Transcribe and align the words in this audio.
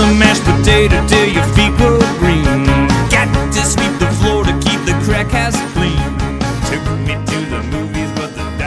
The 0.00 0.14
mashed 0.14 0.29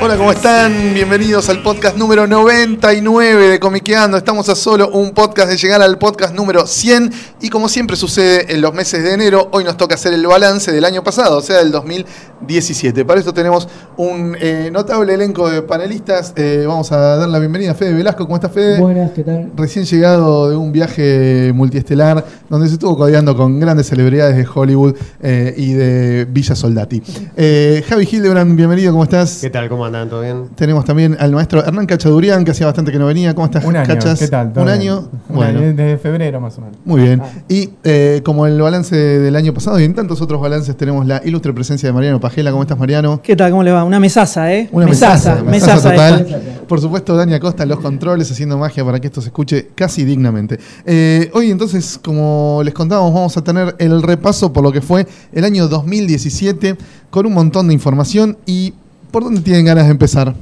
Hola, 0.05 0.17
¿cómo 0.17 0.33
están? 0.33 0.93
Bienvenidos 0.93 1.47
al 1.47 1.63
podcast 1.63 1.95
número 1.95 2.27
99 2.27 3.47
de 3.51 3.57
Comiqueando. 3.57 4.17
Estamos 4.17 4.49
a 4.49 4.55
solo 4.55 4.89
un 4.89 5.11
podcast 5.11 5.47
de 5.49 5.55
llegar 5.55 5.81
al 5.81 5.97
podcast 5.97 6.35
número 6.35 6.67
100 6.67 7.09
y 7.39 7.47
como 7.47 7.69
siempre 7.69 7.95
sucede 7.95 8.53
en 8.53 8.59
los 8.59 8.73
meses 8.73 9.01
de 9.01 9.13
enero, 9.13 9.47
hoy 9.53 9.63
nos 9.63 9.77
toca 9.77 9.95
hacer 9.95 10.13
el 10.13 10.27
balance 10.27 10.73
del 10.73 10.83
año 10.83 11.05
pasado, 11.05 11.37
o 11.37 11.41
sea, 11.41 11.59
del 11.59 11.71
2017. 11.71 13.05
Para 13.05 13.21
esto 13.21 13.33
tenemos 13.33 13.69
un 13.95 14.35
eh, 14.41 14.69
notable 14.73 15.13
elenco 15.13 15.49
de 15.49 15.61
panelistas. 15.61 16.33
Eh, 16.35 16.65
vamos 16.67 16.91
a 16.91 16.97
dar 16.97 17.29
la 17.29 17.39
bienvenida 17.39 17.71
a 17.71 17.73
Fede 17.73 17.93
Velasco. 17.93 18.25
¿Cómo 18.25 18.35
estás, 18.35 18.51
Fede? 18.51 18.81
Buenas, 18.81 19.11
¿qué 19.11 19.23
tal? 19.23 19.53
Recién 19.55 19.85
llegado 19.85 20.49
de 20.49 20.57
un 20.57 20.73
viaje 20.73 21.53
multiestelar 21.55 22.25
donde 22.49 22.67
se 22.67 22.73
estuvo 22.73 22.97
codeando 22.97 23.37
con 23.37 23.57
grandes 23.57 23.87
celebridades 23.87 24.35
de 24.35 24.45
Hollywood 24.53 24.95
eh, 25.21 25.53
y 25.55 25.71
de 25.71 26.27
Villa 26.29 26.55
Soldati. 26.55 27.01
Eh, 27.37 27.85
Javi 27.87 28.05
Hildebrand, 28.11 28.53
bienvenido, 28.57 28.91
¿cómo 28.91 29.05
estás? 29.05 29.39
¿Qué 29.39 29.49
tal? 29.49 29.69
¿Cómo 29.69 29.85
andan? 30.03 30.09
¿Todo 30.09 30.21
bien? 30.21 30.49
Tenemos 30.55 30.85
también 30.85 31.17
al 31.19 31.31
maestro 31.31 31.63
Hernán 31.65 31.85
Cachadurian, 31.85 32.45
que 32.45 32.51
hacía 32.51 32.65
bastante 32.67 32.91
que 32.91 32.99
no 32.99 33.07
venía. 33.07 33.33
¿Cómo 33.33 33.45
estás, 33.45 33.65
Un 33.65 33.75
año, 33.75 33.87
Cachas? 33.87 34.19
¿qué 34.19 34.27
tal? 34.27 34.53
¿Todo 34.53 34.63
Un 34.63 34.67
bien? 34.69 34.79
año. 34.81 35.09
Un 35.29 35.35
Bueno, 35.35 35.59
año, 35.59 35.73
desde 35.73 35.97
febrero 35.97 36.39
más 36.39 36.57
o 36.57 36.61
menos. 36.61 36.77
muy 36.85 37.01
bien. 37.01 37.21
Y 37.49 37.71
eh, 37.83 38.21
como 38.23 38.45
el 38.47 38.61
balance 38.61 38.95
del 38.95 39.35
año 39.35 39.53
pasado 39.53 39.79
y 39.79 39.83
en 39.83 39.93
tantos 39.95 40.21
otros 40.21 40.39
balances, 40.41 40.75
tenemos 40.77 41.05
la 41.05 41.21
ilustre 41.25 41.53
presencia 41.53 41.89
de 41.89 41.93
Mariano 41.93 42.19
Pajela. 42.19 42.51
¿Cómo 42.51 42.63
estás, 42.63 42.77
Mariano? 42.77 43.21
¿Qué 43.23 43.35
tal? 43.35 43.51
¿Cómo 43.51 43.63
le 43.63 43.71
va? 43.71 43.83
Una 43.83 43.99
mesaza, 43.99 44.53
¿eh? 44.53 44.69
Una 44.71 44.85
mesaza, 44.85 45.41
mesaza 45.43 45.89
total. 45.91 46.41
Por 46.67 46.79
supuesto, 46.79 47.15
Dani 47.15 47.33
Acosta 47.33 47.63
en 47.63 47.69
los 47.69 47.79
controles 47.79 48.31
haciendo 48.31 48.57
magia 48.57 48.83
para 48.85 48.99
que 48.99 49.07
esto 49.07 49.21
se 49.21 49.27
escuche 49.27 49.69
casi 49.75 50.05
dignamente. 50.05 50.57
Eh, 50.85 51.29
hoy 51.33 51.51
entonces, 51.51 51.99
como 52.03 52.61
les 52.63 52.73
contábamos, 52.73 53.13
vamos 53.13 53.37
a 53.37 53.43
tener 53.43 53.75
el 53.79 54.01
repaso 54.01 54.51
por 54.53 54.63
lo 54.63 54.71
que 54.71 54.81
fue 54.81 55.05
el 55.33 55.43
año 55.43 55.67
2017 55.67 56.75
con 57.09 57.25
un 57.25 57.33
montón 57.33 57.67
de 57.67 57.73
información 57.73 58.37
y 58.45 58.73
¿por 59.13 59.23
dónde 59.23 59.41
tienen 59.41 59.63
ganas 59.65 59.85
de 59.85 59.91
empezar? 59.91 60.33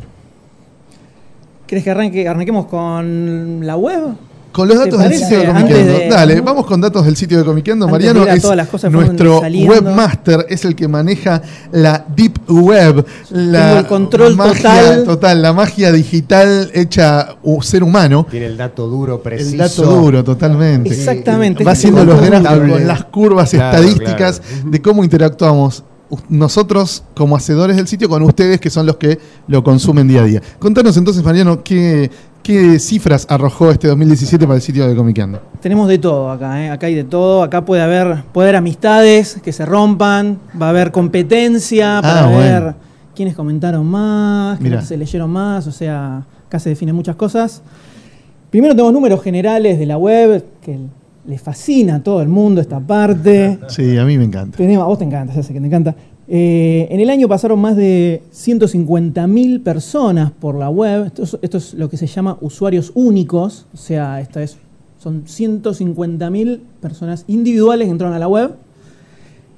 ¿Querés 1.67 1.83
que 1.83 1.91
arranque, 1.91 2.27
arranquemos 2.27 2.65
con 2.67 3.59
la 3.65 3.75
web? 3.75 4.01
Con 4.53 4.67
los 4.67 4.77
¿Te 4.77 4.83
datos 4.83 4.99
del 5.01 5.13
sitio 5.13 5.39
de 5.39 5.45
Antes 5.47 5.63
Comiqueando. 5.63 5.93
de- 5.99 6.09
Dale, 6.09 6.41
vamos 6.41 6.65
con 6.65 6.81
datos 6.81 7.05
del 7.05 7.15
sitio 7.15 7.37
de 7.37 7.43
de 7.87 7.91
Mariano 7.93 8.25
es 8.35 8.41
todas 8.41 8.57
las 8.57 8.67
cosas 8.67 8.89
que 8.91 8.97
fueron 8.97 9.15
nuestro 9.15 9.39
webmaster, 9.69 10.45
es 10.49 10.65
el 10.65 10.75
que 10.75 10.89
maneja 10.89 11.41
la 11.71 12.05
Deep 12.13 12.49
Web. 12.49 13.05
La 13.29 13.67
Tengo 13.67 13.79
el 13.79 13.85
control 13.87 14.35
magia 14.35 15.05
total. 15.05 15.41
La 15.41 15.53
magia 15.53 15.93
digital 15.93 16.69
hecha 16.73 17.35
ser 17.63 17.81
humano. 17.81 18.27
Tiene 18.29 18.47
el 18.47 18.57
dato 18.57 18.87
duro, 18.87 19.21
preciso. 19.23 19.51
El 19.51 19.57
dato 19.57 19.83
duro, 19.85 20.21
totalmente. 20.21 20.89
Exactamente. 20.93 21.63
Va 21.63 21.71
haciendo 21.71 22.03
los 22.03 22.19
gráficos, 22.21 22.81
las 22.81 23.05
curvas 23.05 23.51
Claro, 23.51 23.77
estadísticas 23.77 24.41
claro. 24.41 24.69
de 24.69 24.81
cómo 24.81 25.03
interactuamos 25.05 25.85
nosotros 26.29 27.03
como 27.15 27.35
hacedores 27.35 27.77
del 27.77 27.87
sitio 27.87 28.09
con 28.09 28.21
ustedes 28.23 28.59
que 28.59 28.69
son 28.69 28.85
los 28.85 28.97
que 28.97 29.19
lo 29.47 29.63
consumen 29.63 30.07
día 30.07 30.21
a 30.21 30.25
día. 30.25 30.41
Contanos 30.59 30.97
entonces, 30.97 31.23
Mariano, 31.23 31.63
qué, 31.63 32.09
qué 32.43 32.79
cifras 32.79 33.25
arrojó 33.29 33.71
este 33.71 33.87
2017 33.87 34.45
para 34.45 34.55
el 34.57 34.61
sitio 34.61 34.87
de 34.87 34.95
Comiqueando. 34.95 35.41
Tenemos 35.61 35.87
de 35.87 35.97
todo 35.97 36.29
acá, 36.31 36.63
¿eh? 36.63 36.69
Acá 36.69 36.87
hay 36.87 36.95
de 36.95 37.03
todo. 37.03 37.43
Acá 37.43 37.63
puede 37.63 37.81
haber, 37.81 38.23
puede 38.33 38.47
haber 38.49 38.57
amistades 38.57 39.37
que 39.43 39.51
se 39.53 39.65
rompan, 39.65 40.39
va 40.61 40.67
a 40.67 40.69
haber 40.69 40.91
competencia 40.91 41.99
para 42.01 42.25
Ah, 42.25 42.37
ver 42.37 42.61
bueno. 42.63 42.75
quiénes 43.15 43.35
comentaron 43.35 43.85
más, 43.85 44.59
quiénes 44.59 44.85
se 44.87 44.97
leyeron 44.97 45.29
más. 45.29 45.67
O 45.67 45.71
sea, 45.71 46.23
acá 46.47 46.59
se 46.59 46.69
definen 46.69 46.95
muchas 46.95 47.15
cosas. 47.15 47.61
Primero 48.49 48.73
tenemos 48.73 48.91
números 48.91 49.21
generales 49.23 49.79
de 49.79 49.85
la 49.85 49.97
web, 49.97 50.43
que 50.61 50.77
le 51.25 51.37
fascina 51.37 51.95
a 51.95 52.03
todo 52.03 52.21
el 52.21 52.27
mundo 52.27 52.61
esta 52.61 52.79
parte. 52.79 53.59
Sí, 53.67 53.97
a 53.97 54.05
mí 54.05 54.17
me 54.17 54.25
encanta. 54.25 54.57
Tenemos, 54.57 54.83
a 54.83 54.87
vos 54.87 54.97
te 54.97 55.05
encanta, 55.05 55.33
ya 55.33 55.43
sé 55.43 55.53
que 55.53 55.59
te 55.59 55.67
encanta. 55.67 55.95
Eh, 56.27 56.87
en 56.89 56.99
el 56.99 57.09
año 57.09 57.27
pasaron 57.27 57.59
más 57.59 57.75
de 57.75 58.23
150.000 58.33 59.63
personas 59.63 60.31
por 60.31 60.55
la 60.55 60.69
web. 60.69 61.07
Esto 61.07 61.23
es, 61.23 61.37
esto 61.41 61.57
es 61.57 61.73
lo 61.73 61.89
que 61.89 61.97
se 61.97 62.07
llama 62.07 62.37
usuarios 62.41 62.91
únicos. 62.95 63.67
O 63.73 63.77
sea, 63.77 64.21
esta 64.21 64.41
es, 64.41 64.57
son 64.97 65.25
150.000 65.25 66.59
personas 66.79 67.25
individuales 67.27 67.87
que 67.87 67.91
entraron 67.91 68.15
a 68.15 68.19
la 68.19 68.27
web. 68.27 68.55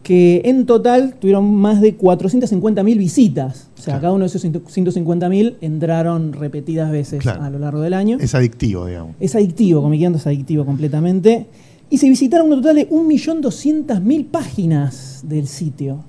Que 0.03 0.41
en 0.45 0.65
total 0.65 1.15
tuvieron 1.19 1.49
más 1.55 1.79
de 1.79 1.97
450.000 1.97 2.97
visitas. 2.97 3.69
O 3.73 3.77
sea, 3.77 3.93
Claro. 3.93 4.01
cada 4.01 4.13
uno 4.13 4.23
de 4.23 4.27
esos 4.27 4.43
150.000 4.43 5.55
entraron 5.61 6.33
repetidas 6.33 6.91
veces 6.91 7.21
Claro. 7.21 7.41
a 7.43 7.49
lo 7.49 7.57
largo 7.59 7.79
del 7.81 7.93
año. 7.93 8.17
Es 8.19 8.35
adictivo, 8.35 8.85
digamos. 8.85 9.15
Es 9.21 9.33
adictivo, 9.35 9.81
Comiqueando 9.81 10.17
es 10.17 10.27
adictivo 10.27 10.65
completamente. 10.65 11.47
Y 11.89 11.97
se 11.99 12.09
visitaron 12.09 12.51
un 12.51 12.61
total 12.61 12.75
de 12.77 12.89
1.200.000 12.89 14.25
páginas 14.25 15.21
del 15.27 15.47
sitio. 15.47 15.99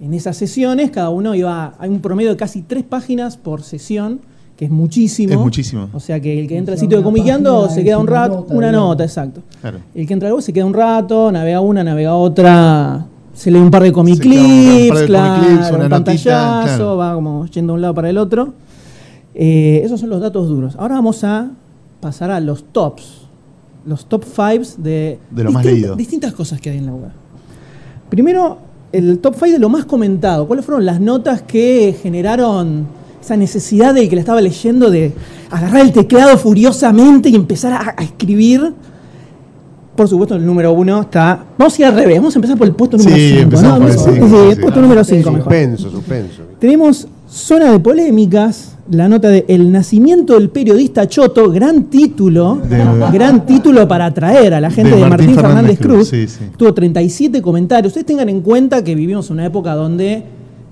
En 0.00 0.14
esas 0.14 0.36
sesiones, 0.36 0.90
cada 0.90 1.10
uno 1.10 1.34
iba. 1.34 1.74
Hay 1.78 1.90
un 1.90 2.00
promedio 2.00 2.30
de 2.30 2.36
casi 2.36 2.62
tres 2.62 2.84
páginas 2.84 3.36
por 3.36 3.62
sesión, 3.62 4.20
que 4.56 4.64
es 4.64 4.70
muchísimo. 4.70 5.32
Es 5.32 5.38
muchísimo. 5.38 5.88
O 5.92 6.00
sea 6.00 6.20
que 6.20 6.38
el 6.40 6.46
que 6.48 6.56
entra 6.56 6.74
al 6.74 6.80
sitio 6.80 6.98
de 6.98 7.04
Comiqueando 7.04 7.68
se 7.68 7.82
queda 7.84 7.98
un 7.98 8.04
una 8.08 8.12
rato. 8.12 8.34
nota, 8.36 8.54
una 8.54 8.68
digamos. 8.68 8.88
nota, 8.90 9.04
exacto. 9.04 9.42
Claro. 9.60 9.78
El 9.94 10.06
que 10.06 10.12
entra 10.12 10.28
al 10.28 10.34
web 10.34 10.42
se 10.42 10.52
queda 10.52 10.64
un 10.66 10.74
rato, 10.74 11.30
navega 11.32 11.60
una, 11.60 11.82
navega 11.84 12.14
otra, 12.14 13.06
se 13.38 13.50
lee 13.52 13.58
un 13.58 13.70
par 13.70 13.82
de 13.84 13.92
comic 13.92 14.14
un 14.16 14.20
clips, 14.20 14.98
de 15.00 15.06
claro, 15.06 15.34
comic 15.42 15.48
clips, 15.48 15.68
una 15.70 15.84
un 15.84 15.90
notita, 15.90 15.90
pantallazo, 15.90 16.66
claro. 16.76 16.96
va 16.96 17.14
como 17.14 17.46
yendo 17.46 17.72
de 17.72 17.74
un 17.76 17.82
lado 17.82 17.94
para 17.94 18.10
el 18.10 18.18
otro. 18.18 18.52
Eh, 19.34 19.82
esos 19.84 20.00
son 20.00 20.08
los 20.10 20.20
datos 20.20 20.48
duros. 20.48 20.74
Ahora 20.76 20.96
vamos 20.96 21.22
a 21.22 21.50
pasar 22.00 22.30
a 22.32 22.40
los 22.40 22.64
tops. 22.72 23.04
Los 23.86 24.06
top 24.06 24.24
5 24.24 24.82
de, 24.82 25.18
De 25.30 25.44
lo 25.44 25.52
más 25.52 25.62
distinta- 25.62 25.70
leído. 25.82 25.96
distintas 25.96 26.32
cosas 26.34 26.60
que 26.60 26.70
hay 26.70 26.78
en 26.78 26.86
la 26.86 26.92
web. 26.92 27.10
Primero, 28.10 28.58
el 28.92 29.18
top 29.20 29.34
5 29.34 29.52
de 29.52 29.58
lo 29.58 29.68
más 29.68 29.84
comentado. 29.84 30.46
¿Cuáles 30.46 30.64
fueron 30.64 30.84
las 30.84 31.00
notas 31.00 31.42
que 31.42 31.96
generaron 32.02 32.86
esa 33.22 33.36
necesidad 33.36 33.94
del 33.94 34.08
que 34.08 34.16
la 34.16 34.20
estaba 34.20 34.40
leyendo 34.40 34.90
de 34.90 35.12
agarrar 35.50 35.82
el 35.82 35.92
teclado 35.92 36.36
furiosamente 36.38 37.28
y 37.28 37.34
empezar 37.36 37.72
a, 37.72 37.94
a 37.96 38.02
escribir? 38.02 38.74
Por 39.98 40.06
supuesto, 40.08 40.36
el 40.36 40.46
número 40.46 40.72
uno 40.72 41.00
está. 41.00 41.44
Vamos 41.58 41.76
a 41.76 41.82
ir 41.82 41.86
al 41.88 41.94
revés, 41.96 42.18
vamos 42.18 42.36
a 42.36 42.38
empezar 42.38 42.56
por 42.56 42.68
el 42.68 42.72
puesto 42.74 42.96
número 42.96 43.16
Sí, 43.16 43.28
5. 43.30 43.42
empezamos 43.42 43.78
por 43.80 43.90
el 43.90 43.98
cinco, 43.98 44.28
Sí, 44.28 44.54
sí. 44.54 44.60
puesto 44.60 44.80
número 44.80 45.02
5 45.04 45.30
mejor. 45.32 45.42
Suspenso, 45.52 45.90
suspenso. 45.90 46.42
Tenemos 46.60 47.08
zona 47.28 47.72
de 47.72 47.80
polémicas, 47.80 48.76
la 48.92 49.08
nota 49.08 49.28
de 49.28 49.44
El 49.48 49.72
nacimiento 49.72 50.34
del 50.38 50.50
periodista 50.50 51.08
Choto, 51.08 51.50
gran 51.50 51.82
título, 51.90 52.60
De- 52.70 52.78
gran 53.12 53.44
título 53.44 53.88
para 53.88 54.06
atraer 54.06 54.54
a 54.54 54.60
la 54.60 54.70
gente 54.70 54.94
de, 54.94 55.04
Martín, 55.04 55.34
Fernández, 55.34 55.80
Cruz. 55.80 56.08
sí, 56.10 56.28
sí. 56.28 56.44
Tuvo 56.56 56.72
37 56.72 57.42
comentarios. 57.42 57.90
Ustedes 57.90 58.06
tengan 58.06 58.28
en 58.28 58.40
cuenta 58.40 58.84
que 58.84 58.94
vivimos 58.94 59.30
una 59.30 59.44
época 59.46 59.74
donde 59.74 60.22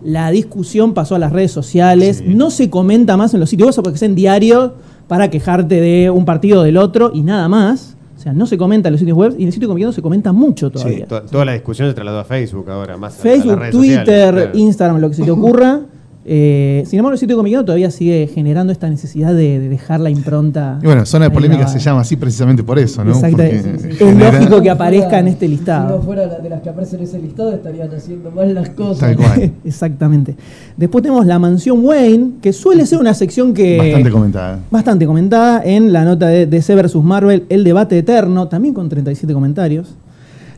la 0.04 0.30
discusión 0.30 0.94
pasó 0.94 1.16
a 1.16 1.18
las 1.18 1.32
redes 1.32 1.50
sociales, 1.50 2.18
Sí. 2.24 2.32
no 2.32 2.50
se 2.50 2.70
comenta 2.70 3.16
más 3.16 3.34
en 3.34 3.40
los 3.40 3.50
sitios 3.50 3.76
web 3.76 3.82
porque 3.82 3.96
es 3.96 4.02
en 4.02 4.14
diario 4.14 4.74
para 5.08 5.30
quejarte 5.30 5.80
de 5.80 6.10
un 6.10 6.24
partido 6.24 6.60
o 6.60 6.62
del 6.62 6.76
otro 6.76 7.10
y 7.12 7.22
nada 7.22 7.48
más. 7.48 7.95
Sea, 8.26 8.32
no 8.32 8.44
se 8.48 8.58
comenta 8.58 8.88
en 8.88 8.92
los 8.94 8.98
sitios 8.98 9.16
web 9.16 9.36
y 9.38 9.42
en 9.42 9.46
el 9.46 9.52
sitio 9.52 9.68
comiendo 9.68 9.92
se 9.92 10.02
comenta 10.02 10.32
mucho 10.32 10.66
Sí, 10.66 10.72
todavía. 10.72 11.06
to- 11.06 11.22
toda 11.22 11.44
la 11.44 11.52
discusión 11.52 11.86
se 11.86 11.94
trasladó 11.94 12.18
a 12.18 12.24
Facebook 12.24 12.68
ahora, 12.68 12.96
más 12.96 13.12
a- 13.12 13.22
a 13.22 13.24
las 13.24 13.36
Facebook, 13.36 13.58
redes 13.60 13.70
Twitter, 13.72 13.98
sociales, 14.04 14.42
claro. 14.46 14.58
Instagram, 14.58 15.00
lo 15.00 15.08
que 15.10 15.14
se 15.14 15.22
te 15.22 15.30
ocurra. 15.30 15.80
Eh, 16.28 16.82
sin 16.86 16.98
embargo, 16.98 17.12
el 17.12 17.18
sitio 17.20 17.36
de 17.36 17.38
Comiqueando 17.38 17.66
todavía 17.66 17.88
sigue 17.92 18.28
generando 18.34 18.72
esta 18.72 18.90
necesidad 18.90 19.32
de, 19.32 19.60
de 19.60 19.68
dejar 19.68 20.00
la 20.00 20.10
impronta. 20.10 20.80
Y 20.82 20.86
bueno, 20.86 21.06
zona 21.06 21.26
de 21.26 21.30
polémica 21.30 21.68
se 21.68 21.78
llama 21.78 22.00
así 22.00 22.16
precisamente 22.16 22.64
por 22.64 22.80
eso, 22.80 23.04
¿no? 23.04 23.12
Exacto, 23.12 23.36
Porque 23.36 23.56
es- 23.56 23.64
es- 23.64 23.84
es 23.84 23.98
genera- 23.98 24.32
lógico 24.32 24.60
que 24.60 24.70
aparezca 24.70 25.20
en 25.20 25.28
este 25.28 25.46
Si 25.46 25.52
listado. 25.52 25.96
no 25.98 26.02
fuera 26.02 26.26
de 26.26 26.48
las 26.50 26.62
que 26.62 26.68
aparecen 26.68 26.98
en 26.98 27.04
ese 27.04 27.20
listado, 27.20 27.52
estarían 27.52 27.94
haciendo 27.94 28.32
mal 28.32 28.52
las 28.52 28.70
cosas. 28.70 28.98
Tal 28.98 29.16
cual. 29.16 29.52
Exactamente. 29.64 30.34
Después 30.76 31.02
tenemos 31.02 31.24
la 31.26 31.38
mansión 31.38 31.84
Wayne, 31.84 32.32
que 32.42 32.52
suele 32.52 32.86
ser 32.86 32.98
una 32.98 33.14
sección 33.14 33.54
que. 33.54 33.78
Bastante 33.78 34.10
comentada. 34.10 34.58
bastante 34.68 35.06
comentada 35.06 35.62
en 35.64 35.92
la 35.92 36.04
nota 36.04 36.26
de 36.26 36.46
DC 36.46 36.74
vs 36.74 36.96
Marvel, 37.04 37.44
El 37.48 37.62
debate 37.62 37.96
eterno, 37.98 38.48
también 38.48 38.74
con 38.74 38.88
37 38.88 39.32
comentarios. 39.32 39.94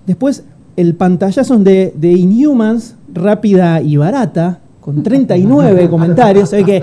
Después, 0.06 0.44
el 0.76 0.94
pantallazo 0.94 1.58
de, 1.58 1.92
de 1.94 2.12
Inhumans, 2.12 2.94
rápida 3.12 3.82
y 3.82 3.98
barata, 3.98 4.60
con 4.88 5.02
39 5.02 5.86
comentarios. 5.90 6.48
Se 6.48 6.56
ve 6.56 6.64
que 6.64 6.82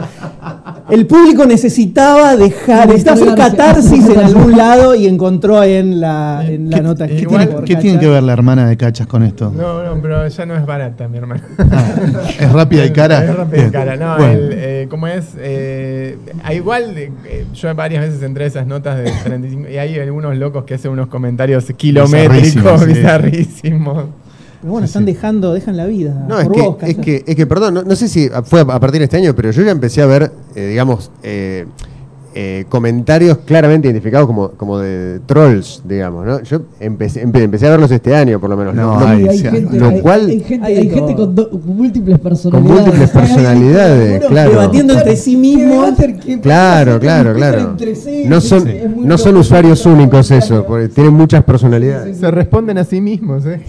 El 0.91 1.07
público 1.07 1.43
necesitaba 1.47 2.35
dejar, 2.35 2.85
necesitaba 2.87 3.19
hacer 3.19 3.35
catarsis 3.35 4.07
en 4.07 4.19
algún 4.19 4.55
lado 4.55 4.93
y 4.93 5.07
encontró 5.07 5.63
en 5.63 5.99
la, 5.99 6.45
en 6.47 6.69
la 6.69 6.77
¿Qué, 6.77 6.83
nota 6.83 7.07
qué 7.07 7.15
escrita 7.15 7.37
tiene, 7.39 7.51
por 7.51 7.63
qué 7.63 7.75
tiene 7.77 7.99
que 7.99 8.07
ver 8.07 8.21
la 8.21 8.33
hermana 8.33 8.69
de 8.69 8.77
Cachas 8.77 9.07
con 9.07 9.23
esto? 9.23 9.51
No, 9.51 9.83
no, 9.83 9.99
pero 10.03 10.27
ya 10.27 10.45
no 10.45 10.55
es 10.55 10.63
barata, 10.67 11.07
mi 11.07 11.17
hermano. 11.17 11.41
Ah, 11.57 11.95
¿Es 12.39 12.51
rápida 12.51 12.85
y 12.85 12.91
cara? 12.91 13.25
Es 13.25 13.35
rápida 13.35 13.65
y 13.65 13.71
cara. 13.71 13.95
No, 13.97 14.17
Bueno. 14.17 14.33
el, 14.33 14.49
eh, 14.53 14.87
¿cómo 14.87 15.07
es? 15.07 15.29
Eh, 15.39 16.19
a 16.43 16.53
igual, 16.53 16.95
eh, 16.95 17.11
eh, 17.25 17.45
yo 17.55 17.73
varias 17.73 18.03
veces 18.05 18.21
entré 18.21 18.43
a 18.43 18.47
esas 18.47 18.67
notas 18.67 18.99
de 18.99 19.11
35 19.23 19.67
y 19.67 19.77
hay 19.79 19.97
algunos 19.97 20.37
locos 20.37 20.63
que 20.65 20.75
hacen 20.75 20.91
unos 20.91 21.07
comentarios 21.07 21.65
kilométricos, 21.75 22.51
Bizarrísimos, 22.53 22.81
sí. 22.81 22.87
bizarrísimos. 22.87 24.03
Pero 24.65 24.71
bueno, 24.71 24.85
están 24.85 25.05
dejando, 25.05 25.53
dejan 25.53 25.77
la 25.77 25.85
vida. 25.85 26.25
No, 26.27 26.39
es 26.39 26.47
por 26.47 26.55
que, 26.55 26.61
vos, 26.63 26.77
es 26.81 26.97
que, 26.97 27.23
es 27.27 27.35
que, 27.35 27.45
perdón, 27.45 27.75
no, 27.75 27.83
no 27.83 27.95
sé 27.95 28.07
si 28.07 28.29
fue 28.45 28.61
a 28.61 28.63
a 28.63 28.79
partir 28.79 28.97
de 28.97 29.03
este 29.03 29.17
año, 29.17 29.35
pero 29.35 29.51
yo 29.51 29.61
ya 29.61 29.69
empecé 29.69 30.01
a 30.01 30.07
ver, 30.07 30.31
eh, 30.55 30.69
digamos, 30.69 31.11
eh, 31.21 31.67
eh, 32.37 32.65
comentarios 32.67 33.37
claramente 33.45 33.87
identificados 33.87 34.27
como, 34.27 34.49
como 34.51 34.77
de 34.79 35.21
trolls, 35.25 35.81
digamos, 35.87 36.25
¿no? 36.25 36.41
Yo 36.43 36.63
empecé, 36.81 37.25
empe- 37.25 37.41
empecé 37.41 37.67
a 37.67 37.69
verlos 37.71 37.89
este 37.91 38.13
año, 38.13 38.41
por 38.41 38.49
lo 38.49 38.57
menos. 38.57 38.75
No, 38.75 38.99
No, 38.99 39.07
hay- 39.07 39.21
Sí, 39.23 39.29
hay, 39.29 39.37
sí, 39.37 39.43
gente, 39.47 39.77
lo 39.79 39.87
hay- 39.87 40.01
cual- 40.01 40.27
hay 40.27 40.39
gente, 40.41 40.65
hay 40.67 40.89
gente 40.89 41.15
con, 41.15 41.33
do- 41.33 41.49
con 41.49 41.65
múltiples 41.65 42.19
con 42.19 42.29
personalidades. 42.29 42.81
múltiples 42.83 43.09
personalidades, 43.21 44.25
claro. 44.25 44.49
debatiendo 44.51 44.93
entre 44.93 45.15
sí 45.15 45.37
mismos. 45.37 45.93
Claro, 46.41 46.99
claro, 46.99 47.33
claro. 47.33 47.77
No 48.25 48.41
son, 48.41 48.69
no 48.97 49.17
son 49.17 49.37
usuarios 49.37 49.85
únicos 49.85 50.29
eso, 50.31 50.65
porque 50.65 50.89
tienen 50.89 51.13
muchas 51.13 51.41
personalidades. 51.45 52.17
Se 52.17 52.29
responden 52.31 52.77
a 52.77 52.83
sí 52.83 52.99
mismos, 52.99 53.45
¿eh? 53.45 53.61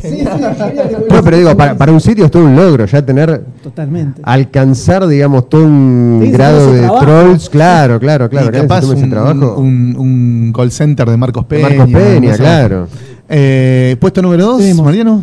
No, 1.11 1.23
pero 1.23 1.37
digo, 1.37 1.57
para, 1.57 1.77
para 1.77 1.93
un 1.93 2.01
sitio 2.01 2.25
es 2.25 2.31
todo 2.31 2.45
un 2.45 2.57
logro, 2.57 2.85
ya 2.87 3.05
tener, 3.05 3.43
Totalmente. 3.71 4.21
alcanzar, 4.25 5.07
digamos, 5.09 5.49
todo 5.49 5.65
un 5.65 6.21
Sí, 6.25 6.31
grado 6.31 6.73
de 6.73 6.83
trabajo. 6.83 7.05
trolls, 7.05 7.51
claro, 7.51 7.99
claro, 7.99 8.31
claro, 8.31 8.49
y 8.57 8.61
capaz 8.61 8.85
ese 8.85 8.93
un, 9.05 9.11
trabajo. 9.11 9.57
un- 9.59 9.97
un 9.99 10.53
call 10.55 10.71
center 10.71 11.11
de 11.11 11.17
Marcos 11.17 11.49
De 11.49 11.57
Peña. 11.57 11.69
Marcos 11.85 11.93
Peña, 12.01 12.37
claro. 12.37 12.87
Eh, 13.29 13.97
puesto 13.99 14.23
número 14.23 14.45
2, 14.47 14.59
Tenemos. 14.59 14.85
Mariano. 14.87 15.23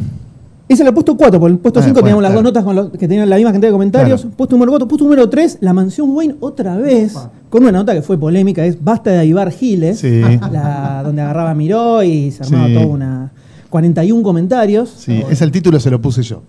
Ese 0.67 0.81
era 0.83 0.89
el 0.89 0.93
puesto 0.93 1.15
4, 1.15 1.39
por 1.39 1.49
el 1.51 1.57
puesto 1.57 1.79
Ah, 1.79 1.83
5 1.83 1.93
bueno, 1.93 2.03
teníamos 2.05 2.23
las 2.23 2.31
claro. 2.31 2.41
dos 2.41 2.43
notas 2.51 2.63
con 2.63 2.75
los- 2.75 2.89
que 2.91 3.07
tenían 3.07 3.29
la 3.29 3.35
misma 3.37 3.51
cantidad 3.51 3.69
de 3.69 3.73
comentarios. 3.73 4.21
Claro. 4.21 4.35
Puesto 4.35 4.55
número 4.55 4.71
4, 4.71 4.87
puesto 4.87 5.03
número 5.05 5.29
3, 5.29 5.57
la 5.61 5.71
mansión 5.73 6.09
Wayne 6.15 6.35
otra 6.41 6.77
vez, 6.77 7.15
con 7.49 7.63
una 7.63 7.71
nota 7.71 7.93
que 7.93 8.01
fue 8.01 8.17
polémica, 8.17 8.65
es 8.65 8.83
Basta 8.83 9.11
de 9.11 9.25
Ibar 9.25 9.51
Giles, 9.51 9.99
Sí. 9.99 10.21
la, 10.51 11.01
donde 11.05 11.21
agarraba 11.21 11.51
a 11.51 11.55
Miró 11.55 12.03
y 12.03 12.31
se 12.31 12.43
armaba 12.43 12.67
Sí. 12.67 12.73
toda 12.73 12.85
una 12.87 13.31
41 13.69 14.21
comentarios. 14.23 14.93
Sí, 14.97 15.23
ese 15.29 15.43
el 15.43 15.51
título 15.51 15.79
se 15.79 15.89
lo 15.89 16.01
puse 16.01 16.23
yo. 16.23 16.41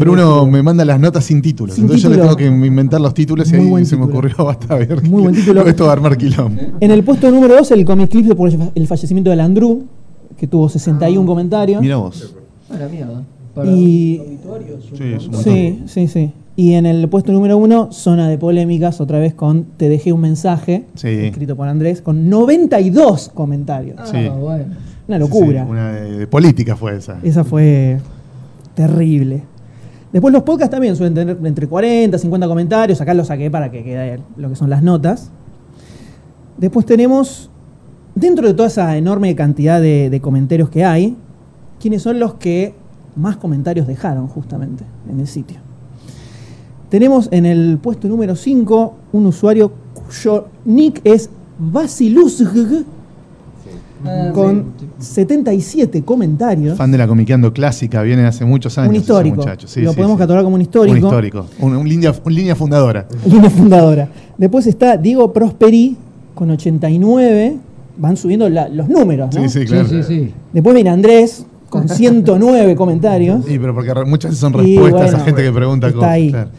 Bruno 0.00 0.46
me 0.46 0.62
manda 0.62 0.84
las 0.84 0.98
notas 1.00 1.24
sin 1.24 1.40
títulos. 1.42 1.74
Sin 1.74 1.84
entonces 1.84 2.02
yo 2.02 2.10
le 2.10 2.16
tengo 2.18 2.36
que 2.36 2.46
inventar 2.46 3.00
los 3.00 3.14
títulos 3.14 3.48
y 3.52 3.56
Muy 3.56 3.64
ahí 3.64 3.70
buen 3.70 3.86
se 3.86 3.96
me 3.96 4.04
ocurrió 4.04 4.36
basta 4.44 4.74
ver. 4.76 5.02
Muy 5.08 5.22
buen 5.22 5.34
título. 5.34 5.66
Esto 5.66 5.84
va 5.84 5.90
a 5.90 5.92
armar 5.94 6.16
quilombo. 6.16 6.60
En 6.80 6.90
el 6.90 7.02
puesto 7.04 7.30
número 7.30 7.56
2, 7.56 7.70
el 7.72 7.84
comic 7.84 8.10
clip 8.10 8.34
por 8.34 8.48
el 8.48 8.58
fa- 8.58 8.70
el 8.74 8.86
fallecimiento 8.86 9.30
de 9.30 9.36
Landru, 9.36 9.84
que 10.36 10.46
tuvo 10.46 10.68
61 10.68 11.26
comentarios. 11.26 11.80
Mira 11.80 11.96
vos. 11.96 12.34
A 12.70 12.76
la 12.78 12.88
mierda. 12.88 13.22
Para 13.54 13.70
Y- 13.70 14.38
Sí. 14.96 15.16
Sí, 15.42 15.82
sí, 15.86 16.08
sí. 16.08 16.32
Y 16.56 16.72
en 16.74 16.84
el 16.86 17.08
puesto 17.08 17.32
número 17.32 17.56
1, 17.56 17.92
zona 17.92 18.28
de 18.28 18.36
polémicas, 18.38 19.00
otra 19.00 19.18
vez 19.18 19.32
con 19.34 19.64
Te 19.76 19.88
dejé 19.88 20.12
un 20.12 20.20
mensaje, 20.20 20.84
Sí. 20.94 21.08
escrito 21.08 21.56
por 21.56 21.66
Andrés, 21.68 22.02
con 22.02 22.28
92 22.28 23.30
comentarios. 23.32 23.96
Ah, 23.98 24.06
Sí. 24.06 24.28
bueno. 24.28 24.64
Una 25.08 25.18
locura. 25.18 25.64
Sí, 25.64 25.70
una 25.70 25.92
de, 25.92 26.18
de 26.18 26.26
política 26.26 26.76
fue 26.76 26.96
esa. 26.96 27.18
Esa 27.22 27.42
fue 27.44 27.98
terrible. 28.74 29.42
Después 30.12 30.32
los 30.32 30.42
podcasts 30.42 30.70
también 30.70 30.94
suelen 30.94 31.14
tener 31.14 31.38
entre 31.44 31.66
40, 31.66 32.18
50 32.18 32.46
comentarios. 32.46 33.00
Acá 33.00 33.14
lo 33.14 33.24
saqué 33.24 33.50
para 33.50 33.70
que 33.70 33.82
quede 33.82 34.20
lo 34.36 34.50
que 34.50 34.56
son 34.56 34.68
las 34.68 34.82
notas. 34.82 35.30
Después 36.58 36.84
tenemos, 36.84 37.50
dentro 38.14 38.46
de 38.46 38.54
toda 38.54 38.68
esa 38.68 38.96
enorme 38.96 39.34
cantidad 39.34 39.80
de, 39.80 40.10
de 40.10 40.20
comentarios 40.20 40.68
que 40.68 40.84
hay, 40.84 41.16
quiénes 41.80 42.02
son 42.02 42.20
los 42.20 42.34
que 42.34 42.74
más 43.16 43.36
comentarios 43.36 43.86
dejaron 43.86 44.28
justamente 44.28 44.84
en 45.10 45.20
el 45.20 45.26
sitio. 45.26 45.58
Tenemos 46.90 47.28
en 47.30 47.46
el 47.46 47.78
puesto 47.78 48.06
número 48.06 48.36
5 48.36 48.94
un 49.12 49.26
usuario 49.26 49.72
cuyo 49.94 50.48
nick 50.66 51.00
es 51.04 51.30
Basiluzg 51.58 52.84
Ah, 54.04 54.30
con 54.34 54.64
sí. 54.78 54.86
77 54.98 56.02
comentarios. 56.02 56.76
Fan 56.76 56.90
de 56.90 56.98
la 56.98 57.06
comiqueando 57.06 57.52
clásica, 57.52 58.02
viene 58.02 58.24
hace 58.26 58.44
muchos 58.44 58.76
años. 58.78 58.90
un 58.90 58.96
histórico. 58.96 59.36
muchacho. 59.36 59.68
Sí, 59.68 59.80
lo 59.80 59.90
sí, 59.90 59.96
podemos 59.96 60.16
sí. 60.16 60.18
catalogar 60.20 60.44
como 60.44 60.56
un 60.56 60.62
histórico. 60.62 60.96
Un 60.98 61.04
histórico. 61.04 61.46
Un, 61.60 61.76
un 61.76 61.88
línea, 61.88 62.12
un 62.24 62.34
línea 62.34 62.54
fundadora. 62.56 63.06
Línea 63.26 63.50
fundadora. 63.50 64.08
Después 64.38 64.66
está 64.66 64.96
Diego 64.96 65.32
Prosperi 65.32 65.96
con 66.34 66.50
89. 66.50 67.56
Van 67.98 68.16
subiendo 68.16 68.48
la- 68.48 68.68
los 68.68 68.88
números, 68.88 69.34
¿no? 69.34 69.42
Sí, 69.42 69.48
sí, 69.60 69.66
claro. 69.66 69.86
Sí, 69.88 70.02
sí, 70.02 70.24
sí. 70.24 70.32
Después 70.52 70.74
viene 70.74 70.90
Andrés 70.90 71.44
con 71.68 71.88
109 71.90 72.74
comentarios. 72.74 73.44
Sí, 73.46 73.58
pero 73.58 73.74
porque 73.74 73.92
muchas 74.06 74.30
veces 74.30 74.40
son 74.40 74.54
Y 74.54 74.76
respuestas 74.78 75.02
bueno, 75.12 75.18
a 75.18 75.20
gente 75.24 75.42
que 75.42 75.52
pregunta 75.52 75.86
está 75.88 75.98
cosas. 75.98 76.10
ahí. 76.12 76.30
claro. 76.30 76.50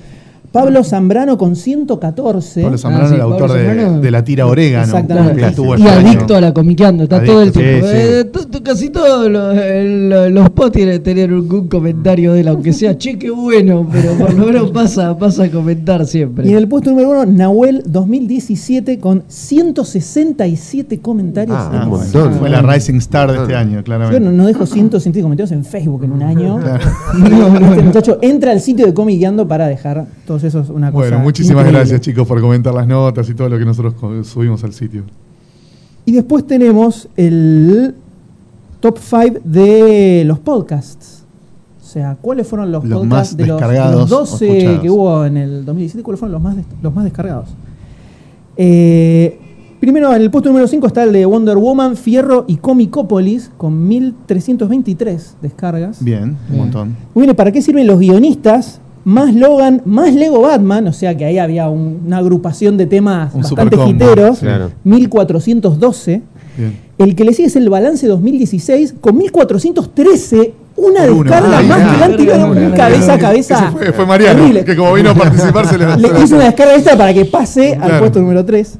Pablo 0.53 0.83
Zambrano 0.83 1.37
con 1.37 1.55
114. 1.57 2.61
Pablo 2.61 2.77
Zambrano, 2.77 3.05
Ah, 3.05 3.09
sí, 3.09 3.15
el 3.15 3.21
autor 3.21 3.47
Pablo 3.49 3.99
de, 3.99 4.11
la 4.11 4.23
tira 4.23 4.45
Orégano. 4.45 4.83
Exactamente. 4.85 5.41
que 5.41 5.47
estuvo 5.47 5.75
Y 5.75 5.81
este 5.81 5.89
año. 5.89 6.07
adicto 6.09 6.35
a 6.35 6.41
la 6.41 6.53
comiqueando, 6.53 7.03
está 7.03 7.23
todo 7.23 7.41
el 7.41 7.51
tiempo. 7.51 7.87
sí. 7.87 7.93
Eh, 7.95 8.31
casi 8.63 8.89
todos 8.89 9.29
los, 9.31 9.57
el- 9.57 10.09
los 10.33 10.49
posts 10.51 10.73
tienen 10.73 10.93
que 10.93 10.99
tener 10.99 11.31
algún 11.31 11.67
comentario 11.67 12.33
de 12.33 12.41
él, 12.41 12.47
aunque 12.47 12.71
sea 12.71 12.95
che, 12.97 13.17
qué 13.17 13.29
bueno, 13.31 13.85
pero 13.91 14.13
por 14.13 14.33
lo 14.33 14.45
menos 14.45 14.69
pasa, 14.71 15.17
pasa 15.17 15.45
a 15.45 15.49
comentar 15.49 16.05
siempre. 16.05 16.47
Y 16.47 16.51
en 16.51 16.57
el 16.59 16.67
puesto 16.67 16.91
número 16.91 17.09
uno, 17.09 17.25
Nahuel 17.25 17.81
2017 17.87 18.99
con 18.99 19.23
167 19.27 20.99
comentarios. 20.99 21.57
Ah, 21.59 21.87
un 21.89 21.99
sitio. 22.03 22.31
Fue 22.33 22.49
la 22.49 22.61
Rising 22.61 22.95
Star 22.97 23.31
de 23.31 23.39
este 23.39 23.55
año, 23.55 23.77
Yo 23.79 23.83
claramente. 23.83 24.19
no, 24.19 24.31
no 24.31 24.45
dejo 24.45 24.65
167 24.65 25.21
comentarios 25.23 25.51
en 25.51 25.65
Facebook 25.65 26.03
en 26.03 26.11
un 26.11 26.23
año. 26.23 26.59
Claro. 26.59 26.85
No, 27.33 27.59
no, 27.59 27.69
este 27.71 27.81
muchacho 27.83 28.17
entra 28.21 28.51
al 28.51 28.59
sitio 28.59 28.85
de 28.85 28.93
Comiqueando 28.93 29.47
para 29.47 29.67
dejar 29.67 30.05
todos 30.25 30.42
esos 30.43 30.69
una 30.69 30.91
cosa. 30.91 31.07
Bueno, 31.09 31.19
muchísimas 31.23 31.61
increíble. 31.61 31.79
gracias 31.79 32.01
chicos 32.01 32.27
por 32.27 32.39
comentar 32.41 32.73
las 32.73 32.87
notas 32.87 33.29
y 33.29 33.33
todo 33.33 33.49
lo 33.49 33.57
que 33.59 33.65
nosotros 33.65 33.93
subimos 34.27 34.63
al 34.63 34.73
sitio. 34.73 35.03
Y 36.05 36.11
después 36.11 36.45
tenemos 36.45 37.07
el 37.15 37.95
top 38.79 38.97
5 38.99 39.39
de 39.43 40.23
los 40.25 40.39
podcasts. 40.39 41.23
O 41.81 41.85
sea, 41.85 42.17
¿cuáles 42.19 42.47
fueron 42.47 42.71
los, 42.71 42.83
Los 42.83 42.99
podcasts 43.01 43.31
más 43.33 43.37
de 43.37 43.45
los, 43.45 43.59
de 43.59 43.65
descargados 43.67 44.09
los 44.09 44.11
o 44.11 44.19
12 44.21 44.47
escuchados. 44.57 44.79
que 44.81 44.89
hubo 44.89 45.25
en 45.25 45.37
el 45.37 45.65
2017? 45.65 46.03
¿Cuáles 46.03 46.19
fueron 46.19 46.33
los 46.33 46.41
más, 46.41 46.55
des- 46.55 46.65
los 46.81 46.93
más 46.93 47.03
descargados? 47.03 47.49
Eh, 48.57 49.39
primero, 49.79 50.13
en 50.15 50.21
el 50.21 50.31
puesto 50.31 50.49
número 50.49 50.67
5 50.67 50.87
está 50.87 51.03
el 51.03 51.13
de 51.13 51.25
Wonder 51.25 51.57
Woman, 51.57 51.95
Fierro 51.95 52.45
y 52.47 52.57
Comicópolis 52.57 53.51
con 53.57 53.87
1323 53.87 55.35
descargas. 55.41 56.03
Bien, 56.03 56.35
un 56.51 56.57
montón. 56.57 56.95
Muy 57.13 57.25
bien, 57.25 57.35
¿para 57.35 57.51
qué 57.51 57.61
sirven 57.61 57.87
los 57.87 57.99
guionistas? 57.99 58.79
Más 59.05 59.35
Logan, 59.35 59.81
más 59.85 60.13
Lego 60.13 60.41
Batman, 60.41 60.87
o 60.87 60.93
sea 60.93 61.15
que 61.17 61.25
ahí 61.25 61.37
había 61.37 61.69
un- 61.69 62.03
una 62.05 62.17
agrupación 62.19 62.77
de 62.77 62.85
temas 62.85 63.33
Un 63.33 63.41
bastante 63.41 63.75
supercombo. 63.75 64.35
Claro. 64.39 64.71
1412. 64.83 66.21
Bien. 66.57 66.77
El 66.97 67.15
que 67.15 67.25
le 67.25 67.33
sigue 67.33 67.47
es 67.47 67.55
el 67.55 67.69
balance 67.69 68.07
2016 68.07 68.95
con 69.01 69.17
1413. 69.17 70.53
Una 70.75 71.01
Por 71.01 71.11
uno. 71.11 71.23
descarga 71.23 71.57
Ay, 71.59 71.67
más 71.67 71.79
nada. 71.79 71.91
que 71.91 71.97
le 71.97 72.03
han 72.05 72.17
tirado 72.17 72.47
un 72.51 72.71
cabeza 72.71 73.13
a 73.13 73.19
cabeza. 73.19 73.55
Ese 73.67 73.71
fue, 73.77 73.93
fue 73.93 74.05
Mariano, 74.07 74.41
Horrible. 74.43 74.65
que 74.65 74.75
como 74.75 74.93
vino 74.93 75.09
a 75.11 75.13
participar 75.13 75.67
se 75.67 75.77
le, 75.77 75.85
se 75.93 75.99
Le 75.99 76.13
le- 76.13 76.23
hizo 76.23 76.35
una 76.35 76.45
descarga 76.45 76.73
extra 76.75 76.97
para 76.97 77.13
que 77.13 77.25
pase 77.25 77.73
al 77.73 77.79
Claro. 77.81 77.99
puesto 77.99 78.19
número 78.21 78.43
3. 78.45 78.79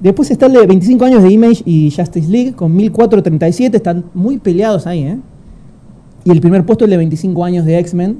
Después 0.00 0.30
está 0.30 0.46
el 0.46 0.52
de 0.54 0.66
25 0.66 1.04
años 1.04 1.22
de 1.22 1.30
Image 1.30 1.62
y 1.66 1.90
Justice 1.94 2.30
League 2.30 2.52
con 2.54 2.74
1437. 2.74 3.76
Están 3.76 4.04
muy 4.14 4.38
peleados 4.38 4.86
ahí, 4.86 5.02
¿eh? 5.02 5.18
Y 6.24 6.30
el 6.30 6.40
primer 6.40 6.64
puesto 6.64 6.84
es 6.84 6.86
el 6.86 6.90
de 6.92 6.96
25 6.98 7.44
años 7.44 7.64
de 7.66 7.78
X-Men 7.78 8.18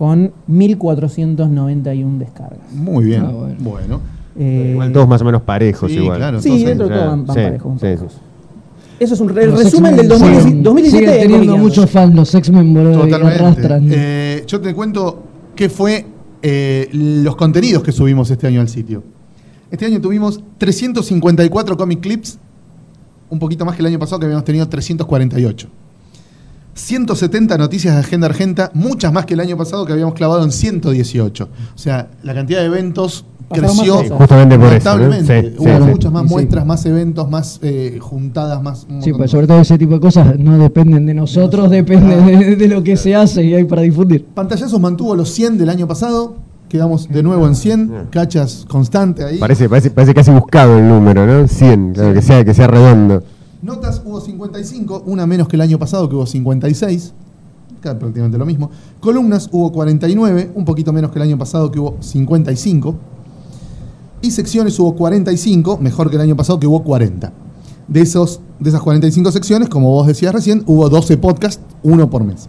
con 0.00 0.32
1491 0.46 2.18
descargas. 2.18 2.72
Muy 2.72 3.04
bien. 3.04 3.22
Ah, 3.22 3.30
bueno. 3.32 3.56
bueno. 3.60 4.00
Eh, 4.38 4.70
Igual 4.72 4.92
todos 4.92 5.06
más 5.06 5.20
o 5.20 5.24
menos 5.26 5.42
parejos 5.42 5.90
Sí, 5.90 5.98
igual. 5.98 6.16
claro. 6.16 6.40
Sí, 6.40 6.64
dentro 6.64 6.88
de 6.88 6.94
todo 6.94 7.06
van, 7.06 7.26
van 7.26 7.36
sí, 7.36 7.42
parejos 7.42 7.80
sí. 7.80 8.18
Eso 8.98 9.12
es 9.14 9.20
un 9.20 9.28
re- 9.28 9.46
resumen 9.48 9.96
del 9.96 10.06
X-Men 10.06 10.08
2017. 10.08 10.40
siguen- 10.48 10.62
2017 10.62 11.04
siguen 11.04 11.10
de 11.16 11.20
teniendo 11.36 11.56
muchos 11.58 11.90
fans 11.90 12.14
los 12.14 12.34
X-Men, 12.34 12.72
boludo, 12.72 13.00
Totalmente. 13.02 13.92
Eh, 13.94 14.44
yo 14.46 14.58
te 14.62 14.74
cuento 14.74 15.22
qué 15.54 15.68
fue 15.68 16.06
eh, 16.40 16.88
los 16.92 17.36
contenidos 17.36 17.82
que 17.82 17.92
subimos 17.92 18.30
este 18.30 18.46
año 18.46 18.62
al 18.62 18.68
sitio. 18.70 19.02
Este 19.70 19.84
año 19.84 20.00
tuvimos 20.00 20.40
354 20.56 21.76
comic 21.76 22.00
clips, 22.00 22.38
un 23.28 23.38
poquito 23.38 23.66
más 23.66 23.76
que 23.76 23.82
el 23.82 23.86
año 23.88 23.98
pasado 23.98 24.18
que 24.20 24.24
habíamos 24.24 24.44
tenido 24.46 24.66
348. 24.66 25.68
170 26.74 27.58
noticias 27.58 27.94
de 27.94 28.00
agenda 28.00 28.26
argenta, 28.26 28.70
muchas 28.74 29.12
más 29.12 29.26
que 29.26 29.34
el 29.34 29.40
año 29.40 29.56
pasado 29.56 29.84
que 29.86 29.92
habíamos 29.92 30.14
clavado 30.14 30.42
en 30.44 30.52
118. 30.52 31.48
O 31.74 31.78
sea, 31.78 32.10
la 32.22 32.34
cantidad 32.34 32.60
de 32.60 32.66
eventos 32.66 33.24
creció. 33.52 34.02
Justamente 34.16 34.58
por 34.58 34.72
eso. 34.72 34.98
Sí, 34.98 35.54
Hubo 35.58 35.64
sí, 35.64 35.70
sí. 35.76 35.90
muchas 35.90 36.12
más 36.12 36.22
Sí, 36.22 36.28
muestras, 36.28 36.66
más 36.66 36.86
eventos, 36.86 37.30
más 37.30 37.58
eh, 37.62 37.98
juntadas, 38.00 38.62
más... 38.62 38.86
Sí, 39.00 39.12
pues 39.12 39.30
sobre 39.30 39.46
todo 39.46 39.60
ese 39.60 39.76
tipo 39.78 39.94
de 39.94 40.00
cosas 40.00 40.38
no 40.38 40.58
dependen 40.58 41.06
de 41.06 41.14
nosotros, 41.14 41.70
dependen 41.70 42.26
de, 42.26 42.56
de 42.56 42.68
lo 42.68 42.82
que 42.82 42.96
se 42.96 43.14
hace 43.14 43.44
y 43.44 43.54
hay 43.54 43.64
para 43.64 43.82
difundir. 43.82 44.24
Pantallazos 44.26 44.80
mantuvo 44.80 45.14
los 45.14 45.30
100 45.30 45.58
del 45.58 45.68
año 45.68 45.86
pasado. 45.86 46.36
Quedamos 46.68 47.08
de 47.08 47.24
nuevo 47.24 47.48
en 47.48 47.56
100, 47.56 48.08
cachas 48.10 48.64
constante 48.68 49.24
ahí. 49.24 49.38
Parece, 49.38 49.68
parece, 49.68 49.90
parece 49.90 50.14
casi 50.14 50.30
buscado 50.30 50.78
el 50.78 50.86
número, 50.86 51.26
¿no? 51.26 51.48
100, 51.48 51.94
claro, 51.94 52.14
que, 52.14 52.22
sea, 52.22 52.44
que 52.44 52.54
sea 52.54 52.68
redondo. 52.68 53.24
Notas 53.62 54.00
hubo 54.04 54.20
55, 54.20 55.02
una 55.06 55.26
menos 55.26 55.46
que 55.46 55.56
el 55.56 55.62
año 55.62 55.78
pasado 55.78 56.08
que 56.08 56.14
hubo 56.16 56.24
56, 56.24 57.12
acá 57.78 57.98
prácticamente 57.98 58.38
lo 58.38 58.46
mismo. 58.46 58.70
Columnas 59.00 59.48
hubo 59.52 59.70
49, 59.70 60.52
un 60.54 60.64
poquito 60.64 60.92
menos 60.92 61.10
que 61.10 61.18
el 61.18 61.24
año 61.24 61.38
pasado 61.38 61.70
que 61.70 61.78
hubo 61.78 61.96
55. 62.00 62.94
Y 64.22 64.30
secciones 64.30 64.78
hubo 64.78 64.94
45, 64.96 65.78
mejor 65.78 66.08
que 66.08 66.16
el 66.16 66.22
año 66.22 66.36
pasado 66.36 66.58
que 66.58 66.66
hubo 66.66 66.82
40. 66.82 67.32
De, 67.88 68.00
esos, 68.00 68.40
de 68.58 68.70
esas 68.70 68.80
45 68.80 69.32
secciones, 69.32 69.68
como 69.68 69.90
vos 69.90 70.06
decías 70.06 70.32
recién, 70.32 70.62
hubo 70.66 70.88
12 70.88 71.18
podcasts, 71.18 71.62
uno 71.82 72.08
por 72.08 72.24
mes. 72.24 72.48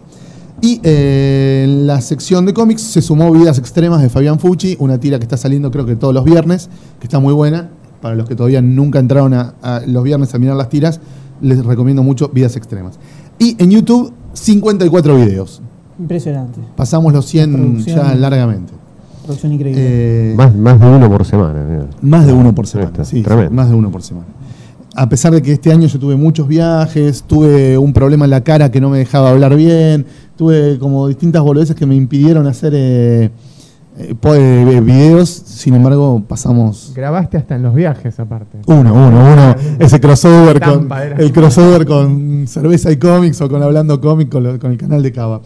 Y 0.62 0.80
eh, 0.82 1.64
en 1.64 1.86
la 1.86 2.00
sección 2.00 2.46
de 2.46 2.54
cómics 2.54 2.82
se 2.82 3.02
sumó 3.02 3.32
Vidas 3.32 3.58
Extremas 3.58 4.00
de 4.00 4.08
Fabián 4.08 4.38
Fucci, 4.38 4.76
una 4.78 4.98
tira 4.98 5.18
que 5.18 5.24
está 5.24 5.36
saliendo 5.36 5.70
creo 5.70 5.84
que 5.84 5.96
todos 5.96 6.14
los 6.14 6.24
viernes, 6.24 6.70
que 7.00 7.06
está 7.06 7.18
muy 7.18 7.34
buena. 7.34 7.68
Para 8.02 8.14
los 8.16 8.28
que 8.28 8.34
todavía 8.36 8.60
nunca 8.60 8.98
entraron 8.98 9.32
a, 9.32 9.54
a 9.62 9.80
los 9.86 10.02
viernes 10.04 10.34
a 10.34 10.38
mirar 10.38 10.56
las 10.56 10.68
tiras, 10.68 11.00
les 11.40 11.64
recomiendo 11.64 12.02
mucho 12.02 12.28
Vidas 12.28 12.56
Extremas. 12.56 12.98
Y 13.38 13.56
en 13.62 13.70
YouTube, 13.70 14.12
54 14.34 15.16
videos. 15.16 15.62
Impresionante. 15.98 16.60
Pasamos 16.76 17.12
los 17.12 17.24
100 17.26 17.52
Producción. 17.52 17.96
ya 17.96 18.14
largamente. 18.14 18.72
Producción 19.24 19.52
increíble. 19.52 19.80
Eh, 19.82 20.34
Más, 20.36 20.54
más 20.54 20.80
de 20.80 20.86
uno 20.86 21.08
por 21.08 21.24
semana. 21.24 21.64
mira. 21.64 21.86
más 22.02 22.26
de 22.26 22.32
uno 22.32 22.54
por 22.54 22.66
semana. 22.66 23.04
Sí, 23.04 23.22
más 23.50 23.68
de 23.70 23.74
uno 23.76 23.90
por 23.90 24.02
semana. 24.02 24.26
A 24.94 25.08
pesar 25.08 25.32
de 25.32 25.40
que 25.40 25.52
este 25.52 25.72
año 25.72 25.86
yo 25.86 25.98
tuve 25.98 26.16
muchos 26.16 26.46
viajes, 26.48 27.22
tuve 27.26 27.78
un 27.78 27.92
problema 27.92 28.24
en 28.26 28.30
la 28.32 28.42
cara 28.42 28.70
que 28.70 28.80
no 28.80 28.90
me 28.90 28.98
dejaba 28.98 29.30
hablar 29.30 29.56
bien, 29.56 30.04
tuve 30.36 30.78
como 30.78 31.08
distintas 31.08 31.40
boludeces 31.42 31.74
que 31.76 31.86
me 31.86 31.94
impidieron 31.94 32.46
hacer 32.46 32.72
eh, 32.76 33.30
eh, 33.98 34.14
po- 34.18 34.34
eh, 34.34 34.80
videos, 34.80 35.28
sin 35.28 35.74
embargo 35.74 36.22
pasamos 36.26 36.92
Grabaste 36.94 37.36
hasta 37.36 37.56
en 37.56 37.62
los 37.62 37.74
viajes, 37.74 38.18
aparte. 38.18 38.58
uno, 38.66 38.92
uno, 38.94 39.32
uno, 39.32 39.54
ese 39.78 40.00
crossover 40.00 40.60
con 40.60 40.88
el 41.18 41.32
crossover 41.32 41.84
con 41.86 42.44
cerveza 42.48 42.90
y 42.90 42.96
cómics 42.96 43.40
o 43.40 43.48
con 43.48 43.62
hablando 43.62 44.00
cómic 44.00 44.28
con, 44.30 44.42
lo- 44.44 44.58
con 44.58 44.72
el 44.72 44.78
canal 44.78 45.02
de 45.02 45.12
Cava. 45.12 45.40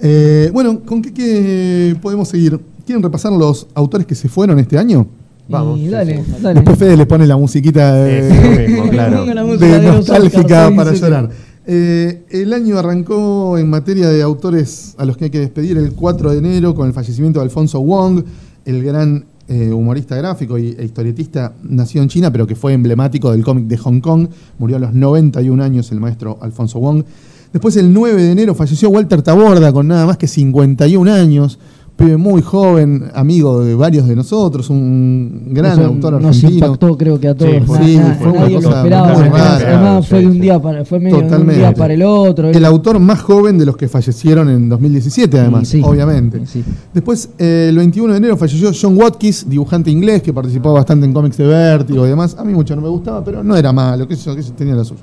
Eh, 0.00 0.50
bueno, 0.52 0.80
¿con 0.84 1.00
qué, 1.02 1.12
qué 1.12 1.96
podemos 2.00 2.28
seguir? 2.28 2.58
¿Quieren 2.84 3.02
repasar 3.02 3.30
los 3.32 3.68
autores 3.74 4.06
que 4.06 4.14
se 4.14 4.28
fueron 4.28 4.58
este 4.58 4.76
año? 4.78 5.06
Vamos, 5.48 5.78
Y 5.78 5.88
dale, 5.88 6.24
sí. 6.24 6.34
dale. 6.40 6.54
Después 6.60 6.78
Fede 6.78 6.96
le 6.96 7.04
pone 7.06 7.26
la 7.26 7.36
musiquita 7.36 7.94
de, 7.94 8.30
Sí, 8.66 8.72
mismo, 8.72 8.88
claro. 8.90 9.18
Ponga 9.18 9.34
la 9.34 9.44
música 9.44 9.78
de 9.78 9.86
nostálgica 9.92 10.70
para 10.74 10.90
sí, 10.90 10.96
sí. 10.96 11.02
llorar. 11.02 11.28
Eh, 11.64 12.24
el 12.30 12.52
año 12.52 12.78
arrancó 12.78 13.56
en 13.56 13.70
materia 13.70 14.08
de 14.08 14.22
autores 14.22 14.94
a 14.98 15.04
los 15.04 15.16
que 15.16 15.26
hay 15.26 15.30
que 15.30 15.38
despedir 15.38 15.76
el 15.78 15.92
4 15.92 16.32
de 16.32 16.38
enero 16.38 16.74
con 16.74 16.88
el 16.88 16.92
fallecimiento 16.92 17.38
de 17.38 17.44
Alfonso 17.44 17.80
Wong, 17.80 18.24
el 18.64 18.82
gran 18.82 19.26
eh, 19.48 19.72
humorista 19.72 20.16
gráfico 20.16 20.58
y, 20.58 20.74
e 20.78 20.84
historietista 20.84 21.52
nacido 21.62 22.02
en 22.02 22.08
China, 22.08 22.32
pero 22.32 22.46
que 22.46 22.56
fue 22.56 22.72
emblemático 22.72 23.30
del 23.30 23.44
cómic 23.44 23.66
de 23.66 23.76
Hong 23.76 24.00
Kong. 24.00 24.28
Murió 24.58 24.76
a 24.76 24.80
los 24.80 24.94
91 24.94 25.62
años 25.62 25.92
el 25.92 26.00
maestro 26.00 26.38
Alfonso 26.40 26.78
Wong. 26.80 27.04
Después, 27.52 27.76
el 27.76 27.92
9 27.92 28.22
de 28.22 28.32
enero, 28.32 28.54
falleció 28.54 28.88
Walter 28.88 29.20
Taborda 29.20 29.72
con 29.72 29.86
nada 29.86 30.06
más 30.06 30.16
que 30.16 30.26
51 30.26 31.12
años. 31.12 31.58
Pibe 31.94 32.16
muy 32.16 32.42
joven, 32.42 33.10
amigo 33.14 33.62
de 33.62 33.74
varios 33.76 34.08
de 34.08 34.16
nosotros, 34.16 34.70
un 34.70 35.50
gran 35.50 35.72
Eso 35.78 35.84
autor 35.88 36.14
Nos 36.14 36.36
argentino. 36.36 36.66
impactó, 36.66 36.96
creo 36.96 37.20
que 37.20 37.28
a 37.28 37.34
todos. 37.36 37.52
fue- 37.66 37.78
Na- 37.78 37.84
sí, 37.86 37.96
na- 37.96 38.14
fue 38.14 38.30
una 38.30 38.40
nadie 38.40 38.60
lo 38.60 38.70
esperaba. 38.70 39.08
muy 39.12 39.20
Además, 39.20 39.62
rara. 39.62 39.76
además 39.78 40.08
fue 40.08 40.18
de 40.20 40.26
un 40.26 40.40
día 40.40 40.62
para, 40.62 40.84
fue 40.84 40.98
medio 41.00 41.20
de 41.20 41.36
un 41.36 41.48
día 41.48 41.74
para 41.74 41.94
el 41.94 42.02
otro. 42.02 42.48
El 42.48 42.64
autor 42.64 42.98
más 42.98 43.20
joven 43.20 43.58
de 43.58 43.66
los 43.66 43.76
que 43.76 43.88
fallecieron 43.88 44.48
en 44.48 44.68
2017, 44.68 45.38
además, 45.38 45.68
Sí, 45.68 45.78
sí. 45.78 45.82
obviamente. 45.86 46.44
Sí. 46.46 46.64
Después, 46.92 47.28
eh, 47.38 47.66
el 47.68 47.76
21 47.76 48.12
de 48.14 48.18
enero 48.18 48.36
falleció 48.36 48.70
John 48.80 48.96
Watkins, 48.96 49.48
dibujante 49.48 49.90
inglés 49.90 50.22
que 50.22 50.32
participó 50.32 50.72
bastante 50.72 51.06
en 51.06 51.12
cómics 51.12 51.36
de 51.36 51.46
Vértigo 51.46 52.04
y 52.06 52.08
demás. 52.08 52.34
A 52.38 52.42
mí 52.44 52.52
mucho 52.54 52.74
no 52.74 52.82
me 52.82 52.88
gustaba, 52.88 53.22
pero 53.22 53.44
no 53.44 53.54
era 53.54 53.70
malo, 53.72 54.08
qué 54.08 54.16
sé 54.16 54.24
yo, 54.24 54.34
qué 54.34 54.42
sé 54.42 54.48
yo, 54.48 54.54
tenía 54.54 54.74
la 54.74 54.84
suya. 54.84 55.00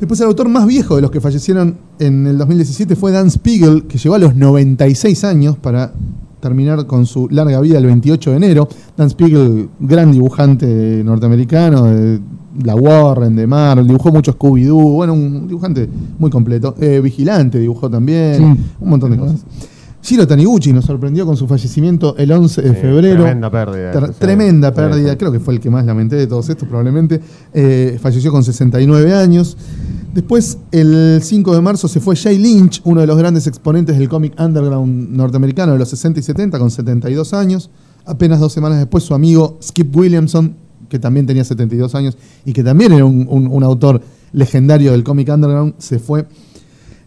Después, 0.00 0.20
el 0.20 0.26
autor 0.26 0.48
más 0.48 0.66
viejo 0.66 0.96
de 0.96 1.02
los 1.02 1.10
que 1.10 1.20
fallecieron 1.20 1.76
en 1.98 2.26
el 2.26 2.36
2017 2.38 2.96
fue 2.96 3.12
Dan 3.12 3.30
Spiegel, 3.30 3.84
que 3.84 3.96
llegó 3.98 4.14
a 4.16 4.18
los 4.18 4.34
96 4.34 5.24
años 5.24 5.56
para 5.56 5.92
terminar 6.40 6.86
con 6.86 7.06
su 7.06 7.28
larga 7.30 7.60
vida 7.60 7.78
el 7.78 7.86
28 7.86 8.30
de 8.32 8.36
enero. 8.36 8.68
Dan 8.96 9.08
Spiegel, 9.08 9.68
gran 9.80 10.12
dibujante 10.12 11.02
norteamericano 11.04 11.84
de 11.84 12.20
la 12.64 12.74
Warren, 12.76 13.34
de 13.34 13.46
Marvel, 13.46 13.86
dibujó 13.86 14.10
mucho 14.12 14.32
Scooby-Doo, 14.34 14.92
bueno, 14.94 15.14
un 15.14 15.48
dibujante 15.48 15.88
muy 16.18 16.30
completo. 16.30 16.74
Eh, 16.80 17.00
Vigilante 17.02 17.58
dibujó 17.58 17.88
también, 17.88 18.36
Sí. 18.36 18.42
un 18.80 18.88
montón 18.90 19.10
de 19.12 19.16
cosas. 19.18 19.44
Shiro 20.04 20.26
Taniguchi 20.26 20.70
nos 20.74 20.84
sorprendió 20.84 21.24
con 21.24 21.34
su 21.34 21.46
fallecimiento 21.46 22.14
el 22.18 22.30
11 22.30 22.60
de 22.60 22.68
Sí, 22.68 22.74
febrero. 22.76 23.22
Tremenda 23.22 23.50
pérdida. 23.50 24.10
Tremenda 24.18 24.68
sí, 24.68 24.74
pérdida, 24.76 25.10
sí. 25.12 25.16
creo 25.16 25.32
que 25.32 25.40
fue 25.40 25.54
el 25.54 25.60
que 25.60 25.70
más 25.70 25.86
lamenté 25.86 26.16
de 26.16 26.26
todos 26.26 26.46
estos 26.50 26.68
probablemente. 26.68 27.20
Eh, 27.54 27.98
falleció 28.02 28.30
con 28.30 28.44
69 28.44 29.14
años. 29.14 29.56
Después, 30.12 30.58
el 30.72 31.20
5 31.22 31.54
de 31.54 31.60
marzo, 31.62 31.88
se 31.88 32.00
fue 32.00 32.16
Jay 32.16 32.36
Lynch, 32.36 32.82
uno 32.84 33.00
de 33.00 33.06
los 33.06 33.16
grandes 33.16 33.46
exponentes 33.46 33.98
del 33.98 34.10
cómic 34.10 34.38
underground 34.38 35.08
norteamericano 35.10 35.72
de 35.72 35.78
los 35.78 35.88
60 35.88 36.20
y 36.20 36.22
70, 36.22 36.58
con 36.58 36.70
72 36.70 37.32
años. 37.32 37.70
Apenas 38.04 38.40
dos 38.40 38.52
semanas 38.52 38.78
después, 38.78 39.02
su 39.04 39.14
amigo 39.14 39.56
Skip 39.62 39.96
Williamson, 39.96 40.54
que 40.90 40.98
también 40.98 41.26
tenía 41.26 41.44
72 41.44 41.94
años 41.94 42.18
y 42.44 42.52
que 42.52 42.62
también 42.62 42.92
era 42.92 43.06
un, 43.06 43.26
un- 43.28 43.46
un 43.50 43.64
autor 43.64 44.02
legendario 44.32 44.92
del 44.92 45.02
cómic 45.02 45.30
underground, 45.30 45.74
se 45.78 45.98
fue. 45.98 46.26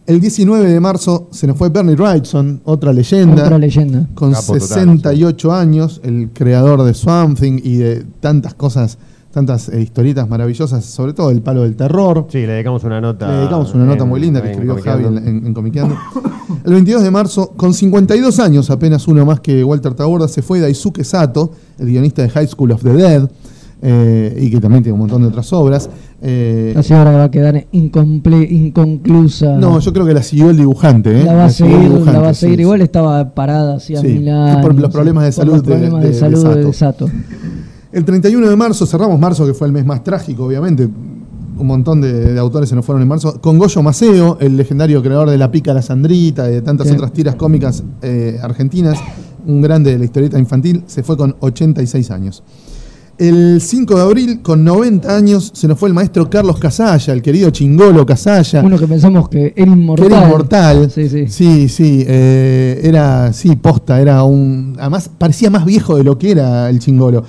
El 0.08 0.22
19 0.22 0.70
de 0.72 0.80
marzo 0.80 1.28
se 1.32 1.48
nos 1.48 1.58
fue 1.58 1.68
Bernie 1.68 1.96
Wrightson, 1.96 2.62
otra 2.64 2.94
leyenda 2.94 3.44
Otra 3.44 3.58
leyenda. 3.60 4.08
con 4.16 4.32
Capo 4.32 4.54
total, 4.54 4.62
68 4.70 5.52
años, 5.54 6.00
el 6.04 6.30
creador 6.34 6.84
de 6.84 6.94
Swamp 6.94 7.38
Thing 7.38 7.60
y 7.62 7.76
de 7.76 8.06
tantas 8.22 8.54
cosas, 8.54 8.98
tantas 9.34 9.68
eh, 9.68 9.82
historietas 9.82 10.30
maravillosas, 10.30 10.86
sobre 10.86 11.12
todo 11.12 11.30
el 11.30 11.42
palo 11.42 11.64
del 11.64 11.76
terror. 11.76 12.26
Sí, 12.32 12.38
le 12.40 12.48
dedicamos 12.54 12.86
una 12.86 13.02
nota. 13.02 13.28
Le 13.28 13.34
dedicamos 13.40 13.74
una 13.74 13.84
nota 13.84 14.06
muy 14.06 14.22
linda 14.22 14.42
que 14.42 14.48
en 14.48 14.54
escribió 14.54 14.82
Javi 14.82 15.04
en, 15.04 15.18
en- 15.18 15.46
en 15.46 15.54
Comiqueando. 15.54 15.96
El 16.64 16.72
22 16.74 17.04
de 17.04 17.12
marzo, 17.12 17.50
con 17.58 17.74
52 17.74 18.40
años, 18.40 18.70
apenas 18.70 19.10
uno 19.10 19.26
más 19.26 19.42
que 19.42 19.62
Walter 19.62 19.94
Taborda, 19.94 20.30
se 20.30 20.42
fue 20.42 20.62
Daisuke 20.62 21.04
Sato, 21.04 21.52
el 21.80 21.88
guionista 21.88 22.22
de 22.22 22.30
High 22.30 22.48
School 22.48 22.72
of 22.72 22.82
the 22.82 22.94
Dead, 22.94 23.30
eh, 23.82 24.38
y 24.42 24.50
que 24.50 24.60
también 24.60 24.84
tiene 24.84 24.94
un 24.94 25.00
montón 25.00 25.22
de 25.22 25.28
otras 25.28 25.52
obras. 25.54 25.90
Eh, 26.22 26.74
La 26.76 26.82
señora 26.84 27.12
va 27.12 27.24
a 27.26 27.32
quedar 27.32 27.68
incomple- 27.72 28.48
inconclusa. 28.50 29.58
no, 29.58 29.80
yo 29.80 29.94
creo 29.94 30.06
que 30.06 30.14
la 30.14 30.24
siguió 30.24 30.50
el 30.50 30.58
dibujante. 30.58 31.22
¿eh? 31.22 31.24
la 31.24 31.34
va 31.36 31.46
a 31.46 31.50
seguir, 31.50 31.76
la 31.78 31.84
dibujante, 31.84 32.20
va 32.22 32.30
a 32.30 32.34
seguir. 32.34 32.56
sí, 32.58 32.62
Igual 32.64 32.82
estaba 32.82 33.34
parada 33.36 33.76
hacía 33.76 34.02
Sí, 34.02 34.08
mil 34.08 34.30
años. 34.30 34.62
por 34.62 34.74
los 34.80 34.92
problemas 34.92 35.26
de 35.26 35.32
salud 35.32 35.56
de- 35.56 35.62
problemas 35.62 36.02
de, 36.02 36.08
de- 36.08 36.14
de 36.14 36.20
salud 36.20 36.42
Sato. 36.42 36.56
de 36.58 36.74
Sato. 36.74 37.10
El 37.92 38.04
31 38.04 38.50
de 38.50 38.56
marzo, 38.56 38.86
cerramos 38.86 39.20
marzo, 39.20 39.46
que 39.46 39.54
fue 39.54 39.68
el 39.68 39.74
mes 39.74 39.86
más 39.86 40.04
trágico, 40.04 40.46
obviamente. 40.46 40.88
Un 41.60 41.66
montón 41.66 42.02
de, 42.02 42.38
autores 42.38 42.70
se 42.70 42.76
nos 42.76 42.86
fueron 42.86 43.02
en 43.02 43.08
marzo. 43.08 43.42
Con 43.42 43.58
Goyo 43.58 43.82
Maceo, 43.82 44.38
el 44.40 44.58
legendario 44.58 45.02
creador 45.02 45.30
de 45.30 45.38
La 45.40 45.50
Pica 45.50 45.74
la 45.74 45.82
Sandrita 45.82 46.48
y 46.52 46.54
de 46.56 46.62
tantas 46.62 46.88
Sí. 46.88 46.94
otras 46.94 47.12
tiras 47.14 47.34
cómicas 47.36 47.84
eh, 48.04 48.38
argentinas, 48.44 49.00
un 49.48 49.62
grande 49.62 49.92
de 49.94 49.98
la 49.98 50.06
historieta 50.06 50.38
infantil, 50.38 50.84
se 50.86 51.02
fue 51.02 51.18
con 51.18 51.36
86 51.40 52.12
años. 52.12 52.44
El 53.18 53.60
5 53.62 53.96
de 53.96 54.02
abril, 54.02 54.42
con 54.44 54.64
90 54.64 55.16
años, 55.16 55.52
se 55.56 55.68
nos 55.68 55.80
fue 55.80 55.90
el 55.90 55.96
maestro 55.96 56.30
Carlos 56.30 56.60
Casalla, 56.60 57.14
el 57.14 57.24
querido 57.24 57.50
chingolo 57.50 58.06
Casalla. 58.06 58.62
Uno 58.64 58.78
que 58.78 58.86
pensamos 58.88 59.28
que 59.28 59.54
era 59.56 59.56
Que 59.56 59.62
inmortal. 59.72 60.06
era 60.12 60.24
inmortal. 60.26 60.92
Sí, 60.92 61.10
sí. 61.10 61.26
Sí, 61.28 61.68
sí, 61.68 62.04
eh, 62.08 62.80
era, 62.84 63.34
sí, 63.34 63.56
posta, 63.56 64.00
era 64.00 64.22
un. 64.24 64.76
Además, 64.80 65.10
parecía 65.18 65.50
más 65.50 65.66
viejo 65.66 65.96
de 65.98 66.04
lo 66.04 66.18
que 66.20 66.30
era 66.32 66.70
el 66.70 66.78
chingolo. 66.78 67.24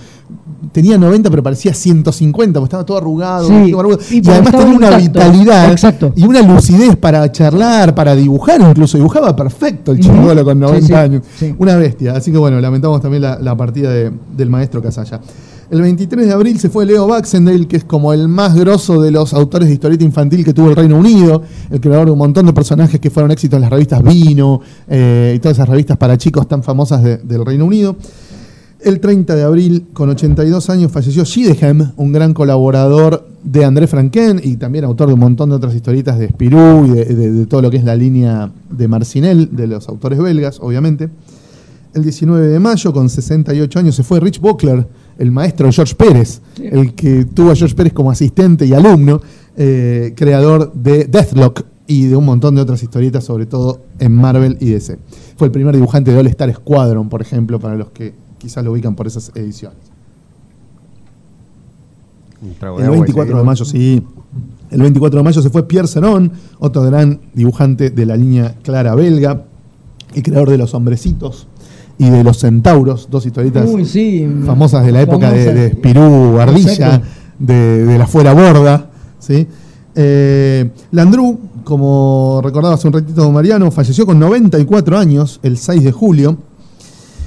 Tenía 0.72 0.98
90, 0.98 1.30
pero 1.30 1.42
parecía 1.42 1.72
150, 1.72 2.60
porque 2.60 2.66
estaba 2.68 2.84
todo 2.84 2.98
arrugado. 2.98 3.48
Sí, 3.48 3.70
todo 3.70 3.80
arrugado. 3.80 4.02
y 4.10 4.28
además 4.28 4.50
tenía 4.52 4.76
una 4.76 4.96
vitalidad 4.98 5.70
Exacto. 5.72 6.12
y 6.16 6.26
una 6.26 6.42
lucidez 6.42 6.96
para 6.96 7.32
charlar, 7.32 7.94
para 7.94 8.14
dibujar, 8.14 8.60
incluso. 8.60 8.98
Dibujaba 8.98 9.34
perfecto 9.34 9.92
el 9.92 10.00
chingolo 10.00 10.44
con 10.44 10.58
Sí, 10.58 10.60
90 10.60 10.86
sí, 10.86 10.92
años. 10.92 11.22
Una 11.58 11.76
bestia. 11.76 12.12
Así 12.14 12.30
que 12.30 12.36
bueno, 12.36 12.60
lamentamos 12.60 13.00
también 13.00 13.22
la, 13.22 13.38
la 13.38 13.56
partida 13.56 13.90
de- 13.90 14.12
del 14.36 14.50
maestro 14.50 14.82
Casalla. 14.82 15.20
El 15.70 15.82
23 15.82 16.26
de 16.26 16.32
abril 16.32 16.58
se 16.58 16.70
fue 16.70 16.86
Leo 16.86 17.06
Baxendale, 17.06 17.68
que 17.68 17.76
es 17.76 17.84
como 17.84 18.14
el 18.14 18.26
más 18.26 18.54
grosso 18.54 19.02
de 19.02 19.10
los 19.10 19.34
autores 19.34 19.68
de 19.68 19.74
historieta 19.74 20.02
infantil 20.02 20.42
que 20.42 20.54
tuvo 20.54 20.70
el 20.70 20.76
Reino 20.76 20.96
Unido, 20.96 21.42
el 21.70 21.78
creador 21.80 22.06
de 22.06 22.12
un 22.12 22.18
montón 22.18 22.46
de 22.46 22.54
personajes 22.54 22.98
que 22.98 23.10
fueron 23.10 23.30
éxitos 23.32 23.58
en 23.58 23.62
las 23.62 23.70
revistas 23.70 24.02
Vino 24.02 24.62
eh, 24.88 25.34
y 25.36 25.38
todas 25.40 25.58
esas 25.58 25.68
revistas 25.68 25.98
para 25.98 26.16
chicos 26.16 26.48
tan 26.48 26.62
famosas 26.62 27.02
de- 27.02 27.18
del 27.18 27.44
Reino 27.44 27.66
Unido. 27.66 27.96
El 28.80 28.98
30 29.00 29.34
de 29.34 29.42
abril, 29.42 29.86
con 29.92 30.08
82 30.08 30.70
años, 30.70 30.90
falleció 30.90 31.24
Shideham, 31.24 31.92
un 31.96 32.12
gran 32.12 32.32
colaborador 32.32 33.26
de 33.42 33.64
André 33.66 33.86
Franquin 33.88 34.40
y 34.42 34.56
también 34.56 34.84
autor 34.84 35.08
de 35.08 35.14
un 35.14 35.20
montón 35.20 35.50
de 35.50 35.56
otras 35.56 35.74
historietas 35.74 36.18
de 36.18 36.28
Spirou 36.28 36.86
y 36.86 36.90
de- 36.92 37.04
de 37.32 37.46
todo 37.46 37.60
lo 37.60 37.70
que 37.70 37.76
es 37.76 37.84
la 37.84 37.94
línea 37.96 38.50
de 38.70 38.88
Marcinel, 38.88 39.50
de 39.52 39.66
los 39.66 39.86
autores 39.88 40.18
belgas, 40.18 40.60
obviamente. 40.62 41.10
El 41.92 42.02
19 42.04 42.46
de 42.46 42.58
mayo, 42.60 42.92
con 42.92 43.10
68 43.10 43.78
años, 43.80 43.96
se 43.96 44.02
fue 44.04 44.20
Rich 44.20 44.40
Buckler, 44.40 44.86
el 45.18 45.30
maestro 45.32 45.70
George 45.70 45.94
Pérez, 45.94 46.40
el 46.62 46.94
que 46.94 47.24
tuvo 47.24 47.50
a 47.50 47.56
George 47.56 47.74
Pérez 47.74 47.92
como 47.92 48.10
asistente 48.10 48.64
y 48.64 48.72
alumno, 48.72 49.20
eh, 49.56 50.14
creador 50.16 50.72
de 50.72 51.04
Deathlock, 51.04 51.64
y 51.88 52.06
de 52.06 52.16
un 52.16 52.26
montón 52.26 52.54
de 52.54 52.60
otras 52.60 52.82
historietas, 52.82 53.24
sobre 53.24 53.46
todo 53.46 53.80
en 53.98 54.14
Marvel 54.14 54.58
y 54.60 54.68
DC. 54.68 54.98
Fue 55.36 55.46
el 55.46 55.52
primer 55.52 55.74
dibujante 55.74 56.12
de 56.12 56.18
All 56.18 56.26
Star 56.26 56.52
Squadron, 56.54 57.08
por 57.08 57.22
ejemplo, 57.22 57.58
para 57.58 57.76
los 57.76 57.88
que 57.90 58.12
quizás 58.36 58.62
lo 58.62 58.72
ubican 58.72 58.94
por 58.94 59.06
esas 59.06 59.32
ediciones. 59.34 59.78
El 62.42 62.66
agua 62.66 62.84
y 62.84 62.88
24 62.88 63.38
de 63.38 63.42
mayo, 63.42 63.64
sí. 63.64 64.02
El 64.70 64.82
24 64.82 65.18
de 65.18 65.24
mayo 65.24 65.40
se 65.40 65.48
fue 65.48 65.66
Pierre 65.66 65.88
Ceron, 65.88 66.30
otro 66.58 66.82
gran 66.82 67.20
dibujante 67.32 67.88
de 67.88 68.04
la 68.04 68.16
línea 68.18 68.54
clara 68.62 68.94
belga 68.94 69.46
y 70.14 70.20
creador 70.20 70.50
de 70.50 70.58
los 70.58 70.74
hombrecitos 70.74 71.48
y 71.98 72.10
de 72.10 72.22
los 72.22 72.38
centauros, 72.38 73.08
dos 73.10 73.26
historietas 73.26 73.68
Uy, 73.68 73.84
sí. 73.84 74.26
famosas 74.46 74.86
de 74.86 74.92
la 74.92 75.02
época 75.02 75.32
de, 75.32 75.52
de 75.52 75.70
Spirú, 75.72 76.38
Ardilla, 76.38 77.02
de, 77.38 77.84
de 77.84 77.98
la 77.98 78.06
fuera 78.06 78.32
borda. 78.32 78.88
¿sí? 79.18 79.46
Eh, 79.94 80.70
Landru, 80.92 81.38
como 81.64 82.40
recordaba 82.42 82.76
hace 82.76 82.86
un 82.86 82.94
ratito 82.94 83.30
Mariano, 83.32 83.70
falleció 83.72 84.06
con 84.06 84.18
94 84.18 84.96
años 84.96 85.40
el 85.42 85.58
6 85.58 85.82
de 85.82 85.92
julio. 85.92 86.38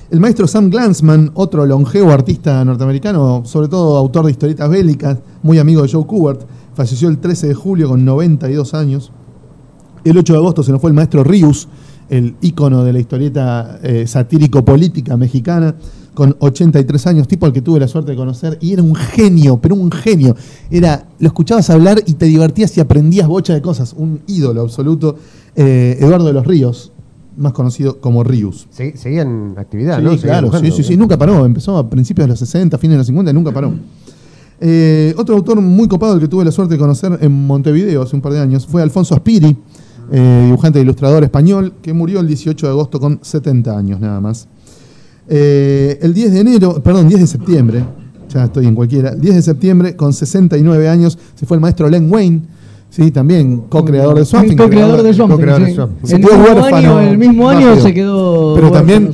El 0.10 0.20
maestro 0.20 0.48
Sam 0.48 0.70
Glansman, 0.70 1.32
otro 1.34 1.66
longevo 1.66 2.12
artista 2.12 2.64
norteamericano, 2.66 3.44
sobre 3.46 3.68
todo 3.68 3.98
autor 3.98 4.26
de 4.26 4.32
historietas 4.32 4.70
bélicas, 4.70 5.18
muy 5.44 5.60
amigo 5.60 5.82
de 5.84 5.92
Joe 5.92 6.06
Kubert, 6.06 6.42
falleció 6.74 7.10
el 7.10 7.18
13 7.18 7.50
de 7.50 7.54
julio 7.54 7.90
con 7.90 8.04
92 8.04 8.74
años. 8.74 9.12
El 10.04 10.18
8 10.18 10.34
de 10.34 10.40
agosto 10.40 10.64
se 10.64 10.72
nos 10.72 10.82
fue 10.82 10.90
el 10.90 10.96
maestro 10.96 11.24
Rius, 11.24 11.68
el 12.12 12.36
ícono 12.42 12.84
de 12.84 12.94
la 12.94 13.00
historieta 13.00 13.80
eh, 13.82 14.06
satírico-política 14.06 15.18
mexicana, 15.18 15.74
con 16.14 16.36
83 16.40 17.08
años, 17.08 17.28
tipo 17.28 17.46
al 17.46 17.54
que 17.54 17.62
tuve 17.62 17.80
la 17.80 17.88
suerte 17.88 18.12
de 18.12 18.18
conocer, 18.18 18.58
y 18.62 18.74
era 18.74 18.84
un 18.84 18.94
genio, 18.96 19.58
pero 19.62 19.76
un 19.76 19.90
genio. 19.92 20.36
Era, 20.70 21.06
lo 21.20 21.28
escuchabas 21.28 21.70
hablar 21.70 22.04
y 22.06 22.14
te 22.16 22.26
divertías 22.26 22.76
y 22.78 22.82
aprendías 22.82 23.28
bocha 23.30 23.54
de 23.54 23.62
cosas. 23.62 23.94
Un 23.98 24.20
ídolo 24.28 24.62
absoluto. 24.62 25.16
Eh, 25.56 25.98
Eduardo 26.02 26.26
de 26.28 26.34
los 26.34 26.46
Ríos, 26.46 26.92
más 27.38 27.54
conocido 27.54 28.00
como 28.02 28.26
Rius. 28.26 28.68
Se- 28.72 28.98
Seguía 28.98 29.22
en 29.22 29.54
actividad, 29.58 30.00
Sí, 30.00 30.04
¿no? 30.04 30.18
Claro, 30.18 30.52
sí, 30.60 30.70
sí, 30.72 30.84
sí, 30.84 30.98
nunca 30.98 31.18
paró. 31.18 31.46
Empezó 31.46 31.78
a 31.78 31.90
principios 31.90 32.26
de 32.26 32.30
los 32.32 32.40
60, 32.40 32.78
fines 32.78 32.96
de 32.96 32.98
los 32.98 33.08
50, 33.08 33.32
nunca 33.32 33.54
paró. 33.54 33.74
Eh, 34.60 35.14
otro 35.18 35.36
autor 35.36 35.60
muy 35.62 35.88
copado, 35.88 36.16
el 36.16 36.20
que 36.20 36.28
tuve 36.28 36.46
la 36.46 36.52
suerte 36.52 36.74
de 36.76 36.80
conocer 36.80 37.18
en 37.22 37.32
Montevideo 37.32 38.04
hace 38.04 38.16
un 38.16 38.22
par 38.22 38.34
de 38.34 38.40
años, 38.40 38.68
fue 38.68 38.82
Alfonso 38.82 39.16
Aspiri, 39.16 39.56
eh, 40.12 40.44
dibujante 40.46 40.80
e 40.80 40.82
ilustrador 40.82 41.24
español, 41.24 41.74
que 41.82 41.94
murió 41.94 42.20
el 42.20 42.28
18 42.28 42.66
de 42.66 42.72
agosto 42.72 43.00
con 43.00 43.20
70 43.22 43.78
años 43.78 44.00
nada 44.00 44.20
más. 44.20 44.48
Eh, 45.28 46.00
el 46.02 46.14
10 46.14 46.34
de 46.34 46.40
enero, 46.40 46.82
perdón, 46.84 47.08
10 47.08 47.22
de 47.22 47.28
septiembre, 47.28 47.84
ya 48.30 48.46
estoy 48.46 48.66
en 48.68 48.76
cualquiera, 48.76 49.10
el 49.12 49.22
10 49.22 49.36
de 49.36 49.42
septiembre, 49.42 49.96
con 49.96 50.14
69 50.14 50.90
años, 50.90 51.18
se 51.36 51.46
fue 51.46 51.56
el 51.58 51.62
maestro 51.62 51.90
Len 51.90 52.12
Wayne, 52.12 52.42
sí, 52.90 53.12
también 53.12 53.64
co-creador 53.70 54.18
de 54.18 54.26
Swamp 54.26 54.56
co-creador 54.58 55.04
de 55.04 55.14
Swamp 55.14 55.40
de 55.40 55.88
sí. 56.04 56.14
El 56.16 56.20
mismo 56.20 56.38
huérfano 56.44 56.76
año, 56.76 57.00
el 57.00 57.18
mismo 57.18 57.50
año 57.50 57.68
rápido. 57.68 57.84
se 57.84 57.94
quedó 57.94 58.56
Pero 58.56 58.72
también- 58.72 59.14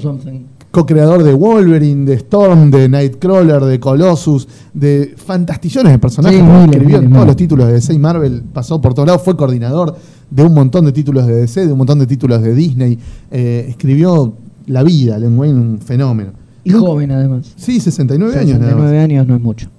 co-creador 0.72 1.24
de 1.24 1.34
Wolverine, 1.34 2.06
de 2.06 2.14
Storm, 2.16 2.70
de 2.70 2.88
Nightcrawler, 2.90 3.64
de 3.64 3.80
Colossus, 3.80 4.48
de 4.74 5.16
fantastillones 5.18 5.92
de 5.92 5.98
personajes. 6.00 6.40
Sí, 6.40 6.46
escribió 6.46 6.70
miles, 6.70 6.94
en 6.96 7.02
todos 7.02 7.12
miles. 7.12 7.26
los 7.28 7.36
títulos 7.36 7.68
de 7.68 7.74
DC 7.74 7.94
y 7.94 8.00
Marvel, 8.00 8.44
pasó 8.54 8.80
por 8.80 8.94
todos 8.94 9.08
lados, 9.08 9.22
fue 9.24 9.36
coordinador 9.36 9.96
de 10.30 10.44
un 10.44 10.54
montón 10.54 10.86
de 10.86 10.92
títulos 10.92 11.26
de 11.26 11.34
DC, 11.34 11.66
de 11.66 11.72
un 11.72 11.78
montón 11.78 12.00
de 12.00 12.08
títulos 12.08 12.42
de 12.42 12.54
Disney. 12.54 12.98
eh, 13.32 13.66
escribió 13.70 14.34
La 14.68 14.84
vida, 14.84 15.18
Len 15.18 15.38
Wayne, 15.38 15.60
un 15.60 15.80
fenómeno. 15.80 16.32
Y 16.64 16.72
joven 16.72 17.12
además. 17.12 17.54
Sí, 17.56 17.80
69, 17.80 18.38
años 18.38 18.60
nada 18.60 18.76
más. 18.76 18.90
69 18.90 19.00
años 19.00 19.28
no 19.28 19.36
es 19.36 19.42
mucho. 19.42 19.70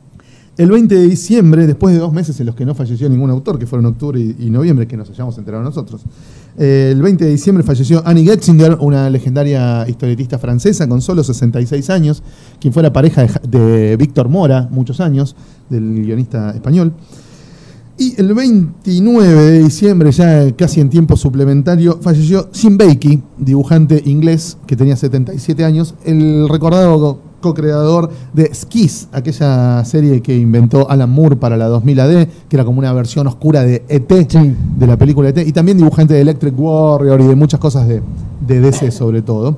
El 0.56 0.70
20 0.72 0.92
de 0.92 1.02
diciembre, 1.06 1.66
después 1.68 1.94
de 1.94 2.00
dos 2.00 2.12
meses 2.12 2.40
en 2.40 2.46
los 2.46 2.56
que 2.56 2.64
no 2.66 2.74
falleció 2.74 3.08
ningún 3.08 3.30
autor, 3.30 3.60
que 3.60 3.66
fueron 3.66 3.86
octubre 3.86 4.18
y, 4.18 4.34
y 4.40 4.50
noviembre, 4.50 4.88
que 4.88 4.96
nos 4.96 5.08
hayamos 5.08 5.38
enterado 5.38 5.62
nosotros, 5.62 6.02
eh, 6.58 6.88
el 6.92 7.00
20 7.00 7.26
de 7.26 7.30
diciembre 7.30 7.62
falleció 7.62 8.02
Annie 8.04 8.24
Getzinger, 8.24 8.76
una 8.80 9.08
legendaria 9.08 9.88
historietista 9.88 10.36
francesa 10.36 10.88
con 10.88 11.00
solo 11.00 11.22
66 11.22 11.90
años, 11.90 12.24
quien 12.58 12.72
fuera 12.72 12.92
pareja 12.92 13.24
de, 13.24 13.58
de 13.58 13.96
Víctor 13.96 14.28
Mora 14.28 14.66
muchos 14.72 14.98
años, 15.00 15.36
del 15.70 16.02
guionista 16.02 16.50
español. 16.50 16.92
Y 18.00 18.14
el 18.16 18.32
29 18.32 19.34
de 19.34 19.58
diciembre, 19.64 20.12
ya 20.12 20.52
casi 20.52 20.80
en 20.80 20.88
tiempo 20.88 21.16
suplementario, 21.16 21.98
falleció 22.00 22.48
Jim 22.52 22.78
Bakey, 22.78 23.20
dibujante 23.38 24.00
inglés 24.06 24.56
que 24.68 24.76
tenía 24.76 24.94
77 24.94 25.64
años, 25.64 25.96
el 26.04 26.48
recordado 26.48 27.18
co-creador 27.40 28.10
de 28.32 28.54
Skis, 28.54 29.08
aquella 29.10 29.84
serie 29.84 30.22
que 30.22 30.36
inventó 30.36 30.88
Alan 30.88 31.10
Moore 31.10 31.34
para 31.36 31.56
la 31.56 31.66
2000 31.66 32.00
AD, 32.00 32.28
que 32.48 32.56
era 32.56 32.64
como 32.64 32.78
una 32.78 32.92
versión 32.92 33.26
oscura 33.26 33.64
de 33.64 33.82
ET, 33.88 34.28
Sí. 34.30 34.54
de 34.78 34.86
la 34.86 34.96
película 34.96 35.30
ET, 35.30 35.38
y 35.44 35.52
también 35.52 35.76
dibujante 35.78 36.14
de 36.14 36.20
Electric 36.20 36.54
Warrior 36.56 37.20
y 37.20 37.26
de 37.26 37.34
muchas 37.34 37.58
cosas 37.58 37.88
de, 37.88 38.00
de 38.46 38.60
DC 38.60 38.92
sobre 38.92 39.22
todo, 39.22 39.56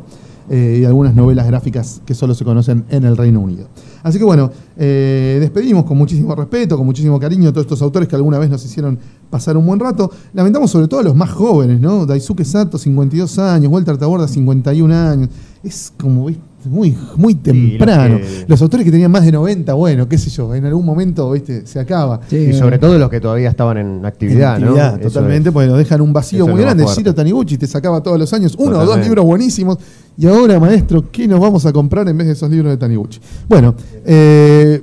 eh, 0.48 0.78
y 0.80 0.84
algunas 0.86 1.14
novelas 1.14 1.46
gráficas 1.46 2.00
que 2.06 2.14
solo 2.14 2.34
se 2.34 2.44
conocen 2.46 2.84
en 2.88 3.04
el 3.04 3.18
Reino 3.18 3.40
Unido. 3.40 3.66
Así 4.02 4.18
que 4.18 4.24
bueno, 4.24 4.50
eh, 4.76 5.38
despedimos 5.40 5.84
con 5.84 5.96
muchísimo 5.96 6.34
respeto, 6.34 6.76
con 6.76 6.86
muchísimo 6.86 7.18
cariño 7.20 7.48
a 7.48 7.52
todos 7.52 7.66
estos 7.66 7.82
autores 7.82 8.08
que 8.08 8.16
alguna 8.16 8.38
vez 8.38 8.50
nos 8.50 8.64
hicieron 8.64 8.98
pasar 9.28 9.56
un 9.56 9.66
buen 9.66 9.78
rato. 9.78 10.10
Lamentamos 10.32 10.70
sobre 10.70 10.88
todo 10.88 11.00
a 11.00 11.02
los 11.02 11.14
más 11.14 11.30
jóvenes, 11.30 11.80
¿no? 11.80 12.06
Daisuke 12.06 12.44
Sato, 12.44 12.78
52 12.78 13.38
años, 13.38 13.72
Walter 13.72 13.96
Taborda, 13.96 14.26
51 14.26 14.94
años. 14.94 15.28
Es 15.62 15.92
como, 15.96 16.26
¿viste? 16.26 16.49
Muy, 16.64 16.96
muy 17.16 17.34
temprano. 17.36 18.18
los 18.18 18.26
que- 18.28 18.44
Los 18.46 18.60
autores 18.62 18.84
que 18.84 18.90
tenían 18.90 19.10
más 19.10 19.24
de 19.24 19.32
90, 19.32 19.72
bueno, 19.74 20.08
qué 20.08 20.18
sé 20.18 20.28
yo, 20.30 20.54
en 20.54 20.64
algún 20.66 20.84
momento, 20.84 21.30
¿viste? 21.30 21.66
Se 21.66 21.80
acaba. 21.80 22.20
Sí, 22.28 22.36
Y 22.36 22.52
sobre 22.52 22.78
todo 22.78 22.98
los 22.98 23.08
que 23.08 23.20
todavía 23.20 23.48
estaban 23.48 23.78
en 23.78 24.04
actividad, 24.04 24.56
En 24.56 24.62
¿no? 24.62 24.66
actividad, 24.68 25.00
Eso 25.00 25.08
totalmente, 25.08 25.48
es. 25.48 25.52
porque 25.52 25.68
nos 25.68 25.78
dejan 25.78 26.00
un 26.02 26.12
vacío 26.12 26.44
eso 26.44 26.52
muy 26.54 26.60
grande. 26.62 26.84
Shiro 26.94 27.14
Taniguchi 27.14 27.56
te 27.56 27.66
sacaba 27.66 28.02
todos 28.02 28.18
los 28.18 28.32
años 28.34 28.54
uno 28.58 28.78
o 28.78 28.84
dos 28.84 28.98
libros 29.02 29.24
buenísimos. 29.24 29.78
Y 30.18 30.26
ahora, 30.26 30.60
maestro, 30.60 31.10
¿qué 31.10 31.26
nos 31.26 31.40
vamos 31.40 31.64
a 31.64 31.72
comprar 31.72 32.06
en 32.08 32.18
vez 32.18 32.26
de 32.26 32.32
esos 32.34 32.50
libros 32.50 32.70
de 32.70 32.76
Taniguchi? 32.76 33.20
Bueno, 33.48 33.74
eh, 34.04 34.82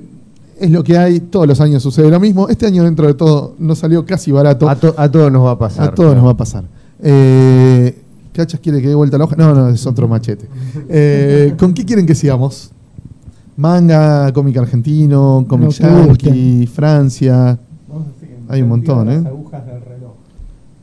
es 0.59 0.71
lo 0.71 0.83
que 0.83 0.97
hay. 0.97 1.19
Todos 1.19 1.45
los 1.45 1.61
años 1.61 1.83
sucede 1.83 2.09
lo 2.09 2.19
mismo. 2.19 2.49
Este 2.49 2.65
año, 2.65 2.83
dentro 2.83 3.05
de 3.05 3.13
todo, 3.13 3.53
nos 3.59 3.77
salió 3.77 4.03
casi 4.03 4.31
barato. 4.31 4.67
A, 4.67 4.75
to- 4.75 4.95
a 4.97 5.11
todos 5.11 5.31
nos 5.31 5.45
va 5.45 5.51
a 5.51 5.59
pasar. 5.59 5.89
A 5.89 5.93
todos 5.93 6.15
nos 6.15 6.25
va 6.25 6.31
a 6.31 6.37
pasar. 6.37 6.63
Eh, 7.03 7.95
¿Cachas 8.37 8.59
quiere 8.59 8.79
que 8.83 8.87
dé 8.87 8.93
vuelta 8.93 9.17
la 9.17 9.23
hoja? 9.23 9.35
No, 9.35 9.51
no, 9.55 9.69
es 9.69 9.83
otro 9.87 10.07
machete. 10.07 10.47
Eh, 10.89 11.55
¿Con 11.57 11.73
qué 11.73 11.83
quieren 11.83 12.05
que 12.05 12.13
sigamos? 12.13 12.69
Manga, 13.55 14.31
cómic 14.31 14.55
argentino, 14.57 15.43
cómic 15.49 15.71
yankee, 15.71 16.67
Francia. 16.67 17.57
Hay 18.47 18.61
un 18.61 18.69
montón, 18.69 19.09
¿eh? 19.09 19.23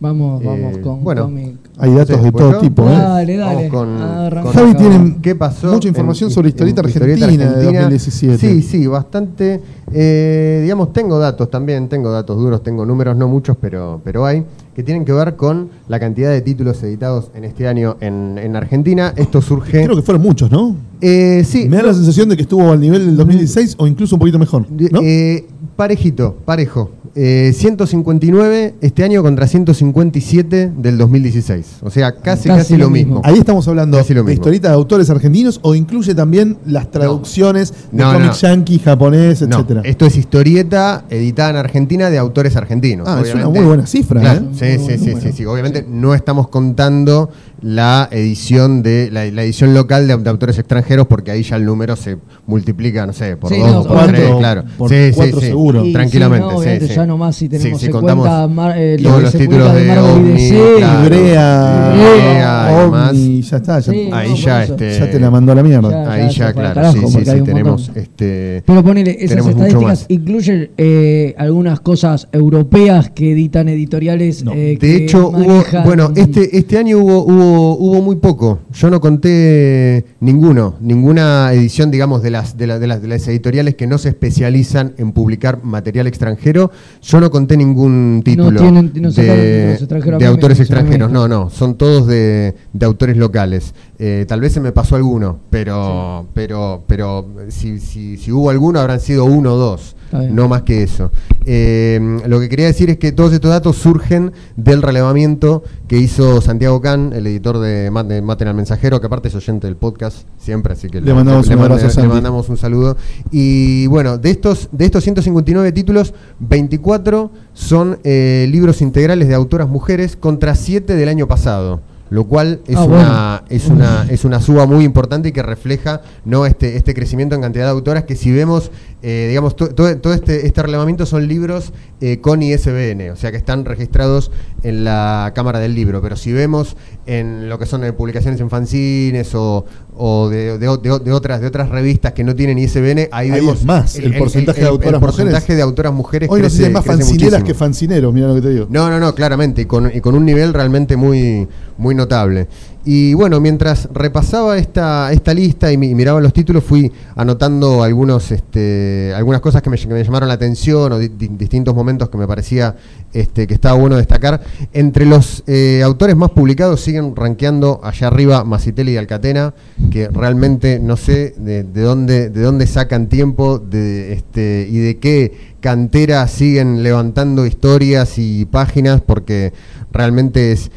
Vamos, 0.00 0.42
Eh, 0.42 0.46
vamos 0.46 0.78
con 0.78 1.04
bueno. 1.04 1.22
cómic. 1.26 1.56
Hay 1.76 1.92
datos 1.92 2.22
de 2.22 2.30
pues 2.30 2.42
todo 2.44 2.52
yo- 2.52 2.60
tipo, 2.60 2.84
¿eh? 2.88 2.92
Dale, 2.92 3.36
dale. 3.36 3.54
Vamos 3.54 3.70
con, 3.70 3.96
Arranca. 4.00 4.42
con- 4.42 4.52
Javi 4.52 4.74
tiene 4.74 5.16
¿Qué 5.20 5.34
pasó? 5.34 5.72
mucha 5.72 5.88
información 5.88 6.30
en- 6.30 6.34
sobre 6.34 6.48
historieta 6.50 6.80
en 6.82 6.86
argentina 6.86 7.52
de 7.52 7.64
2017. 7.64 8.38
Sí, 8.38 8.62
sí, 8.62 8.86
bastante. 8.86 9.60
Eh, 9.92 10.60
digamos, 10.62 10.92
tengo 10.92 11.18
datos 11.18 11.50
también, 11.50 11.88
tengo 11.88 12.10
datos 12.12 12.36
duros, 12.38 12.62
tengo 12.62 12.86
números, 12.86 13.16
no 13.16 13.26
muchos, 13.28 13.56
pero, 13.60 14.00
pero 14.04 14.24
hay, 14.24 14.44
que 14.74 14.82
tienen 14.82 15.04
que 15.04 15.12
ver 15.12 15.34
con 15.36 15.68
la 15.88 15.98
cantidad 15.98 16.30
de 16.30 16.40
títulos 16.42 16.80
editados 16.82 17.30
en 17.34 17.44
este 17.44 17.66
año 17.66 17.96
en, 18.00 18.38
en 18.38 18.54
Argentina. 18.56 19.12
Esto 19.16 19.42
surge... 19.42 19.84
Creo 19.84 19.96
que 19.96 20.02
fueron 20.02 20.22
muchos, 20.22 20.50
¿no? 20.50 20.76
Eh, 21.00 21.42
sí, 21.44 21.68
Me 21.68 21.78
da 21.78 21.82
la 21.84 21.94
sensación 21.94 22.28
de 22.28 22.36
que 22.36 22.42
estuvo 22.42 22.70
al 22.70 22.80
nivel 22.80 23.04
del 23.04 23.16
2016 23.16 23.74
o 23.78 23.86
incluso 23.86 24.14
un 24.16 24.20
poquito 24.20 24.38
mejor. 24.38 24.64
¿no? 24.70 25.00
Eh, 25.02 25.44
parejito, 25.76 26.36
parejo. 26.44 26.90
Eh, 27.16 27.52
159 27.54 28.74
este 28.80 29.04
año 29.04 29.22
contra 29.22 29.46
157 29.46 30.72
del 30.76 30.98
2016. 30.98 31.76
O 31.82 31.90
sea, 31.90 32.12
casi, 32.16 32.48
Casi 32.48 32.58
casi, 32.58 32.76
lo 32.76 32.90
mismo. 32.90 33.16
mismo. 33.16 33.20
Ahí 33.24 33.38
estamos 33.38 33.68
hablando 33.68 33.98
Casi 33.98 34.14
lo 34.14 34.24
de 34.24 34.32
historietas 34.34 34.70
de 34.72 34.74
autores 34.74 35.08
argentinos 35.10 35.60
o 35.62 35.74
incluye 35.76 36.14
también 36.14 36.58
las 36.66 36.90
traducciones 36.90 37.72
de 37.92 38.02
No, 38.02 38.12
cómic 38.12 38.26
no. 38.28 38.34
yankee, 38.34 38.78
japonés, 38.80 39.42
No, 39.42 39.56
etcétera. 39.58 39.82
esto 39.84 40.06
es 40.06 40.16
historieta 40.16 41.04
editada 41.08 41.50
en 41.50 41.56
Argentina 41.56 42.10
de 42.10 42.18
autores 42.18 42.56
argentinos. 42.56 43.06
Ah, 43.08 43.20
es 43.22 43.32
una 43.32 43.44
obviamente. 43.46 43.58
muy 43.60 43.68
buena 43.68 43.86
cifra, 43.86 44.20
Claro, 44.20 44.40
¿eh? 44.60 44.78
Sí, 44.78 44.84
sí, 44.98 44.98
sí, 44.98 45.14
sí, 45.20 45.32
sí. 45.32 45.44
Obviamente 45.46 45.86
no 45.88 46.14
estamos 46.14 46.48
contando 46.48 47.30
la 47.62 48.08
edición 48.10 48.82
de 48.82 49.08
la, 49.10 49.24
la 49.26 49.42
edición 49.44 49.72
local 49.72 50.06
de, 50.08 50.16
de 50.16 50.30
autores 50.30 50.58
extranjeros 50.58 51.06
porque 51.06 51.30
ahí 51.30 51.42
ya 51.42 51.56
el 51.56 51.64
número 51.64 51.96
se 51.96 52.18
multiplica, 52.46 53.06
no 53.06 53.12
sé, 53.12 53.36
por 53.36 53.50
Sí, 53.50 53.58
dos 53.60 53.86
por 53.86 53.96
cuatro, 53.96 54.16
tres, 54.16 54.30
claro. 54.36 54.64
por 54.76 54.90
sí, 54.90 54.96
cuatro 55.14 55.38
sí, 55.38 55.40
sí. 55.40 55.46
seguro. 55.52 55.84
Y 55.84 55.92
Tranquilamente, 55.92 56.48
sí, 56.80 56.94
ya 57.04 57.06
nomás 57.06 57.36
si 57.36 57.48
tenemos 57.48 57.78
Sí, 57.80 57.86
sí, 57.86 57.92
en 57.92 58.00
cuenta 58.00 58.46
mar- 58.48 58.74
eh, 58.76 58.96
todos 59.02 59.16
que 59.16 59.22
los 59.22 59.30
se 59.32 59.38
títulos 59.38 59.74
de 59.74 59.80
de 59.84 59.88
Marvel 59.94 60.26
y 60.26 60.32
DC, 60.32 60.74
claro. 60.78 61.04
Ibrea, 61.04 61.94
Ibrea, 61.94 62.66
además. 62.78 63.10
Omni, 63.10 63.42
ya 63.42 63.56
está. 63.56 63.78
Ya, 63.80 63.92
Sí, 63.92 64.08
Ahí 64.12 64.30
no, 64.30 64.36
ya 64.36 64.62
este 64.64 64.98
ya 64.98 65.10
te 65.10 65.20
la 65.20 65.30
mandó 65.30 65.52
a 65.52 65.54
la 65.54 65.62
mierda. 65.62 65.90
Ya. 65.90 66.12
ahí 66.12 66.30
ya, 66.30 66.52
claro, 66.52 66.74
carajo, 66.74 67.08
sí, 67.08 67.24
sí, 67.24 67.40
tenemos 67.44 67.90
este 67.94 68.62
Pero 68.66 68.82
ponele, 68.84 69.16
esas 69.20 69.38
estadísticas 69.46 69.82
más. 69.82 70.06
incluyen 70.08 70.70
eh, 70.76 71.34
algunas 71.38 71.80
cosas 71.80 72.28
europeas 72.32 73.10
que 73.10 73.32
editan 73.32 73.68
editoriales. 73.68 74.44
No. 74.44 74.52
eh, 74.52 74.56
De 74.56 74.78
que 74.78 74.96
hecho, 75.04 75.28
hubo, 75.28 75.62
bueno, 75.84 76.12
este, 76.16 76.56
este 76.56 76.78
año 76.78 76.98
hubo, 76.98 77.24
hubo, 77.24 77.76
hubo 77.78 78.02
muy 78.02 78.16
poco. 78.16 78.60
Yo 78.72 78.90
no 78.90 79.00
conté 79.00 80.04
ninguno, 80.20 80.74
ninguna 80.80 81.52
edición, 81.52 81.90
digamos, 81.90 82.22
de 82.22 82.30
las, 82.30 82.56
de, 82.56 82.66
la- 82.66 82.78
de 82.78 82.86
las, 82.86 83.02
de 83.02 83.08
las 83.08 83.26
editoriales 83.28 83.74
que 83.74 83.86
no 83.86 83.98
se 83.98 84.08
especializan 84.10 84.94
en 84.98 85.12
publicar 85.12 85.62
material 85.64 86.06
extranjero. 86.06 86.70
Yo 87.02 87.20
no 87.20 87.30
conté 87.30 87.56
ningún 87.56 88.22
título 88.24 88.60
tienen- 88.60 88.92
no 88.94 89.10
sacaron 89.10 89.36
de, 89.36 89.72
extranjeros. 89.74 90.22
autores 90.24 90.60
extranjeros. 90.60 91.10
No, 91.10 91.28
no, 91.28 91.50
son 91.50 91.74
todos 91.76 92.06
de, 92.06 92.54
de 92.72 92.86
autores 92.86 93.16
locales. 93.16 93.74
Eh, 93.98 94.24
tal 94.26 94.40
vez 94.40 94.52
se 94.52 94.60
me 94.60 94.72
pasó 94.72 94.96
alguno, 94.96 95.38
pero 95.50 96.26
pero 96.34 96.82
pero 96.86 97.26
si, 97.48 97.78
si, 97.78 98.16
si 98.16 98.32
hubo 98.32 98.50
alguno 98.50 98.80
habrán 98.80 99.00
sido 99.00 99.24
uno 99.24 99.54
o 99.54 99.56
dos. 99.56 99.96
No 100.30 100.48
más 100.48 100.62
que 100.62 100.82
eso. 100.82 101.10
Eh, 101.46 102.18
lo 102.26 102.40
que 102.40 102.48
quería 102.48 102.66
decir 102.66 102.88
es 102.90 102.98
que 102.98 103.12
todos 103.12 103.32
estos 103.32 103.50
datos 103.50 103.76
surgen 103.76 104.32
del 104.56 104.80
relevamiento 104.82 105.62
que 105.88 105.98
hizo 105.98 106.40
Santiago 106.40 106.80
Can, 106.80 107.12
el 107.12 107.26
editor 107.26 107.58
de, 107.58 107.90
Ma- 107.90 108.02
de 108.04 108.22
Maten 108.22 108.48
al 108.48 108.54
Mensajero, 108.54 109.00
que 109.00 109.06
aparte 109.06 109.28
es 109.28 109.34
oyente 109.34 109.66
del 109.66 109.76
podcast 109.76 110.26
siempre, 110.38 110.72
así 110.72 110.88
que 110.88 111.00
Le 111.00 111.12
mandamos 111.12 111.46
un 111.48 111.58
abrazo, 111.58 112.00
le 112.00 112.08
mandamos 112.08 112.48
un 112.48 112.56
saludo. 112.56 112.96
Y 113.30 113.86
bueno, 113.88 114.16
de 114.18 114.30
estos, 114.30 114.68
de 114.72 114.84
estos 114.86 115.04
159 115.04 115.72
títulos, 115.72 116.14
24 116.40 117.30
son 117.52 117.98
eh, 118.04 118.46
libros 118.50 118.80
integrales 118.80 119.28
de 119.28 119.34
autoras 119.34 119.68
mujeres 119.68 120.16
contra 120.16 120.54
7 120.54 120.94
del 120.96 121.08
año 121.08 121.26
pasado. 121.28 121.80
Lo 122.10 122.24
cual 122.24 122.60
es, 122.68 122.76
Ah, 122.76 122.84
una, 122.84 123.44
es, 123.48 123.66
una, 123.68 124.06
es 124.08 124.24
una 124.24 124.40
suba 124.40 124.66
muy 124.66 124.84
importante 124.84 125.30
y 125.30 125.32
que 125.32 125.42
refleja 125.42 126.02
¿no? 126.24 126.46
este, 126.46 126.76
este 126.76 126.94
crecimiento 126.94 127.34
en 127.34 127.40
cantidad 127.40 127.64
de 127.64 127.70
autoras 127.70 128.04
que 128.04 128.14
si 128.14 128.30
vemos, 128.30 128.70
eh, 129.06 129.26
digamos, 129.28 129.54
to- 129.54 129.68
to- 129.74 129.98
todo 129.98 130.14
este, 130.14 130.46
este 130.46 130.62
relevamiento 130.62 131.04
son 131.04 131.28
libros 131.28 131.72
eh, 132.00 132.20
con 132.22 132.42
ISBN, 132.42 133.10
o 133.12 133.16
sea 133.16 133.30
que 133.30 133.36
están 133.36 133.66
registrados 133.66 134.30
en 134.62 134.82
la 134.84 135.32
Cámara 135.34 135.58
del 135.58 135.74
Libro, 135.74 136.00
pero 136.00 136.16
si 136.16 136.32
vemos 136.32 136.74
en 137.06 137.50
lo 137.50 137.58
que 137.58 137.66
son 137.66 137.84
eh, 137.84 137.92
publicaciones 137.92 138.40
en 138.40 138.48
fanzines 138.48 139.34
o, 139.34 139.66
o 139.94 140.30
de, 140.30 140.56
de 140.58 140.68
otras, 141.12 141.40
de 141.42 141.46
otras 141.46 141.68
revistas 141.68 142.12
que 142.14 142.24
no 142.24 142.34
tienen 142.34 142.56
ISBN, 142.58 143.08
ahí, 143.12 143.30
Ahí 143.30 143.30
vemos 143.30 143.62
más, 143.64 143.96
el 143.96 144.16
porcentaje 144.16 144.62
de 144.62 144.68
autoras 144.68 144.94
el 144.94 145.00
porcentaje 145.00 145.34
mujeres. 145.42 145.56
de 145.56 145.62
autoras 145.62 145.92
mujeres 145.92 146.28
Hoy 146.30 146.40
no 146.40 146.46
crece- 146.48 146.64
hay 146.64 146.72
más 146.72 146.82
crece 146.84 146.96
fancineras 146.98 147.20
muchísimo. 147.32 147.46
que 147.46 147.54
fancineros, 147.54 148.14
mira 148.14 148.28
lo 148.28 148.34
que 148.36 148.40
te 148.40 148.50
digo. 148.50 148.66
No, 148.70 148.88
no, 148.88 148.98
no, 148.98 149.14
claramente, 149.14 149.62
y 149.62 149.64
con, 149.66 149.90
y 149.94 150.00
con 150.00 150.14
un 150.14 150.24
nivel 150.24 150.54
realmente 150.54 150.96
muy, 150.96 151.46
muy 151.76 151.94
notable. 151.94 152.48
Y 152.86 153.14
bueno, 153.14 153.40
mientras 153.40 153.88
repasaba 153.94 154.58
esta, 154.58 155.10
esta 155.10 155.32
lista 155.32 155.72
y, 155.72 155.78
mi- 155.78 155.88
y 155.88 155.94
miraba 155.94 156.20
los 156.20 156.34
títulos, 156.34 156.62
fui 156.64 156.92
anotando 157.16 157.82
algunos, 157.82 158.30
este, 158.30 159.12
algunas 159.16 159.40
cosas 159.40 159.62
que 159.62 159.70
me, 159.70 159.76
llamaron 159.78 160.28
la 160.28 160.34
atención 160.34 160.92
o 160.92 160.98
di- 160.98 161.08
di- 161.08 161.28
distintos 161.28 161.74
momentos 161.74 162.10
que 162.10 162.18
me 162.18 162.26
parecía 162.26 162.76
este, 163.14 163.46
que 163.46 163.54
estaba 163.54 163.78
bueno 163.78 163.96
destacar. 163.96 164.42
Entre 164.74 165.06
los 165.06 165.42
eh, 165.46 165.80
autores 165.82 166.14
más 166.14 166.30
publicados 166.32 166.80
siguen 166.82 167.16
rankeando 167.16 167.80
allá 167.82 168.08
arriba 168.08 168.44
Macitelli 168.44 168.92
y 168.92 168.96
Alcatena, 168.98 169.54
que 169.90 170.08
realmente 170.08 170.78
no 170.78 170.98
sé 170.98 171.34
de, 171.38 171.62
de 171.64 171.80
dónde, 171.80 172.28
de 172.28 172.42
dónde 172.42 172.66
sacan 172.66 173.08
tiempo 173.08 173.58
de, 173.58 174.12
este, 174.12 174.68
y 174.70 174.76
de 174.78 174.98
qué 174.98 175.53
cantera 175.68 176.28
siguen 176.28 176.82
levantando 176.82 177.46
historias 177.46 178.18
y 178.18 178.44
páginas 178.44 179.00
porque 179.00 179.54
realmente 179.92 180.52
es 180.52 180.70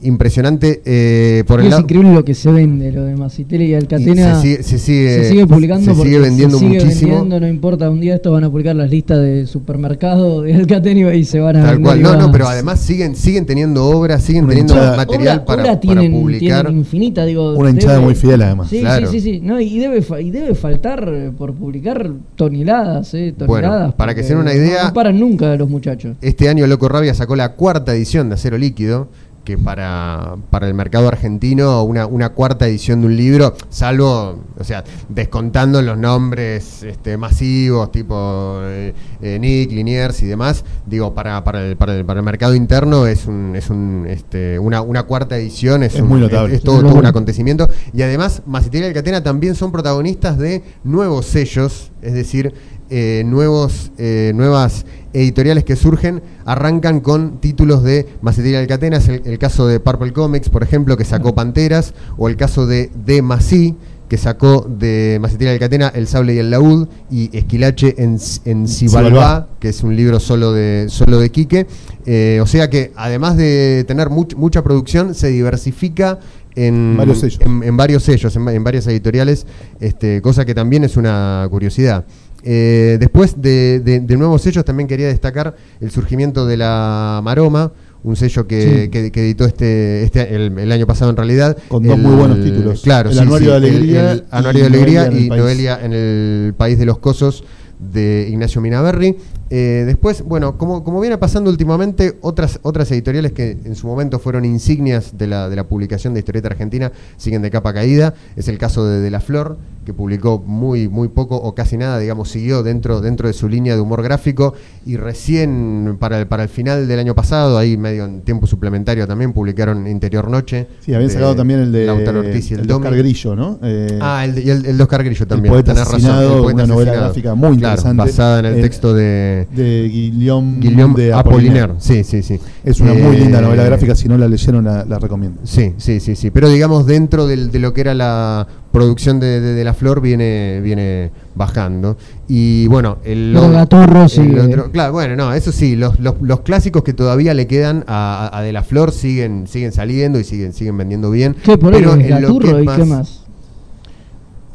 impresionante 0.00 0.80
eh, 0.84 1.42
por 1.48 1.58
el 1.58 1.66
es 1.66 1.70
lado 1.70 1.82
increíble 1.82 2.14
lo 2.14 2.24
que 2.24 2.34
se 2.34 2.52
vende, 2.52 2.92
lo 2.92 3.02
de 3.02 3.16
Macitele 3.16 3.64
y 3.64 3.70
y 3.70 3.74
Alcatena. 3.74 4.36
se 4.36 4.40
sigue, 4.42 4.62
se 4.62 4.78
sigue, 4.78 5.14
se 5.24 5.28
sigue 5.30 5.46
publicando 5.48 5.92
se 5.92 6.02
sigue 6.02 6.18
vendiendo 6.20 6.56
se 6.56 6.64
sigue 6.68 6.80
muchísimo 6.84 7.12
vendiendo, 7.14 7.40
no 7.40 7.48
importa, 7.48 7.90
un 7.90 7.98
día 8.00 8.14
estos 8.14 8.32
van 8.32 8.44
a 8.44 8.50
publicar 8.50 8.76
las 8.76 8.90
listas 8.90 9.18
de 9.18 9.46
supermercado 9.46 10.42
de 10.42 10.54
Alcatena 10.54 11.12
y 11.14 11.24
se 11.24 11.40
van 11.40 11.56
a 11.56 11.64
tal 11.64 11.80
cual 11.80 11.98
y 11.98 12.02
no 12.04 12.16
no 12.16 12.30
pero 12.30 12.46
además 12.46 12.78
siguen 12.78 13.16
siguen 13.16 13.44
teniendo 13.44 13.86
obras 13.86 14.22
siguen 14.22 14.44
Una 14.44 14.50
teniendo 14.50 14.74
hinchada- 14.74 14.96
material 14.96 15.38
Obra- 15.38 15.44
para, 15.44 15.62
obra 15.62 15.70
para 15.72 15.80
tienen, 15.80 16.12
publicar 16.12 16.62
tienen 16.66 16.78
infinita, 16.78 17.24
digo. 17.24 17.54
Una 17.56 17.70
hinchada 17.70 17.94
debe- 17.94 18.04
muy 18.04 18.14
fiel, 18.14 18.40
además. 18.42 18.68
Sí, 18.70 18.80
Claro. 18.80 19.10
sí, 19.10 19.20
sí, 19.20 19.32
sí. 19.32 19.40
No, 19.42 19.60
y, 19.60 19.78
debe, 19.80 20.00
fa- 20.02 20.20
y 20.20 20.30
debe 20.30 20.54
faltar 20.54 21.32
por 21.36 21.54
publicar 21.54 22.08
toneladas, 22.36 23.12
eh, 23.14 23.34
Bueno, 23.36 23.46
toneladas. 23.68 23.94
para 23.94 24.14
que 24.14 24.22
se 24.28 24.34
den 24.34 24.42
una 24.42 24.52
no- 24.52 24.56
idea- 24.58 24.84
No, 24.84 24.92
paran 24.94 25.18
nunca 25.18 25.56
los 25.56 25.68
muchachos. 25.68 26.16
Este 26.20 26.48
año 26.48 26.66
Loco 26.66 26.88
Rabia 26.88 27.14
sacó 27.14 27.34
la 27.36 27.52
cuarta 27.54 27.94
edición 27.94 28.28
de 28.28 28.34
Acero 28.36 28.56
Líquido, 28.58 29.08
que 29.44 29.56
para, 29.56 30.36
para 30.50 30.68
el 30.68 30.74
mercado 30.74 31.08
argentino 31.08 31.82
una, 31.82 32.04
una 32.06 32.28
cuarta 32.34 32.66
edición 32.68 33.00
de 33.00 33.06
un 33.06 33.16
libro, 33.16 33.54
salvo, 33.70 34.44
o 34.58 34.62
sea, 34.64 34.84
descontando 35.08 35.80
los 35.80 35.96
nombres 35.96 36.82
este, 36.82 37.16
masivos, 37.16 37.90
tipo 37.90 38.58
eh, 38.64 38.92
eh, 39.22 39.38
Nick, 39.40 39.70
Liniers 39.72 40.22
y 40.22 40.26
demás, 40.26 40.64
digo, 40.84 41.14
para, 41.14 41.42
para, 41.44 41.64
el, 41.64 41.76
para, 41.78 41.94
el, 41.96 42.04
para 42.04 42.20
el 42.20 42.26
mercado 42.26 42.54
interno 42.54 43.06
es 43.06 43.24
un, 43.24 43.56
es 43.56 43.70
un 43.70 44.04
este, 44.06 44.58
una, 44.58 44.82
una 44.82 45.04
cuarta 45.04 45.38
edición, 45.38 45.82
es, 45.82 45.94
Es 45.94 46.02
un- 46.02 46.08
muy 46.08 46.20
notable. 46.20 46.54
es 46.54 46.62
todo, 46.62 46.76
Es 46.76 46.82
todo 46.82 46.94
un 46.96 47.06
acontecimiento. 47.06 47.68
Y 47.94 48.02
además, 48.02 48.42
Maciteria 48.44 48.88
y 48.88 48.88
Alcatena 48.90 49.22
también 49.22 49.54
son 49.54 49.72
protagonistas 49.72 50.36
de 50.36 50.62
nuevos 50.84 51.24
sellos, 51.24 51.90
es 52.02 52.12
decir, 52.12 52.52
eh, 52.90 53.22
nuevos, 53.26 53.90
eh, 53.98 54.32
nuevas 54.34 54.84
editoriales 55.12 55.64
que 55.64 55.76
surgen 55.76 56.22
arrancan 56.44 57.00
con 57.00 57.40
títulos 57.40 57.82
de 57.82 58.06
Macetería 58.22 58.60
Alcatena, 58.60 58.98
es 58.98 59.08
el, 59.08 59.22
el 59.24 59.38
caso 59.38 59.66
de 59.66 59.80
Purple 59.80 60.12
Comics, 60.12 60.48
por 60.48 60.62
ejemplo, 60.62 60.96
que 60.96 61.04
sacó 61.04 61.34
Panteras, 61.34 61.94
o 62.16 62.28
el 62.28 62.36
caso 62.36 62.66
de 62.66 62.90
De 63.04 63.22
Masí, 63.22 63.74
que 64.08 64.16
sacó 64.16 64.66
de 64.68 65.18
Macetería 65.20 65.52
Alcatena 65.52 65.92
El 65.94 66.06
Sable 66.06 66.34
y 66.34 66.38
el 66.38 66.50
Laúd, 66.50 66.88
y 67.10 67.36
Esquilache 67.36 67.94
en, 67.98 68.18
en 68.46 68.66
Cibalbá, 68.66 69.48
que 69.60 69.68
es 69.68 69.82
un 69.82 69.94
libro 69.96 70.18
solo 70.18 70.52
de, 70.52 70.86
solo 70.88 71.18
de 71.18 71.30
Quique. 71.30 71.66
Eh, 72.06 72.38
o 72.42 72.46
sea 72.46 72.70
que 72.70 72.92
además 72.96 73.36
de 73.36 73.84
tener 73.86 74.08
much- 74.08 74.34
mucha 74.34 74.62
producción, 74.62 75.14
se 75.14 75.28
diversifica 75.28 76.18
en 76.54 76.96
Varios 76.96 77.20
sellos. 77.20 77.40
en, 77.42 77.62
en 77.62 77.76
varios 77.76 78.02
sellos, 78.02 78.34
en, 78.34 78.48
en 78.48 78.64
varias 78.64 78.86
editoriales, 78.86 79.46
este, 79.78 80.22
cosa 80.22 80.44
que 80.44 80.54
también 80.54 80.84
es 80.84 80.96
una 80.96 81.46
curiosidad. 81.50 82.04
Eh, 82.44 82.96
después 83.00 83.40
de, 83.42 83.80
de- 83.80 84.00
de 84.00 84.16
nuevos 84.16 84.42
sellos 84.42 84.64
también 84.64 84.86
quería 84.88 85.08
destacar 85.08 85.56
el 85.80 85.90
surgimiento 85.90 86.46
de 86.46 86.56
la 86.56 87.20
Maroma, 87.24 87.72
un 88.04 88.14
sello 88.14 88.46
que, 88.46 88.84
Sí. 88.84 88.88
que- 88.90 89.10
que 89.10 89.20
editó 89.22 89.44
este, 89.44 90.04
este 90.04 90.34
el, 90.34 90.56
el 90.58 90.70
año 90.72 90.86
pasado 90.86 91.10
en 91.10 91.16
realidad. 91.16 91.56
Con 91.68 91.82
dos 91.82 91.98
muy 91.98 92.14
buenos 92.14 92.40
títulos. 92.42 92.82
Claro, 92.82 93.10
El 93.10 93.16
sí, 93.16 93.20
Anuario 93.22 93.54
sí, 93.56 93.60
de 93.60 93.68
Alegría 93.68 94.12
el 94.12 94.18
y 94.18 94.22
Anuario 94.30 94.60
de 94.62 94.66
Alegría 94.68 95.00
Noelia 95.00 95.10
en 95.10 95.16
el 95.18 95.24
y 95.24 95.28
País. 95.28 95.40
Noelia 95.42 95.80
en 95.82 95.92
el 95.92 96.54
País 96.56 96.78
de 96.78 96.86
los 96.86 96.98
Cosos 96.98 97.44
de 97.80 98.28
Ignacio 98.30 98.60
Minaberri. 98.60 99.16
Eh, 99.50 99.84
después, 99.86 100.22
bueno, 100.22 100.58
como, 100.58 100.84
como 100.84 101.00
viene 101.00 101.16
pasando 101.18 101.50
últimamente, 101.50 102.18
otras, 102.20 102.58
otras 102.62 102.90
editoriales 102.92 103.32
que 103.32 103.56
en 103.64 103.74
su 103.76 103.86
momento 103.86 104.18
fueron 104.18 104.44
insignias 104.44 105.16
de 105.16 105.26
la, 105.26 105.48
de 105.48 105.56
la 105.56 105.64
publicación 105.64 106.12
de 106.14 106.20
historieta 106.20 106.48
argentina 106.48 106.92
siguen 107.16 107.40
de 107.42 107.50
capa 107.50 107.72
caída. 107.72 108.14
Es 108.36 108.48
el 108.48 108.58
caso 108.58 108.86
de 108.86 109.00
De 109.00 109.10
La 109.10 109.20
Flor, 109.20 109.56
que 109.86 109.94
publicó 109.94 110.38
muy, 110.38 110.88
muy 110.88 111.08
poco 111.08 111.36
o 111.36 111.54
casi 111.54 111.78
nada, 111.78 111.98
digamos, 111.98 112.28
siguió 112.30 112.62
dentro, 112.62 113.00
dentro 113.00 113.26
de 113.26 113.32
su 113.32 113.48
línea 113.48 113.74
de 113.74 113.80
humor 113.80 114.02
gráfico 114.02 114.52
y 114.84 114.96
recién 114.96 115.96
para 115.98 116.18
el, 116.18 116.26
para 116.26 116.42
el 116.42 116.48
final 116.50 116.86
del 116.86 116.98
año 116.98 117.14
pasado, 117.14 117.56
ahí 117.56 117.76
medio 117.78 118.04
en 118.04 118.20
tiempo 118.20 118.46
suplementario 118.46 119.06
también, 119.06 119.32
publicaron 119.32 119.86
Interior 119.86 120.28
Noche. 120.28 120.66
Sí, 120.80 120.92
habían 120.92 121.10
sacado 121.10 121.34
también 121.34 121.60
el 121.60 121.72
de, 121.72 121.86
Lautaro 121.86 122.20
Ortiz 122.20 122.50
y 122.50 122.54
el, 122.54 122.60
el 122.60 122.66
de 122.66 122.74
Oscar. 122.74 122.94
Grillo, 122.96 123.34
¿no? 123.36 123.58
Eh, 123.62 123.98
Ah, 124.02 124.24
el, 124.24 124.38
y 124.38 124.50
el, 124.50 124.66
el 124.66 124.76
de 124.76 124.82
Oscar 124.82 125.02
Grillo 125.04 125.26
también. 125.26 125.52
poeta 125.54 125.72
tenés 125.72 125.86
razón, 125.86 125.96
asesinado, 126.00 126.36
el 126.36 126.42
poeta 126.42 126.54
una 126.54 126.66
novela 126.66 126.90
asesinado. 126.90 127.06
gráfica 127.08 127.34
muy 127.34 127.56
Claro, 127.58 127.74
interesante. 127.76 128.02
basada 128.02 128.38
en 128.40 128.44
el 128.46 128.58
Eh, 128.58 128.62
texto 128.62 128.92
de 128.94 129.37
de 129.46 129.88
Guillaume, 129.88 130.58
Guillaume 130.60 130.94
de 131.02 131.12
Apollinaire. 131.12 131.60
Apollinaire. 131.62 131.74
Sí, 131.80 132.04
sí, 132.04 132.22
sí. 132.22 132.40
Es 132.64 132.80
una 132.80 132.92
muy 132.94 133.16
Eh, 133.16 133.20
linda 133.20 133.40
novela 133.40 133.64
gráfica, 133.64 133.94
si 133.94 134.08
no 134.08 134.16
la 134.18 134.28
leyeron 134.28 134.64
la, 134.64 134.84
la 134.84 134.98
recomiendo. 134.98 135.40
Sí, 135.44 135.74
sí, 135.76 136.00
sí, 136.00 136.16
sí. 136.16 136.30
Pero 136.30 136.48
digamos, 136.48 136.86
dentro 136.86 137.26
del- 137.26 137.50
de 137.50 137.58
lo 137.58 137.72
que 137.72 137.80
era 137.82 137.94
la 137.94 138.46
producción 138.72 139.18
de, 139.20 139.40
de- 139.40 139.54
de 139.54 139.64
la 139.64 139.74
flor, 139.74 140.00
viene, 140.00 140.60
viene 140.62 141.10
bajando. 141.34 141.96
Y 142.28 142.66
bueno, 142.68 142.98
el, 143.04 143.34
el 143.34 144.08
sigue. 144.08 144.40
otro- 144.40 144.70
claro, 144.70 144.92
bueno, 144.92 145.16
no, 145.16 145.32
eso 145.32 145.52
sí, 145.52 145.74
los, 145.76 145.98
los, 146.00 146.14
los 146.20 146.40
clásicos 146.40 146.82
que 146.82 146.92
todavía 146.92 147.32
le 147.34 147.46
quedan 147.46 147.84
a, 147.86 148.30
a- 148.32 148.42
De 148.42 148.52
la 148.52 148.62
Flor 148.62 148.92
siguen, 148.92 149.46
siguen 149.46 149.72
saliendo 149.72 150.18
y 150.20 150.24
siguen, 150.24 150.52
siguen 150.52 150.76
vendiendo 150.76 151.10
bien. 151.10 151.34
¿Qué 151.42 151.56
por? 151.58 151.72
Pero 151.72 151.94
es 151.94 151.94
en 151.94 152.00
lo 152.00 152.16
que 152.16 152.22
Gaturro 152.22 152.58
es 152.58 152.64
y 152.64 152.66
qué 152.76 152.84
más. 152.84 153.24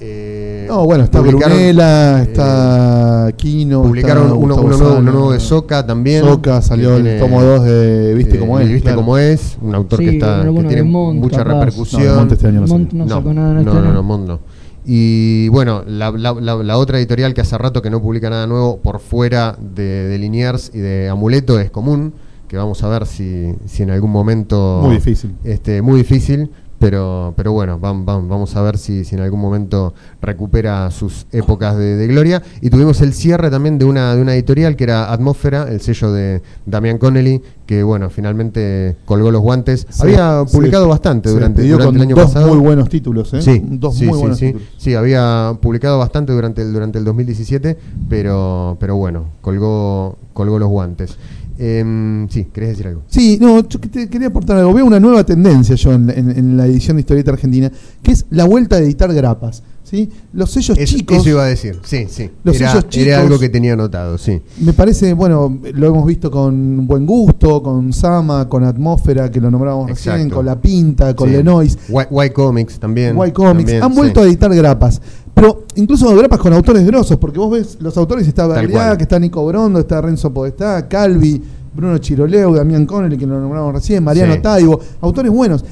Eh, 0.05 0.65
No, 0.67 0.85
bueno, 0.85 1.03
está 1.05 1.21
Brunella, 1.21 2.19
eh, 2.19 2.23
está 2.23 3.31
Kino. 3.37 3.81
Publicaron 3.83 4.23
está 4.23 4.35
uno, 4.35 4.55
nuevo, 4.55 4.67
uno 4.67 4.77
Sala. 4.77 4.99
nuevo 5.01 5.31
de 5.31 5.39
Soca 5.39 5.85
también. 5.85 6.23
Soca, 6.23 6.61
salió 6.61 6.97
el 6.97 7.19
tomo 7.19 7.41
2 7.41 7.63
de 7.63 8.13
Viste 8.15 8.35
eh, 8.35 8.39
cómo 8.39 8.59
es. 8.59 8.67
Viste 8.67 8.81
claro. 8.81 8.97
cómo 8.97 9.17
es, 9.17 9.57
un 9.61 9.75
autor 9.75 9.99
Sí, 9.99 10.05
que, 10.05 10.11
está, 10.11 10.27
bueno, 10.37 10.43
que 10.43 10.49
bueno, 10.51 10.69
tiene 10.69 10.83
mucha 10.83 11.37
capaz. 11.37 11.49
No, 11.53 11.59
repercusión. 11.59 12.01
de 12.03 12.09
Montt 12.13 12.31
este 12.33 12.47
año 12.47 12.61
no 12.61 12.67
salió. 12.67 12.87
no 12.93 13.07
sacó 13.09 13.33
nada 13.33 13.51
en 13.53 13.57
este 13.59 13.69
no, 13.73 13.79
no, 13.79 13.85
año. 13.85 13.93
no, 13.93 14.03
Montt 14.03 14.27
no. 14.27 14.39
Y 14.85 15.47
bueno, 15.47 15.83
la, 15.87 16.11
la- 16.11 16.33
la- 16.33 16.55
la 16.63 16.77
otra 16.77 16.97
editorial 16.97 17.33
que 17.33 17.39
hace 17.41 17.57
rato 17.57 17.81
que 17.81 17.89
no 17.89 18.01
publica 18.01 18.29
nada 18.29 18.47
nuevo 18.47 18.77
por 18.81 18.99
fuera 18.99 19.57
de, 19.59 20.09
de 20.09 20.17
Liniers 20.17 20.71
y 20.73 20.79
de 20.79 21.07
Amuleto 21.07 21.57
es 21.59 21.71
común, 21.71 22.13
que 22.49 22.57
vamos 22.57 22.83
a 22.83 22.89
ver 22.89 23.05
si, 23.05 23.53
si 23.65 23.83
en 23.83 23.91
algún 23.91 24.11
momento... 24.11 24.81
Muy 24.83 24.95
difícil. 24.95 25.35
Este, 25.45 25.81
muy 25.81 25.97
difícil, 25.99 26.51
pero, 26.83 27.33
pero 27.37 27.53
bueno, 27.53 27.79
vam- 27.79 28.03
vam- 28.03 28.27
vamos 28.27 28.53
a 28.57 28.61
ver 28.61 28.77
si, 28.77 29.05
si 29.05 29.15
en 29.15 29.21
algún 29.21 29.39
momento 29.39 29.93
recupera 30.21 30.91
sus 30.91 31.25
épocas 31.31 31.77
de, 31.77 31.95
de 31.95 32.07
gloria. 32.07 32.41
Y 32.59 32.69
tuvimos 32.69 32.99
el 32.99 33.13
cierre 33.13 33.49
también 33.49 33.77
de 33.79 33.85
una, 33.85 34.13
de 34.15 34.21
una 34.21 34.33
editorial 34.33 34.75
que 34.75 34.83
era 34.83 35.13
Atmósfera, 35.13 35.69
el 35.69 35.79
sello 35.79 36.11
de 36.11 36.41
Damian 36.65 36.97
Connelly, 36.97 37.41
que 37.65 37.83
bueno, 37.83 38.09
finalmente 38.09 38.97
colgó 39.05 39.31
los 39.31 39.41
guantes. 39.41 39.87
Sí, 39.89 40.01
Había 40.03 40.43
sí. 40.45 40.57
publicado 40.57 40.89
bastante 40.89 41.29
durante, 41.29 41.61
durante 41.63 41.85
con 41.85 41.95
el 41.95 42.01
año 42.01 42.15
dos 42.17 42.25
pasado. 42.25 42.49
muy 42.49 42.57
buenos 42.57 42.89
títulos, 42.89 43.33
¿eh? 43.33 43.41
Sí, 43.41 43.61
Dos 43.63 43.95
sí, 43.95 44.05
muy 44.05 44.17
buenos 44.19 44.37
sí. 44.37 44.47
títulos. 44.47 44.67
Sí, 44.77 44.93
había 44.93 45.57
publicado 45.61 45.97
bastante 45.99 46.33
durante 46.33 46.61
el, 46.63 46.73
durante 46.73 46.99
el 46.99 47.05
2017, 47.05 47.77
pero, 48.09 48.75
pero 48.79 48.97
bueno, 48.97 49.25
colgó, 49.41 50.17
colgó 50.33 50.59
los 50.59 50.67
guantes. 50.67 51.17
Em, 51.65 52.27
sí, 52.29 52.47
¿querés 52.51 52.71
decir 52.71 52.87
algo? 52.87 53.03
Sí, 53.07 53.37
no, 53.39 53.65
yo 53.69 53.79
te 53.79 54.09
quería 54.09 54.27
aportar 54.27 54.57
algo. 54.57 54.73
Veo 54.73 54.85
una 54.85 54.99
nueva 54.99 55.23
tendencia 55.23 55.75
yo 55.75 55.93
en, 55.93 56.09
en- 56.09 56.29
en 56.31 56.57
la 56.57 56.65
edición 56.65 56.97
de 56.97 57.01
historieta 57.01 57.31
argentina, 57.31 57.71
que 58.01 58.11
es 58.11 58.25
la 58.31 58.43
vuelta 58.43 58.75
de 58.75 58.83
editar 58.85 59.13
grapas. 59.13 59.63
¿Sí? 59.93 60.09
Los 60.33 60.49
sellos 60.49 60.75
chicos, 60.79 61.17
eso 61.19 61.29
iba 61.29 61.43
a 61.43 61.47
decir, 61.47 61.77
sí, 61.83 62.07
sí. 62.09 62.31
Los 62.43 62.55
era, 62.59 62.69
sellos 62.71 62.89
chicos- 62.89 63.07
era 63.07 63.21
algo 63.21 63.37
que 63.37 63.49
tenía 63.49 63.73
anotado, 63.73 64.17
sí. 64.17 64.41
me 64.61 64.73
parece, 64.73 65.13
bueno, 65.13 65.59
lo 65.75 65.87
hemos 65.87 66.03
visto 66.07 66.31
con 66.31 66.87
Buen 66.87 67.05
Gusto, 67.05 67.61
con 67.61 67.93
Sama, 67.93 68.49
con 68.49 68.63
Atmósfera, 68.63 69.29
que 69.29 69.39
lo 69.39 69.51
nombrábamos 69.51 69.89
recién, 69.91 70.31
con 70.31 70.45
La 70.47 70.59
Pinta, 70.59 71.15
con 71.15 71.29
Sí. 71.29 71.35
Lenois. 71.35 71.77
Y, 71.87 72.29
Comics 72.31 72.79
también. 72.79 73.15
Y 73.15 73.31
Comics, 73.31 73.57
también, 73.65 73.83
han 73.83 73.91
sí. 73.91 73.97
vuelto 73.97 74.21
a 74.21 74.23
editar 74.23 74.53
grapas. 74.55 74.99
Pero 75.35 75.65
incluso 75.75 76.15
grapas 76.15 76.39
con 76.39 76.53
autores 76.53 76.83
grosos, 76.85 77.17
porque 77.17 77.37
vos 77.37 77.51
ves 77.51 77.77
los 77.79 77.95
autores, 77.97 78.27
está 78.27 78.47
cual. 78.47 78.97
que 78.97 79.03
está 79.03 79.19
Nico 79.19 79.45
Brondo, 79.45 79.79
está 79.79 80.01
Renzo 80.01 80.33
Podestá, 80.33 80.87
Calvi, 80.87 81.39
Bruno 81.75 81.97
Chiroleu, 81.99 82.53
Damián 82.55 82.85
Connelly, 82.87 83.17
que 83.17 83.27
lo 83.27 83.39
nombramos 83.39 83.73
recién, 83.73 84.03
Mariano 84.03 84.33
Sí. 84.35 84.39
Taibo, 84.41 84.79
autores 85.01 85.31
buenos. 85.31 85.63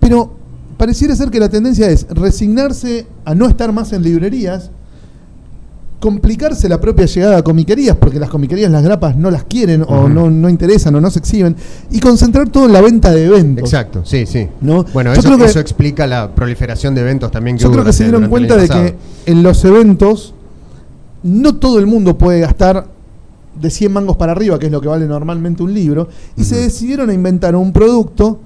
Pero 0.00 0.43
pareciera 0.76 1.14
ser 1.16 1.30
que 1.30 1.40
la 1.40 1.48
tendencia 1.48 1.88
es 1.88 2.06
resignarse 2.10 3.06
a 3.24 3.34
no 3.34 3.46
estar 3.48 3.72
más 3.72 3.92
en 3.92 4.02
librerías, 4.02 4.70
complicarse 6.00 6.68
la 6.68 6.80
propia 6.80 7.06
llegada 7.06 7.38
a 7.38 7.42
comiquerías, 7.42 7.96
porque 7.96 8.20
las 8.20 8.28
comiquerías 8.28 8.70
las 8.70 8.82
grapas 8.82 9.16
no 9.16 9.30
las 9.30 9.44
quieren 9.44 9.82
o 9.88 10.06
no, 10.08 10.28
no 10.28 10.50
interesan 10.50 10.94
o 10.94 11.00
no 11.00 11.10
se 11.10 11.18
exhiben, 11.20 11.56
y 11.90 11.98
concentrar 12.00 12.50
todo 12.50 12.66
en 12.66 12.74
la 12.74 12.82
venta 12.82 13.10
de 13.10 13.24
eventos. 13.24 13.64
Exacto, 13.64 14.02
sí, 14.04 14.26
sí. 14.26 14.48
¿no? 14.60 14.84
Bueno, 14.92 15.14
Yo 15.14 15.20
eso, 15.20 15.28
creo 15.28 15.38
que- 15.38 15.44
eso 15.46 15.60
explica 15.60 16.06
la 16.06 16.34
proliferación 16.34 16.94
de 16.94 17.00
eventos 17.00 17.30
también 17.30 17.56
que 17.56 17.62
Yo 17.62 17.68
hubo 17.68 17.74
creo 17.76 17.84
que 17.86 17.92
se 17.94 18.04
dieron 18.04 18.28
cuenta 18.28 18.56
de 18.56 18.68
que 18.68 18.96
en 19.26 19.42
los 19.42 19.64
eventos 19.64 20.34
no 21.22 21.54
todo 21.54 21.78
el 21.78 21.86
mundo 21.86 22.18
puede 22.18 22.40
gastar 22.40 22.86
de 23.58 23.70
100 23.70 23.90
mangos 23.92 24.16
para 24.16 24.32
arriba, 24.32 24.58
que 24.58 24.66
es 24.66 24.72
lo 24.72 24.82
que 24.82 24.88
vale 24.88 25.06
normalmente 25.06 25.62
un 25.62 25.72
libro, 25.72 26.08
y 26.36 26.44
se 26.44 26.56
decidieron 26.56 27.08
a 27.08 27.14
inventar 27.14 27.56
un 27.56 27.72
producto 27.72 28.40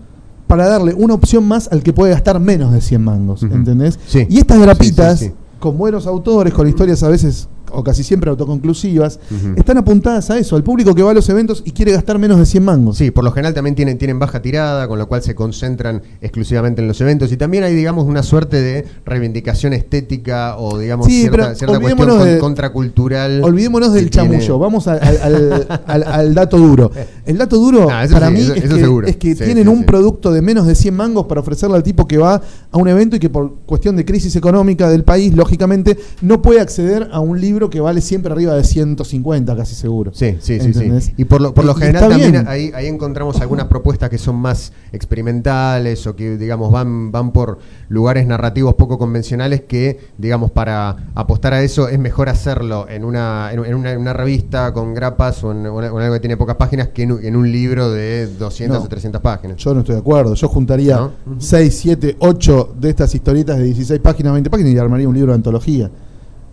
para 0.49 0.67
darle 0.67 0.95
una 0.95 1.15
opción 1.15 1.47
más 1.47 1.69
al 1.71 1.83
que 1.85 1.93
puede 1.93 2.13
gastar 2.13 2.41
menos 2.41 2.73
de 2.73 2.81
100 2.81 3.05
mangos. 3.05 3.43
¿entendés? 3.45 3.99
Sí. 4.09 4.27
Y 4.29 4.39
estas 4.39 4.59
grapitas, 4.61 5.19
Sí, 5.21 5.27
sí, 5.27 5.31
sí. 5.31 5.37
con 5.61 5.79
buenos 5.79 6.07
autores, 6.09 6.53
con 6.53 6.67
historias 6.67 7.03
a 7.05 7.09
veces 7.09 7.49
o 7.73 7.83
casi 7.85 8.03
siempre 8.03 8.31
autoconclusivas, 8.31 9.21
están 9.57 9.79
apuntadas 9.79 10.31
a 10.31 10.39
eso, 10.39 10.57
al 10.57 10.63
público 10.65 10.95
que 10.95 11.03
va 11.03 11.11
a 11.11 11.15
los 11.15 11.29
eventos 11.29 11.63
y 11.65 11.73
quiere 11.73 11.93
gastar 11.93 12.19
menos 12.19 12.39
de 12.39 12.47
100 12.47 12.65
mangos. 12.65 12.97
Sí, 12.99 13.11
por 13.11 13.25
lo 13.25 13.33
general 13.33 13.55
también 13.55 13.75
tienen, 13.75 13.99
tienen 13.99 14.19
baja 14.19 14.41
tirada, 14.43 14.87
con 14.89 14.99
lo 14.99 15.09
cual 15.09 15.23
se 15.23 15.35
concentran 15.35 16.03
exclusivamente 16.21 16.83
en 16.83 16.89
los 16.89 17.01
eventos. 17.01 17.33
Y 17.33 17.37
también 17.37 17.65
hay, 17.65 17.75
digamos, 17.75 18.05
una 18.07 18.23
suerte 18.23 18.61
de 18.61 18.85
reivindicación 19.05 19.73
estética 19.73 20.57
o, 20.59 20.79
digamos, 20.79 21.07
Sí, 21.07 21.21
cierta, 21.23 21.55
cierta 21.55 21.81
cuestión 21.81 22.25
de- 22.25 22.39
contracultural. 22.39 23.43
Olvidémonos 23.43 23.93
del 23.93 24.11
tiene- 24.11 24.29
chamullo, 24.39 24.59
vamos 24.59 24.87
al, 24.89 25.01
al- 25.01 25.19
al- 25.23 25.83
al- 25.87 26.03
al 26.05 26.35
dato 26.35 26.59
duro. 26.59 26.91
El 27.27 27.39
dato 27.39 27.57
duro 27.59 27.87
para 28.13 28.29
sí, 28.29 28.33
mí 28.35 28.41
eso- 28.41 28.55
es, 28.55 28.65
eso 28.65 28.75
que, 28.77 28.81
seguro. 28.81 29.07
es 29.07 29.17
que 29.17 29.35
Sí, 29.35 29.45
tienen 29.45 29.69
un 29.69 29.85
producto 29.85 30.33
de 30.33 30.43
menos 30.43 30.67
de 30.67 30.75
100 30.75 30.95
mangos 30.95 31.27
para 31.27 31.41
ofrecerle 31.41 31.77
al 31.77 31.83
tipo 31.83 32.07
que 32.07 32.19
va 32.19 32.41
a 32.71 32.79
un 32.79 32.89
evento 32.89 33.17
y 33.17 33.19
que 33.19 33.31
por 33.31 33.55
cuestión 33.67 33.97
de 33.97 34.05
crisis 34.05 34.37
económica 34.37 34.89
del 34.89 35.05
país, 35.05 35.35
lógicamente, 35.35 35.99
no 36.23 36.41
puede 36.43 36.61
acceder 36.61 37.09
a 37.11 37.21
un 37.21 37.41
libro 37.41 37.58
que 37.69 37.81
vale 37.81 38.01
siempre 38.01 38.33
arriba 38.33 38.55
de 38.55 38.63
150, 38.65 39.57
casi 39.57 39.75
seguro. 39.75 40.13
Sí, 40.15 40.37
sí, 40.41 40.61
sí, 40.61 40.73
sí. 40.73 41.13
Y 41.17 41.25
por 41.25 41.41
lo, 41.41 41.53
por 41.53 41.65
lo 41.65 41.75
general 41.75 42.09
también 42.11 42.47
ahí, 42.49 42.71
ahí 42.75 42.87
encontramos 42.87 43.41
algunas 43.41 43.67
propuestas 43.67 44.09
que 44.11 44.19
son 44.19 44.37
más 44.37 44.73
experimentales 44.93 46.07
o 46.07 46.15
que, 46.15 46.37
digamos, 46.37 46.71
van, 46.71 47.11
van 47.11 47.33
por 47.33 47.59
lugares 47.89 48.27
narrativos 48.27 48.75
poco 48.75 48.99
convencionales 48.99 49.63
que, 49.63 49.99
digamos, 50.17 50.51
para 50.53 50.97
apostar 51.15 51.55
a 51.55 51.63
eso 51.63 51.89
es 51.89 51.99
mejor 51.99 52.29
hacerlo 52.29 52.87
en 52.89 53.05
una, 53.05 53.51
en 53.53 53.59
una, 53.75 53.93
en 53.93 53.99
una 54.01 54.13
revista 54.13 54.73
con 54.73 54.95
grapas 54.95 55.43
o 55.43 55.53
en, 55.53 55.67
o 55.67 55.81
en 55.83 56.03
algo 56.03 56.15
que 56.15 56.21
tiene 56.21 56.37
pocas 56.37 56.57
páginas 56.57 56.89
que 56.89 57.03
en, 57.03 57.13
un- 57.37 57.49
libro 57.49 57.91
de 57.91 58.27
200 58.27 58.79
No. 58.79 58.85
o 58.85 58.89
300 58.89 59.21
páginas. 59.23 59.57
Yo 59.57 59.73
no 59.73 59.81
estoy 59.81 59.95
de 59.95 60.01
acuerdo. 60.03 60.35
Yo 60.35 60.49
juntaría 60.49 60.97
¿No? 60.99 61.13
6, 61.39 61.75
7, 61.81 62.17
8 62.19 62.75
de 62.79 62.91
estas 62.91 63.15
historietas 63.15 63.57
de 63.57 63.65
16 63.65 64.01
páginas, 64.01 64.35
20 64.35 64.51
páginas 64.51 64.73
y 64.73 64.79
armaría 64.79 65.09
un 65.09 65.15
libro 65.15 65.33
de 65.33 65.37
antología. 65.37 65.91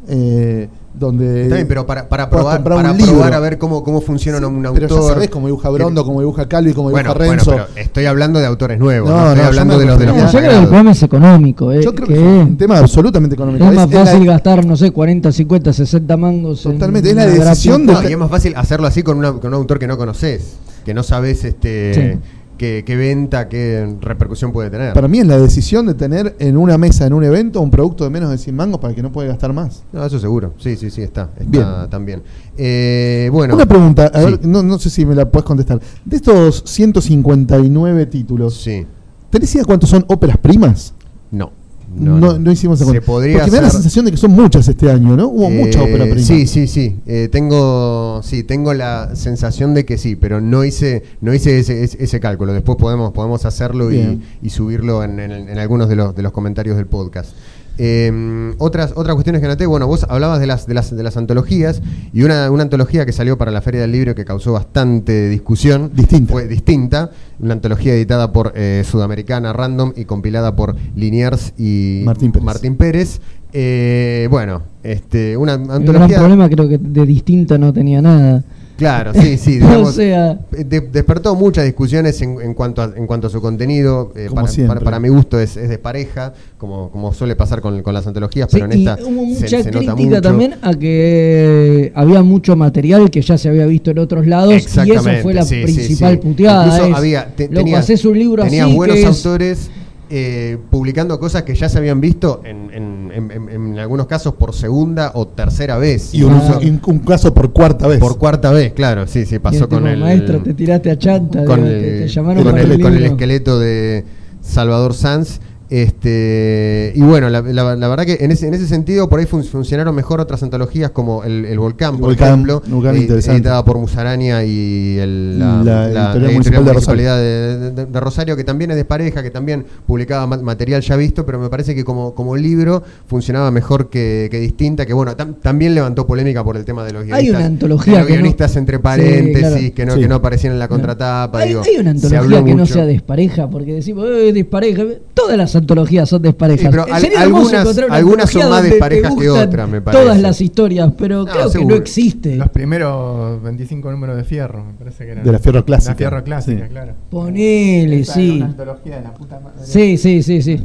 Eh, 0.07 0.69
donde 0.97 1.43
Está 1.43 1.55
bien, 1.55 1.67
pero 1.67 1.85
para, 1.85 2.07
para 2.07 2.29
probar, 2.29 2.63
para 2.63 2.75
un 2.91 2.97
libro. 2.97 3.13
probar 3.13 3.33
a 3.33 3.39
ver 3.39 3.57
cómo, 3.57 3.83
cómo 3.83 4.01
funciona 4.01 4.45
un 4.47 4.61
Pero 4.73 4.87
ya 4.87 4.95
autor. 4.95 5.13
sabés 5.13 5.29
cómo 5.29 5.47
dibuja 5.47 5.69
Brondo, 5.69 6.05
cómo 6.05 6.19
dibuja 6.21 6.47
Calvi, 6.47 6.73
cómo 6.73 6.89
dibuja 6.89 7.13
bueno, 7.13 7.17
bueno, 7.25 7.31
Renzo. 7.43 7.51
pero 7.51 7.67
estoy 7.75 8.05
hablando 8.05 8.39
de 8.39 8.45
autores 8.45 8.79
nuevos, 8.79 9.09
No, 9.09 9.15
no, 9.15 9.21
estoy 9.21 9.35
no, 9.37 9.41
yo 9.43 9.47
hablando 9.47 9.79
de 9.79 9.85
los 9.85 9.99
de 9.99 10.05
los 10.05 10.15
yo 10.31 10.39
creo 10.39 10.49
que 10.51 10.57
el 10.57 10.63
problema 10.67 10.91
es 10.91 11.03
económico. 11.03 11.71
eh, 11.71 11.81
Yo 11.83 11.93
creo 11.95 12.07
que, 12.07 12.13
que 12.13 12.19
es 12.41 12.47
un 12.47 12.57
tema 12.57 12.77
absolutamente 12.79 13.35
económico. 13.35 13.65
es 13.65 13.73
más 13.73 13.85
Es- 13.85 13.89
es 13.91 13.95
la- 13.99 14.05
fácil 14.05 14.25
gastar, 14.27 14.65
no 14.65 14.75
sé, 14.77 14.91
40, 14.91 15.31
50, 15.31 15.73
60 15.73 16.17
mangos. 16.17 16.65
en 16.65 16.73
Totalmente, 16.73 17.09
es 17.09 17.15
la 17.15 17.25
decisión 17.25 17.85
grapita. 17.85 18.01
No, 18.03 18.09
y 18.09 18.13
es 18.13 18.17
más 18.19 18.29
fácil 18.29 18.53
hacerlo 18.55 18.87
así 18.87 19.03
con, 19.03 19.17
una- 19.17 19.33
con 19.33 19.47
un 19.47 19.53
autor 19.55 19.79
que 19.79 19.87
no 19.87 19.97
conoces, 19.97 20.55
que 20.85 20.93
no 20.93 21.03
sabes 21.03 21.43
este 21.43 21.93
Sí. 21.93 22.19
Qué, 22.57 22.83
qué 22.85 22.95
venta, 22.95 23.47
qué 23.49 23.95
repercusión 24.01 24.51
puede 24.51 24.69
tener. 24.69 24.93
Para 24.93 25.07
mí 25.07 25.19
es 25.19 25.27
la 25.27 25.37
decisión 25.37 25.85
de 25.85 25.93
tener 25.93 26.35
en 26.39 26.57
una 26.57 26.77
mesa, 26.77 27.05
en 27.05 27.13
un 27.13 27.23
evento, 27.23 27.61
un 27.61 27.71
producto 27.71 28.03
de 28.03 28.09
menos 28.09 28.29
de 28.29 28.37
100 28.37 28.55
mangos 28.55 28.79
para 28.79 28.89
el 28.91 28.95
que 28.95 29.01
no 29.03 29.11
puede 29.11 29.27
gastar 29.27 29.53
más. 29.53 29.83
No, 29.91 30.05
eso 30.05 30.19
seguro. 30.19 30.53
Sí, 30.57 30.75
sí, 30.75 30.89
sí, 30.89 31.01
está. 31.01 31.29
Está 31.37 31.43
Bien. 31.49 31.89
también. 31.89 32.23
Eh, 32.57 33.29
bueno. 33.31 33.55
una 33.55 33.65
pregunta, 33.65 34.05
a 34.13 34.19
sí. 34.19 34.25
ver, 34.25 34.45
no, 34.45 34.63
no 34.63 34.77
sé 34.79 34.89
si 34.89 35.05
me 35.05 35.15
la 35.15 35.29
puedes 35.29 35.45
contestar. 35.45 35.79
De 36.05 36.15
estos 36.17 36.63
159 36.65 38.05
títulos, 38.07 38.55
Sí. 38.61 38.85
¿tenés 39.29 39.53
idea 39.55 39.65
cuántos 39.65 39.89
son 39.89 40.05
óperas 40.07 40.37
primas? 40.37 40.93
No. 41.31 41.51
No, 41.97 42.37
no 42.39 42.51
hicimos 42.51 42.81
esa 42.81 42.91
Se 42.91 43.01
podría 43.01 43.37
Porque 43.37 43.51
me 43.51 43.57
da 43.57 43.63
la 43.63 43.69
sensación 43.69 44.05
de 44.05 44.11
que 44.11 44.17
son 44.17 44.31
muchas 44.31 44.67
este 44.67 44.89
año, 44.91 45.15
¿no? 45.15 45.27
Hubo 45.27 45.49
mucha 45.49 45.79
Eh, 45.79 45.83
ópera 45.83 46.05
prima. 46.05 46.21
Sí, 46.21 46.45
sí, 46.47 46.67
sí. 46.67 46.97
Eh, 47.05 47.29
tengo, 47.31 48.21
sí, 48.23 48.43
tengo 48.43 48.73
la 48.73 49.15
sensación 49.15 49.73
de 49.73 49.85
que 49.85 49.97
sí, 49.97 50.15
pero 50.15 50.41
no 50.41 50.63
hice, 50.65 51.03
no 51.21 51.33
hice 51.33 51.59
ese, 51.59 51.83
ese- 51.83 52.03
ese 52.03 52.19
cálculo. 52.19 52.53
Después 52.53 52.77
podemos, 52.77 53.11
podemos 53.13 53.45
hacerlo 53.45 53.91
y, 53.91 54.19
subirlo 54.49 55.03
en, 55.03 55.19
en- 55.19 55.31
en 55.49 55.57
algunos 55.57 55.87
de 55.89 55.95
los, 55.95 56.15
de 56.15 56.21
los 56.23 56.31
comentarios 56.31 56.75
del 56.77 56.85
podcast. 56.87 57.29
Eh, 57.77 58.53
otras, 58.57 58.93
otras 58.95 59.15
cuestiones 59.15 59.41
que 59.41 59.47
anoté, 59.47 59.65
bueno, 59.65 59.87
vos 59.87 60.05
hablabas 60.09 60.39
de 60.39 60.47
las, 60.47 60.65
de 60.65 60.73
las, 60.73 60.95
de 60.95 61.03
las 61.03 61.17
antologías 61.17 61.81
y 62.13 62.23
una, 62.23 62.49
una 62.49 62.63
antología 62.63 63.05
que 63.05 63.11
salió 63.11 63.37
para 63.37 63.51
la 63.51 63.61
Feria 63.61 63.81
del 63.81 63.91
Libro 63.91 64.15
que 64.15 64.25
causó 64.25 64.53
bastante 64.53 65.29
discusión. 65.29 65.91
Distinta. 65.93 66.33
Fue 66.33 66.47
distinta, 66.47 67.11
una 67.39 67.53
antología 67.53 67.93
editada 67.93 68.31
por 68.31 68.53
eh, 68.55 68.83
Sudamericana 68.89 69.53
Random 69.53 69.93
y 69.95 70.05
compilada 70.05 70.55
por 70.55 70.75
Liniers 70.95 71.53
y 71.57 72.01
Martín 72.05 72.31
Pérez. 72.31 72.45
Martín 72.45 72.75
Pérez. 72.75 73.19
Eh, 73.51 74.27
bueno, 74.29 74.63
este, 74.83 75.37
una 75.37 75.53
El 75.53 75.65
gran 75.65 75.81
antología. 75.81 76.17
problema 76.17 76.49
creo 76.49 76.67
que 76.67 76.77
de 76.77 77.05
distinta 77.05 77.57
no 77.57 77.71
tenía 77.73 78.01
nada. 78.01 78.43
Claro, 78.77 79.13
sí, 79.13 79.37
sí. 79.37 79.57
O 79.61 79.67
digamos, 79.67 79.95
sea- 79.95 80.37
de- 80.51 80.81
despertó 80.81 81.33
muchas 81.35 81.63
discusiones 81.65 82.21
en, 82.21 82.41
en 82.41 82.53
cuanto 82.53 82.81
a, 82.81 82.91
en 82.95 83.07
cuanto 83.07 83.27
a 83.27 83.29
su 83.29 83.39
contenido. 83.41 84.11
eh, 84.15 84.25
Como 84.27 84.41
para, 84.41 84.47
siempre. 84.49 84.73
para- 84.75 84.83
para 84.83 84.99
mi 84.99 85.07
gusto 85.09 85.39
es, 85.39 85.55
es 85.55 85.69
de 85.69 85.77
pareja, 85.77 86.33
como, 86.57 86.89
como 86.91 87.13
suele 87.13 87.35
pasar 87.35 87.61
con, 87.61 87.81
con 87.83 87.93
las 87.93 88.05
antologías, 88.05 88.49
Sí, 88.49 88.57
pero 88.59 88.71
en 88.71 88.79
y 88.79 88.85
esta 88.87 88.97
hubo 89.03 89.09
se- 89.09 89.25
mucha 89.27 89.47
se, 89.47 89.57
nota 89.57 89.69
crítica 89.71 89.93
mucho. 89.95 90.21
también 90.21 90.55
a 90.61 90.73
que 90.73 91.91
había 91.95 92.21
mucho 92.23 92.55
material 92.55 93.09
que 93.09 93.21
ya 93.21 93.37
se 93.37 93.49
había 93.49 93.65
visto 93.65 93.91
en 93.91 93.99
otros 93.99 94.27
lados 94.27 94.53
y 94.53 94.55
eso 94.91 95.03
fue 95.23 95.33
la 95.33 95.43
sí, 95.43 95.61
principal 95.63 96.13
sí. 96.15 96.17
puteada. 96.27 96.65
Incluso 96.65 96.85
es, 96.87 96.95
había, 96.95 97.27
te- 97.35 97.43
loco, 97.47 97.55
tenías- 97.55 97.79
haces 97.79 98.05
un 98.05 98.19
libro 98.19 98.43
tenías 98.43 98.65
así 98.67 98.75
buenos 98.75 98.95
que 98.97 99.01
es- 99.03 99.07
autores 99.25 99.69
eh, 100.09 100.57
publicando 100.69 101.19
cosas 101.19 101.43
que 101.43 101.55
ya 101.55 101.67
se 101.69 101.77
habían 101.77 101.99
visto 102.01 102.41
en, 102.45 102.69
en- 102.71 103.11
en- 103.49 103.79
algunos 103.79 104.07
casos 104.07 104.33
por 104.35 104.53
segunda 104.53 105.11
o 105.15 105.27
tercera 105.27 105.77
vez. 105.77 106.13
Y 106.13 106.23
un, 106.23 106.33
incluso 106.35 106.59
un- 106.59 106.81
un 106.85 106.99
caso 106.99 107.33
por 107.33 107.51
cuarta 107.53 107.87
vez. 107.87 107.99
por 107.99 108.17
cuarta 108.17 108.51
vez, 108.51 108.73
claro, 108.73 109.07
sí, 109.07 109.25
sí, 109.25 109.39
pasó 109.39 109.67
con 109.69 109.87
el 109.87 109.99
maestro, 109.99 110.39
te 110.39 110.53
tiraste 110.53 110.91
a 110.91 110.97
chanta, 110.97 111.43
con 111.45 111.63
digo, 111.63 111.67
el, 111.75 111.81
te, 111.81 111.99
te 112.01 112.07
llamaron 112.07 112.43
con 112.43 112.51
para 112.51 112.63
el- 112.63 112.71
el 112.71 112.81
con 112.81 112.93
el 112.95 113.05
esqueleto 113.05 113.59
de 113.59 114.03
Salvador 114.41 114.93
Sanz. 114.93 115.39
Este, 115.69 116.91
y 116.95 117.01
bueno, 117.01 117.29
la, 117.29 117.41
la- 117.41 117.75
la 117.75 117.87
verdad 117.87 118.05
que 118.05 118.17
en 118.21 118.31
ese, 118.31 118.47
en 118.47 118.53
ese 118.53 118.67
sentido 118.67 119.09
por 119.09 119.19
ahí 119.19 119.25
fun- 119.25 119.43
funcionaron 119.43 119.95
mejor 119.95 120.19
otras 120.21 120.41
antologías 120.43 120.91
como 120.91 121.23
El, 121.23 121.45
El 121.45 121.57
Volcán, 121.59 121.93
por 121.97 122.09
Volcán, 122.09 122.27
ejemplo, 122.29 122.61
Volcán 122.67 122.95
eh, 122.95 122.99
interesante. 122.99 123.37
editada 123.41 123.65
por 123.65 123.77
Musaraña 123.77 124.43
y 124.43 124.97
el, 124.99 125.39
la, 125.39 125.45
La 125.45 125.63
la 125.63 125.83
Editorial 125.85 126.05
editorial 126.07 126.33
Municipal 126.33 126.65
de 126.65 126.73
de, 127.15 127.71
de- 127.71 127.85
de 127.85 127.99
Rosario, 127.99 128.35
que 128.35 128.43
también 128.43 128.71
es 128.71 128.77
despareja, 128.77 129.23
que 129.23 129.31
también 129.31 129.65
publicaba 129.85 130.27
ma- 130.27 130.37
material 130.37 130.81
ya 130.81 130.95
visto, 130.95 131.25
pero 131.25 131.39
me 131.39 131.49
parece 131.49 131.73
que 131.75 131.83
como, 131.83 132.13
como 132.13 132.35
libro 132.35 132.83
funcionaba 133.07 133.51
mejor 133.51 133.89
que, 133.89 134.27
que 134.31 134.39
distinta, 134.39 134.85
que 134.85 134.93
bueno, 134.93 135.15
tam- 135.17 135.35
también 135.41 135.73
levantó 135.75 136.05
polémica 136.05 136.43
por 136.43 136.57
el 136.57 136.65
tema 136.65 136.83
de 136.83 136.93
los 136.93 137.01
Hay 137.03 137.07
guionistas. 137.09 137.37
una 137.37 137.45
antología 137.47 137.93
de 137.93 137.99
los 137.99 138.09
no- 138.09 138.15
guionistas 138.15 138.55
entre 138.55 138.77
Sí, 138.77 138.83
paréntesis, 138.83 139.41
claro. 139.41 139.73
que, 139.75 139.85
no, 139.85 139.93
Sí. 139.95 139.99
que 140.01 140.07
no 140.07 140.15
aparecían 140.15 140.53
en 140.53 140.59
la 140.59 140.67
contratapa. 140.67 141.39
Hay, 141.39 141.49
digo, 141.49 141.61
hay 141.65 141.77
una 141.77 141.95
se 141.97 142.07
habló 142.17 142.37
antología 142.37 142.45
que 142.45 142.55
no 142.55 142.65
sea 142.65 142.85
despareja, 142.85 143.49
porque 143.49 143.73
decimos, 143.73 144.05
eh, 144.09 144.31
despareja. 144.33 144.83
Todas 145.13 145.37
las 145.37 145.55
antologías 145.65 146.07
son 146.07 146.21
desparejas. 146.21 146.61
Sí, 146.61 146.67
pero 146.71 146.85
al- 146.93 147.01
Sería 147.01 147.21
algunas- 147.21 147.61
encontrar 147.61 147.87
una 147.87 147.95
algunas 147.97 148.29
son 148.31 148.49
más 148.49 148.63
desparejas 148.63 149.15
que 149.15 149.29
otras, 149.29 149.69
me 149.69 149.81
parece. 149.81 150.03
Todas 150.03 150.21
las 150.21 150.39
historias, 150.41 150.91
pero 150.97 151.25
No, 151.25 151.31
creo 151.31 151.45
que 151.47 151.51
seguro. 151.51 151.75
no 151.75 151.81
existe. 151.81 152.35
Los 152.35 152.49
primeros 152.49 153.41
25 153.43 153.91
números 153.91 154.15
de 154.17 154.23
Fierro, 154.23 154.63
me 154.65 154.73
parece 154.73 155.05
que 155.05 155.11
eran. 155.11 155.23
De 155.23 155.31
la 155.31 155.39
Fierro 155.39 155.65
clásica. 155.65 155.91
La 155.91 155.97
Fierro 155.97 156.23
clásica, 156.23 156.63
Sí. 156.65 156.69
claro. 156.69 156.93
Ponele, 157.09 158.05
sí. 158.05 158.37
Una 158.37 158.45
antología 158.45 158.97
de 158.97 159.03
la 159.03 159.13
puta 159.13 159.39
madre. 159.39 159.57
Sí, 159.65 159.97
sí, 159.97 160.23
sí, 160.23 160.41
sí. 160.41 160.59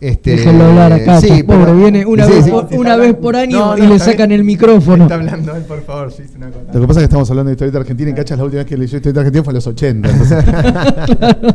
Este, 0.00 0.32
Déjenlo 0.32 0.64
hablar 0.66 0.92
acá, 0.92 1.20
sí, 1.20 1.42
pobre, 1.42 1.64
pero- 1.64 1.76
viene 1.76 2.06
una, 2.06 2.26
sí, 2.26 2.32
vez, 2.32 2.44
sí. 2.44 2.50
por, 2.50 2.68
Sí, 2.68 2.76
una 2.76 2.96
vez 2.96 3.14
por 3.14 3.34
año 3.36 3.58
No, 3.58 3.78
y 3.78 3.82
no, 3.82 3.88
le 3.88 3.94
está 3.96 4.10
sacan 4.12 4.28
bien. 4.28 4.40
el 4.40 4.46
micrófono. 4.46 5.04
Está 5.04 5.14
hablando 5.16 5.54
él, 5.56 5.62
por 5.64 5.82
favor, 5.84 6.08
yo 6.16 6.22
hice 6.22 6.36
una 6.36 6.46
cosa. 6.48 6.60
Lo 6.72 6.80
que 6.80 6.86
pasa 6.86 7.00
es 7.00 7.02
que 7.02 7.04
estamos 7.04 7.30
hablando 7.30 7.48
de 7.48 7.54
historieta 7.54 7.78
argentina. 7.78 8.10
En 8.10 8.16
Cachas, 8.16 8.38
la 8.38 8.44
última 8.44 8.58
vez 8.62 8.68
que 8.68 8.76
leyó 8.76 8.96
historieta 8.96 9.20
argentina 9.20 9.42
fue 9.44 9.50
en 9.52 9.54
los 9.54 9.66
80. 9.66 10.10
entonces- 10.10 10.44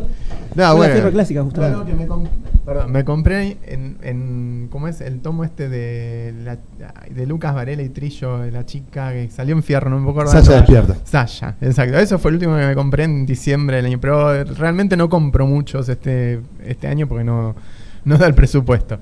No, 0.54 0.62
la 0.62 0.72
bueno. 0.74 0.92
Fierro 0.94 1.10
clásica, 1.10 1.40
Claro, 1.52 1.78
justamente. 1.78 1.92
que 1.92 1.98
me, 1.98 2.06
com- 2.06 2.26
perdón, 2.64 2.92
me 2.92 3.04
compré 3.04 3.56
en, 3.64 3.96
en. 4.02 4.68
¿Cómo 4.70 4.86
es? 4.88 5.00
El 5.00 5.20
tomo 5.20 5.44
este 5.44 5.68
de. 5.68 6.34
La, 6.44 6.58
de 7.10 7.26
Lucas 7.26 7.54
Varela 7.54 7.82
y 7.82 7.88
Trillo, 7.88 8.44
la 8.50 8.66
chica 8.66 9.12
que 9.12 9.30
salió 9.30 9.54
en 9.54 9.62
Fierro, 9.62 9.88
no 9.90 9.98
me 9.98 10.10
acuerdo. 10.10 10.30
Sasha 10.30 10.52
despierta. 10.56 10.96
Sasha, 11.04 11.54
exacto. 11.60 11.96
Eso 11.98 12.18
fue 12.18 12.30
el 12.30 12.34
último 12.36 12.56
que 12.56 12.66
me 12.66 12.74
compré 12.74 13.04
en 13.04 13.24
diciembre 13.26 13.76
del 13.76 13.86
año. 13.86 13.98
Pero 14.00 14.44
realmente 14.44 14.96
no 14.96 15.08
compro 15.08 15.46
muchos 15.46 15.88
este, 15.88 16.40
este 16.66 16.86
año 16.86 17.06
porque 17.06 17.24
no, 17.24 17.54
no 18.04 18.18
da 18.18 18.26
el 18.26 18.34
presupuesto. 18.34 18.98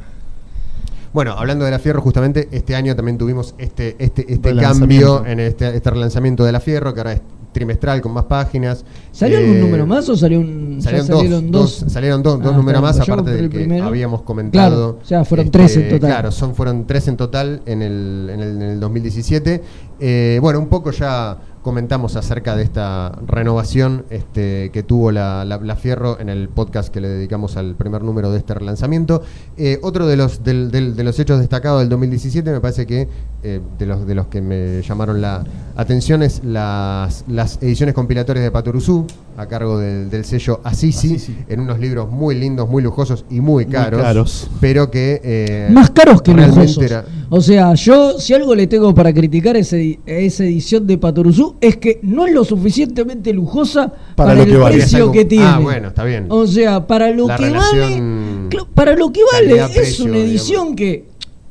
Bueno, 1.13 1.33
hablando 1.33 1.65
de 1.65 1.73
la 1.73 1.81
Fierro, 1.81 2.01
justamente 2.01 2.49
este 2.53 2.77
año 2.77 2.95
también 2.95 3.19
tuvimos 3.19 3.57
este, 3.59 3.97
este, 3.99 4.33
este 4.33 4.55
cambio 4.55 5.27
en 5.27 5.41
este, 5.41 5.75
este 5.75 5.91
relanzamiento 5.91 6.45
de 6.45 6.53
la 6.53 6.61
Fierro, 6.61 6.95
que 6.95 7.01
ahora 7.01 7.13
es 7.15 7.21
trimestral 7.53 8.01
con 8.01 8.13
más 8.13 8.25
páginas. 8.25 8.85
¿Salió 9.13 9.39
Eh, 9.39 9.43
algún 9.45 9.61
número 9.61 9.87
más 9.87 10.09
o 10.09 10.17
salió 10.17 10.41
un, 10.41 10.79
Salieron, 10.81 11.07
dos, 11.09 11.17
salieron 11.19 11.51
dos? 11.51 11.81
dos- 11.81 11.93
salieron 11.93 12.23
dos, 12.23 12.43
dos 12.43 12.53
Ah, 12.53 12.57
números 12.57 12.83
más, 12.83 12.97
pues 12.97 13.09
aparte 13.09 13.31
del 13.33 13.45
el 13.45 13.51
que 13.51 13.59
primero. 13.59 13.85
habíamos 13.85 14.23
comentado. 14.23 14.71
Claro, 14.97 14.99
o 15.03 15.05
sea, 15.05 15.25
fueron 15.25 15.47
Este, 15.47 15.59
tres 15.59 15.77
en 15.77 15.89
total. 15.89 16.11
Claro, 16.11 16.31
son, 16.33 16.55
fueron 16.55 16.87
tres 16.87 17.09
en 17.09 17.17
total 17.17 17.63
en 17.67 17.83
el, 17.83 18.31
en 18.33 18.41
el, 18.41 18.49
en 18.57 18.63
el 18.63 18.81
2017. 18.81 19.63
Eh, 19.99 20.39
bueno, 20.41 20.59
un 20.61 20.69
poco 20.69 20.91
ya 20.93 21.37
comentamos 21.63 22.17
acerca 22.17 22.57
de 22.57 22.63
esta 22.63 23.13
renovación 23.27 24.05
este, 24.11 24.71
que 24.73 24.83
tuvo 24.83 25.13
la, 25.13 25.45
la- 25.45 25.59
la 25.59 25.77
Fierro 25.77 26.19
en 26.19 26.29
el 26.29 26.49
podcast 26.49 26.89
que 26.93 27.01
le 27.01 27.09
dedicamos 27.09 27.57
al 27.57 27.75
primer 27.75 28.03
número 28.03 28.31
de 28.33 28.39
este 28.39 28.55
relanzamiento. 28.55 29.23
Eh, 29.57 29.79
otro 29.83 30.07
de 30.07 30.17
los, 30.17 30.43
del- 30.43 30.71
del- 30.71 30.97
de 30.97 31.05
los 31.05 31.19
hechos 31.19 31.39
destacados 31.39 31.81
del 31.81 31.89
2017, 31.91 32.51
me 32.51 32.61
parece 32.61 32.87
que 32.87 33.09
eh, 33.43 33.61
de, 33.79 33.87
los, 33.87 34.07
de 34.07 34.15
los 34.15 34.27
que 34.29 34.41
me 34.41 34.83
llamaron 34.83 35.21
la 35.21 35.45
atención 35.77 36.23
es 36.23 36.43
las, 36.45 37.25
las 37.29 37.59
ediciones 37.63 37.95
compilatorias 37.95 38.45
de 38.45 38.51
Patoruzú, 38.51 39.07
a 39.37 39.47
cargo 39.47 39.79
del, 39.79 40.11
del 40.11 40.25
sello 40.25 40.61
Assisi, 40.65 41.15
Assisi. 41.17 41.37
en 41.49 41.61
unos 41.61 41.79
libros 41.79 42.11
muy 42.11 42.35
lindos, 42.35 42.69
muy 42.69 42.83
lujosos 42.83 43.25
y 43.31 43.41
muy 43.41 43.67
caros. 43.67 44.03
caros. 44.03 44.51
Pero 44.61 44.91
que... 44.91 45.21
eh, 45.25 45.69
Más 45.73 45.91
caros 45.91 46.21
que 46.23 46.33
realmente 46.33 46.61
lujosos. 46.61 46.83
era- 46.83 47.05
O 47.33 47.41
sea, 47.41 47.75
yo 47.75 48.19
si 48.19 48.35
algo 48.35 48.57
le 48.57 48.67
tengo 48.67 48.93
para 48.93 49.13
criticar 49.15 49.55
a 49.55 49.61
ese- 49.61 50.01
a 50.07 50.11
esa 50.11 50.43
edición 50.45 50.85
de 50.87 50.99
Patoruzú 50.99 51.55
es 51.61 51.77
que 51.77 52.01
no 52.03 52.27
es 52.27 52.33
lo 52.35 52.45
suficientemente 52.45 53.33
lujosa 53.33 53.93
para, 54.17 54.35
lo 54.35 54.43
el 54.43 54.51
que 54.51 54.57
vale. 54.57 54.77
precio 54.79 55.13
que 55.13 55.25
tiene. 55.25 55.45
Ah, 55.47 55.61
bueno, 55.63 55.89
está 55.89 56.03
bien. 56.03 56.27
O 56.29 56.45
sea, 56.47 56.87
para 56.89 57.11
lo 57.13 57.29
La 57.29 57.37
que 57.37 57.51
vale, 57.51 58.49
para 58.75 58.97
lo 58.97 59.13
que 59.13 59.21
vale 59.33 59.65
es 59.77 60.01
una 60.01 60.17
edición 60.19 60.75
digamos. 60.75 60.77
que 60.77 61.05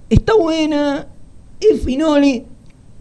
está 0.09 0.33
buena, 0.35 1.07
es 1.61 1.81
finoli, 1.81 2.43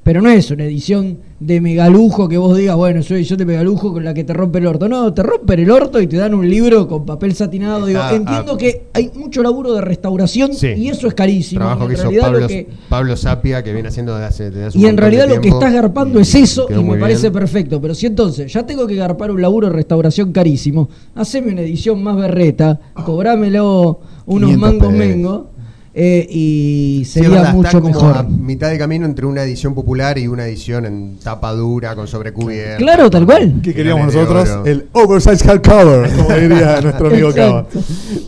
pero 0.08 0.22
no 0.22 0.30
es 0.30 0.50
una 0.50 0.64
edición 0.64 1.18
de 1.38 1.60
megalujo 1.60 2.30
que 2.30 2.38
vos 2.38 2.56
digas, 2.56 2.74
bueno, 2.76 3.02
una 3.06 3.16
edición 3.18 3.38
de 3.38 3.44
megalujo 3.44 3.92
con 3.92 4.02
la 4.02 4.14
que 4.14 4.24
te 4.24 4.32
rompe 4.32 4.58
el 4.58 4.66
orto. 4.66 4.88
No, 4.88 5.12
te 5.12 5.22
rompen 5.22 5.60
el 5.60 5.70
orto 5.70 6.00
y 6.00 6.06
te 6.06 6.16
dan 6.16 6.32
un 6.32 6.48
libro 6.48 6.88
con 6.88 7.04
papel 7.04 7.34
satinado. 7.34 7.84
Digo, 7.84 8.00
entiendo 8.10 8.54
ah, 8.54 8.56
que 8.56 8.84
hay 8.94 9.10
mucho 9.14 9.42
laburo 9.42 9.74
de 9.74 9.82
restauración 9.82 10.54
Sí. 10.54 10.68
y 10.78 10.88
eso 10.88 11.08
es 11.08 11.12
carísimo. 11.12 11.58
Trabajo 11.58 11.86
que 11.86 11.92
hizo 11.92 12.10
Pablo, 12.22 12.40
lo 12.40 12.48
que 12.48 12.66
Pablo 12.88 13.16
Sapia, 13.18 13.62
que 13.62 13.74
viene 13.74 13.90
haciendo 13.90 14.14
desde 14.14 14.26
hace, 14.26 14.44
desde 14.44 14.64
hace 14.64 14.78
un 14.78 14.84
y 14.84 14.86
en 14.86 14.96
de 14.96 15.02
realidad 15.02 15.28
lo 15.28 15.42
que 15.42 15.50
estás 15.50 15.74
garpando 15.74 16.18
y 16.20 16.22
es 16.22 16.34
eso 16.34 16.68
y 16.70 16.82
me 16.82 16.96
parece 16.96 17.30
perfecto. 17.30 17.78
Pero 17.78 17.94
si 17.94 18.06
entonces 18.06 18.50
ya 18.50 18.64
tengo 18.64 18.86
que 18.86 18.94
garpar 18.94 19.30
un 19.30 19.42
laburo 19.42 19.66
de 19.66 19.74
restauración 19.74 20.32
carísimo, 20.32 20.88
haceme 21.16 21.52
una 21.52 21.60
edición 21.60 22.02
más 22.02 22.16
berreta, 22.16 22.80
cobrámelo 23.04 24.00
unos 24.24 24.52
500 24.52 24.58
mangos 24.58 24.94
pesos. 24.94 25.57
Eh, 26.00 26.26
y 26.30 27.02
Sí, 27.04 27.14
sería 27.14 27.30
verdad, 27.30 27.54
mucho 27.54 27.66
está 27.68 27.80
como 27.80 27.92
mejor. 27.94 28.16
a 28.18 28.22
mitad 28.22 28.70
de 28.70 28.78
camino 28.78 29.04
entre 29.04 29.26
una 29.26 29.42
edición 29.42 29.74
popular 29.74 30.16
y 30.16 30.28
una 30.28 30.46
edición 30.46 30.86
en 30.86 31.18
tapa 31.18 31.52
dura, 31.52 31.96
con 31.96 32.06
sobrecubierta. 32.06 32.76
Claro, 32.76 33.10
tal 33.10 33.26
cual. 33.26 33.60
¿Qué 33.64 33.74
queríamos 33.74 34.14
nosotros? 34.14 34.48
El 34.64 34.86
oversized 34.92 35.44
hardcover, 35.44 36.10
como 36.12 36.32
diría 36.34 36.80
nuestro 36.82 37.08
amigo 37.08 37.32
Cava. 37.34 37.66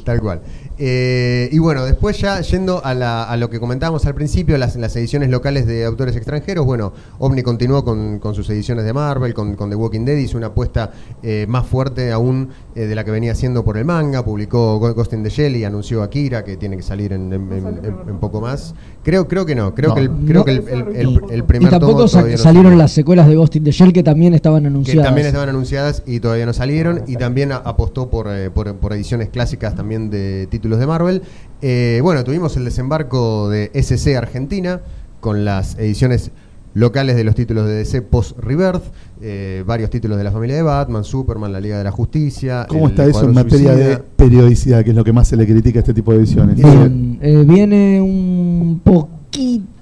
Tal 0.05 0.21
cual. 0.21 0.41
Eh, 0.83 1.51
y 1.53 1.59
bueno, 1.59 1.85
después 1.85 2.19
ya 2.19 2.41
yendo 2.41 2.83
a, 2.83 2.95
la- 2.95 3.25
a 3.25 3.37
lo 3.37 3.51
que 3.51 3.61
comentábamos 3.61 4.07
al 4.07 4.15
principio, 4.15 4.57
las, 4.57 4.77
las 4.77 4.97
ediciones 4.97 5.29
locales 5.29 5.67
de 5.67 5.85
autores 5.85 6.17
extranjeros, 6.17 6.65
bueno, 6.65 6.95
Omni 7.19 7.43
continuó 7.43 7.85
con, 7.85 8.19
con 8.19 8.35
sus 8.35 8.49
ediciones 8.49 8.87
de 8.87 8.95
Marvel, 8.95 9.35
con, 9.35 9.57
con 9.57 9.69
The 9.69 9.77
Walking 9.77 10.07
Dead, 10.07 10.17
hizo 10.17 10.39
una 10.39 10.47
apuesta 10.47 10.91
eh, 11.23 11.45
más 11.51 11.67
fuerte 11.67 12.11
aún 12.13 12.49
eh, 12.75 12.87
de 12.87 12.95
la 12.95 13.05
que 13.05 13.11
venía 13.11 13.33
haciendo 13.33 13.63
por 13.63 13.77
el 13.77 13.85
manga, 13.85 14.25
publicó 14.25 14.79
Ghost 14.79 15.13
in 15.13 15.23
the 15.23 15.29
Shell 15.29 15.55
y 15.57 15.65
anunció 15.65 16.03
Akira, 16.03 16.45
que 16.45 16.57
tiene 16.57 16.79
que 16.79 16.83
salir 16.83 17.13
en, 17.13 17.31
en- 17.31 17.53
en- 17.53 17.67
en- 17.85 18.09
en 18.09 18.19
poco 18.19 18.41
más. 18.41 18.75
Creo, 19.03 19.29
creo 19.29 19.45
que 19.45 19.55
no, 19.55 19.75
creo 19.75 19.91
No. 19.91 19.95
que 19.97 20.01
el, 20.01 20.11
creo 20.11 20.39
No. 20.39 20.45
que 20.47 20.51
el, 20.53 20.69
el- 20.69 21.21
el- 21.31 21.39
Y- 21.41 21.43
primer 21.43 21.69
tampoco 21.71 21.93
tomo 21.93 22.09
sa- 22.09 22.19
todavía 22.21 22.37
no 22.39 22.43
salieron 22.43 22.71
salió. 22.73 22.79
las 22.83 22.93
secuelas 22.93 23.29
de 23.29 23.37
Ghost 23.37 23.57
in 23.57 23.65
the 23.65 23.71
Shell 23.73 23.93
que 23.93 24.03
también 24.03 24.33
estaban 24.33 24.63
que 24.63 24.69
anunciadas. 24.69 25.05
también 25.05 25.27
estaban 25.27 25.51
anunciadas 25.51 26.03
y 26.07 26.21
todavía 26.21 26.47
no 26.47 26.55
salieron 26.55 27.03
y 27.07 27.17
también 27.17 27.53
apostó 27.53 28.09
por, 28.09 28.29
eh, 28.31 28.49
por, 28.51 28.75
por 28.77 28.95
ediciones 28.95 29.29
clásicas 29.29 29.75
también 29.75 30.09
de 30.09 30.47
títulos 30.51 30.70
de 30.79 30.87
Marvel. 30.87 31.23
Eh, 31.63 32.01
bueno, 32.03 32.23
tuvimos 32.25 32.57
el 32.57 32.65
desembarco 32.65 33.49
de 33.49 33.71
SC 33.75 34.17
Argentina 34.17 34.81
con 35.21 35.45
las 35.45 35.79
ediciones 35.79 36.31
locales 36.73 37.17
de 37.17 37.25
los 37.25 37.35
títulos 37.35 37.67
de 37.67 37.75
DC 37.75 38.03
post 38.03 38.39
Rebirth, 38.39 38.85
eh, 39.21 39.65
varios 39.67 39.91
títulos 39.91 40.19
de 40.19 40.25
la 40.25 40.31
familia 40.31 40.57
de 40.57 40.63
Batman, 40.63 41.05
Superman, 41.05 41.53
la 41.53 41.61
Liga 41.61 41.79
de 41.79 41.85
la 41.85 41.91
Justicia. 41.91 42.67
¿Cómo 42.69 42.89
está 42.89 43.05
eso 43.07 43.25
en 43.25 43.35
materia 43.35 43.75
de 43.75 43.99
periodicidad, 43.99 44.85
que 44.85 44.91
es 44.91 44.97
lo 44.97 45.05
que 45.05 45.13
más 45.13 45.29
se 45.29 45.37
le 45.37 45.47
critica 45.47 45.81
a 45.81 45.83
este 45.83 45.95
tipo 45.95 46.13
de 46.13 46.19
ediciones? 46.19 46.57
Bien, 46.57 47.19
eh, 47.21 47.45
viene 47.47 48.01
un 48.01 48.81
poquito 48.85 49.80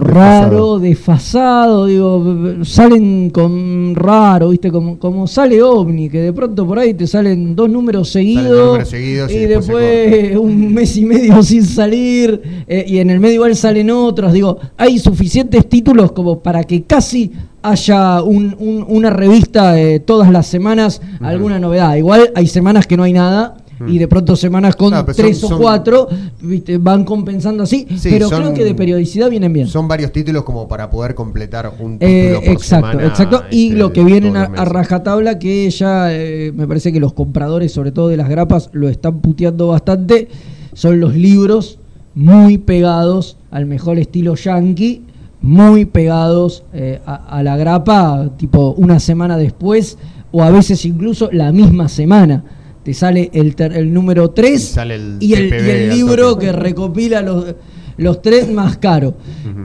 raro, 0.00 0.78
desfasado, 0.78 1.86
digo, 1.86 2.64
salen 2.64 3.30
con 3.30 3.94
raro, 3.94 4.48
¿viste? 4.50 4.70
Como, 4.70 4.98
como 4.98 5.26
sale 5.26 5.62
OVNI, 5.62 6.08
que 6.10 6.20
de 6.20 6.32
pronto 6.32 6.66
por 6.66 6.78
ahí 6.78 6.94
te 6.94 7.06
salen 7.06 7.54
dos 7.54 7.68
números 7.70 8.08
seguidos, 8.10 8.48
dos 8.50 8.66
números 8.66 8.88
seguidos 8.88 9.30
y 9.30 9.34
y 9.34 9.46
después 9.46 10.36
un 10.36 10.72
mes 10.74 10.96
y 10.96 11.04
medio 11.04 11.42
sin 11.42 11.64
salir, 11.64 12.40
eh, 12.66 12.84
y 12.86 12.98
en 12.98 13.10
el 13.10 13.20
medio 13.20 13.34
igual 13.36 13.56
salen 13.56 13.90
otros, 13.90 14.32
digo, 14.32 14.58
hay 14.76 14.98
suficientes 14.98 15.68
títulos 15.68 16.12
como 16.12 16.40
para 16.40 16.64
que 16.64 16.82
casi 16.84 17.32
haya 17.62 18.22
un- 18.22 18.56
un- 18.58 18.84
una 18.88 19.10
revista 19.10 19.78
eh, 19.78 20.00
todas 20.00 20.30
las 20.30 20.46
semanas, 20.46 21.02
alguna 21.20 21.58
novedad. 21.58 21.94
Igual 21.96 22.30
hay 22.34 22.46
semanas 22.46 22.86
que 22.86 22.96
no 22.96 23.02
hay 23.02 23.12
nada. 23.12 23.56
Y 23.88 23.98
de 23.98 24.08
pronto 24.08 24.36
semanas 24.36 24.76
con 24.76 24.90
son- 24.92 25.06
tres 25.06 25.38
son- 25.38 25.54
o 25.54 25.58
cuatro 25.58 26.08
¿viste? 26.42 26.76
van 26.78 27.04
compensando 27.04 27.62
así, 27.62 27.86
Sí, 27.96 28.08
pero 28.10 28.28
son- 28.28 28.40
creo 28.42 28.54
que 28.54 28.64
de 28.64 28.74
periodicidad 28.74 29.30
vienen 29.30 29.52
bien. 29.52 29.66
Son 29.68 29.88
varios 29.88 30.12
títulos 30.12 30.44
como 30.44 30.68
para 30.68 30.90
poder 30.90 31.14
completar 31.14 31.72
un 31.80 31.98
título 31.98 32.10
Eh, 32.10 32.34
por 32.44 32.52
exacto, 32.52 32.90
semana, 32.90 33.08
exacto. 33.08 33.42
Y 33.50 33.68
este, 33.68 33.78
lo 33.78 33.92
que 33.92 34.04
vienen 34.04 34.36
a, 34.36 34.46
rajatabla, 34.64 35.38
que 35.38 35.70
ya 35.70 36.08
eh, 36.12 36.52
me 36.54 36.66
parece 36.66 36.92
que 36.92 37.00
los 37.00 37.12
compradores, 37.14 37.72
sobre 37.72 37.90
todo 37.92 38.08
de 38.08 38.16
las 38.16 38.28
grapas, 38.28 38.68
lo 38.72 38.88
están 38.88 39.20
puteando 39.20 39.68
bastante, 39.68 40.28
son 40.74 41.00
los 41.00 41.14
libros 41.16 41.78
muy 42.14 42.58
pegados 42.58 43.36
al 43.50 43.66
mejor 43.66 43.98
estilo 43.98 44.34
yankee, 44.34 45.02
muy 45.42 45.86
pegados 45.86 46.64
eh, 46.74 47.00
a, 47.06 47.14
a 47.38 47.42
la 47.42 47.56
grapa, 47.56 48.28
tipo 48.36 48.74
una 48.76 49.00
semana 49.00 49.38
después, 49.38 49.96
o 50.32 50.42
a 50.42 50.50
veces 50.50 50.84
incluso 50.84 51.30
la 51.32 51.50
misma 51.50 51.88
semana. 51.88 52.44
Te 52.82 52.94
sale 52.94 53.30
el, 53.34 53.54
ter- 53.54 53.72
el 53.76 53.92
número 53.92 54.30
3 54.30 54.54
Y 54.54 54.58
sale 54.66 54.94
el 54.94 55.16
y 55.20 55.34
el, 55.34 55.48
y 55.48 55.70
el 55.70 55.88
libro 55.90 56.38
que 56.38 56.50
recopila 56.52 57.20
los, 57.20 57.54
los 58.00 58.20
tres 58.22 58.50
más 58.50 58.76
caros. 58.78 59.14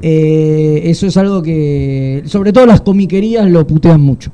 Eh, 0.01 0.81
eso 0.85 1.07
es 1.07 1.17
algo 1.17 1.41
que, 1.41 2.23
sobre 2.25 2.53
todo 2.53 2.65
las 2.65 2.81
comiquerías 2.81 3.49
lo 3.49 3.65
putean 3.65 4.01
mucho. 4.01 4.31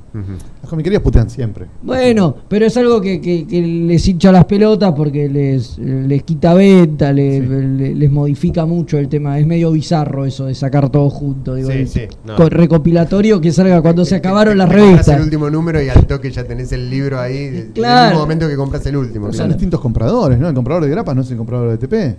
Las 0.62 0.70
comiquerías 0.70 1.02
putean 1.02 1.30
siempre. 1.30 1.66
Bueno, 1.82 2.36
pero 2.48 2.66
es 2.66 2.76
algo 2.78 3.00
que, 3.02 3.20
que- 3.22 3.46
que 3.48 3.62
les 3.62 4.08
hincha 4.08 4.32
las 4.32 4.46
pelotas 4.46 4.94
porque 4.96 5.28
les, 5.30 5.78
les 5.78 6.24
quita 6.24 6.54
venta, 6.54 7.12
le- 7.14 7.40
le- 7.42 7.96
les 7.96 8.12
modifica 8.12 8.66
mucho 8.66 8.98
el 8.98 9.08
tema. 9.08 9.40
Es 9.40 9.46
medio 9.48 9.72
bizarro 9.72 10.26
eso 10.26 10.46
de 10.46 10.56
sacar 10.56 10.90
todo 10.90 11.10
junto. 11.10 11.56
Digo, 11.56 11.70
Sí, 11.72 11.78
el 11.78 11.88
sí, 11.88 12.02
no. 12.26 12.36
co- 12.36 12.50
recopilatorio 12.50 13.40
que 13.42 13.52
salga 13.52 13.82
cuando 13.82 14.04
se 14.06 14.16
acabaron 14.18 14.58
las 14.58 14.70
revistas. 14.70 15.10
el 15.10 15.24
último 15.24 15.50
número 15.50 15.82
y 15.82 15.90
al 15.90 16.06
toque 16.06 16.30
ya 16.32 16.44
tenés 16.44 16.72
el 16.72 16.90
libro 16.90 17.20
ahí. 17.20 17.38
En 17.38 17.56
el 17.56 17.66
Claro. 17.74 18.10
mismo 18.12 18.22
momento 18.22 18.48
que 18.48 18.56
compras 18.56 18.86
el 18.86 18.98
último. 18.98 19.28
Son 19.28 19.36
claro. 19.36 19.54
distintos 19.54 19.80
compradores, 19.80 20.38
¿no? 20.40 20.48
El 20.50 20.56
comprador 20.56 20.84
de 20.84 20.90
grapas 20.90 21.16
no 21.16 21.22
es 21.22 21.32
el 21.32 21.38
comprador 21.38 21.70
de 21.72 21.78
TP. 21.78 22.18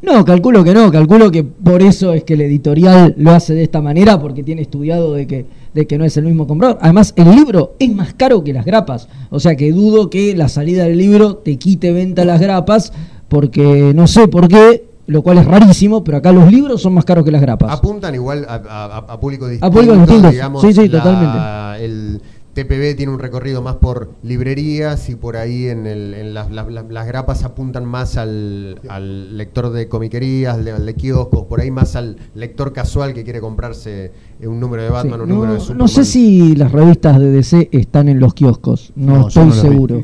No, 0.00 0.24
calculo 0.24 0.62
que 0.64 0.72
no, 0.74 0.90
calculo 0.92 1.30
que 1.30 1.42
por 1.44 1.82
eso 1.82 2.12
es 2.12 2.22
que 2.24 2.34
el 2.34 2.42
editorial 2.42 3.14
lo 3.18 3.32
hace 3.32 3.54
de 3.54 3.64
esta 3.64 3.80
manera, 3.82 4.20
porque 4.20 4.42
tiene 4.44 4.62
estudiado 4.62 5.12
de 5.14 5.26
que, 5.26 5.46
de 5.74 5.86
que 5.86 5.98
no 5.98 6.04
es 6.04 6.16
el 6.16 6.24
mismo 6.24 6.46
comprador. 6.46 6.78
Además, 6.80 7.12
el 7.16 7.30
libro 7.34 7.74
es 7.78 7.92
más 7.94 8.14
caro 8.14 8.44
que 8.44 8.52
las 8.52 8.64
grapas, 8.64 9.08
o 9.30 9.40
sea 9.40 9.56
que 9.56 9.72
dudo 9.72 10.08
que 10.08 10.36
la 10.36 10.48
salida 10.48 10.84
del 10.84 10.98
libro 10.98 11.36
te 11.36 11.56
quite 11.58 11.92
venta 11.92 12.22
a 12.22 12.24
las 12.24 12.40
grapas, 12.40 12.92
porque 13.28 13.92
no 13.94 14.06
sé 14.06 14.28
por 14.28 14.46
qué, 14.48 14.86
lo 15.06 15.22
cual 15.22 15.38
es 15.38 15.46
rarísimo, 15.46 16.04
pero 16.04 16.18
acá 16.18 16.32
los 16.32 16.50
libros 16.50 16.80
son 16.82 16.92
más 16.94 17.04
caros 17.04 17.24
que 17.24 17.30
las 17.32 17.40
grapas. 17.40 17.72
Apuntan 17.72 18.14
igual 18.14 18.44
a, 18.48 18.54
a, 18.54 18.96
a 18.98 19.20
públicos 19.20 19.50
distintos. 19.50 19.74
públicos 19.74 19.98
distintos. 19.98 20.30
digamos, 20.32 20.62
Sí, 20.62 20.72
sí, 20.72 20.88
la- 20.88 20.98
totalmente. 21.02 21.84
El 21.84 22.20
TPB 22.64 22.96
tiene 22.96 23.12
un 23.12 23.20
recorrido 23.20 23.62
más 23.62 23.76
por 23.76 24.10
librerías 24.24 25.08
y 25.10 25.14
por 25.14 25.36
ahí 25.36 25.66
en, 25.68 25.86
el- 25.86 26.12
en 26.14 26.34
las, 26.34 26.50
las- 26.50 26.66
las- 26.68 26.90
las 26.90 27.06
grapas 27.06 27.44
apuntan 27.44 27.84
más 27.84 28.16
al, 28.16 28.80
al 28.88 29.36
lector 29.36 29.70
de 29.70 29.86
comiquerías, 29.88 30.54
al 30.54 30.64
de, 30.64 30.72
al 30.72 30.84
de 30.86 30.94
kioscos, 30.94 31.44
por 31.44 31.60
ahí 31.60 31.70
más 31.70 31.94
al 31.94 32.16
lector 32.34 32.72
casual 32.72 33.14
que 33.14 33.22
quiere 33.22 33.40
comprarse 33.40 34.10
un 34.44 34.58
número 34.58 34.82
de 34.82 34.88
Sí, 34.88 34.94
Batman, 34.94 35.20
un 35.20 35.28
no, 35.28 35.34
número 35.36 35.52
de 35.52 35.58
no 35.58 35.64
Superman. 35.64 35.88
sé 35.88 36.04
si 36.04 36.56
las 36.56 36.72
revistas 36.72 37.18
de 37.20 37.30
DC 37.30 37.68
están 37.70 38.08
en 38.08 38.18
los 38.18 38.34
kioscos, 38.34 38.92
no, 38.96 39.18
No, 39.18 39.28
estoy 39.28 39.46
no 39.46 39.52
seguro. 39.52 40.02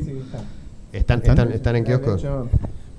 ¿Están, 0.93 1.21
están, 1.25 1.51
están 1.51 1.75
en 1.75 1.83
kioscos? 1.83 2.25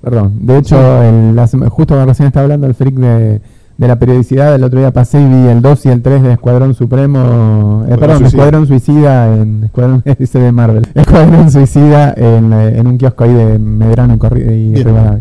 Perdón, 0.01 0.33
de 0.45 0.57
hecho, 0.59 1.01
el- 1.01 1.35
la 1.35 1.47
justo 1.47 2.05
recién 2.05 2.27
estaba 2.27 2.43
hablando 2.43 2.67
el 2.67 2.75
freak 2.75 2.93
de, 2.93 3.41
de 3.77 3.87
la 3.87 3.99
periodicidad, 3.99 4.55
el 4.55 4.63
otro 4.63 4.79
día 4.79 4.91
pasé 4.91 5.21
y 5.21 5.25
vi 5.25 5.47
el 5.49 5.61
2 5.61 5.85
y 5.85 5.89
el 5.89 6.01
3 6.01 6.23
de 6.23 6.33
Escuadrón 6.33 6.73
Supremo, 6.73 7.85
eh, 7.87 7.95
perdón, 7.97 8.17
Suicida. 8.19 8.27
Escuadrón 8.27 8.67
Suicida 8.67 9.35
en 9.35 9.63
Escuadrón 9.65 10.03
dice 10.19 10.39
de 10.39 10.51
Marvel, 10.51 10.87
Escuadrón 10.95 11.51
Suicida 11.51 12.13
en, 12.17 12.53
eh, 12.53 12.79
en 12.79 12.87
un 12.87 12.97
kiosco 12.97 13.23
ahí 13.23 13.33
de 13.33 13.59
Medrano 13.59 14.15
y. 14.15 14.75
Rivadavia. 14.83 15.19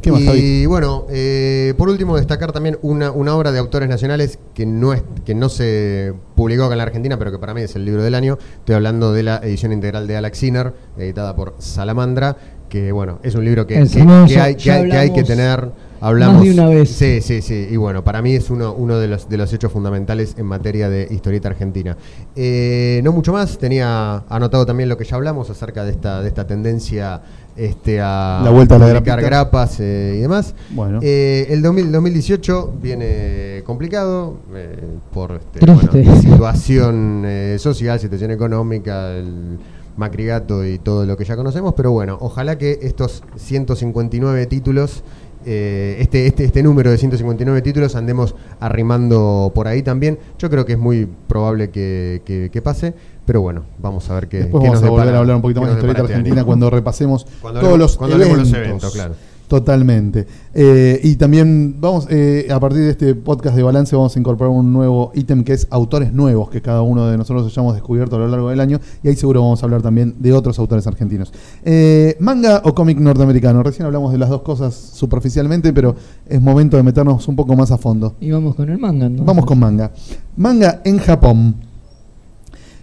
¿Qué 0.00 0.10
más, 0.10 0.20
y 0.22 0.26
Javi? 0.26 0.66
bueno, 0.66 1.06
eh, 1.10 1.74
por 1.78 1.88
último 1.88 2.16
destacar 2.16 2.50
también 2.50 2.76
una, 2.82 3.12
una 3.12 3.36
obra 3.36 3.52
de 3.52 3.60
autores 3.60 3.88
nacionales 3.88 4.40
que 4.52 4.66
no 4.66 4.92
es 4.92 5.04
que 5.24 5.36
no 5.36 5.48
se 5.48 6.12
publicó 6.34 6.64
acá 6.64 6.72
en 6.74 6.78
la 6.78 6.84
Argentina, 6.84 7.16
pero 7.18 7.30
que 7.30 7.38
para 7.38 7.54
mí 7.54 7.60
es 7.60 7.76
el 7.76 7.84
libro 7.84 8.02
del 8.02 8.16
año. 8.16 8.36
Estoy 8.58 8.74
hablando 8.74 9.12
de 9.12 9.22
la 9.22 9.36
edición 9.36 9.70
integral 9.70 10.08
de 10.08 10.16
Alex 10.16 10.38
Sinner, 10.38 10.72
editada 10.98 11.36
por 11.36 11.54
Salamandra, 11.58 12.36
que 12.68 12.90
bueno, 12.90 13.20
es 13.22 13.36
un 13.36 13.44
libro 13.44 13.64
que, 13.68 13.74
que- 13.74 13.80
hay, 13.80 14.26
que, 14.26 14.34
ya 14.34 14.42
hay, 14.44 14.56
que 14.56 14.70
hay 14.72 15.10
que 15.12 15.20
hablamos 15.20 15.24
tener. 15.28 15.91
Hablamos, 16.02 16.36
más 16.36 16.44
de 16.44 16.52
una 16.52 16.68
vez. 16.68 16.90
Sí, 16.90 17.20
sí, 17.20 17.40
sí. 17.42 17.68
Y 17.70 17.76
bueno, 17.76 18.02
para 18.04 18.20
mí 18.20 18.34
es 18.34 18.50
uno, 18.50 18.74
uno 18.74 18.98
de, 18.98 19.08
los, 19.08 19.28
de 19.28 19.36
los 19.36 19.52
hechos 19.52 19.70
fundamentales 19.72 20.34
en 20.36 20.46
materia 20.46 20.90
de 20.90 21.06
historieta 21.10 21.48
argentina. 21.48 21.96
Eh, 22.36 23.00
no 23.04 23.12
mucho 23.12 23.32
más, 23.32 23.56
tenía 23.56 24.24
anotado 24.28 24.66
también 24.66 24.88
lo 24.88 24.96
que 24.96 25.04
ya 25.04 25.16
hablamos 25.16 25.48
acerca 25.48 25.84
de 25.84 25.92
esta, 25.92 26.20
de 26.20 26.28
esta 26.28 26.46
tendencia 26.46 27.22
este, 27.56 28.00
a 28.00 28.40
La 28.42 28.50
vuelta 28.50 28.76
a 28.76 28.78
la 28.78 29.00
grapas 29.00 29.78
eh, 29.80 30.14
y 30.16 30.20
demás. 30.20 30.54
Bueno. 30.70 31.00
Eh, 31.02 31.46
el 31.50 31.62
2000 31.62 31.92
2018 31.92 32.74
viene 32.80 33.62
complicado 33.64 34.38
eh, 34.54 34.78
por 35.12 35.32
este, 35.32 35.64
bueno, 35.64 36.20
situación 36.20 37.22
eh, 37.26 37.56
social, 37.58 38.00
situación 38.00 38.30
económica, 38.30 39.10
el 39.16 39.58
macrigato 39.96 40.64
y 40.64 40.78
todo 40.78 41.04
lo 41.04 41.16
que 41.16 41.24
ya 41.24 41.36
conocemos, 41.36 41.74
pero 41.74 41.92
bueno, 41.92 42.16
ojalá 42.20 42.56
que 42.56 42.78
estos 42.82 43.22
159 43.36 44.46
títulos, 44.46 45.02
eh, 45.46 45.96
este, 46.00 46.26
este, 46.26 46.44
este 46.44 46.62
número 46.62 46.90
de 46.90 46.98
159 46.98 47.62
títulos 47.62 47.94
andemos 47.96 48.34
arrimando 48.60 49.52
por 49.54 49.68
ahí 49.68 49.82
también. 49.82 50.18
Yo 50.38 50.50
creo 50.50 50.64
que 50.66 50.72
es 50.72 50.78
muy 50.78 51.06
probable 51.28 51.70
que, 51.70 52.22
que- 52.24 52.50
que 52.52 52.62
pase, 52.62 52.94
pero 53.26 53.40
bueno, 53.40 53.64
vamos 53.78 54.08
a 54.10 54.14
ver 54.14 54.28
qué, 54.28 54.38
Después 54.38 54.62
qué 54.62 54.68
vamos 54.68 54.80
nos 54.82 54.88
a 54.88 54.90
volver 54.90 55.06
depara- 55.06 55.16
a 55.16 55.20
hablar 55.20 55.36
un 55.36 55.42
poquito 55.42 55.60
más 55.60 55.70
de 55.70 55.74
historieta 55.76 56.00
este 56.02 56.12
argentina 56.14 56.36
año. 56.40 56.46
cuando 56.46 56.70
repasemos 56.70 57.26
Cuando 57.40 57.60
todos 57.60 57.72
hablemos- 57.72 57.78
los 57.78 57.96
cuando 57.96 58.16
eventos. 58.16 58.38
los 58.38 58.52
eventos, 58.54 58.92
claro. 58.92 59.14
Totalmente. 59.48 60.26
Eh, 60.54 61.00
y 61.02 61.16
también 61.16 61.76
vamos, 61.78 62.06
eh, 62.10 62.48
a 62.50 62.58
partir 62.58 62.80
de 62.80 62.90
este 62.90 63.14
podcast 63.14 63.54
de 63.54 63.62
balance, 63.62 63.94
vamos 63.94 64.16
a 64.16 64.18
incorporar 64.18 64.50
un 64.50 64.72
nuevo 64.72 65.12
ítem 65.14 65.44
que 65.44 65.52
es 65.52 65.66
autores 65.70 66.12
nuevos 66.12 66.48
que 66.48 66.62
cada 66.62 66.82
uno 66.82 67.06
de 67.06 67.18
nosotros 67.18 67.46
hayamos 67.46 67.74
descubierto 67.74 68.16
a 68.16 68.20
lo 68.20 68.28
largo 68.28 68.48
del 68.48 68.60
año. 68.60 68.80
Y 69.02 69.08
ahí 69.08 69.16
seguro 69.16 69.42
vamos 69.42 69.62
a 69.62 69.66
hablar 69.66 69.82
también 69.82 70.14
de 70.18 70.32
otros 70.32 70.58
autores 70.58 70.86
argentinos. 70.86 71.32
Eh, 71.64 72.16
¿Manga 72.18 72.62
o 72.64 72.74
cómic 72.74 72.98
norteamericano? 72.98 73.62
Recién 73.62 73.84
hablamos 73.84 74.12
de 74.12 74.18
las 74.18 74.30
dos 74.30 74.42
cosas 74.42 74.74
superficialmente, 74.74 75.72
pero 75.72 75.94
es 76.26 76.40
momento 76.40 76.76
de 76.76 76.82
meternos 76.82 77.28
un 77.28 77.36
poco 77.36 77.54
más 77.54 77.70
a 77.70 77.78
fondo. 77.78 78.14
Y 78.20 78.30
vamos 78.30 78.54
con 78.54 78.70
el 78.70 78.78
manga. 78.78 79.06
entonces. 79.06 79.26
Vamos 79.26 79.44
con 79.44 79.58
manga. 79.58 79.92
Manga 80.36 80.80
en 80.84 80.98
Japón. 80.98 81.56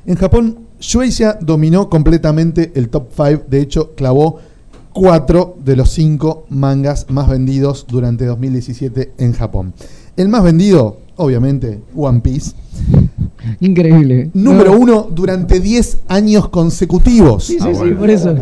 En 0.05 0.16
Japón, 0.16 0.57
Shueisha 0.80 1.38
dominó 1.41 1.89
completamente 1.89 2.72
el 2.76 2.89
top 2.89 3.07
5. 3.16 3.43
De 3.49 3.60
hecho, 3.60 3.95
clavó 3.95 4.39
cuatro 4.93 5.55
de 5.63 5.75
los 5.75 5.89
cinco 5.91 6.45
mangas 6.49 7.05
más 7.09 7.29
vendidos 7.29 7.85
durante 7.87 8.25
2017 8.25 9.13
en 9.17 9.33
Japón. 9.33 9.73
El 10.17 10.29
más 10.29 10.43
vendido, 10.43 10.97
obviamente, 11.15 11.79
One 11.95 12.21
Piece. 12.21 12.51
Increíble. 13.61 14.31
Número 14.33 14.73
No. 14.73 14.79
uno 14.79 15.07
durante 15.11 15.59
10 15.59 15.99
años 16.07 16.49
consecutivos. 16.49 17.45
Sí, 17.45 17.57
sí, 17.59 17.69
sí, 17.73 17.91
por 17.91 18.09
eso. 18.09 18.35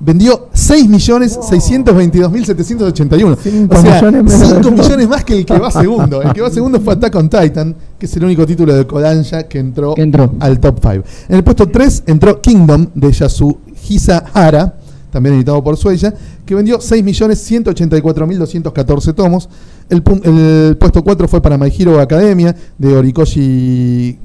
vendió 0.00 0.48
6.622.781. 0.54 3.36
Cinco 3.42 3.76
O 3.76 3.82
sea, 3.82 4.00
millones 4.02 4.24
menos. 4.24 4.48
5 4.48 4.70
millones 4.70 5.08
más 5.08 5.24
que 5.24 5.38
el 5.38 5.44
que 5.46 5.58
va 5.58 5.70
segundo. 5.70 6.22
El 6.22 6.32
que 6.32 6.40
va 6.40 6.48
segundo 6.50 6.80
fue 6.80 6.94
Attack 6.94 7.14
on 7.16 7.28
Titan, 7.28 7.76
que 7.98 8.06
es 8.06 8.16
el 8.16 8.24
único 8.24 8.46
título 8.46 8.74
de 8.74 8.86
Kodansha 8.86 9.42
que 9.44 9.58
entró, 9.58 9.94
Que 9.94 10.00
entró. 10.02 10.32
al 10.40 10.58
top 10.60 10.78
5. 10.80 11.04
En 11.28 11.36
el 11.36 11.44
puesto 11.44 11.68
3 11.68 12.04
entró 12.06 12.40
Kingdom 12.40 12.86
de 12.94 13.12
Yasuhisa 13.12 14.24
Hara, 14.32 14.78
también 15.10 15.34
editado 15.36 15.62
por 15.62 15.76
Sueya, 15.76 16.14
que 16.44 16.54
vendió 16.54 16.78
6.184.214 16.78 19.14
tomos. 19.14 19.48
El, 19.88 20.02
el 20.24 20.76
puesto 20.76 21.02
4 21.02 21.28
fue 21.28 21.40
para 21.40 21.56
My 21.58 21.72
Hero 21.76 22.00
Academia 22.00 22.54
de 22.76 22.96
Orikoshi 22.96 24.18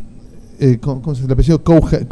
eh, 0.60 0.78
¿cómo, 0.80 1.16
se 1.16 1.26
le 1.28 1.34
apellido? 1.34 1.64
Koukei, 1.64 2.06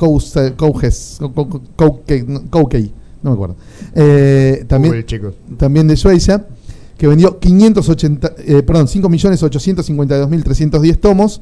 no, 3.24 3.32
me 3.32 3.36
acuerdo. 3.36 3.56
Eh, 3.96 4.66
también, 4.68 5.06
chicos. 5.06 5.36
también 5.58 5.88
de 5.88 5.96
Suecia, 5.96 6.46
que 6.98 7.08
vendió 7.08 7.40
580, 7.40 8.34
eh, 8.46 8.62
perdón, 8.64 8.88
5.852.310 8.88 11.00
tomos. 11.00 11.42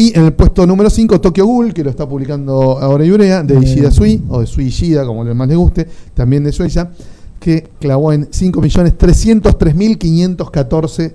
Y 0.00 0.16
en 0.16 0.26
el 0.26 0.32
puesto 0.32 0.64
número 0.64 0.90
5, 0.90 1.20
Tokyo 1.20 1.44
Ghoul, 1.44 1.74
que 1.74 1.82
lo 1.82 1.90
está 1.90 2.08
publicando 2.08 2.78
ahora 2.78 3.04
Iurea, 3.04 3.42
de. 3.42 3.58
Ishida 3.58 3.90
Sui, 3.90 4.22
o 4.28 4.38
de 4.40 4.46
Sui 4.46 4.66
Ishida, 4.66 5.04
como 5.04 5.24
le 5.24 5.34
más 5.34 5.48
le 5.48 5.56
guste, 5.56 5.88
también 6.14 6.44
de 6.44 6.52
Suecia, 6.52 6.92
que 7.40 7.66
clavó 7.80 8.12
en 8.12 8.30
5.303.514 8.30 11.14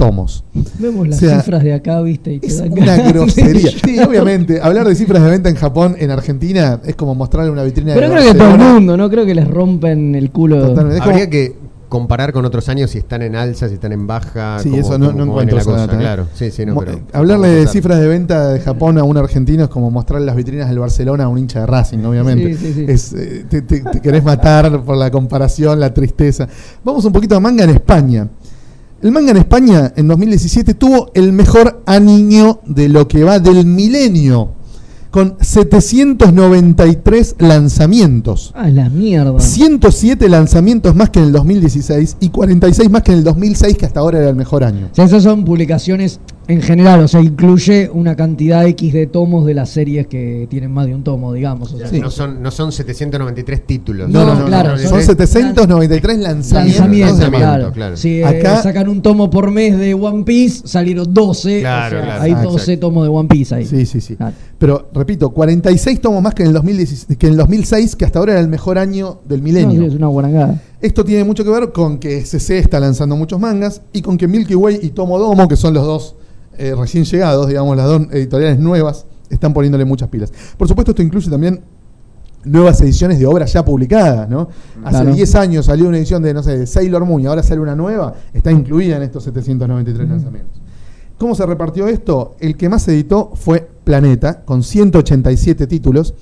tomos. 0.00 0.44
Vemos 0.78 1.06
las 1.08 1.16
o 1.18 1.20
sea, 1.20 1.40
cifras 1.40 1.62
de 1.62 1.74
acá, 1.74 2.00
viste. 2.00 2.32
Y 2.32 2.38
te 2.40 2.46
Es 2.46 2.58
dan 2.58 2.72
una 2.72 2.96
grosería. 2.96 3.70
Sí, 3.84 3.98
obviamente, 4.00 4.60
hablar 4.62 4.86
de 4.88 4.94
cifras 4.94 5.22
de 5.22 5.30
venta 5.30 5.48
en 5.50 5.56
Japón, 5.56 5.94
en 5.98 6.10
Argentina, 6.10 6.80
es 6.84 6.96
como 6.96 7.14
mostrarle 7.14 7.50
una 7.50 7.62
vitrina 7.62 7.94
Pero 7.94 8.08
de 8.08 8.14
creo 8.16 8.32
que 8.32 8.38
todo 8.38 8.44
el 8.44 8.50
Barcelona. 8.52 8.74
mundo, 8.74 8.96
no 8.96 9.10
creo 9.10 9.26
que 9.26 9.34
les 9.34 9.46
rompen 9.48 10.14
el 10.14 10.30
culo. 10.30 10.60
Totalmente. 10.68 10.98
Como- 11.00 11.10
Habría 11.10 11.28
que 11.30 11.70
comparar 11.90 12.32
con 12.32 12.44
otros 12.44 12.68
años 12.68 12.90
si 12.90 12.98
están 12.98 13.20
en 13.22 13.34
alza, 13.34 13.66
si 13.66 13.74
están 13.74 13.90
en 13.90 14.06
baja. 14.06 14.60
Sí, 14.60 14.72
eso 14.76 14.96
no, 14.96 15.06
cómo- 15.06 15.18
no 15.18 15.24
encuentro 15.24 15.56
la 15.56 15.62
esa 15.62 15.70
cosa, 15.72 15.86
data, 15.88 15.96
¿eh? 15.96 16.00
Claro, 16.00 16.26
sí, 16.34 16.50
sí, 16.52 16.64
no, 16.64 16.74
Mo- 16.74 16.80
pero. 16.80 16.92
eh, 16.98 17.02
Hablarle 17.12 17.48
de 17.48 17.66
cifras 17.66 17.98
de 17.98 18.06
venta 18.06 18.48
de 18.50 18.60
Japón 18.60 18.96
a 18.98 19.02
un 19.02 19.16
argentino 19.16 19.64
es 19.64 19.68
como 19.70 19.90
mostrarle 19.90 20.24
las 20.24 20.36
vitrinas 20.36 20.68
del 20.68 20.78
Barcelona 20.78 21.24
a 21.24 21.28
un 21.28 21.38
hincha 21.38 21.60
de 21.60 21.66
Racing, 21.66 21.98
obviamente. 22.04 22.54
Sí, 22.56 22.66
sí, 22.66 22.72
sí. 22.74 22.84
Es, 22.88 23.12
eh, 23.12 23.44
te, 23.50 23.62
te- 23.62 23.80
te 23.80 24.00
querés 24.00 24.22
matar 24.22 24.82
por 24.84 24.96
la 24.96 25.10
comparación, 25.10 25.80
la 25.80 25.92
tristeza. 25.92 26.46
Vamos 26.84 27.04
un 27.04 27.12
poquito 27.12 27.34
a 27.34 27.40
manga 27.40 27.64
en 27.64 27.70
España. 27.70 28.28
El 29.02 29.12
manga 29.12 29.30
en 29.30 29.38
España 29.38 29.94
en 29.96 30.08
2017 30.08 30.74
tuvo 30.74 31.10
el 31.14 31.32
mejor 31.32 31.82
año 31.86 32.60
de 32.66 32.90
lo 32.90 33.08
que 33.08 33.24
va 33.24 33.38
del 33.38 33.64
milenio, 33.64 34.52
con 35.10 35.38
793 35.40 37.36
lanzamientos. 37.38 38.52
Ah, 38.54 38.68
la 38.68 38.90
mierda. 38.90 39.40
107 39.40 40.28
lanzamientos 40.28 40.94
más 40.94 41.08
que 41.08 41.20
en 41.20 41.26
el 41.26 41.32
2016 41.32 42.18
y 42.20 42.28
46 42.28 42.90
más 42.90 43.02
que 43.02 43.12
en 43.12 43.18
el 43.18 43.24
2006, 43.24 43.78
que 43.78 43.86
hasta 43.86 44.00
ahora 44.00 44.18
era 44.18 44.28
el 44.28 44.36
mejor 44.36 44.64
año. 44.64 44.90
O 44.92 44.94
sea, 44.94 45.06
esas 45.06 45.22
son 45.22 45.46
publicaciones 45.46 46.20
en 46.50 46.62
general, 46.62 47.00
o 47.00 47.08
sea, 47.08 47.20
incluye 47.20 47.88
una 47.92 48.16
cantidad 48.16 48.66
X 48.66 48.92
de 48.92 49.06
tomos 49.06 49.46
de 49.46 49.54
las 49.54 49.70
series 49.70 50.06
que 50.08 50.46
tienen 50.50 50.72
más 50.72 50.86
de 50.86 50.94
un 50.94 51.04
tomo, 51.04 51.32
digamos. 51.32 51.72
O 51.72 51.78
sea, 51.78 51.88
Sí. 51.88 52.00
No, 52.00 52.10
son, 52.10 52.42
no 52.42 52.50
son 52.50 52.72
793 52.72 53.66
títulos. 53.66 54.08
No, 54.08 54.44
claro, 54.46 54.76
Son 54.78 55.00
793 55.00 56.18
lanzamientos. 56.18 56.78
Lanzamiento, 56.80 57.14
de 57.16 57.30
manga. 57.30 57.38
claro. 57.38 57.72
claro. 57.72 57.96
Si 57.96 58.20
eh, 58.20 58.24
Acá- 58.24 58.62
sacan 58.62 58.88
un 58.88 59.00
tomo 59.02 59.30
por 59.30 59.50
mes 59.50 59.78
de 59.78 59.94
One 59.94 60.24
Piece, 60.24 60.62
salieron 60.66 61.12
12. 61.12 61.60
Claro, 61.60 61.86
o 61.86 62.00
sea, 62.00 62.06
claro. 62.06 62.22
hay 62.22 62.32
Ah, 62.32 62.42
12 62.42 62.56
exacto. 62.72 62.86
tomos 62.88 63.04
de 63.04 63.08
One 63.10 63.28
Piece 63.28 63.54
ahí. 63.54 63.64
Sí, 63.66 63.86
sí, 63.86 64.00
sí. 64.00 64.16
Pero 64.58 64.88
repito, 64.92 65.30
46 65.30 66.00
tomos 66.00 66.22
más 66.22 66.34
que 66.34 66.42
en 66.42 66.48
el 66.48 66.54
2016, 66.54 67.16
que 67.18 67.26
en 67.26 67.32
el 67.32 67.38
2006, 67.38 67.96
que 67.96 68.04
hasta 68.04 68.18
ahora 68.18 68.32
era 68.32 68.40
el 68.40 68.48
mejor 68.48 68.78
año 68.78 69.20
del 69.24 69.40
No, 69.40 69.44
milenio. 69.44 69.80
sí, 69.82 69.86
es 69.86 69.94
una 69.94 70.08
guarangada. 70.08 70.60
Esto 70.80 71.04
tiene 71.04 71.24
mucho 71.24 71.44
que 71.44 71.50
ver 71.50 71.72
con 71.72 71.98
que 71.98 72.24
CC 72.24 72.58
está 72.58 72.80
lanzando 72.80 73.14
muchos 73.14 73.38
mangas 73.38 73.82
y 73.92 74.02
con 74.02 74.16
que 74.18 74.26
Milky 74.26 74.54
Way 74.54 74.80
y 74.82 74.88
Tomodomo, 74.90 75.46
que 75.46 75.56
son 75.56 75.74
los 75.74 75.84
dos 75.84 76.14
eh, 76.60 76.74
recién 76.76 77.04
llegados, 77.04 77.48
digamos, 77.48 77.74
las 77.74 77.86
dos 77.86 78.02
editoriales 78.12 78.58
nuevas, 78.58 79.06
están 79.30 79.54
poniéndole 79.54 79.86
muchas 79.86 80.08
pilas. 80.10 80.30
Por 80.58 80.68
supuesto, 80.68 80.92
esto 80.92 81.02
incluye 81.02 81.30
también 81.30 81.62
nuevas 82.44 82.78
ediciones 82.82 83.18
de 83.18 83.26
obras 83.26 83.50
ya 83.50 83.64
publicadas, 83.64 84.28
¿no? 84.28 84.48
Hace 84.84 85.00
Claro. 85.00 85.14
10 85.14 85.34
años 85.36 85.66
salió 85.66 85.88
una 85.88 85.96
edición 85.96 86.22
de, 86.22 86.34
no 86.34 86.42
sé, 86.42 86.58
de 86.58 86.66
Sailor 86.66 87.06
Moon 87.06 87.22
y 87.22 87.26
ahora 87.26 87.42
sale 87.42 87.62
una 87.62 87.74
nueva, 87.74 88.14
está 88.34 88.52
incluida 88.52 88.96
en 88.96 89.02
estos 89.02 89.24
793 89.24 90.06
lanzamientos. 90.06 90.60
¿Cómo 91.16 91.34
se 91.34 91.46
repartió 91.46 91.88
esto? 91.88 92.36
El 92.40 92.56
que 92.58 92.68
más 92.68 92.86
editó 92.88 93.32
fue 93.34 93.66
Planeta, 93.84 94.42
con 94.44 94.62
187 94.62 95.66
títulos, 95.66 96.12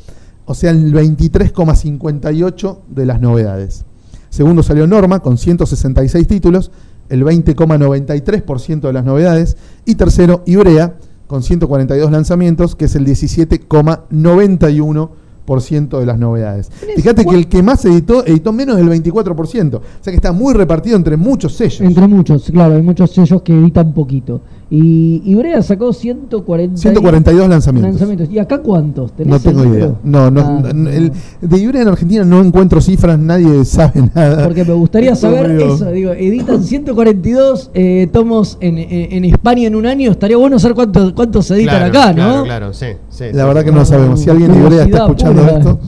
o 0.44 0.54
sea, 0.54 0.70
el 0.70 0.92
23,58 0.94 2.78
de 2.88 3.06
las 3.06 3.20
novedades. 3.20 3.84
Segundo 4.30 4.62
salió 4.62 4.86
Norma, 4.86 5.20
con 5.20 5.36
166 5.36 6.26
títulos, 6.28 6.70
el 7.08 7.24
20,93% 7.24 8.80
de 8.80 8.92
las 8.92 9.04
novedades. 9.04 9.56
Y 9.84 9.94
tercero, 9.94 10.42
Ibrea, 10.46 10.96
con 11.26 11.42
142 11.42 12.10
lanzamientos, 12.10 12.74
que 12.74 12.86
es 12.86 12.94
el 12.94 13.06
17,91% 13.06 15.98
de 15.98 16.06
las 16.06 16.18
novedades. 16.18 16.70
Fíjate 16.96 17.24
que 17.24 17.34
el 17.34 17.48
que 17.48 17.62
más 17.62 17.84
editó, 17.84 18.26
editó 18.26 18.52
menos 18.52 18.76
del 18.76 18.88
24%. 18.88 19.76
O 19.76 19.82
sea 20.00 20.10
que 20.10 20.16
está 20.16 20.32
muy 20.32 20.54
repartido 20.54 20.96
entre 20.96 21.16
muchos 21.16 21.54
sellos. 21.54 21.80
Entre 21.80 22.06
muchos, 22.06 22.50
claro, 22.50 22.74
hay 22.74 22.82
muchos 22.82 23.12
sellos 23.12 23.42
que 23.42 23.52
editan 23.52 23.94
poquito. 23.94 24.42
Y 24.70 25.22
Ibrea 25.24 25.62
sacó 25.62 25.94
140 25.94 26.76
142 26.76 27.48
lanzamientos. 27.48 27.92
lanzamientos. 27.92 28.28
¿Y 28.30 28.38
acá 28.38 28.58
cuántos? 28.58 29.12
¿Tenés 29.12 29.32
No 29.32 29.40
tengo 29.40 29.64
idea. 29.64 29.94
No, 30.04 30.30
no, 30.30 30.40
Ah, 30.42 30.72
no, 30.74 30.90
el- 30.90 31.10
de 31.40 31.58
Ibrea 31.58 31.82
en 31.82 31.88
Argentina 31.88 32.22
no 32.24 32.42
encuentro 32.42 32.78
cifras, 32.82 33.18
nadie 33.18 33.64
sabe 33.64 34.10
nada. 34.14 34.44
Porque 34.44 34.64
me 34.66 34.74
gustaría 34.74 35.14
saber 35.14 35.50
eso, 35.52 35.90
digo, 35.90 36.12
editan 36.12 36.62
142 36.62 37.70
eh, 37.72 38.08
tomos 38.12 38.58
en, 38.60 38.76
en- 38.76 39.12
en 39.12 39.24
España 39.24 39.66
en 39.68 39.74
un 39.74 39.86
año, 39.86 40.10
estaría 40.10 40.36
bueno 40.36 40.58
saber 40.58 40.74
cuántos 40.74 41.12
cuántos 41.14 41.46
se 41.46 41.54
editan 41.54 41.76
Claro, 41.78 41.86
acá, 41.86 42.14
claro, 42.14 42.36
¿no? 42.38 42.44
Claro, 42.44 42.72
sí, 42.74 42.86
sí. 43.08 43.24
La 43.32 43.42
sí. 43.42 43.48
verdad 43.48 43.64
que 43.64 43.72
no 43.72 43.78
lo 43.78 43.84
sabemos. 43.86 44.20
Si 44.20 44.28
alguien 44.28 44.52
de 44.52 44.58
Ibrea 44.58 44.82
está 44.84 44.98
escuchando 44.98 45.42
pura. 45.42 45.58
esto, 45.58 45.78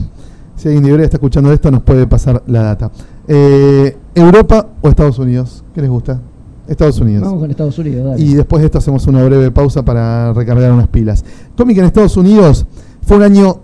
si 0.55 0.67
alguien 0.69 0.83
de 0.85 0.89
Ibrea 0.89 1.05
está 1.05 1.17
escuchando 1.17 1.53
esto, 1.53 1.69
nos 1.69 1.83
puede 1.83 2.07
pasar 2.07 2.41
la 2.47 2.63
data. 2.63 2.89
Eh, 3.27 3.95
¿Europa 4.15 4.69
o 4.81 4.89
Estados 4.89 5.19
Unidos? 5.19 5.63
¿Qué 5.75 5.81
les 5.81 5.89
gusta? 5.91 6.19
Estados 6.67 6.99
Unidos. 6.99 7.23
Vamos 7.23 7.41
con 7.41 7.51
Estados 7.51 7.77
Unidos, 7.79 8.05
dale. 8.05 8.21
Y 8.21 8.33
después 8.33 8.61
de 8.61 8.67
esto 8.67 8.77
hacemos 8.77 9.05
una 9.07 9.23
breve 9.23 9.51
pausa 9.51 9.83
para 9.83 10.33
recargar 10.33 10.71
unas 10.71 10.87
pilas. 10.87 11.23
Cómic 11.57 11.77
en 11.77 11.85
Estados 11.85 12.15
Unidos 12.17 12.65
fue 13.05 13.17
un 13.17 13.23
año 13.23 13.59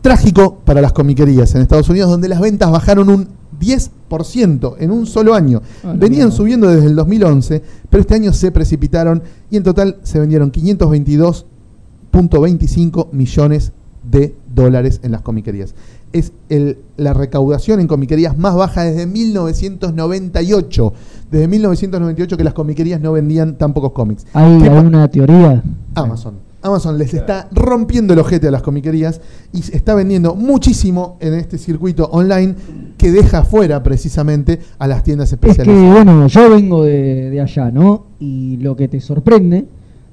trágico 0.00 0.58
para 0.64 0.80
las 0.80 0.92
comiquerías 0.92 1.54
en 1.54 1.62
Estados 1.62 1.88
Unidos, 1.88 2.10
donde 2.10 2.28
las 2.28 2.40
ventas 2.40 2.70
bajaron 2.70 3.10
un 3.10 3.28
10% 3.60 4.76
en 4.78 4.90
un 4.90 5.06
solo 5.06 5.34
año. 5.34 5.60
Ah, 5.84 5.94
Venían 5.96 6.32
subiendo 6.32 6.68
desde 6.68 6.86
el 6.86 6.96
2011, 6.96 7.62
pero 7.90 8.00
este 8.00 8.14
año 8.14 8.32
se 8.32 8.52
precipitaron 8.52 9.22
y 9.50 9.56
en 9.56 9.64
total 9.64 9.96
se 10.02 10.20
vendieron 10.20 10.52
522.25 10.52 13.08
millones 13.12 13.72
de 14.08 14.34
dólares 14.54 15.00
en 15.02 15.12
las 15.12 15.22
comiquerías. 15.22 15.74
Es 16.12 16.32
el- 16.48 16.78
la 16.96 17.12
recaudación 17.14 17.80
en 17.80 17.86
comiquerías 17.86 18.36
más 18.38 18.54
baja 18.54 18.82
desde 18.84 19.06
1998. 19.06 20.92
Desde 21.30 21.48
1998 21.48 22.36
que 22.36 22.44
las 22.44 22.54
comiquerías 22.54 23.00
no 23.00 23.12
vendían 23.12 23.56
tan 23.56 23.72
pocos 23.74 23.92
cómics. 23.92 24.26
¿Hay 24.32 24.58
¿Qué 24.62 24.68
pa- 24.70 24.78
alguna 24.78 25.08
teoría? 25.08 25.62
Amazon. 25.94 26.34
Amazon 26.60 26.98
les 26.98 27.14
está 27.14 27.48
rompiendo 27.52 28.14
el 28.14 28.18
ojete 28.18 28.48
a 28.48 28.50
las 28.50 28.62
comiquerías 28.62 29.20
y 29.52 29.60
está 29.60 29.94
vendiendo 29.94 30.34
muchísimo 30.34 31.16
en 31.20 31.34
este 31.34 31.56
circuito 31.56 32.06
online 32.10 32.56
que 32.96 33.12
deja 33.12 33.44
fuera 33.44 33.80
precisamente 33.82 34.58
a 34.78 34.88
las 34.88 35.04
tiendas 35.04 35.32
Es 35.32 35.38
que, 35.38 35.50
especializadas. 35.50 35.94
bueno, 35.94 36.26
yo 36.26 36.50
vengo 36.50 36.82
de, 36.82 37.30
de 37.30 37.40
allá, 37.40 37.70
¿no? 37.70 38.06
Y 38.18 38.56
lo 38.56 38.74
que 38.74 38.88
te 38.88 39.00
sorprende 39.00 39.66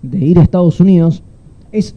de 0.03 0.17
ir 0.19 0.37
a 0.37 0.43
Estados 0.43 0.79
Unidos 0.79 1.23
es 1.71 1.95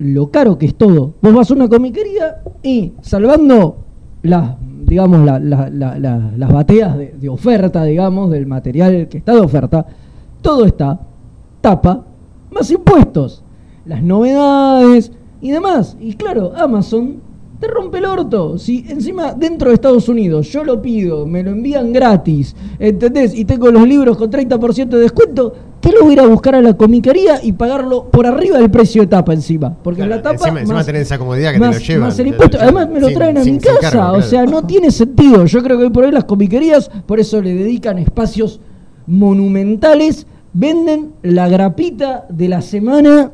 lo 0.00 0.30
caro 0.30 0.58
que 0.58 0.66
es 0.66 0.74
todo. 0.74 1.14
Vos 1.22 1.34
vas 1.34 1.50
a 1.50 1.54
una 1.54 1.68
comiquería 1.68 2.42
y 2.62 2.92
salvando 3.02 3.76
las, 4.22 4.56
digamos, 4.86 5.24
la- 5.24 5.38
la- 5.38 5.68
la- 5.70 5.98
la- 5.98 6.30
las 6.36 6.52
bateas 6.52 6.96
de 6.98 7.28
oferta, 7.28 7.84
digamos, 7.84 8.30
del 8.30 8.46
material 8.46 9.08
que 9.08 9.18
está 9.18 9.34
de 9.34 9.40
oferta, 9.40 9.86
todo 10.42 10.64
está 10.64 10.98
tapa 11.60 12.02
más 12.50 12.70
impuestos, 12.70 13.42
las 13.84 14.02
novedades 14.02 15.12
y 15.42 15.50
demás. 15.50 15.96
Y 16.00 16.14
claro, 16.14 16.52
Amazon 16.56 17.16
te 17.60 17.66
rompe 17.68 17.98
el 17.98 18.06
orto. 18.06 18.56
Si 18.58 18.86
encima 18.88 19.34
dentro 19.34 19.68
de 19.68 19.74
Estados 19.74 20.08
Unidos 20.08 20.48
yo 20.50 20.64
lo 20.64 20.80
pido, 20.80 21.26
me 21.26 21.42
lo 21.42 21.50
envían 21.50 21.92
gratis, 21.92 22.56
¿entendés? 22.78 23.34
Y 23.34 23.44
tengo 23.44 23.70
los 23.70 23.86
libros 23.86 24.16
con 24.16 24.30
30% 24.30 24.88
de 24.88 24.98
descuento, 24.98 25.52
¿qué 25.80 25.92
lo 25.92 26.00
voy 26.02 26.10
a 26.10 26.12
ir 26.14 26.20
a 26.20 26.26
buscar 26.26 26.54
a 26.54 26.62
la 26.62 26.74
comiquería 26.74 27.38
y 27.42 27.52
pagarlo 27.52 28.06
por 28.10 28.26
arriba 28.26 28.58
del 28.58 28.70
precio 28.70 29.02
de 29.02 29.08
tapa 29.08 29.34
encima? 29.34 29.74
Porque 29.82 29.98
Claro, 29.98 30.16
la 30.16 30.22
tapa. 30.22 30.36
encima, 30.36 30.60
encima 30.62 30.84
tenés 30.84 31.02
esa 31.02 31.18
comodidad 31.18 31.52
que 31.52 31.58
más, 31.58 31.76
te 31.76 31.80
lo 31.80 31.86
llevan. 31.86 32.08
más 32.08 32.18
el 32.18 32.24
te 32.24 32.28
impuesto. 32.30 32.58
Además 32.60 32.88
me 32.88 33.00
lo 33.00 33.08
sin- 33.08 33.16
traen 33.18 33.36
a 33.38 33.44
sin- 33.44 33.54
mi 33.54 33.60
casa. 33.60 33.90
cargo, 33.90 34.16
O 34.16 34.22
sea, 34.22 34.46
no 34.46 34.62
tiene 34.66 34.90
sentido. 34.90 35.44
Yo 35.44 35.62
creo 35.62 35.76
que 35.78 35.84
hoy 35.84 35.90
por 35.90 36.04
hoy 36.04 36.12
las 36.12 36.24
comiquerías, 36.24 36.90
por 37.06 37.20
eso 37.20 37.42
le 37.42 37.52
dedican 37.54 37.98
espacios 37.98 38.58
monumentales, 39.06 40.26
venden 40.52 41.10
la 41.22 41.48
grapita 41.48 42.26
de 42.30 42.48
la 42.48 42.62
semana 42.62 43.32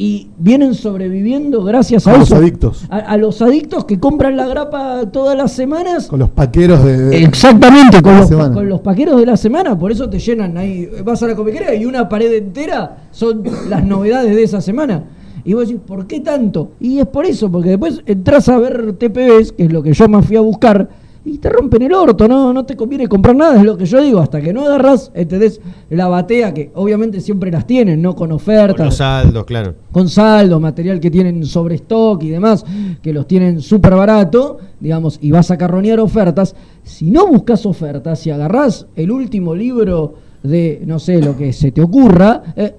y 0.00 0.28
vienen 0.38 0.74
sobreviviendo 0.74 1.64
gracias 1.64 2.06
a, 2.06 2.14
A 2.14 2.18
los 2.18 2.28
eso. 2.28 2.36
adictos. 2.36 2.86
A, 2.88 2.98
a 2.98 3.16
los 3.16 3.42
adictos 3.42 3.84
que 3.84 3.98
compran 3.98 4.36
la 4.36 4.46
grapa 4.46 5.02
todas 5.12 5.36
las 5.36 5.50
semanas. 5.52 6.06
Con 6.06 6.20
los 6.20 6.30
paqueros 6.30 6.84
de... 6.84 6.96
de- 6.96 7.22
Exactamente, 7.24 8.00
con 8.00 8.16
los, 8.16 8.28
semana. 8.28 8.54
con 8.54 8.68
los 8.68 8.80
paqueros 8.80 9.18
de 9.18 9.26
la 9.26 9.36
semana, 9.36 9.76
por 9.78 9.90
eso 9.90 10.08
te 10.08 10.18
llenan 10.20 10.56
ahí, 10.56 10.88
vas 11.04 11.20
a 11.22 11.26
la 11.26 11.34
comiquería 11.34 11.74
y 11.74 11.84
una 11.84 12.08
pared 12.08 12.32
entera 12.32 12.98
son 13.10 13.42
las 13.68 13.84
novedades 13.84 14.34
de 14.36 14.42
esa 14.44 14.60
semana. 14.60 15.02
Y 15.44 15.54
vos 15.54 15.66
decís, 15.66 15.80
¿por 15.86 16.06
qué 16.06 16.20
tanto? 16.20 16.72
Y 16.78 16.98
es 16.98 17.06
por 17.06 17.24
eso, 17.24 17.50
porque 17.50 17.70
después 17.70 18.00
entras 18.06 18.48
a 18.48 18.58
ver 18.58 18.92
TPBs, 18.92 19.52
que 19.52 19.64
es 19.64 19.72
lo 19.72 19.82
que 19.82 19.92
yo 19.94 20.08
me 20.08 20.22
fui 20.22 20.36
a 20.36 20.40
buscar, 20.42 20.88
y 21.28 21.38
te 21.38 21.48
rompen 21.48 21.82
el 21.82 21.92
orto, 21.92 22.26
no, 22.26 22.52
no 22.52 22.64
te 22.64 22.76
conviene 22.76 23.06
comprar 23.06 23.36
nada, 23.36 23.56
es 23.58 23.64
lo 23.64 23.76
que 23.76 23.84
yo 23.84 24.00
digo, 24.00 24.20
hasta 24.20 24.40
que 24.40 24.52
no 24.52 24.64
agarras, 24.64 25.10
¿entendés? 25.14 25.60
La 25.90 26.08
batea, 26.08 26.54
que 26.54 26.70
obviamente 26.74 27.20
siempre 27.20 27.50
las 27.50 27.66
tienen, 27.66 28.00
¿no? 28.00 28.14
Con 28.14 28.28
Con 28.28 28.36
ofertas 28.36 28.86
los 28.86 28.96
saldos, 28.96 29.44
claro. 29.44 29.74
con 29.92 30.08
saldo, 30.08 30.60
material 30.60 31.00
que 31.00 31.10
tienen 31.10 31.44
sobre 31.44 31.76
stock 31.76 32.22
y 32.22 32.30
demás, 32.30 32.64
que 33.02 33.12
los 33.12 33.26
tienen 33.26 33.60
súper 33.60 33.94
barato, 33.94 34.58
digamos, 34.80 35.18
y 35.22 35.30
vas 35.30 35.50
a 35.50 35.58
carronear 35.58 36.00
ofertas. 36.00 36.54
Si 36.82 37.10
no 37.10 37.26
buscas 37.26 37.64
ofertas, 37.66 38.18
si 38.18 38.30
agarrás 38.30 38.86
el 38.96 39.10
último 39.10 39.54
libro 39.54 40.14
de, 40.42 40.82
no 40.86 40.98
sé, 40.98 41.20
lo 41.20 41.36
que 41.36 41.52
se 41.52 41.72
te 41.72 41.82
ocurra, 41.82 42.42
eh, 42.56 42.74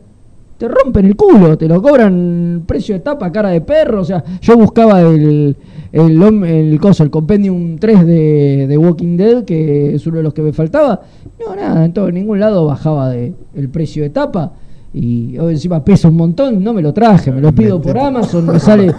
te 0.60 0.68
rompen 0.68 1.06
el 1.06 1.16
culo, 1.16 1.58
te 1.58 1.68
lo 1.70 1.82
cobran 1.82 2.64
precio 2.68 2.94
de 2.94 3.00
tapa, 3.00 3.32
cara 3.32 3.50
de 3.50 3.62
perro. 3.62 4.02
O 4.02 4.06
sea, 4.06 4.24
yo 4.42 4.58
buscaba 4.58 5.00
el, 5.00 5.56
el, 5.92 6.22
el, 6.22 6.80
coso, 6.80 7.04
el 7.04 7.10
Compendium 7.10 7.78
3 7.78 8.06
de, 8.06 8.68
de 8.68 8.78
Walking 8.78 9.18
Dead, 9.18 9.44
que 9.44 9.96
es 9.96 10.06
uno 10.08 10.18
de 10.18 10.24
los 10.24 10.34
que 10.34 10.42
me 10.42 10.54
faltaba. 10.54 11.02
No, 11.40 11.56
nada, 11.56 11.86
en, 11.86 11.94
todo, 11.94 12.10
en 12.10 12.16
ningún 12.16 12.40
lado 12.40 12.66
bajaba 12.66 13.10
de, 13.10 13.34
el 13.56 13.70
precio 13.70 14.04
de 14.04 14.10
tapa. 14.10 14.54
Y 14.92 15.38
hoy 15.38 15.54
encima 15.54 15.86
pesa 15.86 16.08
un 16.08 16.16
montón, 16.16 16.64
no 16.64 16.74
me 16.74 16.82
lo 16.82 16.92
traje, 16.94 17.32
me 17.32 17.42
lo 17.42 17.52
pido 17.54 17.80
por 17.80 17.96
Amazon, 17.96 18.48
me 18.48 18.60
sale, 18.60 18.92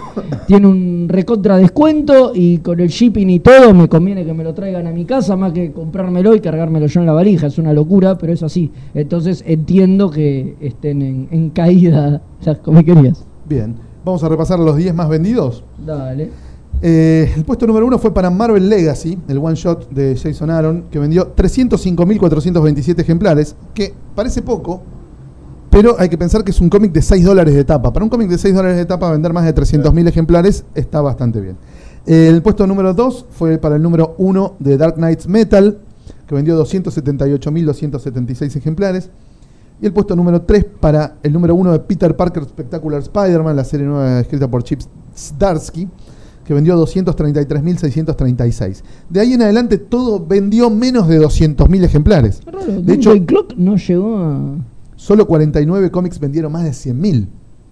tiene 0.47 0.65
un 0.65 1.07
recontra 1.09 1.57
descuento 1.57 2.31
y 2.33 2.59
con 2.59 2.79
el 2.79 2.87
shipping 2.87 3.29
y 3.29 3.39
todo 3.41 3.73
me 3.73 3.89
conviene 3.89 4.23
que 4.23 4.33
me 4.33 4.45
lo 4.45 4.53
traigan 4.53 4.87
a 4.87 4.91
mi 4.91 5.03
casa 5.03 5.35
más 5.35 5.51
que 5.51 5.73
comprármelo 5.73 6.33
y 6.33 6.39
cargármelo 6.39 6.85
yo 6.85 7.01
en 7.01 7.07
la 7.07 7.11
valija, 7.11 7.47
es 7.47 7.57
una 7.57 7.73
locura, 7.73 8.17
pero 8.17 8.31
es 8.31 8.41
así. 8.41 8.71
Entonces 8.93 9.43
entiendo 9.45 10.09
que 10.09 10.55
estén 10.61 11.01
en, 11.01 11.27
en 11.29 11.49
caída 11.49 12.21
las 12.45 12.57
comiquerías. 12.59 13.25
Bien. 13.49 13.75
Vamos 14.05 14.23
a 14.23 14.29
repasar 14.29 14.59
los 14.59 14.77
10 14.77 14.95
más 14.95 15.09
vendidos. 15.09 15.63
Dale. 15.85 16.29
Eh, 16.83 17.31
el 17.35 17.45
puesto 17.45 17.67
número 17.67 17.85
uno 17.85 17.99
fue 17.99 18.11
para 18.11 18.31
Marvel 18.31 18.67
Legacy, 18.67 19.19
el 19.27 19.37
one 19.37 19.55
shot 19.55 19.89
de 19.91 20.17
Jason 20.17 20.49
Aaron, 20.49 20.85
que 20.89 20.97
vendió 20.97 21.35
305.427 21.35 22.99
ejemplares, 22.99 23.55
que 23.73 23.93
parece 24.15 24.41
poco, 24.41 24.81
pero 25.69 25.95
hay 25.99 26.09
que 26.09 26.17
pensar 26.17 26.43
que 26.43 26.49
es 26.51 26.59
un 26.59 26.69
cómic 26.69 26.91
de 26.91 27.01
6 27.01 27.23
dólares 27.23 27.53
de 27.53 27.63
tapa. 27.63 27.93
Para 27.93 28.03
un 28.03 28.09
cómic 28.09 28.27
de 28.29 28.37
6 28.37 28.55
dólares 28.55 28.77
de 28.77 28.85
tapa, 28.85 29.11
vender 29.11 29.31
más 29.31 29.45
de 29.45 29.53
300.000 29.53 30.07
ejemplares 30.07 30.65
está 30.75 31.01
bastante 31.01 31.39
bien. 31.39 31.55
El 32.05 32.41
puesto 32.41 32.65
número 32.65 32.95
2 32.95 33.27
fue 33.29 33.59
para 33.59 33.75
el 33.75 33.83
número 33.83 34.15
1 34.17 34.55
de 34.59 34.75
Dark 34.77 34.95
Knights 34.95 35.27
Metal, 35.27 35.77
que 36.27 36.35
vendió 36.35 36.61
278.276 36.61 38.55
ejemplares. 38.55 39.11
Y 39.81 39.85
el 39.85 39.93
puesto 39.93 40.15
número 40.15 40.41
3 40.41 40.65
para 40.79 41.15
el 41.21 41.31
número 41.31 41.55
1 41.55 41.71
de 41.73 41.79
Peter 41.79 42.15
Parker 42.15 42.43
Spectacular 42.43 43.01
Spider-Man, 43.01 43.55
la 43.55 43.63
serie 43.63 43.85
nueva 43.85 44.19
escrita 44.19 44.49
por 44.49 44.63
Chip 44.63 44.81
Zdarsky, 45.15 45.87
que 46.45 46.53
vendió 46.53 46.81
233.636. 46.81 48.81
De 49.09 49.19
ahí 49.19 49.33
en 49.33 49.41
adelante 49.41 49.77
todo 49.77 50.25
vendió 50.25 50.69
menos 50.69 51.07
de 51.07 51.19
200.000 51.19 51.83
ejemplares. 51.83 52.41
Raro, 52.45 52.81
De 52.81 52.93
hecho, 52.93 53.09
Doomsday 53.09 53.25
Clock 53.25 53.53
no 53.57 53.77
llegó 53.77 54.17
a. 54.17 54.55
solo 54.95 55.27
49 55.27 55.91
cómics 55.91 56.19
vendieron 56.19 56.51
más 56.51 56.63
de 56.63 56.71
100.000. 56.71 57.27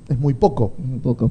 Es 0.09 0.19
muy 0.19 0.33
poco. 0.33 0.73
Un 0.77 0.99
poco. 0.99 1.29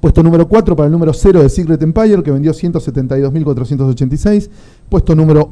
Puesto 0.00 0.22
número 0.22 0.48
4 0.48 0.74
para 0.74 0.86
el 0.86 0.92
número 0.92 1.12
0 1.12 1.42
de 1.42 1.50
Secret 1.50 1.82
Empire, 1.82 2.22
que 2.22 2.30
vendió 2.30 2.52
172.486. 2.52 4.48
Puesto 4.88 5.14
número 5.14 5.50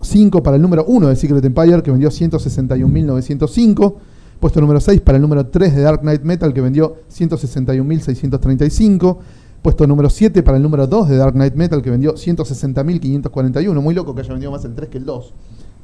5 0.00 0.42
para 0.42 0.56
el 0.56 0.62
número 0.62 0.86
1 0.86 1.08
de 1.08 1.16
Secret 1.16 1.44
Empire, 1.44 1.82
que 1.82 1.90
vendió 1.90 2.08
161.905. 2.08 3.94
Puesto 4.40 4.58
número 4.60 4.80
6 4.80 5.02
para 5.02 5.16
el 5.16 5.22
número 5.22 5.46
3 5.46 5.76
de 5.76 5.82
Dark 5.82 6.00
Knight 6.00 6.22
Metal, 6.22 6.54
que 6.54 6.62
vendió 6.62 6.96
161.635. 7.12 9.18
Puesto 9.62 9.86
número 9.86 10.10
7 10.10 10.42
para 10.42 10.56
el 10.56 10.62
número 10.62 10.86
2 10.86 11.08
de 11.08 11.16
Dark 11.16 11.34
Knight 11.34 11.54
Metal, 11.54 11.80
que 11.80 11.90
vendió 11.90 12.14
160.541. 12.14 13.80
Muy 13.80 13.94
loco 13.94 14.14
que 14.14 14.20
haya 14.22 14.32
vendido 14.32 14.50
más 14.52 14.64
el 14.64 14.74
3 14.74 14.88
que 14.88 14.98
el 14.98 15.04
2. 15.04 15.34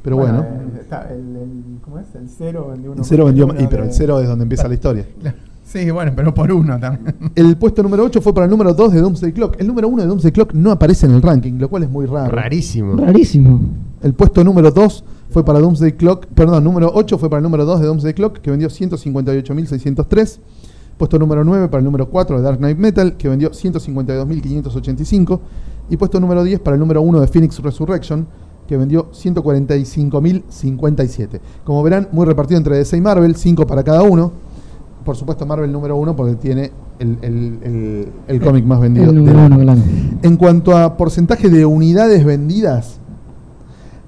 Pero 0.02 0.16
bueno, 0.16 0.42
eh, 0.42 0.78
está 0.80 1.08
el, 1.10 1.18
el- 1.36 1.78
¿Cómo 1.82 1.98
es? 1.98 2.06
El 2.14 2.28
cero 2.28 2.68
vendió 2.72 2.92
uno. 2.92 3.02
el 3.02 3.06
0 3.08 3.22
por 3.24 3.26
vendió. 3.32 3.46
uno 3.46 3.60
Y, 3.60 3.66
pero 3.66 3.82
el 3.84 3.88
de- 3.90 3.94
0 3.94 4.20
es 4.20 4.28
donde 4.28 4.42
empieza 4.44 4.68
la 4.68 4.74
historia. 4.74 5.06
Sí, 5.68 5.90
bueno, 5.90 6.12
pero 6.16 6.32
por 6.32 6.50
uno 6.50 6.80
también. 6.80 7.14
El 7.34 7.54
puesto 7.58 7.82
número 7.82 8.02
8 8.02 8.22
fue 8.22 8.32
para 8.32 8.46
el 8.46 8.50
número 8.50 8.72
2 8.72 8.90
de 8.90 9.02
Doomsday 9.02 9.32
Clock. 9.34 9.60
El 9.60 9.66
número 9.66 9.86
1 9.88 10.00
de 10.00 10.08
Doomsday 10.08 10.32
Clock 10.32 10.54
no 10.54 10.70
aparece 10.70 11.04
en 11.04 11.12
el 11.12 11.20
ranking, 11.20 11.58
lo 11.58 11.68
cual 11.68 11.82
es 11.82 11.90
muy 11.90 12.06
raro. 12.06 12.34
Rarísimo. 12.34 12.96
Rarísimo. 12.96 13.60
El 14.02 14.14
puesto 14.14 14.42
número 14.42 14.70
2 14.70 15.04
fue 15.28 15.44
para 15.44 15.58
Doomsday 15.60 15.92
Clock, 15.92 16.24
perdón, 16.28 16.64
número 16.64 16.90
8 16.94 17.18
fue 17.18 17.28
para 17.28 17.40
el 17.40 17.42
número 17.42 17.66
2 17.66 17.80
de 17.80 17.86
Doomsday 17.86 18.14
Clock, 18.14 18.38
que 18.38 18.50
vendió 18.50 18.70
158.603. 18.70 20.38
Puesto 20.98 21.18
número 21.18 21.44
9 21.44 21.68
para 21.68 21.78
el 21.78 21.84
número 21.84 22.08
4 22.10 22.36
de 22.38 22.42
Dark 22.42 22.58
Knight 22.58 22.76
Metal, 22.76 23.16
que 23.16 23.28
vendió 23.28 23.50
152.585. 23.52 25.40
Y 25.90 25.96
puesto 25.96 26.20
número 26.20 26.42
10 26.44 26.60
para 26.60 26.74
el 26.74 26.80
número 26.80 27.00
1 27.00 27.20
de 27.20 27.26
Phoenix 27.28 27.62
Resurrection, 27.62 28.26
que 28.66 28.76
vendió 28.76 29.10
145.057. 29.12 31.40
Como 31.64 31.82
verán, 31.82 32.08
muy 32.12 32.26
repartido 32.26 32.58
entre 32.58 32.76
DC 32.76 32.96
y 32.96 33.00
Marvel, 33.00 33.34
5 33.36 33.66
para 33.66 33.82
cada 33.82 34.02
uno. 34.02 34.32
Por 35.04 35.16
supuesto, 35.16 35.46
Marvel 35.46 35.72
número 35.72 35.96
1 35.96 36.14
porque 36.16 36.34
tiene 36.34 36.70
el, 36.98 37.18
el- 37.22 37.58
el- 37.62 38.08
el 38.26 38.40
cómic 38.40 38.64
más 38.66 38.80
vendido. 38.80 39.10
El 39.10 39.24
del 39.24 39.36
uno, 39.36 39.58
claro. 39.58 39.80
En 40.22 40.36
cuanto 40.36 40.76
a 40.76 40.96
porcentaje 40.96 41.48
de 41.48 41.64
unidades 41.64 42.24
vendidas, 42.24 43.00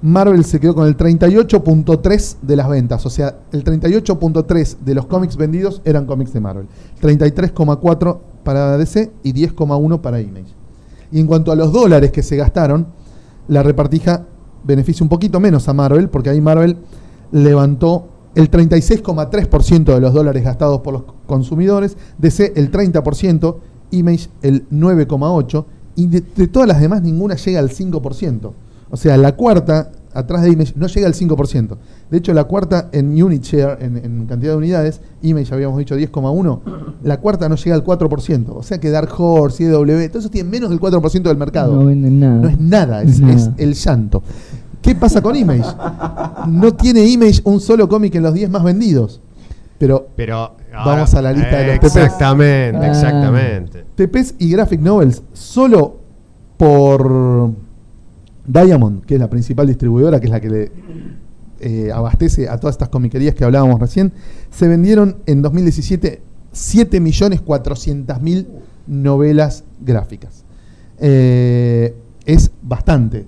Marvel 0.01 0.43
se 0.45 0.59
quedó 0.59 0.73
con 0.73 0.87
el 0.87 0.97
38.3 0.97 2.37
de 2.41 2.55
las 2.55 2.67
ventas. 2.67 3.05
O 3.05 3.09
sea, 3.09 3.37
el 3.51 3.63
38.3 3.63 4.77
de 4.79 4.95
los 4.95 5.05
cómics 5.05 5.37
vendidos 5.37 5.81
eran 5.85 6.05
cómics 6.05 6.33
de 6.33 6.39
Marvel. 6.39 6.67
33,4 7.01 8.17
para 8.43 8.77
DC 8.77 9.11
y 9.23 9.33
10,1 9.33 10.01
para 10.01 10.19
Image. 10.19 10.53
Y 11.11 11.19
en 11.19 11.27
cuanto 11.27 11.51
a 11.51 11.55
los 11.55 11.71
dólares 11.71 12.11
que 12.11 12.23
se 12.23 12.35
gastaron, 12.35 12.87
la 13.47 13.63
repartija 13.63 14.25
beneficia 14.63 15.03
un 15.03 15.09
poquito 15.09 15.39
menos 15.39 15.67
a 15.67 15.73
Marvel, 15.73 16.09
porque 16.09 16.29
ahí 16.29 16.41
Marvel 16.41 16.77
levantó 17.31 18.07
el 18.33 18.49
36,3% 18.49 19.93
de 19.93 19.99
los 19.99 20.13
dólares 20.13 20.43
gastados 20.43 20.81
por 20.81 20.93
los 20.93 21.03
consumidores, 21.27 21.97
DC 22.17 22.53
el 22.55 22.71
30%, 22.71 23.55
Image 23.91 24.29
el 24.41 24.67
9,8%, 24.69 25.65
y 25.95 26.07
de, 26.07 26.21
de 26.21 26.47
todas 26.47 26.67
las 26.67 26.79
demás 26.79 27.01
ninguna 27.01 27.35
llega 27.35 27.59
al 27.59 27.69
5%. 27.69 28.51
O 28.91 28.97
sea, 28.97 29.17
la 29.17 29.35
cuarta, 29.35 29.91
atrás 30.13 30.41
de 30.43 30.49
Image, 30.51 30.73
no 30.75 30.87
llega 30.87 31.07
al 31.07 31.13
5%. 31.13 31.77
De 32.09 32.17
hecho, 32.17 32.33
la 32.33 32.43
cuarta 32.43 32.89
en 32.91 33.21
unit 33.23 33.41
share, 33.43 33.77
en, 33.81 33.95
en 33.97 34.25
cantidad 34.25 34.51
de 34.51 34.57
unidades, 34.57 34.99
Image 35.21 35.53
habíamos 35.53 35.77
dicho 35.79 35.95
10,1%, 35.97 36.59
la 37.03 37.17
cuarta 37.21 37.47
no 37.47 37.55
llega 37.55 37.75
al 37.75 37.83
4%. 37.85 38.45
O 38.49 38.63
sea 38.63 38.79
que 38.79 38.89
Dark 38.89 39.09
Horse, 39.17 39.63
CW, 39.71 40.07
todo 40.09 40.19
eso 40.19 40.29
tiene 40.29 40.49
menos 40.49 40.69
del 40.69 40.79
4% 40.79 41.21
del 41.23 41.37
mercado. 41.37 41.75
No 41.75 41.85
venden 41.85 42.19
nada. 42.19 42.35
No 42.41 42.49
es 42.49 42.59
nada, 42.59 43.03
No 43.03 43.09
es, 43.09 43.15
es 43.15 43.21
nada. 43.21 43.33
es 43.35 43.49
el 43.57 43.73
llanto. 43.73 44.21
¿Qué 44.81 44.95
pasa 44.95 45.21
con 45.21 45.35
Image? 45.35 45.63
No 46.47 46.73
tiene 46.73 47.05
Image 47.05 47.41
un 47.45 47.61
solo 47.61 47.87
cómic 47.87 48.15
en 48.15 48.23
los 48.23 48.33
10 48.33 48.49
más 48.49 48.63
vendidos. 48.63 49.21
Pero 49.77 50.07
Pero 50.15 50.55
Vamos 50.73 51.13
a 51.15 51.21
la 51.21 51.31
lista 51.33 51.57
de 51.57 51.67
los 51.67 51.79
TPs. 51.79 51.95
Exactamente, 51.95 52.77
Ah. 52.85 52.89
exactamente. 52.89 53.85
TPs 53.95 54.35
y 54.39 54.51
Graphic 54.51 54.79
Novels, 54.81 55.21
solo 55.33 55.97
por 56.57 57.51
Diamond, 58.51 59.05
que 59.05 59.15
es 59.15 59.19
la 59.19 59.29
principal 59.29 59.67
distribuidora, 59.67 60.19
que 60.19 60.25
es 60.25 60.31
la 60.31 60.39
que 60.39 60.49
le 60.49 60.71
eh, 61.59 61.91
abastece 61.93 62.49
a 62.49 62.57
todas 62.59 62.73
estas 62.75 62.89
comiquerías 62.89 63.35
que 63.35 63.43
hablábamos 63.43 63.79
recién, 63.79 64.11
se 64.49 64.67
vendieron 64.67 65.17
en 65.25 65.41
2017 65.41 66.21
7.400.000 66.53 68.45
novelas 68.87 69.63
gráficas. 69.79 70.43
Eh, 70.99 71.95
es 72.25 72.51
bastante, 72.61 73.25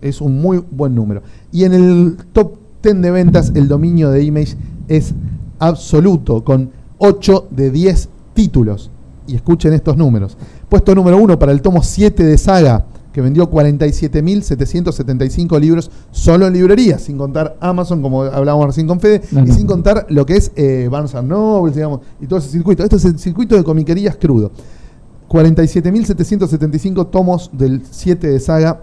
es 0.00 0.20
un 0.20 0.40
muy 0.40 0.64
buen 0.70 0.94
número. 0.94 1.22
Y 1.52 1.64
en 1.64 1.72
el 1.74 2.16
top 2.32 2.54
10 2.82 3.02
de 3.02 3.10
ventas, 3.10 3.52
el 3.54 3.68
dominio 3.68 4.10
de 4.10 4.22
Image 4.22 4.56
es 4.88 5.14
absoluto, 5.58 6.44
con 6.44 6.70
8 6.98 7.48
de 7.50 7.70
10 7.70 8.08
títulos. 8.34 8.90
Y 9.26 9.34
escuchen 9.34 9.74
estos 9.74 9.96
números. 9.96 10.36
Puesto 10.68 10.94
número 10.94 11.18
1 11.18 11.38
para 11.38 11.52
el 11.52 11.60
tomo 11.60 11.82
7 11.82 12.24
de 12.24 12.38
Saga, 12.38 12.86
que 13.18 13.22
vendió 13.22 13.50
47.775 13.50 15.58
libros 15.58 15.90
solo 16.12 16.46
en 16.46 16.52
librerías, 16.52 17.02
sin 17.02 17.18
contar 17.18 17.56
Amazon, 17.58 18.00
como 18.00 18.22
hablábamos 18.22 18.68
recién 18.68 18.86
con 18.86 19.00
Fede, 19.00 19.22
No, 19.32 19.40
y 19.40 19.46
no. 19.46 19.54
sin 19.54 19.66
contar 19.66 20.06
lo 20.08 20.24
que 20.24 20.36
es 20.36 20.52
eh, 20.54 20.86
Barnes 20.88 21.14
Noble, 21.24 21.74
digamos, 21.74 22.02
y 22.20 22.28
todo 22.28 22.38
ese 22.38 22.48
circuito. 22.48 22.84
Esto 22.84 22.94
es 22.94 23.04
el 23.06 23.18
circuito 23.18 23.56
de 23.56 23.64
comiquerías 23.64 24.14
crudo. 24.14 24.52
47.775 25.28 27.10
tomos 27.10 27.50
del 27.52 27.82
7 27.90 28.24
de 28.28 28.38
Saga 28.38 28.82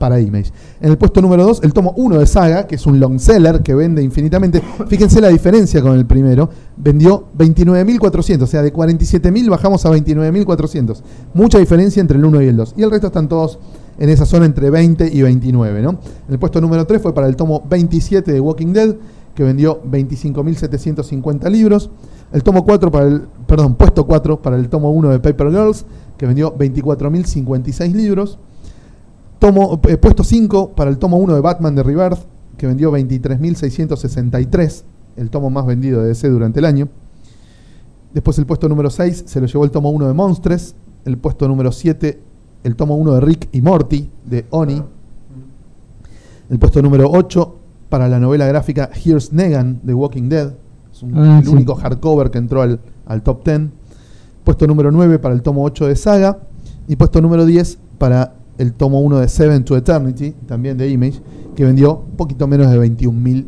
para 0.00 0.18
Image. 0.18 0.50
En 0.80 0.90
el 0.90 0.98
puesto 0.98 1.20
número 1.20 1.44
2, 1.44 1.60
el 1.62 1.74
tomo 1.74 1.92
1 1.96 2.18
de 2.18 2.26
Saga, 2.26 2.66
que 2.66 2.76
es 2.76 2.86
un 2.86 2.98
long 2.98 3.20
seller 3.20 3.60
que 3.62 3.74
vende 3.74 4.02
infinitamente. 4.02 4.62
Fíjense 4.88 5.20
la 5.20 5.28
diferencia 5.28 5.82
con 5.82 5.92
el 5.92 6.06
primero. 6.06 6.48
Vendió 6.78 7.28
29.400, 7.36 8.42
o 8.42 8.46
sea, 8.46 8.62
de 8.62 8.72
47.000 8.72 9.50
bajamos 9.50 9.84
a 9.84 9.90
29.400. 9.90 11.02
Mucha 11.34 11.58
diferencia 11.58 12.00
entre 12.00 12.16
el 12.16 12.24
1 12.24 12.42
y 12.42 12.46
el 12.46 12.56
2. 12.56 12.74
Y 12.78 12.82
el 12.82 12.90
resto 12.90 13.08
están 13.08 13.28
todos 13.28 13.58
en 13.98 14.08
esa 14.08 14.24
zona 14.24 14.46
entre 14.46 14.70
20 14.70 15.10
y 15.12 15.20
29, 15.20 15.82
¿no? 15.82 16.00
El 16.30 16.38
puesto 16.38 16.62
número 16.62 16.86
3 16.86 17.02
fue 17.02 17.14
para 17.14 17.28
el 17.28 17.36
tomo 17.36 17.62
27 17.68 18.32
de 18.32 18.40
Walking 18.40 18.72
Dead, 18.72 18.96
que 19.34 19.44
vendió 19.44 19.82
25.750 19.82 21.50
libros. 21.50 21.90
El 22.32 22.42
tomo 22.42 22.64
4 22.64 22.90
para 22.90 23.06
el, 23.06 23.22
perdón, 23.46 23.74
puesto 23.74 24.06
4 24.06 24.40
para 24.40 24.56
el 24.56 24.70
tomo 24.70 24.90
1 24.92 25.10
de 25.10 25.18
Paper 25.18 25.50
Girls, 25.50 25.84
que 26.16 26.24
vendió 26.24 26.56
24.056 26.56 27.92
libros. 27.92 28.38
Tomo, 29.40 29.80
eh, 29.88 29.96
puesto 29.96 30.22
5 30.22 30.70
para 30.76 30.90
el 30.90 30.98
tomo 30.98 31.16
1 31.18 31.34
de 31.34 31.40
Batman 31.40 31.74
de 31.74 31.82
Rebirth, 31.82 32.20
que 32.56 32.66
vendió 32.68 32.92
23.663, 32.92 34.82
el 35.16 35.30
tomo 35.30 35.50
más 35.50 35.66
vendido 35.66 36.02
de 36.02 36.08
DC 36.08 36.28
durante 36.28 36.60
el 36.60 36.66
año. 36.66 36.88
Después 38.14 38.38
el 38.38 38.46
puesto 38.46 38.68
número 38.68 38.90
6 38.90 39.24
se 39.26 39.40
lo 39.40 39.46
llevó 39.46 39.64
el 39.64 39.70
tomo 39.72 39.90
1 39.90 40.06
de 40.08 40.12
Monstres, 40.14 40.74
el 41.04 41.16
puesto 41.18 41.48
número 41.48 41.72
7 41.72 42.20
el 42.62 42.76
tomo 42.76 42.96
1 42.96 43.14
de 43.14 43.20
Rick 43.22 43.48
y 43.52 43.62
Morty 43.62 44.10
de 44.26 44.44
Oni. 44.50 44.82
El 46.50 46.58
puesto 46.58 46.82
número 46.82 47.10
8 47.10 47.56
para 47.88 48.06
la 48.08 48.20
novela 48.20 48.46
gráfica 48.46 48.90
Here's 48.92 49.32
Negan 49.32 49.80
de 49.82 49.94
Walking 49.94 50.28
Dead. 50.28 50.52
Es 50.92 51.02
un- 51.02 51.16
Ah, 51.16 51.38
el 51.38 51.46
sí. 51.46 51.50
único 51.50 51.74
hardcover 51.74 52.30
que 52.30 52.36
entró 52.36 52.60
al, 52.60 52.78
al 53.06 53.22
top 53.22 53.44
10. 53.46 53.70
Puesto 54.44 54.66
número 54.66 54.90
9 54.90 55.18
para 55.18 55.34
el 55.34 55.40
tomo 55.40 55.64
8 55.64 55.86
de 55.86 55.96
Saga. 55.96 56.38
Y 56.86 56.96
puesto 56.96 57.22
número 57.22 57.46
10 57.46 57.78
para 57.96 58.34
el 58.60 58.72
tomo 58.74 59.00
1 59.00 59.18
de 59.18 59.28
Seven 59.28 59.64
to 59.64 59.76
Eternity, 59.76 60.34
también 60.46 60.76
de 60.78 60.88
Image, 60.88 61.20
que 61.56 61.64
vendió 61.64 62.04
un 62.10 62.16
poquito 62.16 62.46
menos 62.46 62.70
de 62.70 62.78
21.000 62.78 63.44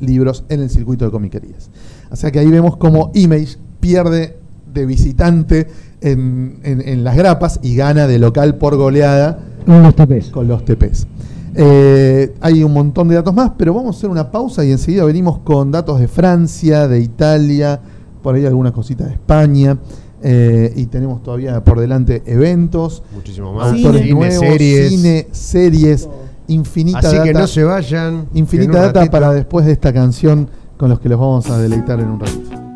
libros 0.00 0.44
en 0.48 0.60
el 0.60 0.70
circuito 0.70 1.04
de 1.04 1.10
comiquerías. 1.10 1.70
O 2.10 2.16
sea 2.16 2.30
que 2.30 2.38
ahí 2.38 2.46
vemos 2.48 2.76
cómo 2.76 3.10
Image 3.14 3.56
pierde 3.80 4.36
de 4.72 4.86
visitante 4.86 5.66
en, 6.00 6.60
en- 6.62 6.80
en 6.86 7.04
las 7.04 7.16
grapas 7.16 7.58
y 7.62 7.74
gana 7.74 8.06
de 8.06 8.18
local 8.18 8.56
por 8.56 8.76
goleada 8.76 9.38
Con 9.66 9.82
los 9.82 9.94
TPs. 9.96 10.30
con 10.30 10.46
los 10.48 10.64
TPs. 10.64 11.06
Eh, 11.54 12.34
hay 12.40 12.62
un 12.62 12.72
montón 12.72 13.08
de 13.08 13.16
datos 13.16 13.34
más, 13.34 13.52
pero 13.58 13.74
vamos 13.74 13.96
a 13.96 13.98
hacer 13.98 14.10
una 14.10 14.30
pausa 14.30 14.64
y 14.64 14.70
enseguida 14.70 15.04
venimos 15.04 15.38
con 15.40 15.72
datos 15.72 15.98
de 15.98 16.06
Francia, 16.06 16.86
de 16.86 17.00
Italia, 17.00 17.80
por 18.22 18.34
ahí 18.36 18.46
algunas 18.46 18.72
cositas 18.72 19.08
de 19.08 19.14
España. 19.14 19.76
Eh, 20.22 20.72
y 20.76 20.86
tenemos 20.86 21.22
todavía 21.22 21.62
por 21.62 21.78
delante 21.78 22.22
eventos, 22.26 23.02
muchísimo 23.14 23.52
más, 23.52 23.72
actores 23.72 24.02
cine, 24.02 24.14
nuevos, 24.14 24.38
series. 24.38 24.88
cine, 24.90 25.28
series, 25.30 26.08
infinita 26.48 26.98
Así 26.98 27.16
data. 27.16 27.24
que 27.24 27.32
no 27.34 27.46
se 27.46 27.64
vayan. 27.64 28.28
Infinita 28.34 28.80
data 28.80 29.06
para 29.10 29.32
después 29.32 29.66
de 29.66 29.72
esta 29.72 29.92
canción 29.92 30.48
con 30.76 30.88
los 30.88 31.00
que 31.00 31.08
los 31.08 31.18
vamos 31.20 31.48
a 31.50 31.58
deleitar 31.58 32.00
en 32.00 32.08
un 32.08 32.20
ratito. 32.20 32.67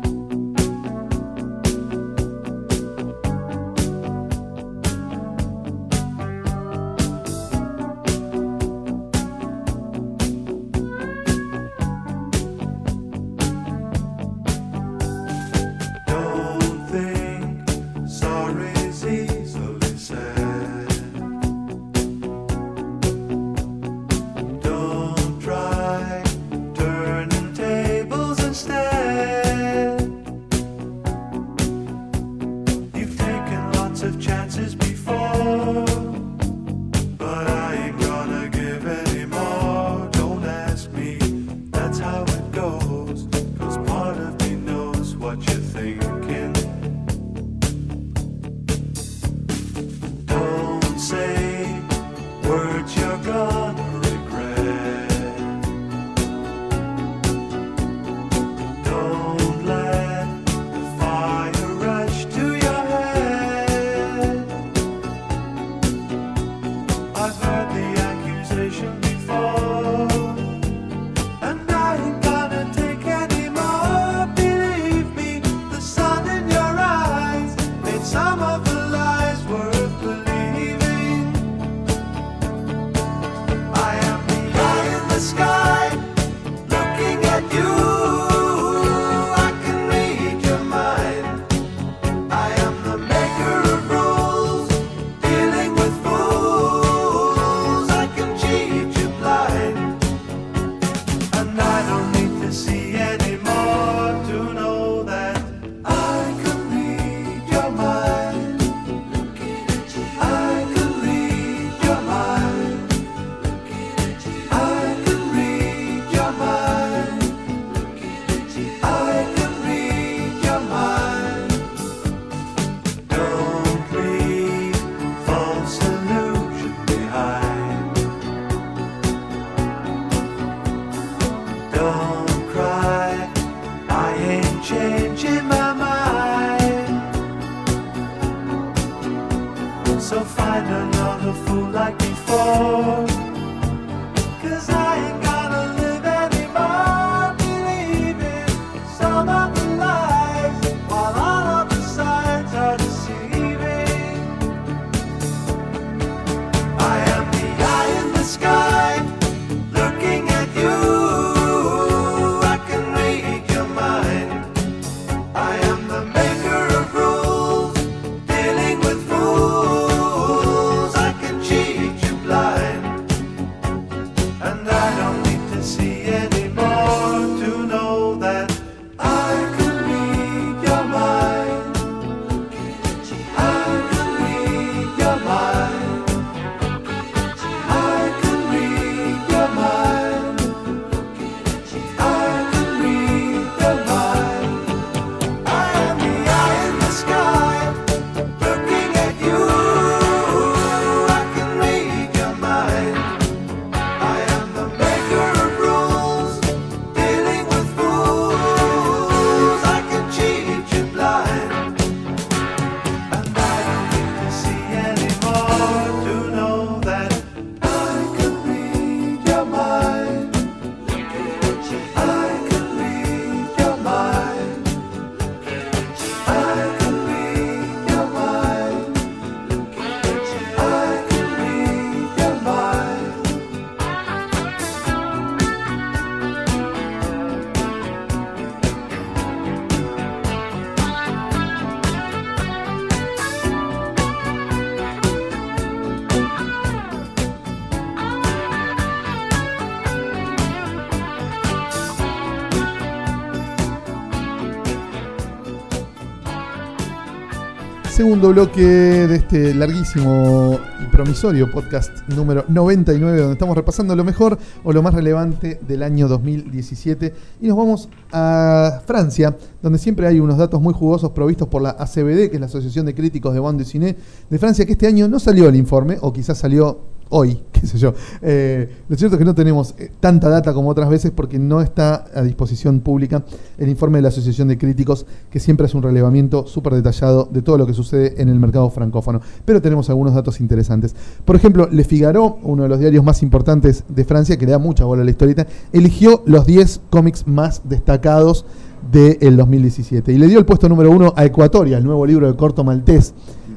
segundo 258.03 258.31
bloque 258.31 258.61
de 258.61 259.15
este 259.15 259.53
larguísimo 259.53 260.59
y 260.83 260.91
promisorio 260.91 261.49
podcast 261.49 262.05
número 262.09 262.43
99, 262.49 263.17
donde 263.17 263.31
estamos 263.31 263.55
repasando 263.55 263.95
lo 263.95 264.03
mejor 264.03 264.37
o 264.65 264.73
lo 264.73 264.81
más 264.81 264.93
relevante 264.93 265.57
del 265.65 265.83
año 265.83 266.09
2017. 266.09 267.13
Y 267.39 267.47
nos 267.47 267.55
vamos 267.55 267.87
a 268.11 268.81
Francia, 268.85 269.37
donde 269.61 269.79
siempre 269.79 270.05
hay 270.05 270.19
unos 270.19 270.37
datos 270.37 270.61
muy 270.61 270.73
jugosos 270.73 271.11
provistos 271.11 271.47
por 271.47 271.61
la 271.61 271.69
ACBD, 271.69 272.27
que 272.27 272.31
es 272.33 272.39
la 272.41 272.47
Asociación 272.47 272.85
de 272.85 272.93
Críticos 272.93 273.33
de 273.33 273.39
Bande 273.39 273.63
Ciné 273.63 273.95
de 274.29 274.37
Francia, 274.37 274.65
que 274.65 274.73
este 274.73 274.85
año 274.87 275.07
no 275.07 275.17
salió 275.17 275.47
el 275.47 275.55
informe, 275.55 275.97
o 276.01 276.11
quizás 276.11 276.37
salió 276.37 276.81
hoy, 277.13 277.39
qué 277.51 277.65
sé 277.65 277.77
yo. 277.77 277.93
Eh, 278.21 278.69
lo 278.89 278.97
cierto 278.97 279.15
es 279.15 279.19
que 279.19 279.25
no 279.25 279.35
tenemos 279.35 279.75
eh, 279.77 279.91
tanta 279.99 280.29
data 280.29 280.53
como 280.53 280.69
otras 280.69 280.89
veces 280.89 281.11
porque 281.11 281.39
no 281.39 281.61
está 281.61 282.05
a 282.13 282.21
disposición 282.23 282.81
pública 282.81 283.23
el 283.57 283.69
informe 283.69 283.99
de 283.99 284.01
la 284.03 284.07
Asociación 284.09 284.47
de 284.47 284.57
Críticos, 284.57 285.05
que 285.29 285.39
siempre 285.39 285.67
es 285.67 285.75
un 285.75 285.83
relevamiento 285.83 286.45
súper 286.47 286.73
detallado 286.73 287.29
de 287.31 287.41
todo 287.41 287.57
lo 287.57 287.65
que 287.65 287.73
sucede 287.73 288.21
en 288.21 288.29
el 288.29 288.39
mercado 288.39 288.69
francófono. 288.69 289.21
Pero 289.45 289.61
tenemos 289.61 289.89
algunos 289.89 290.13
datos 290.13 290.41
interesantes. 290.41 290.95
Por 291.23 291.35
ejemplo, 291.35 291.69
Le 291.71 291.83
Figaro, 291.83 292.39
uno 292.43 292.63
de 292.63 292.69
los 292.69 292.79
diarios 292.79 293.03
más 293.03 293.21
importantes 293.21 293.83
de 293.87 294.03
Francia, 294.03 294.37
que 294.37 294.45
le 294.45 294.51
da 294.51 294.59
mucha 294.59 294.85
bola 294.85 295.03
a 295.03 295.05
la 295.05 295.11
historieta, 295.11 295.45
eligió 295.71 296.23
los 296.25 296.45
10 296.45 296.81
cómics 296.89 297.27
más 297.27 297.61
destacados 297.63 298.45
del 298.91 299.37
2017 299.37 300.11
y 300.11 300.17
le 300.17 300.27
dio 300.27 300.39
el 300.39 300.45
puesto 300.45 300.67
número 300.67 300.91
uno 300.91 301.13
a 301.15 301.23
Ecuatoria, 301.23 301.77
el 301.77 301.85
nuevo 301.85 302.05
libro 302.05 302.27
de 302.27 302.35
corto 302.35 302.63
maltés 302.63 303.13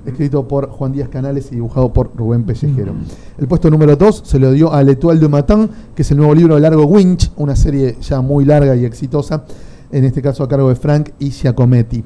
escrito 0.06 0.46
por 0.48 0.68
Juan 0.70 0.92
Díaz 0.92 1.08
Canales 1.08 1.48
y 1.52 1.56
dibujado 1.56 1.92
por 1.92 2.10
Rubén 2.16 2.44
Pellejero. 2.44 2.92
El 3.38 3.46
puesto 3.48 3.70
número 3.70 3.96
2 3.96 4.22
se 4.24 4.38
lo 4.38 4.50
dio 4.52 4.72
a 4.72 4.82
L'Etoile 4.82 5.20
de 5.20 5.28
Matin, 5.28 5.68
que 5.94 6.02
es 6.02 6.10
el 6.10 6.16
nuevo 6.18 6.34
libro 6.34 6.54
de 6.54 6.60
Largo 6.60 6.84
Winch, 6.86 7.30
una 7.36 7.56
serie 7.56 7.96
ya 8.00 8.20
muy 8.20 8.44
larga 8.44 8.74
y 8.76 8.84
exitosa, 8.84 9.44
en 9.90 10.04
este 10.04 10.22
caso 10.22 10.42
a 10.42 10.48
cargo 10.48 10.68
de 10.68 10.74
Frank 10.76 11.10
y 11.18 11.30
Giacometti. 11.30 12.04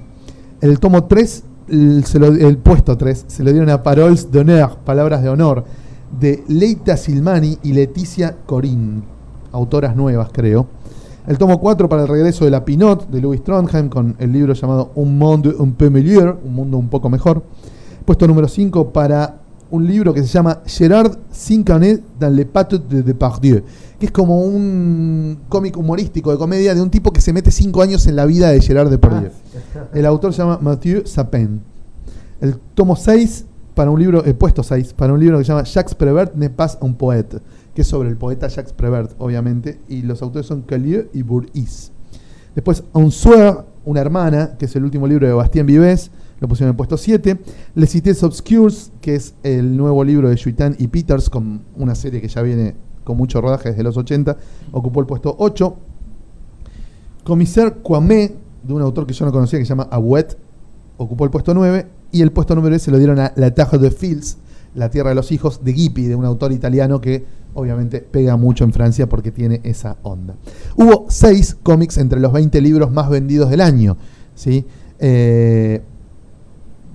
El 0.60 0.78
tomo 0.78 1.04
3, 1.04 1.44
el, 1.68 2.04
se 2.04 2.18
lo- 2.18 2.26
el 2.28 2.58
puesto 2.58 2.96
3, 2.96 3.24
se 3.26 3.42
lo 3.44 3.50
dieron 3.52 3.70
a 3.70 3.82
Paroles 3.82 4.30
d'honneur, 4.30 4.76
Palabras 4.84 5.22
de 5.22 5.28
Honor, 5.28 5.64
de 6.20 6.42
Leita 6.48 6.96
Silmani 6.96 7.58
y 7.62 7.72
Leticia 7.72 8.36
Corín, 8.46 9.02
autoras 9.52 9.94
nuevas 9.96 10.28
creo. 10.32 10.66
El 11.26 11.38
tomo 11.38 11.60
4 11.60 11.88
para 11.88 12.02
el 12.02 12.08
regreso 12.08 12.44
de 12.44 12.50
la 12.50 12.64
Pinot 12.64 13.08
de 13.10 13.20
Louis 13.20 13.44
Trondheim 13.44 13.88
con 13.88 14.16
el 14.18 14.32
libro 14.32 14.52
llamado 14.54 14.90
Un 14.96 15.16
monde 15.18 15.54
un 15.58 15.74
peu 15.74 15.90
meilleur, 15.90 16.38
un 16.44 16.54
mundo 16.54 16.78
un 16.78 16.88
poco 16.88 17.08
mejor. 17.10 17.42
Puesto 18.04 18.26
número 18.26 18.48
5 18.48 18.92
para 18.92 19.36
un 19.70 19.86
libro 19.86 20.12
que 20.12 20.22
se 20.22 20.28
llama 20.28 20.60
Gerard 20.66 21.16
Cincanet 21.32 22.02
dans 22.18 22.34
les 22.34 22.44
pattes 22.44 22.80
de 22.88 23.02
Depardieu, 23.02 23.62
que 23.98 24.06
es 24.06 24.12
como 24.12 24.40
un 24.44 25.38
cómic 25.48 25.76
humorístico 25.76 26.32
de 26.32 26.38
comedia 26.38 26.74
de 26.74 26.82
un 26.82 26.90
tipo 26.90 27.12
que 27.12 27.20
se 27.20 27.32
mete 27.32 27.50
5 27.50 27.82
años 27.82 28.06
en 28.06 28.16
la 28.16 28.26
vida 28.26 28.50
de 28.50 28.60
Gerard 28.60 28.90
Depardieu. 28.90 29.30
El 29.94 30.06
autor 30.06 30.32
se 30.32 30.38
llama 30.38 30.58
Mathieu 30.60 31.06
Sapin. 31.06 31.60
El 32.40 32.56
tomo 32.74 32.96
6 32.96 33.44
para 33.74 33.90
un 33.90 34.00
libro, 34.00 34.22
puesto 34.36 34.62
6 34.62 34.94
para 34.94 35.12
un 35.12 35.20
libro 35.20 35.38
que 35.38 35.44
se 35.44 35.48
llama 35.48 35.64
Jacques 35.64 35.94
Prévert 35.94 36.34
n'est 36.34 36.54
pas 36.54 36.78
un 36.80 36.94
poète, 36.94 37.40
que 37.74 37.82
es 37.82 37.86
sobre 37.86 38.08
el 38.08 38.16
poeta 38.16 38.48
Jacques 38.48 38.74
Prévert, 38.74 39.12
obviamente, 39.18 39.80
y 39.88 40.02
los 40.02 40.20
autores 40.22 40.46
son 40.46 40.62
Calieu 40.62 41.08
y 41.12 41.22
Bourris. 41.22 41.92
Después, 42.54 42.82
Un 42.92 43.12
Soir, 43.12 43.64
una 43.84 44.00
hermana, 44.00 44.56
que 44.58 44.64
es 44.64 44.74
el 44.74 44.84
último 44.84 45.06
libro 45.06 45.26
de 45.26 45.32
Bastien 45.32 45.66
Vives, 45.66 46.10
lo 46.40 46.48
pusieron 46.48 46.68
en 46.68 46.72
el 46.72 46.76
puesto 46.76 46.96
7. 46.96 47.38
Les 47.74 47.90
Cités 47.90 48.22
Obscures, 48.22 48.92
que 49.00 49.14
es 49.14 49.34
el 49.42 49.76
nuevo 49.76 50.02
libro 50.02 50.28
de 50.28 50.42
Juitan 50.42 50.74
y 50.78 50.88
Peters, 50.88 51.28
con 51.30 51.62
una 51.76 51.94
serie 51.94 52.20
que 52.20 52.28
ya 52.28 52.42
viene 52.42 52.74
con 53.04 53.16
mucho 53.16 53.40
rodaje 53.40 53.70
desde 53.70 53.82
los 53.82 53.96
80, 53.96 54.36
ocupó 54.72 55.00
el 55.00 55.06
puesto 55.06 55.34
8. 55.38 55.76
Commissaire 57.24 57.72
Kwame, 57.82 58.32
de 58.62 58.72
un 58.72 58.82
autor 58.82 59.06
que 59.06 59.12
yo 59.12 59.24
no 59.26 59.32
conocía, 59.32 59.58
que 59.58 59.64
se 59.64 59.70
llama 59.70 59.88
Abuet, 59.90 60.36
ocupó 60.96 61.24
el 61.24 61.30
puesto 61.30 61.52
9. 61.54 61.86
Y 62.12 62.22
el 62.22 62.32
puesto 62.32 62.54
número 62.54 62.70
10 62.70 62.82
se 62.82 62.90
lo 62.90 62.98
dieron 62.98 63.20
a 63.20 63.32
La 63.36 63.52
Terre 63.52 63.78
de 63.78 63.90
Fils, 63.90 64.38
La 64.74 64.90
Tierra 64.90 65.10
de 65.10 65.14
los 65.14 65.30
Hijos, 65.30 65.62
de 65.62 65.72
Gippi, 65.72 66.06
de 66.06 66.16
un 66.16 66.24
autor 66.24 66.52
italiano 66.52 67.00
que 67.00 67.24
obviamente 67.54 68.00
pega 68.00 68.36
mucho 68.36 68.64
en 68.64 68.72
Francia 68.72 69.08
porque 69.08 69.30
tiene 69.30 69.60
esa 69.62 69.98
onda. 70.02 70.34
Hubo 70.76 71.06
6 71.08 71.58
cómics 71.62 71.98
entre 71.98 72.18
los 72.18 72.32
20 72.32 72.60
libros 72.60 72.90
más 72.90 73.10
vendidos 73.10 73.50
del 73.50 73.60
año. 73.60 73.96
¿sí? 74.34 74.66
Eh, 74.98 75.82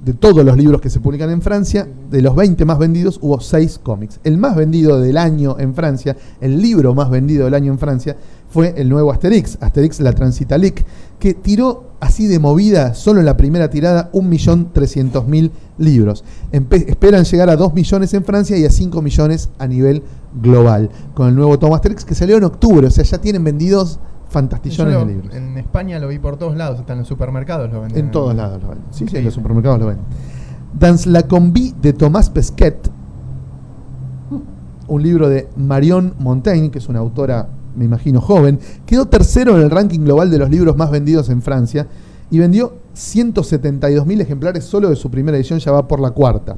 de 0.05 0.13
todos 0.13 0.45
los 0.45 0.55
libros 0.55 0.81
que 0.81 0.91
se 0.91 0.99
publican 0.99 1.31
en 1.31 1.41
Francia, 1.41 1.87
de 2.11 2.21
los 2.21 2.35
20 2.35 2.63
más 2.63 2.77
vendidos, 2.77 3.17
hubo 3.23 3.39
6 3.39 3.79
cómics. 3.81 4.19
El 4.23 4.37
más 4.37 4.55
vendido 4.55 5.01
del 5.01 5.17
año 5.17 5.57
en 5.57 5.73
Francia, 5.73 6.15
el 6.39 6.61
libro 6.61 6.93
más 6.93 7.09
vendido 7.09 7.45
del 7.45 7.55
año 7.55 7.71
en 7.71 7.79
Francia, 7.79 8.15
fue 8.47 8.75
el 8.77 8.87
nuevo 8.87 9.11
Asterix, 9.11 9.57
Asterix 9.59 9.99
la 10.01 10.13
Transitalic, 10.13 10.85
que 11.17 11.33
tiró 11.33 11.95
así 11.99 12.27
de 12.27 12.37
movida, 12.37 12.93
solo 12.93 13.19
en 13.19 13.25
la 13.25 13.35
primera 13.35 13.71
tirada, 13.71 14.11
1.300.000 14.11 15.49
libros. 15.79 16.23
Esperan 16.51 17.23
llegar 17.23 17.49
a 17.49 17.55
2 17.55 17.73
millones 17.73 18.13
en 18.13 18.23
Francia 18.23 18.55
y 18.57 18.65
a 18.65 18.69
5 18.69 19.01
millones 19.01 19.49
a 19.57 19.65
nivel 19.65 20.03
global, 20.39 20.91
con 21.15 21.29
el 21.29 21.35
nuevo 21.35 21.57
tomo 21.57 21.73
Asterix 21.73 22.05
que 22.05 22.13
salió 22.13 22.37
en 22.37 22.43
octubre, 22.43 22.85
o 22.85 22.91
sea, 22.91 23.03
ya 23.03 23.17
tienen 23.17 23.43
vendidos 23.43 23.99
fantastillones 24.29 24.93
Yo 24.93 24.99
de 24.99 25.05
lo- 25.05 25.11
libros. 25.11 25.35
En 25.35 25.57
España 25.57 25.99
lo 25.99 26.07
vi 26.07 26.19
por 26.19 26.37
todos 26.37 26.55
lados, 26.55 26.79
hasta 26.79 26.93
en 26.93 26.99
los 26.99 27.07
supermercados 27.07 27.71
lo 27.71 27.81
venden. 27.81 28.05
En 28.05 28.11
todos 28.11 28.35
lados 28.35 28.61
lo 28.61 28.69
ven. 28.69 28.79
Sí, 28.91 29.05
sí, 29.07 29.17
en 29.17 29.25
los 29.25 29.33
supermercados 29.33 29.79
lo 29.79 29.87
ven. 29.87 29.97
Dans 30.77 31.05
la 31.07 31.23
combi 31.23 31.73
de 31.81 31.93
Thomas 31.93 32.29
Pesquet, 32.29 32.89
un 34.87 35.01
libro 35.01 35.29
de 35.29 35.47
Marion 35.55 36.13
Montaigne, 36.19 36.69
que 36.69 36.79
es 36.79 36.89
una 36.89 36.99
autora, 36.99 37.47
me 37.75 37.85
imagino, 37.85 38.21
joven, 38.21 38.59
quedó 38.85 39.05
tercero 39.07 39.55
en 39.57 39.63
el 39.63 39.69
ranking 39.71 40.01
global 40.01 40.29
de 40.29 40.37
los 40.37 40.49
libros 40.49 40.77
más 40.77 40.91
vendidos 40.91 41.29
en 41.29 41.41
Francia 41.41 41.87
y 42.29 42.39
vendió 42.39 42.73
172.000 42.95 44.21
ejemplares 44.21 44.63
solo 44.63 44.89
de 44.89 44.95
su 44.95 45.09
primera 45.09 45.37
edición, 45.37 45.59
ya 45.59 45.71
va 45.71 45.87
por 45.87 45.99
la 45.99 46.11
cuarta. 46.11 46.57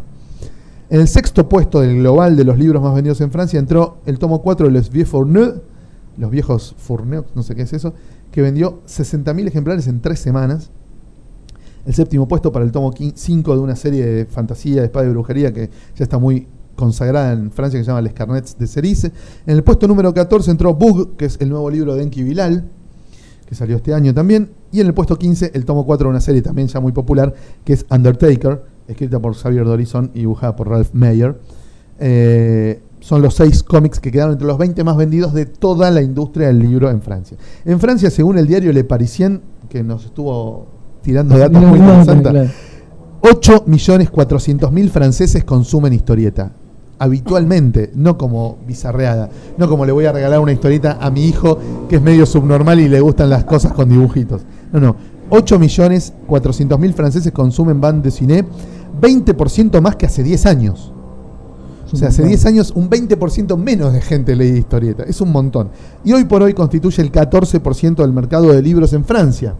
En 0.89 1.01
el 1.01 1.07
sexto 1.07 1.47
puesto 1.49 1.81
del 1.81 1.97
global 1.99 2.35
de 2.35 2.43
los 2.43 2.57
libros 2.57 2.81
más 2.81 2.93
vendidos 2.95 3.19
en 3.21 3.31
Francia 3.31 3.59
entró 3.59 3.97
el 4.05 4.19
tomo 4.19 4.41
4 4.41 4.67
de 4.67 4.73
Les 4.73 4.89
Vieux 4.89 5.07
Fourneux, 5.09 5.55
los 6.17 6.31
viejos 6.31 6.75
Fourneux, 6.77 7.27
no 7.35 7.43
sé 7.43 7.55
qué 7.55 7.63
es 7.63 7.73
eso, 7.73 7.93
que 8.31 8.41
vendió 8.41 8.81
60.000 8.87 9.47
ejemplares 9.47 9.87
en 9.87 10.01
tres 10.01 10.19
semanas. 10.19 10.71
El 11.85 11.93
séptimo 11.93 12.27
puesto 12.27 12.51
para 12.51 12.65
el 12.65 12.71
tomo 12.71 12.93
5 12.93 13.55
de 13.55 13.61
una 13.61 13.75
serie 13.75 14.05
de 14.05 14.25
fantasía, 14.25 14.81
de 14.81 14.87
espada 14.87 15.05
y 15.05 15.09
brujería 15.09 15.53
que 15.53 15.69
ya 15.95 16.03
está 16.03 16.17
muy 16.17 16.47
consagrada 16.75 17.33
en 17.33 17.51
Francia, 17.51 17.79
que 17.79 17.83
se 17.83 17.89
llama 17.89 18.01
Les 18.01 18.13
Carnets 18.13 18.57
de 18.57 18.67
Cerise. 18.67 19.11
En 19.45 19.55
el 19.55 19.63
puesto 19.63 19.87
número 19.87 20.13
14 20.13 20.51
entró 20.51 20.73
Bug, 20.73 21.15
que 21.15 21.25
es 21.25 21.37
el 21.39 21.49
nuevo 21.49 21.69
libro 21.69 21.95
de 21.95 22.03
Enki 22.03 22.23
Bilal, 22.23 22.65
que 23.45 23.55
salió 23.55 23.77
este 23.77 23.93
año 23.93 24.13
también. 24.13 24.49
Y 24.71 24.81
en 24.81 24.87
el 24.87 24.93
puesto 24.93 25.17
15, 25.17 25.51
el 25.53 25.65
tomo 25.65 25.85
4 25.85 26.07
de 26.07 26.09
una 26.09 26.21
serie 26.21 26.41
también 26.41 26.67
ya 26.67 26.79
muy 26.79 26.91
popular, 26.91 27.33
que 27.63 27.73
es 27.73 27.85
Undertaker, 27.89 28.63
escrita 28.87 29.19
por 29.19 29.33
Xavier 29.33 29.65
Dorison 29.65 30.11
y 30.13 30.19
dibujada 30.19 30.55
por 30.55 30.69
Ralph 30.69 30.93
Mayer. 30.93 31.39
Eh, 31.99 32.81
son 33.07 33.21
los 33.21 33.35
seis 33.35 33.63
cómics 33.63 34.01
que 34.01 34.11
quedaron 34.11 34.33
entre 34.33 34.45
los 34.45 34.57
20 34.57 34.83
más 34.83 34.97
vendidos 34.97 35.33
de 35.33 35.45
toda 35.45 35.89
la 35.91 36.01
industria 36.01 36.47
del 36.47 36.59
libro 36.59 36.89
en 36.89 37.01
Francia. 37.01 37.37
En 37.63 37.79
Francia, 37.79 38.09
según 38.09 38.37
el 38.37 38.47
diario 38.47 38.73
Le 38.73 38.83
Parisien, 38.83 39.41
que 39.69 39.81
nos 39.81 40.03
estuvo 40.03 40.67
tirando 41.03 41.37
datos 41.37 41.61
muy 41.61 41.79
No, 41.79 41.85
no, 41.85 42.01
interesantes, 42.01 42.31
claro. 42.31 42.49
8.400.000 43.21 44.89
franceses 44.89 45.45
consumen 45.45 45.93
historieta. 45.93 46.51
Habitualmente, 46.99 47.93
no 47.95 48.17
como 48.17 48.57
bizarreada. 48.67 49.29
No 49.57 49.69
como 49.69 49.85
le 49.85 49.93
voy 49.93 50.03
a 50.03 50.11
regalar 50.11 50.41
una 50.41 50.51
historieta 50.51 50.97
a 50.99 51.09
mi 51.09 51.27
hijo 51.27 51.59
que 51.87 51.95
es 51.95 52.01
medio 52.01 52.25
subnormal 52.25 52.77
y 52.81 52.89
le 52.89 52.99
gustan 52.99 53.29
las 53.29 53.45
cosas 53.45 53.71
con 53.71 53.87
dibujitos. 53.87 54.41
No, 54.73 54.81
no. 54.81 54.97
8.400.000 55.29 56.93
franceses 56.93 57.31
consumen 57.31 57.79
bande 57.79 58.09
de 58.09 58.11
cine, 58.11 58.45
20% 58.99 59.79
más 59.79 59.95
que 59.95 60.07
hace 60.07 60.23
10 60.23 60.45
años. 60.45 60.91
O 61.91 61.95
sea, 61.95 62.09
hace 62.09 62.23
10 62.25 62.45
años 62.45 62.71
un 62.75 62.89
20% 62.89 63.57
menos 63.57 63.93
de 63.93 64.01
gente 64.01 64.35
leía 64.35 64.57
historieta. 64.57 65.03
Es 65.03 65.21
un 65.21 65.31
montón. 65.31 65.69
Y 66.03 66.13
hoy 66.13 66.25
por 66.25 66.43
hoy 66.43 66.53
constituye 66.53 67.01
el 67.01 67.11
14% 67.11 67.95
del 67.97 68.11
mercado 68.13 68.51
de 68.51 68.61
libros 68.61 68.91
en 68.93 69.05
Francia. 69.05 69.55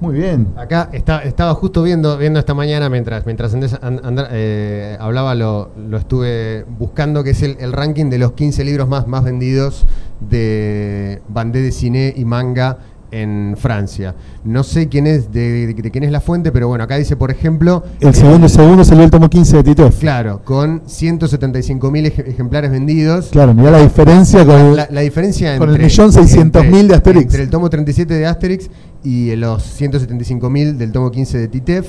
Muy 0.00 0.14
bien. 0.14 0.46
Acá 0.56 0.88
está- 0.92 1.22
estaba 1.24 1.52
justo 1.54 1.82
viendo, 1.82 2.16
viendo 2.16 2.38
esta 2.38 2.54
mañana 2.54 2.88
mientras, 2.88 3.26
mientras 3.26 3.52
Andrés 3.52 3.76
and- 3.82 4.00
eh, 4.30 4.96
hablaba, 4.98 5.34
lo, 5.34 5.68
lo 5.76 5.98
estuve 5.98 6.64
buscando, 6.78 7.22
que 7.22 7.30
es 7.30 7.42
el, 7.42 7.58
el 7.60 7.72
ranking 7.72 8.06
de 8.08 8.18
los 8.18 8.32
15 8.32 8.64
libros 8.64 8.88
más, 8.88 9.06
más 9.06 9.24
vendidos 9.24 9.86
de 10.30 11.20
bandé 11.28 11.60
de 11.60 11.70
cine 11.72 12.14
y 12.16 12.24
manga 12.24 12.78
en 13.12 13.54
Francia. 13.58 14.14
No 14.44 14.62
sé 14.62 14.88
quién 14.88 15.06
es 15.06 15.32
de, 15.32 15.66
de- 15.66 15.74
de 15.74 15.90
quién 15.90 16.04
es 16.04 16.12
la 16.12 16.20
fuente, 16.20 16.52
pero 16.52 16.68
bueno, 16.68 16.84
acá 16.84 16.96
dice, 16.96 17.16
por 17.16 17.30
ejemplo, 17.30 17.82
El 18.00 18.14
segundo 18.14 18.48
segundo 18.48 18.84
salió 18.84 19.04
el 19.04 19.10
tomo 19.10 19.28
15 19.28 19.56
de 19.58 19.62
Titeuf. 19.64 19.98
claro, 19.98 20.42
con 20.44 20.82
175.000 20.84 22.06
ej- 22.06 22.24
ejemplares 22.28 22.70
vendidos. 22.70 23.28
Claro, 23.30 23.54
mirá 23.54 23.70
la 23.72 23.82
diferencia 23.82 24.44
con 24.44 24.76
La, 24.76 24.88
la 24.90 25.00
diferencia 25.00 25.56
con 25.58 25.68
el 25.68 25.74
entre, 25.76 25.86
millón 25.88 26.12
seiscientos 26.12 26.64
mil 26.66 26.88
de 26.88 26.94
Asterix. 26.94 27.22
Entre 27.24 27.42
el 27.42 27.50
tomo 27.50 27.68
37 27.70 28.14
de 28.14 28.26
Asterix 28.26 28.70
y 29.02 29.34
los 29.36 29.80
175.000 29.80 30.76
del 30.76 30.92
tomo 30.92 31.10
15 31.10 31.38
de 31.38 31.48
Titef. 31.48 31.86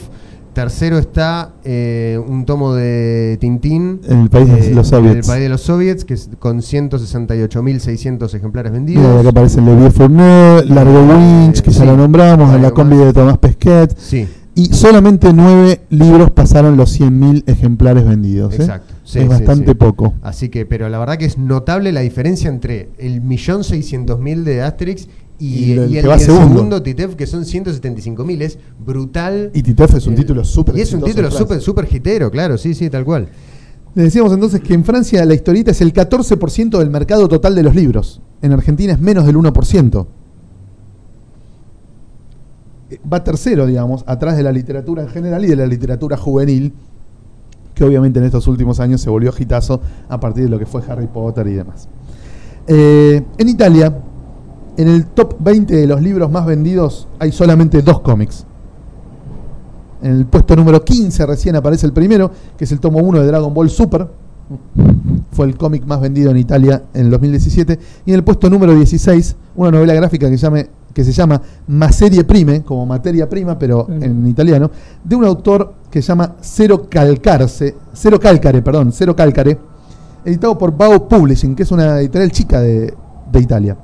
Tercero 0.53 0.97
está 0.97 1.53
eh, 1.63 2.19
un 2.27 2.45
tomo 2.45 2.73
de 2.73 3.37
Tintín. 3.39 4.01
En 4.07 4.21
el 4.21 4.29
país 4.29 4.47
de 4.49 4.55
los 4.75 4.91
En 4.91 5.05
el 5.05 5.09
soviets. 5.09 5.27
país 5.27 5.43
de 5.43 5.49
los 5.49 5.61
soviets, 5.61 6.03
que 6.05 6.13
es 6.13 6.29
con 6.39 6.61
168.600 6.61 8.33
ejemplares 8.35 8.71
vendidos. 8.71 9.03
Mira, 9.05 9.19
acá 9.19 9.29
aparece 9.29 9.59
el 9.59 9.65
de 9.65 9.75
Vieux 9.75 9.93
Fourneux, 9.93 10.69
Largo 10.69 11.03
Winch, 11.03 11.61
que 11.61 11.71
sí. 11.71 11.79
ya 11.79 11.85
lo 11.85 11.97
nombramos, 11.97 12.53
en 12.53 12.61
la 12.61 12.71
combi 12.71 12.95
más. 12.95 13.05
de 13.07 13.13
Tomás 13.13 13.37
Pesquet. 13.37 13.95
Sí, 13.97 14.27
Y 14.55 14.65
solamente 14.73 15.31
nueve 15.33 15.81
libros 15.89 16.31
pasaron 16.31 16.75
los 16.77 16.99
100.000 16.99 17.43
ejemplares 17.47 18.05
vendidos. 18.05 18.53
¿eh? 18.53 18.57
exacto. 18.57 18.93
Sí, 19.03 19.19
es 19.19 19.23
sí, 19.25 19.29
bastante 19.29 19.75
poco. 19.75 20.13
Así 20.21 20.49
que, 20.49 20.65
pero 20.65 20.87
la 20.89 20.99
verdad 20.99 21.17
que 21.17 21.25
es 21.25 21.37
notable 21.37 21.91
la 21.91 22.01
diferencia 22.01 22.49
entre 22.49 22.89
el 22.97 23.21
millón 23.21 23.63
seiscientos 23.63 24.19
mil 24.19 24.43
de 24.45 24.61
Asterix 24.61 25.07
y, 25.41 25.63
Y 25.65 25.71
el 25.71 25.89
y 25.97 26.01
que 26.01 26.07
va 26.07 26.17
y 26.17 26.19
segundo. 26.19 26.47
segundo 26.53 26.83
Titef, 26.83 27.15
que 27.15 27.25
son 27.25 27.43
175.000. 27.43 28.41
Es 28.41 28.57
brutal. 28.85 29.49
Y 29.53 29.63
Titeuf 29.63 29.95
es 29.95 30.05
un 30.07 30.13
Eh, 30.13 30.17
título 30.17 30.45
súper 30.45 30.77
Y 30.77 30.81
es 30.81 30.93
un 30.93 31.01
título 31.01 31.31
súper 31.31 31.59
super 31.61 31.87
hitero, 31.91 32.29
claro, 32.29 32.57
sí, 32.57 32.73
sí, 32.73 32.89
tal 32.89 33.03
cual. 33.05 33.27
Le 33.95 34.03
decíamos 34.03 34.31
entonces 34.31 34.61
que 34.61 34.73
en 34.73 34.85
Francia 34.85 35.25
la 35.25 35.33
historieta 35.33 35.71
es 35.71 35.81
el 35.81 35.91
14% 35.93 36.77
del 36.77 36.89
mercado 36.89 37.27
total 37.27 37.55
de 37.55 37.63
los 37.63 37.75
libros. 37.75 38.21
En 38.41 38.53
Argentina 38.53 38.93
es 38.93 38.99
menos 39.01 39.25
del 39.25 39.35
1%. 39.35 40.05
Eh, 42.91 42.99
Va 43.11 43.23
tercero, 43.23 43.65
digamos, 43.65 44.03
atrás 44.07 44.37
de 44.37 44.43
la 44.43 44.51
literatura 44.51 45.01
en 45.03 45.09
general 45.09 45.43
y 45.45 45.47
de 45.47 45.55
la 45.55 45.65
literatura 45.65 46.17
juvenil, 46.17 46.73
que 47.75 47.83
obviamente 47.83 48.19
en 48.19 48.25
estos 48.25 48.47
últimos 48.47 48.79
años 48.79 49.01
se 49.01 49.09
volvió 49.09 49.31
gitazo 49.31 49.81
a 50.09 50.19
partir 50.19 50.43
de 50.45 50.49
lo 50.49 50.59
que 50.59 50.65
fue 50.65 50.81
Harry 50.87 51.07
Potter 51.07 51.47
y 51.47 51.53
demás. 51.53 51.87
Eh, 52.67 53.21
en 53.37 53.49
Italia, 53.49 53.93
en 54.81 54.87
el 54.89 55.05
top 55.07 55.35
20 55.39 55.75
de 55.75 55.87
los 55.87 56.01
libros 56.01 56.31
más 56.31 56.45
vendidos 56.45 57.07
hay 57.19 57.31
solamente 57.31 57.81
dos 57.81 58.01
cómics. 58.01 58.45
En 60.01 60.11
el 60.11 60.25
puesto 60.25 60.55
número 60.55 60.83
15 60.83 61.25
recién 61.25 61.55
aparece 61.55 61.85
el 61.85 61.93
primero, 61.93 62.31
que 62.57 62.63
es 62.63 62.71
el 62.71 62.79
tomo 62.79 62.99
1 62.99 63.19
de 63.19 63.27
Dragon 63.27 63.53
Ball 63.53 63.69
Super. 63.69 64.07
Fue 65.31 65.45
el 65.45 65.55
cómic 65.57 65.85
más 65.85 66.01
vendido 66.01 66.31
en 66.31 66.37
Italia 66.37 66.83
en 66.93 67.05
el 67.05 67.11
2017. 67.11 67.79
Y 68.05 68.11
en 68.11 68.15
el 68.15 68.23
puesto 68.23 68.49
número 68.49 68.73
16, 68.75 69.35
una 69.55 69.71
novela 69.71 69.93
gráfica 69.93 70.27
que, 70.29 70.37
llame- 70.37 70.67
que 70.93 71.03
se 71.03 71.11
llama 71.11 71.41
Maserie 71.67 72.23
Prime, 72.23 72.63
como 72.63 72.85
materia 72.85 73.29
prima, 73.29 73.57
pero 73.59 73.87
en 73.89 74.25
italiano, 74.27 74.71
de 75.03 75.15
un 75.15 75.23
autor 75.25 75.73
que 75.89 76.01
se 76.01 76.07
llama 76.09 76.35
Cero 76.41 76.87
Calcarse, 76.89 77.75
Cero 77.93 78.19
Calcare, 78.19 78.61
perdón, 78.61 78.91
Cero 78.91 79.15
Calcare, 79.15 79.57
editado 80.25 80.57
por 80.57 80.75
Bao 80.75 81.07
Publishing, 81.07 81.55
que 81.55 81.63
es 81.63 81.71
una 81.71 81.99
editorial 81.99 82.31
chica 82.31 82.59
de, 82.59 82.93
de 83.31 83.39
Italia. 83.39 83.77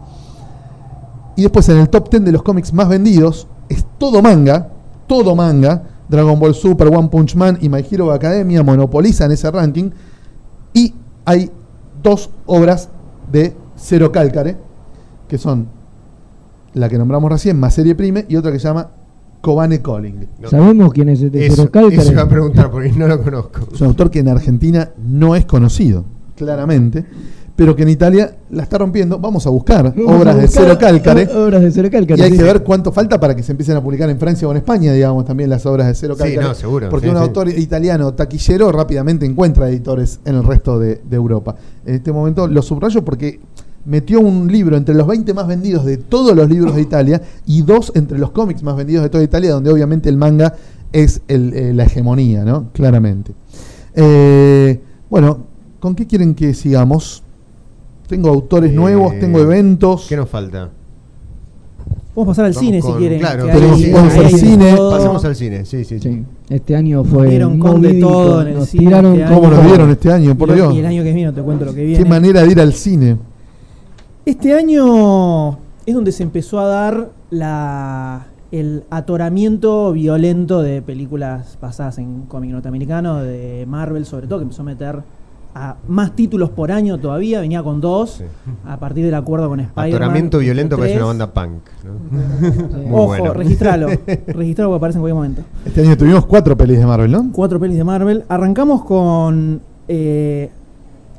Y 1.38 1.44
después 1.44 1.70
en 1.70 1.78
el 1.78 1.88
top 1.88 2.10
10 2.10 2.26
de 2.26 2.32
los 2.34 2.44
cómics 2.44 2.74
más 2.74 2.90
vendidos 2.90 3.48
es 3.70 3.86
todo 3.98 4.22
manga, 4.22 4.70
todo 5.08 5.36
manga. 5.36 5.84
Dragon 6.10 6.40
Ball 6.40 6.56
Super, 6.56 6.88
One 6.88 7.10
Punch 7.10 7.36
Man 7.36 7.58
y 7.62 7.70
My 7.70 7.86
Hero 7.90 8.12
Academia 8.12 8.64
monopolizan 8.64 9.32
ese 9.32 9.50
ranking. 9.52 9.92
Y 10.74 10.94
hay 11.26 11.52
dos 12.02 12.32
obras 12.46 12.90
de 13.32 13.54
Cero 13.76 14.12
Calcare, 14.12 14.58
que 15.28 15.38
son 15.38 15.68
la 16.74 16.90
que 16.90 16.98
nombramos 16.98 17.32
recién, 17.32 17.60
más 17.60 17.74
serie 17.74 17.94
prime, 17.94 18.26
y 18.28 18.36
otra 18.36 18.52
que 18.52 18.60
se 18.60 18.68
llama 18.68 18.90
Kobane 19.42 19.82
Calling. 19.82 20.28
¿Sabemos 20.50 20.92
quién 20.94 21.10
es 21.10 21.22
este 21.22 21.46
Eso, 21.46 21.56
Cero 21.56 21.70
Cálcare? 21.72 22.02
eso 22.02 22.12
iba 22.14 22.22
a 22.24 22.30
preguntar 22.30 22.72
porque 22.72 22.92
no 22.94 23.08
lo 23.08 23.22
conozco. 23.22 23.68
Es 23.74 23.82
un 23.82 23.88
autor 23.88 24.10
que 24.10 24.20
en 24.20 24.30
Argentina 24.30 24.90
no 25.06 25.36
es 25.36 25.46
conocido, 25.46 26.06
claramente, 26.36 27.06
pero 27.58 27.76
que 27.76 27.82
en 27.82 27.90
Italia 27.90 28.36
la 28.52 28.62
está 28.62 28.78
rompiendo. 28.78 29.18
Vamos 29.18 29.48
a 29.48 29.50
buscar 29.50 29.92
Vamos 29.96 30.12
a 30.14 30.16
obras 30.16 30.38
de 30.38 30.48
Cero 30.48 30.78
Calcare. 30.80 31.28
Obras 31.36 31.64
de 31.64 31.72
Cero 31.72 31.90
Cálcare. 31.92 32.22
Y 32.22 32.24
hay 32.24 32.32
sí. 32.32 32.38
que 32.38 32.44
ver 32.44 32.64
cuánto 32.64 32.92
falta 32.92 33.20
para 33.20 33.36
que 33.36 33.42
se 33.42 33.52
empiecen 33.52 33.76
a 33.76 33.82
publicar 33.82 34.08
en 34.12 34.20
Francia 34.20 34.48
o 34.48 34.52
en 34.52 34.58
España, 34.58 34.94
digamos, 34.94 35.26
también 35.26 35.50
las 35.50 35.66
obras 35.66 35.88
de 35.88 35.96
Cero 35.96 36.14
Sí, 36.16 36.22
Calcare. 36.24 36.48
no, 36.48 36.54
seguro, 36.54 36.90
Porque 36.90 37.08
sí, 37.08 37.12
un 37.12 37.18
sí. 37.18 37.24
autor 37.24 37.50
italiano 37.50 38.14
taquillero 38.14 38.72
rápidamente 38.72 39.26
encuentra 39.26 39.68
editores 39.70 40.20
en 40.24 40.36
el 40.36 40.44
resto 40.44 40.78
de, 40.78 41.02
de 41.04 41.16
Europa. 41.16 41.56
En 41.84 41.96
este 41.96 42.12
momento 42.12 42.46
lo 42.48 42.62
subrayo 42.62 43.04
porque 43.04 43.40
metió 43.86 44.20
un 44.20 44.52
libro 44.52 44.78
entre 44.78 44.94
los 44.94 45.08
20 45.08 45.34
más 45.34 45.48
vendidos 45.48 45.84
de 45.84 45.98
todos 45.98 46.36
los 46.36 46.48
libros 46.48 46.76
de 46.76 46.82
Italia 46.82 47.22
y 47.48 47.64
dos 47.64 47.92
entre 47.96 48.20
los 48.20 48.30
cómics 48.30 48.62
más 48.62 48.76
vendidos 48.76 49.02
de 49.02 49.10
toda 49.10 49.24
Italia, 49.24 49.52
donde 49.54 49.72
obviamente 49.72 50.10
el 50.10 50.18
manga 50.18 50.54
es 50.94 51.22
el, 51.28 51.54
eh, 51.56 51.74
la 51.74 51.86
hegemonía, 51.86 52.46
¿no? 52.46 52.70
Claramente. 52.72 53.34
Eh, 53.96 54.80
bueno, 55.10 55.40
¿con 55.80 55.96
qué 55.96 56.06
quieren 56.06 56.36
que 56.36 56.54
sigamos? 56.54 57.24
Tengo 58.08 58.30
autores 58.30 58.74
nuevos, 58.74 59.14
Eh, 59.14 59.18
tengo 59.20 59.40
eventos. 59.40 60.06
¿Qué 60.08 60.16
nos 60.18 60.30
falta? 60.30 60.70
Podemos 62.14 62.32
pasar 62.36 62.46
al 62.46 62.54
Vamos 62.54 62.66
cine 62.66 62.80
con- 62.82 62.92
si 62.94 62.98
quieren. 62.98 63.20
claro, 63.20 63.44
podemos 63.48 63.78
ahí 63.80 63.92
al 63.94 64.26
hay 64.26 64.32
de 64.34 64.38
cine. 64.40 64.76
Pasemos 64.78 65.26
al 65.26 65.36
cine, 65.36 65.66
sí, 65.66 65.84
sí. 65.86 66.00
sí. 66.00 66.10
Sí, 66.10 66.24
este 66.50 66.76
año 66.76 67.04
fue. 67.04 67.28
Vieron 67.30 67.60
con 67.60 67.82
de 67.82 67.94
todo 68.00 68.42
en 68.42 68.48
el 68.48 68.54
nos 68.56 68.70
cine 68.70 68.86
tiraron 68.86 69.20
este 69.20 69.34
¿Cómo 69.36 69.50
nos 69.50 69.60
año. 69.60 69.68
vieron 69.68 69.90
este 69.92 70.12
año? 70.12 70.36
Por 70.38 70.50
y, 70.50 70.54
Dios. 70.54 70.74
y 70.74 70.80
el 70.80 70.86
año 70.88 71.04
que 71.04 71.14
viene 71.14 71.32
te 71.32 71.42
cuento 71.44 71.66
lo 71.66 71.72
que 71.74 71.82
Qué 71.82 71.86
viene. 71.86 72.06
manera 72.06 72.42
de 72.42 72.52
ir 72.52 72.60
al 72.60 72.74
cine. 72.74 73.18
Este 74.26 74.54
año 74.54 75.60
es 75.86 75.94
donde 75.94 76.12
se 76.12 76.24
empezó 76.24 76.60
a 76.60 76.66
dar 76.66 77.10
la, 77.30 78.26
el 78.52 78.84
atoramiento 78.90 79.92
violento 79.92 80.64
de 80.64 80.82
películas 80.82 81.58
basadas 81.62 82.00
en 82.00 82.24
cómic 82.24 82.50
norteamericano, 82.52 83.18
de 83.22 83.66
Marvel 83.68 84.06
sobre 84.06 84.26
todo, 84.28 84.40
que 84.40 84.44
empezó 84.44 84.64
a 84.64 84.66
meter 84.66 85.02
a 85.60 85.76
más 85.88 86.16
títulos 86.16 86.50
por 86.52 86.72
año 86.72 86.98
todavía, 87.00 87.40
venía 87.42 87.64
con 87.64 87.82
dos, 87.82 88.16
Sí. 88.20 88.24
a 88.66 88.78
partir 88.78 89.04
del 89.06 89.16
acuerdo 89.16 89.50
con 89.50 89.60
Spider-Man. 89.60 89.90
Atoramiento 89.94 90.38
violento 90.40 90.76
tres. 90.76 90.84
parece 90.94 90.98
una 90.98 91.06
banda 91.08 91.34
punk. 91.34 91.64
¿no? 91.86 92.78
Muy 92.78 92.92
Ojo, 92.94 93.08
bueno. 93.08 93.34
registralo, 93.34 93.88
registralo 94.28 94.70
porque 94.70 94.78
aparece 94.78 94.98
en 94.98 95.02
cualquier 95.02 95.16
momento. 95.16 95.42
Este 95.66 95.82
año 95.82 95.98
tuvimos 95.98 96.26
cuatro 96.26 96.56
pelis 96.56 96.78
de 96.80 96.86
Marvel, 96.86 97.12
¿no? 97.12 97.30
Cuatro 97.34 97.60
pelis 97.60 97.78
de 97.78 97.84
Marvel. 97.84 98.24
Arrancamos 98.30 98.84
con 98.84 99.62
eh, 99.88 100.50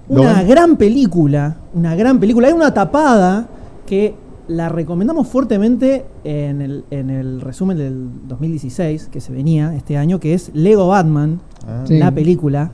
una 0.09 0.43
gran 0.45 0.77
película. 0.77 1.57
Una 1.75 1.95
gran 1.97 2.19
película. 2.21 2.49
Hay 2.49 2.55
una 2.55 2.73
tapada 2.73 3.49
que 3.87 4.15
la 4.49 4.69
recomendamos 4.71 5.29
fuertemente 5.29 6.07
en 6.25 6.63
el, 6.63 6.85
en 6.91 7.11
el 7.11 7.41
resumen 7.43 7.77
del 7.77 8.09
2016 8.29 9.09
que 9.13 9.21
se 9.21 9.33
venía 9.33 9.75
este 9.75 9.99
año, 9.99 10.19
que 10.21 10.33
es 10.35 10.51
Lego 10.55 10.89
Batman, 10.89 11.41
Ah. 11.67 11.83
Sí. 11.87 11.99
la 11.99 12.11
película. 12.13 12.71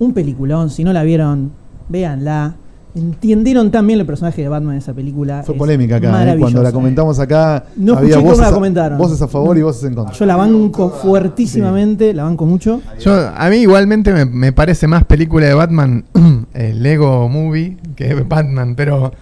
Un 0.00 0.12
peliculón. 0.12 0.68
Si 0.70 0.82
no 0.82 0.92
la 0.92 1.04
vieron, 1.04 1.52
véanla. 1.88 2.54
Entendieron 2.92 3.70
también 3.70 4.00
el 4.00 4.06
personaje 4.06 4.42
de 4.42 4.48
Batman 4.48 4.72
en 4.72 4.78
esa 4.78 4.92
película. 4.92 5.44
Fue 5.44 5.54
Es 5.54 5.58
polémica 5.60 5.96
acá, 5.96 6.32
¿eh? 6.32 6.36
cuando 6.40 6.60
la 6.60 6.72
comentamos 6.72 7.20
acá. 7.20 7.66
No 7.76 7.92
había 7.94 8.08
escuché 8.08 8.16
cómo 8.16 8.30
voces, 8.30 8.40
la 8.42 8.48
a- 8.48 8.52
comentaron. 8.52 8.98
voces 8.98 9.22
a 9.22 9.28
favor 9.28 9.56
y 9.56 9.62
voces 9.62 9.84
en 9.84 9.94
contra. 9.94 10.12
Yo 10.16 10.26
la 10.26 10.34
banco 10.34 10.90
fuertísimamente, 10.90 12.12
la 12.12 12.24
banco 12.24 12.46
mucho. 12.46 12.80
Yo, 12.98 13.14
a 13.32 13.48
mí 13.48 13.56
igualmente 13.58 14.12
me, 14.12 14.24
me 14.24 14.52
parece 14.52 14.88
más 14.88 15.04
película 15.04 15.46
de 15.46 15.54
Batman 15.54 16.04
el 16.52 16.82
Lego 16.82 17.28
Movie 17.28 17.76
que 17.94 18.12
Batman, 18.14 18.74
pero 18.74 19.12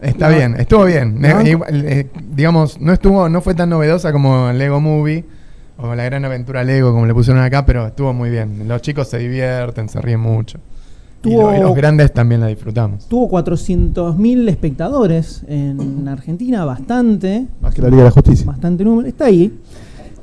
está 0.00 0.30
No. 0.30 0.36
bien, 0.36 0.56
estuvo 0.58 0.84
bien. 0.86 1.20
No. 1.20 1.28
Eh, 1.40 1.58
eh, 1.70 2.06
digamos, 2.34 2.80
no 2.80 2.94
estuvo, 2.94 3.28
no 3.28 3.42
fue 3.42 3.54
tan 3.54 3.68
novedosa 3.68 4.10
como 4.12 4.48
el 4.48 4.56
Lego 4.58 4.80
Movie 4.80 5.24
o 5.82 5.94
la 5.94 6.04
gran 6.04 6.24
aventura 6.24 6.64
Lego 6.64 6.92
como 6.92 7.06
le 7.06 7.14
pusieron 7.14 7.42
acá, 7.42 7.66
pero 7.66 7.86
estuvo 7.88 8.12
muy 8.12 8.30
bien. 8.30 8.66
Los 8.68 8.80
chicos 8.82 9.08
se 9.08 9.18
divierten, 9.18 9.88
se 9.88 10.00
ríen 10.00 10.20
mucho. 10.20 10.58
Y, 11.24 11.28
Tuvo- 11.28 11.50
lo- 11.52 11.56
y 11.56 11.60
los 11.60 11.74
grandes 11.74 12.12
también 12.12 12.40
la 12.40 12.48
disfrutamos. 12.48 13.06
Tuvo 13.08 13.28
400.000 13.28 14.48
espectadores 14.48 15.42
en 15.46 16.08
Argentina, 16.08 16.64
bastante, 16.64 17.46
Más 17.60 17.74
que 17.74 17.82
la 17.82 17.88
Liga 17.88 18.02
de 18.02 18.08
la 18.08 18.10
Justicia. 18.12 18.46
bastante 18.46 18.84
número. 18.84 19.06
Está 19.08 19.26
ahí. 19.26 19.52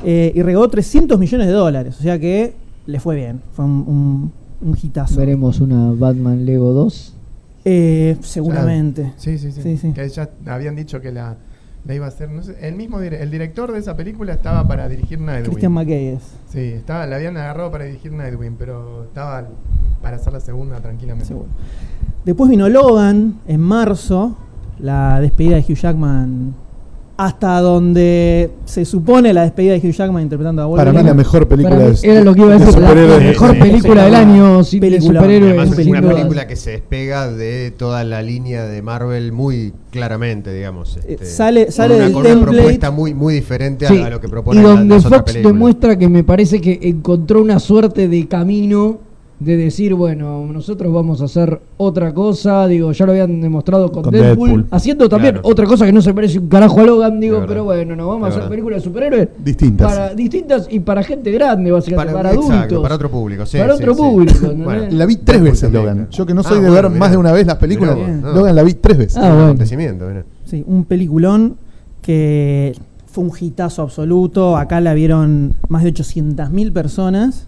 Eh, 0.04 0.32
y 0.36 0.42
recaudó 0.42 0.70
300 0.70 1.18
millones 1.20 1.48
de 1.48 1.54
dólares. 1.54 1.96
O 2.00 2.02
sea 2.02 2.20
que 2.20 2.54
le 2.86 3.00
fue 3.00 3.16
bien. 3.16 3.42
Fue 3.54 3.64
un, 3.66 3.72
un, 4.62 4.68
un 4.70 4.78
hitazo. 4.82 5.20
Veremos 5.20 5.60
una 5.62 5.92
Batman 5.94 6.46
Lego 6.46 6.72
2. 6.74 7.14
Eh, 7.66 8.16
seguramente. 8.22 9.14
Sí, 9.18 9.38
sí, 9.38 9.52
sí, 9.52 9.62
Sí, 9.62 9.78
sí. 9.78 9.92
Que 9.94 10.08
ya 10.10 10.30
habían 10.48 10.76
dicho 10.76 11.00
que 11.02 11.12
la, 11.12 11.36
la 11.86 11.96
iba 11.96 12.06
a 12.06 12.10
hacer. 12.10 12.30
No 12.30 12.44
sé, 12.44 12.56
el 12.62 12.76
mismo 12.76 13.00
el 13.00 13.32
director 13.32 13.72
de 13.72 13.80
esa 13.80 13.96
película 13.96 14.34
estaba 14.34 14.68
para 14.68 14.88
dirigir 14.88 15.20
Nightwing. 15.20 15.52
Christian 15.52 15.74
McKay 15.74 16.08
es. 16.08 16.24
Sí, 16.50 16.60
estaba, 16.60 17.06
la 17.06 17.16
habían 17.18 17.38
agarrado 17.38 17.72
para 17.72 17.86
dirigir 17.86 18.12
Nightwing, 18.12 18.56
pero 18.58 19.06
estaba 19.06 19.48
para 20.02 20.18
hacer 20.18 20.34
la 20.34 20.40
segunda 20.40 20.80
tranquilamente. 20.80 21.28
Seguro. 21.28 21.48
Después 22.26 22.50
vino 22.50 22.70
Logan 22.70 23.40
en 23.48 23.62
marzo. 23.62 24.38
La 24.80 25.20
despedida 25.20 25.56
de 25.56 25.62
Hugh 25.62 25.76
Jackman. 25.76 26.54
Hasta 27.22 27.60
donde 27.60 28.50
se 28.64 28.86
supone 28.86 29.34
la 29.34 29.42
despedida 29.42 29.74
de 29.74 29.80
Hugh 29.80 29.92
Jackman 29.92 30.24
interpretando 30.24 30.62
a 30.62 30.66
Para 30.72 30.86
Wolverine. 30.92 31.04
mí 31.04 31.08
la 31.10 31.14
mejor 31.14 31.50
película 31.50 31.76
Para 31.76 31.90
de 31.92 31.98
era 32.10 32.24
lo 32.24 32.34
que 32.34 32.40
iba 32.40 32.50
a 32.56 32.58
de 32.58 32.66
decir, 32.66 32.80
la, 32.80 33.18
mejor 33.20 33.52
Sí, 33.52 33.60
película 33.60 34.00
sí, 34.02 34.06
del 34.06 34.16
año 34.16 34.64
sin 34.64 34.80
de 34.80 34.88
Película. 34.88 35.20
Además 35.20 35.78
es 35.78 35.88
una 35.88 36.02
película 36.02 36.48
que 36.48 36.56
se 36.56 36.72
despega 36.72 37.30
de 37.30 37.72
toda 37.72 38.06
la 38.06 38.22
línea 38.22 38.64
de 38.64 38.82
Marvel 38.82 39.34
muy 39.34 39.74
claramente, 39.92 40.54
digamos. 40.54 40.96
Eh, 40.96 41.02
este, 41.10 41.26
sale- 41.26 41.66
con 41.66 41.74
sale 41.74 41.96
una, 41.96 42.04
del 42.06 42.14
con 42.14 42.26
una 42.26 42.42
propuesta 42.42 42.92
muy, 42.92 43.14
muy 43.14 43.34
diferente 43.34 43.86
a- 43.86 43.90
Sí, 43.90 44.02
a, 44.02 44.10
lo 44.10 44.22
que 44.22 44.30
propone 44.30 44.62
y 44.62 44.64
donde 44.64 45.02
Fox 45.02 45.34
demuestra 45.34 45.98
que 46.00 46.08
me 46.08 46.24
parece 46.24 46.62
que 46.62 46.80
encontró 46.84 47.42
una 47.42 47.60
suerte 47.60 48.08
de 48.08 48.28
camino 48.30 49.09
de 49.40 49.56
decir, 49.56 49.94
bueno, 49.94 50.46
nosotros 50.52 50.92
vamos 50.94 51.22
a 51.22 51.26
hacer 51.26 51.62
otra 51.78 52.14
cosa, 52.14 52.68
digo, 52.68 52.92
ya 52.92 53.06
lo 53.06 53.14
habían 53.14 53.40
demostrado 53.40 53.90
con, 53.90 54.04
Con 54.04 54.12
Deadpool, 54.12 54.50
Deadpool. 54.50 54.66
haciendo 54.70 55.08
también 55.08 55.36
Claro. 55.36 55.48
otra 55.50 55.66
cosa 55.66 55.86
que 55.86 55.94
no 55.94 56.02
se 56.02 56.14
parece 56.14 56.40
un 56.40 56.50
carajo 56.50 56.82
a 56.82 56.84
Logan, 56.84 57.22
digo, 57.22 57.46
pero 57.48 57.64
bueno, 57.64 57.96
no 57.96 58.08
vamos 58.10 58.26
a 58.28 58.38
hacer 58.38 58.50
películas 58.50 58.80
de 58.80 58.84
superhéroes 58.84 59.30
Distintas. 59.42 59.88
para 59.94 60.14
distintas 60.14 60.68
y 60.70 60.82
para 60.82 61.04
gente 61.04 61.32
grande, 61.32 61.72
básicamente, 61.72 62.14
para, 62.14 62.30
exacto, 62.34 62.54
adultos. 62.58 62.82
para 62.82 62.96
otro 62.96 63.10
público, 63.10 63.46
sí, 63.46 63.58
Para 63.60 63.78
sí, 63.78 63.82
otro 63.84 63.94
sí. 63.96 64.02
público, 64.02 64.54
La 64.92 65.06
vi 65.06 65.16
tres 65.16 65.26
Deadpool 65.26 65.44
veces, 65.44 65.62
también, 65.62 65.84
Logan. 65.86 66.08
Yo 66.12 66.26
que 66.26 66.34
no 66.34 66.42
Ah, 66.42 66.44
soy 66.44 66.56
de 66.60 66.70
bueno, 66.70 66.74
ver 66.74 66.86
mirá. 66.90 67.00
más 67.00 67.12
de 67.12 67.18
una 67.18 67.32
vez 67.32 67.48
las 67.48 67.56
películas, 67.56 67.96
Mirá 67.96 68.08
vos, 68.12 68.22
no. 68.22 68.34
Logan 68.34 68.56
la 68.56 68.64
vi 68.64 68.74
tres 68.74 68.98
veces. 68.98 69.18
Ah, 69.18 69.22
Un 69.22 69.30
bueno. 69.30 69.44
acontecimiento, 69.46 70.06
mirá. 70.06 70.24
Sí, 70.46 70.64
un 70.68 70.84
peliculón 70.84 71.56
que 72.02 72.76
fue 73.08 73.24
un 73.24 73.32
hitazo 73.40 73.82
absoluto. 73.84 74.58
Acá 74.58 74.82
la 74.82 74.94
vieron 74.94 75.54
más 75.70 75.84
de 75.84 75.94
800.000 75.94 76.72
personas 76.74 77.48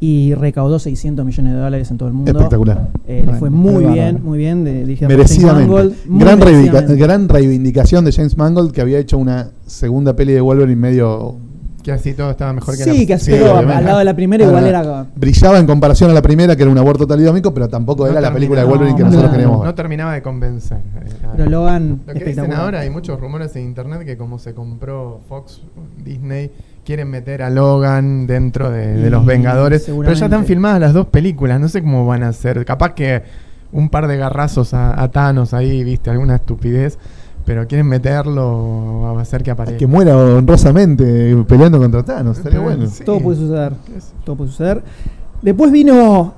y 0.00 0.34
recaudó 0.34 0.78
600 0.78 1.24
millones 1.26 1.54
de 1.54 1.58
dólares 1.58 1.90
en 1.90 1.98
todo 1.98 2.08
el 2.08 2.14
mundo. 2.14 2.30
Espectacular. 2.30 2.88
Eh, 3.06 3.24
le 3.26 3.34
fue 3.34 3.50
muy 3.50 3.84
bien, 3.86 4.20
muy 4.22 4.38
bien. 4.38 4.64
de- 4.64 4.84
dirigida 4.84 5.08
por 5.08 5.16
Merecidamente. 5.16 5.54
James 5.64 5.68
Mangold, 5.68 5.96
muy 6.08 6.20
gran, 6.20 6.38
reivindica- 6.40 6.72
merecidamente. 6.72 6.96
gran 7.02 7.28
reivindicación 7.28 8.04
de 8.04 8.12
James 8.12 8.36
Mangold 8.36 8.72
que 8.72 8.80
había 8.80 8.98
hecho 8.98 9.18
una 9.18 9.50
segunda 9.66 10.14
peli 10.14 10.32
de 10.34 10.40
Wolverine 10.40 10.76
medio 10.80 11.36
Que 11.82 11.92
así 11.92 12.12
todo 12.14 12.30
estaba 12.30 12.52
mejor 12.52 12.76
que 12.76 12.84
Sí, 12.84 13.00
la 13.00 13.06
que 13.06 13.14
así, 13.14 13.32
Sí, 13.32 13.38
obviamente. 13.40 13.72
al 13.74 13.84
lado 13.86 13.98
de 14.00 14.04
la 14.04 14.14
primera 14.14 14.44
igual 14.44 14.66
era... 14.66 15.06
Brillaba 15.16 15.58
en 15.58 15.66
comparación 15.66 16.10
a 16.10 16.14
la 16.14 16.20
primera, 16.22 16.54
que 16.54 16.62
era 16.62 16.70
un 16.70 16.76
aborto 16.78 17.06
talidomíco, 17.06 17.52
pero 17.54 17.68
tampoco 17.68 18.04
No 18.04 18.10
era 18.12 18.20
la 18.20 18.32
película 18.32 18.60
de. 18.60 18.66
Wolverine 18.68 18.96
que 18.96 19.02
No, 19.02 19.08
nosotros 19.08 19.30
no, 19.32 19.36
queríamos 19.36 19.64
No 19.64 19.74
terminaba 19.74 20.12
de 20.12 20.22
convencer. 20.22 20.76
eh. 20.78 21.08
Pero 21.36 21.50
Logan, 21.50 22.00
Lo 22.06 22.14
que 22.14 22.24
dicen 22.24 22.52
ahora, 22.52 22.80
hay 22.80 22.90
muchos 22.90 23.18
rumores 23.18 23.54
en 23.56 23.64
internet 23.64 24.04
que 24.04 24.16
como 24.16 24.38
se 24.38 24.54
compró 24.54 25.20
Fox, 25.28 25.62
Disney, 26.04 26.50
quieren 26.88 27.10
meter 27.10 27.42
a 27.42 27.50
Logan 27.50 28.26
dentro 28.26 28.70
de, 28.70 29.10
los 29.10 29.26
Vengadores. 29.26 29.84
Pero 29.84 30.10
ya 30.14 30.24
están 30.24 30.46
filmadas 30.46 30.80
las 30.80 30.94
dos 30.94 31.08
películas, 31.08 31.60
no 31.60 31.68
sé 31.68 31.82
cómo 31.82 32.06
van 32.06 32.22
a 32.22 32.28
hacer. 32.28 32.64
Capaz 32.64 32.94
que 32.94 33.22
un 33.72 33.90
par 33.90 34.08
de 34.08 34.16
garrazos 34.16 34.72
a, 34.72 34.98
a 34.98 35.10
Thanos 35.10 35.52
ahí, 35.52 35.84
viste, 35.84 36.08
alguna 36.08 36.36
estupidez. 36.36 36.98
Pero 37.44 37.66
quieren 37.66 37.88
meterlo 37.88 39.06
a 39.06 39.20
hacer 39.20 39.42
que 39.42 39.50
aparezca. 39.50 39.76
Que 39.76 39.86
muera 39.86 40.16
honrosamente 40.16 41.36
peleando 41.46 41.78
contra 41.78 42.02
Thanos, 42.02 42.38
estaría 42.38 42.60
bueno. 42.60 42.86
sí. 42.86 43.04
Todo 43.04 43.20
puede 43.20 43.36
suceder. 43.36 43.74
Todo 44.24 44.36
puede 44.36 44.50
suceder. 44.50 44.82
Después 45.42 45.70
vino 45.70 46.32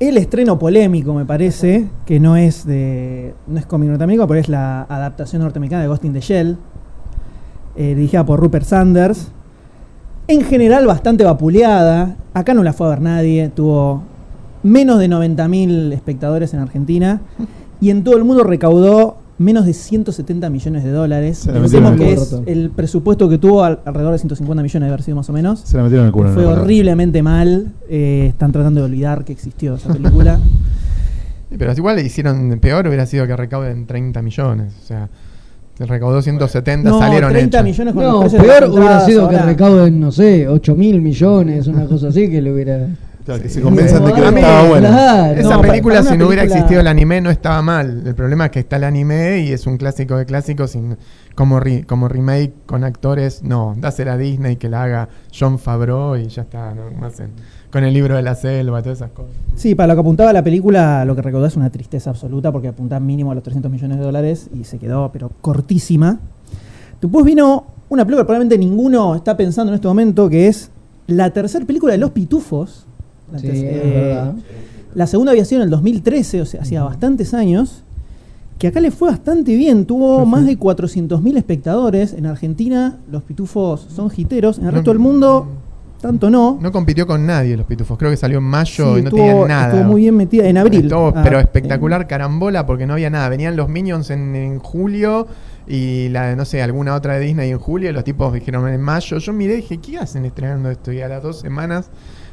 el 0.00 0.18
estreno 0.18 0.58
polémico, 0.58 1.14
me 1.14 1.24
parece, 1.24 1.88
que 2.04 2.20
no 2.20 2.36
es 2.36 2.66
de 2.66 3.32
no 3.46 3.58
es 3.58 3.64
cómic 3.64 3.88
norteamericano, 3.88 4.28
pero 4.28 4.38
es 4.38 4.50
la 4.50 4.82
adaptación 4.82 5.40
norteamericana 5.40 5.80
de 5.80 5.88
Ghost 5.88 6.04
in 6.04 6.12
the 6.12 6.20
Shell, 6.20 6.58
eh, 7.74 7.94
dirigida 7.94 8.26
por 8.26 8.38
Rupert 8.38 8.66
Sanders. 8.66 9.32
En 10.28 10.42
general 10.44 10.86
bastante 10.86 11.24
vapuleada. 11.24 12.16
Acá 12.34 12.54
no 12.54 12.62
la 12.62 12.72
fue 12.72 12.86
a 12.86 12.90
ver 12.90 13.00
nadie. 13.00 13.50
Tuvo 13.54 14.02
menos 14.62 14.98
de 14.98 15.08
90.000 15.08 15.92
espectadores 15.92 16.54
en 16.54 16.60
Argentina. 16.60 17.20
Y 17.80 17.90
en 17.90 18.04
todo 18.04 18.16
el 18.16 18.24
mundo 18.24 18.44
recaudó 18.44 19.16
menos 19.38 19.66
de 19.66 19.72
170 19.72 20.48
millones 20.50 20.84
de 20.84 20.90
dólares. 20.92 21.38
Se 21.38 21.52
la 21.52 21.58
metieron 21.58 21.96
que 21.96 22.04
en 22.04 22.08
el 22.10 22.18
es 22.18 22.32
el 22.46 22.70
presupuesto 22.70 23.28
que 23.28 23.38
tuvo 23.38 23.64
al- 23.64 23.80
alrededor 23.84 24.12
de 24.12 24.18
150 24.18 24.62
millones 24.62 24.86
de 24.86 24.92
haber 24.92 25.02
sido 25.02 25.16
más 25.16 25.28
o 25.28 25.32
menos. 25.32 25.60
Se 25.60 25.76
la 25.76 25.82
metieron 25.82 26.04
en 26.04 26.08
el 26.08 26.12
culo. 26.12 26.30
Fue 26.32 26.46
horriblemente 26.46 27.22
mal. 27.22 27.72
eh, 27.88 28.26
están 28.28 28.52
tratando 28.52 28.80
de 28.80 28.86
olvidar 28.86 29.24
que 29.24 29.32
existió 29.32 29.74
esa 29.74 29.92
película. 29.92 30.38
Pero 31.58 31.72
igual 31.72 31.96
le 31.96 32.02
hicieron 32.02 32.58
peor, 32.60 32.86
hubiera 32.86 33.04
sido 33.04 33.26
que 33.26 33.36
recauden 33.36 33.86
30 33.86 34.22
millones. 34.22 34.72
O 34.82 34.86
sea, 34.86 35.08
se 35.08 35.12
recaudó 35.78 36.22
170, 36.22 36.88
no, 36.90 36.98
salieron 36.98 37.32
30 37.32 37.58
hechos. 37.58 37.64
millones 37.64 37.94
con 37.94 38.02
No, 38.04 38.20
peor 38.28 38.64
hubiera 38.70 39.00
sido 39.04 39.28
que 39.28 39.36
ahora. 39.36 39.46
recauden, 39.46 40.00
no 40.00 40.12
sé, 40.12 40.46
8 40.48 40.74
mil 40.76 41.00
millones, 41.00 41.66
una 41.66 41.86
cosa 41.86 42.08
así, 42.08 42.30
que 42.30 42.40
le 42.42 42.52
hubiera... 42.52 42.88
Claro, 43.24 43.40
que 43.40 43.48
se 43.48 43.60
convenzan 43.60 44.04
de 44.04 44.12
que 44.14 44.20
mí, 44.32 44.40
estaba 44.40 44.68
bueno. 44.68 44.88
claro. 44.88 45.40
Esa 45.40 45.54
No, 45.56 45.60
película, 45.62 46.02
si 46.02 46.18
no 46.18 46.26
hubiera 46.26 46.42
existido 46.42 46.80
el 46.80 46.88
anime, 46.88 47.20
no 47.20 47.30
estaba 47.30 47.62
mal. 47.62 48.02
El 48.04 48.14
problema 48.16 48.46
es 48.46 48.50
que 48.50 48.58
está 48.58 48.76
el 48.76 48.84
anime 48.84 49.38
y 49.46 49.52
es 49.52 49.64
un 49.68 49.76
clásico 49.76 50.16
de 50.16 50.26
clásicos 50.26 50.72
sin, 50.72 50.96
como, 51.36 51.60
re- 51.60 51.84
como 51.86 52.08
remake 52.08 52.52
con 52.66 52.82
actores. 52.82 53.44
No, 53.44 53.76
dásela 53.78 54.14
a 54.14 54.18
Disney 54.18 54.56
que 54.56 54.68
la 54.68 54.82
haga 54.82 55.08
John 55.32 55.60
Favreau 55.60 56.16
y 56.16 56.26
ya 56.26 56.42
está. 56.42 56.74
¿no? 56.74 56.90
Más 57.00 57.20
en- 57.20 57.30
con 57.72 57.84
el 57.84 57.94
libro 57.94 58.16
de 58.16 58.22
la 58.22 58.34
selva, 58.34 58.82
todas 58.82 58.98
esas 58.98 59.10
cosas. 59.12 59.32
Sí, 59.56 59.74
para 59.74 59.88
lo 59.88 59.94
que 59.94 60.00
apuntaba 60.00 60.32
la 60.32 60.44
película, 60.44 61.04
lo 61.06 61.16
que 61.16 61.22
recaudó 61.22 61.46
es 61.46 61.56
una 61.56 61.70
tristeza 61.70 62.10
absoluta 62.10 62.52
porque 62.52 62.68
apuntaba 62.68 63.00
mínimo 63.00 63.32
a 63.32 63.34
los 63.34 63.42
300 63.42 63.72
millones 63.72 63.98
de 63.98 64.04
dólares 64.04 64.48
y 64.54 64.64
se 64.64 64.78
quedó, 64.78 65.10
pero 65.10 65.30
cortísima. 65.40 66.18
Después 67.00 67.24
vino 67.24 67.64
una 67.88 68.04
película 68.04 68.22
que 68.22 68.26
probablemente 68.26 68.58
ninguno 68.58 69.14
está 69.14 69.36
pensando 69.36 69.72
en 69.72 69.76
este 69.76 69.88
momento, 69.88 70.28
que 70.28 70.48
es 70.48 70.70
la 71.06 71.30
tercera 71.30 71.64
película 71.64 71.92
de 71.92 71.98
Los 71.98 72.10
Pitufos. 72.10 72.84
La, 73.32 73.38
Sí, 73.38 73.48
eh, 73.50 73.92
verdad. 73.94 74.34
la 74.94 75.06
segunda 75.06 75.32
había 75.32 75.46
sido 75.46 75.62
en 75.62 75.64
el 75.64 75.70
2013, 75.70 76.42
o 76.42 76.46
sea, 76.46 76.60
hacía 76.60 76.82
bastantes 76.82 77.32
años. 77.32 77.82
Que 78.58 78.68
acá 78.68 78.80
le 78.80 78.90
fue 78.90 79.08
bastante 79.08 79.56
bien, 79.56 79.86
tuvo 79.86 80.24
más 80.26 80.46
de 80.46 80.58
400.000 80.58 81.36
espectadores. 81.38 82.12
En 82.12 82.26
Argentina, 82.26 82.98
los 83.10 83.22
pitufos 83.22 83.88
son 83.94 84.10
jiteros. 84.10 84.58
En 84.58 84.66
el 84.66 84.72
resto 84.72 84.90
del 84.90 85.00
mundo, 85.00 85.48
tanto 86.02 86.28
no. 86.28 86.58
No 86.60 86.70
compitió 86.70 87.06
con 87.06 87.24
nadie 87.24 87.56
los 87.56 87.64
pitufos. 87.64 87.96
Creo 87.96 88.10
que 88.10 88.18
salió 88.18 88.36
en 88.38 88.44
mayo 88.44 88.94
Sí, 88.94 89.00
y 89.00 89.02
no 89.02 89.08
estuvo- 89.08 89.16
tenían 89.26 89.48
nada. 89.48 89.68
Estuvo 89.68 89.84
muy 89.84 90.02
bien 90.02 90.16
metida 90.16 90.46
en 90.46 90.58
abril. 90.58 90.82
Estuvo, 90.84 91.14
Ah, 91.16 91.20
pero 91.24 91.38
eh, 91.38 91.42
espectacular 91.42 92.06
carambola 92.06 92.66
porque 92.66 92.86
no 92.86 92.92
había 92.92 93.08
nada. 93.08 93.30
Venían 93.30 93.56
los 93.56 93.70
Minions 93.70 94.10
en, 94.10 94.36
en 94.36 94.58
julio 94.58 95.26
y 95.66 96.08
la 96.10 96.26
de, 96.26 96.36
no 96.36 96.44
sé, 96.44 96.60
alguna 96.60 96.94
otra 96.94 97.14
de 97.14 97.20
Disney 97.20 97.50
en 97.50 97.58
julio. 97.58 97.88
Y 97.88 97.92
los 97.94 98.04
tipos 98.04 98.32
dijeron 98.34 98.68
en 98.68 98.80
mayo. 98.82 99.16
Yo 99.18 99.32
miré 99.32 99.54
y 99.54 99.56
dije, 99.58 99.78
¿qué 99.78 99.96
hacen 99.98 100.24
estrenando 100.26 100.70
esto? 100.70 100.92
Y 100.92 101.00
a 101.00 101.08
las 101.08 101.22
dos 101.22 101.38
semanas 101.40 101.88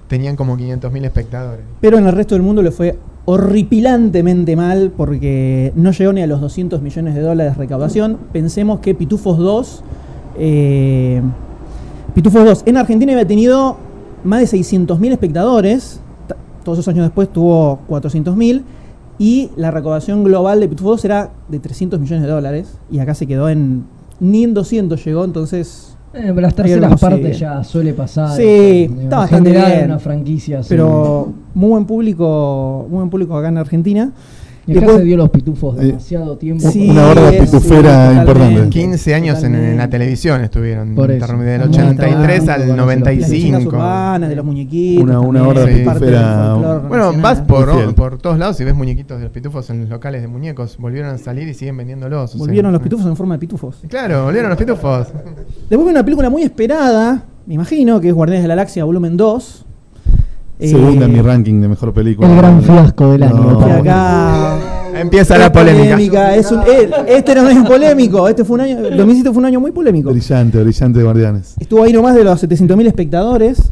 tenían 0.08 0.36
como 0.36 0.58
500.000 0.58 1.06
espectadores. 1.06 1.64
Pero 1.80 1.98
en 2.00 2.08
el 2.08 2.14
resto 2.14 2.34
del 2.36 2.42
mundo 2.42 2.62
le 2.64 2.72
fue 2.72 2.98
horripilantemente 3.26 4.56
mal 4.56 4.92
porque 4.98 5.72
no 5.76 5.92
llegó 5.92 6.12
ni 6.14 6.22
a 6.24 6.28
los 6.28 6.42
200 6.42 6.82
millones 6.82 7.14
de 7.14 7.22
dólares 7.22 7.54
de 7.54 7.60
recaudación. 7.60 8.18
Pensemos 8.34 8.80
que 8.80 8.96
Pitufos 8.96 9.38
2, 9.38 9.84
eh, 10.40 11.22
Pitufos 12.20 12.44
2 12.44 12.64
en 12.66 12.76
Argentina 12.76 13.14
había 13.14 13.26
tenido 13.26 13.78
más 14.26 14.42
de 14.42 14.58
600.000 14.58 15.14
espectadores. 15.14 16.02
Ta- 16.28 16.36
Todos 16.66 16.80
esos 16.80 16.90
años 16.94 17.06
después 17.06 17.30
tuvo 17.32 17.80
400.000 17.88 18.64
y 19.18 19.52
la 19.56 19.72
recaudación 19.72 20.26
global 20.26 20.60
de 20.60 20.68
Pitufos 20.68 20.98
2 20.98 21.06
era 21.06 21.30
de 21.48 21.60
300 21.60 21.98
millones 21.98 22.24
de 22.26 22.30
dólares 22.30 22.78
y 22.92 23.00
acá 23.00 23.14
se 23.14 23.26
quedó 23.26 23.48
en 23.48 23.86
ni 24.20 24.44
en 24.44 24.54
200 24.54 25.02
llegó, 25.06 25.24
entonces 25.24 25.96
Eh, 26.14 26.24
pero 26.26 26.42
las 26.42 26.54
terceras 26.56 27.00
partes 27.00 27.40
ya 27.40 27.64
suele 27.64 27.94
pasar. 27.94 28.36
Sí, 28.36 28.90
está 29.04 29.20
bastante 29.20 29.52
bien. 29.52 29.86
una 29.86 30.00
franquicia 30.00 30.60
pero 30.68 31.32
muy 31.54 31.70
buen 31.70 31.86
público, 31.86 32.86
muy 32.90 32.98
buen 32.98 33.10
público 33.10 33.38
acá 33.38 33.48
en 33.48 33.60
Argentina. 33.60 34.12
Y 34.70 34.72
acá 34.74 34.82
Después- 34.82 34.98
se 35.00 35.04
dio 35.06 35.18
los 35.18 35.30
pitufos 35.30 35.78
Eh, 35.80 35.86
demasiado 35.88 36.38
tiempo. 36.38 36.70
Sí, 36.70 36.90
Una 36.92 37.08
horda 37.08 37.32
pitufera 37.32 38.12
sí, 38.12 38.18
importante. 38.20 38.26
totalmente. 38.26 38.70
15 38.70 39.16
años 39.16 39.44
en, 39.44 39.56
en 39.56 39.78
la 39.78 39.90
televisión 39.90 40.42
estuvieron. 40.44 40.96
Por 40.96 41.10
eso. 41.12 41.26
Del 41.28 41.36
Muy 41.60 41.68
83 41.70 42.44
trabajo 42.44 42.62
al 42.62 42.68
con 42.68 42.78
los 42.78 42.88
Las 42.88 42.88
leyendas 42.88 43.28
95. 43.60 43.70
urbanas, 43.70 44.30
de 44.30 44.36
los 44.36 44.46
muñequitos. 44.46 45.04
Una- 45.04 45.20
una 45.20 45.48
horda 45.48 45.66
del 45.66 45.84
pitufera. 45.84 46.54
Bueno, 46.88 47.06
nacional. 47.06 47.22
vas 47.22 47.42
por, 47.42 47.96
por 47.96 48.18
todos 48.20 48.38
lados 48.38 48.60
y 48.62 48.64
ves 48.64 48.76
muñequitos 48.76 49.18
de 49.18 49.24
los 49.24 49.32
pitufos 49.34 49.70
en 49.70 49.82
los 49.82 49.90
locales 49.90 50.22
de 50.22 50.28
muñecos. 50.28 50.78
Volvieron 50.78 51.10
a 51.14 51.18
salir 51.18 51.48
y 51.48 51.54
siguen 51.54 51.78
vendiéndolos. 51.78 52.24
o 52.24 52.28
sea, 52.28 52.38
Volvieron 52.40 52.72
los 52.72 52.82
pitufos 52.82 53.06
en 53.08 53.16
forma 53.16 53.36
de 53.36 53.40
pitufos. 53.40 53.78
Claro, 53.88 54.26
volvieron 54.26 54.50
los 54.50 54.58
pitufos. 54.60 55.08
Después 55.70 55.86
vi 55.86 55.92
una 55.92 56.04
película 56.04 56.30
muy 56.30 56.44
esperada, 56.44 57.24
me 57.46 57.56
imagino, 57.56 58.00
que 58.00 58.10
es 58.10 58.14
Guardianes 58.14 58.44
de 58.44 58.48
la 58.50 58.56
Galaxia 58.56 58.84
Volumen 58.84 59.18
2. 59.18 59.66
Segunda 60.60 61.05
Eh, 61.05 61.10
en 61.10 61.14
mi 61.14 61.22
ranking 61.22 61.62
de 61.62 61.68
mejor 61.68 61.93
película. 61.93 62.30
El 62.30 62.36
gran 62.38 62.62
fiasco 62.62 63.12
del 63.12 63.24
año, 63.24 63.34
No. 63.36 63.60
Acá. 63.62 64.57
Empieza 64.99 65.38
la 65.38 65.45
Es 65.45 65.51
polémica. 65.51 66.36
Es 66.36 66.51
un, 66.51 66.60
eh, 66.62 66.89
este 67.07 67.34
no 67.36 67.47
es 67.47 67.57
polémico. 67.60 68.28
Este 68.28 68.43
fue 68.43 68.55
un 68.55 68.62
año. 68.62 68.82
2007 68.82 69.30
fue 69.30 69.38
un 69.39 69.45
año 69.45 69.60
muy 69.62 69.72
polémico. 69.72 70.12
Brillante, 70.12 70.62
brillante 70.62 70.99
de 70.99 71.05
Guardianes. 71.05 71.55
Estuvo 71.60 71.84
ahí 71.84 71.93
nomás 71.93 72.16
de 72.16 72.24
los 72.26 72.43
700.000 72.43 72.88
espectadores 72.88 73.72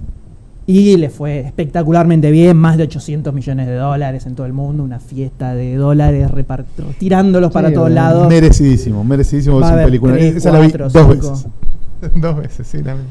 y 0.65 0.95
le 0.97 1.09
fue 1.09 1.39
espectacularmente 1.39 2.29
bien, 2.31 2.55
más 2.57 2.77
de 2.77 2.83
800 2.83 3.33
millones 3.33 3.67
de 3.67 3.75
dólares 3.75 4.25
en 4.25 4.35
todo 4.35 4.45
el 4.45 4.53
mundo, 4.53 4.83
una 4.83 4.99
fiesta 4.99 5.55
de 5.55 5.75
dólares 5.75 6.29
tirándolos 6.97 7.51
para 7.51 7.69
Sí, 7.69 7.73
todos 7.73 7.85
bueno. 7.88 7.95
lados. 8.01 8.27
Merecidísimo, 8.29 9.03
merecidísimo. 9.03 9.59
Es 9.61 9.71
película. 9.71 10.13
tres, 10.13 10.35
Esa 10.35 10.51
la 10.51 10.59
vi 10.59 10.67
dos 10.71 10.91
cinco. 10.93 11.07
veces. 11.09 11.45
Dos 12.21 12.38
veces, 12.38 12.67
sí, 12.67 12.77
también. 12.83 13.07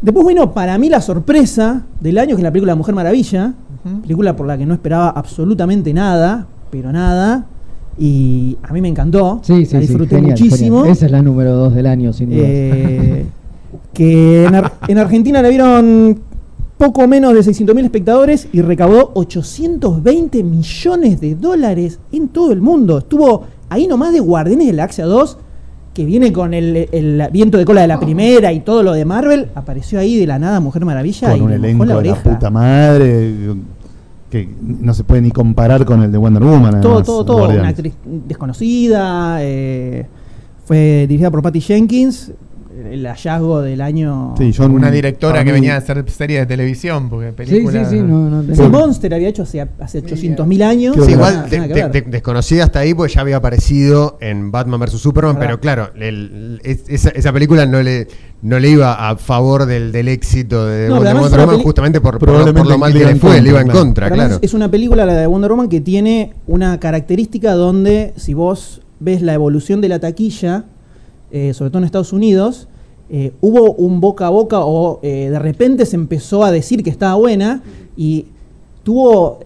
Después 0.00 0.26
vino 0.26 0.52
para 0.52 0.78
mí 0.78 0.88
la 0.88 1.00
sorpresa 1.00 1.82
del 2.00 2.18
año, 2.18 2.36
que 2.36 2.40
es 2.40 2.44
la 2.44 2.52
película 2.52 2.74
Mujer 2.76 2.94
Maravilla, 2.94 3.54
película 4.02 4.36
por 4.36 4.46
la 4.46 4.56
que 4.56 4.64
no 4.66 4.74
esperaba 4.74 5.08
absolutamente 5.10 5.92
nada, 5.92 6.46
pero 6.70 6.92
nada, 6.92 7.46
y 7.98 8.56
a 8.62 8.72
mí 8.72 8.80
me 8.80 8.88
encantó, 8.88 9.40
Sí, 9.42 9.64
sí, 9.66 9.74
la 9.74 9.80
sí, 9.80 9.86
disfruté 9.88 10.16
genial, 10.16 10.32
muchísimo. 10.38 10.76
genial. 10.78 10.92
Esa 10.96 11.06
es 11.06 11.12
la 11.12 11.22
número 11.22 11.54
2 11.56 11.74
del 11.74 11.86
año, 11.86 12.12
sin 12.12 12.30
duda. 12.30 12.42
Eh, 12.44 13.26
que 13.92 14.44
en, 14.44 14.54
Ar- 14.54 14.72
en 14.88 14.98
Argentina 14.98 15.42
le 15.42 15.48
vieron 15.50 16.18
poco 16.76 17.08
menos 17.08 17.34
de 17.34 17.40
600.000 17.40 17.84
espectadores 17.84 18.46
y 18.52 18.60
recaudó 18.62 19.10
820 19.14 20.44
millones 20.44 21.20
de 21.20 21.34
dólares 21.34 21.98
en 22.12 22.28
todo 22.28 22.52
el 22.52 22.60
mundo. 22.60 22.98
Estuvo 22.98 23.44
ahí 23.68 23.88
nomás 23.88 24.12
de 24.12 24.20
Guardianes 24.20 24.68
de 24.68 24.72
la 24.74 24.82
Galaxia 24.84 25.06
2, 25.06 25.38
que 25.98 26.04
viene 26.04 26.32
con 26.32 26.54
el, 26.54 26.88
el 26.92 27.28
viento 27.32 27.58
de 27.58 27.64
cola 27.64 27.80
de 27.80 27.88
la 27.88 27.98
primera 27.98 28.52
y 28.52 28.60
todo 28.60 28.84
lo 28.84 28.92
de 28.92 29.04
Marvel. 29.04 29.48
Apareció 29.56 29.98
ahí 29.98 30.16
de 30.16 30.28
la 30.28 30.38
nada 30.38 30.60
Mujer 30.60 30.84
Maravilla 30.84 31.30
Con 31.30 31.38
y 31.38 31.40
un 31.40 31.50
elenco 31.50 31.84
la 31.84 32.00
de 32.00 32.10
la 32.10 32.14
puta 32.22 32.50
madre. 32.50 33.34
Que 34.30 34.48
no 34.62 34.94
se 34.94 35.02
puede 35.02 35.22
ni 35.22 35.32
comparar 35.32 35.84
con 35.84 36.00
el 36.04 36.12
de 36.12 36.18
Wonder 36.18 36.44
Woman. 36.44 36.80
todo, 36.80 37.02
todo, 37.02 37.24
todo. 37.24 37.48
Una 37.48 37.66
actriz 37.66 37.94
desconocida. 38.28 39.38
eh, 39.40 40.06
fue 40.66 41.06
dirigida 41.08 41.32
por 41.32 41.42
Patty 41.42 41.60
Jenkins. 41.62 42.30
El 42.78 43.04
hallazgo 43.06 43.60
del 43.60 43.80
año. 43.80 44.34
Sí, 44.38 44.52
yo- 44.52 44.66
Una 44.66 44.90
directora 44.90 45.42
que 45.44 45.50
venía 45.52 45.74
a 45.74 45.78
hacer 45.78 46.08
serie 46.10 46.38
de 46.38 46.46
televisión, 46.46 47.08
porque 47.10 47.30
sí, 47.30 47.44
sí, 47.46 47.50
película... 47.52 47.84
sí, 47.90 47.96
no, 47.96 48.30
no 48.30 48.42
Sí, 48.42 48.48
tenía- 48.52 48.68
Monster 48.68 49.14
había 49.14 49.28
hecho 49.28 49.42
hace, 49.42 49.60
hace 49.80 50.02
800.000 50.04 50.62
años. 50.62 50.96
Sí, 51.04 51.12
igual 51.12 51.48
de- 51.50 52.04
desconocida 52.06 52.64
hasta 52.64 52.78
ahí 52.80 52.94
porque 52.94 53.12
ya 53.14 53.20
había 53.22 53.36
aparecido 53.38 54.16
en 54.20 54.52
Batman 54.52 54.78
vs 54.80 54.92
Superman, 55.00 55.34
Verdad. 55.34 55.46
pero 55.46 55.60
claro, 55.60 55.90
el- 55.96 56.60
es- 56.62 56.84
esa, 56.88 57.08
esa 57.10 57.32
película 57.32 57.66
no 57.66 57.82
le, 57.82 58.06
no 58.42 58.58
le 58.60 58.70
iba 58.70 59.08
a 59.10 59.16
favor 59.16 59.66
del, 59.66 59.90
del 59.90 60.06
éxito 60.08 60.66
de 60.66 60.88
No, 60.88 60.96
Wonder, 60.96 61.16
Woman 61.16 61.58
justamente 61.60 62.00
por, 62.00 62.18
por, 62.18 62.28
lo- 62.28 62.34
Probablemente 62.34 62.60
por 62.62 62.70
lo 62.72 62.78
mal 62.78 62.92
que 62.92 63.04
le 63.04 63.16
fue, 63.16 63.40
le 63.42 63.48
iba 63.50 63.60
en 63.60 63.68
contra, 63.68 64.08
claro. 64.10 64.38
Es 64.40 64.54
una 64.54 64.70
película, 64.70 65.04
la 65.04 65.14
de 65.14 65.26
Wonder 65.26 65.50
Woman, 65.50 65.68
que 65.68 65.80
tiene 65.80 66.34
una 66.46 66.78
característica 66.78 67.54
donde, 67.54 68.12
si 68.16 68.34
vos 68.34 68.82
ves 69.00 69.22
la 69.22 69.34
evolución 69.34 69.80
de 69.80 69.88
la 69.88 69.98
taquilla, 69.98 70.64
eh, 71.30 71.52
sobre 71.54 71.70
todo 71.70 71.78
en 71.78 71.84
Estados 71.84 72.12
Unidos, 72.12 72.68
eh, 73.10 73.32
hubo 73.40 73.72
un 73.74 74.00
boca 74.00 74.26
a 74.26 74.30
boca 74.30 74.60
o 74.60 75.00
eh, 75.02 75.28
de 75.30 75.38
repente 75.38 75.86
se 75.86 75.96
empezó 75.96 76.44
a 76.44 76.50
decir 76.50 76.82
que 76.82 76.90
estaba 76.90 77.14
buena 77.14 77.62
y 77.96 78.26
tuvo 78.82 79.38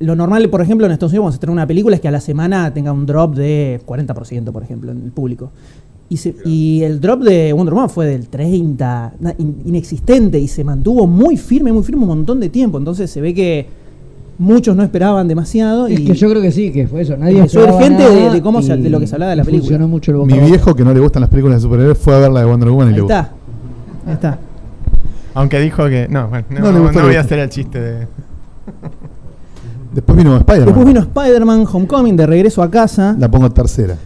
lo 0.00 0.14
normal, 0.14 0.48
por 0.50 0.60
ejemplo, 0.60 0.86
en 0.86 0.92
Estados 0.92 1.12
Unidos 1.12 1.22
cuando 1.24 1.32
se 1.32 1.36
estrena 1.36 1.52
una 1.54 1.66
película 1.66 1.96
es 1.96 2.00
que 2.02 2.08
a 2.08 2.12
la 2.12 2.20
semana 2.20 2.72
tenga 2.72 2.92
un 2.92 3.06
drop 3.06 3.34
de 3.34 3.80
40%, 3.86 4.52
por 4.52 4.62
ejemplo, 4.62 4.92
en 4.92 5.02
el 5.04 5.10
público. 5.10 5.50
Y, 6.44 6.80
el 6.82 7.00
drop 7.00 7.20
de 7.22 7.52
Wonder 7.52 7.74
Woman 7.74 7.90
fue 7.90 8.06
del 8.06 8.28
30, 8.28 9.14
na- 9.20 9.34
in- 9.38 9.62
inexistente, 9.66 10.38
y 10.38 10.48
se 10.48 10.64
mantuvo 10.64 11.06
muy 11.06 11.36
firme, 11.36 11.70
muy 11.72 11.82
firme 11.82 12.02
un 12.02 12.08
montón 12.08 12.40
de 12.40 12.48
tiempo. 12.48 12.78
Entonces 12.78 13.10
se 13.10 13.20
ve 13.20 13.34
que 13.34 13.66
muchos 14.38 14.74
no 14.76 14.82
esperaban 14.82 15.26
demasiado. 15.28 15.86
Es 15.88 16.00
y 16.00 16.04
que 16.06 16.14
yo 16.14 16.30
creo 16.30 16.40
que 16.40 16.52
sí, 16.52 16.70
que 16.72 16.86
fue 16.86 17.02
eso. 17.02 17.16
Nadie 17.16 17.38
empezó 17.38 17.58
a 17.60 17.62
haber 17.64 17.74
esperaba 17.82 18.04
gente 18.06 18.20
de, 18.24 18.30
de 18.30 18.42
cómo 18.42 18.62
se- 18.62 18.76
de 18.76 18.88
lo 18.90 19.00
que 19.00 19.06
se 19.06 19.14
hablaba 19.16 19.30
de 19.30 19.36
la 19.36 19.44
película. 19.44 19.62
Funcionó 19.68 19.88
mucho 19.88 20.10
el 20.12 20.16
boca 20.18 20.34
Mi 20.34 20.40
viejo 20.40 20.74
que 20.74 20.84
no 20.84 20.94
le 20.94 21.00
gustan 21.00 21.20
las 21.22 21.30
películas 21.30 21.56
de 21.58 21.62
superhéroes 21.62 21.98
fue 21.98 22.14
a 22.14 22.18
ver 22.18 22.30
la 22.30 22.40
de 22.40 22.46
Wonder 22.46 22.70
Woman 22.70 22.86
y 22.86 22.90
Ahí 22.90 22.94
le 22.96 23.00
gustó. 23.02 23.14
está. 23.18 23.32
Ahí 24.06 24.12
está. 24.14 24.38
Aunque 25.34 25.60
dijo 25.60 25.86
que. 25.88 26.08
No, 26.08 26.28
bueno, 26.28 26.44
no, 26.50 26.60
No 26.60 26.72
le 26.88 26.92
no 26.92 27.02
voy 27.06 27.14
a 27.16 27.20
hacer 27.20 27.38
el 27.40 27.48
chiste 27.50 27.80
de. 27.80 28.06
Después 29.92 30.16
vino 30.18 30.36
Spider-Man. 30.36 30.66
Después 30.66 30.86
vino 30.86 31.00
Spider-Man 31.00 31.66
Homecoming 31.72 32.16
de 32.16 32.26
regreso 32.26 32.62
a 32.62 32.70
casa. 32.70 33.16
La 33.18 33.30
pongo 33.30 33.50
tercera. 33.50 33.96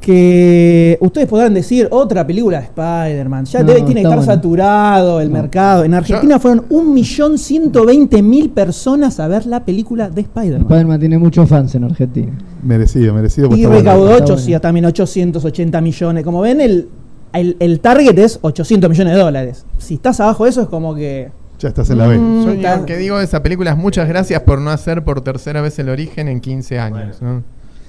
Que 0.00 0.96
ustedes 1.00 1.28
podrán 1.28 1.52
decir 1.54 1.86
otra 1.90 2.26
película 2.26 2.58
de 2.58 2.64
Spider-Man. 2.64 3.44
Ya 3.44 3.60
No, 3.60 3.66
debe, 3.66 3.82
tiene 3.82 4.00
que 4.00 4.06
estar 4.06 4.16
bueno. 4.18 4.32
saturado 4.32 5.20
el 5.20 5.30
mercado. 5.30 5.84
En 5.84 5.94
Argentina 5.94 6.38
fueron 6.38 6.66
1.120.000 6.70 8.50
personas 8.52 9.20
a 9.20 9.28
ver 9.28 9.46
la 9.46 9.64
película 9.64 10.08
de 10.08 10.22
Spider-Man. 10.22 10.62
Spider-Man 10.62 11.00
tiene 11.00 11.18
muchos 11.18 11.48
fans 11.48 11.74
en 11.74 11.84
Argentina. 11.84 12.32
Merecido, 12.62 13.14
merecido. 13.14 13.46
Y 13.46 13.50
porque 13.50 13.62
está 13.64 13.74
recaudó 13.76 14.00
bueno. 14.06 14.16
está 14.18 14.32
800, 14.34 14.62
también 14.62 14.84
880 14.86 15.80
millones. 15.80 16.24
Como 16.24 16.40
ven, 16.40 16.60
el, 16.60 16.88
el, 17.32 17.56
el 17.60 17.80
target 17.80 18.18
es 18.18 18.38
800 18.42 18.88
millones 18.90 19.14
de 19.14 19.20
dólares. 19.20 19.66
Si 19.78 19.94
estás 19.94 20.20
abajo 20.20 20.44
de 20.44 20.50
eso 20.50 20.62
es 20.62 20.68
como 20.68 20.94
que... 20.94 21.30
Ya 21.58 21.68
estás 21.68 21.90
en 21.90 21.98
la 21.98 22.06
B. 22.06 22.16
Mm, 22.18 22.44
Yo 22.62 22.76
lo 22.78 22.86
que 22.86 22.96
digo 22.96 23.18
de 23.18 23.24
esa 23.24 23.42
película 23.42 23.72
es 23.72 23.76
muchas 23.76 24.08
gracias 24.08 24.40
por 24.42 24.60
no 24.62 24.70
hacer 24.70 25.04
por 25.04 25.20
tercera 25.20 25.60
vez 25.60 25.78
el 25.78 25.90
origen 25.90 26.28
en 26.28 26.40
15 26.40 26.78
años. 26.78 27.20
¿no? 27.20 27.42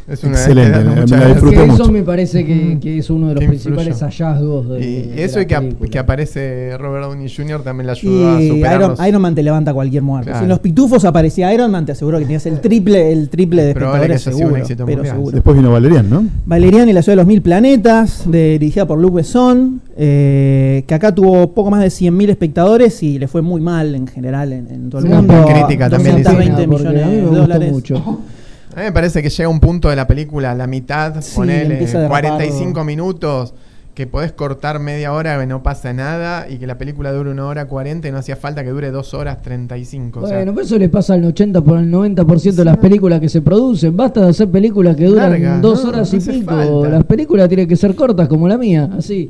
Es 0.07 0.23
Excelente, 0.23 0.79
muchas 0.83 1.11
me 1.11 1.17
la 1.17 1.27
disfruté 1.27 1.65
eso 1.65 1.91
me 1.91 2.01
parece 2.03 2.45
que, 2.45 2.55
Mm. 2.55 2.79
que 2.79 2.97
es 2.97 3.09
uno 3.09 3.29
de 3.29 3.35
los 3.35 3.43
principales 3.45 3.99
hallazgos 4.01 4.67
de, 4.69 4.79
Y 4.81 5.01
de 5.09 5.23
eso 5.23 5.37
la 5.37 5.43
y 5.43 5.45
que, 5.45 5.55
ap- 5.55 5.79
que 5.89 5.99
aparece 5.99 6.77
Robert 6.77 7.05
Downey 7.05 7.29
Jr. 7.33 7.61
también 7.63 7.85
le 7.85 7.91
ayudó 7.93 8.29
a 8.29 8.41
superar 8.41 8.79
Iron, 8.81 8.89
los- 8.97 9.07
Iron 9.07 9.21
Man 9.21 9.35
te 9.35 9.43
levanta 9.43 9.73
cualquier. 9.73 10.01
Claro. 10.03 10.37
Si 10.37 10.43
en 10.43 10.49
los 10.49 10.59
pitufos 10.59 11.05
aparecía 11.05 11.53
Iron 11.53 11.69
Man, 11.71 11.85
te 11.85 11.91
aseguro 11.93 12.17
que 12.17 12.25
tenías 12.25 12.45
el 12.47 12.59
triple, 12.59 13.11
el 13.11 13.29
triple 13.29 13.61
de 13.63 13.69
espectadores 13.69 14.21
sido 14.21 14.33
un 14.35 14.39
seguro. 14.41 14.57
éxito 14.57 14.85
pero 14.85 15.05
seguro. 15.05 15.31
Después 15.31 15.55
vino 15.55 15.71
Valerian, 15.71 16.09
¿no? 16.09 16.25
Valerian 16.45 16.89
y 16.89 16.93
la 16.93 17.01
ciudad 17.03 17.13
de 17.13 17.21
los 17.21 17.27
mil 17.27 17.41
planetas, 17.41 18.23
de- 18.29 18.57
dirigida 18.59 18.85
por 18.87 18.99
Luc 18.99 19.13
Besson, 19.15 19.81
eh, 19.95 20.83
que 20.87 20.93
acá 20.95 21.13
tuvo 21.13 21.53
poco 21.53 21.69
más 21.71 21.81
de 21.81 21.89
100.000 21.89 22.29
espectadores 22.31 23.01
y 23.03 23.19
le 23.19 23.27
fue 23.27 23.41
muy 23.41 23.61
mal 23.61 23.93
en 23.95 24.07
general 24.07 24.51
en, 24.51 24.67
en 24.71 24.89
todo 24.89 25.01
el 25.01 25.07
Una 25.07 25.17
mundo. 25.21 25.45
crítica 25.45 25.89
también 25.89 26.17
dice. 26.17 26.29
220 26.29 26.67
porque 26.67 26.87
millones 26.89 27.31
de 27.31 27.37
dólares. 27.37 27.71
mucho. 27.71 28.19
A 28.75 28.79
mí 28.79 28.83
me 28.85 28.91
parece 28.91 29.21
que 29.21 29.29
llega 29.29 29.49
un 29.49 29.59
punto 29.59 29.89
de 29.89 29.95
la 29.95 30.07
película, 30.07 30.51
a 30.51 30.55
la 30.55 30.67
mitad, 30.67 31.21
Sí, 31.21 31.35
ponele 31.35 31.73
empieza 31.73 31.97
a 31.97 32.01
derrapar. 32.01 32.23
45 32.23 32.83
minutos, 32.83 33.53
que 33.93 34.07
podés 34.07 34.31
cortar 34.31 34.79
media 34.79 35.11
hora 35.11 35.37
que 35.37 35.45
no 35.45 35.61
pasa 35.63 35.91
nada 35.91 36.47
y 36.49 36.57
que 36.57 36.65
la 36.65 36.77
película 36.77 37.11
dure 37.11 37.29
una 37.29 37.45
hora 37.45 37.65
40 37.65 38.07
y 38.07 38.11
no 38.11 38.17
hacía 38.19 38.37
falta 38.37 38.63
que 38.63 38.69
dure 38.69 38.89
dos 38.89 39.13
horas 39.13 39.41
35. 39.41 40.21
o 40.21 40.27
sea, 40.27 40.37
Bueno, 40.37 40.53
pero 40.53 40.65
eso 40.65 40.77
le 40.77 40.87
pasa 40.87 41.15
al 41.15 41.25
80 41.25 41.61
por 41.61 41.77
el 41.77 41.91
90% 41.91 42.53
de 42.53 42.63
las 42.65 42.77
películas 42.77 43.19
que 43.19 43.27
se 43.27 43.41
producen. 43.41 43.97
Basta 43.97 44.21
de 44.21 44.29
hacer 44.29 44.49
películas 44.49 44.95
que 44.95 45.05
duran 45.05 45.61
dos 45.61 45.83
no, 45.83 45.89
horas 45.89 46.13
no 46.13 46.19
y 46.19 46.21
pico. 46.21 46.51
falta. 46.55 46.89
Las 46.89 47.03
películas 47.03 47.49
tienen 47.49 47.67
que 47.67 47.75
ser 47.75 47.93
cortas 47.93 48.29
como 48.29 48.47
la 48.47 48.57
mía, 48.57 48.89
así. 48.97 49.29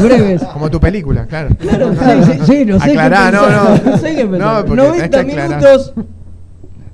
Breves. 0.00 0.42
como 0.44 0.70
tu 0.70 0.78
película, 0.78 1.26
claro. 1.26 1.48
Claro, 1.58 1.92
sí, 1.92 2.22
sí, 2.32 2.38
sí, 2.46 2.64
no 2.64 2.78
sé 2.78 2.92
qué 2.92 2.98
Aclará, 3.00 3.30
no, 3.32 3.40
pensar, 3.42 3.82
no. 3.90 3.98
sé 3.98 4.14
qué 4.14 4.26
pensar. 4.26 4.40
No, 4.40 4.66
porque 4.66 4.82
tenés 4.82 4.88
90 5.10 5.10
que 5.10 5.16
aclarar. 5.32 5.48
minutos 5.60 5.92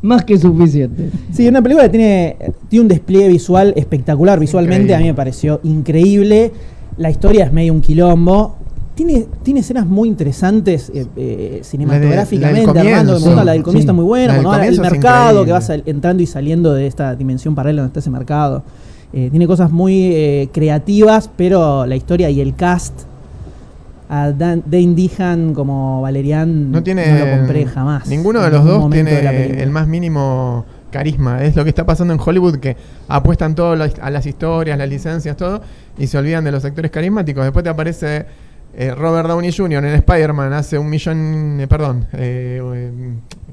más 0.07 0.25
que 0.25 0.39
suficiente. 0.39 1.11
Sí, 1.33 1.47
una 1.49 1.61
película 1.61 1.85
que 1.85 1.91
tiene, 1.91 2.37
tiene 2.69 2.83
un 2.83 2.89
despliegue 2.89 3.29
visual 3.29 3.73
espectacular. 3.77 4.39
Visualmente 4.41 4.85
Increíble. 4.85 4.95
a 4.95 4.99
mí 5.01 5.07
me 5.07 5.15
pareció 5.15 5.61
increíble. 5.65 6.53
La 6.97 7.11
historia 7.11 7.45
es 7.45 7.53
medio 7.53 7.73
un 7.73 7.81
quilombo. 7.81 8.57
Tiene, 8.95 9.27
tiene 9.43 9.61
escenas 9.61 9.87
muy 9.87 10.09
interesantes 10.09 10.91
eh, 10.95 11.05
eh, 11.17 11.61
cinematográficamente, 11.63 12.67
la 12.73 12.73
del 12.83 12.95
Armando, 12.95 13.21
gusta, 13.21 13.45
la 13.45 13.53
del 13.53 13.63
comienzo 13.63 13.79
Sí. 13.81 13.85
está 13.85 13.93
muy 13.93 14.05
buena, 14.05 14.43
cuando 14.43 14.63
es 14.63 14.79
mercado, 14.79 15.45
que 15.45 15.53
vas 15.53 15.69
entrando 15.85 16.23
y 16.23 16.27
saliendo 16.27 16.73
de 16.73 16.87
esta 16.87 17.15
dimensión 17.15 17.55
paralela 17.55 17.83
donde 17.83 17.91
está 17.91 18.01
ese 18.01 18.09
mercado. 18.09 18.63
Eh, 19.13 19.29
tiene 19.31 19.47
cosas 19.47 19.71
muy 19.71 20.13
eh, 20.15 20.49
creativas, 20.53 21.29
pero 21.37 21.85
la 21.85 21.95
historia 21.95 22.31
y 22.31 22.41
el 22.41 22.55
cast 22.55 23.03
a 24.09 24.31
Dan- 24.33 24.63
Dane 24.67 24.95
Dehan 24.95 25.55
como 25.55 26.01
Valerian 26.03 26.71
No 26.71 26.83
tiene. 26.83 27.19
lo 27.19 27.37
compré 27.39 27.67
jamás. 27.67 28.07
Ninguno 28.07 28.41
de 28.43 28.51
los 28.51 28.65
dos 28.65 28.91
de 28.91 29.03
tiene 29.05 29.63
el 29.63 29.71
más 29.71 29.87
mínimo 29.89 30.65
carisma. 30.91 31.43
Es 31.43 31.57
lo 31.57 31.65
que 31.65 31.71
está 31.71 31.85
pasando 31.85 32.15
en 32.15 32.21
Hollywood, 32.25 32.59
que 32.59 32.77
apuestan 33.09 33.55
todo 33.55 33.73
a 33.73 34.11
las 34.11 34.27
historias, 34.27 34.79
las 34.79 34.89
licencias, 34.89 35.37
todo, 35.37 35.61
y 35.99 36.07
se 36.07 36.17
olvidan 36.19 36.45
de 36.45 36.53
los 36.53 36.65
actores 36.65 36.91
carismáticos. 36.91 37.45
Después 37.45 37.63
te 37.65 37.71
aparece 37.71 38.27
eh, 38.79 38.95
Robert 38.95 39.29
Downey 39.29 39.53
Jr. 39.53 39.85
en 39.85 39.95
Spider-Man, 39.95 40.53
hace 40.53 40.79
un 40.79 40.89
millón, 40.89 41.61
eh, 41.61 41.67
perdón, 41.67 42.07
eh, 42.13 42.61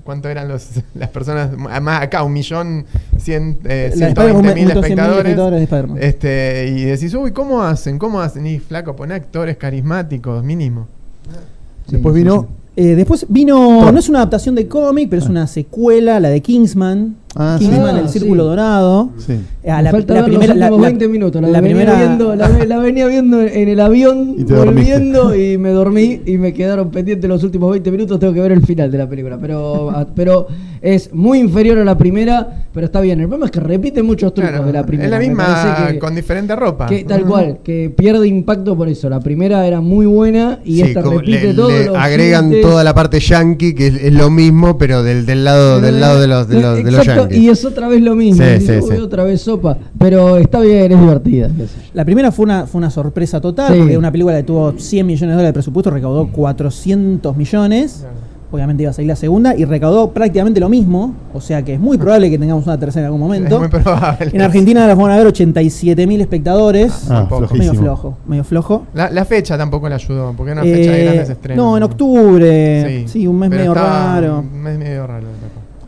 ¿cuánto 0.03 0.29
eran 0.29 0.47
los, 0.47 0.69
las 0.95 1.09
personas? 1.09 1.57
Más 1.57 2.01
acá, 2.01 2.23
un 2.23 2.33
millón 2.33 2.85
cien, 3.17 3.57
eh, 3.65 3.91
La 3.95 4.07
de 4.07 4.13
120 4.13 4.21
Spider-Man, 4.21 4.53
mil 4.55 4.67
100.000 4.67 4.75
espectadores. 4.79 5.17
espectadores 5.19 5.59
de 5.59 5.63
Spider-Man. 5.63 5.97
Este, 6.01 6.67
y 6.69 6.83
decís, 6.85 7.13
uy, 7.13 7.31
¿cómo 7.31 7.61
hacen? 7.63 7.97
¿Cómo 7.99 8.19
hacen? 8.21 8.45
Y 8.47 8.59
flaco, 8.59 8.95
pone 8.95 9.13
actores 9.15 9.57
carismáticos, 9.57 10.43
mínimo. 10.43 10.87
Después 11.87 12.15
Sí, 12.15 12.21
vino. 12.21 12.41
sí, 12.41 12.47
Eh, 12.75 12.95
después 12.95 13.25
vino, 13.29 13.55
Thor. 13.81 13.93
no 13.93 13.99
es 13.99 14.09
una 14.09 14.19
adaptación 14.19 14.55
de 14.55 14.67
cómic, 14.67 15.07
pero 15.09 15.21
es 15.21 15.29
una 15.29 15.45
secuela, 15.47 16.19
la 16.19 16.29
de 16.29 16.41
Kingsman. 16.41 17.15
Ah, 17.35 17.55
sí. 17.59 17.65
Kingsman, 17.65 17.95
Ah, 17.95 17.99
el 18.01 18.09
Círculo 18.09 18.43
sí. 18.43 18.49
Dorado. 18.49 19.09
Sí. 19.17 19.33
A 19.67 19.81
falta 19.91 20.13
ver 20.15 20.29
los 20.33 20.47
últimos 20.49 20.81
20 20.81 21.07
minutos. 21.07 21.41
La, 21.41 21.47
la 21.47 21.61
venía 21.61 21.75
primera, 21.77 21.97
viendo, 21.97 22.35
la, 22.35 22.47
ve- 22.49 22.67
la 22.67 22.77
venía 22.79 23.07
viendo 23.07 23.41
en 23.41 23.69
el 23.69 23.79
avión, 23.79 24.35
Y 24.37 24.43
volviendo 24.43 25.35
y 25.37 25.57
me 25.57 25.69
dormí 25.71 26.21
y 26.25 26.37
me 26.37 26.53
quedaron 26.53 26.91
pendientes 26.91 27.27
los 27.29 27.43
últimos 27.43 27.71
20 27.71 27.89
minutos. 27.91 28.19
Tengo 28.19 28.33
que 28.33 28.41
ver 28.41 28.51
el 28.51 28.65
final 28.65 28.91
de 28.91 28.97
la 28.97 29.07
película. 29.09 29.37
Pero, 29.39 29.89
a- 29.91 30.05
pero 30.13 30.47
es 30.81 31.13
muy 31.13 31.39
inferior 31.39 31.77
a 31.79 31.85
la 31.85 31.97
primera, 31.97 32.65
pero 32.73 32.85
está 32.85 32.99
bien. 33.01 33.19
El 33.21 33.27
problema 33.27 33.45
es 33.45 33.51
que 33.51 33.59
repite 33.61 34.03
muchos 34.03 34.33
trucos 34.33 34.51
Claro, 34.51 34.65
de 34.67 34.73
la 34.73 34.85
primera. 34.85 35.05
es 35.05 35.11
la 35.11 35.19
misma 35.19 35.87
que- 35.91 35.99
con 35.99 36.13
diferente 36.15 36.55
ropa. 36.55 36.87
que 36.87 37.03
tal 37.05 37.23
cual, 37.25 37.59
que 37.63 37.91
pierde 37.95 38.27
impacto 38.27 38.75
por 38.75 38.89
eso. 38.89 39.09
La 39.09 39.21
primera 39.21 39.65
era 39.65 39.79
muy 39.81 40.05
buena 40.05 40.59
y 40.65 40.75
Sí, 40.75 40.81
esta 40.81 41.01
repite 41.01 41.47
le- 41.47 41.53
todo. 41.53 41.69
le 41.69 41.85
los 41.85 41.95
agregan 41.97 42.49
chistes. 42.51 42.61
toda 42.69 42.83
la 42.83 42.93
parte 42.93 43.19
yankee, 43.21 43.73
que 43.73 43.87
es, 43.87 43.95
es 43.95 44.13
lo 44.13 44.29
mismo, 44.29 44.77
pero 44.77 45.03
del, 45.03 45.25
del 45.25 45.45
lado 45.45 45.79
del 45.79 45.99
lado 46.01 46.19
de 46.19 46.27
los, 46.27 46.47
de 46.49 46.59
los, 46.61 46.75
de 46.83 46.91
los 46.91 46.99
Exacto, 46.99 47.22
y 47.31 47.49
es 47.49 47.63
otra 47.65 47.87
vez 47.87 48.01
lo 48.01 48.15
mismo. 48.15 48.43
Sí, 48.43 48.49
Y 48.57 48.61
sí, 48.61 48.71
uy, 48.81 48.95
sí. 48.95 49.01
Otra 49.01 49.23
vez 49.23 49.41
sopa. 49.41 49.77
Pero 49.97 50.37
está 50.37 50.59
bien, 50.59 50.91
es 50.91 50.99
divertida. 50.99 51.49
La 51.93 52.05
primera 52.05 52.31
fue 52.31 52.45
una, 52.45 52.65
fue 52.67 52.79
una 52.79 52.89
sorpresa 52.89 53.39
total, 53.41 53.73
Sí. 53.73 53.79
porque 53.79 53.97
una 53.97 54.11
película 54.11 54.35
que 54.37 54.43
tuvo 54.43 54.73
100 54.77 55.05
millones 55.05 55.29
de 55.29 55.33
dólares 55.35 55.49
de 55.49 55.53
presupuesto 55.53 55.89
recaudó 55.91 56.27
400 56.27 57.35
millones. 57.37 58.05
Obviamente 58.51 58.83
iba 58.83 58.91
a 58.91 58.93
salir 58.93 59.07
la 59.09 59.15
segunda 59.15 59.55
y 59.55 59.65
recaudó 59.65 60.11
prácticamente 60.11 60.59
lo 60.59 60.69
mismo. 60.69 61.15
O 61.33 61.41
sea 61.41 61.63
que 61.63 61.73
es 61.73 61.79
muy 61.79 61.97
probable 61.97 62.29
que 62.29 62.37
tengamos 62.37 62.63
una 62.67 62.77
tercera 62.79 63.01
en 63.01 63.05
algún 63.07 63.21
momento. 63.21 63.55
Es 63.55 63.61
muy 63.61 63.81
probable. 63.81 64.29
En 64.31 64.41
Argentina 64.43 64.85
la 64.85 64.93
van 64.93 65.09
a 65.11 65.17
ver 65.17 65.25
87 65.25 66.05
mil 66.05 66.21
espectadores. 66.21 67.07
Ah, 67.09 67.25
poco. 67.27 67.41
medio 67.41 67.47
flojísimo. 67.49 67.81
flojo, 67.81 68.17
medio 68.27 68.43
flojo. 68.43 68.85
La, 68.93 69.09
la 69.09 69.25
fecha 69.25 69.57
tampoco 69.57 69.89
le 69.89 69.95
ayudó, 69.95 70.33
porque 70.37 70.51
era 70.51 70.61
una 70.61 70.71
fecha 70.71 70.91
de 70.91 71.01
Eh, 71.01 71.05
grandes 71.05 71.29
estrenos. 71.31 71.65
no, 71.65 71.77
en 71.77 71.81
octubre. 71.83 73.07
Sí, 73.07 73.25
un 73.25 73.39
mes 73.39 73.49
pero 73.49 73.59
medio 73.61 73.73
raro. 73.73 74.39
Un 74.41 74.61
mes 74.61 74.77
medio 74.77 75.07
raro. 75.07 75.25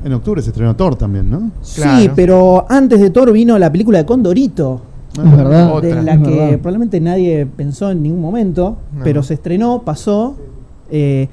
En 0.06 0.14
octubre 0.14 0.42
se 0.42 0.50
estrenó 0.52 0.76
Thor 0.76 0.96
también, 0.96 1.30
¿no? 1.30 1.52
Sí, 1.62 2.10
pero 2.16 2.66
antes 2.70 3.00
de 3.02 3.10
Thor 3.10 3.32
vino 3.34 3.58
la 3.58 3.72
película 3.72 3.98
de 3.98 4.06
Condorito. 4.06 4.82
Es 5.18 5.32
verdad. 5.38 5.74
Otra. 5.74 5.90
de 5.96 6.04
la 6.04 6.14
es 6.14 6.20
que 6.20 6.30
verdad. 6.30 6.50
probablemente 6.60 7.02
nadie 7.02 7.46
pensó 7.48 7.90
en 7.92 8.04
ningún 8.04 8.22
momento, 8.22 8.78
No. 8.96 9.04
pero 9.04 9.24
se 9.24 9.34
estrenó, 9.34 9.82
pasó. 9.84 10.36
eh, 10.92 11.28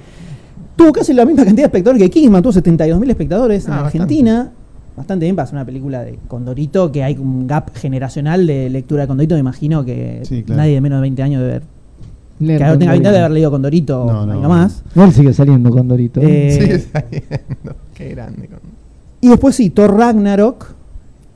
tuvo 0.74 0.90
casi 0.92 1.12
la 1.12 1.26
misma 1.26 1.44
cantidad 1.44 1.64
de 1.64 1.66
espectadores 1.66 2.02
que 2.02 2.08
Kingsman, 2.10 2.42
tuvo 2.42 2.52
72.000 2.54 3.10
espectadores 3.10 3.66
en 3.66 3.72
Ah, 3.74 3.80
Argentina. 3.84 4.50
Bastante 4.96 5.26
bien 5.26 5.36
para 5.36 5.44
hacer 5.44 5.56
una 5.56 5.64
película 5.66 6.02
de 6.02 6.18
Condorito, 6.28 6.90
que 6.92 7.02
hay 7.04 7.16
un 7.18 7.46
gap 7.46 7.74
generacional 7.74 8.46
de 8.46 8.70
lectura 8.70 9.02
de 9.02 9.08
Condorito. 9.08 9.34
Me 9.34 9.40
imagino 9.40 9.84
que 9.84 10.20
Sí, 10.24 10.42
claro. 10.42 10.62
nadie 10.62 10.74
de 10.74 10.80
menos 10.80 10.96
de 10.98 11.02
20 11.02 11.22
años 11.22 11.40
debe 11.42 11.52
haber. 11.56 11.62
Leer 12.43 12.59
Que 12.59 12.64
ahora 12.64 12.78
tenga 12.78 12.93
20 12.93 13.05
Condorito. 13.05 13.12
de 13.12 13.19
haber 13.19 13.31
leído 13.32 13.51
Condorito 13.51 14.05
No, 14.06 14.27
no. 14.27 14.40
nomás. 14.40 14.82
Él 14.94 15.12
sigue 15.12 15.32
saliendo 15.32 15.70
con 15.70 15.89
Dorito. 15.89 16.20
Eh, 16.23 16.51
Sigue 16.60 16.78
saliendo. 16.78 17.77
Qué 17.94 18.09
grande. 18.10 18.48
con- 18.48 18.59
Y 19.20 19.28
después 19.28 19.55
sí, 19.56 19.70
Thor 19.70 19.97
Ragnarok, 19.97 20.66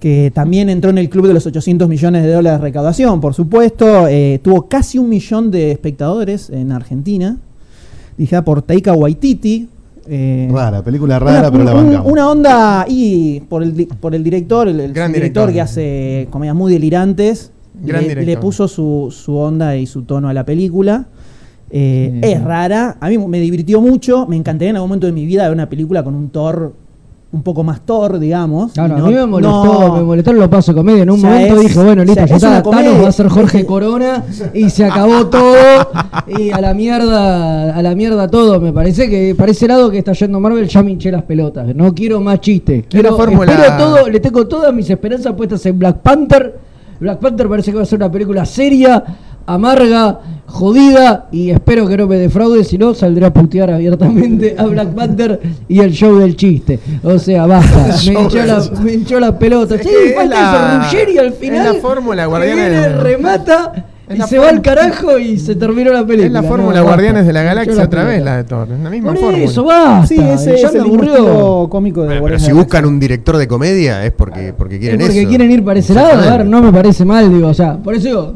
que 0.01 0.31
también 0.35 0.69
entró 0.69 0.91
en 0.91 0.99
el 0.99 1.09
club 1.09 1.27
de 1.27 1.35
los 1.35 1.47
800 1.47 1.89
millones 1.89 2.23
de 2.25 2.33
dólares 2.33 2.61
de 2.61 2.65
recaudación, 2.65 3.21
por 3.21 3.35
supuesto. 3.35 4.07
eh, 4.09 4.41
tuvo 4.43 4.69
casi 4.69 4.99
un 4.99 5.09
millón 5.09 5.51
de 5.51 5.71
espectadores 5.73 6.51
en 6.51 6.73
Argentina. 6.73 7.37
Dirigida 8.19 8.45
por 8.45 8.63
Taika 8.63 8.93
Waititi. 8.93 9.69
eh, 10.09 10.49
Rara, 10.53 10.83
película 10.83 11.19
rara, 11.19 11.41
una, 11.41 11.51
pero 11.51 11.65
la 11.65 11.75
un- 11.75 11.87
bancamos. 11.87 12.13
una 12.13 12.31
onda 12.31 12.85
y 12.89 13.41
por 13.41 13.63
el, 13.63 13.89
por 14.01 14.15
el 14.15 14.23
director, 14.23 14.69
el, 14.69 14.79
el 14.81 14.93
Gran 14.93 15.13
director 15.13 15.49
director. 15.49 15.53
que 15.53 15.61
hace 15.61 16.29
comedias 16.31 16.55
muy 16.57 16.73
delirantes. 16.73 17.51
Gran 17.83 18.07
le, 18.07 18.37
puso 18.39 18.69
su, 18.69 19.09
su 19.11 19.37
onda 19.37 19.77
y 19.77 19.87
su 19.87 20.03
tono 20.03 20.29
a 20.29 20.33
la 20.35 20.45
película. 20.45 21.07
Eh, 21.71 22.21
es 22.23 22.43
rara, 22.45 22.97
a 23.01 23.09
mí 23.09 23.19
me 23.19 23.41
divirtió 23.41 23.81
mucho, 23.81 24.27
me 24.27 24.37
encantaría 24.37 24.71
en 24.71 24.77
algún 24.77 24.89
momento 24.89 25.07
de 25.09 25.13
mi 25.13 25.27
vida 25.27 25.43
ver 25.45 25.53
una 25.53 25.69
película 25.69 26.05
con 26.05 26.15
un 26.15 26.29
Thor 26.31 26.73
un 27.33 27.43
poco 27.43 27.65
más 27.65 27.81
Thor, 27.85 28.19
digamos. 28.21 28.73
Claro, 28.73 28.97
a 28.97 29.09
mí 29.09 29.13
me 29.13 29.27
molestó, 29.27 29.89
no- 29.89 29.97
me 29.97 30.03
molestó 30.05 30.31
en 30.31 30.39
lo 30.39 30.49
paso 30.49 30.73
de 30.73 30.77
comedia. 30.77 31.03
En 31.03 31.11
un 31.11 31.21
momento 31.21 31.57
es- 31.57 31.61
dije, 31.63 31.83
bueno, 31.83 32.05
listo, 32.05 32.21
ya 32.21 32.27
ya 32.27 32.37
es 32.37 32.43
está. 32.43 32.63
Thanos 32.71 33.03
va 33.05 33.09
a 33.09 33.13
ser 33.13 33.29
Jorge 33.29 33.67
Corona 33.67 34.25
y 34.55 34.71
se 34.71 34.85
acabó 34.85 35.27
todo. 35.31 35.55
y 36.39 36.51
a 36.53 36.61
la 36.61 36.73
mierda, 36.73 37.75
a 37.77 37.83
la 37.83 37.95
mierda 37.97 38.29
todo. 38.29 38.61
Me 38.61 38.73
parece 38.73 39.11
que 39.11 39.35
para 39.35 39.51
ese 39.51 39.67
lado 39.67 39.91
que 39.91 39.99
está 39.99 40.13
yendo 40.13 40.39
Marvel 40.41 40.69
ya 40.69 40.83
me 40.85 40.93
hinché 40.93 41.11
las 41.11 41.25
pelotas. 41.25 41.75
No 41.75 41.93
quiero 41.93 42.21
más 42.21 42.41
chistes. 42.41 42.85
Quiero, 42.89 43.21
espero 43.21 43.77
todo, 43.77 44.09
le 44.09 44.21
tengo 44.21 44.47
todas 44.47 44.73
mis 44.73 44.89
esperanzas 44.89 45.35
puestas 45.35 45.67
en 45.67 45.79
Black 45.81 45.99
Panther. 45.99 46.66
Black 47.01 47.19
Panther 47.19 47.49
parece 47.49 47.71
que 47.71 47.77
va 47.77 47.83
a 47.83 47.87
ser 47.87 47.99
una 47.99 48.11
película 48.11 48.45
seria, 48.47 49.03
amarga, 49.47 50.19
jodida 50.47 51.27
y 51.31 51.51
espero 51.51 51.87
que 51.87 51.97
no 51.97 52.07
me 52.07 52.17
defraude, 52.17 52.65
si 52.65 52.79
no 52.79 52.95
saldré 52.95 53.27
a 53.27 53.33
putear 53.33 53.71
abiertamente 53.71 54.55
a 54.59 54.65
Black 54.65 54.89
Panther 54.89 55.41
y 55.69 55.81
el 55.81 55.93
show 55.93 56.17
del 56.19 56.37
chiste. 56.37 56.81
O 57.03 57.19
sea, 57.19 57.47
basta, 57.47 57.89
me 58.07 58.21
hinchó, 58.21 58.45
la, 58.45 58.65
me 58.83 58.93
hinchó 58.95 59.21
la 59.21 59.39
pelota. 59.39 59.75
Es 59.77 59.83
Sí, 59.83 59.89
es 60.09 60.15
falta 60.17 60.35
la- 60.43 60.85
eso, 60.87 60.97
Ruggeri 60.97 61.19
al 61.19 61.27
es 61.27 61.35
final. 61.39 61.75
la 61.75 61.81
fórmula 61.81 62.27
viene, 62.39 62.71
del- 62.71 63.01
remata 63.01 63.73
Es 63.77 63.83
y 64.15 64.21
se 64.23 64.39
va 64.39 64.49
al 64.51 64.63
carajo 64.63 65.19
y 65.19 65.39
se 65.39 65.55
terminó 65.57 65.93
la 65.93 66.07
película. 66.07 66.27
Es 66.27 66.33
la 66.33 66.43
No, 66.43 66.49
fórmula 66.49 66.73
basta. 66.83 66.83
Guardianes 66.89 67.27
de 67.27 67.33
la 67.33 67.43
Galaxia 67.43 67.83
otra 67.85 68.05
vez, 68.05 68.23
la 68.23 68.37
de 68.37 68.45
Thor. 68.45 68.69
Es 68.73 68.79
la 68.81 68.91
misma 68.91 69.13
Por 69.13 69.21
fórmula. 69.21 69.45
eso, 69.45 69.65
basta. 69.65 70.07
Sí, 70.07 70.15
ese 70.21 70.57
ya 70.57 70.69
es 70.69 70.73
me 70.75 70.79
el 70.81 70.85
aburrió. 70.87 71.69
cómico 71.69 72.01
de 72.03 72.07
Bueno, 72.07 72.11
pero 72.11 72.21
Guardianes 72.21 72.47
si 72.47 72.53
buscan 72.53 72.87
un 72.87 73.01
director 73.01 73.37
de 73.37 73.49
comedia 73.49 74.05
es 74.05 74.13
porque, 74.13 74.53
porque 74.57 74.75
Es 74.77 74.81
quieren 74.81 75.01
porque 75.01 75.21
eso. 75.21 75.29
quieren 75.29 75.51
ir 75.51 75.65
para 75.65 75.79
ese 75.81 75.95
lado, 75.95 76.23
a 76.23 76.37
ver, 76.37 76.47
no 76.47 76.63
me 76.63 76.73
parece 76.73 77.05
mal, 77.05 77.33
digo, 77.33 77.49
o 77.49 77.55
sea, 77.55 77.77
por 77.79 77.95
eso 77.95 78.07
digo, 78.07 78.35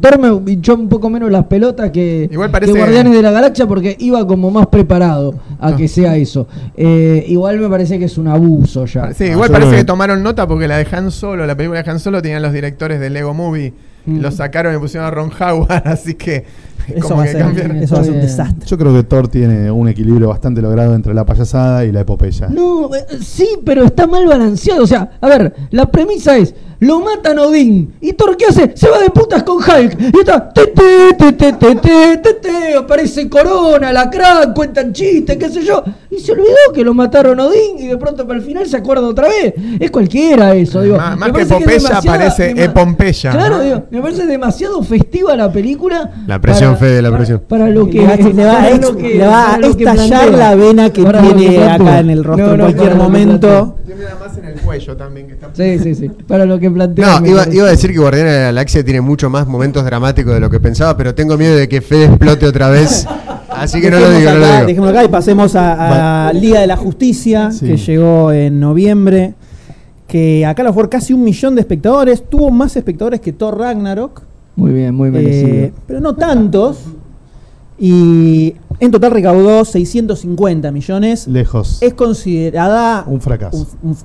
Thor 0.00 0.18
me 0.44 0.52
hinchó 0.52 0.74
un 0.74 0.88
poco 0.88 1.08
menos 1.08 1.30
las 1.30 1.46
pelotas 1.46 1.90
que, 1.90 2.28
Igual 2.30 2.50
parece- 2.50 2.72
que 2.72 2.78
Guardianes 2.78 3.12
de 3.14 3.22
la 3.22 3.30
Galaxia 3.30 3.66
porque 3.66 3.96
iba 3.98 4.26
como 4.26 4.50
más 4.50 4.66
preparado 4.66 5.34
a 5.58 5.74
que 5.74 5.88
sea 5.88 6.14
eso. 6.16 6.46
Eh, 6.76 7.24
igual 7.28 7.58
me 7.58 7.68
parece 7.68 7.98
que 7.98 8.04
es 8.04 8.18
un 8.18 8.28
abuso 8.28 8.84
ya. 8.84 9.12
Sí, 9.14 9.24
Ah, 9.24 9.32
igual 9.32 9.50
parece 9.50 9.76
que- 9.76 9.84
tomaron 9.84 10.22
nota 10.22 10.46
porque 10.46 10.68
la 10.68 10.76
de 10.76 10.86
Han 10.92 11.10
Solo, 11.10 11.46
la 11.46 11.56
película 11.56 11.82
de 11.82 11.90
Han 11.90 11.98
Solo, 12.00 12.20
tenían 12.22 12.42
los 12.42 12.52
directores 12.52 13.00
de 13.00 13.10
Lego 13.10 13.32
Movie. 13.34 13.72
Mm. 14.08 14.20
Lo 14.20 14.30
sacaron 14.30 14.74
y 14.74 14.78
pusieron 14.78 15.06
a 15.06 15.10
Ron 15.10 15.30
Howard, 15.38 15.82
así 15.86 16.14
que 16.14 16.44
Eso 16.88 17.00
como 17.02 17.16
va 17.16 17.22
a 17.22 17.26
que 17.26 17.32
ser, 17.32 17.40
cambiaron. 17.42 17.76
eso 17.76 17.94
va 17.94 18.00
a 18.00 18.04
ser 18.04 18.14
un 18.14 18.20
desastre. 18.20 18.66
Yo 18.66 18.78
creo 18.78 18.94
que 18.94 19.02
Thor 19.02 19.28
tiene 19.28 19.70
un 19.70 19.88
equilibrio 19.88 20.28
bastante 20.28 20.62
logrado 20.62 20.94
entre 20.94 21.12
la 21.14 21.24
payasada 21.26 21.84
y 21.84 21.92
la 21.92 22.00
epopeya. 22.00 22.48
No, 22.48 22.94
eh, 22.94 23.04
sí, 23.20 23.46
pero 23.64 23.84
está 23.84 24.06
mal 24.06 24.26
balanceado. 24.26 24.82
O 24.84 24.86
sea, 24.86 25.10
a 25.20 25.28
ver, 25.28 25.54
la 25.70 25.86
premisa 25.90 26.36
es: 26.38 26.54
lo 26.80 27.00
matan 27.00 27.38
Odín. 27.38 27.94
¿Y 28.00 28.12
Thor 28.12 28.36
qué 28.36 28.46
hace? 28.46 28.72
Se 28.76 28.88
va 28.88 28.98
de 29.00 29.10
putas 29.10 29.42
con 29.42 29.56
Hulk. 29.56 29.98
Y 30.14 30.18
está. 30.20 30.48
Te, 30.52 30.66
te, 30.68 30.82
te, 31.18 31.32
te, 31.32 31.52
te, 31.52 31.74
te, 31.74 32.16
te, 32.18 32.34
te, 32.34 32.74
aparece 32.76 33.28
Corona, 33.28 33.92
la 33.92 34.08
crack, 34.08 34.54
cuentan 34.54 34.92
chistes, 34.92 35.36
qué 35.36 35.48
sé 35.48 35.64
yo. 35.64 35.82
Y 36.10 36.20
se 36.20 36.32
olvidó 36.32 36.48
que 36.72 36.84
lo 36.84 36.94
mataron 36.94 37.40
Odín. 37.40 37.78
Y 37.78 37.86
de 37.86 37.96
pronto 37.96 38.26
para 38.26 38.38
el 38.38 38.44
final 38.44 38.66
se 38.66 38.76
acuerda 38.76 39.06
otra 39.08 39.28
vez. 39.28 39.54
Es 39.80 39.90
cualquiera 39.90 40.54
eso, 40.54 40.82
digo. 40.82 40.96
Más- 40.96 41.16
que 41.16 41.32
parece 41.32 41.42
es 41.42 41.50
epopeya, 41.60 41.78
demasiada- 41.88 42.18
parece 42.18 42.54
dema- 42.54 42.64
epompeya, 42.64 43.30
Claro, 43.32 43.60
digo, 43.60 43.82
me 43.90 44.00
parece 44.00 44.26
demasiado 44.26 44.82
festiva 44.82 45.36
la 45.36 45.50
película. 45.52 46.10
La 46.26 46.40
presión, 46.40 46.76
Fede, 46.76 47.02
la 47.02 47.16
presión. 47.16 47.42
Para 47.48 47.68
lo 47.70 47.88
que. 47.90 47.98
le 47.98 48.06
va, 48.06 48.12
a, 48.12 48.16
para 48.56 48.70
ex- 48.70 48.80
lo 48.82 48.96
que- 48.96 49.14
le 49.14 49.26
va 49.26 49.42
a 49.42 49.46
para 49.56 49.58
lo 49.68 49.76
que 49.76 49.84
estallar 49.84 50.30
la 50.30 50.54
vena 50.54 50.90
que 50.92 51.04
tiene 51.04 51.64
acá 51.64 51.98
en 52.00 52.10
el 52.10 52.24
rostro 52.24 52.46
No, 52.46 52.52
en 52.54 52.60
cualquier 52.60 52.94
momento. 52.94 53.76
Tiene 53.84 54.04
nada 54.04 54.16
más 54.20 54.38
en 54.38 54.44
el 54.44 54.60
cuello 54.60 54.96
también. 54.96 55.26
Que 55.26 55.32
está... 55.34 55.48
Sí, 55.54 55.78
sí, 55.80 55.94
sí. 55.94 56.08
Para 56.26 56.44
lo 56.44 56.58
que 56.58 56.67
plantea. 56.74 57.20
No, 57.20 57.26
iba, 57.26 57.42
a 57.42 57.70
decir 57.70 57.92
que 57.92 57.98
Guardianes 57.98 58.32
de 58.32 58.38
la 58.38 58.44
Galaxia 58.46 58.84
tiene 58.84 59.00
mucho 59.00 59.28
más 59.30 59.46
momentos 59.46 59.84
dramáticos 59.84 60.34
de 60.34 60.40
lo 60.40 60.50
que 60.50 60.60
pensaba, 60.60 60.96
pero 60.96 61.14
tengo 61.14 61.36
miedo 61.36 61.56
de 61.56 61.68
que 61.68 61.80
Fede 61.80 62.06
explote 62.06 62.46
otra 62.46 62.68
vez. 62.70 63.06
Así 63.50 63.80
que 63.80 63.90
no 63.90 63.98
lo 63.98 64.10
digo, 64.10 64.30
no 64.30 64.36
acá, 64.36 64.38
lo 64.38 64.46
digo. 64.54 64.66
dejémoslo 64.66 64.90
acá 64.98 65.04
y 65.04 65.08
pasemos 65.08 65.54
a, 65.56 66.28
a 66.28 66.32
Liga 66.32 66.60
de 66.60 66.66
la 66.66 66.76
Justicia, 66.76 67.50
Sí. 67.50 67.66
que 67.66 67.76
llegó 67.76 68.30
en 68.32 68.60
noviembre. 68.60 69.34
Que 70.06 70.46
acá 70.46 70.62
lo 70.62 70.72
fue 70.72 70.88
casi 70.88 71.12
un 71.12 71.22
millón 71.24 71.54
de 71.54 71.60
espectadores. 71.62 72.22
Tuvo 72.30 72.50
más 72.50 72.76
espectadores 72.76 73.20
que 73.20 73.32
Thor 73.32 73.58
Ragnarok. 73.58 74.22
Muy 74.56 74.72
bien, 74.72 74.94
muy 74.94 75.10
merecido. 75.10 75.48
eh, 75.48 75.72
pero 75.86 76.00
no 76.00 76.14
tantos. 76.14 76.78
Y 77.78 78.54
en 78.80 78.90
total 78.90 79.10
recaudó 79.12 79.64
650 79.64 80.70
millones. 80.72 81.26
Lejos. 81.28 81.78
Es 81.80 81.94
considerada 81.94 83.04
Un 83.06 83.20
fracaso. 83.20 83.68
un- 83.82 83.90
un- 83.90 83.96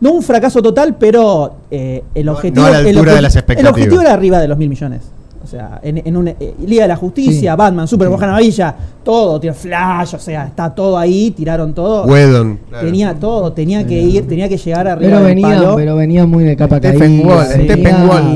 no 0.00 0.12
un 0.12 0.22
fracaso 0.22 0.62
total, 0.62 0.96
pero 0.98 1.54
eh, 1.70 2.02
el 2.14 2.26
No- 2.26 2.32
objetivo. 2.32 2.62
no 2.62 2.66
a 2.68 2.70
la 2.70 2.80
el 2.80 2.88
altura 2.88 3.12
obje- 3.12 3.16
de 3.16 3.22
las 3.22 3.34
El 3.34 3.38
expectativas. 3.40 3.72
objetivo 3.72 4.00
era 4.00 4.12
arriba 4.12 4.38
de 4.40 4.48
los 4.48 4.58
mil 4.58 4.68
millones. 4.68 5.02
O 5.46 5.48
sea, 5.48 5.80
en, 5.80 6.02
en 6.04 6.16
una 6.16 6.32
eh, 6.32 6.54
Liga 6.66 6.82
de 6.82 6.88
la 6.88 6.96
Justicia, 6.96 7.52
Sí. 7.52 7.56
Batman, 7.56 7.86
Super 7.86 8.08
Boja 8.08 8.26
Navilla, 8.26 8.74
todo, 9.04 9.38
tiene 9.38 9.54
Flash, 9.54 10.16
o 10.16 10.18
sea, 10.18 10.46
está 10.48 10.74
todo 10.74 10.98
ahí, 10.98 11.30
tiraron 11.30 11.72
todo. 11.72 12.04
Wedon. 12.04 12.58
claro. 12.68 12.84
Tenía 12.84 13.14
todo, 13.14 13.52
tenía 13.52 13.86
que 13.86 14.00
ir, 14.02 14.26
tenía 14.26 14.48
que 14.48 14.56
llegar 14.56 14.88
arriba 14.88 15.08
Pero 15.12 15.16
del 15.18 15.26
venía, 15.36 15.48
palo. 15.58 15.76
pero 15.76 15.94
venía 15.94 16.26
muy 16.26 16.42
de 16.42 16.56
capa 16.56 16.80
caída. 16.80 16.98
Venía, 16.98 17.46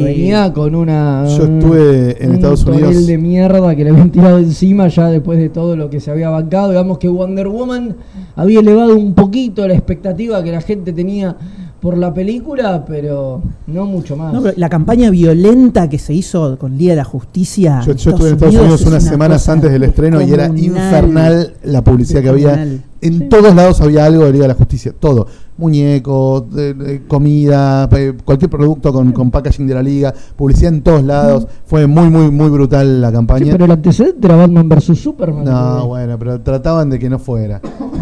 venía 0.04 0.52
con 0.52 0.76
una. 0.76 1.24
Yo 1.26 1.42
estuve 1.46 2.22
en 2.22 2.28
un 2.30 2.34
Estados 2.36 2.64
Unidos. 2.64 3.06
de 3.08 3.18
mierda 3.18 3.74
que 3.74 3.82
le 3.82 3.90
habían 3.90 4.10
tirado 4.10 4.38
encima 4.38 4.86
ya 4.86 5.08
después 5.08 5.38
de 5.40 5.48
todo 5.48 5.74
lo 5.74 5.90
que 5.90 5.98
se 5.98 6.12
había 6.12 6.30
bancado. 6.30 6.68
Digamos 6.70 6.98
que 6.98 7.08
Wonder 7.08 7.48
Woman 7.48 7.96
había 8.36 8.60
elevado 8.60 8.96
un 8.96 9.14
poquito 9.14 9.66
la 9.66 9.74
expectativa 9.74 10.42
que 10.44 10.52
la 10.52 10.60
gente 10.60 10.92
tenía 10.92 11.36
por 11.80 11.96
la 11.96 12.12
película, 12.12 12.84
pero 12.86 13.42
no 13.66 13.86
mucho 13.86 14.16
más. 14.16 14.32
No, 14.32 14.42
pero 14.42 14.54
la 14.56 14.68
campaña 14.68 15.10
violenta 15.10 15.88
que 15.88 15.98
se 15.98 16.12
hizo 16.12 16.58
con 16.58 16.76
Liga 16.76 16.92
de 16.92 16.96
la 16.96 17.04
Justicia. 17.04 17.80
Yo, 17.86 17.94
yo 17.94 18.10
estuve 18.10 18.28
en 18.28 18.34
Estados 18.34 18.54
Unidos 18.54 18.80
unas 18.82 19.02
una 19.02 19.10
semanas 19.10 19.48
antes 19.48 19.72
del 19.72 19.82
estreno 19.84 20.20
y 20.20 20.32
era 20.32 20.46
infernal 20.46 21.54
la 21.64 21.82
publicidad 21.82 22.22
que 22.22 22.28
había. 22.28 22.66
En 23.02 23.28
todos 23.30 23.54
lados 23.54 23.80
había 23.80 24.04
algo 24.04 24.26
de 24.26 24.32
Liga 24.32 24.44
de 24.44 24.48
la 24.48 24.54
Justicia, 24.54 24.92
todo. 24.98 25.26
Muñecos, 25.60 26.50
de- 26.54 26.74
de 26.74 27.06
comida, 27.06 27.88
eh, 27.92 28.14
cualquier 28.24 28.50
producto 28.50 28.92
con, 28.92 29.12
con 29.12 29.30
packaging 29.30 29.66
de 29.66 29.74
la 29.74 29.82
liga, 29.82 30.12
publicidad 30.36 30.72
en 30.72 30.82
todos 30.82 31.02
lados. 31.04 31.46
Fue 31.66 31.86
muy, 31.86 32.08
muy, 32.10 32.30
muy 32.30 32.48
brutal 32.48 33.00
la 33.00 33.08
Sí, 33.08 33.14
campaña. 33.14 33.52
pero 33.52 33.64
el 33.66 33.70
antecedente 33.72 34.26
era 34.26 34.36
Batman 34.36 34.68
vs 34.68 34.98
Superman. 34.98 35.44
No, 35.44 35.86
bueno, 35.86 36.18
pero 36.18 36.40
trataban 36.40 36.90
de 36.90 36.98
que 36.98 37.08
no 37.10 37.18
fuera. 37.18 37.60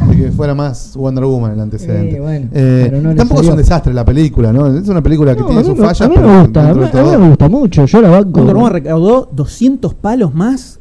De 0.09 0.16
que 0.16 0.30
fuera 0.32 0.55
más 0.55 0.97
Wonder 0.97 1.24
Woman 1.24 1.52
el 1.52 1.60
antecedente. 1.60 2.14
Sí, 2.14 2.20
bueno, 2.20 2.48
Eh, 2.52 2.86
pero 2.90 3.02
no 3.02 3.09
le 3.10 3.14
tampoco 3.16 3.43
es 3.43 3.48
un 3.48 3.56
desastre 3.56 3.93
la 3.93 4.05
película, 4.05 4.52
¿no? 4.52 4.66
Es 4.66 4.89
una 4.89 5.02
película 5.02 5.35
que 5.35 5.40
No, 5.43 5.47
tiene 5.48 5.64
sus 5.64 5.76
fallas. 5.78 6.01
a 6.02 6.09
mí 6.09 6.14
pero 6.16 6.28
me 6.28 6.40
gusta, 6.43 6.70
a 6.70 6.74
mí, 6.74 6.85
a 7.14 7.18
me 7.18 7.28
gusta 7.28 7.48
mucho, 7.48 7.85
yo 7.85 8.01
la 8.01 8.09
banco. 8.10 8.39
Wonder 8.40 8.55
Woman 8.56 8.72
recaudó 8.72 9.28
200 9.32 9.94
palos 9.94 10.35
más 10.35 10.78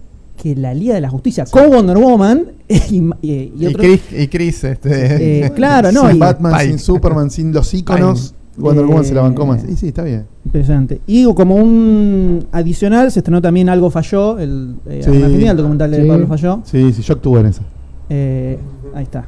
que 0.56 0.60
la 0.60 0.74
Liga 0.74 0.96
de 0.96 1.02
la 1.02 1.10
Justicia. 1.10 1.46
Con 1.50 1.70
Wonder 1.70 1.98
Woman 1.98 2.46
y, 2.68 2.76
y- 2.98 3.10
y 3.22 3.54
Y, 3.60 3.66
otro- 3.68 3.80
Chris, 3.80 4.02
y 4.12 4.28
Chris, 4.28 4.64
este. 4.64 5.46
eh, 5.46 5.52
claro, 5.56 5.92
no. 5.92 6.08
sin 6.08 6.16
y- 6.18 6.20
Batman, 6.20 6.60
sin 6.62 6.80
Superman, 6.80 7.30
sin 7.32 7.52
los 7.54 7.74
iconos, 7.74 8.34
Wonder 8.58 8.84
Eh, 8.84 8.88
Woman 8.88 9.06
se 9.06 9.14
la 9.14 9.22
bancó 9.22 9.46
más. 9.46 9.64
Y 9.70 9.76
sí, 9.76 9.90
está 9.90 10.04
bien. 10.04 10.26
Impresionante. 10.46 11.00
Y 11.06 11.26
como 11.34 11.56
un 11.56 12.48
adicional, 12.52 13.12
se 13.12 13.20
estrenó 13.20 13.42
también 13.42 13.70
Algo 13.70 13.90
Falló, 13.92 14.40
el, 14.40 14.76
eh, 14.88 15.02
Sí. 15.04 15.46
el 15.46 15.58
documental 15.58 15.92
de 15.92 16.02
Sí. 16.02 16.08
Pablo 16.08 16.28
Falló. 16.28 16.62
Sí, 16.66 16.92
sí, 16.94 17.02
yo 17.04 17.14
actué 17.14 17.40
en 17.42 17.46
esa. 17.46 17.62
Eh, 18.10 18.58
ahí 18.96 19.04
está. 19.04 19.26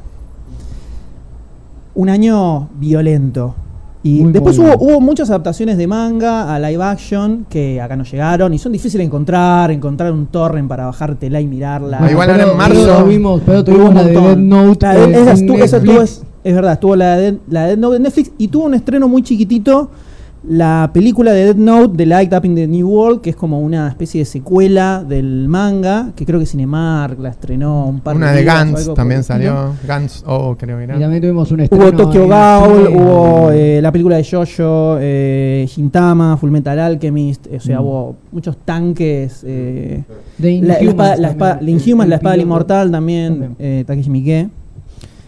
Un 1.94 2.08
año 2.08 2.68
violento. 2.78 3.54
Y 4.02 4.22
Muy 4.22 4.32
después 4.32 4.58
hubo, 4.58 4.74
hubo 4.78 5.00
muchas 5.00 5.28
adaptaciones 5.28 5.76
de 5.76 5.86
manga 5.86 6.54
a 6.54 6.58
live 6.58 6.82
action 6.82 7.44
que 7.50 7.80
acá 7.82 7.96
no 7.96 8.04
llegaron 8.04 8.54
y 8.54 8.58
son 8.58 8.72
difíciles 8.72 9.00
de 9.02 9.04
encontrar, 9.04 9.70
encontrar 9.70 10.10
un 10.12 10.26
torrent 10.26 10.66
para 10.68 10.86
bajártela 10.86 11.38
y 11.40 11.46
mirarla. 11.46 11.98
Ah, 12.00 12.10
igual 12.10 12.30
ahora 12.30 12.50
en 12.50 12.56
marzo- 12.56 12.82
Pero 12.86 13.02
tuvimos, 13.04 13.42
pero 13.44 13.64
tuvimos 13.64 13.94
la 13.94 14.04
de 14.04 14.12
Dead. 14.12 14.36
Note. 14.38 14.86
La 14.86 14.94
de- 14.94 15.12
esa 15.20 15.34
estu- 15.34 15.62
esa 15.62 15.76
estuvo- 15.76 15.92
Netflix. 16.00 16.22
es 16.44 16.54
verdad, 16.54 16.72
estuvo 16.72 16.96
la 16.96 17.16
de, 17.18 17.38
la 17.50 17.62
de 17.62 17.66
Dead 17.68 17.78
Note 17.78 17.96
en 17.96 18.02
Netflix 18.04 18.30
y 18.38 18.48
tuvo 18.48 18.64
un 18.64 18.74
estreno 18.74 19.06
muy 19.06 19.22
chiquitito. 19.22 19.90
La 20.42 20.90
película 20.94 21.32
de 21.32 21.44
Dead 21.44 21.56
Note, 21.56 21.98
The 21.98 22.06
Light 22.06 22.32
Up 22.32 22.46
in 22.46 22.54
the 22.54 22.66
New 22.66 22.88
World, 22.88 23.20
que 23.20 23.28
es 23.28 23.36
como 23.36 23.60
una 23.60 23.88
especie 23.88 24.20
de 24.20 24.24
secuela 24.24 25.04
del 25.06 25.48
manga, 25.48 26.12
que 26.16 26.24
creo 26.24 26.40
que 26.40 26.46
Cinemark 26.46 27.18
la 27.20 27.28
estrenó 27.28 27.84
un 27.86 28.00
par 28.00 28.16
Una 28.16 28.30
de 28.32 28.38
de 28.38 28.42
o 28.44 28.46
Gans 28.46 28.80
algo 28.80 28.94
también 28.94 29.22
salió. 29.22 29.74
Gans 29.86 30.24
O, 30.26 30.56
creo 30.56 30.78
que 30.78 30.84
Y 30.84 30.86
era. 30.86 30.98
también 30.98 31.20
tuvimos 31.20 31.52
un 31.52 31.60
estreno. 31.60 31.84
Hubo 31.84 31.92
Tokyo 31.92 32.26
Ghoul, 32.26 32.88
hubo 32.88 33.50
eh, 33.52 33.80
la 33.82 33.92
película 33.92 34.16
de 34.16 34.24
Jojo, 34.24 34.96
eh, 34.98 35.66
Shintama, 35.68 36.38
Full 36.38 36.50
Metal 36.50 36.78
Alchemist, 36.78 37.46
o 37.54 37.60
sea, 37.60 37.78
Mm. 37.78 37.84
hubo 37.84 38.16
muchos 38.32 38.56
tanques. 38.64 39.42
eh, 39.46 40.02
The 40.40 40.62
la, 40.62 40.68
la 40.68 40.80
Inhumans 40.82 40.88
espada, 40.88 41.08
la 41.10 41.14
también, 41.16 41.30
espada- 41.32 41.58
el- 41.60 41.64
la 41.66 41.70
Inhumans, 41.70 42.04
el 42.06 42.10
la 42.10 42.16
espada 42.16 42.32
del 42.32 42.40
inmortal 42.42 42.90
también, 42.90 43.28
También. 43.32 43.56
eh, 43.58 43.84
Takeshi 43.86 44.08
Miike. 44.08 44.48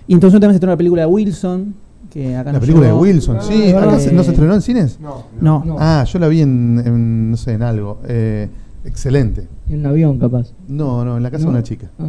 Y 0.08 0.14
entonces 0.14 0.40
también 0.40 0.52
se 0.54 0.56
estrenó 0.56 0.72
la 0.72 0.76
película 0.78 1.02
de 1.02 1.06
Wilson, 1.06 1.74
que 2.12 2.36
acá 2.36 2.50
La 2.52 2.58
no 2.58 2.60
película 2.60 2.86
de. 2.88 2.92
Wilson, 2.92 3.38
sí. 3.42 3.72
Ah, 3.74 3.82
¿acá 3.82 3.98
se- 3.98 4.12
¿No 4.12 4.22
se 4.22 4.30
estrenó 4.32 4.54
en 4.54 4.60
cines? 4.62 4.98
No. 5.00 5.24
No. 5.64 5.76
Ah, 5.78 6.04
yo 6.04 6.18
la 6.18 6.28
vi 6.28 6.40
en, 6.42 6.82
en, 6.84 7.30
no 7.30 7.36
sé, 7.36 7.52
en 7.54 7.62
algo. 7.62 8.00
Eh, 8.06 8.48
excelente. 8.84 9.48
En 9.70 9.80
un 9.80 9.86
avión, 9.86 10.18
capaz. 10.18 10.52
No, 10.68 11.04
no, 11.04 11.16
en 11.16 11.22
la 11.22 11.30
casa 11.30 11.44
No. 11.44 11.50
de 11.52 11.56
una 11.56 11.62
chica, 11.62 11.90
Ah. 11.98 12.04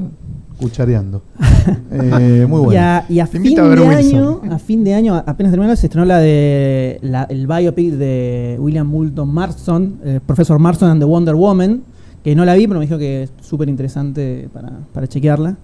cuchareando. 0.59 1.21
Eh, 1.91 2.45
muy 2.49 2.59
Y 2.61 2.65
bueno. 2.65 2.81
a, 2.81 3.05
y 3.07 3.19
a 3.21 3.25
Te 3.25 3.31
fin 3.31 3.41
invito 3.45 3.61
de 3.61 3.67
a 3.67 3.69
ver 3.69 3.79
año, 3.97 4.31
Wilson. 4.41 4.51
a 4.51 4.59
fin 4.59 4.83
de 4.83 4.93
año, 4.93 5.15
apenas 5.15 5.51
terminó, 5.53 5.73
se 5.77 5.85
estrenó 5.87 6.05
la 6.05 6.17
de 6.19 6.99
la- 7.01 7.23
el 7.23 7.47
biopic 7.47 7.93
de 7.93 8.57
William 8.59 8.85
Moulton 8.87 9.33
Marston, 9.33 9.99
el 10.03 10.19
profesor 10.21 10.59
Marston 10.59 10.89
and 10.89 10.99
the 11.01 11.05
Wonder 11.05 11.35
Woman, 11.35 11.81
que 12.23 12.35
no 12.35 12.43
la 12.43 12.53
vi, 12.55 12.67
pero 12.67 12.79
me 12.81 12.85
dijo 12.85 12.97
que 12.97 13.23
es 13.23 13.31
súper 13.41 13.69
interesante 13.69 14.49
para, 14.53 14.71
para 14.93 15.07
chequearla. 15.07 15.55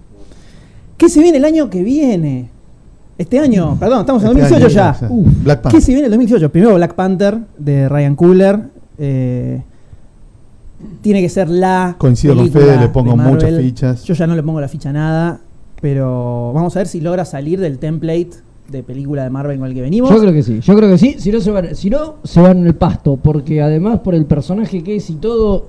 ¿Qué 0.96 1.08
se 1.10 1.20
viene 1.20 1.36
el 1.38 1.44
año 1.44 1.68
que 1.68 1.82
viene? 1.82 2.48
Este 3.20 3.38
año, 3.38 3.76
perdón, 3.78 4.00
estamos 4.00 4.22
en 4.24 4.30
Este 4.30 4.40
2018 4.40 4.80
año, 4.80 4.94
ya. 4.98 5.08
Black 5.44 5.68
¿Qué 5.68 5.82
se 5.82 5.92
viene 5.92 6.06
el 6.06 6.10
2018? 6.10 6.50
Primero 6.50 6.74
Black 6.76 6.94
Panther 6.94 7.38
de 7.58 7.86
Ryan 7.86 8.16
Coogler. 8.16 8.60
eh, 8.96 9.62
tiene 11.02 11.20
que 11.20 11.28
ser 11.28 11.50
la. 11.50 11.96
Coincido 11.98 12.34
con 12.34 12.50
Fede, 12.50 12.78
le 12.78 12.88
pongo 12.88 13.14
muchas 13.18 13.54
fichas. 13.60 14.04
Yo 14.04 14.14
ya 14.14 14.26
no 14.26 14.34
le 14.34 14.42
pongo 14.42 14.58
la 14.58 14.68
ficha 14.68 14.88
a 14.88 14.92
nada, 14.94 15.40
pero 15.82 16.52
vamos 16.54 16.74
a 16.76 16.78
ver 16.78 16.88
si 16.88 17.02
logra 17.02 17.26
salir 17.26 17.60
del 17.60 17.78
template 17.78 18.30
de 18.70 18.82
película 18.82 19.22
de 19.22 19.28
Marvel 19.28 19.58
con 19.58 19.68
el 19.68 19.74
que 19.74 19.82
venimos. 19.82 20.08
Yo 20.08 20.18
creo 20.18 20.32
que 20.32 20.42
sí, 20.42 20.60
yo 20.60 20.74
creo 20.74 20.88
que 20.88 20.96
sí. 20.96 21.16
Si 21.18 21.30
no, 21.30 21.42
se 21.42 21.50
van, 21.50 21.74
si 21.74 21.90
no, 21.90 22.14
se 22.24 22.40
van 22.40 22.60
en 22.60 22.68
el 22.68 22.74
pasto. 22.74 23.18
Porque 23.18 23.60
además, 23.60 24.00
por 24.00 24.14
el 24.14 24.24
personaje 24.24 24.82
que 24.82 24.96
es 24.96 25.10
y 25.10 25.16
todo, 25.16 25.68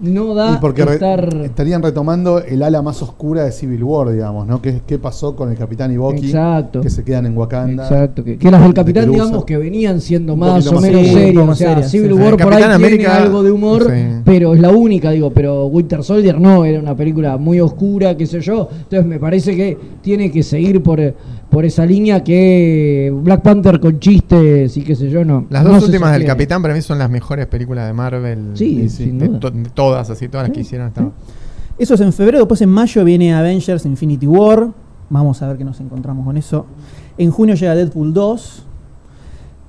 no 0.00 0.34
da 0.34 0.54
Y 0.54 0.56
porque 0.60 0.84
re- 0.84 0.94
estar. 0.94 1.28
estarían 1.44 1.82
retomando 1.82 2.38
el 2.42 2.62
ala 2.62 2.82
más 2.82 3.02
oscura 3.02 3.44
de 3.44 3.52
Civil 3.52 3.84
War, 3.84 4.10
digamos, 4.10 4.46
¿no? 4.46 4.60
¿Qué, 4.62 4.80
qué 4.86 4.98
pasó 4.98 5.36
con 5.36 5.50
el 5.50 5.56
Capitán 5.58 5.92
Iboki? 5.92 6.26
Exacto. 6.26 6.80
Que 6.80 6.90
se 6.90 7.04
quedan 7.04 7.26
en 7.26 7.36
Wakanda. 7.36 7.84
Exacto, 7.84 8.24
que, 8.24 8.38
que 8.38 8.50
las 8.50 8.60
del 8.62 8.70
de 8.70 8.74
Capitán, 8.74 9.10
digamos, 9.10 9.44
que 9.44 9.56
venían 9.56 10.00
siendo 10.00 10.36
más 10.36 10.66
o 10.66 10.80
menos 10.80 11.06
serias. 11.08 11.48
O 11.48 11.54
sea, 11.54 11.82
Civil 11.82 12.12
sí. 12.14 12.18
War 12.18 12.36
por 12.36 12.54
ahí 12.54 12.64
tiene 12.88 13.06
algo 13.06 13.42
de 13.42 13.50
humor, 13.52 13.84
Sí. 13.84 14.02
pero 14.24 14.54
es 14.54 14.60
la 14.60 14.70
única, 14.70 15.10
digo. 15.10 15.30
Pero 15.32 15.66
Winter 15.66 16.02
Soldier 16.02 16.40
no, 16.40 16.64
era 16.64 16.80
una 16.80 16.96
película 16.96 17.36
muy 17.36 17.60
oscura, 17.60 18.16
qué 18.16 18.26
sé 18.26 18.40
yo. 18.40 18.68
Entonces 18.72 19.04
me 19.06 19.18
parece 19.18 19.54
que 19.56 19.76
tiene 20.02 20.30
que 20.30 20.42
seguir 20.42 20.82
por, 20.82 21.00
por 21.50 21.64
esa 21.64 21.84
línea 21.84 22.22
que 22.22 23.12
Black 23.22 23.42
Panther 23.42 23.80
con 23.80 23.98
chistes 23.98 24.76
y 24.76 24.82
qué 24.82 24.94
sé 24.94 25.10
yo, 25.10 25.24
no. 25.24 25.46
Las 25.50 25.64
dos 25.64 25.82
últimas 25.84 26.12
del. 26.12 26.24
Capitán 26.24 26.62
para 26.62 26.72
mí 26.74 26.80
son 26.80 26.98
las 26.98 27.10
mejores 27.10 27.46
películas 27.46 27.86
de 27.88 27.92
Marvel. 27.92 28.38
Sí, 28.54 28.82
de, 28.82 28.88
sin 28.88 29.18
de 29.18 29.26
duda. 29.28 29.40
to- 29.40 29.50
de 29.50 29.68
todas, 29.70 30.08
así, 30.10 30.28
todas 30.28 30.46
las 30.48 30.54
que 30.54 30.60
hicieron 30.60 30.86
hasta 30.88 31.00
ahora. 31.02 31.12
Eso 31.78 31.94
es 31.94 32.00
en 32.02 32.12
febrero, 32.12 32.38
después 32.38 32.60
en 32.62 32.68
mayo 32.68 33.04
viene 33.04 33.34
Avengers 33.34 33.84
Infinity 33.86 34.26
War. 34.26 34.68
Vamos 35.08 35.42
a 35.42 35.48
ver 35.48 35.56
qué 35.58 35.64
nos 35.64 35.80
encontramos 35.80 36.24
con 36.24 36.36
eso. 36.36 36.66
En 37.18 37.30
junio 37.30 37.54
llega 37.56 37.74
Deadpool 37.74 38.14
2. 38.14 38.64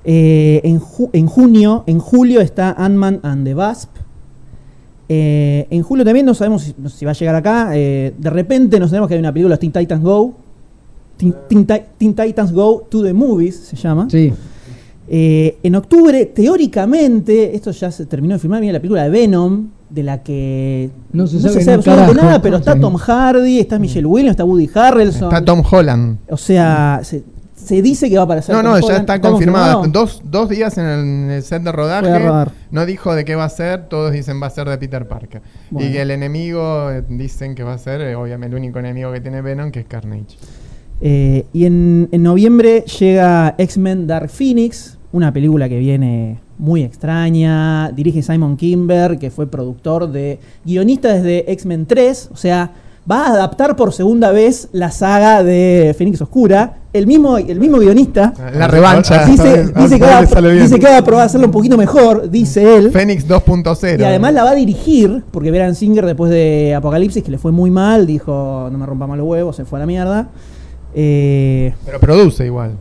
Eh, 0.04 0.62
en, 0.64 0.80
ju- 0.80 1.10
en 1.14 1.26
junio, 1.28 1.84
en 1.88 2.00
julio 2.00 2.42
está 2.42 2.72
Ant-Man 2.78 3.20
and 3.24 3.46
the 3.46 3.56
Wasp. 3.56 3.90
Eh, 5.10 5.68
en 5.70 5.84
julio 5.84 6.06
también 6.06 6.26
no 6.26 6.34
sabemos 6.34 6.74
si, 6.90 7.06
va 7.06 7.12
a 7.12 7.14
llegar 7.16 7.36
acá. 7.36 7.70
Eh, 7.74 8.14
de 8.18 8.30
repente 8.30 8.80
nos 8.80 8.90
sabemos 8.92 9.08
que 9.08 9.16
hay 9.16 9.20
una 9.20 9.32
película, 9.34 9.58
Teen 9.58 9.72
Titans 9.72 10.04
Go. 10.04 10.36
Teen, 11.22 11.36
Teen 11.48 11.66
Ti- 11.68 11.84
Teen 12.00 12.16
Titans 12.16 12.52
Go 12.52 12.88
to 12.90 13.04
the 13.04 13.14
Movies 13.14 13.56
se 13.56 13.76
llama. 13.76 14.08
Sí. 14.10 14.34
Eh, 15.08 15.58
en 15.62 15.76
octubre, 15.76 16.26
teóricamente, 16.26 17.56
esto 17.56 17.72
ya 17.72 17.92
se 17.92 18.06
terminó 18.06 18.34
de 18.36 18.40
filmar, 18.40 18.62
viene 18.62 18.74
la 18.74 18.80
película 18.80 19.04
de 19.04 19.10
Venom, 19.10 19.68
de 19.90 20.04
la 20.04 20.24
que 20.24 20.90
No 21.12 21.28
se 21.28 21.40
sabe 21.40 21.50
absolutamente 21.60 21.90
carajo. 21.90 22.14
nada, 22.14 22.42
pero 22.42 22.58
está. 22.58 22.80
Tom 22.80 22.96
Hardy, 22.96 23.60
está 23.60 23.78
Michelle 23.78 24.06
Williams, 24.08 24.32
está 24.32 24.46
Woody 24.46 24.70
Harrelson. 24.74 25.28
Está 25.34 25.44
Tom 25.44 25.62
Holland. 25.70 26.18
O 26.30 26.38
sea, 26.38 27.02
se, 27.04 27.24
se 27.56 27.82
dice 27.82 28.10
que 28.10 28.16
va 28.16 28.22
a 28.22 28.26
aparecer. 28.26 28.56
No, 28.56 28.62
Tom 28.62 28.72
no, 28.72 28.80
ya 28.80 28.86
Holland. 28.86 29.00
está 29.02 29.20
confirmada. 29.22 29.88
Dos, 29.88 30.22
dos 30.24 30.48
días 30.50 30.78
en 30.78 30.86
el, 30.86 31.00
en 31.02 31.30
el 31.32 31.44
set 31.44 31.62
de 31.62 31.72
rodaje. 31.74 32.50
No 32.72 32.86
dijo 32.86 33.14
de 33.14 33.26
qué 33.26 33.36
va 33.36 33.44
a 33.46 33.50
ser. 33.50 33.90
Todos 33.90 34.14
dicen 34.14 34.42
va 34.42 34.48
a 34.48 34.52
ser 34.52 34.70
de 34.70 34.78
Peter 34.78 35.06
Parker. 35.10 35.42
Bueno. 35.72 35.90
Y 35.90 35.92
que 35.92 36.02
el 36.02 36.12
enemigo 36.12 36.90
eh, 36.90 37.04
dicen 37.10 37.54
que 37.54 37.64
va 37.64 37.74
a 37.74 37.78
ser, 37.78 38.00
eh, 38.00 38.16
obviamente, 38.16 38.56
el 38.56 38.62
único 38.62 38.80
enemigo 38.80 39.12
que 39.12 39.20
tiene 39.20 39.42
Venom, 39.42 39.72
que 39.72 39.82
es 39.82 39.86
Carnage. 39.88 40.38
Eh, 41.02 41.46
y 41.52 41.66
en, 41.66 42.10
en 42.12 42.24
noviembre 42.24 42.86
llega 43.00 43.56
X-Men 43.58 44.08
Dark 44.08 44.30
Phoenix, 44.30 44.98
una 45.12 45.34
película 45.34 45.68
que 45.68 45.80
viene 45.80 46.40
muy 46.62 46.84
extraña. 46.84 47.92
Dirige 47.92 48.22
Simon 48.22 48.56
Kimber, 48.56 49.18
que 49.20 49.32
fue 49.32 49.48
productor 49.48 50.10
de. 50.10 50.40
guionista 50.64 51.14
desde 51.14 51.52
X-Men 51.52 51.86
3. 51.88 52.30
O 52.32 52.38
sea, 52.38 52.72
va 53.10 53.26
a 53.26 53.34
adaptar 53.34 53.76
por 53.76 53.94
segunda 53.94 54.32
vez 54.32 54.70
la 54.72 54.92
saga 54.92 55.44
de 55.44 55.94
Phoenix 55.98 56.22
Oscura. 56.22 56.78
El 56.94 57.08
mismo, 57.08 57.38
el 57.38 57.60
mismo 57.60 57.80
guionista. 57.80 58.34
La 58.54 58.68
revancha. 58.68 59.26
Dice, 59.26 59.72
que, 59.98 60.06
va, 60.06 60.22
dice 60.52 60.78
que 60.78 60.86
va 60.86 60.98
a 60.98 61.04
probar 61.04 61.24
a 61.24 61.26
hacerlo 61.26 61.48
un 61.48 61.54
poquito 61.54 61.78
mejor, 61.78 62.30
dice 62.30 62.78
él. 62.78 62.92
Fénix 62.92 63.28
2.0. 63.28 64.00
Y 64.00 64.04
además 64.04 64.34
la 64.34 64.44
va 64.44 64.52
a 64.52 64.56
dirigir, 64.56 65.24
porque 65.32 65.52
Veran 65.52 65.74
Singer 65.74 66.06
después 66.06 66.30
de 66.30 66.76
Apocalipsis, 66.76 67.24
que 67.24 67.32
le 67.32 67.38
fue 67.38 67.54
muy 67.54 67.72
mal, 67.72 68.06
dijo, 68.06 68.68
no 68.70 68.78
me 68.78 68.86
rompa 68.86 69.08
más 69.08 69.18
los 69.18 69.26
huevos, 69.26 69.56
se 69.56 69.64
fue 69.64 69.80
a 69.80 69.82
la 69.82 69.86
mierda. 69.86 70.28
Eh, 70.94 71.74
Pero 71.86 72.00
produce 72.00 72.46
igual. 72.46 72.72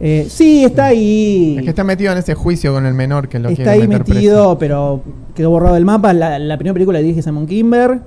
eh, 0.00 0.26
sí, 0.28 0.64
está 0.64 0.86
ahí. 0.86 1.56
Es 1.58 1.64
que 1.64 1.70
está 1.70 1.84
metido 1.84 2.12
en 2.12 2.18
ese 2.18 2.34
juicio 2.34 2.72
con 2.72 2.86
el 2.86 2.94
menor 2.94 3.28
que 3.28 3.38
lo 3.38 3.48
está 3.50 3.56
quiere 3.64 3.70
ahí 3.82 3.88
meter 3.88 4.08
metido, 4.14 4.56
preso. 4.56 4.58
pero 4.58 5.02
quedó 5.34 5.50
borrado 5.50 5.74
del 5.74 5.84
mapa. 5.84 6.12
La, 6.12 6.38
la 6.38 6.56
primera 6.56 6.74
película 6.74 6.98
la 6.98 7.02
dirige 7.02 7.22
Simon 7.22 7.46
Kimber. 7.46 8.00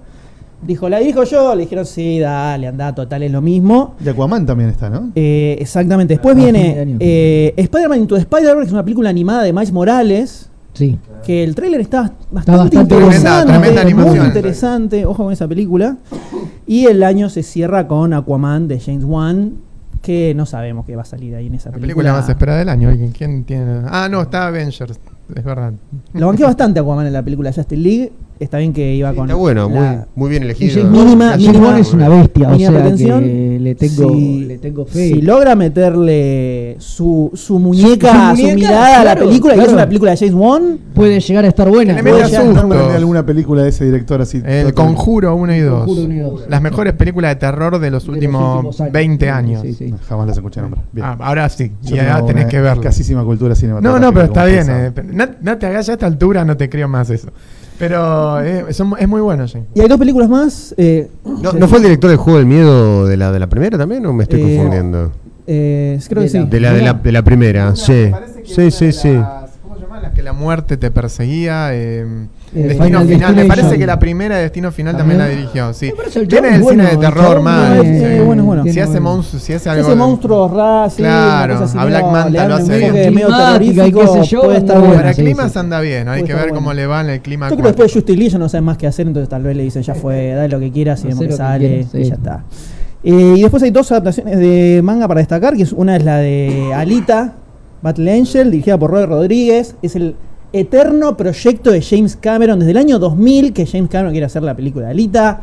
Dijo, 0.65 0.87
la 0.87 0.99
dirijo 0.99 1.25
yo. 1.25 1.53
Le 1.55 1.63
dijeron, 1.63 1.85
sí, 1.85 2.19
dale, 2.19 2.67
anda, 2.67 2.95
total, 2.95 3.23
es 3.23 3.31
lo 3.31 3.41
mismo. 3.41 3.95
Y 4.03 4.07
Aquaman 4.07 4.45
también 4.45 4.69
está, 4.69 4.89
¿no? 4.89 5.11
Eh, 5.13 5.57
exactamente. 5.59 6.13
Después 6.13 6.35
A 6.35 6.39
fin 6.39 6.53
de 6.53 6.61
viene 6.61 6.97
eh, 7.01 7.53
Spider-Man 7.57 7.99
Into 7.99 8.15
Spider-Verse, 8.15 8.59
que 8.61 8.67
es 8.67 8.73
una 8.73 8.83
película 8.83 9.09
animada 9.09 9.43
de 9.43 9.51
Miles 9.51 9.73
Morales. 9.73 10.49
Sí. 10.73 10.97
Que 11.23 11.43
el 11.43 11.53
tráiler 11.55 11.81
está 11.81 12.11
bastante, 12.31 12.51
bastante 12.63 12.95
interesante, 12.95 13.51
Tremenda- 13.53 13.81
tremenda 13.83 14.03
muy 14.11 14.19
interesante. 14.27 15.05
Ojo 15.05 15.23
con 15.25 15.33
esa 15.33 15.47
película. 15.47 15.97
Y 16.65 16.85
el 16.85 17.03
año 17.03 17.29
se 17.29 17.43
cierra 17.43 17.87
con 17.87 18.13
Aquaman 18.13 18.67
de 18.67 18.79
James 18.79 19.03
Wan, 19.03 19.53
que 20.01 20.33
no 20.33 20.45
sabemos 20.45 20.85
qué 20.85 20.95
va 20.95 21.03
a 21.03 21.05
salir 21.05 21.35
ahí 21.35 21.47
en 21.47 21.55
esa 21.55 21.69
La 21.69 21.75
película. 21.75 21.95
película 21.95 22.13
más 22.19 22.29
esperada 22.29 22.59
del 22.59 22.69
año. 22.69 22.91
¿Quién- 22.91 23.11
¿Quién 23.11 23.43
tiene? 23.43 23.81
Ah, 23.87 24.07
no, 24.09 24.21
está 24.23 24.47
Avengers. 24.47 24.99
Es 25.33 25.43
verdad. 25.43 25.73
Lo 26.13 26.27
banqué 26.27 26.43
bastante 26.43 26.79
Aquaman 26.79 27.07
en 27.07 27.13
la 27.13 27.21
película 27.21 27.49
de 27.51 27.55
Justice 27.55 27.81
League. 27.81 28.11
Está 28.43 28.57
bien 28.59 28.73
que 28.73 28.93
iba 28.95 29.13
con. 29.13 29.25
Está 29.25 29.35
bueno, 29.35 29.69
muy, 29.69 29.79
la- 29.79 30.07
muy 30.15 30.29
bien 30.29 30.43
elegido. 30.43 30.73
James 30.83 30.91
Mínima- 30.91 31.35
mínima- 31.37 31.45
James 31.53 31.61
Wan 31.61 31.77
es 31.79 31.93
una 31.93 32.09
bestia, 32.09 32.49
o 32.49 32.57
sea 32.59 32.71
pretensión. 32.71 33.23
que 33.23 33.57
le 33.61 33.75
tengo, 33.75 34.09
Si- 34.13 34.45
le 34.45 34.57
tengo 34.57 34.85
fe. 34.85 35.07
Si 35.09 35.21
logra 35.21 35.55
meterle 35.55 36.75
su, 36.79 37.31
su 37.33 37.59
muñeca, 37.59 38.31
su, 38.31 38.35
su 38.37 38.41
muñeca, 38.43 38.55
mirada 38.55 38.85
a 39.01 39.03
la 39.03 39.11
claro, 39.13 39.27
película, 39.29 39.53
y 39.53 39.57
es 39.57 39.63
claro. 39.63 39.77
una 39.77 39.87
película 39.87 40.11
de 40.11 40.17
James 40.17 40.33
Wan, 40.35 40.79
puede 40.93 41.19
llegar 41.19 41.45
a 41.45 41.47
estar 41.47 41.69
buena. 41.69 41.93
Le. 42.01 42.53
Nómbrame 42.53 42.93
alguna 42.95 43.25
película 43.25 43.63
de 43.63 43.69
ese 43.69 43.85
director 43.85 44.21
así. 44.21 44.41
El 44.45 44.73
Conjuro 44.73 45.35
1 45.35 45.55
y 45.55 45.59
2. 45.61 45.85
Conjuro 45.85 46.05
uno 46.05 46.13
y 46.13 46.19
dos. 46.19 46.41
Las 46.49 46.61
mejores 46.61 46.93
películas 46.93 47.31
de 47.31 47.35
terror 47.37 47.79
de 47.79 47.91
los 47.91 48.07
últimos, 48.07 48.79
años. 48.79 48.91
20 48.93 49.29
años. 49.29 49.63
Jamás 50.07 50.27
las 50.27 50.37
escuché 50.37 50.61
nombrar. 50.61 50.83
Ah, 51.01 51.17
ahora 51.19 51.47
sí. 51.49 51.71
Yo 51.81 51.95
y 51.95 51.99
ahora 51.99 52.15
tengo 52.15 52.27
tenés 52.27 52.45
que 52.47 52.59
verlo. 52.59 52.81
Escasísima 52.81 53.23
cultura 53.23 53.49
No, 53.49 53.55
cinematográfica. 53.55 54.05
no, 54.05 54.13
pero 54.13 54.25
está 54.25 54.45
bien. 54.45 54.65
eh, 54.69 54.91
no, 55.13 55.25
no 55.41 55.57
te 55.57 55.65
hagas 55.67 55.85
ya 55.87 55.93
a 55.93 55.95
esta 55.95 56.05
altura, 56.05 56.43
no 56.45 56.57
te 56.57 56.69
creo 56.69 56.87
más 56.87 57.09
eso. 57.09 57.29
Pero 57.79 58.39
eh, 58.41 58.71
son- 58.73 58.93
es 58.99 59.07
muy 59.07 59.21
bueno, 59.21 59.45
Jane. 59.47 59.65
y 59.73 59.81
hay 59.81 59.87
dos 59.87 59.97
películas 59.97 60.29
más. 60.29 60.73
eh, 60.77 61.07
¿No, 61.41 61.53
¿no 61.53 61.67
fue 61.67 61.79
el 61.79 61.83
director 61.83 62.09
del 62.09 62.17
juego 62.19 62.37
del 62.39 62.47
miedo 62.47 63.05
de 63.07 63.17
la, 63.17 63.31
de 63.31 63.39
la 63.39 63.47
primera 63.47 63.77
también 63.77 64.05
o 64.05 64.13
me 64.13 64.23
estoy 64.23 64.39
Eh, 64.39 64.43
confundiendo? 64.43 65.11
eh, 65.47 65.99
creo 66.07 66.23
que 66.23 66.29
De 66.29 66.39
la- 66.39 66.43
sí. 66.45 66.49
De 66.49 66.59
la, 66.59 66.73
de 66.73 66.81
la, 66.81 66.93
de 66.93 67.11
la 67.11 67.21
primera, 67.23 67.75
sí. 67.75 68.11
Sí, 68.45 68.71
sí, 68.71 68.91
sí. 68.91 69.17
Que 70.15 70.21
la 70.23 70.33
muerte 70.33 70.77
te 70.77 70.91
perseguía. 70.91 71.69
eh, 71.73 72.05
Eh, 72.55 72.67
Destino 72.67 72.83
Final 73.01 73.07
Final. 73.07 73.35
Me 73.35 73.45
parece 73.45 73.79
que 73.79 73.87
la 73.87 73.97
primera 73.97 74.35
de 74.35 74.43
Destino 74.43 74.71
Final 74.71 74.95
también, 74.95 75.17
También. 75.17 75.37
la 75.39 75.41
dirigió. 75.41 75.73
Sí. 75.73 75.91
El 76.15 76.27
Tiene 76.27 76.49
el 76.49 76.53
cine 76.53 76.61
bueno, 76.63 76.83
de 76.83 76.97
terror 76.97 77.37
sí. 77.39 78.23
bueno, 78.23 78.43
bueno. 78.43 78.63
Si 78.65 78.79
hace, 78.79 78.99
monstruos, 78.99 79.41
si 79.43 79.53
hace 79.53 79.69
algo. 79.71 79.81
Ese 79.81 79.89
de- 79.89 79.95
monstruo 79.95 80.47
ra, 80.49 80.87
sí, 80.87 80.97
Claro, 80.97 81.57
así 81.63 81.75
a 81.75 81.85
Black 81.85 82.05
Manta 82.11 82.47
lo 82.47 82.53
hace 82.55 82.77
bien. 82.77 82.93
medio 82.93 83.61
y 83.61 83.91
qué 83.91 84.07
sé 84.07 84.23
yo, 84.25 84.41
puede 84.43 84.59
estar 84.59 84.77
bueno. 84.79 84.93
Para 84.93 85.13
sí, 85.15 85.23
climas 85.23 85.51
sí. 85.51 85.57
anda 85.57 85.79
bien, 85.81 86.07
hay 86.07 86.23
que 86.23 86.33
ver 86.35 86.49
cómo 86.49 86.73
le 86.73 86.85
va 86.85 87.01
en 87.01 87.09
el 87.09 87.21
clima. 87.21 87.49
Yo 87.49 87.55
creo 87.55 87.63
que 87.63 87.69
después 87.69 87.87
de 87.87 87.91
acuático. 87.91 87.99
Justice 88.01 88.17
League 88.19 88.29
ya 88.33 88.37
no 88.37 88.49
saben 88.49 88.65
más 88.65 88.77
qué 88.77 88.85
hacer, 88.85 89.07
entonces 89.07 89.29
tal 89.29 89.41
vez 89.41 89.57
le 89.57 89.63
dicen 89.63 89.81
ya 89.81 89.95
fue, 89.95 90.33
dale 90.33 90.49
lo 90.49 90.59
que 90.59 90.71
quieras 90.71 91.03
y 91.03 91.07
vemos 91.07 91.25
que 91.25 91.31
sale 91.33 91.87
y 91.91 92.03
ya 92.03 92.13
está. 92.13 92.43
Eh, 93.03 93.33
y 93.37 93.41
después 93.41 93.63
hay 93.63 93.71
dos 93.71 93.91
adaptaciones 93.91 94.37
de 94.37 94.79
manga 94.83 95.07
para 95.07 95.21
destacar, 95.21 95.55
que 95.57 95.63
es 95.63 95.73
una 95.73 95.95
es 95.97 96.03
la 96.05 96.17
de 96.17 96.71
Alita, 96.73 97.33
Battle 97.83 98.13
Angel, 98.13 98.49
dirigida 98.49 98.79
por 98.79 98.91
Robert 98.91 99.09
Rodríguez. 99.09 99.75
Es 99.81 99.97
el 99.97 100.15
eterno 100.53 101.17
proyecto 101.17 101.69
de 101.69 101.81
James 101.81 102.15
Cameron 102.15 102.59
desde 102.59 102.71
el 102.71 102.77
año 102.77 102.97
2000 102.97 103.51
que 103.51 103.65
James 103.65 103.89
Cameron 103.89 104.13
quiere 104.13 104.25
hacer 104.25 104.41
la 104.41 104.55
película 104.55 104.85
de 104.85 104.91
Alita. 104.91 105.41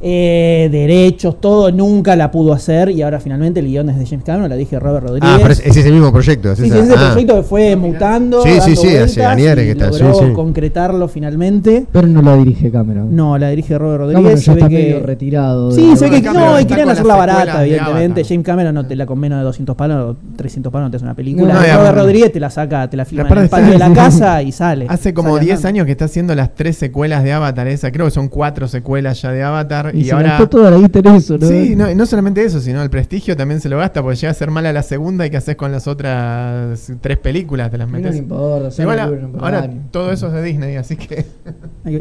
Eh, 0.00 0.68
derechos, 0.70 1.40
todo, 1.40 1.72
nunca 1.72 2.14
la 2.14 2.30
pudo 2.30 2.52
hacer 2.52 2.88
y 2.90 3.02
ahora 3.02 3.18
finalmente 3.18 3.58
el 3.58 3.66
guion 3.66 3.90
es 3.90 3.98
de 3.98 4.06
James 4.06 4.24
Cameron, 4.24 4.48
la 4.48 4.54
dije 4.54 4.78
Robert 4.78 5.06
Rodríguez. 5.06 5.28
Ah, 5.32 5.38
pero 5.40 5.52
es, 5.52 5.58
es 5.60 5.76
ese 5.76 5.90
mismo 5.90 6.12
proyecto. 6.12 6.52
es 6.52 6.58
Sí, 6.58 6.66
esa- 6.66 6.78
ese 6.78 6.94
ah. 6.96 7.10
proyecto 7.12 7.34
que 7.36 7.42
fue 7.42 7.74
mutando. 7.74 8.42
Sí, 8.44 8.50
sí, 8.50 8.58
dando 8.58 8.80
sí, 8.82 8.96
hace 8.96 9.24
años 9.24 9.52
y 9.52 9.56
que 9.56 9.70
está, 9.72 9.86
logró 9.90 10.14
sí, 10.14 10.24
sí. 10.28 10.32
concretarlo 10.34 11.08
finalmente. 11.08 11.84
Pero 11.90 12.06
no 12.06 12.22
la 12.22 12.36
dirige 12.36 12.70
Cameron. 12.70 13.14
No, 13.16 13.36
la 13.38 13.48
dirige 13.50 13.76
Robert 13.76 14.00
Rodríguez. 14.02 14.42
se 14.44 14.54
ve 14.54 14.60
que- 14.60 14.68
medio 14.68 15.00
retirado. 15.00 15.72
Sí, 15.72 15.96
se 15.96 16.04
ve 16.08 16.16
que 16.16 16.22
Cameron 16.22 16.52
no, 16.52 16.60
y 16.60 16.64
querían 16.64 16.90
hacerla 16.90 17.16
barata, 17.16 17.62
evidentemente. 17.66 18.22
James 18.24 18.44
Cameron 18.46 18.74
no 18.76 18.86
te 18.86 18.94
la 18.94 19.04
con 19.04 19.18
menos 19.18 19.38
de 19.40 19.44
200 19.46 19.74
palos, 19.74 20.16
300 20.36 20.72
palos 20.72 20.86
no 20.86 20.90
te 20.92 20.96
hace 20.98 21.04
una 21.06 21.14
película. 21.14 21.54
No, 21.54 21.60
Robert 21.60 21.74
además- 21.74 21.94
Rodríguez 21.96 22.32
te 22.32 22.38
la 22.40 22.50
saca, 22.50 22.88
te 22.88 22.96
la 22.96 23.04
filma 23.04 23.22
en 23.22 23.26
aparte 23.26 23.42
el 23.44 23.50
patio 23.50 23.72
de 23.72 23.78
la 23.78 23.92
casa 23.92 24.42
y 24.42 24.52
sale. 24.52 24.86
Hace 24.88 25.12
como 25.12 25.30
Sale 25.34 25.40
10 25.46 25.56
andando. 25.56 25.68
años 25.68 25.86
que 25.86 25.92
está 25.92 26.04
haciendo 26.04 26.34
las 26.36 26.54
tres 26.54 26.76
secuelas 26.76 27.24
de 27.24 27.32
Avatar 27.32 27.66
esa. 27.66 27.90
Creo 27.90 28.06
que 28.06 28.12
son 28.12 28.28
cuatro 28.28 28.68
secuelas 28.68 29.20
ya 29.22 29.32
de 29.32 29.42
Avatar. 29.42 29.87
Y, 29.92 30.00
Y, 30.00 30.04
se 30.04 30.12
ahora. 30.12 30.28
gastó 30.30 30.48
toda 30.48 30.70
la 30.70 30.78
guita 30.78 30.98
en 31.00 31.06
eso, 31.06 31.38
¿no? 31.38 31.46
Sí, 31.46 31.74
no, 31.76 31.94
no 31.94 32.06
solamente 32.06 32.44
eso, 32.44 32.60
sino 32.60 32.82
el 32.82 32.90
prestigio 32.90 33.36
también 33.36 33.60
se 33.60 33.68
lo 33.68 33.78
gasta 33.78 34.02
porque 34.02 34.16
llega 34.16 34.30
a 34.30 34.34
ser 34.34 34.50
mala 34.50 34.72
la 34.72 34.82
segunda 34.82 35.26
y 35.26 35.30
qué 35.30 35.36
haces 35.36 35.56
con 35.56 35.70
las 35.72 35.86
otras 35.86 36.90
tres 37.00 37.18
películas, 37.18 37.70
te 37.70 37.78
las 37.78 37.88
no 37.88 37.92
metes. 37.94 38.12
le 38.12 38.18
importa, 38.18 38.82
Igual, 38.82 39.32
no 39.32 39.38
ahora 39.44 39.70
todo 39.90 40.12
eso 40.12 40.26
es 40.28 40.32
de 40.34 40.42
Disney, 40.42 40.76
así 40.76 40.96
que. 40.96 41.26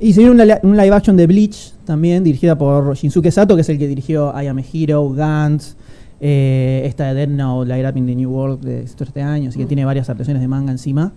Y 0.02 0.14
se 0.14 0.20
viene 0.22 0.32
un, 0.42 0.48
li- 0.48 0.54
un 0.64 0.76
live 0.78 0.96
action 0.96 1.16
de 1.18 1.28
Bleach 1.28 1.74
también, 1.86 2.24
dirigida 2.24 2.58
por 2.58 2.96
Shinsuke 2.96 3.32
Sato, 3.32 3.56
que 3.56 3.62
es 3.62 3.70
el 3.70 3.78
que 3.78 3.88
dirigió 3.88 4.34
I 4.42 4.48
Am 4.48 4.58
a 4.58 4.64
Hero, 4.74 5.10
Gantz, 5.12 5.76
eh, 6.20 6.82
esta 6.86 7.08
de 7.08 7.14
Dead 7.14 7.28
Note, 7.30 7.70
Light 7.70 7.86
Up 7.90 7.98
in 7.98 8.06
the 8.08 8.16
New 8.16 8.30
World 8.32 8.62
de 8.66 8.82
este 8.84 9.22
año, 9.22 9.50
así 9.50 9.60
que 9.60 9.66
tiene 9.66 9.86
varias 9.86 10.10
adaptaciones 10.10 10.42
de 10.42 10.48
manga 10.48 10.72
encima. 10.72 11.14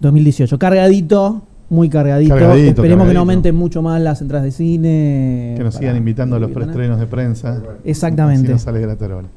2018, 0.00 0.58
cargadito, 0.58 1.42
muy 1.70 1.88
cargadito. 1.88 2.34
Cargadito, 2.34 2.82
Esperemos 2.82 3.08
que 3.08 3.14
no 3.14 3.20
aumenten 3.20 3.54
mucho 3.54 3.80
más 3.80 4.00
las 4.02 4.20
entradas 4.20 4.44
de 4.44 4.50
cine. 4.52 5.54
Que 5.56 5.64
nos 5.64 5.74
sigan 5.76 5.96
invitando 5.96 6.36
a 6.36 6.38
los 6.38 6.50
preestrenos 6.50 7.00
de 7.00 7.06
prensa. 7.06 7.62
Exactamente. 7.84 8.42
Así 8.44 8.52
nos 8.52 8.62
sale 8.62 8.80
gratarola. 8.80 9.28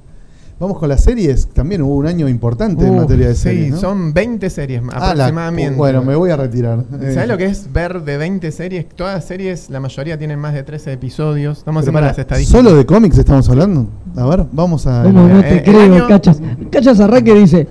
Vamos 0.60 0.78
con 0.78 0.88
las 0.88 1.02
series. 1.04 1.48
También 1.48 1.82
hubo 1.82 1.96
un 1.96 2.06
año 2.06 2.30
importante 2.30 2.88
en 2.88 2.96
materia 2.96 3.28
de 3.28 3.36
sí, 3.36 3.42
series. 3.42 3.72
¿no? 3.72 3.78
son 3.80 4.14
20 4.14 4.50
series 4.50 4.82
Ah, 4.92 5.00
la- 5.00 5.26
aproximadamente. 5.26 5.76
bueno, 5.78 6.04
me 6.04 6.16
voy 6.16 6.30
a 6.30 6.38
retirar. 6.38 6.84
¿Sabes 6.90 7.18
Eh, 7.18 7.28
lo 7.28 7.38
que 7.38 7.46
es 7.46 7.74
ver 7.74 8.02
de 8.04 8.18
20 8.18 8.52
series? 8.52 8.88
Todas 8.90 9.16
las 9.16 9.26
series, 9.26 9.70
la 9.70 9.80
mayoría 9.80 10.18
tienen 10.18 10.40
más 10.40 10.54
de 10.54 10.64
13 10.64 10.94
episodios. 10.94 11.64
Vamos 11.66 11.82
a 11.82 11.86
pero 11.86 11.90
hacer 11.90 11.94
pará, 11.94 12.08
las 12.08 12.20
estadísticas. 12.20 12.64
¿Solo 12.64 12.78
de 12.78 12.86
cómics 12.86 13.18
estamos 13.18 13.50
hablando? 13.50 13.88
A 14.16 14.26
ver, 14.28 14.46
vamos 14.52 14.88
a. 14.88 15.04
¿Cómo 15.04 15.28
no 15.28 15.42
te 15.42 15.50
Eh, 15.50 15.58
el 15.58 15.64
creo, 15.64 15.82
año- 15.96 16.08
Cachas? 16.08 16.40
Cachas 16.72 17.00
arranca 17.00 17.32
y 17.32 17.40
dice 17.40 17.68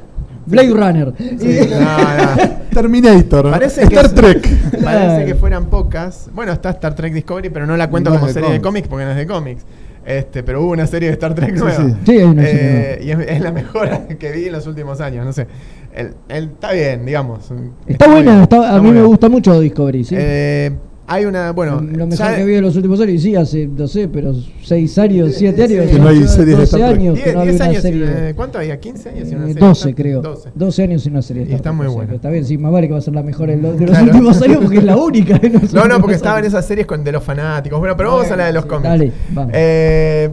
Blade 0.46 0.70
Runner. 0.70 1.14
Sí, 1.18 1.60
no, 1.70 1.80
no. 1.80 2.52
Terminator. 2.72 3.50
Parece 3.50 3.82
Star 3.82 4.08
que- 4.08 4.14
Trek. 4.14 4.80
Parece 4.84 5.26
que 5.26 5.34
fueran 5.34 5.66
pocas. 5.66 6.28
Bueno, 6.34 6.52
está 6.52 6.70
Star 6.70 6.94
Trek 6.94 7.12
Discovery, 7.12 7.50
pero 7.50 7.66
no 7.66 7.76
la 7.76 7.88
cuento 7.90 8.10
No 8.10 8.16
como 8.16 8.26
de 8.28 8.32
serie 8.32 8.50
de 8.50 8.60
cómics. 8.60 8.88
porque 8.88 9.04
no 9.04 9.10
es 9.12 9.16
de 9.16 9.26
cómics. 9.26 9.64
Este, 10.04 10.42
pero 10.42 10.62
hubo 10.62 10.72
una 10.72 10.86
serie 10.88 11.08
de 11.08 11.12
Star 11.14 11.32
Trek 11.34 11.54
Sí, 11.54 11.60
nueva. 11.60 11.76
sí. 11.76 11.94
Sí, 12.04 12.12
hay 12.12 12.22
una 12.24 12.42
Eh, 12.44 13.00
y 13.04 13.10
es, 13.12 13.18
es 13.20 13.40
la 13.40 13.52
mejor 13.52 13.88
que 14.18 14.32
vi 14.32 14.46
en 14.46 14.52
los 14.52 14.66
últimos 14.66 15.00
años. 15.00 15.24
No 15.24 15.32
sé. 15.32 15.46
El, 15.94 16.14
el- 16.28 16.44
está 16.44 16.72
bien, 16.72 17.06
digamos. 17.06 17.50
Está 17.86 18.06
muy 18.08 18.16
buena, 18.16 18.30
bien, 18.32 18.42
está- 18.42 18.56
a 18.62 18.64
está 18.76 18.80
mí 18.82 18.90
me 18.90 19.02
gusta 19.02 19.28
mucho 19.28 19.60
Discovery, 19.60 20.04
sí. 20.04 20.14
Eh, 20.18 20.72
hay 21.06 21.24
una, 21.24 21.52
bueno, 21.52 21.80
lo 21.80 22.06
mejor 22.06 22.26
ya- 22.26 22.36
que 22.36 22.44
vi 22.44 22.52
de 22.54 22.60
los 22.62 22.76
últimos 22.76 23.00
años, 23.00 23.20
sí, 23.22 23.34
hace, 23.36 23.66
no 23.66 23.86
sé, 23.88 24.08
pero 24.08 24.32
6 24.62 24.98
años, 24.98 25.34
7 25.34 25.64
años. 25.64 25.86
Que 25.90 25.98
no 25.98 26.08
hay 26.08 26.16
series 26.26 26.36
de 26.36 26.52
12 26.52 26.62
Star 26.64 26.80
Trek. 26.80 27.00
años 27.00 27.18
que 27.18 27.24
10, 27.24 27.34
no 27.34 27.40
había 27.40 27.50
10 27.52 27.60
una 27.60 27.70
años, 27.70 27.82
serie. 27.82 28.04
eh, 28.30 28.32
¿cuánto 28.34 28.58
había? 28.58 28.80
¿15 28.80 29.06
años? 29.10 29.28
sin 29.28 29.36
una 29.38 29.46
Eh, 29.50 29.52
serie? 29.54 29.68
12 29.68 29.94
creo. 29.94 30.22
12. 30.22 30.48
12 30.54 30.82
años 30.82 31.02
sin 31.02 31.12
una 31.12 31.22
serie. 31.22 31.46
Y 31.50 31.54
está 31.54 31.72
muy 31.72 31.86
o 31.86 31.90
sea, 31.90 31.96
buena. 31.96 32.10
que 32.10 32.16
Está 32.16 32.30
bien, 32.30 32.44
sí, 32.44 32.56
más 32.58 32.72
vale 32.72 32.86
que 32.86 32.92
va 32.92 32.98
a 32.98 33.02
ser 33.02 33.14
la 33.14 33.22
mejor 33.22 33.48
de 33.48 33.56
los, 33.56 33.78
de 33.78 33.86
los 33.86 33.90
Claro. 33.98 34.06
últimos 34.06 34.42
años 34.42 34.58
porque 34.62 34.78
es 34.78 34.84
la 34.84 34.96
única. 34.96 35.34
No, 35.34 35.40
no, 35.50 35.58
últimos 35.58 36.00
porque 36.00 36.14
estaban 36.16 36.44
esas 36.44 36.64
series 36.66 36.86
con, 36.86 37.02
de 37.04 37.12
los 37.12 37.22
fanáticos. 37.22 37.78
Bueno, 37.78 37.96
pero 37.96 38.10
vamos 38.12 38.30
a 38.30 38.36
la 38.36 38.46
de 38.46 38.52
los 38.52 38.62
sí, 38.62 38.68
cómics. 38.68 38.88
dale, 38.88 39.12
vamos. 39.30 39.52
Eh, 39.54 40.30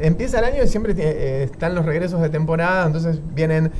empieza 0.00 0.38
el 0.40 0.44
año 0.44 0.62
y 0.64 0.68
siempre 0.68 0.94
tiene- 0.94 1.10
eh, 1.12 1.42
están 1.44 1.74
los 1.74 1.84
regresos 1.86 2.20
de 2.20 2.28
temporada, 2.28 2.86
entonces 2.86 3.20
vienen 3.34 3.70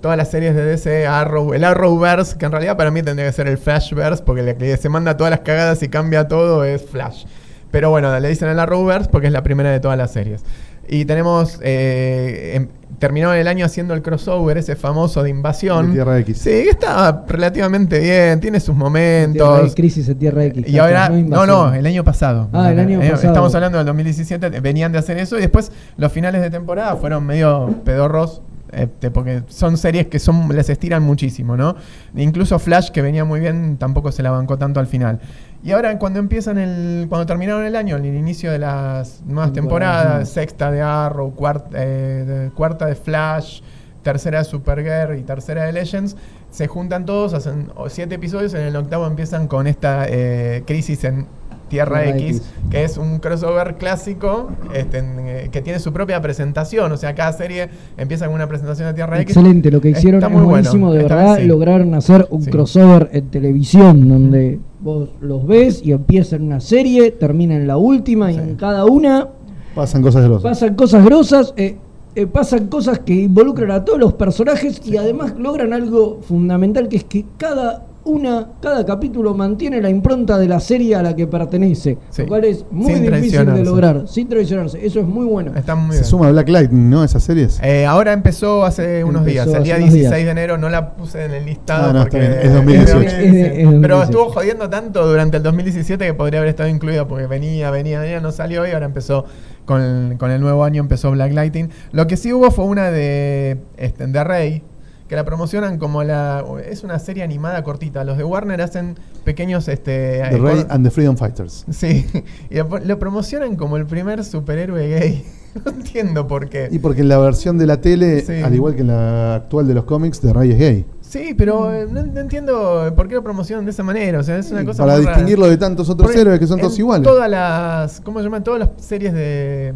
todas 0.00 0.16
las 0.16 0.30
series 0.30 0.54
de 0.54 0.64
DC, 0.64 1.06
Arrow, 1.06 1.52
el 1.54 1.64
Arrowverse, 1.64 2.36
que 2.38 2.46
en 2.46 2.52
realidad 2.52 2.76
para 2.76 2.90
mí 2.90 3.02
tendría 3.02 3.26
que 3.26 3.32
ser 3.32 3.48
el 3.48 3.58
Flashverse, 3.58 4.22
porque 4.24 4.42
el 4.48 4.56
que 4.56 4.76
se 4.76 4.88
manda 4.88 5.16
todas 5.16 5.30
las 5.30 5.40
cagadas 5.40 5.82
y 5.82 5.88
cambia 5.88 6.28
todo 6.28 6.64
es 6.64 6.82
Flash. 6.84 7.24
Pero 7.70 7.90
bueno, 7.90 8.18
le 8.18 8.28
dicen 8.28 8.48
el 8.48 8.58
Arrowverse 8.58 9.08
porque 9.10 9.26
es 9.26 9.32
la 9.32 9.42
primera 9.42 9.70
de 9.70 9.80
todas 9.80 9.98
las 9.98 10.12
series. 10.12 10.42
Y 10.90 11.04
tenemos, 11.04 11.58
eh, 11.62 12.52
em- 12.54 12.68
terminó 12.98 13.34
el 13.34 13.46
año 13.46 13.66
haciendo 13.66 13.92
el 13.92 14.00
crossover, 14.00 14.56
ese 14.56 14.74
famoso 14.74 15.22
de 15.22 15.28
invasión. 15.28 15.88
De 15.88 15.92
Tierra 15.92 16.18
X. 16.20 16.38
Sí, 16.38 16.50
que 16.50 16.70
está 16.70 17.24
relativamente 17.28 17.98
bien, 17.98 18.40
tiene 18.40 18.58
sus 18.58 18.74
Tierra 18.74 18.84
momentos. 18.84 19.60
X, 19.60 19.74
Crisis 19.74 20.08
en 20.08 20.18
Tierra 20.18 20.44
X. 20.46 20.66
Y 20.66 20.78
ahora, 20.78 21.10
no, 21.10 21.44
no, 21.46 21.74
el 21.74 21.84
año 21.84 22.02
pasado. 22.04 22.48
Ah, 22.54 22.72
el 22.72 22.78
año 22.80 23.02
Eh, 23.02 23.10
pasado. 23.10 23.28
Estamos 23.28 23.54
hablando 23.54 23.76
del 23.76 23.86
2017, 23.86 24.60
venían 24.60 24.90
de 24.92 24.98
hacer 24.98 25.18
eso 25.18 25.36
y 25.36 25.42
después 25.42 25.70
los 25.98 26.10
finales 26.10 26.40
de 26.40 26.48
temporada 26.50 26.96
fueron 26.96 27.26
medio 27.26 27.74
pedorros. 27.84 28.40
Este, 28.72 29.10
porque 29.10 29.42
son 29.48 29.76
series 29.76 30.06
que 30.08 30.18
son 30.18 30.48
les 30.54 30.68
estiran 30.68 31.02
muchísimo, 31.02 31.56
¿no? 31.56 31.76
Incluso 32.14 32.58
Flash, 32.58 32.90
que 32.90 33.02
venía 33.02 33.24
muy 33.24 33.40
bien, 33.40 33.76
tampoco 33.78 34.12
se 34.12 34.22
la 34.22 34.30
bancó 34.30 34.58
tanto 34.58 34.80
al 34.80 34.86
final. 34.86 35.20
Y 35.62 35.72
ahora 35.72 35.98
cuando 35.98 36.18
empiezan 36.18 36.58
el. 36.58 37.06
cuando 37.08 37.26
terminaron 37.26 37.64
el 37.64 37.76
año, 37.76 37.96
el 37.96 38.06
inicio 38.06 38.52
de 38.52 38.58
las 38.58 39.22
nuevas 39.24 39.52
Temporada, 39.52 40.02
temporadas, 40.02 40.28
sexta 40.28 40.70
de 40.70 40.82
Arrow, 40.82 41.34
cuarta, 41.34 41.78
de, 41.78 42.50
cuarta 42.54 42.86
de 42.86 42.94
Flash, 42.94 43.60
tercera 44.02 44.38
de 44.38 44.44
Supergirl 44.44 45.18
y 45.18 45.22
tercera 45.22 45.64
de 45.64 45.72
Legends, 45.72 46.16
se 46.50 46.66
juntan 46.66 47.04
todos, 47.04 47.34
hacen 47.34 47.70
siete 47.88 48.14
episodios, 48.14 48.54
en 48.54 48.62
el 48.62 48.76
octavo 48.76 49.06
empiezan 49.06 49.48
con 49.48 49.66
esta 49.66 50.06
eh, 50.08 50.62
crisis 50.66 51.04
en 51.04 51.26
Tierra, 51.68 52.08
X, 52.08 52.36
X. 52.38 52.42
que 52.70 52.84
es 52.84 52.96
un 52.98 53.18
crossover 53.18 53.76
clásico 53.76 54.50
este, 54.74 54.98
en, 54.98 55.14
eh, 55.20 55.48
que 55.52 55.60
tiene 55.62 55.78
su 55.78 55.92
propia 55.92 56.20
presentación. 56.20 56.90
O 56.92 56.96
sea, 56.96 57.14
cada 57.14 57.32
serie 57.32 57.68
empieza 57.96 58.26
con 58.26 58.34
una 58.34 58.46
presentación 58.48 58.88
de 58.88 58.94
Tierra 58.94 59.20
X. 59.20 59.36
Excelente, 59.36 59.70
lo 59.70 59.80
que 59.80 59.90
hicieron 59.90 60.18
Está 60.20 60.26
es 60.28 60.32
muy 60.32 60.42
bueno. 60.42 60.50
buenísimo, 60.50 60.92
de 60.92 61.02
verdad. 61.02 61.34
vez 61.34 61.42
sí. 61.42 61.46
Lograron 61.46 61.94
hacer 61.94 62.26
un 62.30 62.42
Sí. 62.42 62.50
crossover 62.50 63.10
en 63.12 63.26
televisión 63.30 64.08
donde 64.08 64.58
vos 64.80 65.10
los 65.20 65.46
ves 65.46 65.80
y 65.84 65.92
empieza 65.92 66.36
en 66.36 66.42
una 66.44 66.60
serie, 66.60 67.10
termina 67.10 67.54
en 67.56 67.66
la 67.66 67.76
última 67.76 68.30
y 68.32 68.36
en 68.36 68.54
cada 68.56 68.84
una 68.84 69.28
Pasan 69.74 70.02
cosas 70.02 70.24
grosas. 70.24 70.42
pasan 70.42 70.74
cosas 70.74 71.04
grosas, 71.04 71.54
eh, 71.56 71.76
eh, 72.14 72.26
pasan 72.26 72.66
cosas 72.66 72.98
que 73.00 73.14
involucran 73.14 73.70
a 73.70 73.84
todos 73.84 73.98
los 73.98 74.14
personajes 74.14 74.80
y 74.84 74.96
además 74.96 75.34
logran 75.38 75.72
algo 75.72 76.18
fundamental 76.22 76.88
que 76.88 76.96
es 76.96 77.04
que 77.04 77.24
cada 77.36 77.84
una, 78.08 78.48
cada 78.60 78.84
capítulo 78.84 79.34
mantiene 79.34 79.80
la 79.80 79.90
impronta 79.90 80.38
de 80.38 80.48
la 80.48 80.58
serie 80.60 80.96
a 80.96 81.02
la 81.02 81.14
que 81.14 81.26
pertenece, 81.26 81.98
Sí. 82.10 82.22
lo 82.22 82.28
cual 82.28 82.44
es 82.44 82.64
muy 82.70 82.92
Sin 82.94 83.02
difícil 83.04 83.44
de 83.54 83.64
lograr, 83.64 84.08
sin 84.08 84.28
traicionarse. 84.28 84.84
Eso 84.84 85.00
es 85.00 85.06
muy 85.06 85.26
bueno. 85.26 85.52
Está 85.54 85.74
muy 85.74 85.92
Se 85.92 86.00
bien. 86.00 86.04
suma 86.04 86.30
Black 86.30 86.48
Lightning, 86.48 86.90
¿no? 86.90 87.04
Esas 87.04 87.22
series. 87.22 87.60
Eh, 87.62 87.86
ahora 87.86 88.12
empezó 88.12 88.64
hace 88.64 89.04
unos 89.04 89.20
Empezó 89.26 89.44
días, 89.50 89.56
el 89.58 89.62
día 89.64 89.76
unos 89.76 89.92
16 89.92 90.10
días. 90.16 90.24
de 90.24 90.30
enero, 90.30 90.58
no 90.58 90.68
la 90.68 90.94
puse 90.96 91.24
en 91.24 91.32
el 91.34 91.44
listado 91.46 91.90
Ah, 91.90 91.92
no, 91.92 92.00
porque 92.00 92.18
está 92.18 92.28
bien, 92.30 92.46
es 92.46 92.54
2018. 92.54 92.98
de- 92.98 93.06
Es 93.06 93.12
de- 93.12 93.40
es 93.62 93.70
de 93.70 93.80
Pero 93.80 93.96
2018. 93.96 94.02
estuvo 94.04 94.28
jodiendo 94.30 94.70
tanto 94.70 95.06
durante 95.06 95.36
el 95.36 95.42
2017 95.42 96.06
que 96.06 96.14
podría 96.14 96.40
haber 96.40 96.50
estado 96.50 96.68
incluida 96.68 97.06
porque 97.06 97.26
venía, 97.26 97.70
venía, 97.70 98.00
venía, 98.00 98.20
no 98.20 98.32
salió 98.32 98.66
y 98.66 98.70
ahora 98.72 98.86
empezó 98.86 99.24
con 99.66 99.82
el, 99.82 100.16
con 100.18 100.30
el 100.30 100.40
nuevo 100.40 100.64
año, 100.64 100.80
empezó 100.80 101.10
Black 101.10 101.32
Lightning. 101.34 101.68
Lo 101.92 102.06
que 102.06 102.16
sí 102.16 102.32
hubo 102.32 102.50
fue 102.50 102.64
una 102.64 102.90
de, 102.90 103.58
este, 103.76 104.06
de 104.06 104.24
Rey, 104.24 104.62
que 105.08 105.16
la 105.16 105.24
promocionan 105.24 105.78
como 105.78 106.04
la... 106.04 106.44
Es 106.68 106.84
una 106.84 106.98
serie 106.98 107.22
animada 107.22 107.64
cortita. 107.64 108.04
Los 108.04 108.18
de 108.18 108.24
Warner 108.24 108.60
hacen 108.62 108.96
pequeños... 109.24 109.66
Este, 109.68 110.22
The 110.30 110.36
eh, 110.36 110.38
Ray 110.38 110.66
and 110.68 110.84
the 110.84 110.90
Freedom 110.90 111.16
Fighters. 111.16 111.64
Sí, 111.70 112.06
y 112.50 112.54
lo, 112.56 112.68
lo 112.78 112.98
promocionan 112.98 113.56
como 113.56 113.76
el 113.76 113.86
primer 113.86 114.24
superhéroe 114.24 114.88
gay. 114.88 115.24
No 115.64 115.72
entiendo 115.72 116.28
por 116.28 116.50
qué. 116.50 116.68
Y 116.70 116.78
porque 116.78 117.00
en 117.00 117.08
la 117.08 117.16
versión 117.18 117.56
de 117.58 117.66
la 117.66 117.80
tele, 117.80 118.20
Sí. 118.20 118.34
al 118.42 118.54
igual 118.54 118.74
que 118.76 118.82
en 118.82 118.88
la 118.88 119.34
actual 119.36 119.66
de 119.66 119.74
los 119.74 119.84
cómics, 119.84 120.20
The 120.20 120.32
Ray 120.34 120.52
es 120.52 120.58
gay. 120.58 120.84
Sí, 121.00 121.34
pero 121.36 121.72
eh, 121.74 121.86
no, 121.90 122.02
no 122.04 122.20
entiendo 122.20 122.92
por 122.94 123.08
qué 123.08 123.14
lo 123.14 123.22
promocionan 123.24 123.64
de 123.64 123.70
esa 123.70 123.82
manera. 123.82 124.20
O 124.20 124.22
sea, 124.22 124.36
es 124.38 124.52
una 124.52 124.62
cosa 124.64 124.84
Para 124.84 124.98
rara. 124.98 125.08
distinguirlo 125.08 125.48
de 125.48 125.56
tantos 125.56 125.88
otros 125.88 126.08
Porque 126.08 126.20
héroes 126.20 126.38
que 126.38 126.46
son 126.46 126.60
todos 126.60 126.78
iguales. 126.78 127.08
Todas 127.08 127.30
las. 127.30 128.00
¿Cómo 128.02 128.18
se 128.18 128.24
llaman? 128.24 128.44
Todas 128.44 128.60
las 128.60 128.70
series 128.76 129.14
de. 129.14 129.72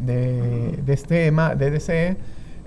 de. 0.00 0.78
de, 0.84 0.92
este, 0.92 1.30
de 1.30 1.70
DC. 1.70 2.16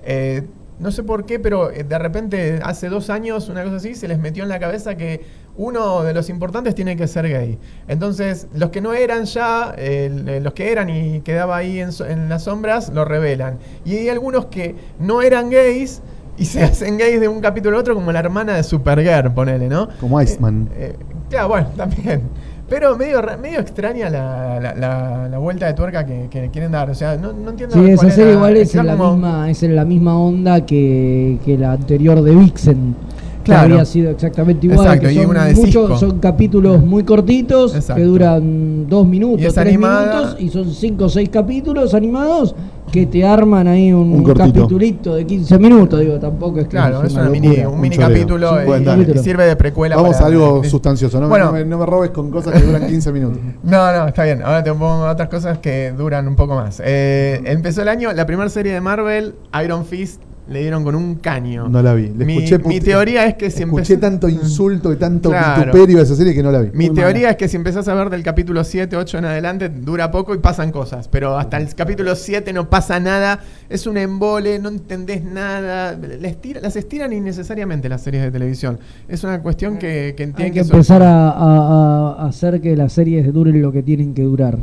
eh, 0.04 0.42
no 0.78 0.90
sé 0.90 1.02
por 1.02 1.24
qué, 1.24 1.38
pero 1.38 1.70
eh, 1.70 1.84
de 1.84 1.98
repente, 1.98 2.60
hace 2.62 2.88
dos 2.88 3.10
años, 3.10 3.48
una 3.48 3.64
cosa 3.64 3.76
así, 3.76 3.94
se 3.94 4.08
les 4.08 4.18
metió 4.18 4.42
en 4.42 4.48
la 4.48 4.58
cabeza 4.58 4.96
que 4.96 5.24
uno 5.56 6.02
de 6.02 6.12
los 6.12 6.28
importantes 6.28 6.74
tiene 6.74 6.96
que 6.96 7.08
ser 7.08 7.28
gay. 7.28 7.58
Entonces, 7.88 8.46
los 8.54 8.70
que 8.70 8.80
no 8.80 8.92
eran 8.92 9.24
ya, 9.24 9.74
eh, 9.78 10.40
los 10.42 10.52
que 10.52 10.70
eran 10.70 10.90
y 10.90 11.20
quedaba 11.20 11.56
ahí 11.56 11.80
en, 11.80 11.90
en 12.08 12.28
las 12.28 12.44
sombras, 12.44 12.90
lo 12.90 13.04
revelan. 13.04 13.58
Y 13.84 13.96
hay 13.96 14.08
algunos 14.10 14.46
que 14.46 14.74
no 14.98 15.22
eran 15.22 15.50
gays 15.50 16.02
y 16.38 16.44
se 16.44 16.62
hacen 16.64 16.98
gays 16.98 17.20
de 17.20 17.28
un 17.28 17.40
capítulo 17.40 17.76
a 17.76 17.80
otro, 17.80 17.94
como 17.94 18.12
la 18.12 18.20
hermana 18.20 18.54
de 18.54 18.62
Supergirl, 18.62 19.32
ponele, 19.32 19.68
¿no? 19.68 19.88
Como 20.00 20.20
Iceman. 20.20 20.68
Eh, 20.74 20.96
claro, 21.30 21.48
bueno, 21.48 21.68
también. 21.76 22.22
Pero 22.68 22.96
medio, 22.96 23.22
medio 23.40 23.60
extraña 23.60 24.10
la, 24.10 24.58
la- 24.60 24.74
la- 24.74 25.28
la 25.28 25.38
vuelta 25.38 25.66
de 25.66 25.74
tuerca 25.74 26.04
que, 26.04 26.26
que 26.28 26.48
quieren 26.50 26.72
dar. 26.72 26.90
O 26.90 26.94
sea, 26.94 27.16
no, 27.16 27.32
no 27.32 27.50
entiendo 27.50 27.74
Sí, 27.76 27.80
cuál 27.80 27.90
esa 27.90 28.10
serie 28.10 28.32
igual 28.32 28.56
es 28.56 28.74
en, 28.74 28.86
la 28.86 28.96
misma, 28.96 29.50
es 29.50 29.62
en 29.62 29.76
la 29.76 29.84
misma 29.84 30.18
onda 30.18 30.60
que, 30.66 31.38
que 31.44 31.56
la 31.56 31.72
anterior 31.72 32.20
de 32.22 32.34
Vixen. 32.34 32.96
Claro. 33.46 33.72
había 33.74 33.84
sido 33.84 34.10
exactamente 34.10 34.66
igual. 34.66 34.86
Exacto, 34.86 35.06
que 35.08 35.12
y 35.14 35.16
son, 35.16 35.26
una 35.26 35.44
de 35.46 35.54
muchos- 35.54 35.66
Cisco. 35.90 35.98
son 35.98 36.18
capítulos 36.18 36.82
muy 36.84 37.04
cortitos 37.04 37.74
Exacto. 37.74 38.00
que 38.02 38.06
duran 38.06 38.86
dos 38.88 39.06
minutos, 39.06 39.54
tres 39.54 39.58
animada. 39.58 40.16
minutos 40.16 40.36
y 40.40 40.48
son 40.50 40.70
cinco 40.72 41.04
o 41.06 41.08
seis 41.08 41.28
capítulos 41.28 41.94
animados 41.94 42.54
que 42.92 43.04
te 43.06 43.24
arman 43.24 43.66
ahí 43.66 43.92
un, 43.92 44.12
Un 44.12 44.22
capitulito 44.24 45.16
de 45.16 45.26
15 45.26 45.58
minutos. 45.58 45.98
Digo, 46.00 46.18
tampoco 46.20 46.58
es 46.60 46.64
que 46.66 46.70
Claro, 46.70 47.02
es 47.02 47.12
una 47.14 47.22
una 47.22 47.30
mini, 47.30 47.48
un 47.60 47.66
un 47.74 47.80
mini 47.80 47.96
choreo. 47.96 48.08
capítulo 48.08 49.14
y, 49.14 49.18
sirve 49.18 49.44
de 49.44 49.56
precuela. 49.56 49.96
Vamos 49.96 50.12
para- 50.14 50.24
a 50.26 50.28
algo 50.28 50.62
sustancioso. 50.64 51.18
No, 51.18 51.26
me- 51.26 51.30
Bueno. 51.30 51.46
no 51.46 51.52
me, 51.52 51.64
no 51.64 51.78
me 51.78 51.86
robes 51.86 52.10
con 52.10 52.30
cosas 52.30 52.52
que 52.54 52.60
duran 52.66 52.86
15 52.86 53.12
minutos. 53.12 53.38
No, 53.64 53.92
no, 53.92 54.06
está 54.06 54.22
bien. 54.24 54.40
Ahora 54.42 54.62
te 54.62 54.70
pongo 54.72 55.04
otras 55.04 55.28
cosas 55.28 55.58
que 55.58 55.92
duran 55.98 56.28
un 56.28 56.36
poco 56.36 56.54
más. 56.54 56.80
Eh, 56.84 57.42
empezó 57.44 57.82
el 57.82 57.88
año, 57.88 58.12
la 58.12 58.24
primera 58.24 58.48
serie 58.48 58.72
de 58.72 58.80
Marvel, 58.80 59.34
Iron 59.64 59.84
Fist, 59.84 60.22
le 60.48 60.60
dieron 60.60 60.84
con 60.84 60.94
un 60.94 61.16
caño. 61.16 61.68
No 61.68 61.82
la 61.82 61.92
vi. 61.94 62.08
Le 62.16 62.24
mi, 62.24 62.38
escuché 62.44 62.58
mi 62.68 62.78
teoría 62.80 63.26
es 63.26 63.34
que 63.34 63.50
si 63.50 63.64
Escuché 63.64 63.96
tanto 63.96 64.28
insulto 64.28 64.92
y 64.92 64.96
tanto 64.96 65.30
Claro. 65.30 65.72
vituperio 65.72 65.96
de 65.96 66.02
esa 66.04 66.14
serie 66.14 66.34
que 66.34 66.42
no 66.42 66.52
la 66.52 66.60
vi. 66.60 66.70
Mi 66.72 66.86
Muy 66.86 66.94
teoría 66.94 67.22
mala. 67.22 67.30
es 67.30 67.36
que 67.36 67.48
si 67.48 67.56
empezás 67.56 67.88
a 67.88 67.94
ver 67.94 68.10
del 68.10 68.22
capítulo 68.22 68.62
7, 68.62 68.96
8 68.96 69.18
en 69.18 69.24
adelante, 69.24 69.68
dura 69.68 70.10
poco 70.10 70.34
y 70.34 70.38
pasan 70.38 70.70
cosas. 70.70 71.08
Pero 71.08 71.36
hasta 71.36 71.56
el 71.56 71.74
capítulo 71.74 72.14
7 72.14 72.52
no 72.52 72.70
pasa 72.70 73.00
nada. 73.00 73.40
Es 73.68 73.86
un 73.88 73.96
embole, 73.96 74.58
no 74.60 74.68
entendés 74.68 75.24
nada. 75.24 75.92
Le 75.94 76.28
estira- 76.28 76.60
las 76.60 76.76
estiran 76.76 77.12
innecesariamente 77.12 77.88
las 77.88 78.02
series 78.02 78.22
de 78.22 78.30
televisión. 78.30 78.78
Es 79.08 79.24
una 79.24 79.40
cuestión 79.42 79.78
que, 79.78 80.14
que 80.16 80.22
Hay 80.24 80.32
tienen 80.32 80.52
que 80.54 80.60
que 80.60 80.60
empezar 80.60 81.02
a, 81.02 81.30
a- 81.30 82.16
a 82.20 82.26
hacer 82.28 82.60
que 82.60 82.76
las 82.76 82.92
series 82.92 83.32
duren 83.32 83.60
lo 83.60 83.72
que 83.72 83.82
tienen 83.82 84.14
que 84.14 84.22
durar. 84.22 84.58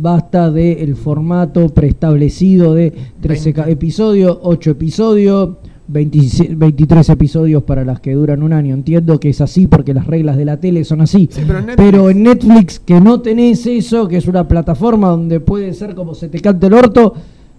Basta 0.00 0.50
del 0.52 0.94
formato 0.94 1.68
preestablecido 1.70 2.72
de 2.72 2.92
13 3.20 3.52
ca- 3.52 3.62
20. 3.64 3.72
episodios, 3.72 4.38
8 4.42 4.70
episodios, 4.70 5.50
27 5.88 6.54
23 6.54 7.08
episodios 7.08 7.62
para 7.64 7.84
las 7.84 7.98
que 7.98 8.12
duran 8.12 8.44
un 8.44 8.52
año. 8.52 8.74
Entiendo 8.74 9.18
que 9.18 9.30
es 9.30 9.40
así 9.40 9.66
porque 9.66 9.92
las 9.94 10.06
reglas 10.06 10.36
de 10.36 10.44
la 10.44 10.58
tele 10.60 10.84
son 10.84 11.00
así. 11.00 11.28
Sí, 11.32 11.40
pero 11.44 11.58
en 11.58 11.66
Netflix- 11.66 11.76
Pero 11.76 12.10
en 12.10 12.22
Netflix, 12.22 12.78
que 12.78 13.00
no 13.00 13.20
tenés 13.20 13.66
eso, 13.66 14.06
que 14.06 14.18
es 14.18 14.28
una 14.28 14.46
plataforma 14.46 15.08
donde 15.08 15.40
puede 15.40 15.74
ser 15.74 15.96
como 15.96 16.14
se 16.14 16.28
te 16.28 16.40
cante 16.40 16.68
el 16.68 16.74
orto, 16.74 17.14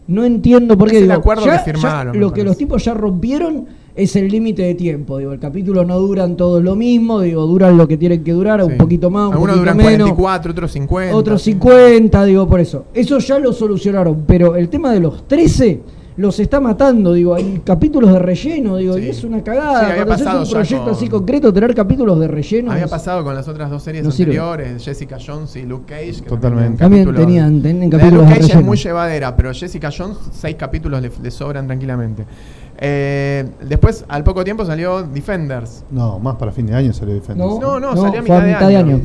no 0.08 0.24
entiendo 0.24 0.78
por 0.78 0.88
Es 0.88 0.92
qué. 0.94 0.98
el 1.00 1.04
digo, 1.06 1.16
acuerdo 1.16 1.46
ya- 1.46 1.62
que 1.64 1.72
firmaron, 1.74 2.18
lo 2.20 2.32
que 2.32 2.44
los 2.46 2.56
tipos 2.58 2.86
ya 2.86 2.94
rompieron 2.94 3.66
es 4.00 4.16
el 4.16 4.28
límite 4.30 4.64
de 4.64 4.76
tiempo. 4.76 5.18
Digo, 5.18 5.32
el 5.34 5.40
capítulo 5.40 5.84
no 5.86 6.00
duran 6.00 6.36
todos 6.38 6.64
lo 6.64 6.76
mismo, 6.76 7.22
digo, 7.22 7.46
duran 7.46 7.78
lo 7.78 7.88
que 7.88 7.98
tienen 7.98 8.24
que 8.24 8.32
durar, 8.32 8.64
un 8.64 8.72
Sí. 8.72 8.76
poquito 8.78 9.10
más, 9.10 9.28
un 9.28 9.34
Algunos 9.34 9.58
poquito 9.58 9.60
duran 9.74 9.78
menos. 9.78 10.10
44, 10.14 10.52
otros 10.52 10.72
50. 10.72 11.16
Otros 11.16 11.42
sí. 11.42 11.52
50, 11.52 12.26
digo, 12.26 12.48
por 12.48 12.60
eso. 12.60 12.86
Eso 12.94 13.20
ya 13.20 13.38
lo 13.40 13.54
solucionaron, 13.54 14.24
pero 14.26 14.56
el 14.56 14.70
tema 14.70 14.92
de 14.94 15.00
los 15.02 15.28
13 15.28 15.82
los 16.18 16.38
está 16.42 16.60
matando, 16.60 17.14
digo, 17.14 17.34
hay 17.34 17.62
capítulos 17.64 18.12
de 18.12 18.20
relleno, 18.20 18.76
digo, 18.76 18.96
Sí. 18.96 19.04
y 19.04 19.10
es 19.10 19.24
una 19.24 19.38
Sí, 19.38 19.44
cagada. 19.44 19.80
había 19.86 19.96
Cuando 19.96 20.14
haces 20.16 20.26
pasado 20.26 20.44
un 20.44 20.50
proyecto 20.52 20.84
con- 20.84 20.94
así 20.94 21.08
concreto, 21.08 21.54
tener 21.54 21.74
capítulos 21.74 22.20
de 22.20 22.28
relleno. 22.28 22.72
Había 22.74 22.84
es- 22.86 22.92
pasado 22.92 23.24
con 23.24 23.34
las 23.36 23.48
otras 23.48 23.70
dos 23.70 23.82
series 23.84 24.04
No 24.04 24.12
sirve. 24.12 24.38
anteriores, 24.38 24.84
Jessica 24.84 25.18
Jones 25.26 25.56
y 25.56 25.62
Luke 25.62 25.86
Cage. 25.88 26.22
que 26.24 26.28
Totalmente. 26.30 26.78
También 26.78 27.06
capítulos- 27.06 27.26
tenían- 27.26 27.62
tenían 27.62 27.80
La 27.80 27.86
de 27.86 27.90
capítulos 27.92 28.24
Luke 28.26 28.34
de 28.34 28.48
Cage 28.48 28.60
es 28.60 28.66
muy 28.66 28.76
llevadera, 28.78 29.34
pero 29.38 29.54
Jessica 29.54 29.90
Jones, 29.98 30.18
seis 30.34 30.58
capítulos 30.60 31.02
le, 31.02 31.10
le 31.24 31.32
sobran 31.32 31.66
tranquilamente. 31.68 32.26
Eh, 32.82 33.46
después, 33.68 34.06
al 34.08 34.24
poco 34.24 34.44
tiempo 34.46 34.64
salió 34.66 35.04
Defenders. 35.04 35.84
No, 35.92 36.18
más 36.20 36.36
para 36.38 36.52
fin 36.54 36.66
de 36.66 36.76
año 36.76 36.94
salió 36.94 37.14
Defenders. 37.14 37.50
No. 37.50 37.60
No, 37.60 37.80
no, 37.80 37.94
No, 37.94 38.02
salió 38.02 38.20
a 38.20 38.24
mitad, 38.24 38.44
mitad 38.46 38.60
de 38.62 38.68
de 38.68 38.78
año. 38.78 38.96
año. 38.96 39.02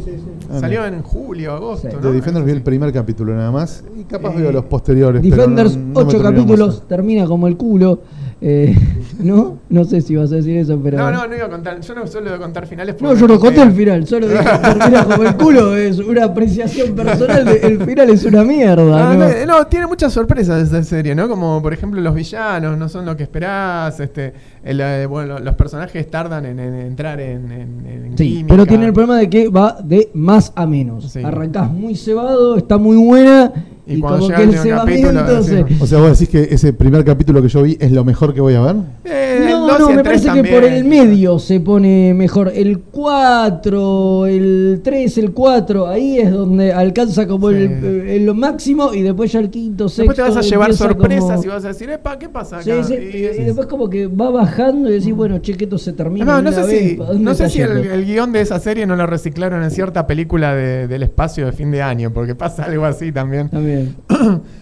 Ah, 0.52 0.60
Salió 0.60 0.80
no. 0.82 0.86
en 0.86 1.02
julio, 1.02 1.52
agosto. 1.54 1.88
Sí. 1.90 1.96
¿no? 1.96 2.00
De 2.08 2.12
Defenders 2.12 2.46
vi 2.46 2.52
el 2.52 2.62
primer 2.62 2.92
capítulo 2.92 3.34
nada 3.34 3.50
más. 3.50 3.82
Y 3.98 4.04
capaz 4.04 4.34
veo 4.36 4.52
los 4.52 4.64
posteriores. 4.66 5.22
Defenders, 5.22 5.72
pero 5.72 5.82
no- 5.86 5.92
no 5.92 6.00
me 6.00 6.06
8 6.06 6.18
terminó 6.18 6.30
capítulos, 6.42 6.68
más. 6.78 6.88
termina 6.88 7.26
como 7.26 7.48
el 7.48 7.56
culo. 7.56 8.00
Eh, 8.46 8.76
¿No? 9.20 9.58
No 9.70 9.84
sé 9.84 10.00
si 10.02 10.14
vas 10.16 10.30
a 10.32 10.36
decir 10.36 10.56
eso, 10.58 10.78
pero. 10.82 10.98
No, 10.98 11.10
no, 11.10 11.26
no 11.26 11.34
iba 11.34 11.46
a 11.46 11.48
contar. 11.48 11.80
Yo 11.80 11.94
no 11.94 12.06
suelo 12.06 12.36
contar 12.38 12.66
finales. 12.66 12.96
No, 13.00 13.14
yo 13.14 13.26
no 13.26 13.38
conté 13.40 13.62
el 13.62 13.72
final, 13.72 14.06
solo 14.06 14.28
dije 14.28 14.42
termina 14.62 15.04
como 15.04 15.22
el 15.22 15.34
culo, 15.36 15.74
es 15.76 15.98
una 15.98 16.24
apreciación 16.24 16.94
personal, 16.94 17.44
de- 17.44 17.60
el 17.62 17.80
final 17.82 18.10
es 18.10 18.24
una 18.24 18.44
mierda. 18.44 19.10
Ah, 19.12 19.14
¿no? 19.14 19.28
no, 19.46 19.58
no, 19.60 19.66
tiene 19.66 19.86
muchas 19.86 20.12
sorpresas 20.12 20.62
esa 20.68 20.82
serie, 20.82 21.14
¿no? 21.14 21.28
Como 21.28 21.62
por 21.62 21.72
ejemplo 21.72 22.00
los 22.00 22.14
villanos 22.14 22.76
no 22.76 22.88
son 22.88 23.06
lo 23.06 23.16
que 23.16 23.22
esperás, 23.22 23.98
este, 24.00 24.34
el, 24.62 24.80
eh, 24.80 25.06
bueno, 25.06 25.38
los 25.38 25.54
personajes 25.54 26.10
tardan 26.10 26.44
en, 26.44 26.58
en 26.58 26.74
entrar 26.74 27.20
en, 27.20 27.50
en- 27.50 27.86
en 27.86 28.18
Sí, 28.18 28.28
química. 28.28 28.48
pero 28.48 28.66
tiene 28.66 28.86
el 28.86 28.92
problema 28.92 29.16
de 29.18 29.30
que 29.30 29.48
va 29.48 29.78
de 29.82 30.10
más 30.12 30.52
a 30.54 30.66
menos. 30.66 31.10
Sí. 31.12 31.22
Arrancás 31.24 31.70
muy 31.70 31.94
cebado, 31.96 32.56
está 32.58 32.76
muy 32.78 32.96
buena 32.96 33.52
Y 33.86 33.96
y, 33.96 34.00
cuando 34.00 34.20
como 34.20 34.28
llega 34.30 34.36
que 34.38 34.42
el 34.44 34.48
último 34.58 34.76
capítulo, 35.20 35.66
O 35.80 35.86
sea, 35.86 35.98
vos 35.98 36.18
decís 36.18 36.28
que 36.30 36.54
ese 36.54 36.72
primer 36.72 37.04
capítulo 37.04 37.42
que 37.42 37.48
yo 37.48 37.62
vi 37.62 37.76
es 37.78 37.92
lo 37.92 38.04
mejor 38.04 38.32
que 38.32 38.40
voy 38.40 38.54
a 38.54 38.60
ver. 38.62 38.76
Eh, 39.04 39.50
No, 39.50 39.78
no, 39.78 39.90
me 39.90 40.02
parece 40.04 40.30
que 40.32 40.44
por 40.44 40.64
el 40.64 40.84
medio 40.84 41.38
se 41.38 41.60
pone 41.60 42.14
mejor. 42.14 42.52
El 42.54 42.78
4, 42.78 44.26
el 44.26 44.80
3, 44.82 45.18
el 45.18 45.32
4, 45.32 45.86
ahí 45.88 46.18
es 46.18 46.30
donde 46.30 46.72
alcanza 46.72 47.26
como 47.26 47.50
Sí. 47.50 47.56
el, 47.56 48.24
lo 48.24 48.34
máximo 48.34 48.94
y 48.94 49.02
después 49.02 49.32
ya 49.32 49.40
el 49.40 49.50
quinto, 49.50 49.88
sexto. 49.88 50.02
Después 50.12 50.16
te 50.16 50.22
vas 50.22 50.36
a 50.36 50.48
llevar 50.48 50.74
sorpresas 50.74 51.30
como- 51.40 51.44
y 51.44 51.46
vas 51.48 51.64
a 51.64 51.68
decir, 51.68 51.90
epa, 51.90 52.18
¿qué 52.18 52.28
pasa 52.28 52.56
acá? 52.58 52.64
Sí, 52.84 52.94
sí, 52.94 52.94
Y 52.94 53.44
después 53.44 53.66
como 53.66 53.88
que 53.90 54.06
va 54.06 54.30
bajando 54.30 54.88
y 54.88 54.92
decís, 54.94 55.14
bueno, 55.14 55.38
che, 55.38 55.54
que 55.54 55.64
esto 55.64 55.78
se 55.78 55.92
termina. 55.92 56.24
No, 56.24 56.42
no 56.42 56.52
sé 56.52 56.62
vez, 56.62 56.68
si, 56.90 56.94
¿para 56.96 57.10
dónde 57.10 57.24
no 57.24 57.34
sé 57.34 57.50
si 57.50 57.60
el 57.60 58.04
guion 58.06 58.32
de 58.32 58.40
esa 58.40 58.58
serie 58.60 58.86
no 58.86 58.96
lo 58.96 59.06
reciclaron 59.06 59.62
en 59.62 59.70
cierta 59.70 60.06
película 60.06 60.54
de- 60.54 60.88
del 60.88 61.02
espacio 61.02 61.46
de 61.46 61.52
fin 61.52 61.70
de 61.70 61.82
año, 61.82 62.12
porque 62.12 62.34
pasa 62.34 62.64
algo 62.64 62.84
así 62.84 63.12
también. 63.12 63.48
También. 63.48 63.73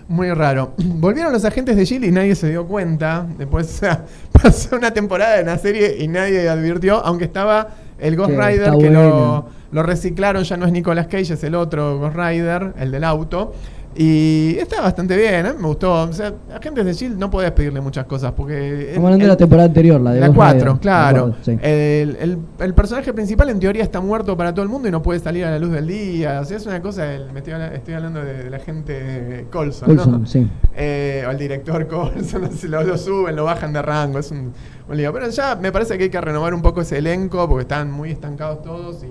Muy 0.09 0.31
raro. 0.33 0.75
Volvieron 0.77 1.33
los 1.33 1.45
agentes 1.45 1.77
de 1.77 1.85
Shield 1.85 2.05
y 2.05 2.11
nadie 2.11 2.35
se 2.35 2.51
dio 2.51 2.67
cuenta. 2.67 3.27
Después 3.39 3.67
o 3.67 3.79
sea, 3.79 4.05
pasó 4.43 4.77
una 4.77 4.93
temporada 4.93 5.37
de 5.37 5.45
la 5.45 5.59
serie 5.59 5.97
y 5.99 6.09
nadie 6.09 6.49
advirtió, 6.49 7.05
aunque 7.05 7.25
estaba 7.25 7.69
el 7.99 8.17
Ghost 8.17 8.33
Que 8.33 8.37
Rider 8.37 8.73
que 8.79 8.91
lo, 8.91 9.47
lo 9.71 9.83
reciclaron, 9.83 10.45
ya 10.45 10.57
no 10.57 10.67
es 10.67 10.73
Nicolas 10.73 11.07
Cage, 11.07 11.35
es 11.35 11.45
el 11.45 11.55
otro 11.55 11.99
Ghost 11.99 12.17
Rider, 12.17 12.75
el 12.79 12.91
del 12.91 13.05
auto. 13.05 13.55
Y 13.95 14.57
está 14.59 14.81
bastante 14.81 15.17
bien, 15.17 15.45
¿eh? 15.47 15.53
me 15.59 15.67
gustó. 15.67 16.05
O 16.05 16.13
sea, 16.15 16.33
Agentes 16.55 16.85
de 16.85 16.93
Shield 16.95 17.19
no 17.19 17.31
podés 17.31 17.51
pedirle 17.53 17.81
muchas 17.83 18.07
cosas 18.07 18.33
porque. 18.33 18.89
Estamos 18.89 19.07
hablando 19.09 19.25
de 19.25 19.29
la 19.29 19.37
temporada 19.37 19.69
anterior, 19.69 20.01
la 20.01 20.13
de 20.13 20.21
La 20.21 20.29
Ghost 20.29 20.37
4, 20.39 20.59
Rider. 20.61 20.81
claro. 20.81 21.27
Me 21.27 21.33
acuerdo, 21.33 21.45
sí. 21.45 21.59
el, 21.63 22.17
el- 22.21 22.39
el 22.59 22.75
personaje 22.75 23.13
principal 23.13 23.51
en 23.51 23.61
teoría 23.61 23.83
está 23.83 24.01
muerto 24.01 24.35
para 24.37 24.55
todo 24.55 24.63
el 24.63 24.71
mundo 24.71 24.89
y 24.89 24.91
no 24.91 25.03
puede 25.03 25.21
salir 25.21 25.45
a 25.45 25.51
la 25.51 25.59
luz 25.59 25.73
del 25.73 25.87
día. 25.87 26.41
O 26.41 26.45
sea, 26.45 26.57
es 26.57 26.65
una 26.67 26.81
cosa, 26.81 27.13
el- 27.15 27.33
me 27.33 27.41
estoy, 27.41 27.53
estoy 27.75 27.95
hablando 27.95 28.25
de, 28.25 28.45
de 28.45 28.51
la 28.51 28.59
gente 28.61 29.47
Colson, 29.51 29.95
¿no? 29.95 30.03
Coulson, 30.03 30.27
sí. 30.27 30.49
Eh, 30.75 31.25
o 31.27 31.31
el 31.31 31.39
director 31.39 31.87
Colson, 31.89 32.49
lo, 32.71 32.83
lo 32.85 32.97
suben, 32.97 33.37
lo 33.37 33.45
bajan 33.45 33.73
de 33.75 33.83
rango, 33.83 34.19
es 34.19 34.31
un, 34.31 34.53
un 34.89 34.97
lío. 34.97 35.13
Pero 35.13 35.29
ya 35.29 35.55
me 35.57 35.71
parece 35.71 35.99
que 35.99 36.05
hay 36.05 36.11
que 36.11 36.21
renovar 36.21 36.55
un 36.55 36.63
poco 36.63 36.81
ese 36.81 36.97
elenco 36.99 37.47
porque 37.47 37.63
están 37.63 37.91
muy 37.91 38.11
estancados 38.11 38.63
todos 38.63 39.05
y 39.05 39.09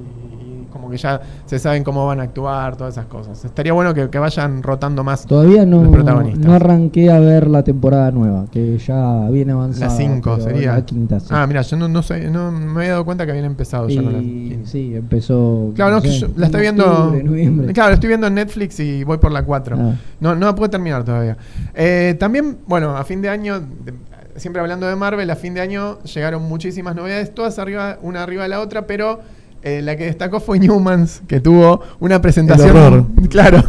como 0.72 0.90
que 0.90 0.98
ya 0.98 1.22
se 1.46 1.60
saben 1.60 1.84
cómo 1.84 2.06
van 2.08 2.20
a 2.20 2.24
actuar, 2.24 2.76
todas 2.78 2.94
esas 2.96 3.06
cosas. 3.06 3.44
Estaría 3.46 3.74
bueno 3.74 3.94
que, 3.94 4.10
que 4.10 4.18
vayan 4.20 4.64
rotando 4.64 5.04
más 5.04 5.26
Todavía 5.26 5.66
no, 5.66 5.84
los 5.84 5.92
protagonistas. 5.94 6.46
no 6.46 6.54
arranqué 6.54 7.12
a 7.12 7.20
ver 7.20 7.48
la 7.48 7.64
temporada 7.64 8.10
nueva, 8.12 8.46
que 8.52 8.78
ya 8.78 9.30
viene 9.30 9.52
avanzada. 9.52 9.92
la 9.92 9.98
5 9.98 10.22
pero 10.38 10.44
sería. 10.44 10.74
La 10.74 10.86
quinta, 10.86 11.20
sí. 11.20 11.28
Ah, 11.30 11.46
mira, 11.46 11.62
yo 11.62 11.78
no, 11.78 11.88
no, 11.88 12.02
sé, 12.02 12.30
no 12.30 12.52
me 12.52 12.80
había 12.82 12.92
dado 12.94 13.06
cuenta 13.06 13.26
que 13.26 13.32
habían 13.32 13.46
empezado 13.46 13.88
ya 13.90 14.02
con 14.02 14.14
la 14.14 14.20
Y 14.20 14.50
quinta. 14.50 14.70
sí, 14.70 14.96
empezó. 14.96 15.72
Claro, 15.76 15.96
no, 15.96 16.02
que 16.02 16.10
yo 16.10 16.28
la 16.36 16.46
estoy 16.48 16.66
en 16.66 16.76
viendo. 16.78 17.12
noviembre. 17.24 17.74
Claro, 17.74 17.90
la 17.90 17.94
estoy 17.96 18.08
viendo 18.08 18.28
en 18.28 18.36
Netflix 18.36 18.80
y 18.80 19.04
voy 19.04 19.18
por 19.18 19.32
la 19.32 19.44
4. 19.44 19.78
Ah. 19.80 19.96
No, 20.20 20.36
no 20.36 20.46
la 20.46 20.56
puedo 20.56 20.70
terminar 20.70 21.04
todavía. 21.04 21.38
Eh, 21.74 22.16
también, 22.20 22.58
bueno, 22.68 22.96
a 22.96 23.04
fin 23.04 23.22
de 23.22 23.30
año, 23.30 23.60
de- 23.60 23.94
siempre 24.36 24.62
hablando 24.62 24.88
de 24.88 24.96
Marvel, 24.96 25.30
a 25.30 25.36
fin 25.36 25.54
de 25.54 25.60
año 25.62 26.00
llegaron 26.04 26.44
muchísimas 26.44 26.96
novedades, 26.96 27.34
todas 27.36 27.60
arriba, 27.60 27.98
una 28.02 28.24
arriba 28.24 28.44
de 28.44 28.50
la 28.50 28.62
otra, 28.62 28.88
pero 28.88 29.20
eh, 29.64 29.82
la 29.82 29.96
que 29.96 30.06
destacó 30.06 30.40
fue 30.40 30.60
Newmans, 30.60 31.22
que 31.28 31.40
tuvo 31.40 31.82
una 32.00 32.22
presentación. 32.22 32.76
horror. 32.76 33.06
Claro, 33.30 33.64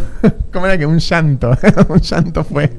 como 0.52 0.66
era 0.66 0.77
que 0.77 0.86
un 0.86 0.98
llanto. 0.98 1.56
un 1.89 2.01
llanto 2.01 2.43
fue 2.44 2.73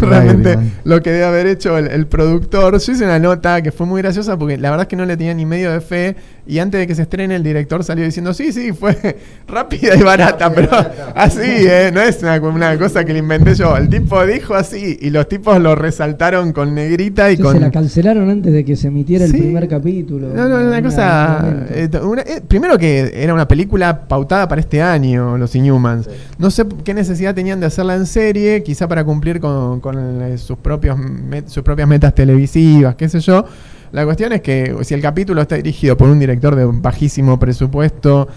realmente 0.00 0.54
Lágrima. 0.54 0.72
lo 0.84 1.02
que 1.02 1.10
debe 1.10 1.24
haber 1.24 1.46
hecho 1.46 1.76
el, 1.78 1.88
el 1.88 2.06
productor. 2.06 2.78
Yo 2.78 2.92
hice 2.92 3.04
una 3.04 3.18
nota 3.18 3.60
que 3.62 3.72
fue 3.72 3.86
muy 3.86 4.02
graciosa 4.02 4.38
porque 4.38 4.56
la 4.56 4.70
verdad 4.70 4.84
es 4.84 4.88
que 4.88 4.96
no 4.96 5.04
le 5.04 5.16
tenía 5.16 5.34
ni 5.34 5.46
medio 5.46 5.72
de 5.72 5.80
fe. 5.80 6.16
Y 6.48 6.60
antes 6.60 6.80
de 6.80 6.86
que 6.86 6.94
se 6.94 7.02
estrene, 7.02 7.36
el 7.36 7.42
director 7.42 7.84
salió 7.84 8.04
diciendo: 8.04 8.32
Sí, 8.32 8.52
sí, 8.52 8.72
fue 8.72 8.96
rápida 9.46 9.94
y 9.94 10.02
barata, 10.02 10.50
pero 10.52 10.70
así, 11.14 11.42
¿eh? 11.42 11.90
No 11.92 12.00
es 12.00 12.22
una, 12.22 12.40
una 12.40 12.78
cosa 12.78 13.04
que 13.04 13.12
le 13.12 13.18
inventé 13.18 13.54
yo. 13.54 13.76
El 13.76 13.90
tipo 13.90 14.24
dijo 14.24 14.54
así 14.54 14.98
y 15.00 15.10
los 15.10 15.28
tipos 15.28 15.60
lo 15.60 15.74
resaltaron 15.74 16.52
con 16.52 16.74
negrita 16.74 17.30
y 17.30 17.36
Sí, 17.36 17.42
con. 17.42 17.52
Se 17.52 17.60
la 17.60 17.70
cancelaron 17.70 18.30
antes 18.30 18.50
de 18.52 18.64
que 18.64 18.76
se 18.76 18.88
emitiera 18.88 19.26
Sí. 19.26 19.36
el 19.36 19.42
primer 19.42 19.68
capítulo. 19.68 20.28
No, 20.28 20.48
no, 20.48 20.56
una 20.56 20.68
Una- 20.68 20.82
cosa. 20.82 21.66
eh, 21.70 21.90
una- 22.02 22.22
eh, 22.22 22.40
primero 22.48 22.78
que 22.78 23.12
era 23.14 23.34
una 23.34 23.46
película 23.46 24.08
pautada 24.08 24.48
para 24.48 24.62
este 24.62 24.80
año, 24.80 25.36
Los 25.36 25.54
Inhumans. 25.54 26.08
No 26.38 26.50
sé 26.50 26.64
qué 26.82 26.94
necesidad 26.94 27.34
tenían 27.34 27.60
de 27.60 27.66
hacerla 27.66 27.94
en 27.94 28.06
serie, 28.06 28.62
quizá 28.62 28.88
para 28.88 29.04
cumplir 29.04 29.38
con, 29.38 29.80
con, 29.80 30.22
eh, 30.22 30.38
sus, 30.38 30.56
propios 30.56 30.96
met- 30.98 31.46
sus 31.48 31.62
propias 31.62 31.86
metas 31.86 32.14
televisivas, 32.14 32.94
qué 32.94 33.06
sé 33.08 33.20
yo. 33.20 33.44
La 33.92 34.04
cuestión 34.04 34.32
es 34.32 34.40
que 34.42 34.74
si 34.82 34.94
el 34.94 35.00
capítulo 35.00 35.40
está 35.42 35.56
dirigido 35.56 35.96
por 35.96 36.08
un 36.08 36.18
director 36.18 36.54
de 36.56 36.64
bajísimo 36.66 37.38
presupuesto, 37.38 38.28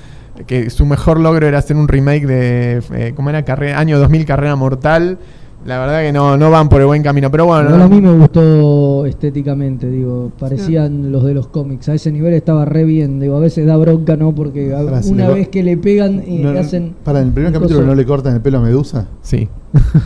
que 0.47 0.69
su 0.69 0.85
mejor 0.85 1.19
logro 1.19 1.45
era 1.47 1.57
hacer 1.59 1.75
un 1.75 1.87
remake 1.87 2.25
de, 2.25 2.81
eh, 2.93 3.13
¿cómo 3.15 3.29
era? 3.29 3.43
Carrera, 3.43 3.79
año 3.79 3.99
2000, 3.99 4.25
Carrera 4.25 4.55
Mortal. 4.55 5.17
La 5.63 5.77
verdad 5.77 6.01
que 6.01 6.11
no, 6.11 6.37
no 6.37 6.49
van 6.49 6.69
por 6.69 6.81
el 6.81 6.87
buen 6.87 7.03
camino, 7.03 7.29
pero 7.29 7.45
bueno. 7.45 7.75
A 7.83 7.87
mí 7.87 8.01
me 8.01 8.11
gustó 8.13 9.05
estéticamente, 9.05 9.87
digo, 9.91 10.31
parecían 10.39 11.11
los 11.11 11.23
de 11.23 11.35
los 11.35 11.47
cómics. 11.49 11.87
A 11.89 11.93
ese 11.93 12.11
nivel 12.11 12.33
estaba 12.33 12.65
re 12.65 12.83
bien, 12.83 13.19
digo, 13.19 13.35
a 13.37 13.39
veces 13.39 13.67
da 13.67 13.77
bronca, 13.77 14.15
¿no? 14.17 14.33
Porque 14.33 14.73
a- 14.73 14.81
una 15.07 15.29
vez 15.29 15.49
que 15.49 15.61
le 15.61 15.77
pegan 15.77 16.23
y 16.25 16.39
No, 16.39 16.53
no, 16.53 16.59
hacen. 16.59 16.95
Para 17.03 17.19
el 17.21 17.29
primer 17.31 17.53
capítulo 17.53 17.81
no 17.83 17.93
le 17.93 18.05
cortan 18.07 18.33
el 18.33 18.41
pelo 18.41 18.57
a 18.57 18.61
Medusa. 18.61 19.05
Sí. 19.21 19.47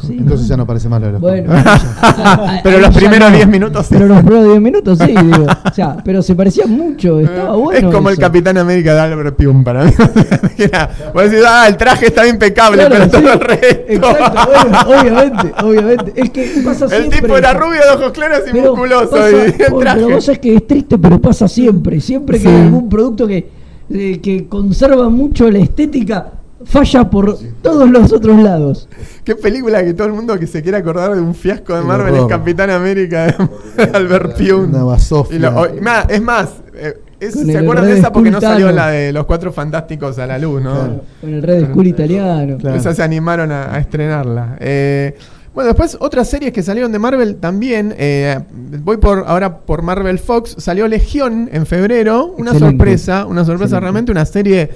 Sí, 0.05 0.17
Entonces 0.19 0.47
ya 0.47 0.55
no 0.57 0.65
parece 0.67 0.87
malo 0.89 1.11
los 1.11 1.19
Bueno. 1.21 1.51
Pero 2.63 2.79
los 2.79 2.95
primeros 2.95 3.31
no. 3.31 3.35
10 3.35 3.47
minutos 3.47 3.85
sí. 3.87 3.95
Pero 3.95 4.07
los 4.07 4.19
primeros 4.19 4.45
10 4.49 4.61
minutos 4.61 4.99
sí, 4.99 5.07
digo. 5.07 5.45
O 5.45 5.73
sea, 5.73 5.97
pero 6.03 6.21
se 6.21 6.35
parecía 6.35 6.65
mucho, 6.67 7.19
estaba 7.19 7.55
bueno. 7.55 7.87
es 7.89 7.93
como 7.95 8.09
el. 8.09 8.17
Capitán 8.17 8.57
América 8.57 8.93
de 8.93 8.99
Albert 9.01 9.35
Pyun 9.35 9.63
para 9.63 9.85
mí. 9.85 9.91
Vos 11.13 11.23
decís, 11.31 11.43
ah, 11.47 11.65
el 11.67 11.77
traje 11.77 12.07
está 12.07 12.27
impecable, 12.27 12.85
Claro, 12.85 12.95
pero 12.95 13.05
sí. 13.05 13.11
todo 13.11 13.33
el 13.33 13.39
resto. 13.39 13.67
Exacto, 13.87 14.41
bueno, 14.51 14.79
obviamente, 15.01 15.53
obviamente. 15.63 16.13
Es 16.15 16.29
que 16.29 16.61
pasa 16.63 16.85
el 16.85 16.91
siempre. 16.91 17.21
tipo 17.21 17.37
era 17.37 17.53
rubio 17.53 17.79
de 17.81 17.89
ojos 18.01 18.11
claros 18.11 18.39
y 18.47 18.51
Pero 18.51 18.71
musculoso. 18.71 19.09
pasa- 19.09 19.31
y 19.31 19.35
el 19.35 19.53
pero 19.53 19.79
traje. 19.79 20.03
vos 20.05 20.25
sabés 20.25 20.39
que 20.39 20.55
es 20.55 20.67
triste, 20.67 20.97
pero 20.97 21.19
pasa 21.19 21.47
siempre. 21.47 21.99
Siempre 22.01 22.37
que 22.37 22.43
Sí. 22.43 22.49
hay 22.49 22.61
algún 22.61 22.87
producto 22.89 23.27
que, 23.27 23.49
eh, 23.93 24.19
que 24.21 24.47
conserva 24.47 25.09
mucho 25.09 25.49
la 25.49 25.59
estética, 25.59 26.27
falla 26.65 27.09
por 27.09 27.37
todos 27.61 27.89
los 27.89 28.11
otros 28.11 28.41
lados. 28.41 28.87
Qué 29.23 29.35
película 29.35 29.83
que 29.83 29.93
todo 29.93 30.07
el 30.07 30.13
mundo 30.13 30.37
que 30.37 30.47
se 30.47 30.61
quiere 30.61 30.77
acordar 30.77 31.15
de 31.15 31.21
un 31.21 31.33
fiasco 31.33 31.73
de 31.73 31.79
El 31.79 31.85
Marvel 31.85 32.13
horror. 32.13 32.31
es 32.31 32.37
Capitán 32.37 32.69
América 32.69 33.25
de 33.77 33.83
Albert 33.93 34.35
más, 35.81 36.05
es 36.09 36.21
más, 36.21 36.49
eh, 36.75 36.93
es- 37.19 37.33
¿se 37.33 37.57
acuerdan 37.57 37.85
de 37.87 37.97
esa 37.97 38.11
porque 38.11 38.29
no 38.31 38.41
salió 38.41 38.71
la 38.71 38.89
de 38.89 39.11
los 39.13 39.25
cuatro 39.25 39.51
fantásticos 39.51 40.19
a 40.19 40.27
la 40.27 40.37
luz, 40.37 40.61
no? 40.61 40.73
Claro. 40.73 41.01
Con 41.21 41.33
el 41.33 41.41
Red 41.41 41.69
Skull 41.71 41.87
italiano. 41.87 42.57
Claro. 42.57 42.75
Esa 42.77 42.93
se 42.93 43.01
animaron 43.03 43.51
a, 43.51 43.73
a 43.73 43.79
estrenarla. 43.79 44.57
Eh, 44.59 45.15
bueno, 45.53 45.69
después 45.69 45.95
otras 46.01 46.27
series 46.29 46.51
que 46.51 46.61
salieron 46.61 46.91
de 46.91 46.99
Marvel 46.99 47.37
también. 47.37 47.95
eh, 47.97 48.37
voy 48.83 48.97
por 48.97 49.23
ahora 49.25 49.59
por 49.59 49.81
Marvel 49.81 50.19
Fox. 50.19 50.55
Salió 50.59 50.87
Legión 50.87 51.49
en 51.53 51.65
febrero. 51.65 52.25
Una 52.37 52.51
Excelente. 52.51 52.77
sorpresa, 52.77 53.25
una 53.25 53.45
sorpresa 53.45 53.63
Excelente. 53.77 53.79
realmente, 53.81 54.11
una 54.11 54.25
serie. 54.25 54.69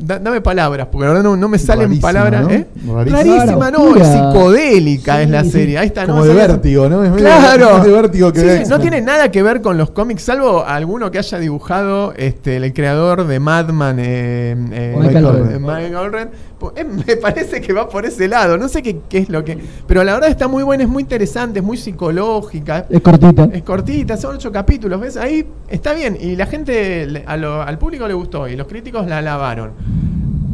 Da- 0.00 0.18
dame 0.18 0.40
palabras, 0.40 0.88
porque 0.90 1.06
la 1.06 1.12
verdad 1.12 1.24
no, 1.24 1.36
no 1.36 1.48
me 1.48 1.58
salen 1.58 1.86
Rarísima, 1.88 2.08
palabras. 2.08 2.42
¿no? 2.42 2.50
¿eh? 2.50 2.66
Rarísima. 2.86 3.18
Rarísima, 3.36 3.70
no, 3.70 3.96
es 3.96 4.06
psicodélica 4.06 5.16
Sí, 5.16 5.22
es 5.22 5.30
la 5.30 5.44
sí. 5.44 5.50
serie. 5.50 5.78
Ahí 5.78 5.86
está, 5.88 6.06
Como 6.06 6.18
no 6.18 6.24
de 6.24 6.30
sabía- 6.30 6.46
vértigo, 6.48 6.88
¿no? 6.88 7.04
Es 7.04 7.10
medio- 7.10 7.24
Claro. 7.24 7.76
es 7.78 7.84
de 7.84 7.92
vértigo 7.92 8.32
que 8.32 8.40
Sí, 8.64 8.70
no 8.70 8.80
tiene 8.80 9.00
nada 9.00 9.30
que 9.30 9.42
ver 9.42 9.60
con 9.62 9.76
los 9.78 9.90
cómics, 9.90 10.22
salvo 10.22 10.64
alguno 10.64 11.10
que 11.10 11.18
haya 11.18 11.38
dibujado 11.38 12.12
este, 12.16 12.56
el 12.56 12.72
creador 12.72 13.26
de 13.26 13.40
Madman, 13.40 13.98
eh, 13.98 14.56
eh, 14.72 14.96
Michael. 14.98 16.28
Pues, 16.58 16.72
eh, 16.76 16.84
me 16.84 17.16
parece 17.16 17.60
que 17.60 17.72
va 17.72 17.88
por 17.88 18.06
ese 18.06 18.28
lado. 18.28 18.56
No 18.56 18.68
sé 18.68 18.82
qué, 18.82 18.98
qué 19.08 19.18
es 19.18 19.28
lo 19.28 19.44
que. 19.44 19.58
Pero 19.86 20.04
la 20.04 20.14
verdad 20.14 20.30
está 20.30 20.46
muy 20.46 20.62
buena, 20.62 20.84
es 20.84 20.88
muy 20.88 21.02
interesante, 21.02 21.58
es 21.58 21.64
muy 21.64 21.76
psicológica. 21.76 22.86
Es 22.88 23.00
cortita. 23.00 23.48
Es 23.52 23.62
cortita, 23.62 24.16
son 24.16 24.36
ocho 24.36 24.52
capítulos, 24.52 25.00
¿ves? 25.00 25.16
Ahí 25.16 25.44
está 25.68 25.92
bien. 25.92 26.16
Y 26.20 26.36
la 26.36 26.46
gente, 26.46 27.06
le- 27.06 27.24
a 27.26 27.36
lo- 27.36 27.62
al 27.62 27.78
público 27.78 28.06
le 28.06 28.14
gustó 28.14 28.46
y 28.48 28.54
los 28.56 28.66
críticos 28.68 29.06
la 29.08 29.18
alabaron. 29.18 29.72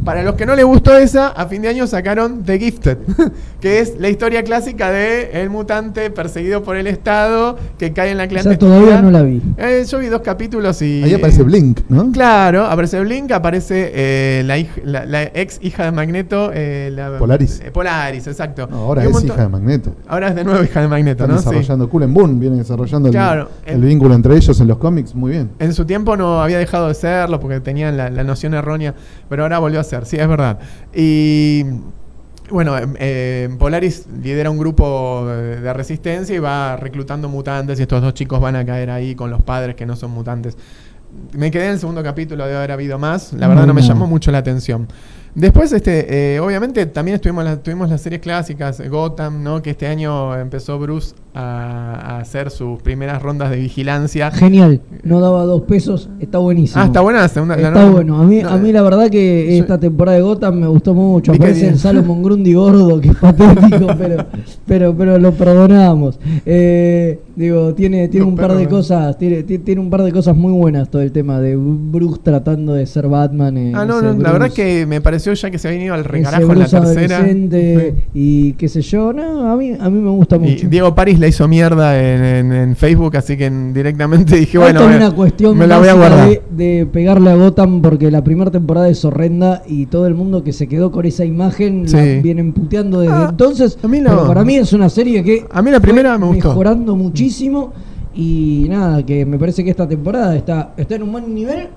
Para 0.05 0.23
los 0.23 0.35
que 0.35 0.45
no 0.45 0.55
les 0.55 0.65
gustó 0.65 0.97
esa, 0.97 1.27
a 1.27 1.45
fin 1.47 1.61
de 1.61 1.67
año 1.67 1.85
sacaron 1.85 2.41
The 2.43 2.57
Gifted, 2.57 2.97
que 3.61 3.79
es 3.79 3.99
la 3.99 4.09
historia 4.09 4.43
clásica 4.43 4.89
de 4.89 5.41
el 5.41 5.49
mutante 5.51 6.09
perseguido 6.09 6.63
por 6.63 6.77
el 6.77 6.87
Estado 6.87 7.57
que 7.77 7.91
cae 7.91 8.09
en 8.11 8.17
la 8.17 8.27
clandestinidad. 8.27 8.79
todavía 8.79 9.01
no 9.03 9.11
la 9.11 9.21
vi. 9.21 9.41
Eh, 9.57 9.83
yo 9.87 9.99
vi 9.99 10.07
dos 10.07 10.21
capítulos 10.21 10.81
y... 10.81 11.03
Ahí 11.03 11.13
aparece 11.13 11.43
Blink, 11.43 11.81
¿no? 11.89 12.11
Claro, 12.11 12.65
aparece 12.65 12.99
Blink, 13.01 13.29
aparece 13.33 13.91
eh, 13.93 14.43
la, 14.45 14.57
hij- 14.57 14.69
la- 14.83 15.05
la 15.05 15.23
ex 15.25 15.59
hija 15.61 15.83
de 15.83 15.91
Magneto. 15.91 16.49
eh, 16.55 16.89
la- 16.91 17.19
Polaris. 17.19 17.59
eh, 17.63 17.69
Polaris, 17.69 18.25
exacto. 18.25 18.67
No, 18.71 18.77
ahora 18.77 19.03
es 19.03 19.23
hija 19.23 19.41
de 19.43 19.49
Magneto. 19.49 19.93
Ahora 20.07 20.29
es 20.29 20.35
de 20.35 20.43
nuevo 20.45 20.63
hija 20.63 20.81
de 20.81 20.87
Magneto, 20.87 21.23
Están 21.25 21.35
¿no? 21.35 21.41
Sí. 21.41 21.49
desarrollando 21.49 21.89
Cool 21.89 22.03
and 22.03 22.13
Boon, 22.15 22.39
vienen 22.39 22.57
desarrollando 22.59 23.09
el, 23.09 23.13
Claro, 23.13 23.49
el 23.65 23.75
en- 23.75 23.81
vínculo 23.87 24.15
entre 24.15 24.35
ellos 24.35 24.59
en 24.59 24.67
los 24.67 24.77
cómics 24.77 25.13
muy 25.13 25.31
bien. 25.33 25.51
En 25.59 25.73
su 25.73 25.85
tiempo 25.85 26.15
no 26.17 26.41
había 26.41 26.57
dejado 26.57 26.87
de 26.87 26.93
serlo 26.95 27.39
porque 27.39 27.59
tenían 27.59 27.95
la, 27.97 28.09
la 28.09 28.23
noción 28.23 28.53
errónea, 28.55 28.95
pero 29.29 29.43
ahora 29.43 29.59
volvió 29.59 29.79
a 29.79 29.83
ser, 29.83 30.05
sí, 30.05 30.17
es 30.17 30.27
verdad. 30.27 30.59
Y 30.93 31.63
bueno, 32.49 32.77
em, 32.77 32.95
eh, 32.99 33.49
Polaris 33.59 34.07
lidera 34.23 34.49
un 34.49 34.57
grupo 34.57 35.25
de, 35.27 35.71
resistencia 35.73 36.35
y 36.35 36.39
va 36.39 36.75
reclutando 36.77 37.29
mutantes 37.29 37.79
y 37.79 37.83
estos 37.83 38.01
dos 38.01 38.13
chicos 38.15 38.39
van 38.41 38.55
a 38.55 38.65
caer 38.65 38.89
ahí 38.89 39.13
con 39.15 39.29
los 39.29 39.43
padres 39.43 39.75
que 39.75 39.85
no 39.85 39.95
son 39.95 40.11
mutantes. 40.11 40.57
Me 41.33 41.49
quedé 41.51 41.65
en 41.65 41.71
el 41.73 41.79
segundo 41.79 42.03
capítulo 42.03 42.45
de 42.45 42.55
haber 42.55 42.71
habido 42.71 42.97
más, 42.99 43.33
la 43.33 43.47
verdad 43.47 43.65
no 43.65 43.73
me 43.73 43.81
Bueno. 43.81 43.87
llamó 43.95 44.07
mucho 44.07 44.31
la 44.31 44.39
atención. 44.39 44.87
Después, 45.35 45.71
este, 45.73 46.35
eh, 46.35 46.39
obviamente, 46.39 46.85
también 46.87 47.15
estuvimos 47.15 47.43
la- 47.45 47.57
tuvimos 47.61 47.89
las 47.89 48.01
series 48.01 48.21
clásicas, 48.21 48.81
Gotham, 48.89 49.43
¿no? 49.43 49.61
Que 49.61 49.69
este 49.71 49.85
año 49.87 50.35
empezó 50.35 50.79
Bruce 50.79 51.13
a, 51.33 52.17
hacer 52.19 52.49
sus 52.51 52.81
primeras 52.81 53.21
rondas 53.21 53.49
de 53.51 53.57
vigilancia. 53.57 54.29
Genial. 54.31 54.81
No 55.03 55.19
daba 55.21 55.43
dos 55.43 55.61
pesos. 55.63 56.09
Está 56.19 56.37
buenísimo. 56.39 56.81
Ah, 56.81 56.85
está 56.85 57.01
buena 57.01 57.21
la 57.21 57.27
segunda. 57.27 57.55
la 57.55 57.69
Está 57.69 57.85
no- 57.85 57.91
bueno. 57.91 58.19
A 58.21 58.25
mí, 58.25 58.41
no, 58.41 58.49
a 58.49 58.57
mí 58.57 58.71
la 58.71 58.81
verdad 58.81 59.09
que 59.09 59.45
yo- 59.57 59.61
esta 59.63 59.79
temporada 59.79 60.17
de 60.17 60.23
Gotham 60.23 60.55
me 60.59 60.67
gustó 60.67 60.93
mucho. 60.93 61.31
Aparece 61.31 61.75
Salomon 61.77 62.21
Grundy 62.23 62.53
gordo, 62.53 62.99
que 62.99 63.09
es 63.09 63.15
patético, 63.21 63.87
pero, 63.97 64.25
pero, 64.65 64.95
pero 64.97 65.17
lo 65.19 65.31
perdonamos. 65.33 66.19
Eh, 66.45 67.19
digo, 67.35 67.73
tiene, 67.73 68.07
tiene 68.09 68.25
un 68.25 68.35
par 68.35 68.53
de 68.55 68.67
cosas, 68.67 69.17
tiene, 69.17 69.43
ti- 69.43 69.59
tiene 69.59 69.79
un 69.81 69.89
par 69.89 70.03
de 70.03 70.11
cosas 70.11 70.35
muy 70.35 70.51
buenas 70.51 70.89
todo 70.89 71.01
el 71.01 71.11
tema 71.11 71.39
de 71.39 71.55
Bruce 71.57 72.19
tratando 72.23 72.73
de 72.73 72.85
ser 72.85 73.07
Batman. 73.07 73.57
eh, 73.57 73.71
Ah, 73.75 73.85
no, 73.85 74.01
la 74.01 74.31
verdad 74.31 74.51
que 74.51 74.85
me 74.85 74.99
pareció 74.99 75.33
ya 75.33 75.49
que 75.49 75.57
se 75.57 75.67
había 75.69 75.85
ido 75.85 75.93
al 75.93 76.01
ese 76.01 76.09
regarajo 76.09 76.51
en 76.51 76.59
la 76.59 76.67
tercera. 76.67 77.27
y 78.13 78.53
qué 78.53 78.67
sé 78.67 78.81
yo. 78.81 79.13
No, 79.13 79.49
a 79.51 79.55
mí, 79.55 79.73
a 79.79 79.89
mí 79.89 79.99
me 80.01 80.09
gusta 80.09 80.35
Y 80.35 80.39
mucho. 80.39 80.67
Diego 80.69 80.93
Paris 80.93 81.19
la 81.19 81.27
hizo 81.29 81.47
mierda 81.47 81.97
en, 81.99 82.23
en- 82.23 82.51
en 82.53 82.75
Facebook, 82.75 83.15
así 83.17 83.37
que 83.37 83.45
en- 83.47 83.73
directamente 83.73 84.35
dije, 84.39 84.57
bueno, 84.57 84.81
es 84.81 84.87
me- 84.89 84.97
una 84.97 85.11
cuestión 85.11 85.57
me 85.57 85.65
la 85.65 85.79
voy 85.79 85.87
a 85.87 85.93
guardar. 85.93 86.29
de, 86.29 86.41
de 86.51 86.85
pegarle 86.85 87.31
a 87.31 87.35
Gotham 87.35 87.81
porque 87.81 88.11
la 88.11 88.23
primera 88.23 88.51
temporada 88.51 88.89
es 88.89 89.03
horrenda 89.05 89.63
y 89.67 89.85
todo 89.87 90.05
el 90.07 90.13
mundo 90.15 90.43
que 90.43 90.51
se 90.53 90.67
quedó 90.67 90.91
con 90.91 91.05
esa 91.05 91.25
imagen 91.25 91.83
la 91.91 92.03
Sí. 92.03 92.19
vienen 92.21 92.53
puteando 92.53 92.99
desde 93.01 93.13
Ah, 93.13 93.27
entonces. 93.31 93.77
a 93.81 93.87
mí 93.87 93.99
no. 94.01 94.09
Pero 94.09 94.27
para 94.27 94.43
mí 94.43 94.57
es 94.57 94.73
una 94.73 94.89
serie 94.89 95.23
que 95.23 95.45
A 95.51 95.61
mí 95.61 95.71
la 95.71 95.79
primera 95.79 96.17
me 96.17 96.25
gustó. 96.27 96.49
mejorando 96.49 96.95
muchísimo 96.95 97.71
y 98.13 98.65
nada, 98.69 99.05
que 99.05 99.25
me 99.25 99.37
parece 99.37 99.63
que 99.63 99.69
esta 99.69 99.87
temporada 99.87 100.35
está, 100.35 100.73
está 100.77 100.95
en 100.95 101.03
un 101.03 101.11
buen 101.11 101.33
nivel. 101.33 101.67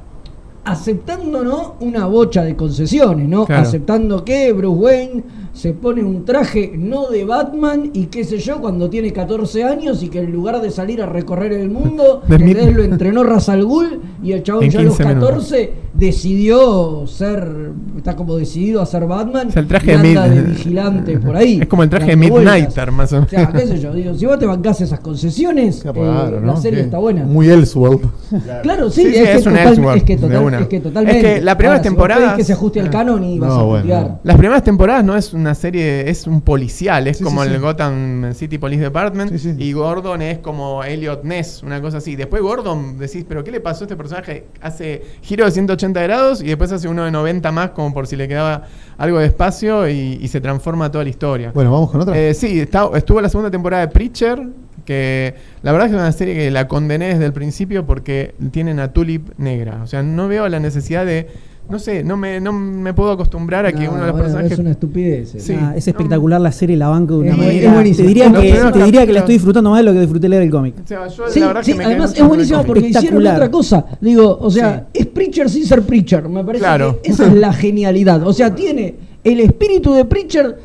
Aceptando 0.64 1.42
¿no? 1.42 1.74
una 1.80 2.06
bocha 2.06 2.44
de 2.44 2.54
concesiones, 2.54 3.28
¿no? 3.28 3.46
Claro. 3.46 3.62
Aceptando 3.62 4.24
que 4.24 4.52
Bruce 4.52 4.80
Wayne 4.80 5.24
se 5.52 5.72
pone 5.72 6.02
un 6.02 6.24
traje 6.24 6.72
no 6.74 7.08
de 7.08 7.24
Batman 7.24 7.90
y 7.92 8.06
qué 8.06 8.24
sé 8.24 8.38
yo 8.38 8.60
cuando 8.60 8.88
tiene 8.88 9.12
14 9.12 9.64
años 9.64 10.02
y 10.02 10.08
que 10.08 10.20
en 10.20 10.32
lugar 10.32 10.60
de 10.60 10.70
salir 10.70 11.02
a 11.02 11.06
recorrer 11.06 11.52
el 11.52 11.70
mundo, 11.70 12.22
De 12.28 12.38
lo 12.72 12.82
entrenó 12.82 13.22
Ra's 13.22 13.48
al 13.48 13.64
Ghul 13.64 14.00
y 14.22 14.32
el 14.32 14.42
chabón 14.42 14.64
En 14.64 14.70
ya 14.70 14.80
a 14.80 14.82
los 14.82 14.96
15 14.96 15.14
minutos. 15.14 15.54
14 15.92 16.06
decidió 16.06 17.06
ser, 17.06 17.70
está 17.96 18.16
como 18.16 18.36
decidido 18.36 18.80
a 18.80 18.86
ser 18.86 19.06
Batman 19.06 19.48
Es 19.48 19.56
el 19.56 19.66
traje 19.66 19.86
y 19.92 19.96
de 19.96 20.08
anda 20.18 20.26
Mid- 20.26 20.30
de 20.34 20.42
vigilante 20.42 21.18
por 21.18 21.36
ahí. 21.36 21.58
Es 21.62 21.68
como 21.68 21.82
el 21.82 21.88
traje 21.90 22.06
de. 22.10 22.16
Midnighter, 22.16 22.90
más 22.92 23.12
o 23.12 23.16
O 23.16 23.20
menos. 23.20 23.30
sea, 23.30 23.48
qué 23.52 23.66
sé 23.66 23.78
yo, 23.80 23.92
digo, 23.92 24.14
si 24.14 24.26
vos 24.26 24.38
te 24.38 24.46
bancás 24.46 24.80
esas 24.80 25.00
concesiones, 25.00 25.84
eh, 25.84 25.92
raro, 25.92 26.40
la 26.40 26.56
serie 26.56 26.80
Qué- 26.80 26.84
está 26.86 26.98
buena. 26.98 27.24
Muy 27.24 27.48
Elseworld. 27.48 28.02
Claro, 28.62 28.90
sí, 28.90 29.02
Sí, 29.02 29.12
sí, 29.12 29.18
es, 29.18 29.28
que 29.28 29.32
es 29.36 29.46
un 29.46 29.52
total- 29.52 29.96
es 29.96 30.04
que 30.04 30.16
total- 30.16 30.54
es 30.62 30.68
que 30.68 30.80
totalmente. 30.80 31.18
Es 31.32 31.38
que 31.38 31.44
las 31.44 31.56
primeras 31.56 31.78
Ahora, 31.78 31.82
si 31.82 31.88
temporadas- 31.88 32.24
pedís 32.32 32.36
que 32.36 32.44
se 32.44 32.52
ajuste 32.52 32.80
al 32.80 32.90
canon 32.90 33.24
y 33.24 33.38
vas 33.38 33.48
No, 33.50 33.60
a 33.60 33.62
bueno. 33.64 34.20
Las 34.22 34.36
primeras 34.36 34.62
temporadas 34.64 35.04
no 35.04 35.16
es 35.16 35.32
una 35.34 35.54
serie, 35.54 36.08
es 36.08 36.26
un 36.26 36.40
policial, 36.40 37.06
es 37.08 37.18
Sí, 37.18 37.24
como 37.24 37.42
el. 37.44 37.58
Gotham 37.60 38.32
City 38.34 38.58
Police 38.58 38.82
Department 38.82 39.32
y 39.58 39.72
Gordon 39.72 40.22
es 40.22 40.38
como 40.38 40.82
Elliot 40.82 41.22
Ness, 41.24 41.62
una 41.62 41.80
cosa 41.80 41.98
así. 41.98 42.16
Después 42.16 42.42
Gordon 42.42 42.98
decís, 42.98 43.24
pero 43.28 43.44
¿qué 43.44 43.50
le 43.52 43.60
pasó 43.60 43.84
a 43.84 43.86
este 43.86 43.96
personaje? 43.96 44.46
Hace 44.60 45.02
giro 45.22 45.44
de 45.44 45.50
180 45.50 45.81
grados 45.90 46.42
y 46.42 46.46
después 46.46 46.70
hace 46.72 46.86
uno 46.88 47.04
de 47.04 47.10
90 47.10 47.50
más 47.52 47.70
como 47.70 47.92
por 47.92 48.06
si 48.06 48.16
le 48.16 48.28
quedaba 48.28 48.62
algo 48.98 49.18
de 49.18 49.26
espacio 49.26 49.88
y, 49.88 50.18
y 50.20 50.28
se 50.28 50.40
transforma 50.40 50.90
toda 50.90 51.04
la 51.04 51.10
historia. 51.10 51.50
Bueno, 51.54 51.72
vamos 51.72 51.90
con 51.90 52.00
otra. 52.02 52.16
Eh, 52.16 52.34
sí, 52.34 52.60
está- 52.60 52.88
estuvo 52.94 53.20
la 53.20 53.28
segunda 53.28 53.50
temporada 53.50 53.86
de 53.86 53.92
Preacher, 53.92 54.42
que 54.84 55.34
la 55.62 55.72
verdad 55.72 55.86
es 55.88 55.92
que 55.92 55.96
es 55.96 56.02
una 56.02 56.12
serie 56.12 56.34
que 56.34 56.50
la 56.50 56.68
condené 56.68 57.08
desde 57.08 57.26
el 57.26 57.32
principio 57.32 57.86
porque 57.86 58.34
tienen 58.50 58.78
a 58.80 58.92
Tulip 58.92 59.30
negra. 59.38 59.80
O 59.82 59.86
sea, 59.86 60.02
no 60.02 60.28
veo 60.28 60.48
la 60.48 60.60
necesidad 60.60 61.04
de... 61.06 61.28
No 61.70 61.78
sé, 61.78 62.04
no 62.04 62.16
me, 62.18 62.38
no 62.40 62.52
me 62.52 62.92
puedo 62.92 63.12
acostumbrar 63.12 63.64
a 63.64 63.72
que 63.72 63.84
No, 63.84 63.92
uno 63.92 64.00
de 64.00 64.06
los 64.08 64.12
bueno, 64.12 64.24
personajes... 64.24 64.52
Es 64.52 64.58
una 64.58 64.70
estupidez. 64.72 65.34
eh. 65.36 65.40
Sí. 65.40 65.54
Ah, 65.58 65.72
es 65.74 65.88
espectacular 65.88 66.40
la 66.40 66.52
serie, 66.52 66.76
la 66.76 66.88
banco 66.88 67.14
de 67.14 67.20
una 67.20 67.30
Es 67.32 67.38
manera. 67.38 67.82
es. 67.82 67.96
Te 67.96 68.02
diría, 68.02 68.28
Los 68.28 68.42
que, 68.42 68.52
te 68.78 68.84
diría 68.84 69.06
que 69.06 69.12
la 69.12 69.20
estoy 69.20 69.34
disfrutando 69.36 69.70
más 69.70 69.78
de 69.78 69.84
lo 69.84 69.92
que 69.94 70.00
disfruté 70.00 70.28
leer 70.28 70.42
el 70.42 70.50
cómic. 70.50 70.74
O 70.84 70.86
sea, 70.86 71.06
yo 71.08 71.28
Sí, 71.28 71.40
la 71.40 71.46
verdad 71.46 71.62
sí, 71.62 71.72
que 71.72 71.78
me 71.78 71.84
quedé 71.84 71.92
además 71.94 72.14
es 72.18 72.26
buenísimo 72.26 72.62
porque 72.64 72.88
hicieron 72.88 73.26
otra 73.26 73.50
cosa. 73.50 73.86
Digo, 74.00 74.38
o 74.40 74.50
sea, 74.50 74.88
es 74.92 75.06
Preacher 75.06 75.48
sin 75.48 75.64
ser 75.64 75.82
Preacher. 75.82 76.28
Me 76.28 76.44
parece 76.44 76.62
Claro. 76.64 77.00
que 77.02 77.10
esa 77.10 77.26
es 77.26 77.32
la 77.34 77.52
genialidad. 77.54 78.26
O 78.26 78.32
sea, 78.34 78.54
tiene 78.54 78.94
el 79.24 79.40
espíritu 79.40 79.94
de 79.94 80.04
Preacher, 80.04 80.58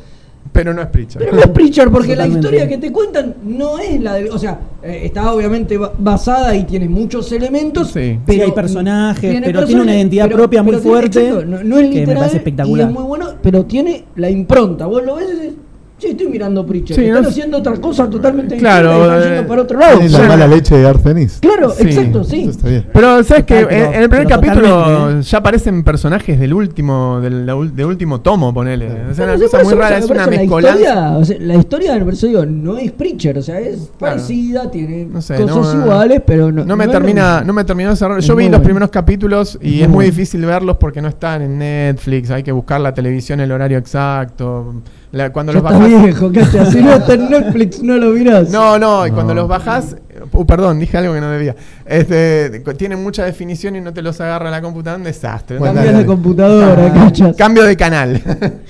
Pero 0.52 0.72
no 0.74 0.82
es 0.82 0.88
Preacher. 0.88 1.18
pero 1.20 1.32
no 1.36 1.40
es 1.42 1.48
Preacher 1.48 1.90
porque 1.90 2.16
la 2.16 2.26
historia 2.26 2.66
que 2.68 2.78
te 2.78 2.90
cuentan 2.92 3.34
no 3.44 3.78
es 3.78 4.00
la 4.00 4.14
de. 4.14 4.30
O 4.30 4.38
sea, 4.38 4.58
eh, 4.82 5.02
está 5.04 5.32
obviamente 5.32 5.76
ba- 5.76 5.92
basada 5.98 6.54
y 6.56 6.64
tiene 6.64 6.88
muchos 6.88 7.30
elementos. 7.32 7.88
Sí. 7.88 8.18
Pero 8.26 8.38
Sí, 8.38 8.40
hay 8.42 8.52
personajes, 8.52 9.40
pero 9.44 9.64
tiene 9.64 9.82
una 9.82 9.94
identidad 9.96 10.24
pero- 10.26 10.36
propia 10.38 10.62
muy 10.62 10.76
tiene- 10.76 10.88
fuerte 10.90 11.28
exacto, 11.28 11.46
no, 11.46 11.62
no 11.64 11.76
es 11.78 11.82
que 11.84 11.88
me 11.90 11.94
literal 12.00 12.16
parece 12.18 12.36
espectacular. 12.38 12.86
Y 12.86 12.90
es 12.90 12.94
muy 12.98 13.04
bueno, 13.06 13.26
pero 13.42 13.64
tiene 13.66 14.04
la 14.16 14.30
impronta. 14.30 14.86
Vos 14.86 15.04
lo 15.04 15.16
ves 15.16 15.28
y 15.30 15.56
Sí, 15.98 16.06
estoy 16.10 16.28
mirando 16.28 16.64
Preacher. 16.64 16.94
Sí, 16.94 17.04
Están 17.06 17.22
no- 17.24 17.28
haciendo 17.28 17.58
otra 17.58 17.72
cosa 17.76 18.08
totalmente 18.08 18.56
Claro, 18.56 18.88
distinta 18.90 19.16
están 19.16 19.32
eh, 19.32 19.34
yendo 19.34 19.48
para 19.48 19.62
otro 19.62 19.78
lado. 19.80 20.00
La 20.08 20.28
mala 20.28 20.46
leche 20.46 20.76
de 20.76 20.86
Arcenis. 20.86 21.38
Claro, 21.40 21.70
Sí. 21.70 21.82
exacto, 21.82 22.22
sí. 22.22 22.40
Eso 22.42 22.50
está 22.50 22.68
bien. 22.68 22.86
Pero 22.92 23.24
sabes 23.24 23.44
que 23.44 23.54
pero- 23.66 23.70
en, 23.70 23.94
en 23.94 24.02
el 24.04 24.08
primer 24.08 24.28
capítulo 24.28 24.68
totalmente, 24.68 25.20
¿eh? 25.20 25.22
ya 25.22 25.38
aparecen 25.38 25.82
personajes 25.82 26.38
del 26.38 26.54
último 26.54 27.20
del, 27.20 27.44
del 27.74 27.86
último 27.86 28.20
tomo, 28.20 28.54
ponele. 28.54 28.86
O 29.10 29.14
sea, 29.14 29.26
Bueno, 29.26 29.32
una 29.34 29.42
cosa 29.44 29.58
muy 29.58 29.66
eso- 29.72 29.76
rara, 29.76 29.98
es 29.98 30.04
una 30.10 30.20
la 30.24 30.26
mezcolanza. 30.28 30.78
historia, 30.80 31.10
o 31.18 31.24
sea, 31.24 31.36
la 31.40 31.54
historia, 31.56 31.96
eso 31.96 32.26
digo, 32.28 32.46
no 32.46 32.78
es 32.78 32.92
Preacher, 32.92 33.36
o 33.38 33.42
sea, 33.42 33.58
es 33.58 33.90
Claro. 33.98 34.14
parecida, 34.14 34.70
tiene 34.70 35.04
No 35.06 35.20
sé, 35.20 35.34
cosas 35.34 35.74
no- 35.74 35.82
iguales, 35.84 36.22
pero 36.24 36.52
no. 36.52 36.64
No 36.64 36.76
me 36.76 36.86
termina, 36.86 37.42
no 37.44 37.52
me 37.52 37.64
terminó 37.64 37.90
de 37.90 37.96
cerrar. 37.96 38.20
Yo 38.20 38.36
vi 38.36 38.48
los 38.48 38.60
primeros 38.60 38.90
capítulos 38.90 39.58
y 39.60 39.82
Es 39.82 39.88
muy 39.88 40.04
difícil 40.04 40.44
verlos 40.46 40.76
porque 40.76 41.02
no 41.02 41.08
están 41.08 41.42
en 41.42 41.58
Netflix, 41.58 42.30
hay 42.30 42.44
que 42.44 42.52
buscar 42.52 42.80
la 42.80 42.94
televisión 42.94 43.40
el 43.40 43.50
horario 43.50 43.78
exacto. 43.78 44.74
La- 45.12 45.30
cuando 45.32 45.52
Ya 45.52 45.60
los 45.60 45.70
está 45.70 45.78
bajás. 45.78 46.02
viejo, 46.02 46.70
si 46.70 46.82
no 46.82 46.92
está 46.94 47.14
en 47.14 47.30
Netflix 47.30 47.82
no 47.82 47.96
lo 47.96 48.10
mirás. 48.10 48.50
No, 48.50 48.78
no, 48.78 49.06
y 49.06 49.10
cuando 49.10 49.34
No. 49.34 49.40
los 49.42 49.48
bajás, 49.48 49.96
uh, 50.32 50.44
perdón, 50.44 50.78
dije 50.80 50.98
algo 50.98 51.14
que 51.14 51.20
no 51.20 51.30
debía. 51.30 51.56
Este, 51.86 52.60
tienen 52.76 53.02
mucha 53.02 53.24
definición 53.24 53.76
y 53.76 53.80
no 53.80 53.92
te 53.92 54.02
los 54.02 54.20
agarra 54.20 54.50
la 54.50 54.60
computadora, 54.60 54.98
un 54.98 55.04
desastre. 55.04 55.58
Cambias 55.58 55.96
de 55.96 56.04
computadora, 56.06 56.86
Ah, 56.86 57.04
Cachas. 57.06 57.36
Cambio 57.36 57.64
de 57.64 57.76
canal. 57.76 58.22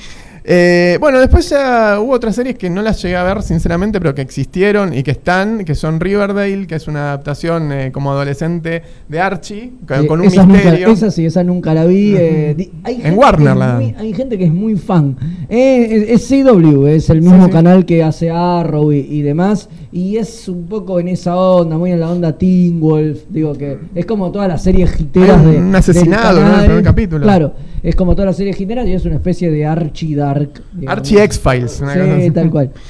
Eh, 0.50 0.96
bueno, 0.98 1.20
después 1.20 1.50
ya 1.50 1.98
hubo 2.00 2.12
otras 2.12 2.34
series 2.34 2.56
que 2.56 2.70
no 2.70 2.80
las 2.80 3.02
llegué 3.02 3.16
a 3.16 3.22
ver, 3.22 3.42
sinceramente, 3.42 4.00
pero 4.00 4.14
que 4.14 4.22
existieron 4.22 4.94
y 4.94 5.02
que 5.02 5.10
están, 5.10 5.62
que 5.66 5.74
son 5.74 6.00
Riverdale, 6.00 6.66
que 6.66 6.74
es 6.76 6.88
una 6.88 7.08
adaptación 7.08 7.70
eh, 7.70 7.92
como 7.92 8.12
adolescente 8.12 8.82
de 9.08 9.20
Archie, 9.20 9.72
con, 9.86 10.06
con 10.06 10.20
un 10.20 10.26
esa 10.26 10.46
nunca- 10.46 10.54
misterio. 10.62 10.88
esa 10.88 11.10
sí, 11.10 11.26
esa 11.26 11.44
nunca 11.44 11.74
la 11.74 11.84
vi. 11.84 12.14
eh, 12.16 12.70
hay 12.82 13.00
En 13.04 13.18
Warner 13.18 13.56
la 13.56 13.74
muy- 13.74 13.94
Hay 13.98 14.14
gente 14.14 14.38
que 14.38 14.44
es 14.44 14.52
muy 14.52 14.76
fan. 14.76 15.16
Eh, 15.50 16.06
es, 16.08 16.26
CW, 16.26 16.86
es 16.86 17.10
el 17.10 17.20
mismo 17.20 17.44
sí. 17.44 17.50
canal 17.50 17.84
que 17.84 18.02
hace 18.02 18.30
Arrow 18.30 18.90
y, 18.90 19.00
y 19.00 19.20
demás. 19.20 19.68
Y 19.90 20.16
es 20.18 20.48
un 20.48 20.66
poco 20.66 21.00
en 21.00 21.08
esa 21.08 21.34
onda, 21.36 21.78
muy 21.78 21.92
en 21.92 22.00
la 22.00 22.10
onda 22.10 22.36
Teen 22.36 22.78
Wolf. 22.78 23.20
Digo 23.30 23.54
que 23.54 23.78
es 23.94 24.04
como 24.04 24.30
todas 24.30 24.46
las 24.46 24.62
series 24.62 24.90
giteras 24.92 25.40
un- 25.40 25.50
de. 25.52 25.58
un 25.58 25.74
asesinado, 25.74 26.40
¿no? 26.40 26.48
en 26.54 26.58
el 26.60 26.64
primer 26.66 26.84
capítulo. 26.84 27.22
Claro, 27.24 27.54
es 27.82 27.96
como 27.96 28.14
todas 28.14 28.26
las 28.26 28.36
series 28.36 28.54
giteras 28.56 28.86
y 28.86 28.92
es 28.92 29.04
una 29.06 29.14
especie 29.14 29.50
de 29.50 29.64
Archie 29.64 30.14
Dark. 30.14 30.60
digamos. 30.74 30.98
Archie 30.98 31.22
X-Files. 31.24 31.80
una 31.80 31.94
cosa 31.94 32.04
Sí, 32.04 32.10
así. 32.22 32.30
tal 32.30 32.50
cual. 32.50 32.70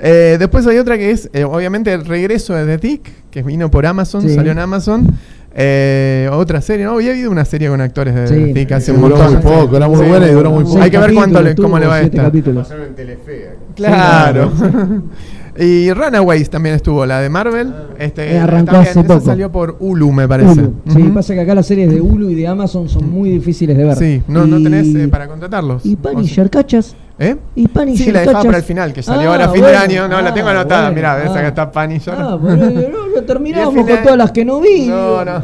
Eh, 0.00 0.36
después 0.38 0.64
hay 0.68 0.78
otra 0.78 0.96
que 0.96 1.10
es, 1.10 1.28
eh, 1.32 1.42
obviamente, 1.42 1.92
el 1.92 2.04
regreso 2.04 2.54
de 2.54 2.64
The 2.66 2.78
Tick, 2.78 3.10
que 3.32 3.42
vino 3.42 3.68
por 3.68 3.84
Amazon, 3.84 4.22
Sí. 4.22 4.32
salió 4.32 4.52
en 4.52 4.60
Amazon. 4.60 5.08
Eh, 5.56 6.28
otra 6.32 6.60
serie, 6.60 6.84
¿no? 6.84 6.92
Había 6.92 7.10
habido 7.10 7.32
una 7.32 7.44
serie 7.44 7.68
con 7.68 7.80
actores 7.80 8.14
de 8.14 8.28
Sí. 8.28 8.34
The 8.34 8.52
Tick 8.54 8.72
hace 8.72 8.92
un 8.92 9.00
Duró 9.00 9.16
montón. 9.16 9.32
muy 9.34 9.42
poco, 9.42 9.76
era 9.76 9.88
muy 9.88 9.96
Sí. 9.98 10.08
buena 10.08 10.28
y 10.28 10.32
duró 10.32 10.52
muy 10.52 10.62
poco. 10.62 10.80
Hay 10.80 10.90
que 10.92 10.98
ver 10.98 11.14
cuánto 11.14 11.42
le- 11.42 11.56
cómo 11.56 11.80
le 11.80 11.86
va 11.88 11.96
a 11.96 12.00
siete 12.02 12.16
esta. 12.16 12.26
capítulos. 12.28 12.62
Pasaron 12.68 12.86
en 12.86 12.94
Telefe. 12.94 13.48
Claro. 13.74 14.52
y 15.58 15.92
Runaways 15.92 16.48
también 16.50 16.74
estuvo, 16.76 17.04
la 17.06 17.20
de 17.20 17.28
Marvel. 17.28 17.72
Este, 17.98 18.32
Eh, 18.34 18.38
arrancó 18.38 18.66
también, 18.72 18.90
hace 18.90 19.00
esa 19.00 19.08
poco. 19.08 19.20
salió 19.26 19.50
por 19.52 19.76
Hulu, 19.80 20.12
me 20.12 20.28
parece. 20.28 20.52
Hulu. 20.52 20.74
Sí, 20.88 21.02
Ujú. 21.02 21.14
pasa 21.14 21.34
que 21.34 21.40
acá 21.40 21.54
las 21.54 21.66
series 21.66 21.90
de 21.90 22.00
Hulu 22.00 22.30
y 22.30 22.34
de 22.34 22.46
Amazon 22.46 22.88
son 22.88 23.10
muy 23.10 23.30
difíciles 23.30 23.76
de 23.76 23.84
ver. 23.84 23.96
Sí, 23.96 24.22
no, 24.28 24.46
no 24.46 24.58
Y- 24.58 24.62
tenés 24.64 24.94
eh, 24.94 25.08
para 25.08 25.26
contratarlos. 25.28 25.84
Y 25.84 25.96
Punisher, 25.96 26.48
¿cachas? 26.50 26.94
¿Eh? 27.20 27.36
Y 27.56 27.66
Punisher, 27.66 28.06
Sí, 28.06 28.12
la 28.12 28.20
dejaba 28.20 28.44
para 28.44 28.58
el 28.58 28.62
final, 28.62 28.92
que 28.92 29.02
salió 29.02 29.28
Ah, 29.30 29.32
ahora 29.32 29.44
a 29.46 29.48
fin 29.48 29.60
bueno, 29.60 29.76
de 29.78 29.84
año. 29.84 30.08
No, 30.08 30.20
la 30.20 30.30
ah, 30.30 30.34
tengo 30.34 30.48
anotada. 30.48 30.82
bueno, 30.82 30.94
Mirá, 30.94 31.16
ves 31.16 31.30
ah. 31.30 31.38
acá 31.38 31.48
está 31.48 31.70
Punisher. 31.72 32.14
Ah, 32.16 32.36
bueno, 32.36 32.70
no, 32.70 33.22
terminamos 33.26 33.74
con 33.74 33.86
de- 33.86 33.96
todas 33.96 34.16
las 34.16 34.30
que 34.30 34.44
no 34.44 34.60
vi. 34.60 34.86
No, 34.86 35.24
no. 35.24 35.42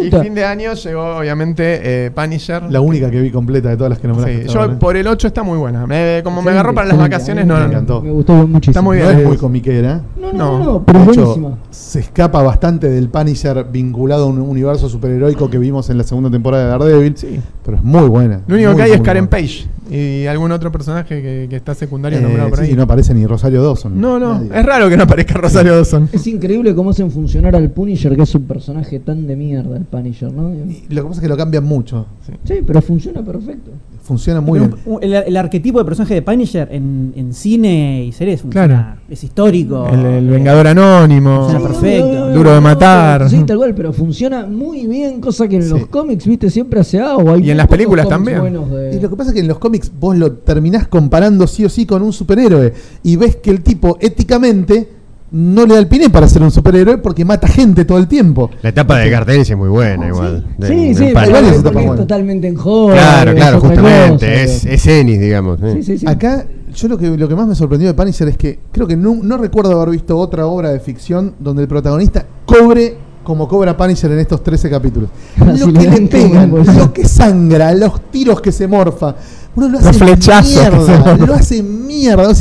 Y 0.00 0.10
fin 0.12 0.32
de 0.34 0.44
año 0.44 0.74
llegó, 0.74 1.16
obviamente, 1.16 1.80
eh, 2.06 2.10
Punisher. 2.12 2.62
La 2.70 2.80
única 2.80 3.10
que 3.10 3.20
vi 3.20 3.32
completa 3.32 3.68
de 3.70 3.76
todas 3.76 3.90
las 3.90 3.98
que 3.98 4.06
nombraste. 4.06 4.42
Sí, 4.46 4.54
yo 4.54 4.64
¿eh? 4.64 4.68
por 4.78 4.96
el 4.96 5.08
8 5.08 5.26
está 5.26 5.42
muy 5.42 5.58
buena. 5.58 5.86
Me- 5.88 6.20
como 6.22 6.40
me 6.40 6.52
agarró 6.52 6.72
para 6.72 6.86
las 6.86 6.98
vacaciones, 6.98 7.46
no, 7.46 7.56
me 7.56 7.64
encantó. 7.64 8.00
Me 8.00 8.10
gustó 8.12 8.34
muchísimo. 8.46 8.70
Está 8.70 8.82
muy 8.82 8.96
bien. 8.98 9.12
No 9.12 9.18
es 9.18 9.26
muy 9.26 9.36
comiquera. 9.36 10.00
No, 10.20 10.32
no, 10.32 10.58
No. 10.58 10.64
no, 10.64 10.84
pero 10.84 11.00
es 11.00 11.08
hecho, 11.08 11.20
buenísima. 11.26 11.58
se 11.70 11.98
escapa 12.00 12.42
bastante 12.44 12.88
del 12.88 13.08
Punisher 13.08 13.64
vinculado 13.64 14.24
a 14.24 14.26
un 14.28 14.38
universo 14.40 14.88
superheroico 14.88 15.50
que 15.50 15.58
vimos 15.58 15.90
en 15.90 15.98
la 15.98 16.04
segunda 16.04 16.30
temporada 16.30 16.62
de 16.64 16.70
Daredevil. 16.70 17.16
Sí. 17.16 17.40
Pero 17.64 17.76
es 17.78 17.82
muy 17.82 18.08
buena. 18.08 18.40
Lo 18.46 18.54
único 18.54 18.70
muy, 18.70 18.76
que 18.76 18.82
hay 18.84 18.92
es 18.92 19.00
Karen 19.00 19.26
buena. 19.28 19.30
Page 19.46 19.66
y 19.90 20.26
algún 20.26 20.52
otro 20.52 20.70
personaje 20.72 21.22
que, 21.22 21.46
que 21.48 21.56
está 21.56 21.74
secundario 21.74 22.18
Eh, 22.18 22.22
nombrado 22.22 22.48
por 22.50 22.58
sí, 22.58 22.64
ahí. 22.64 22.70
sí, 22.70 22.76
no 22.76 22.82
aparece 22.82 23.14
ni 23.14 23.26
Rosario 23.26 23.62
Dawson. 23.62 24.00
no, 24.00 24.18
no, 24.18 24.34
Nadie. 24.40 24.58
es 24.60 24.66
raro 24.66 24.88
que 24.88 24.96
no 24.96 25.04
aparezca 25.04 25.34
Rosario 25.34 25.74
Dawson. 25.76 26.08
Es 26.12 26.26
increíble 26.26 26.74
cómo 26.74 26.90
hacen 26.90 27.10
funcionar 27.10 27.54
al 27.56 27.70
Punisher, 27.70 28.14
que 28.16 28.22
es 28.22 28.34
un 28.34 28.44
personaje 28.44 28.98
tan 29.00 29.26
de 29.26 29.36
mierda, 29.36 29.76
el 29.76 29.84
Punisher, 29.84 30.32
¿no? 30.32 30.52
Y 30.54 30.86
lo 30.94 31.02
que 31.02 31.08
pasa 31.08 31.20
es 31.20 31.22
que 31.22 31.28
lo 31.28 31.36
cambian 31.36 31.64
mucho. 31.64 32.06
Sí, 32.44 32.54
pero 32.66 32.80
funciona 32.82 33.22
perfecto. 33.24 33.70
Funciona 34.02 34.40
muy 34.40 34.58
bien. 34.58 34.74
un- 34.86 35.02
el, 35.02 35.12
el 35.14 35.36
arquetipo 35.36 35.78
de 35.78 35.84
personaje 35.84 36.14
de 36.14 36.22
Punisher 36.22 36.66
en, 36.72 37.12
en 37.14 37.34
cine 37.34 38.04
y 38.06 38.12
series 38.12 38.40
funciona. 38.40 38.66
Claro. 38.66 39.00
Es 39.10 39.22
histórico. 39.24 39.86
El, 39.86 40.00
el 40.06 40.28
eh, 40.28 40.30
Vengador 40.30 40.66
Anónimo. 40.68 41.42
Funciona 41.42 41.66
perfecto. 41.68 42.30
Duro 42.30 42.54
de 42.54 42.60
matar. 42.60 43.28
Sí, 43.28 43.42
tal 43.44 43.58
cual, 43.58 43.74
pero 43.74 43.92
funciona 43.92 44.46
muy 44.46 44.86
bien, 44.86 45.20
cosa 45.20 45.46
que 45.46 45.56
en 45.56 45.62
Sí. 45.64 45.70
los 45.70 45.86
cómics, 45.88 46.26
viste, 46.26 46.48
siempre 46.50 46.80
hace 46.80 46.98
agua. 47.00 47.34
Hay 47.34 47.44
Y 47.46 47.50
en 47.50 47.56
las 47.58 47.66
películas 47.68 48.08
también. 48.08 48.42
de- 48.42 48.96
Y 48.96 49.00
lo 49.00 49.10
que 49.10 49.16
pasa 49.16 49.30
es 49.30 49.34
que 49.34 49.40
en 49.40 49.48
los 49.48 49.58
cómics 49.58 49.90
vos 50.00 50.16
lo 50.16 50.32
terminás 50.32 50.88
comparando 50.88 51.46
sí 51.46 51.64
o 51.64 51.68
sí 51.68 51.84
con 51.84 52.02
un 52.02 52.12
superhéroe. 52.12 52.72
Y 53.02 53.16
ves 53.16 53.36
que 53.36 53.50
el 53.50 53.60
tipo 53.62 53.98
éticamente 54.00 54.88
no 55.30 55.66
le 55.66 55.74
da 55.74 55.80
el 55.80 55.86
piné 55.88 56.08
para 56.10 56.26
ser 56.28 56.42
un 56.42 56.50
superhéroe 56.50 56.98
porque 56.98 57.24
mata 57.24 57.48
gente 57.48 57.84
todo 57.84 57.98
el 57.98 58.08
tiempo. 58.08 58.50
La 58.62 58.70
etapa 58.70 58.98
de 58.98 59.10
Gartenis 59.10 59.50
es 59.50 59.56
muy 59.56 59.68
buena, 59.68 60.08
igual. 60.08 60.44
de- 60.56 60.66
Sí, 60.68 60.74
del 60.74 60.94
sí, 60.96 61.02
Punisher. 61.12 61.32
varias 61.32 61.62
pero 61.62 61.80
es 61.92 61.96
totalmente 61.96 62.48
en 62.48 62.56
joda. 62.56 62.94
Claro, 62.94 63.34
claro, 63.34 63.60
justamente. 63.60 64.42
es, 64.44 64.64
es 64.64 64.86
Ennis, 64.86 65.20
digamos. 65.20 65.58
¿eh? 65.62 65.74
Sí, 65.76 65.82
sí, 65.82 65.98
sí. 65.98 66.06
Acá, 66.06 66.46
yo 66.74 66.88
lo 66.88 66.96
que, 66.98 67.08
lo 67.16 67.28
que 67.28 67.34
más 67.34 67.46
me 67.46 67.54
sorprendió 67.54 67.88
de 67.88 67.94
Punisher 67.94 68.28
es 68.28 68.36
que 68.36 68.58
creo 68.72 68.86
que 68.86 68.96
no, 68.96 69.16
no 69.22 69.36
recuerdo 69.36 69.72
haber 69.80 69.90
visto 69.90 70.16
otra 70.18 70.46
obra 70.46 70.70
de 70.70 70.80
ficción 70.80 71.34
donde 71.38 71.62
el 71.62 71.68
protagonista 71.68 72.24
cobre 72.46 72.96
como 73.28 73.46
cobra 73.46 73.76
Punisher 73.76 74.10
en 74.10 74.20
estos 74.20 74.42
13 74.42 74.70
capítulos. 74.70 75.10
Si 75.54 75.70
Lo 75.70 75.78
que 75.78 75.86
le 75.90 76.00
pegan, 76.08 76.48
como- 76.50 76.64
lo 76.64 76.92
que 76.94 77.06
sangra, 77.06 77.74
los 77.74 78.00
tiros 78.10 78.40
que 78.40 78.50
se 78.50 78.66
morfa. 78.66 79.14
Uno 79.54 79.68
lo 79.68 79.78
hace 79.78 79.88
Los 79.88 79.96
flechazos 79.98 80.48
que 80.54 80.54
se 80.54 80.70
mierda, 80.70 81.16
lo 81.26 81.34
hace 81.34 81.62
mierda. 81.62 82.32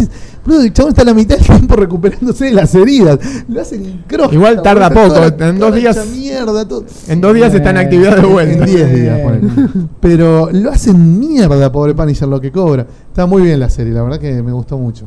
Boludo, 0.46 0.62
el 0.62 0.72
chabón 0.72 0.92
está 0.92 1.02
a 1.02 1.06
la 1.06 1.14
mitad 1.14 1.36
del 1.38 1.46
tiempo 1.46 1.76
recuperándose 1.76 2.46
de 2.46 2.52
las 2.54 2.74
heridas. 2.74 3.20
Lo 3.50 3.60
hacen 3.60 4.04
crosta. 4.08 4.34
Igual 4.34 4.62
tarda 4.62 4.90
poco, 4.90 5.10
toda 5.14 5.50
en 5.50 5.60
dos 5.60 5.76
días- 5.76 5.98
Mierda. 6.10 6.66
En 7.10 7.20
dos 7.20 7.34
días 7.34 7.54
está 7.54 7.70
en 7.72 7.78
Eh, 7.78 7.80
actividad 7.82 8.16
de 8.16 8.26
vuelta. 8.26 8.54
En 8.54 8.66
10 8.66 8.96
días, 8.96 9.20
Eh. 9.20 9.68
Pero 10.00 10.50
lo 10.54 10.72
hacen 10.72 11.20
mierda, 11.20 11.70
pobre 11.70 11.94
Punisher, 11.96 12.30
lo 12.30 12.40
que 12.40 12.50
cobra. 12.50 12.88
Está 13.10 13.26
muy 13.26 13.42
bien 13.42 13.60
la 13.60 13.70
serie, 13.70 13.92
la 13.92 14.04
verdad 14.04 14.20
que 14.20 14.42
me 14.42 14.54
gustó 14.54 14.78
mucho. 14.78 15.04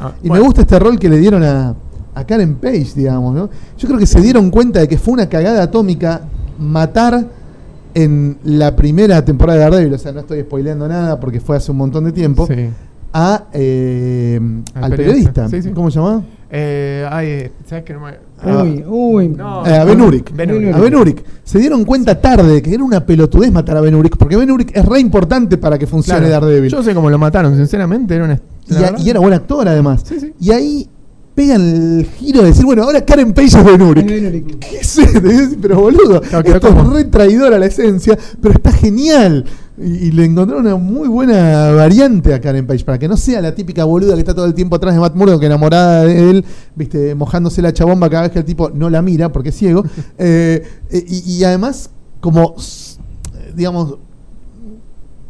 Ah, 0.00 0.10
Y 0.20 0.26
bueno. 0.28 0.42
me 0.42 0.46
gusta 0.48 0.62
este 0.62 0.76
rol 0.80 0.98
que 0.98 1.08
le 1.08 1.18
dieron 1.18 1.44
a, 1.44 1.76
a 2.14 2.24
Karen 2.24 2.56
Page, 2.56 2.88
digamos, 2.94 3.34
¿no? 3.34 3.48
Yo 3.78 3.88
creo 3.88 3.98
que 3.98 4.06
se 4.06 4.20
dieron 4.20 4.50
cuenta 4.50 4.80
de 4.80 4.88
que 4.88 4.98
fue 4.98 5.14
una 5.14 5.28
cagada 5.28 5.62
atómica 5.62 6.22
matar 6.58 7.26
en 7.94 8.38
la 8.44 8.74
primera 8.74 9.24
temporada 9.24 9.58
de 9.58 9.64
Daredevil, 9.64 9.94
o 9.94 9.98
sea, 9.98 10.12
no 10.12 10.20
estoy 10.20 10.40
spoileando 10.42 10.88
nada 10.88 11.20
porque 11.20 11.40
fue 11.40 11.56
hace 11.56 11.70
un 11.70 11.76
montón 11.78 12.04
de 12.04 12.12
tiempo, 12.12 12.46
Sí. 12.46 12.68
a, 13.12 13.44
eh, 13.52 14.40
Al 14.74 14.84
al 14.84 14.90
periodista. 14.90 15.32
periodista. 15.32 15.48
Sí, 15.48 15.62
sí. 15.62 15.70
¿Cómo 15.74 15.90
se 15.90 15.98
llama? 15.98 16.22
Eh, 16.50 17.06
ay, 17.10 17.50
¿sabes 17.66 17.84
qué? 17.84 17.94
No 17.94 18.00
me- 18.00 18.32
Uy, 18.44 18.84
uy. 18.86 19.28
No. 19.28 19.64
Eh, 19.66 19.74
a 19.76 19.84
Ben 19.84 20.00
Urich. 20.00 20.34
Ben 20.34 20.50
Urich. 20.52 20.74
A 20.74 20.78
Ben 20.80 20.94
Urich. 20.96 21.24
Se 21.44 21.58
dieron 21.58 21.84
cuenta 21.84 22.20
tarde 22.20 22.60
que 22.60 22.74
era 22.74 22.82
una 22.82 23.04
pelotudez 23.06 23.52
matar 23.52 23.76
a 23.76 23.80
Ben 23.80 23.94
Urich, 23.94 24.16
porque 24.16 24.36
Ben 24.36 24.50
Urich 24.50 24.70
es 24.76 24.84
re 24.84 24.98
importante 25.00 25.56
para 25.58 25.78
que 25.78 25.86
funcione 25.86 26.26
Claro. 26.26 26.46
Daredevil. 26.46 26.70
Yo 26.70 26.82
sé 26.82 26.94
cómo 26.94 27.08
lo 27.08 27.18
mataron, 27.18 27.56
sinceramente. 27.56 28.14
Era 28.14 28.24
una. 28.24 28.40
y, 28.68 28.74
a- 28.74 28.94
y 28.98 29.10
era 29.10 29.20
buen 29.20 29.32
actor 29.34 29.66
además. 29.68 30.02
Sí, 30.04 30.18
sí. 30.20 30.32
Y 30.40 30.50
ahí 30.50 30.88
pegan 31.34 31.60
el 31.60 32.06
giro 32.18 32.42
de 32.42 32.48
decir, 32.48 32.64
bueno, 32.64 32.82
ahora 32.84 33.04
Karen 33.04 33.32
Page 33.32 33.58
es 33.58 33.64
Ben 33.64 33.82
Urich. 33.82 34.06
Ben 34.06 34.26
Urich. 34.26 34.58
¿Qué 34.58 34.78
es 34.78 34.96
decís, 34.96 35.56
Pero 35.60 35.80
boludo, 35.80 36.20
Claro, 36.20 36.54
esto 36.54 36.68
es 36.68 36.88
re 36.88 37.04
traidor 37.04 37.54
a 37.54 37.58
la 37.58 37.66
esencia, 37.66 38.18
pero 38.40 38.54
está 38.54 38.72
genial. 38.72 39.44
Y, 39.78 40.08
y 40.08 40.12
le 40.12 40.26
encontraron 40.26 40.66
una 40.66 40.76
muy 40.76 41.08
buena 41.08 41.72
variante 41.72 42.34
a 42.34 42.40
Karen 42.40 42.66
Page, 42.66 42.84
para 42.84 42.98
que 42.98 43.08
no 43.08 43.16
sea 43.16 43.40
la 43.40 43.54
típica 43.54 43.84
boluda 43.84 44.14
que 44.14 44.20
está 44.20 44.34
todo 44.34 44.44
el 44.44 44.54
tiempo 44.54 44.76
atrás 44.76 44.94
de 44.94 45.00
Matt 45.00 45.14
Murdock, 45.14 45.42
enamorada 45.42 46.04
de 46.04 46.30
él, 46.30 46.44
viste, 46.74 47.14
mojándose 47.14 47.62
la 47.62 47.72
chabomba 47.72 48.10
cada 48.10 48.24
vez 48.24 48.32
que 48.32 48.38
el 48.40 48.44
tipo 48.44 48.70
no 48.70 48.90
la 48.90 49.00
mira 49.00 49.32
porque 49.32 49.48
es 49.48 49.56
ciego. 49.56 49.84
Eh, 50.18 50.62
eh, 50.90 51.04
y, 51.08 51.38
y 51.38 51.44
además, 51.44 51.90
como, 52.20 52.54
digamos, 53.56 53.96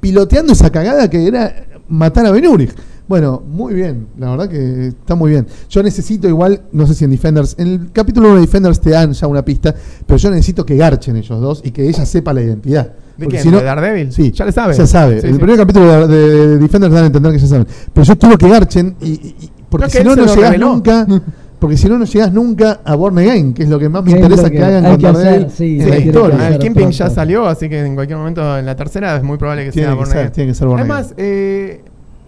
piloteando 0.00 0.52
esa 0.52 0.70
cagada 0.70 1.08
que 1.08 1.26
era 1.26 1.66
matar 1.88 2.26
a 2.26 2.30
Ben 2.32 2.46
Urich. 2.46 2.74
Bueno, 3.08 3.42
muy 3.46 3.74
bien, 3.74 4.06
la 4.18 4.30
verdad 4.30 4.48
que 4.48 4.86
está 4.88 5.14
muy 5.14 5.30
bien. 5.32 5.46
Yo 5.68 5.82
necesito 5.82 6.28
igual, 6.28 6.62
no 6.72 6.86
sé 6.86 6.94
si 6.94 7.04
en 7.04 7.10
Defenders, 7.10 7.56
en 7.58 7.66
el 7.68 7.92
capítulo 7.92 8.28
1 8.28 8.36
de 8.36 8.40
Defenders 8.42 8.80
te 8.80 8.90
dan 8.90 9.12
ya 9.12 9.26
una 9.26 9.44
pista, 9.44 9.74
pero 10.06 10.16
yo 10.18 10.30
necesito 10.30 10.64
que 10.64 10.76
garchen 10.76 11.16
ellos 11.16 11.40
dos 11.40 11.60
y 11.64 11.72
que 11.72 11.88
ella 11.88 12.06
sepa 12.06 12.32
la 12.32 12.42
identidad. 12.42 12.92
¿De 13.16 13.26
quién? 13.26 13.42
si 13.42 13.50
no- 13.50 13.58
¿De 13.58 13.64
Daredevil? 13.64 14.12
Sí, 14.12 14.32
Ya 14.32 14.44
le 14.46 14.52
sabe. 14.52 14.74
Ya 14.74 14.86
sabe. 14.86 15.20
Sí, 15.20 15.26
el 15.26 15.32
sí. 15.34 15.38
primer 15.38 15.58
capítulo 15.58 16.08
de, 16.08 16.16
de 16.16 16.58
Defenders 16.58 16.94
dan 16.94 17.04
a 17.04 17.06
entender 17.08 17.32
que 17.32 17.38
ya 17.38 17.46
saben. 17.46 17.66
Pero 17.92 18.04
yo 18.06 18.18
quiero 18.18 18.38
que 18.38 18.48
garchen 18.48 18.96
y, 19.00 19.08
y- 19.10 19.36
y- 19.42 19.50
porque 19.68 19.88
si 19.90 20.04
no, 20.04 20.16
no 20.16 20.22
lo 20.24 20.34
llegas 20.34 20.50
reveló. 20.52 20.72
nunca. 20.74 21.06
Porque 21.62 21.76
si 21.76 21.88
no, 21.88 21.96
no 21.96 22.04
llegas 22.06 22.32
nunca 22.32 22.80
a 22.84 22.96
Born 22.96 23.18
Again, 23.18 23.54
que 23.54 23.62
es 23.62 23.68
lo 23.68 23.78
que 23.78 23.88
más 23.88 24.02
me 24.02 24.10
interesa 24.10 24.50
que, 24.50 24.56
que 24.56 24.64
hagan 24.64 24.82
con 24.82 25.00
Daredevil 25.00 25.46
sí, 25.48 25.76
en 25.78 25.84
sí, 25.84 25.90
la 25.90 25.96
historia. 25.98 26.48
El 26.48 26.58
pronto. 26.72 26.90
ya 26.90 27.08
salió, 27.08 27.46
así 27.46 27.68
que 27.68 27.78
en 27.86 27.94
cualquier 27.94 28.18
momento 28.18 28.58
en 28.58 28.66
la 28.66 28.74
tercera 28.74 29.16
es 29.16 29.22
muy 29.22 29.36
probable 29.38 29.66
que 29.66 29.70
Tiene 29.70 29.86
sea 29.86 29.92
que 29.92 29.96
Born 29.96 30.10
ser- 30.10 30.18
Again. 30.18 30.32
tiene 30.32 30.50
que 30.50 30.54
ser 30.56 30.66
Born 30.66 30.80
Además, 30.80 31.04
Again. 31.12 31.16
eh, 31.18 31.80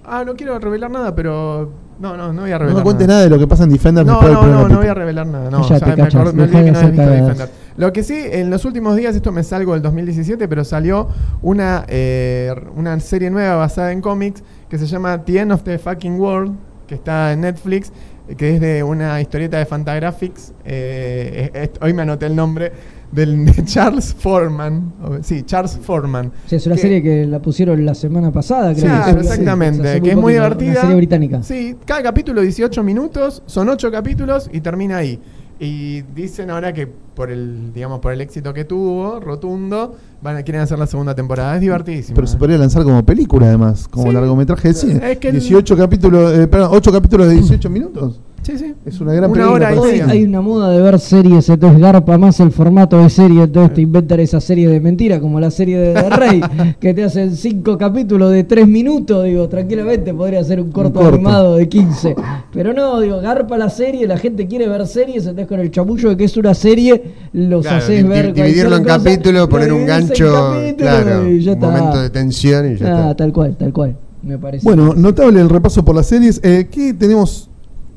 ah, 0.06 0.24
no 0.24 0.34
quiero 0.34 0.58
revelar 0.58 0.90
nada, 0.90 1.14
pero 1.14 1.70
No, 2.00 2.16
no, 2.16 2.32
no 2.32 2.42
voy 2.42 2.50
a 2.50 2.54
No 2.54 2.58
revelar 2.58 2.76
me 2.78 2.82
cuentes 2.82 3.06
nada. 3.06 3.18
nada 3.20 3.24
de 3.24 3.30
lo 3.30 3.38
que 3.38 3.46
pasa 3.46 3.64
en 3.64 3.70
Defender 3.70 4.04
No, 4.04 4.20
no, 4.20 4.42
no, 4.46 4.68
no 4.68 4.76
voy 4.78 4.86
a 4.88 4.94
revelar 4.94 5.26
nada. 5.26 5.50
No, 5.50 5.62
ya 5.68 5.74
me, 5.86 5.94
cacha, 5.96 6.18
acordé- 6.22 6.32
me 6.32 6.46
dejá 6.46 6.58
olvidé 6.58 6.58
de 6.58 6.64
que 6.64 6.72
no 6.72 6.90
visto. 6.90 7.10
Defender. 7.12 7.48
Lo 7.76 7.92
que 7.92 8.02
sí, 8.02 8.14
en 8.30 8.50
los 8.50 8.64
últimos 8.64 8.96
días, 8.96 9.14
esto 9.16 9.32
me 9.32 9.42
salgo 9.42 9.72
del 9.74 9.82
2017, 9.82 10.46
pero 10.48 10.64
salió 10.64 11.08
una, 11.42 11.84
eh, 11.88 12.52
una 12.76 12.98
serie 13.00 13.30
nueva 13.30 13.56
basada 13.56 13.92
en 13.92 14.00
cómics 14.00 14.42
que 14.68 14.78
se 14.78 14.86
llama 14.86 15.24
The 15.24 15.38
End 15.40 15.52
of 15.52 15.62
the 15.62 15.78
Fucking 15.78 16.18
World, 16.20 16.54
que 16.86 16.94
está 16.96 17.32
en 17.32 17.40
Netflix, 17.42 17.92
que 18.36 18.54
es 18.54 18.60
de 18.60 18.82
una 18.82 19.20
historieta 19.20 19.58
de 19.58 19.66
Fantagraphics. 19.66 20.52
eh, 20.64 21.50
es- 21.54 21.62
es- 21.70 21.70
hoy 21.82 21.92
me 21.92 22.02
anoté 22.02 22.26
el 22.26 22.34
nombre 22.36 22.72
del 23.14 23.44
de 23.46 23.64
Charles 23.64 24.14
Foreman. 24.14 24.92
Sí, 25.22 25.42
Charles 25.44 25.78
Foreman. 25.82 26.32
Sea, 26.46 26.58
es 26.58 26.66
una 26.66 26.74
Que- 26.76 26.80
serie 26.82 27.02
que 27.02 27.26
la 27.26 27.40
pusieron 27.40 27.84
la 27.86 27.94
semana 27.94 28.30
pasada, 28.32 28.72
creo. 28.74 28.86
Claro, 28.86 29.16
que 29.18 29.22
sí, 29.24 29.28
exactamente, 29.30 30.00
que 30.02 30.10
es 30.10 30.14
muy 30.16 30.22
poquito, 30.34 30.42
divertida. 30.42 30.70
Una 30.72 30.80
serie 30.80 30.96
británica. 30.96 31.42
Sí, 31.42 31.76
cada 31.84 32.02
capítulo 32.02 32.40
18 32.40 32.82
minutos, 32.82 33.42
son 33.46 33.68
8 33.68 33.90
capítulos 33.90 34.50
y 34.52 34.60
termina 34.60 34.96
ahí. 34.98 35.18
Y 35.60 36.02
dicen 36.16 36.50
ahora 36.50 36.72
que 36.72 36.88
por 36.88 37.30
el, 37.30 37.72
digamos, 37.72 38.00
por 38.00 38.12
el 38.12 38.20
éxito 38.20 38.52
que 38.52 38.64
tuvo, 38.64 39.20
rotundo, 39.20 39.94
van 40.20 40.36
a, 40.38 40.42
quieren 40.42 40.60
hacer 40.62 40.76
la 40.80 40.86
segunda 40.88 41.14
temporada. 41.14 41.54
Es 41.54 41.60
divertidísimo. 41.60 42.16
Pero 42.16 42.26
se 42.26 42.34
¿eh? 42.34 42.38
podría 42.40 42.58
lanzar 42.58 42.82
como 42.82 43.04
película 43.06 43.46
además, 43.46 43.86
como 43.86 44.08
Sí. 44.08 44.12
largometraje 44.12 44.68
de 44.68 44.74
cine. 44.74 45.12
Es 45.12 45.18
que 45.18 45.28
el- 45.28 45.34
18 45.38 45.76
capítulos, 45.76 46.36
eh, 46.36 46.48
perdón, 46.48 46.70
8 46.72 46.90
capítulos 46.90 47.28
de 47.28 47.34
18 47.34 47.70
minutos. 47.70 48.20
Sí, 48.44 48.58
sí. 48.58 48.74
Es 48.84 49.00
una 49.00 49.14
gran 49.14 49.30
Una 49.30 49.40
película. 49.46 49.68
hora 49.70 49.80
Hoy 49.80 50.00
hay 50.00 50.24
una 50.24 50.42
moda 50.42 50.70
de 50.70 50.82
ver 50.82 50.98
series, 51.00 51.48
entonces 51.48 51.80
garpa 51.80 52.18
más 52.18 52.38
el 52.40 52.52
formato 52.52 52.98
de 53.02 53.08
serie, 53.08 53.44
entonces 53.44 53.72
te 53.74 53.80
inventan 53.80 54.20
esa 54.20 54.38
serie 54.38 54.68
de 54.68 54.80
mentira, 54.80 55.18
como 55.18 55.40
la 55.40 55.50
serie 55.50 55.78
de 55.78 55.94
The 55.94 56.10
Rey, 56.10 56.40
que 56.80 56.92
te 56.92 57.04
hacen 57.04 57.34
cinco 57.36 57.78
capítulos 57.78 58.30
de 58.32 58.44
tres 58.44 58.68
minutos, 58.68 59.24
digo, 59.24 59.48
tranquilamente 59.48 60.12
podría 60.12 60.44
ser 60.44 60.60
un 60.60 60.70
corto, 60.72 61.00
corto. 61.00 61.14
animado 61.14 61.56
de 61.56 61.68
15. 61.70 62.14
Pero 62.52 62.74
no, 62.74 63.00
digo, 63.00 63.18
garpa 63.20 63.56
la 63.56 63.70
serie, 63.70 64.06
la 64.06 64.18
gente 64.18 64.46
quiere 64.46 64.68
ver 64.68 64.86
series, 64.86 65.22
entonces 65.24 65.46
con 65.46 65.60
el 65.60 65.70
chamullo 65.70 66.10
de 66.10 66.16
que 66.18 66.24
es 66.24 66.36
una 66.36 66.52
serie, 66.52 67.02
los 67.32 67.62
Claro, 67.62 67.78
haces 67.78 68.06
ver 68.06 68.34
di- 68.34 68.42
dividirlo 68.42 68.76
en 68.76 68.84
capítulos, 68.84 69.40
lo 69.40 69.48
poner 69.48 69.72
un 69.72 69.86
gancho, 69.86 70.54
claro, 70.76 71.28
y 71.30 71.40
ya 71.40 71.52
un 71.52 71.56
está. 71.56 71.70
momento 71.70 72.02
de 72.02 72.10
tensión 72.10 72.72
y 72.72 72.76
ya 72.76 72.86
Ah, 72.86 73.00
está. 73.10 73.16
tal 73.16 73.32
cual, 73.32 73.56
tal 73.56 73.72
cual, 73.72 73.96
me 74.22 74.36
parece. 74.36 74.64
Bueno, 74.66 74.92
notable 74.94 75.40
el 75.40 75.48
repaso 75.48 75.82
por 75.82 75.94
las 75.94 76.06
series. 76.06 76.40
Eh, 76.44 76.68
¿Qué 76.70 76.92
tenemos, 76.92 77.48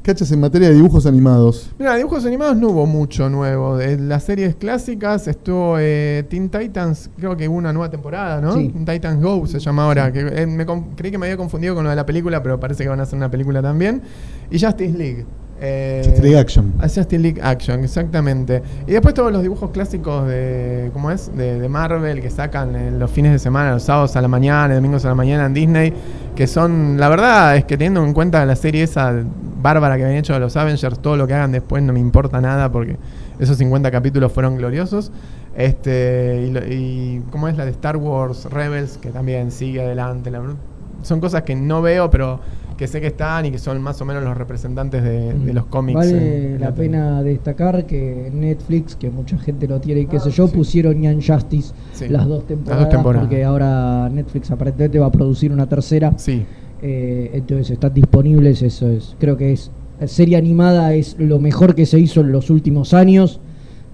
cachas, 0.07 0.31
en 0.31 0.39
materia 0.39 0.69
de 0.69 0.75
dibujos 0.75 1.05
animados? 1.05 1.69
Mira, 1.77 1.95
dibujos 1.95 2.25
animados 2.25 2.55
no 2.55 2.69
hubo 2.69 2.85
mucho 2.85 3.29
nuevo. 3.29 3.75
De 3.75 3.97
las 3.97 4.23
series 4.23 4.55
clásicas 4.55 5.27
estuvo 5.27 5.75
eh, 5.77 6.25
Teen 6.29 6.49
Titans, 6.49 7.09
creo 7.17 7.35
que 7.35 7.49
hubo 7.49 7.57
una 7.57 7.73
nueva 7.73 7.89
temporada, 7.89 8.39
¿no? 8.39 8.53
Sí. 8.53 8.69
Teen 8.69 8.85
Titans 8.85 9.21
Go 9.21 9.45
se 9.45 9.59
llama 9.59 9.83
ahora. 9.83 10.13
Que, 10.13 10.21
eh, 10.21 10.47
me 10.47 10.65
creí 10.95 11.11
que 11.11 11.17
me 11.17 11.25
había 11.25 11.35
confundido 11.35 11.75
con 11.75 11.83
lo 11.83 11.89
de 11.89 11.95
la 11.97 12.05
película, 12.05 12.41
pero 12.41 12.57
parece 12.57 12.83
que 12.83 12.89
van 12.89 13.01
a 13.01 13.03
hacer 13.03 13.17
una 13.17 13.29
película 13.29 13.61
también. 13.61 14.01
Y 14.49 14.59
Justice 14.59 14.97
League. 14.97 15.25
Eh, 15.59 16.01
Justice 16.03 16.21
League 16.23 16.37
Action. 16.39 16.73
a 16.79 16.83
Justice 16.83 17.19
League 17.19 17.41
Action, 17.41 17.83
exactamente. 17.83 18.61
Y 18.85 18.91
después 18.91 19.13
todos 19.13 19.31
los 19.31 19.41
dibujos 19.41 19.71
clásicos 19.71 20.27
de, 20.27 20.89
¿cómo 20.93 21.09
es? 21.11 21.35
De, 21.35 21.59
de 21.59 21.69
Marvel 21.69 22.21
que 22.21 22.29
sacan 22.29 22.75
en 22.75 22.99
los 22.99 23.09
fines 23.09 23.31
de 23.31 23.39
semana, 23.39 23.71
los 23.71 23.83
sábados 23.83 24.15
a 24.15 24.21
la 24.21 24.27
mañana, 24.27 24.75
domingos 24.75 25.03
a 25.05 25.09
la 25.09 25.15
mañana 25.15 25.45
en 25.47 25.53
Disney, 25.53 25.93
que 26.35 26.45
son, 26.47 26.97
la 26.99 27.09
verdad 27.09 27.55
es 27.57 27.65
que 27.65 27.77
teniendo 27.77 28.03
en 28.05 28.13
cuenta 28.13 28.45
la 28.45 28.55
serie 28.55 28.83
esa 28.83 29.13
bárbara 29.61 29.97
que 29.97 30.03
habían 30.03 30.19
hecho 30.19 30.33
de 30.33 30.39
los 30.39 30.55
Avengers, 30.55 30.99
todo 30.99 31.17
lo 31.17 31.25
que 31.27 31.33
hagan 31.33 31.51
después 31.51 31.81
no 31.81 31.91
me 31.93 31.99
importa 31.99 32.39
nada 32.39 32.71
porque 32.71 32.97
esos 33.39 33.57
50 33.57 33.89
capítulos 33.91 34.31
fueron 34.31 34.57
gloriosos. 34.57 35.11
Este, 35.55 36.51
y, 36.69 36.73
y 36.73 37.23
¿cómo 37.31 37.47
es 37.47 37.57
la 37.57 37.65
de 37.65 37.71
Star 37.71 37.97
Wars 37.97 38.45
Rebels? 38.45 38.97
Que 38.99 39.09
también 39.09 39.51
sigue 39.51 39.81
adelante. 39.81 40.29
la- 40.29 40.41
son 41.03 41.19
cosas 41.19 41.43
que 41.43 41.55
no 41.55 41.81
veo, 41.81 42.09
pero 42.09 42.39
que 42.77 42.87
sé 42.87 43.01
que 43.01 43.07
están 43.07 43.45
y 43.47 43.51
que 43.51 43.57
son 43.57 43.81
más 43.81 43.99
o 44.01 44.05
menos 44.05 44.23
los 44.23 44.37
representantes 44.37 45.03
de, 45.03 45.33
de 45.33 45.53
los 45.53 45.65
cómics. 45.65 45.95
Vale 45.95 46.53
en 46.55 46.61
la 46.61 46.73
tele. 46.73 46.89
pena 46.89 47.23
destacar 47.23 47.85
que 47.85 48.29
Netflix, 48.33 48.95
que 48.95 49.09
mucha 49.09 49.37
gente 49.39 49.67
lo 49.67 49.79
tiene 49.81 50.01
y 50.01 50.05
qué 50.05 50.17
Ah, 50.17 50.21
sé 50.21 50.29
yo, 50.31 50.47
sí. 50.47 50.55
pusieron 50.55 51.01
Young 51.01 51.21
Justice 51.25 51.73
Sí. 51.93 52.07
las 52.07 52.27
dos 52.27 52.39
Las 52.39 52.47
temporadas, 52.47 52.83
dos 52.85 52.89
temporadas. 52.93 53.27
porque 53.27 53.43
ahora 53.43 54.09
Netflix 54.09 54.51
aparentemente 54.51 54.99
va 54.99 55.07
a 55.07 55.11
producir 55.11 55.51
una 55.51 55.67
tercera. 55.67 56.13
Sí. 56.17 56.45
Eh, 56.81 57.31
entonces 57.33 57.71
están 57.71 57.93
disponibles, 57.93 58.61
eso 58.61 58.87
es, 58.89 59.15
creo 59.19 59.35
que 59.35 59.53
es 59.53 59.71
serie 60.05 60.37
animada 60.37 60.93
es 60.93 61.15
lo 61.17 61.39
mejor 61.39 61.73
que 61.73 61.87
se 61.87 61.99
hizo 61.99 62.21
en 62.21 62.31
los 62.31 62.51
últimos 62.51 62.93
años. 62.93 63.39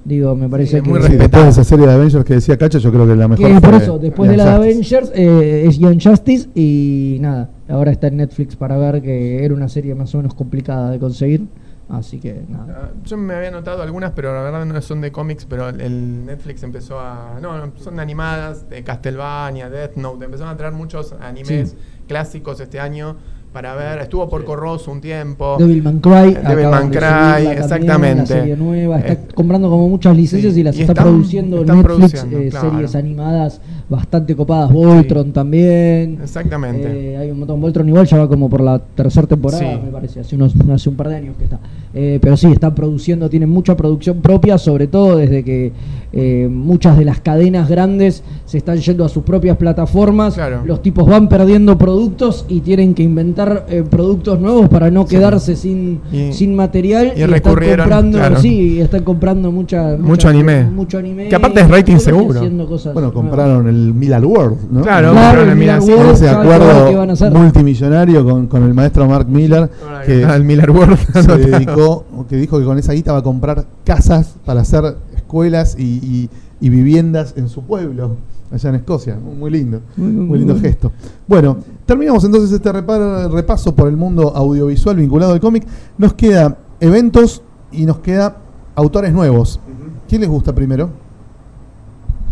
Digo, 0.03 0.35
me 0.35 0.49
parece 0.49 0.79
es 0.79 0.83
que 0.83 0.89
muy 0.89 0.99
Sí, 0.99 1.07
respetable. 1.07 1.23
después 1.29 1.43
de 1.45 1.49
esa 1.51 1.63
serie 1.63 1.87
de 1.87 1.93
Avengers 1.93 2.25
que 2.25 2.33
decía 2.33 2.57
Cacha, 2.57 2.77
yo 2.79 2.91
creo 2.91 3.07
que 3.07 3.15
la 3.15 3.29
mejor. 3.29 3.47
que 3.47 3.61
por 3.61 3.73
eso, 3.75 3.97
después 3.99 4.29
de 4.29 4.35
la 4.35 4.43
de. 4.43 4.51
Avengers 4.51 5.11
eh, 5.15 5.63
es 5.65 5.79
Young 5.79 5.97
Justice 6.03 6.49
y 6.55 7.19
nada, 7.21 7.49
ahora 7.73 7.91
está 7.91 8.07
en 8.07 8.17
Netflix 8.17 8.55
para 8.55 8.77
ver 8.77 9.01
que 9.01 9.43
era 9.43 9.53
una 9.53 9.67
serie 9.67 9.95
más 9.95 10.13
o 10.13 10.17
menos 10.17 10.33
complicada 10.33 10.91
de 10.91 10.99
conseguir, 10.99 11.47
así 11.89 12.19
que 12.19 12.43
nada. 12.47 12.65
Ah, 12.83 12.89
Yo 13.03 13.17
me 13.17 13.33
había 13.33 13.51
notado 13.51 13.81
algunas, 13.83 14.11
pero 14.11 14.33
la 14.33 14.41
verdad 14.41 14.65
no 14.65 14.81
son 14.81 15.01
de 15.01 15.11
cómics, 15.11 15.45
pero 15.45 15.69
el- 15.69 15.81
el 15.81 16.25
Netflix 16.25 16.63
empezó 16.63 16.99
a... 16.99 17.39
No, 17.41 17.71
son 17.77 17.99
animadas, 17.99 18.69
de 18.69 18.83
Castlevania, 18.83 19.69
Death 19.69 19.95
Note, 19.97 20.25
empezaron 20.25 20.53
a 20.53 20.57
traer 20.57 20.73
muchos 20.73 21.13
animes 21.19 21.71
Sí. 21.71 21.75
clásicos 22.07 22.59
este 22.59 22.79
año 22.79 23.15
para 23.51 23.75
ver. 23.75 23.99
Estuvo 23.99 24.27
por 24.27 24.43
Corroso 24.45 24.91
un 24.91 24.99
tiempo. 24.99 25.57
Devilman 25.59 25.99
Cry, 25.99 26.33
Devilman 26.33 26.89
de 26.89 26.97
Cry, 26.97 27.07
también, 27.07 27.51
exactamente. 27.51 28.13
Una 28.21 28.25
serie 28.25 28.55
nueva, 28.57 28.97
está 28.99 29.13
Eh, 29.13 29.19
comprando 29.35 29.69
como 29.69 29.89
muchas 29.89 30.15
licencias 30.17 30.53
sí, 30.55 30.61
y 30.61 30.63
las 30.63 30.75
y 30.75 30.81
está 30.81 30.93
están- 30.93 31.05
produciendo 31.05 31.61
están 31.61 31.77
Netflix, 31.77 31.95
produciendo, 31.97 32.37
eh, 32.39 32.49
claro. 32.49 32.71
series 32.71 32.95
animadas 32.95 33.61
bastante 33.93 34.35
copadas, 34.35 34.71
Voltron 34.71 35.31
también. 35.31 36.19
Exactamente. 36.21 37.13
Eh, 37.13 37.17
hay 37.17 37.31
un 37.31 37.39
montón, 37.39 37.61
Voltron 37.61 37.87
igual 37.87 38.05
ya 38.07 38.17
va 38.17 38.27
como 38.27 38.49
por 38.49 38.61
la 38.61 38.79
tercera 38.79 39.27
temporada, 39.27 39.61
Sí. 39.63 39.79
me 39.85 39.91
parece, 39.91 40.19
hace, 40.19 40.35
unos, 40.35 40.53
hace 40.71 40.89
un 40.89 40.95
par 40.95 41.09
de 41.09 41.15
años 41.15 41.35
que 41.37 41.43
está. 41.45 41.59
Eh, 41.93 42.17
pero 42.21 42.35
sí, 42.35 42.47
están 42.47 42.73
produciendo, 42.73 43.29
tienen 43.29 43.49
mucha 43.49 43.77
producción 43.77 44.17
propia, 44.21 44.57
sobre 44.57 44.87
todo 44.87 45.17
desde 45.17 45.43
que 45.43 45.71
eh, 46.15 46.47
muchas 46.51 46.95
de 46.97 47.05
las 47.05 47.19
cadenas 47.21 47.67
grandes 47.69 48.23
se 48.45 48.57
están 48.59 48.77
yendo 48.77 49.03
a 49.03 49.09
sus 49.09 49.23
propias 49.23 49.57
plataformas, 49.57 50.35
Claro. 50.35 50.61
los 50.65 50.81
tipos 50.81 51.07
van 51.07 51.27
perdiendo 51.27 51.75
productos 51.77 52.45
y 52.49 52.59
tienen 52.61 52.93
que 52.93 53.01
inventar 53.03 53.65
eh, 53.69 53.83
productos 53.87 54.39
nuevos 54.39 54.69
para 54.69 54.91
no 54.91 55.03
Sí. 55.07 55.15
quedarse 55.15 55.55
sin, 55.55 56.01
Y- 56.11 56.31
sin 56.33 56.55
material 56.55 57.07
y 57.15 57.21
están 57.21 57.29
recurrieron, 57.31 57.77
comprando, 57.85 58.17
claro. 58.19 58.37
sí, 58.39 58.79
están 58.79 59.03
comprando 59.03 59.51
mucha, 59.51 59.97
Mucho 59.97 60.29
anime. 60.29 60.63
mucho 60.65 60.97
anime 60.99 61.29
Que 61.29 61.35
aparte 61.35 61.61
es 61.61 61.67
rating 61.69 61.95
y 61.95 61.99
seguro. 61.99 62.39
Bueno, 62.41 62.65
nuevas. 62.65 63.11
compraron 63.11 63.67
el 63.87 63.93
Millard 63.93 64.25
World, 64.25 64.57
¿no? 64.71 64.81
Claro, 64.81 65.11
Claro, 65.11 65.41
el 65.43 65.55
Miller 65.55 65.79
World. 65.79 65.97
World. 65.97 66.13
ese 66.13 66.29
acuerdo 66.29 67.29
multimillonario 67.31 68.23
con, 68.25 68.47
con 68.47 68.63
el 68.63 68.73
maestro 68.73 69.07
Mark 69.07 69.27
Miller 69.27 69.69
que 70.05 70.23
el 70.23 70.43
Miller 70.43 70.71
World. 70.71 70.97
se 71.13 71.37
dedicó, 71.37 72.05
que 72.29 72.35
dijo 72.37 72.59
que 72.59 72.65
con 72.65 72.77
esa 72.79 72.93
guita 72.93 73.11
va 73.13 73.19
a 73.19 73.23
comprar 73.23 73.65
casas 73.83 74.35
para 74.45 74.61
hacer 74.61 74.95
escuelas 75.15 75.75
y, 75.77 75.83
y- 75.83 76.29
y 76.61 76.69
viviendas 76.69 77.33
en 77.35 77.49
su 77.49 77.63
pueblo, 77.63 78.15
allá 78.49 78.69
en 78.69 78.75
Escocia. 78.75 79.17
Muy 79.17 79.51
lindo, 79.51 79.81
Muy, 79.97 80.37
lindo 80.39 80.57
gesto. 80.57 80.93
Bueno, 81.27 81.57
terminamos 81.85 82.23
entonces 82.23 82.51
este 82.53 82.71
repaso 82.71 83.75
por 83.75 83.89
el 83.89 83.97
mundo 83.97 84.31
audiovisual 84.33 84.95
vinculado 84.95 85.33
al 85.33 85.41
cómic. 85.41 85.65
Nos 85.97 86.13
queda 86.13 86.55
eventos 86.79 87.41
y 87.71 87.85
nos 87.85 87.99
queda 87.99 88.37
autores 88.75 89.11
nuevos. 89.11 89.59
¿Quién 90.07 90.21
les 90.21 90.29
gusta 90.29 90.53
primero? 90.55 90.89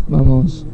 Vamos. 0.07 0.65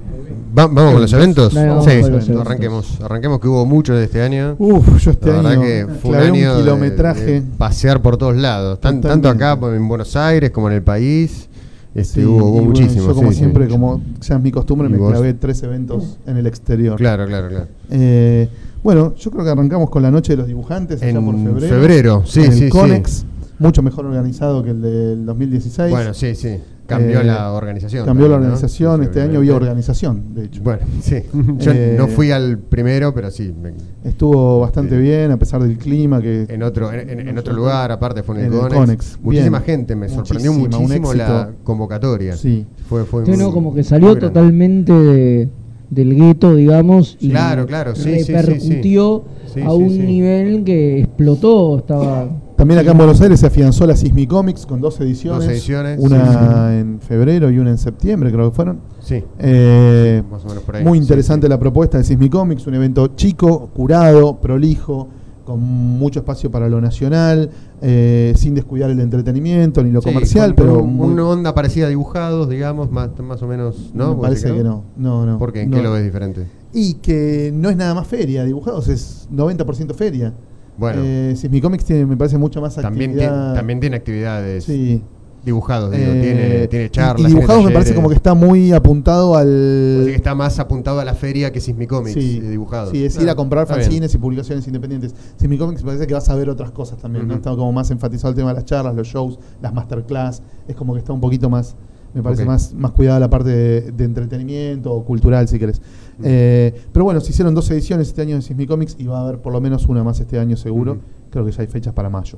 Va- 0.57 0.67
¿Vamos 0.67 0.93
con 0.93 1.01
los 1.01 1.13
eventos? 1.13 1.53
Sí, 1.53 1.59
los 1.59 1.88
eventos. 1.88 2.29
arranquemos. 2.41 2.99
Arranquemos 3.01 3.39
que 3.39 3.47
hubo 3.47 3.65
muchos 3.65 3.97
de 3.97 4.05
este 4.05 4.21
año. 4.21 4.55
Uf, 4.57 4.97
yo 5.03 5.11
este 5.11 5.27
La 5.27 5.35
verdad 5.35 5.51
año 5.51 5.61
que 5.61 5.88
fue 6.01 6.11
un 6.11 6.15
año 6.17 6.57
kilometraje. 6.57 7.25
de 7.25 7.41
pasear 7.57 8.01
por 8.01 8.17
todos 8.17 8.35
lados, 8.35 8.79
Tan- 8.81 9.01
tanto 9.01 9.29
acá 9.29 9.57
en 9.73 9.88
Buenos 9.88 10.15
Aires 10.15 10.51
como 10.51 10.69
en 10.69 10.75
el 10.75 10.81
país. 10.84 11.47
Este, 11.93 12.21
Sí, 12.21 12.25
hubo, 12.25 12.38
hubo 12.45 12.51
bueno, 12.51 12.67
muchísimo. 12.69 13.07
Yo 13.07 13.15
como 13.15 13.31
sí, 13.31 13.38
siempre, 13.39 13.67
como 13.67 14.01
ya 14.21 14.35
es 14.35 14.41
mi 14.41 14.51
costumbre, 14.51 14.88
¿Y 14.88 14.91
me 14.91 14.97
vos? 14.97 15.11
clavé 15.11 15.34
tres 15.34 15.61
eventos 15.63 16.17
en 16.27 16.38
el 16.38 16.45
exterior. 16.45 16.95
Claro, 16.97 17.25
claro, 17.25 17.49
claro. 17.49 17.65
Eh, 17.89 18.47
bueno, 18.84 19.15
yo 19.15 19.31
creo 19.31 19.43
que 19.43 19.49
arrancamos 19.49 19.89
con 19.89 20.03
la 20.03 20.11
noche 20.11 20.34
de 20.34 20.38
los 20.38 20.47
dibujantes 20.47 21.01
allá 21.01 21.11
En 21.17 21.25
por 21.25 21.35
febrero. 21.35 21.75
febrero, 21.75 22.23
sí, 22.25 22.41
en 22.43 22.51
sí, 22.53 22.63
el 22.65 22.65
sí. 22.65 22.69
Conex, 22.69 23.25
mucho 23.57 23.81
mejor 23.81 24.05
organizado 24.05 24.63
que 24.63 24.69
el 24.71 24.81
del 24.81 25.25
2016. 25.25 25.89
Bueno, 25.89 26.13
sí, 26.13 26.35
sí. 26.35 26.57
Cambió 26.88 27.19
Eh, 27.19 27.23
la 27.26 27.51
organización. 27.51 28.05
Cambió 28.05 28.27
la 28.30 28.35
organización, 28.38 29.03
este 29.03 29.22
año 29.22 29.39
había 29.39 29.53
organización, 29.55 30.34
de 30.34 30.45
hecho. 30.45 30.61
Bueno, 30.64 30.81
sí. 31.01 31.18
Yo 31.59 31.72
Eh, 31.73 31.95
no 31.97 32.07
fui 32.07 32.31
al 32.31 32.57
primero, 32.59 33.14
pero 33.14 33.30
sí. 33.30 33.53
me- 33.61 33.73
Estuvo 34.09 34.61
bastante 34.61 34.97
bien, 34.97 35.31
a 35.31 35.38
pesar 35.38 35.61
del 35.61 35.77
clima 35.77 36.22
que... 36.22 36.45
En 36.47 36.64
otro, 36.64 36.91
en, 36.93 37.09
en- 37.09 37.27
en 37.27 37.38
otro 37.38 37.53
lugar, 37.53 37.91
aparte 37.91 38.23
fue 38.23 38.35
en 38.39 38.45
el, 38.45 38.53
En 38.53 38.59
el 38.64 38.68
Conex. 38.69 39.19
Muchísima 39.22 39.59
bien. 39.59 39.65
gente, 39.80 39.95
me 39.97 40.07
sorprendió 40.07 40.53
Muchísima, 40.53 40.80
muchísimo 40.80 41.14
la 41.14 41.49
convocatoria. 41.64 42.38
Sí. 42.38 42.65
Fue, 42.88 43.03
fue 43.03 43.26
Sí, 43.26 43.31
muy- 43.31 43.39
no, 43.41 43.51
como 43.51 43.76
que 43.76 43.84
salió 43.84 44.15
totalmente 44.18 44.93
de- 44.93 45.49
del 45.89 46.15
gueto, 46.15 46.55
digamos, 46.55 47.18
y 47.19 47.30
Claro, 47.30 47.65
claro, 47.65 47.95
sí, 47.95 48.03
sí, 48.03 48.19
sí, 48.19 48.23
sí. 48.26 48.31
repercutió 48.34 49.23
Sí, 49.53 49.61
a 49.61 49.69
sí, 49.69 49.76
un 49.76 49.89
sí. 49.89 49.99
nivel 49.99 50.64
que 50.64 50.99
explotó, 50.99 51.77
estaba 51.80 52.30
También 52.57 52.79
acá 52.79 52.91
en 52.91 52.97
Buenos 52.97 53.21
Aires 53.21 53.39
se 53.39 53.45
afianzó 53.45 53.85
la 53.85 53.95
Sismi 53.95 54.25
Comics 54.25 54.65
con 54.65 54.81
dos 54.81 54.99
ediciones. 54.99 55.43
Dos 55.45 55.53
ediciones, 55.53 55.99
Una 55.99 56.69
sí, 56.71 56.75
en 56.79 56.99
febrero 56.99 57.51
y 57.51 57.59
una 57.59 57.69
en 57.69 57.77
septiembre, 57.77 58.31
creo 58.31 58.49
que 58.49 58.55
fueron. 58.55 58.79
Sí. 58.99 59.23
Eh, 59.38 60.23
Más 60.29 60.43
o 60.43 60.47
menos 60.49 60.63
por 60.63 60.75
ahí. 60.75 60.84
muy 60.84 60.97
interesante 60.97 61.45
sí. 61.45 61.49
la 61.51 61.59
propuesta 61.59 61.99
de 61.99 62.03
Sismi 62.03 62.29
Comics, 62.29 62.65
un 62.65 62.73
evento 62.73 63.07
chico, 63.15 63.69
curado, 63.75 64.38
prolijo, 64.41 65.07
con 65.45 65.61
mucho 65.61 66.19
espacio 66.19 66.49
para 66.51 66.67
lo 66.67 66.81
nacional, 66.81 67.49
eh, 67.81 68.34
sin 68.35 68.55
descuidar 68.55 68.89
el 68.89 68.99
entretenimiento 68.99 69.84
ni 69.84 69.91
lo 69.91 70.01
Sí, 70.01 70.09
comercial, 70.11 70.55
pero 70.55 70.84
muy- 70.84 71.09
una 71.13 71.25
onda 71.27 71.53
parecida 71.53 71.85
a 71.85 71.89
dibujados, 71.89 72.49
digamos, 72.49 72.91
más, 72.91 73.11
más 73.19 73.41
o 73.43 73.47
menos, 73.47 73.91
¿no? 73.93 74.09
me 74.09 74.15
¿Vos 74.15 74.25
parece 74.27 74.51
que 74.51 74.63
no. 74.63 74.84
No, 74.97 75.25
no. 75.27 75.38
¿Por 75.38 75.53
qué? 75.53 75.61
¿En 75.61 75.69
no. 75.69 75.77
qué 75.77 75.84
lo 75.84 75.91
ves 75.93 76.03
diferente? 76.03 76.47
Y 76.73 76.95
que 76.95 77.51
no 77.55 77.69
es 77.69 77.77
nada 77.77 77.93
más 77.93 78.07
feria, 78.07 78.43
dibujados 78.43 78.88
es 78.89 79.29
90% 79.31 79.93
feria. 79.93 80.34
Bueno. 80.77 81.01
Eh, 81.03 81.59
Comics 81.61 81.85
tiene, 81.85 82.05
me 82.05 82.17
parece, 82.17 82.37
mucho 82.37 82.61
más 82.61 82.75
También, 82.75 83.11
actividad. 83.11 83.41
tiene, 83.43 83.55
también 83.55 83.79
tiene 83.79 83.95
actividades 83.95 84.63
Sí. 84.65 85.01
dibujados, 85.43 85.91
digo, 85.91 86.03
Eh, 86.05 86.21
tiene, 86.21 86.67
tiene 86.67 86.89
charlas. 86.91 87.19
Y, 87.19 87.23
tiene 87.25 87.35
dibujados 87.35 87.65
me 87.65 87.71
parece 87.71 87.95
como 87.95 88.09
que 88.09 88.15
está 88.15 88.33
muy 88.33 88.73
apuntado 88.73 89.35
al. 89.35 90.03
Que 90.05 90.15
está 90.15 90.35
más 90.35 90.59
apuntado 90.59 90.99
a 90.99 91.05
la 91.05 91.13
feria 91.15 91.51
que 91.51 91.59
Sismicomics, 91.61 92.13
Sí, 92.13 92.39
de 92.41 92.49
dibujados. 92.49 92.91
Sí, 92.91 93.03
es 93.05 93.19
ir 93.19 93.29
a 93.29 93.35
comprar 93.35 93.65
bien. 93.67 93.79
fanzines 93.81 94.13
y 94.13 94.17
publicaciones 94.17 94.67
independientes. 94.67 95.15
Sismi 95.37 95.57
Comics 95.57 95.81
me 95.83 95.87
parece 95.87 96.05
que 96.05 96.13
vas 96.13 96.29
a 96.29 96.35
ver 96.35 96.49
otras 96.49 96.71
cosas 96.71 96.99
también, 96.99 97.27
¿no? 97.27 97.33
Está 97.35 97.49
como 97.51 97.71
más 97.71 97.89
enfatizado 97.91 98.29
el 98.29 98.35
tema 98.35 98.49
de 98.49 98.55
las 98.55 98.65
charlas, 98.65 98.93
los 98.93 99.07
shows, 99.07 99.39
las 99.61 99.73
masterclass. 99.73 100.41
Es 100.67 100.75
como 100.75 100.93
que 100.93 100.99
está 100.99 101.13
un 101.13 101.21
poquito 101.21 101.49
más, 101.49 101.75
me 102.13 102.21
parece 102.21 102.45
más, 102.45 102.73
más 102.73 102.91
cuidada 102.91 103.19
la 103.19 103.29
parte 103.29 103.49
de, 103.49 103.91
de 103.93 104.03
entretenimiento 104.03 104.91
o 104.93 105.03
cultural, 105.05 105.47
si 105.47 105.57
querés. 105.57 105.81
Eh, 106.23 106.73
pero 106.91 107.06
bueno, 107.06 107.19
se 107.22 107.31
hicieron 107.31 107.53
dos 107.53 107.69
ediciones 107.72 108.07
este 108.07 108.22
año 108.22 108.35
de 108.35 108.41
Sismi 108.41 108.65
Comics 108.65 108.95
y 108.99 109.06
va 109.06 109.19
a 109.19 109.22
haber 109.23 109.39
por 109.39 109.53
lo 109.53 109.61
menos 109.61 109.85
una 109.88 110.03
más 110.03 110.19
este 110.19 110.39
año 110.39 110.57
seguro. 110.57 110.98
Creo 111.30 111.45
que 111.45 111.52
ya 111.52 111.61
hay 111.61 111.68
fechas 111.68 111.94
para 111.94 112.10
mayo. 112.10 112.38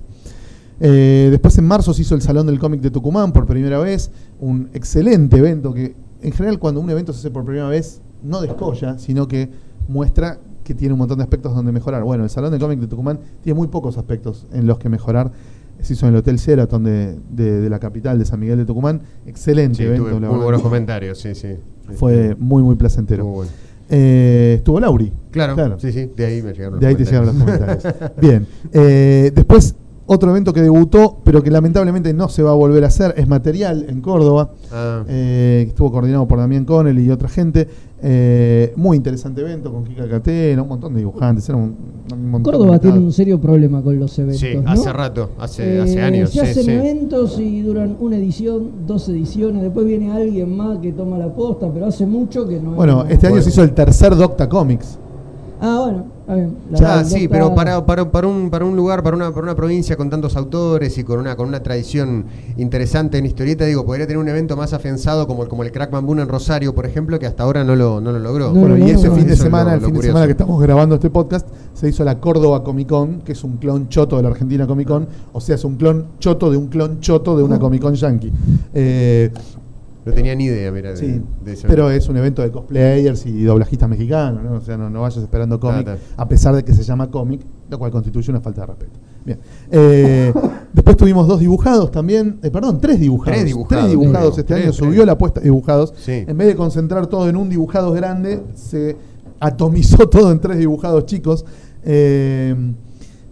Eh, 0.82 1.28
después 1.32 1.58
en 1.58 1.66
marzo 1.66 1.94
se 1.94 2.02
hizo 2.04 2.16
el 2.16 2.22
Salón 2.22 2.48
del 2.48 2.58
Cómic 2.60 2.82
de 2.82 2.90
Tucumán 2.92 3.32
por 3.34 3.46
primera 3.46 3.80
vez, 3.80 4.12
un 4.40 4.70
excelente 4.74 5.38
evento 5.38 5.74
que 5.74 5.94
en 6.22 6.32
general 6.32 6.58
cuando 6.60 6.80
un 6.82 6.90
evento 6.90 7.12
se 7.14 7.20
hace 7.20 7.32
por 7.32 7.44
primera 7.44 7.68
vez 7.68 8.02
no 8.24 8.42
descolla, 8.42 8.98
sino 9.00 9.28
que 9.28 9.50
muestra 9.88 10.40
que 10.64 10.74
tiene 10.76 10.94
un 10.94 11.00
montón 11.00 11.18
de 11.18 11.24
aspectos 11.24 11.54
donde 11.56 11.72
mejorar. 11.72 12.04
Bueno, 12.04 12.24
el 12.24 12.30
Salón 12.30 12.52
del 12.52 12.60
Cómic 12.62 12.80
de 12.80 12.88
Tucumán 12.88 13.20
tiene 13.42 13.58
muy 13.58 13.68
pocos 13.68 13.98
aspectos 13.98 14.46
en 14.54 14.68
los 14.68 14.78
que 14.80 14.88
mejorar. 14.90 15.32
Se 15.82 15.94
hizo 15.94 16.06
en 16.08 16.14
el 16.14 16.20
Hotel 16.20 16.36
Sheraton 16.38 16.84
de, 16.84 17.18
de- 17.32 17.62
de 17.62 17.70
la 17.70 17.80
capital 17.80 18.20
de 18.20 18.26
San 18.26 18.40
Miguel 18.40 18.58
de 18.58 18.66
Tucumán. 18.66 19.02
Excelente 19.26 19.78
Sí, 19.78 19.84
evento. 19.84 20.10
tuve 20.10 20.20
muy 20.30 20.40
buenos 20.44 20.62
comentarios, 20.62 21.18
sí, 21.20 21.34
sí. 21.36 21.56
Fue 21.96 22.36
muy, 22.38 22.62
muy 22.62 22.76
placentero. 22.76 23.24
Estuvo 23.24 23.36
bueno. 23.36 23.52
Eh, 23.90 24.56
estuvo 24.58 24.80
Lauri. 24.80 25.12
Claro, 25.32 25.80
sí, 25.80 25.92
sí, 25.92 26.12
de 26.16 26.26
ahí 26.26 26.42
me 26.42 26.54
llegaron 26.54 26.80
De 26.80 26.88
ahí 26.88 26.96
te 26.96 27.02
los 27.02 27.10
llegaron 27.12 27.28
los 27.28 27.36
comentarios. 27.38 27.84
comentarios. 27.84 28.22
Bien. 28.22 28.48
Eh, 28.74 29.32
después, 29.34 29.76
otro 30.12 30.32
evento 30.32 30.52
que 30.54 30.62
debutó, 30.64 31.18
pero 31.24 31.44
que 31.44 31.52
lamentablemente 31.52 32.14
no 32.14 32.30
se 32.30 32.42
va 32.42 32.50
a 32.50 32.56
volver 32.56 32.84
a 32.84 32.88
hacer, 32.88 33.14
es 33.16 33.28
Material 33.28 33.86
en 33.88 34.02
Córdoba. 34.02 34.50
Ah. 34.72 35.04
Eh, 35.08 35.62
que 35.66 35.70
estuvo 35.70 35.92
coordinado 35.92 36.28
por 36.28 36.40
Damián 36.40 36.66
Connell 36.66 36.98
y 37.00 37.12
otra 37.12 37.30
gente. 37.30 37.68
Eh, 38.02 38.74
muy 38.78 38.96
interesante 38.98 39.42
evento 39.42 39.72
con 39.72 39.84
Kika 39.84 40.08
Catena, 40.08 40.62
un 40.64 40.70
montón 40.70 40.94
de 40.94 41.00
dibujantes. 41.02 41.48
Era 41.50 41.58
un, 41.58 41.76
un 42.12 42.32
montón 42.32 42.54
Córdoba 42.54 42.74
de 42.74 42.80
tiene 42.80 42.98
un 42.98 43.12
serio 43.12 43.40
problema 43.40 43.84
con 43.84 44.00
los 44.00 44.18
eventos. 44.18 44.40
Sí, 44.40 44.56
¿no? 44.56 44.72
hace 44.72 44.92
rato, 44.92 45.30
hace, 45.38 45.80
hace 45.80 46.00
Eh, 46.00 46.02
años. 46.02 46.30
Se 46.32 46.40
sí, 46.40 46.50
hacen 46.50 46.64
sí. 46.64 46.72
eventos 46.72 47.40
y 47.40 47.62
duran 47.62 47.96
una 48.00 48.18
edición, 48.18 48.88
dos 48.88 49.08
ediciones, 49.10 49.62
después 49.62 49.86
viene 49.86 50.12
alguien 50.12 50.58
más 50.58 50.80
que 50.80 50.92
toma 50.92 51.18
la 51.20 51.32
posta, 51.36 51.72
pero 51.72 51.86
hace 51.86 52.06
mucho 52.08 52.48
que 52.48 52.60
no 52.60 52.72
Bueno, 52.72 53.06
este 53.08 53.28
año 53.28 53.42
se 53.42 53.50
hizo 53.50 53.62
el 53.64 53.74
tercer 53.74 54.16
Docta 54.16 54.50
Comics. 54.50 54.98
Ah, 55.62 55.82
bueno, 55.84 56.06
Ah, 56.30 56.36
verdad, 56.70 57.06
sí, 57.06 57.28
pero 57.28 57.56
para, 57.56 57.84
para, 57.86 58.12
para, 58.12 58.28
un, 58.28 58.50
para 58.52 58.64
un 58.64 58.76
lugar, 58.76 59.02
para 59.02 59.16
una, 59.16 59.32
para 59.32 59.42
una 59.42 59.56
provincia 59.56 59.98
con 59.98 60.10
tantos 60.12 60.36
autores 60.38 60.96
y 61.00 61.04
con 61.04 61.20
una, 61.20 61.36
con 61.36 61.48
una 61.48 61.62
tradición 61.64 62.26
interesante 62.58 63.18
en 63.18 63.26
historieta, 63.26 63.66
digo, 63.66 63.84
podría 63.84 64.06
tener 64.06 64.20
un 64.20 64.30
evento 64.30 64.56
más 64.56 64.72
afianzado 64.74 65.26
como, 65.28 65.42
el- 65.44 65.50
como 65.50 65.64
el 65.64 65.72
Crack 65.72 65.90
Bamboo 65.92 66.18
en 66.20 66.28
Rosario, 66.28 66.76
por 66.76 66.86
ejemplo, 66.86 67.18
que 67.18 67.26
hasta 67.26 67.44
ahora 67.44 67.64
no 67.64 67.76
lo, 67.76 68.00
no 68.00 68.12
lo 68.12 68.20
logró. 68.20 68.52
bueno, 68.54 68.78
y 68.78 68.92
ese 68.92 69.10
fin 69.10 69.26
de 69.26 69.36
lo- 69.36 69.44
semana, 69.44 69.74
el 69.74 69.80
lo 69.82 69.88
fin 69.88 69.96
de 69.96 70.04
semana 70.04 70.26
que 70.28 70.32
estamos 70.34 70.62
grabando 70.62 70.96
este 70.96 71.10
podcast, 71.10 71.48
se 71.74 71.90
hizo 71.90 72.04
la 72.04 72.20
Córdoba 72.20 72.64
Comic 72.64 72.88
Con, 72.90 73.22
que 73.22 73.32
es 73.32 73.44
un 73.44 73.58
clon 73.58 73.90
choto 73.90 74.18
de 74.18 74.24
la 74.24 74.30
Argentina 74.30 74.68
Comic 74.68 74.88
Con, 74.88 75.08
o 75.34 75.42
sea, 75.42 75.56
es 75.56 75.64
un 75.66 75.78
clon 75.78 76.06
choto 76.20 76.52
de 76.52 76.58
un 76.58 76.68
clon 76.68 77.00
choto 77.00 77.36
de 77.36 77.42
una 77.44 77.58
Comic 77.60 77.82
Con 77.82 77.96
yankee. 77.96 78.32
Eh, 78.74 79.32
No 80.06 80.14
tenía 80.14 80.34
ni 80.34 80.46
idea, 80.46 80.72
mira, 80.72 80.96
Sí, 80.96 81.22
de 81.44 81.58
pero 81.68 81.92
es 81.92 82.08
un 82.10 82.18
evento 82.18 82.42
de 82.42 82.52
cosplayers 82.52 83.26
y 83.26 83.44
doblajistas 83.44 83.90
mexicanos, 83.90 84.44
¿no? 84.44 84.54
O 84.54 84.62
sea, 84.62 84.78
no, 84.78 84.90
no 84.90 85.02
vayas 85.02 85.22
esperando 85.22 85.60
cómic, 85.60 85.84
Claro. 85.84 86.00
a 86.18 86.28
pesar 86.28 86.56
de 86.56 86.64
que 86.64 86.74
se 86.74 86.84
llama 86.84 87.12
cómic, 87.12 87.42
lo 87.70 87.78
cual 87.78 87.92
constituye 87.92 88.32
una 88.32 88.40
falta 88.42 88.62
de 88.62 88.68
respeto. 88.68 89.00
Bien. 89.26 89.40
Eh, 89.72 90.34
después 90.74 90.96
tuvimos 90.98 91.28
dos 91.28 91.40
dibujados 91.42 91.92
también, 91.92 92.40
eh, 92.42 92.50
perdón, 92.50 92.80
tres 92.80 93.00
dibujados. 93.00 93.36
Tres 93.36 93.46
dibujados, 93.48 93.84
Tres 93.86 93.92
dibujados 93.92 94.20
creo. 94.20 94.30
este 94.30 94.44
Tres, 94.44 94.58
año, 94.58 94.72
tres. 94.72 94.76
subió 94.78 95.06
la 95.06 95.12
apuesta 95.12 95.40
de 95.42 95.44
dibujados. 95.46 95.94
Sí. 95.98 96.24
En 96.28 96.38
vez 96.38 96.48
de 96.48 96.56
concentrar 96.56 97.08
todo 97.08 97.28
en 97.30 97.36
un 97.36 97.50
dibujado 97.50 97.92
grande, 97.92 98.42
se 98.56 98.96
atomizó 99.40 99.98
todo 100.10 100.32
en 100.32 100.40
tres 100.40 100.58
dibujados 100.58 101.06
chicos. 101.06 101.46
Eh, 101.84 102.56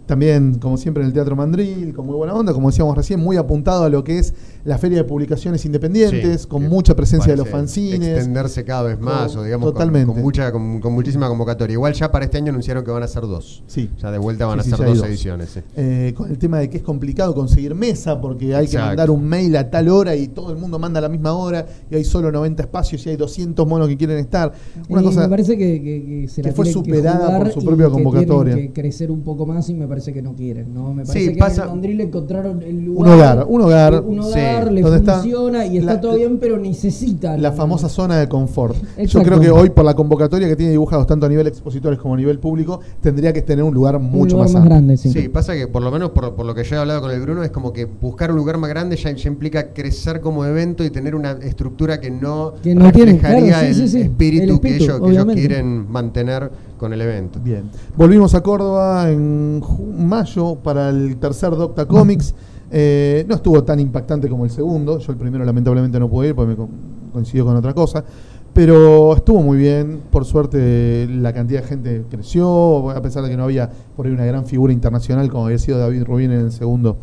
también, 0.08 0.54
como 0.54 0.76
siempre, 0.78 1.02
en 1.02 1.08
el 1.08 1.12
Teatro 1.12 1.36
Mandril, 1.36 1.92
con 1.94 2.06
muy 2.06 2.16
buena 2.16 2.32
onda, 2.34 2.54
como 2.54 2.70
decíamos 2.70 2.96
recién, 2.96 3.20
muy 3.20 3.36
apuntado 3.36 3.84
a 3.84 3.88
lo 3.90 4.02
que 4.02 4.18
es 4.18 4.32
la 4.64 4.78
Feria 4.78 4.96
de 4.98 5.04
Publicaciones 5.04 5.64
Independientes, 5.66 6.42
Sí, 6.42 6.48
con 6.48 6.66
mucha 6.66 6.96
presencia 6.96 7.32
de 7.32 7.36
los 7.36 7.46
parece 7.46 7.58
fanzines. 7.90 8.08
Extenderse 8.16 8.64
cada 8.64 8.84
vez 8.84 8.98
más, 8.98 9.32
Con- 9.32 9.40
o 9.42 9.44
digamos, 9.44 9.66
con- 9.66 9.74
totalmente. 9.74 10.12
Con, 10.14 10.22
mucha, 10.22 10.50
con, 10.50 10.80
con 10.80 10.94
muchísima 10.94 11.28
convocatoria. 11.28 11.74
Igual 11.74 11.92
ya 11.92 12.10
para 12.10 12.24
este 12.24 12.38
año 12.38 12.48
anunciaron 12.50 12.82
que 12.84 12.90
van 12.90 13.02
a 13.02 13.06
ser 13.06 13.22
dos. 13.24 13.62
Sí. 13.66 13.90
Ya 14.00 14.10
de 14.10 14.16
vuelta 14.18 14.46
van 14.46 14.62
Sí, 14.64 14.72
a 14.72 14.76
ser 14.78 14.86
dos, 14.86 14.98
dos. 14.98 15.06
ediciones. 15.06 15.50
sí. 15.50 15.60
Eh, 15.76 16.14
con 16.16 16.30
el 16.30 16.38
tema 16.38 16.58
de 16.58 16.70
que 16.70 16.78
es 16.78 16.82
complicado 16.82 17.34
conseguir 17.34 17.74
mesa 17.74 18.18
porque 18.20 18.54
hay 18.54 18.66
que 18.66 18.78
mandar 18.78 19.10
un 19.10 19.22
mail 19.24 19.54
a 19.58 19.68
tal 19.70 19.90
hora 19.90 20.16
y 20.16 20.28
todo 20.28 20.50
el 20.52 20.56
mundo 20.56 20.78
manda 20.78 20.98
a 20.98 21.02
la 21.02 21.08
misma 21.10 21.34
hora 21.34 21.66
y 21.90 21.96
hay 21.96 22.04
solo 22.04 22.32
90 22.32 22.62
espacios 22.62 23.04
y 23.06 23.10
hay 23.10 23.16
200 23.16 23.66
monos 23.66 23.88
que 23.88 23.96
quieren 23.98 24.18
estar. 24.18 24.52
Una 24.88 25.02
Y 25.02 25.04
cosa 25.04 25.20
me 25.20 25.28
parece 25.28 25.58
que, 25.58 25.82
que- 25.82 26.04
que 26.22 26.28
se 26.28 26.40
que 26.40 26.48
la 26.48 26.54
fue 26.54 26.64
superada 26.66 27.26
jugar 27.26 27.42
por 27.42 27.52
su 27.52 27.64
propia 27.64 27.86
que 27.86 27.92
convocatoria. 27.92 28.54
que 28.56 28.72
crecer 28.72 29.10
un 29.10 29.22
poco 29.22 29.44
más 29.44 29.68
y 29.68 29.74
me 29.74 29.86
parece 29.98 30.12
que 30.12 30.22
no 30.22 30.34
quieren, 30.34 30.72
¿no? 30.72 30.94
Me 30.94 31.04
parece 31.04 31.26
Sí, 31.26 31.32
que 31.34 31.38
pasa- 31.40 31.62
en 31.62 31.68
el 31.68 31.74
mandril 31.74 32.00
encontraron 32.02 32.62
el 32.62 32.88
un 32.88 32.94
lugar. 32.94 33.38
hogar, 33.38 33.46
un 33.48 33.60
hogar, 33.62 33.94
Un 34.06 34.22
Sí, 34.22 34.28
hogar, 34.30 34.72
le 34.72 34.80
donde 34.82 34.96
está 34.98 35.14
funciona 35.14 35.66
y 35.66 35.78
está 35.78 35.94
la- 35.94 36.00
todo 36.00 36.14
bien, 36.16 36.38
pero 36.38 36.56
necesita. 36.58 37.36
la 37.36 37.50
famosa 37.52 37.88
zona 37.88 38.16
de 38.18 38.28
confort. 38.28 38.76
Yo 39.06 39.22
creo 39.22 39.40
que 39.40 39.50
hoy 39.50 39.70
por 39.70 39.84
la 39.84 39.94
convocatoria 39.94 40.46
que 40.48 40.54
tiene 40.54 40.70
dibujados 40.70 41.06
tanto 41.06 41.26
a 41.26 41.28
nivel 41.28 41.46
expositores 41.48 41.98
como 41.98 42.14
a 42.14 42.16
nivel 42.16 42.38
público, 42.38 42.78
tendría 43.00 43.32
que 43.32 43.42
tener 43.42 43.64
un 43.64 43.74
lugar 43.74 43.98
mucho 43.98 44.36
lugar 44.36 44.46
más, 44.46 44.54
más 44.54 44.64
grande, 44.64 44.96
sí. 44.96 45.10
Sí, 45.10 45.28
pasa 45.28 45.54
que 45.54 45.66
por 45.66 45.82
lo 45.82 45.90
menos 45.90 46.10
por, 46.10 46.34
por 46.36 46.46
lo 46.46 46.54
que 46.54 46.62
yo 46.62 46.76
he 46.76 46.78
hablado 46.78 47.00
con 47.00 47.10
el 47.10 47.20
Bruno, 47.20 47.42
es 47.42 47.50
como 47.50 47.72
que 47.72 47.84
buscar 47.86 48.30
un 48.30 48.36
lugar 48.36 48.56
más 48.58 48.70
grande 48.70 48.94
ya, 48.96 49.10
ya 49.10 49.28
implica 49.28 49.72
crecer 49.72 50.20
como 50.20 50.44
evento 50.44 50.84
y 50.84 50.90
tener 50.90 51.14
una 51.16 51.32
estructura 51.32 52.00
que 52.00 52.10
no, 52.10 52.52
Que 52.62 52.74
no 52.74 52.92
tiene, 52.92 53.12
reflejaría 53.12 53.46
claro, 53.48 53.66
el, 53.66 53.74
sí, 53.74 53.88
sí, 53.88 54.00
espíritu 54.02 54.52
el 54.54 54.60
que 54.60 54.76
ellos, 54.76 54.86
que 54.86 54.92
ellos 54.92 55.00
obviamente. 55.00 55.34
quieren 55.40 55.90
mantener 55.90 56.50
con 56.78 56.92
el 56.92 57.00
evento. 57.02 57.38
Bien. 57.42 57.64
Volvimos 57.96 58.34
a 58.34 58.42
Córdoba 58.42 59.10
en 59.10 59.62
mayo 59.98 60.54
para 60.56 60.88
el 60.88 61.16
tercer 61.16 61.50
Docta 61.50 61.86
Comics. 61.86 62.34
Eh, 62.70 63.24
no 63.28 63.34
estuvo 63.34 63.62
tan 63.64 63.80
impactante 63.80 64.28
como 64.28 64.44
el 64.44 64.50
segundo. 64.50 64.98
Yo 64.98 65.12
el 65.12 65.18
primero 65.18 65.44
lamentablemente 65.44 65.98
no 66.00 66.08
pude 66.08 66.28
ir 66.28 66.34
porque 66.34 66.50
me 66.50 66.56
co- 66.56 66.68
coincidió 67.12 67.44
con 67.44 67.56
otra 67.56 67.74
cosa. 67.74 68.04
Pero 68.54 69.14
estuvo 69.14 69.42
muy 69.42 69.58
bien. 69.58 70.00
Por 70.10 70.24
suerte 70.24 71.06
la 71.10 71.32
cantidad 71.32 71.60
de 71.62 71.66
gente 71.68 72.04
creció, 72.10 72.90
a 72.90 73.00
pesar 73.02 73.22
de 73.24 73.30
que 73.30 73.36
no 73.36 73.44
había 73.44 73.70
por 73.96 74.06
ahí 74.06 74.12
una 74.12 74.24
gran 74.24 74.46
figura 74.46 74.72
internacional 74.72 75.28
como 75.30 75.46
había 75.46 75.58
sido 75.58 75.78
David 75.78 76.04
Rubin 76.04 76.32
en 76.32 76.40
el 76.40 76.52
segundo, 76.52 76.96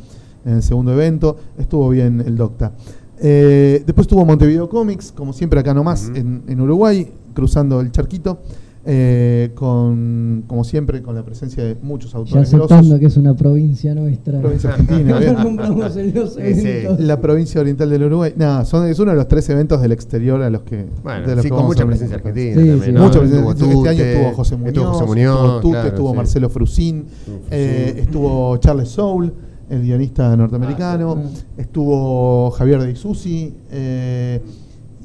en 0.46 0.54
el 0.56 0.64
segundo 0.64 0.94
evento. 0.94 1.38
Estuvo 1.58 1.90
bien 1.90 2.22
el 2.26 2.36
Docta. 2.38 2.72
Eh, 3.20 3.82
después 3.86 4.08
tuvo 4.08 4.26
Montevideo 4.26 4.68
Comics, 4.68 5.12
como 5.14 5.32
siempre 5.32 5.60
acá 5.60 5.74
nomás, 5.74 6.10
Ujú. 6.10 6.18
en, 6.18 6.44
en 6.48 6.60
Uruguay, 6.62 7.10
cruzando 7.34 7.80
el 7.80 7.92
charquito. 7.92 8.40
Eh, 8.88 9.52
con, 9.56 10.44
como 10.48 10.64
siempre, 10.64 11.02
con 11.02 11.16
la 11.16 11.24
presencia 11.26 11.64
de 11.64 11.76
muchos 11.82 12.12
Ya 12.12 12.18
autores 12.20 12.48
aceptando 12.48 12.76
grosos. 12.84 13.00
que 13.00 13.06
es 13.08 13.18
una 13.18 13.36
provincia 13.36 13.96
nuestra. 13.96 14.40
Provincia 14.40 14.70
argentina, 14.72 15.20
en. 16.38 17.08
La 17.08 17.20
provincia 17.20 17.62
oriental 17.62 17.90
del 17.90 18.04
Uruguay. 18.04 18.34
Nada, 18.36 18.66
son, 18.66 18.88
es 18.88 19.00
uno 19.00 19.12
de 19.12 19.18
los 19.18 19.28
tres 19.28 19.50
eventos 19.50 19.82
del 19.82 19.92
exterior 19.92 20.42
a 20.42 20.50
los 20.50 20.62
que. 20.62 20.86
Bueno, 21.04 21.28
de 21.28 21.36
los 21.36 21.44
sí, 21.44 21.50
que 21.50 21.56
con 21.56 21.66
mucha 21.66 21.86
presencia 21.86 22.18
argentina 22.18 22.52
Sí, 22.52 22.56
también. 22.68 22.82
sí. 22.84 22.92
¿no? 22.92 23.04
Mucha 23.06 23.20
presencia. 23.20 23.52
Este 23.52 23.90
año 23.90 24.04
estuvo 24.04 24.34
José 24.36 24.56
Muñoz, 24.56 24.68
estuvo 24.74 24.94
José 24.94 25.06
Muñoz, 25.06 25.36
estuvo 25.36 25.60
Tute, 25.62 25.72
claro, 25.72 25.88
estuvo 25.90 26.10
sí. 26.12 26.16
Marcelo 26.18 26.50
Frusín, 26.50 27.06
eh, 27.52 27.96
estuvo 27.98 28.58
Charles 28.58 28.90
Soule, 28.90 29.32
el 29.70 29.82
guionista 29.82 30.36
norteamericano, 30.38 31.18
Ah, 31.18 31.28
sí. 31.34 31.44
estuvo 31.58 32.52
Javier 32.52 32.82
de 32.84 32.92
Isusi, 32.92 33.54
eh, 33.72 34.42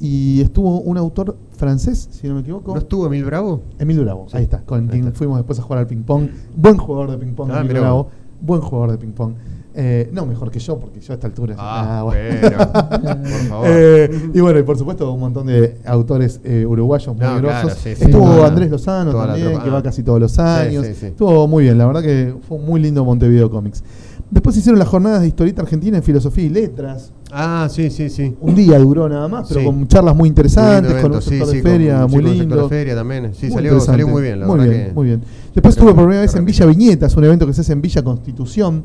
y 0.02 0.40
estuvo 0.40 0.80
un 0.80 0.96
autor 0.98 1.36
francés, 1.60 2.08
si 2.10 2.26
no 2.26 2.34
me 2.34 2.40
equivoco. 2.40 2.72
¿No 2.72 2.78
estuvo 2.78 3.06
Emil 3.06 3.24
Bravo? 3.24 3.60
Emilio 3.78 4.02
Bravo, 4.02 4.26
ahí 4.32 4.42
está, 4.44 4.62
con 4.62 4.90
Ahí 4.90 4.98
está. 5.00 5.12
fuimos 5.12 5.36
después 5.38 5.58
a 5.58 5.62
jugar 5.62 5.78
al 5.80 5.86
ping-pong. 5.86 6.28
Buen 6.56 6.76
jugador 6.76 7.10
de 7.12 7.18
ping-pong, 7.18 7.50
Ah, 7.52 7.62
mirá 7.62 7.80
Bravo. 7.80 8.08
Buen 8.40 8.60
jugador 8.60 8.90
de 8.92 8.98
ping-pong. 8.98 9.34
Eh, 9.72 10.10
no 10.12 10.26
mejor 10.26 10.50
que 10.50 10.58
yo, 10.58 10.78
porque 10.80 10.98
yo 11.00 11.12
a 11.12 11.14
esta 11.14 11.28
altura. 11.28 11.54
Ah, 11.56 12.02
bueno. 12.04 12.36
pero, 12.40 12.58
por 12.72 13.48
favor. 13.48 13.66
Eh, 13.68 14.30
y 14.34 14.40
bueno, 14.40 14.58
y 14.58 14.62
por 14.64 14.76
supuesto, 14.76 15.12
un 15.12 15.20
montón 15.20 15.46
de 15.46 15.76
autores 15.84 16.40
eh, 16.42 16.66
uruguayos 16.66 17.14
muy 17.14 17.24
No, 17.24 17.36
grosos. 17.38 17.60
claro, 17.62 17.70
sí, 17.80 17.94
sí. 17.94 18.04
Estuvo 18.04 18.42
Andrés 18.44 18.68
Lozano 18.68 19.12
también, 19.14 19.60
que 19.60 19.70
va 19.70 19.78
Ah. 19.78 19.82
casi 19.82 20.02
todos 20.02 20.18
los 20.20 20.36
años. 20.40 20.84
sí. 20.86 21.06
Estuvo 21.06 21.46
muy 21.46 21.64
bien, 21.64 21.78
la 21.78 21.86
verdad 21.86 22.02
que 22.02 22.34
fue 22.48 22.58
un 22.58 22.66
muy 22.66 22.80
lindo 22.80 23.04
Montevideo 23.04 23.48
Comics. 23.48 23.84
Después 24.30 24.56
hicieron 24.56 24.78
las 24.78 24.86
jornadas 24.86 25.22
de 25.22 25.26
historieta 25.28 25.62
argentina 25.62 25.96
en 25.96 26.02
filosofía 26.04 26.44
y 26.44 26.50
letras. 26.50 27.12
Ah, 27.32 27.66
sí, 27.68 27.90
sí, 27.90 28.08
sí. 28.08 28.36
Un 28.40 28.54
día 28.54 28.78
duró 28.78 29.08
nada 29.08 29.26
más, 29.26 29.48
pero 29.48 29.60
Sí. 29.60 29.66
con 29.66 29.88
charlas 29.88 30.14
muy 30.14 30.28
interesantes, 30.28 30.92
Muy 30.92 31.02
con 31.02 31.12
un 31.14 31.22
sector 31.22 31.48
sí, 31.48 31.56
de 31.56 31.62
con- 31.62 31.70
feria 31.72 32.06
muy 32.06 32.22
con 32.22 32.30
sector 32.32 32.36
lindo. 32.36 32.62
de 32.62 32.68
feria 32.68 32.94
también. 32.94 33.34
Sí, 33.34 33.46
Muy 33.46 33.54
salió, 33.54 33.80
salió 33.80 34.06
muy 34.08 34.22
bien, 34.22 34.40
la 34.40 34.46
muy 34.46 34.58
verdad 34.58 34.72
bien, 34.72 34.86
que- 34.86 34.92
muy 34.94 35.06
bien. 35.06 35.22
Después 35.52 35.74
estuve 35.74 35.92
por 35.94 36.04
primera 36.04 36.20
vez 36.20 36.34
en. 36.36 36.44
Villa 36.44 36.64
Viñetas, 36.66 37.16
un 37.16 37.24
evento 37.24 37.44
que 37.46 37.52
se 37.54 37.60
hace 37.62 37.72
en 37.72 37.82
Villa 37.82 38.02
Constitución. 38.02 38.82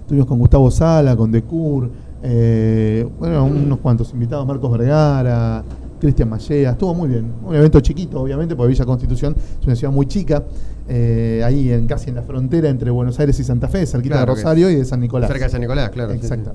Estuvimos 0.00 0.26
con 0.28 0.38
Gustavo 0.38 0.70
Sala, 0.70 1.16
con 1.16 1.32
Decur, 1.32 1.90
eh, 2.22 3.06
bueno, 3.18 3.46
unos 3.46 3.78
cuantos 3.78 4.12
invitados, 4.12 4.46
Marcos 4.46 4.70
Vergara, 4.76 5.64
Cristian 5.98 6.28
Mallea, 6.28 6.72
estuvo 6.72 6.92
muy 6.94 7.08
bien. 7.08 7.32
Un 7.46 7.54
evento 7.54 7.80
chiquito, 7.80 8.20
obviamente, 8.20 8.54
porque 8.54 8.68
Villa 8.72 8.84
Constitución 8.84 9.34
es 9.60 9.66
una 9.66 9.74
ciudad 9.74 9.92
muy 9.92 10.04
chica, 10.06 10.44
eh, 10.88 11.42
ahí 11.44 11.70
en, 11.72 11.86
casi 11.86 12.10
en 12.10 12.16
la 12.16 12.22
frontera 12.22 12.68
entre 12.68 12.90
Buenos 12.90 13.18
Aires 13.20 13.38
y 13.40 13.44
Santa 13.44 13.68
Fe, 13.68 13.86
cerquita 13.86 14.16
Claro 14.16 14.34
de 14.34 14.36
Rosario 14.42 14.70
y 14.70 14.76
de 14.76 14.84
San 14.84 15.00
Nicolás. 15.00 15.28
Cerca 15.30 15.44
de 15.46 15.50
San 15.50 15.60
Nicolás, 15.60 15.90
claro. 15.90 16.12
sí, 16.12 16.18
sí. 16.18 16.24
Exacto. 16.26 16.54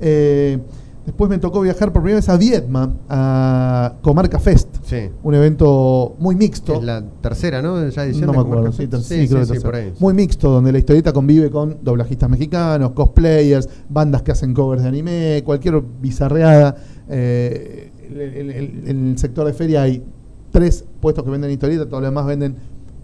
Eh, 0.00 0.58
después 1.06 1.28
me 1.30 1.38
tocó 1.38 1.60
viajar 1.62 1.92
por 1.92 2.02
primera 2.02 2.18
vez 2.18 2.28
a 2.28 2.36
Vietma, 2.36 2.92
a 3.08 3.94
Comarca 4.02 4.38
Fest, 4.38 4.68
Sí. 4.84 5.10
un 5.22 5.34
evento 5.34 6.14
muy 6.18 6.36
mixto. 6.36 6.74
Es 6.74 6.82
la 6.84 7.02
tercera, 7.20 7.60
¿no? 7.62 7.88
Ya 7.88 8.06
No 8.06 8.32
me 8.32 8.38
acuerdo, 8.38 8.72
sí, 8.72 8.86
sí, 8.90 9.02
sí, 9.02 9.28
creo 9.28 9.44
sí, 9.44 9.52
que 9.52 9.58
sí, 9.58 9.64
por 9.64 9.74
ahí. 9.74 9.92
Muy 9.98 10.14
mixto, 10.14 10.50
donde 10.50 10.70
la 10.70 10.78
historieta 10.78 11.12
convive 11.12 11.50
con 11.50 11.78
doblajistas 11.82 12.28
mexicanos, 12.30 12.92
cosplayers, 12.92 13.68
bandas 13.88 14.22
que 14.22 14.32
hacen 14.32 14.54
covers 14.54 14.82
de 14.82 14.88
anime, 14.88 15.42
cualquier 15.44 15.82
bizarreada. 16.00 16.76
Eh, 17.08 17.90
el- 18.10 18.50
el- 18.50 18.88
en 18.88 19.08
el 19.08 19.18
sector 19.18 19.46
de 19.46 19.52
feria 19.52 19.82
hay 19.82 20.02
tres 20.50 20.84
puestos 21.00 21.24
que 21.24 21.30
venden 21.30 21.50
historieta, 21.50 21.86
todos 21.86 22.02
los 22.02 22.10
demás 22.10 22.26
venden 22.26 22.56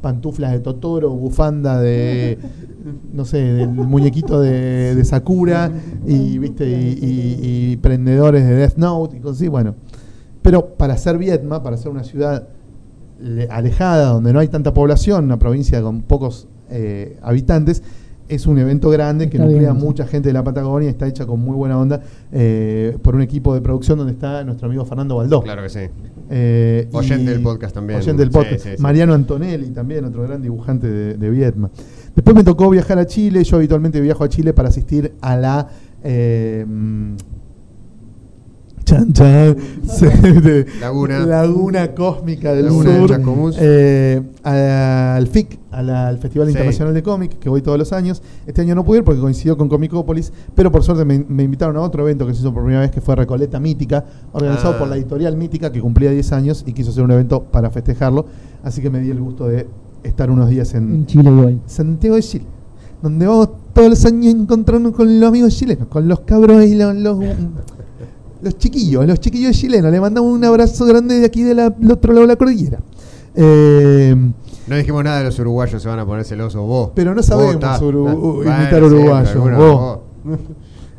pantuflas 0.05 0.53
de 0.53 0.61
Totoro, 0.61 1.09
bufanda 1.11 1.81
de, 1.81 2.37
no 3.15 3.25
sé, 3.25 3.39
del 3.39 3.71
muñequito 3.71 4.39
de, 4.39 4.95
de 4.95 5.05
Sakura 5.07 5.73
y, 6.07 6.37
viste, 6.39 6.69
y, 6.69 7.79
prendedores 7.79 8.45
de 8.47 8.55
Death 8.55 8.77
Note 8.77 9.17
y 9.17 9.21
cosas 9.21 9.39
así, 9.39 9.49
bueno. 9.49 9.75
Pero 10.43 10.67
para 10.77 10.99
ser 10.99 11.17
Vietma, 11.17 11.63
para 11.63 11.79
ser 11.79 11.91
una 11.91 12.05
ciudad 12.05 12.47
le- 13.19 13.49
alejada, 13.49 14.09
donde 14.13 14.35
no 14.35 14.41
hay 14.41 14.49
tanta 14.49 14.75
población, 14.75 15.25
una 15.25 15.39
provincia 15.39 15.81
con 15.81 16.03
pocos 16.03 16.47
eh, 16.69 17.19
habitantes, 17.23 17.83
es 18.29 18.47
un 18.47 18.59
evento 18.59 18.91
grande 18.91 19.29
que 19.29 19.39
nuclea 19.39 19.73
bien, 19.73 19.85
mucha 19.85 20.07
gente 20.07 20.29
de 20.29 20.33
la 20.33 20.43
Patagonia, 20.45 20.89
está 20.89 21.07
hecha 21.07 21.27
con 21.27 21.41
muy 21.41 21.55
buena 21.55 21.79
onda 21.79 22.01
eh, 22.33 22.97
por 23.03 23.15
un 23.15 23.23
equipo 23.23 23.55
de 23.55 23.61
producción 23.61 23.99
donde 23.99 24.13
está 24.13 24.43
nuestro 24.45 24.69
amigo 24.69 24.85
Fernando 24.85 25.17
Baldó. 25.17 25.43
Claro 25.43 25.63
que 25.63 25.69
sí. 25.69 25.81
Eh, 26.31 26.89
Oyente 26.93 27.31
del 27.31 27.43
podcast 27.43 27.75
también. 27.75 27.99
Oyente 28.01 28.23
del 28.23 28.31
podcast. 28.31 28.61
sí, 28.65 28.71
sí. 28.77 28.83
Mariano 28.83 29.15
Antonelli 29.15 29.71
también, 29.71 30.05
otro 30.05 30.23
gran 30.23 30.41
dibujante 30.41 30.89
de, 30.89 31.15
de 31.15 31.31
Vietma. 31.31 31.71
Después 32.15 32.35
me 32.35 32.45
tocó 32.45 32.71
viajar 32.71 32.99
a 32.99 33.07
Chile. 33.07 33.45
Yo 33.45 33.57
habitualmente 33.57 34.01
viajo 34.01 34.25
a 34.25 34.29
Chile 34.29 34.53
para 34.53 34.69
asistir 34.69 35.13
a 35.21 35.37
la. 35.37 35.69
eh, 36.03 36.65
chan, 38.85 39.13
chan, 39.13 39.57
de- 40.43 40.67
Laguna. 40.81 41.21
Laguna 41.27 41.95
Cósmica 41.95 42.53
del 42.55 42.67
Laguna 42.67 42.91
de 42.91 42.99
Sur. 42.99 43.09
Chascomús. 43.11 43.57
eh, 43.59 44.23
al 44.43 45.27
FIC, 45.27 45.59
a 45.71 45.83
la- 45.83 46.09
al 46.09 46.19
Festival 46.19 46.47
Sí. 46.49 46.53
Internacional 46.53 46.95
de 46.95 47.03
Cómic, 47.03 47.39
que 47.39 47.49
voy 47.49 47.63
todos 47.63 47.79
los 47.79 47.93
años. 47.93 48.23
Este 48.47 48.61
año 48.63 48.75
no 48.75 48.85
pude 48.85 48.99
ir 48.99 49.05
porque 49.05 49.21
coincidió 49.21 49.57
con 49.57 49.69
Comicópolis, 49.69 50.33
pero 50.55 50.71
por 50.71 50.83
suerte 50.83 51.05
me, 51.05 51.25
me 51.29 51.43
invitaron 51.43 51.77
a 51.77 51.81
otro 51.81 52.03
evento 52.03 52.27
que 52.27 52.35
se 52.35 52.41
hizo 52.41 52.53
por 52.53 52.63
primera 52.63 52.81
vez, 52.83 52.91
que 52.91 53.01
fue 53.01 53.17
Recoleta 53.17 53.59
Mítica, 53.61 54.05
organizado 54.33 54.75
Ah. 54.75 54.79
por 54.79 54.89
la 54.89 54.97
editorial 54.97 55.37
Mítica, 55.37 55.73
que 55.73 55.81
cumplía 55.81 56.11
10 56.11 56.33
años 56.33 56.63
y 56.67 56.73
quiso 56.73 56.91
hacer 56.91 57.03
un 57.05 57.11
evento 57.11 57.43
para 57.43 57.71
festejarlo. 57.71 58.27
Así 58.63 58.81
que 58.83 58.91
me 58.91 59.01
di 59.01 59.11
el 59.11 59.21
gusto 59.21 59.47
de 59.49 59.67
estar 60.03 60.31
unos 60.31 60.49
días 60.51 60.75
en, 60.75 60.95
En 60.95 61.07
Chile 61.07 61.31
igual. 61.31 61.61
Santiago 61.67 62.17
de 62.17 62.23
Chile, 62.23 62.45
donde 63.03 63.27
vamos 63.27 63.49
todos 63.73 63.89
los 63.89 64.05
años 64.05 64.27
a 64.35 64.37
encontrarnos 64.39 64.93
con 64.93 65.19
los 65.21 65.29
amigos 65.29 65.57
chilenos, 65.57 65.89
con 65.89 66.07
los 66.07 66.21
cabros 66.21 66.65
y 66.65 66.75
los, 66.75 66.95
los, 66.95 67.19
los 68.43 68.59
chiquillos, 68.59 69.07
los 69.07 69.21
chiquillos 69.21 69.57
chilenos. 69.57 69.91
Le 69.91 70.01
mandamos 70.01 70.33
un 70.33 70.45
abrazo 70.45 70.85
grande 70.87 71.19
de 71.21 71.27
aquí 71.27 71.43
del 71.43 71.59
otro 71.91 72.13
lado 72.13 72.23
de 72.23 72.27
la 72.29 72.37
cordillera. 72.37 72.79
Eh, 73.35 74.15
No 74.67 74.77
dijimos 74.77 75.05
nada 75.05 75.19
de 75.19 75.25
los 75.25 75.39
uruguayos, 75.39 75.83
se 75.83 75.89
van 75.89 75.99
a 75.99 76.07
poner 76.07 76.25
celosos 76.25 76.63
vos. 76.67 76.91
Pero 76.95 77.11
no 77.11 77.17
Vos, 77.17 77.27
sabemos 77.27 77.59
ta, 77.59 77.79
uru- 77.81 78.45
ta. 78.45 78.61
imitar 78.63 78.83
uruguayos, 78.85 79.31
alguna- 79.33 79.59
vos. 79.59 79.99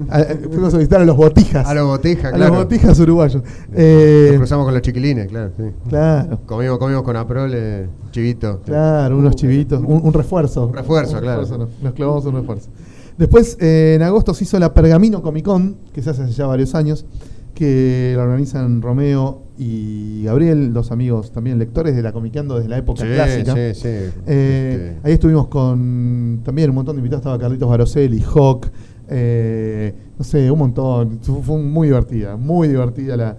a- 0.09 0.17
a- 0.17 0.25
fuimos 0.51 0.73
a 0.73 0.77
visitar 0.77 1.01
a 1.01 1.05
los 1.05 1.15
botijas. 1.15 1.65
A 1.65 1.73
los 1.73 1.87
botijas, 1.87 2.33
A 2.33 2.35
claro. 2.35 2.53
los 2.55 2.63
botijas 2.65 2.99
uruguayos. 2.99 3.41
Eh, 3.73 4.25
Nos 4.31 4.37
cruzamos 4.39 4.65
con 4.65 4.73
los 4.73 4.83
chiquilines, 4.83 5.27
claro. 5.27 5.51
Sí. 5.57 5.63
claro. 5.89 6.39
Comimos, 6.45 6.77
comimos 6.77 7.03
con 7.03 7.15
Aprole, 7.15 7.87
chivito. 8.11 8.59
Claro, 8.65 9.17
unos 9.17 9.35
chivitos, 9.35 9.79
un, 9.85 10.01
un 10.03 10.13
refuerzo. 10.13 10.67
Un 10.67 10.73
refuerzo, 10.73 11.19
claro. 11.21 11.41
nos, 11.41 11.69
nos 11.81 11.93
clavamos 11.93 12.25
un 12.25 12.35
refuerzo. 12.35 12.69
Después, 13.17 13.57
eh, 13.61 13.93
en 13.95 14.01
agosto 14.01 14.33
se 14.33 14.43
hizo 14.43 14.59
la 14.59 14.73
Pergamino 14.73 15.21
Comic 15.21 15.45
Con, 15.45 15.77
que 15.93 16.01
se 16.01 16.09
hace 16.09 16.23
hace 16.23 16.33
ya 16.33 16.47
varios 16.47 16.75
años, 16.75 17.05
que 17.53 18.13
la 18.17 18.23
organizan 18.23 18.81
Romeo 18.81 19.43
y 19.57 20.23
Gabriel, 20.25 20.73
dos 20.73 20.91
amigos 20.91 21.31
también 21.31 21.57
lectores 21.57 21.95
de 21.95 22.01
la 22.01 22.11
Comiqueando 22.11 22.55
desde 22.57 22.67
la 22.67 22.77
época 22.77 23.03
Sí, 23.03 23.07
clásica. 23.13 23.53
sí, 23.53 23.73
sí. 23.73 23.87
Eh, 23.87 24.11
Este, 24.25 24.95
Ahí 25.07 25.13
estuvimos 25.13 25.47
con 25.47 26.41
también 26.43 26.69
un 26.71 26.75
montón 26.75 26.97
de 26.97 26.99
invitados, 26.99 27.21
estaba 27.21 27.39
Carlitos 27.39 27.69
Baroselli, 27.69 28.21
Hawk, 28.21 28.67
eh, 29.07 29.93
no 30.17 30.25
sé, 30.25 30.51
un 30.51 30.59
montón. 30.59 31.19
Fue 31.21 31.41
fue 31.41 31.57
muy 31.59 31.87
divertida, 31.87 32.35
muy 32.35 32.67
divertida 32.67 33.15
la 33.15 33.37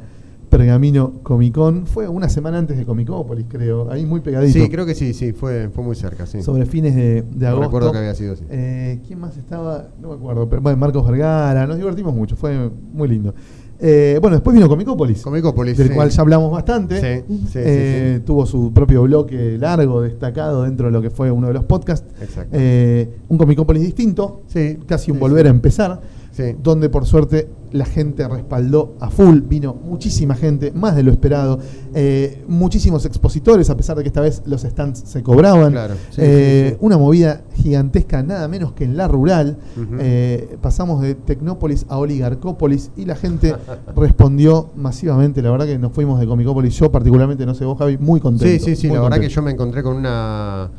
Pergamino 0.49 1.15
Comic 1.23 1.55
Con. 1.55 1.87
Fue 1.87 2.09
una 2.09 2.29
semana 2.29 2.59
antes 2.59 2.77
de 2.79 2.85
Comicópolis, 2.85 3.47
creo, 3.49 3.91
ahí 3.91 4.07
muy 4.07 4.21
pegadito. 4.21 4.59
Sí, 4.59 4.69
creo 4.69 4.87
que 4.87 4.95
sí, 4.95 5.13
sí, 5.13 5.33
fue, 5.33 5.69
fue 5.71 5.83
muy 5.85 5.97
cerca, 5.97 6.27
sí. 6.27 6.43
Sobre 6.43 6.67
fines 6.67 6.95
de, 6.95 7.23
de 7.23 7.25
No 7.39 7.49
agosto. 7.49 7.65
recuerdo 7.67 7.93
que 7.93 7.99
había 7.99 8.15
sido 8.15 8.35
así. 8.35 8.45
Eh, 8.51 9.01
¿Quién 9.07 9.21
más 9.21 9.37
estaba? 9.37 9.89
No 10.01 10.09
me 10.09 10.15
acuerdo, 10.15 10.49
pero 10.49 10.63
bueno, 10.63 10.79
Marcos 10.79 11.07
Vergara, 11.07 11.67
nos 11.67 11.77
divertimos 11.77 12.15
mucho, 12.15 12.37
fue 12.37 12.71
muy 12.93 13.09
lindo. 13.09 13.35
Eh, 13.79 14.19
bueno, 14.23 14.37
después 14.37 14.55
vino 14.55 14.69
Comicópolis, 14.71 15.21
Comicópolis, 15.21 15.77
del 15.77 15.89
sí. 15.89 15.95
cual 15.95 16.09
ya 16.09 16.23
hablamos 16.23 16.51
bastante. 16.51 16.99
Sí, 16.99 17.25
sí, 17.29 17.47
sí, 17.49 17.59
Eh. 17.63 18.21
Tuvo 18.25 18.47
su 18.47 18.73
propio 18.73 19.03
bloque 19.03 19.59
largo, 19.59 20.01
destacado 20.01 20.63
dentro 20.63 20.87
de 20.87 20.93
lo 20.93 21.03
que 21.03 21.11
fue 21.11 21.31
uno 21.31 21.49
de 21.49 21.53
los 21.53 21.67
podcasts. 21.67 22.09
Exacto. 22.23 22.57
Eh, 22.59 23.11
un 23.29 23.37
Comicópolis 23.37 23.83
distinto, 23.83 24.43
Sí, 24.47 24.79
casi 24.87 25.11
un 25.11 25.19
volver 25.19 25.47
a 25.47 25.51
empezar, 25.51 26.01
Sí. 26.37 26.55
donde 26.63 26.89
por 26.91 27.07
suerte 27.07 27.49
la 27.73 27.85
gente 27.85 28.27
respaldó 28.29 28.95
a 29.01 29.11
full, 29.11 29.41
vino 29.41 29.75
muchísima 29.75 30.35
gente, 30.35 30.71
más 30.73 30.95
de 30.95 31.03
lo 31.03 31.11
esperado, 31.11 31.59
eh, 31.95 32.45
muchísimos 32.47 33.05
expositores, 33.07 33.69
a 33.71 33.77
pesar 33.77 33.97
de 33.97 34.03
que 34.03 34.09
esta 34.09 34.21
vez 34.21 34.43
los 34.47 34.63
stands 34.63 35.01
se 35.07 35.23
cobraban. 35.23 35.73
Claro, 35.73 35.95
sí, 36.11 36.21
Eh, 36.23 36.71
sí. 36.73 36.77
Una 36.81 36.97
movida 36.99 37.43
gigantesca, 37.55 38.23
nada 38.23 38.49
menos 38.49 38.73
que 38.73 38.85
en 38.85 38.97
la 38.97 39.09
rural. 39.09 39.57
Eh, 39.99 40.57
pasamos 40.61 41.01
de 41.03 41.15
Tecnópolis 41.15 41.87
a 41.89 41.99
Oligarcópolis 41.99 42.91
y 42.97 43.05
la 43.05 43.17
gente 43.17 43.55
respondió 43.97 44.71
masivamente. 44.77 45.43
La 45.43 45.51
verdad 45.51 45.67
que 45.67 45.79
nos 45.79 45.93
fuimos 45.93 46.21
de 46.21 46.27
Comicópolis, 46.27 46.75
yo 46.79 46.91
particularmente, 46.93 47.45
no 47.47 47.55
sé 47.55 47.65
vos, 47.65 47.79
Javi, 47.79 47.99
muy 47.99 48.21
contento. 48.21 48.65
Sí, 48.65 48.75
sí, 48.75 48.77
sí, 48.81 48.89
la 48.89 49.01
verdad 49.01 49.19
que 49.21 49.29
yo 49.29 49.43
me 49.43 49.51
encontré 49.51 49.83
con 49.83 49.97
una 49.97 50.71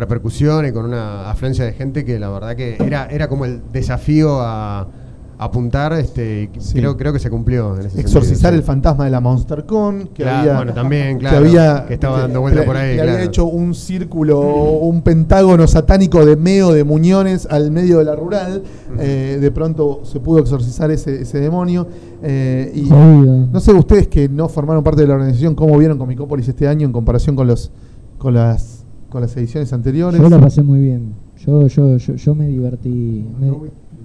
repercusión 0.00 0.66
y 0.66 0.72
con 0.72 0.84
una 0.86 1.30
afluencia 1.30 1.64
de 1.64 1.72
gente 1.72 2.04
que 2.04 2.18
la 2.18 2.28
verdad 2.30 2.56
que 2.56 2.76
era, 2.80 3.06
era 3.06 3.28
como 3.28 3.44
el 3.44 3.60
desafío 3.72 4.40
a, 4.40 4.80
a 4.80 5.44
apuntar, 5.44 5.94
este, 5.94 6.50
y 6.54 6.60
Sí. 6.60 6.74
creo, 6.74 6.98
creo 6.98 7.14
que 7.14 7.18
se 7.18 7.30
cumplió. 7.30 7.74
En 7.80 7.86
ese 7.86 7.98
Exorcizar 8.00 8.36
sentido, 8.36 8.54
el 8.56 8.60
sí. 8.60 8.66
fantasma 8.66 9.04
de 9.06 9.10
la 9.10 9.20
MonsterCon, 9.20 10.08
que 10.08 10.22
Claro, 10.22 10.38
había, 10.40 10.56
bueno, 10.56 10.74
también, 10.74 11.18
que 11.18 11.26
había- 11.28 11.86
que 11.88 11.94
estaba 11.94 12.20
dando 12.20 12.42
vuelta 12.42 12.62
por 12.66 12.76
ahí, 12.76 12.96
le 12.96 13.00
había 13.02 13.22
hecho 13.22 13.46
un 13.46 13.74
círculo, 13.74 14.38
un 14.40 15.00
pentágono 15.00 15.66
satánico 15.66 16.26
de 16.26 16.36
meo 16.36 16.74
de 16.74 16.84
muñones 16.84 17.46
al 17.50 17.70
medio 17.70 18.00
de 18.00 18.04
la 18.04 18.14
rural. 18.16 18.62
Eh, 18.98 19.38
de 19.40 19.50
pronto 19.50 20.00
se 20.04 20.20
pudo 20.20 20.40
exorcizar 20.40 20.90
ese, 20.90 21.22
ese 21.22 21.40
demonio. 21.40 21.86
eh, 22.22 22.70
y 22.74 22.82
no 22.82 23.60
sé 23.60 23.72
ustedes 23.72 24.08
que 24.08 24.28
no 24.28 24.46
formaron 24.50 24.84
parte 24.84 25.00
de 25.00 25.06
la 25.08 25.14
organización, 25.14 25.54
cómo 25.54 25.78
vieron 25.78 25.96
Comicópolis 25.96 26.46
este 26.48 26.68
año 26.68 26.84
en 26.86 26.92
comparación 26.92 27.34
con 27.34 27.46
los 27.46 27.70
con 28.18 28.34
las 28.34 28.79
con 29.10 29.20
las 29.20 29.36
ediciones 29.36 29.72
anteriores. 29.72 30.20
Yo 30.20 30.28
la 30.30 30.40
pasé 30.40 30.62
muy 30.62 30.80
bien. 30.80 31.12
Yo, 31.44 31.66
yo, 31.66 31.96
yo, 31.98 32.14
yo 32.14 32.34
me 32.34 32.48
divertí. 32.48 33.24
Me, 33.40 33.52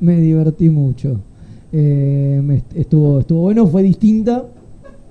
me 0.02 0.19
divertí 0.19 0.69
mucho. 0.69 1.19
Eh, 1.72 2.41
me 2.44 2.57
est- 2.57 2.76
estuvo, 2.76 3.19
estuvo 3.19 3.41
bueno, 3.41 3.68
fue 3.68 3.84
distinta. 3.84 4.45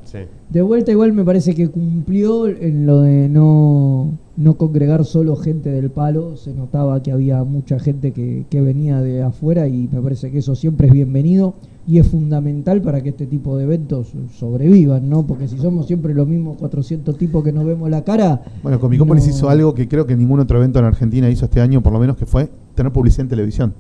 Sí. 0.04 0.18
De 0.50 0.62
vuelta 0.62 0.92
igual 0.92 1.12
me 1.12 1.24
parece 1.24 1.54
que 1.54 1.68
cumplió 1.68 2.46
en 2.46 2.86
lo 2.86 3.00
de 3.00 3.28
no, 3.28 4.12
no 4.36 4.54
congregar 4.56 5.04
solo 5.04 5.36
gente 5.36 5.70
del 5.70 5.90
palo. 5.90 6.36
Se 6.36 6.52
notaba 6.54 7.02
que 7.02 7.10
había 7.12 7.42
mucha 7.44 7.78
gente 7.78 8.12
que, 8.12 8.44
que 8.48 8.60
venía 8.60 9.00
de 9.00 9.22
afuera 9.22 9.66
y 9.68 9.88
me 9.92 10.00
parece 10.00 10.30
que 10.30 10.38
eso 10.38 10.54
siempre 10.54 10.86
es 10.88 10.92
bienvenido 10.92 11.54
y 11.86 11.98
es 11.98 12.06
fundamental 12.06 12.80
para 12.80 13.02
que 13.02 13.10
este 13.10 13.26
tipo 13.26 13.56
de 13.58 13.64
eventos 13.64 14.12
sobrevivan, 14.38 15.08
¿no? 15.08 15.26
Porque 15.26 15.48
si 15.48 15.58
somos 15.58 15.86
siempre 15.86 16.14
los 16.14 16.26
mismos 16.26 16.56
400 16.56 17.16
tipos 17.18 17.44
que 17.44 17.52
nos 17.52 17.64
vemos 17.66 17.90
la 17.90 18.02
cara... 18.04 18.42
Bueno, 18.62 18.80
Comicópolis 18.80 19.24
no- 19.26 19.30
hizo 19.30 19.48
algo 19.50 19.74
que 19.74 19.86
creo 19.86 20.06
que 20.06 20.16
ningún 20.16 20.40
otro 20.40 20.56
evento 20.58 20.78
en 20.78 20.86
Argentina 20.86 21.28
hizo 21.28 21.44
este 21.44 21.60
año, 21.60 21.82
por 21.82 21.92
lo 21.92 21.98
menos 21.98 22.16
que 22.16 22.24
fue 22.26 22.48
tener 22.74 22.90
publicidad 22.92 23.22
en 23.22 23.28
televisión. 23.28 23.74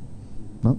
¿no? 0.62 0.76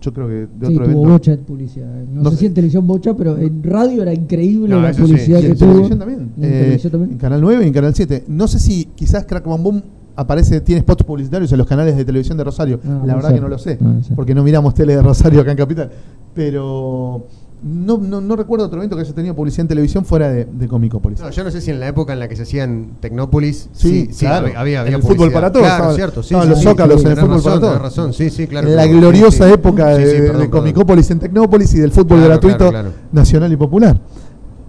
Yo 0.00 0.12
creo 0.14 0.26
que 0.28 0.34
de 0.34 0.46
Sí, 0.46 0.72
otro 0.72 0.74
tuvo 0.76 0.84
evento. 0.84 1.08
bocha 1.10 1.30
de 1.32 1.38
publicidad. 1.38 2.04
No, 2.12 2.22
No 2.22 2.30
sé 2.30 2.36
sé. 2.36 2.40
si 2.40 2.46
en 2.46 2.54
televisión 2.54 2.86
bocha, 2.86 3.14
pero 3.14 3.36
en 3.38 3.62
radio 3.62 4.02
era 4.02 4.12
increíble 4.14 4.68
No, 4.74 4.80
la 4.80 4.92
sí. 4.94 5.02
publicidad 5.02 5.38
Y 5.38 5.42
que 5.42 5.48
en 5.48 5.56
tuvo. 5.58 5.68
televisión 5.68 5.98
también. 5.98 6.30
Y 6.38 6.44
en 6.44 6.52
Eh, 6.52 6.60
televisión 6.62 6.90
también. 6.90 7.10
en 7.12 7.18
Canal 7.18 7.40
9 7.42 7.64
y 7.64 7.66
en 7.68 7.72
Canal 7.74 7.94
7. 7.94 8.24
No 8.28 8.48
sé 8.48 8.58
si 8.58 8.86
quizás 8.94 9.26
Crack 9.26 9.46
Bam 9.46 9.62
Boom 9.62 9.82
aparece, 10.16 10.60
tiene 10.60 10.80
spots 10.82 11.04
publicitarios 11.04 11.50
en 11.52 11.58
los 11.58 11.66
canales 11.66 11.96
de 11.96 12.04
televisión 12.04 12.36
de 12.38 12.44
Rosario. 12.44 12.80
Ah, 12.84 12.88
la 12.88 13.12
no 13.12 13.16
verdad 13.16 13.28
sé. 13.30 13.34
que 13.34 13.40
no 13.40 13.48
lo 13.48 13.58
sé, 13.58 13.78
No 13.80 14.02
sé. 14.02 14.14
porque 14.14 14.34
no 14.34 14.42
miramos 14.42 14.74
tele 14.74 14.96
de 14.96 15.02
Rosario 15.02 15.40
acá 15.40 15.50
en 15.52 15.56
Capital. 15.56 15.90
Pero 16.34 17.26
no, 17.62 17.96
no, 17.98 18.20
no 18.20 18.34
recuerdo 18.36 18.66
otro 18.66 18.78
evento 18.78 18.96
que 18.96 19.02
haya 19.02 19.14
tenido 19.14 19.34
publicidad 19.36 19.60
en 19.62 19.68
televisión 19.68 20.04
fuera 20.04 20.28
de, 20.30 20.46
de 20.46 20.66
Comicópolis. 20.68 21.20
No, 21.20 21.30
yo 21.30 21.44
no 21.44 21.50
sé 21.50 21.60
si 21.60 21.70
en 21.70 21.78
la 21.78 21.86
época 21.88 22.12
en 22.12 22.18
la 22.18 22.26
que 22.28 22.34
se 22.36 22.42
hacían 22.42 22.92
Tecnópolis, 23.00 23.68
Sí, 23.72 24.08
claro. 24.18 24.46
había, 24.46 24.60
había, 24.60 24.80
En 24.80 24.86
había 24.86 24.96
el 24.96 25.02
fútbol 25.02 25.30
para 25.30 25.52
todos, 25.52 25.66
Claro, 25.66 25.94
cierto, 25.94 26.22
sí, 26.22 26.34
sí, 26.40 26.48
los 26.48 26.58
sí, 26.58 26.64
zócalos 26.64 27.00
sí, 27.00 27.06
en 27.06 27.12
el 27.12 27.18
fútbol 27.18 27.42
para 27.42 27.60
todos. 27.60 27.80
razón, 27.82 28.12
sí, 28.12 28.30
sí, 28.30 28.46
claro. 28.48 28.68
la 28.68 28.84
Sí, 28.84 28.90
gloriosa 28.90 29.46
sí. 29.46 29.52
época 29.52 29.94
Sí, 29.96 30.02
de, 30.02 30.06
sí, 30.10 30.12
de 30.14 30.20
perdón, 30.22 30.36
perdón. 30.42 30.50
Comicópolis 30.60 31.10
en 31.12 31.18
Tecnópolis 31.20 31.74
y 31.74 31.78
del 31.78 31.92
fútbol 31.92 32.18
Claro, 32.18 32.28
gratuito 32.28 32.56
claro, 32.58 32.70
claro. 32.72 32.90
nacional 33.12 33.52
y 33.52 33.56
popular. 33.56 34.00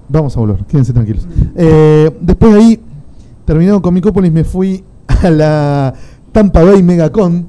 Vamos 0.10 0.38
a 0.38 0.40
volver, 0.42 0.58
quédense 0.66 0.94
tranquilos. 0.94 1.26
Eh, 1.56 2.12
después 2.22 2.54
de 2.54 2.60
ahí, 2.60 2.80
terminado 3.46 3.82
Comicópolis, 3.82 4.32
me 4.32 4.44
fui 4.44 4.84
a 5.08 5.30
la 5.30 5.94
Tampa 6.32 6.64
Bay 6.64 6.82
Megacon, 6.84 7.48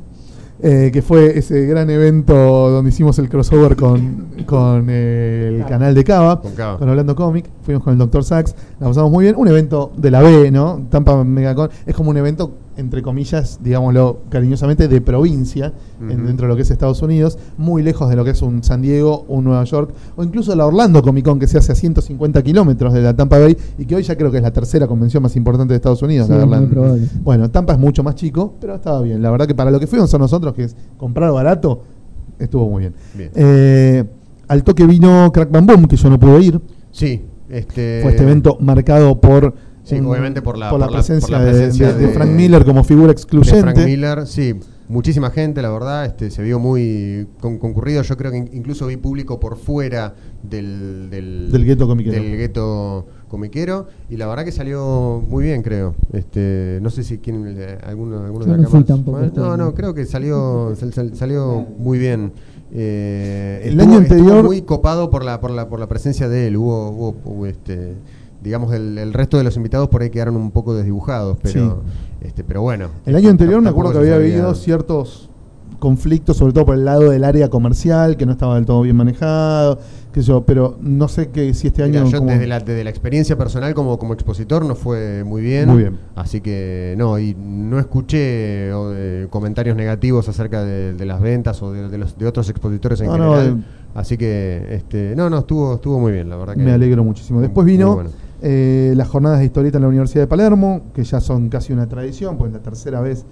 eh, 0.63 0.91
que 0.93 1.03
fue 1.03 1.39
ese 1.39 1.67
gran 1.67 1.91
evento 1.91 2.35
donde 2.35 2.91
hicimos 2.91 3.19
el 3.19 3.29
crossover 3.29 3.77
con, 3.77 4.27
con 4.47 4.89
el 4.89 5.65
canal 5.67 5.95
de 5.95 6.05
Cava, 6.05 6.41
Con 6.41 6.53
Cava. 6.53 6.79
con 6.79 6.89
Orlando 6.89 7.15
Comic. 7.15 7.47
Fuimos 7.63 7.83
con 7.83 7.93
el 7.93 7.99
Dr. 7.99 8.25
Sachs, 8.25 8.55
la 8.81 8.87
pasamos 8.89 9.11
muy 9.11 9.25
bien. 9.25 9.35
Un 9.37 9.49
evento 9.49 9.93
de 9.97 10.11
la 10.11 10.21
B, 10.23 10.51
¿no? 10.51 10.87
Tampa 10.91 11.23
Megacon 11.23 11.71
es 11.87 11.95
como 11.95 12.11
un 12.11 12.17
evento, 12.17 12.53
entre 12.77 13.03
comillas, 13.03 13.61
digámoslo 13.63 14.23
cariñosamente, 14.29 14.89
de 14.89 15.01
provincia, 15.01 15.73
dentro 16.01 16.47
de 16.47 16.49
lo 16.49 16.57
que 16.57 16.63
es 16.63 16.71
Estados 16.71 17.03
Unidos, 17.03 17.39
muy 17.57 17.83
lejos 17.83 18.09
de 18.11 18.17
lo 18.17 18.25
que 18.25 18.31
es 18.31 18.43
un 18.43 18.63
San 18.63 18.83
Diego, 18.83 19.25
un 19.29 19.45
Nueva 19.45 19.65
York, 19.65 19.93
o 20.17 20.25
incluso 20.25 20.55
la 20.55 20.67
Orlando 20.67 21.03
Comic 21.03 21.25
Con, 21.25 21.39
que 21.39 21.47
se 21.47 21.59
hace 21.59 21.73
a 21.73 21.75
150 21.75 22.43
kilómetros 22.43 22.93
de 22.93 23.03
la 23.03 23.15
Tampa 23.15 23.39
Bay 23.39 23.57
y 23.79 23.87
que 23.87 23.97
hoy 23.97 24.03
ya 24.03 24.17
creo 24.17 24.31
que 24.31 24.39
es 24.39 24.43
la 24.43 24.53
tercera 24.53 24.87
convención 24.87 25.23
más 25.23 25.37
importante 25.37 25.73
de 25.73 25.77
Estados 25.77 26.03
Unidos. 26.03 26.27
Sí, 26.27 26.33
la 26.33 26.39
muy 26.39 26.55
Orlando. 26.55 26.71
probable. 26.71 27.09
Bueno, 27.23 27.51
Tampa 27.51 27.75
es 27.75 27.79
mucho 27.79 28.03
más 28.03 28.15
chico, 28.15 28.55
pero 28.61 28.75
estaba 28.75 29.01
bien. 29.03 29.23
La 29.23 29.31
verdad 29.31 29.47
que 29.47 29.55
para 29.55 29.71
lo 29.71 29.81
que 29.81 29.87
fuimos 29.87 30.13
a 30.15 30.19
nosotros, 30.19 30.55
que 30.55 30.65
es 30.65 30.77
comprar 30.97 31.33
barato, 31.33 31.83
estuvo 32.39 32.69
muy 32.69 32.81
bien. 32.81 32.95
Bien. 33.15 33.31
Eh, 33.35 34.05
al 34.49 34.65
toque 34.65 34.87
vino 34.87 35.31
Crack 35.33 35.51
Bam 35.51 35.67
Boom, 35.67 35.87
que 35.87 35.97
yo 35.97 36.11
no 36.11 36.19
pude 36.19 36.43
ir. 36.43 36.61
Sí, 36.91 37.25
este... 37.49 38.01
Fue 38.03 38.11
este 38.11 38.23
evento 38.23 38.57
marcado 38.61 39.21
por, 39.21 39.55
Sí, 39.85 39.97
obviamente 40.01 40.43
por 40.43 40.59
la- 40.59 40.71
por 40.71 40.81
la 40.81 40.87
por 40.87 40.93
la- 40.93 40.99
presencia, 40.99 41.29
por 41.29 41.39
la 41.39 41.45
de- 41.45 41.51
presencia 41.53 41.87
de, 41.89 41.95
de 42.01 42.07
de- 42.09 42.13
Frank 42.13 42.31
Miller 42.31 42.65
como 42.65 42.83
figura 42.85 43.09
de 43.09 43.13
excluyente. 43.13 43.61
Frank 43.61 43.79
Miller, 43.85 44.27
sí, 44.27 44.55
muchísima 44.89 45.31
gente, 45.31 45.61
la 45.63 45.71
verdad, 45.71 46.07
este, 46.07 46.31
se 46.31 46.43
vio 46.43 46.59
muy 46.59 47.27
con- 47.41 47.59
concurrido. 47.59 48.03
Yo 48.03 48.17
creo 48.17 48.31
que 48.31 48.39
in- 48.39 48.51
incluso 48.55 48.87
vi 48.87 48.97
público 48.97 49.39
por 49.39 49.57
fuera 49.59 50.15
del, 50.43 51.09
del, 51.11 51.53
Del 51.53 51.65
gueto 51.65 51.87
comiquero. 51.87 52.15
del 52.23 52.37
gueto 52.37 53.07
comiquero, 53.29 53.89
y 54.09 54.17
la 54.17 54.27
verdad 54.27 54.45
que 54.45 54.53
salió 54.53 55.23
muy 55.29 55.45
bien, 55.45 55.63
creo. 55.63 55.95
Este, 56.13 56.79
no 56.81 56.89
sé 56.91 57.03
si 57.03 57.19
quién, 57.19 57.45
eh, 57.59 57.79
alguno, 57.85 58.21
alguno 58.25 58.47
Yo 58.47 58.53
de 58.53 58.57
no 58.59 58.63
acá 58.63 58.71
fui 58.71 58.81
más. 58.81 58.87
tampoco 58.89 59.19
Bueno, 59.19 59.33
no, 59.37 59.57
no, 59.57 59.75
creo 59.75 59.93
que 59.93 60.07
salió, 60.07 60.75
sal- 60.77 60.93
sal- 60.95 61.15
salió 61.17 61.67
muy 61.79 61.99
bien. 61.99 62.33
Eh, 62.73 63.61
El 63.65 63.71
estuvo- 63.81 63.83
año 63.93 64.01
estuvo 64.03 64.19
anterior- 64.19 64.45
muy 64.45 64.63
copado 64.63 65.11
por 65.11 65.25
la, 65.25 65.41
por 65.41 65.51
la, 65.51 65.69
por 65.69 65.79
la 65.79 65.89
presencia 65.89 66.29
de 66.29 66.47
él. 66.49 66.57
Hubo, 66.57 66.91
hubo, 66.91 67.17
hubo, 67.25 67.47
este, 67.47 67.95
digamos, 68.45 68.73
el, 68.73 68.99
el 68.99 69.13
resto 69.13 69.39
de 69.39 69.43
los 69.45 69.57
invitados 69.57 69.89
por 69.89 70.03
ahí 70.03 70.11
quedaron 70.11 70.37
un 70.37 70.51
poco 70.53 70.75
desdibujados, 70.75 71.39
pero, 71.43 71.83
este, 72.21 72.45
pero 72.45 72.63
bueno. 72.63 72.89
El 73.07 73.17
año 73.17 73.31
anterior 73.31 73.61
me 73.63 73.71
acuerdo 73.71 73.93
que 73.93 73.99
había 73.99 74.15
habido 74.17 74.55
ciertos 74.55 75.29
conflictos, 75.81 76.37
sobre 76.37 76.53
todo 76.53 76.65
por 76.67 76.77
el 76.77 76.85
lado 76.85 77.11
del 77.11 77.25
área 77.25 77.49
comercial, 77.51 78.17
que 78.17 78.25
no 78.27 78.33
estaba 78.33 78.55
del 78.55 78.65
todo 78.65 78.81
bien 78.83 78.97
manejado, 78.97 79.79
sé 80.15 80.23
yo, 80.23 80.43
pero 80.43 80.77
no 80.81 81.09
sé 81.09 81.29
que 81.29 81.53
si 81.55 81.67
este 81.67 81.85
Mira, 81.87 82.01
año... 82.03 82.11
yo 82.11 82.19
como- 82.19 82.31
desde 82.31 82.47
la, 82.47 82.61
desde 82.61 82.85
la 82.85 82.91
experiencia 82.91 83.37
personal 83.37 83.75
como, 83.75 83.99
como 83.99 84.15
expositor 84.15 84.65
no 84.65 84.77
fue 84.77 85.25
muy 85.25 85.43
bien. 85.43 85.69
Muy 85.69 85.79
bien. 85.83 85.99
Así 86.15 86.41
que 86.41 86.95
no, 86.97 87.19
y 87.19 87.35
no 87.35 87.79
escuché 87.81 88.73
o, 88.73 88.93
eh, 88.95 89.27
comentarios 89.29 89.77
negativos 89.77 90.29
acerca 90.29 90.63
de, 90.65 90.95
de 90.95 91.05
las 91.05 91.21
ventas 91.21 91.61
o 91.63 91.73
de, 91.73 91.89
de 91.89 91.99
los, 91.99 92.17
de 92.17 92.27
otros 92.29 92.49
expositores 92.49 93.01
en 93.01 93.09
No, 93.09 93.19
no, 93.19 93.33
general. 93.35 93.59
eh. 93.59 93.65
Así 93.95 94.17
que, 94.17 94.67
este, 94.71 95.15
no, 95.17 95.29
no, 95.31 95.39
estuvo, 95.41 95.75
estuvo 95.75 95.99
muy 96.01 96.13
bien, 96.13 96.29
la 96.29 96.37
verdad 96.37 96.55
que. 96.55 96.63
Me 96.63 96.73
alegro 96.73 97.05
muchísimo. 97.05 97.41
Después 97.41 97.65
vino 97.67 97.95
bueno. 97.95 98.11
Eh, 98.47 98.93
las 98.95 99.09
jornadas 99.09 99.39
de 99.39 99.47
historieta 99.47 99.79
en 99.79 99.83
la 99.83 99.89
Universidad 99.89 100.23
de 100.25 100.27
Palermo, 100.29 100.83
que 100.95 101.03
ya 101.03 101.19
son 101.21 101.49
casi 101.49 101.73
una 101.73 101.89
tradición, 101.89 102.37
pues 102.37 102.53
la 102.53 102.59
tercera 102.61 103.01
vez 103.01 103.25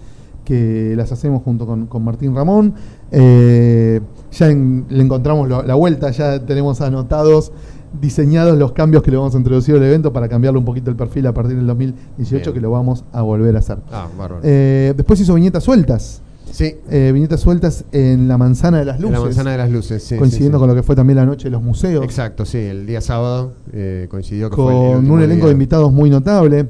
que 0.44 0.94
las 0.96 1.12
hacemos 1.12 1.42
junto 1.42 1.66
con, 1.66 1.86
con 1.86 2.02
Martín 2.02 2.34
Ramón. 2.34 2.74
Eh, 3.10 4.00
ya 4.32 4.48
en- 4.50 4.86
le 4.88 5.02
encontramos 5.04 5.48
lo- 5.48 5.62
la 5.62 5.74
vuelta, 5.74 6.10
ya 6.10 6.40
tenemos 6.44 6.80
anotados, 6.80 7.52
diseñados 8.00 8.56
los 8.58 8.72
cambios 8.72 9.02
que 9.02 9.10
le 9.10 9.18
vamos 9.18 9.34
a 9.34 9.38
introducir 9.38 9.74
al 9.76 9.82
evento 9.82 10.12
para 10.14 10.28
cambiarle 10.28 10.58
un 10.58 10.64
poquito 10.64 10.90
el 10.90 10.96
perfil 10.96 11.26
a 11.26 11.34
partir 11.34 11.56
del 11.56 11.66
2018, 11.66 12.44
Bien. 12.46 12.54
que 12.54 12.60
lo 12.62 12.70
vamos 12.70 13.04
a 13.12 13.20
volver 13.22 13.54
a 13.54 13.58
hacer. 13.58 13.78
Ah, 13.92 14.08
bárbaro. 14.18 14.40
Eh, 14.42 14.94
después 14.96 15.20
hizo 15.20 15.34
viñetas 15.34 15.62
sueltas. 15.62 16.22
Sí, 16.52 16.76
Eh, 16.90 17.10
viñetas 17.12 17.40
sueltas 17.40 17.84
en 17.90 18.28
la 18.28 18.38
manzana 18.38 18.78
de 18.78 18.84
las 18.84 18.96
en 18.96 19.02
luces. 19.02 19.18
la 19.18 19.24
manzana 19.24 19.50
de 19.52 19.58
las 19.58 19.70
luces, 19.70 20.02
sí. 20.04 20.16
coincidiendo 20.16 20.58
sí, 20.58 20.60
sí. 20.60 20.60
con 20.60 20.68
lo 20.68 20.74
que 20.76 20.82
fue 20.84 20.94
también 20.94 21.16
la 21.16 21.26
noche 21.26 21.44
de 21.44 21.50
los 21.50 21.62
museos. 21.62 22.04
Exacto, 22.04 22.44
sí, 22.44 22.58
el 22.58 22.86
día 22.86 23.00
sábado 23.00 23.54
eh, 23.72 24.06
coincidió 24.10 24.48
que 24.50 24.56
fue 24.56 24.72
el- 24.90 24.96
con 24.96 25.10
un 25.10 25.22
elenco 25.22 25.46
día. 25.46 25.46
de 25.46 25.52
invitados 25.52 25.92
muy 25.92 26.08
notable. 26.10 26.68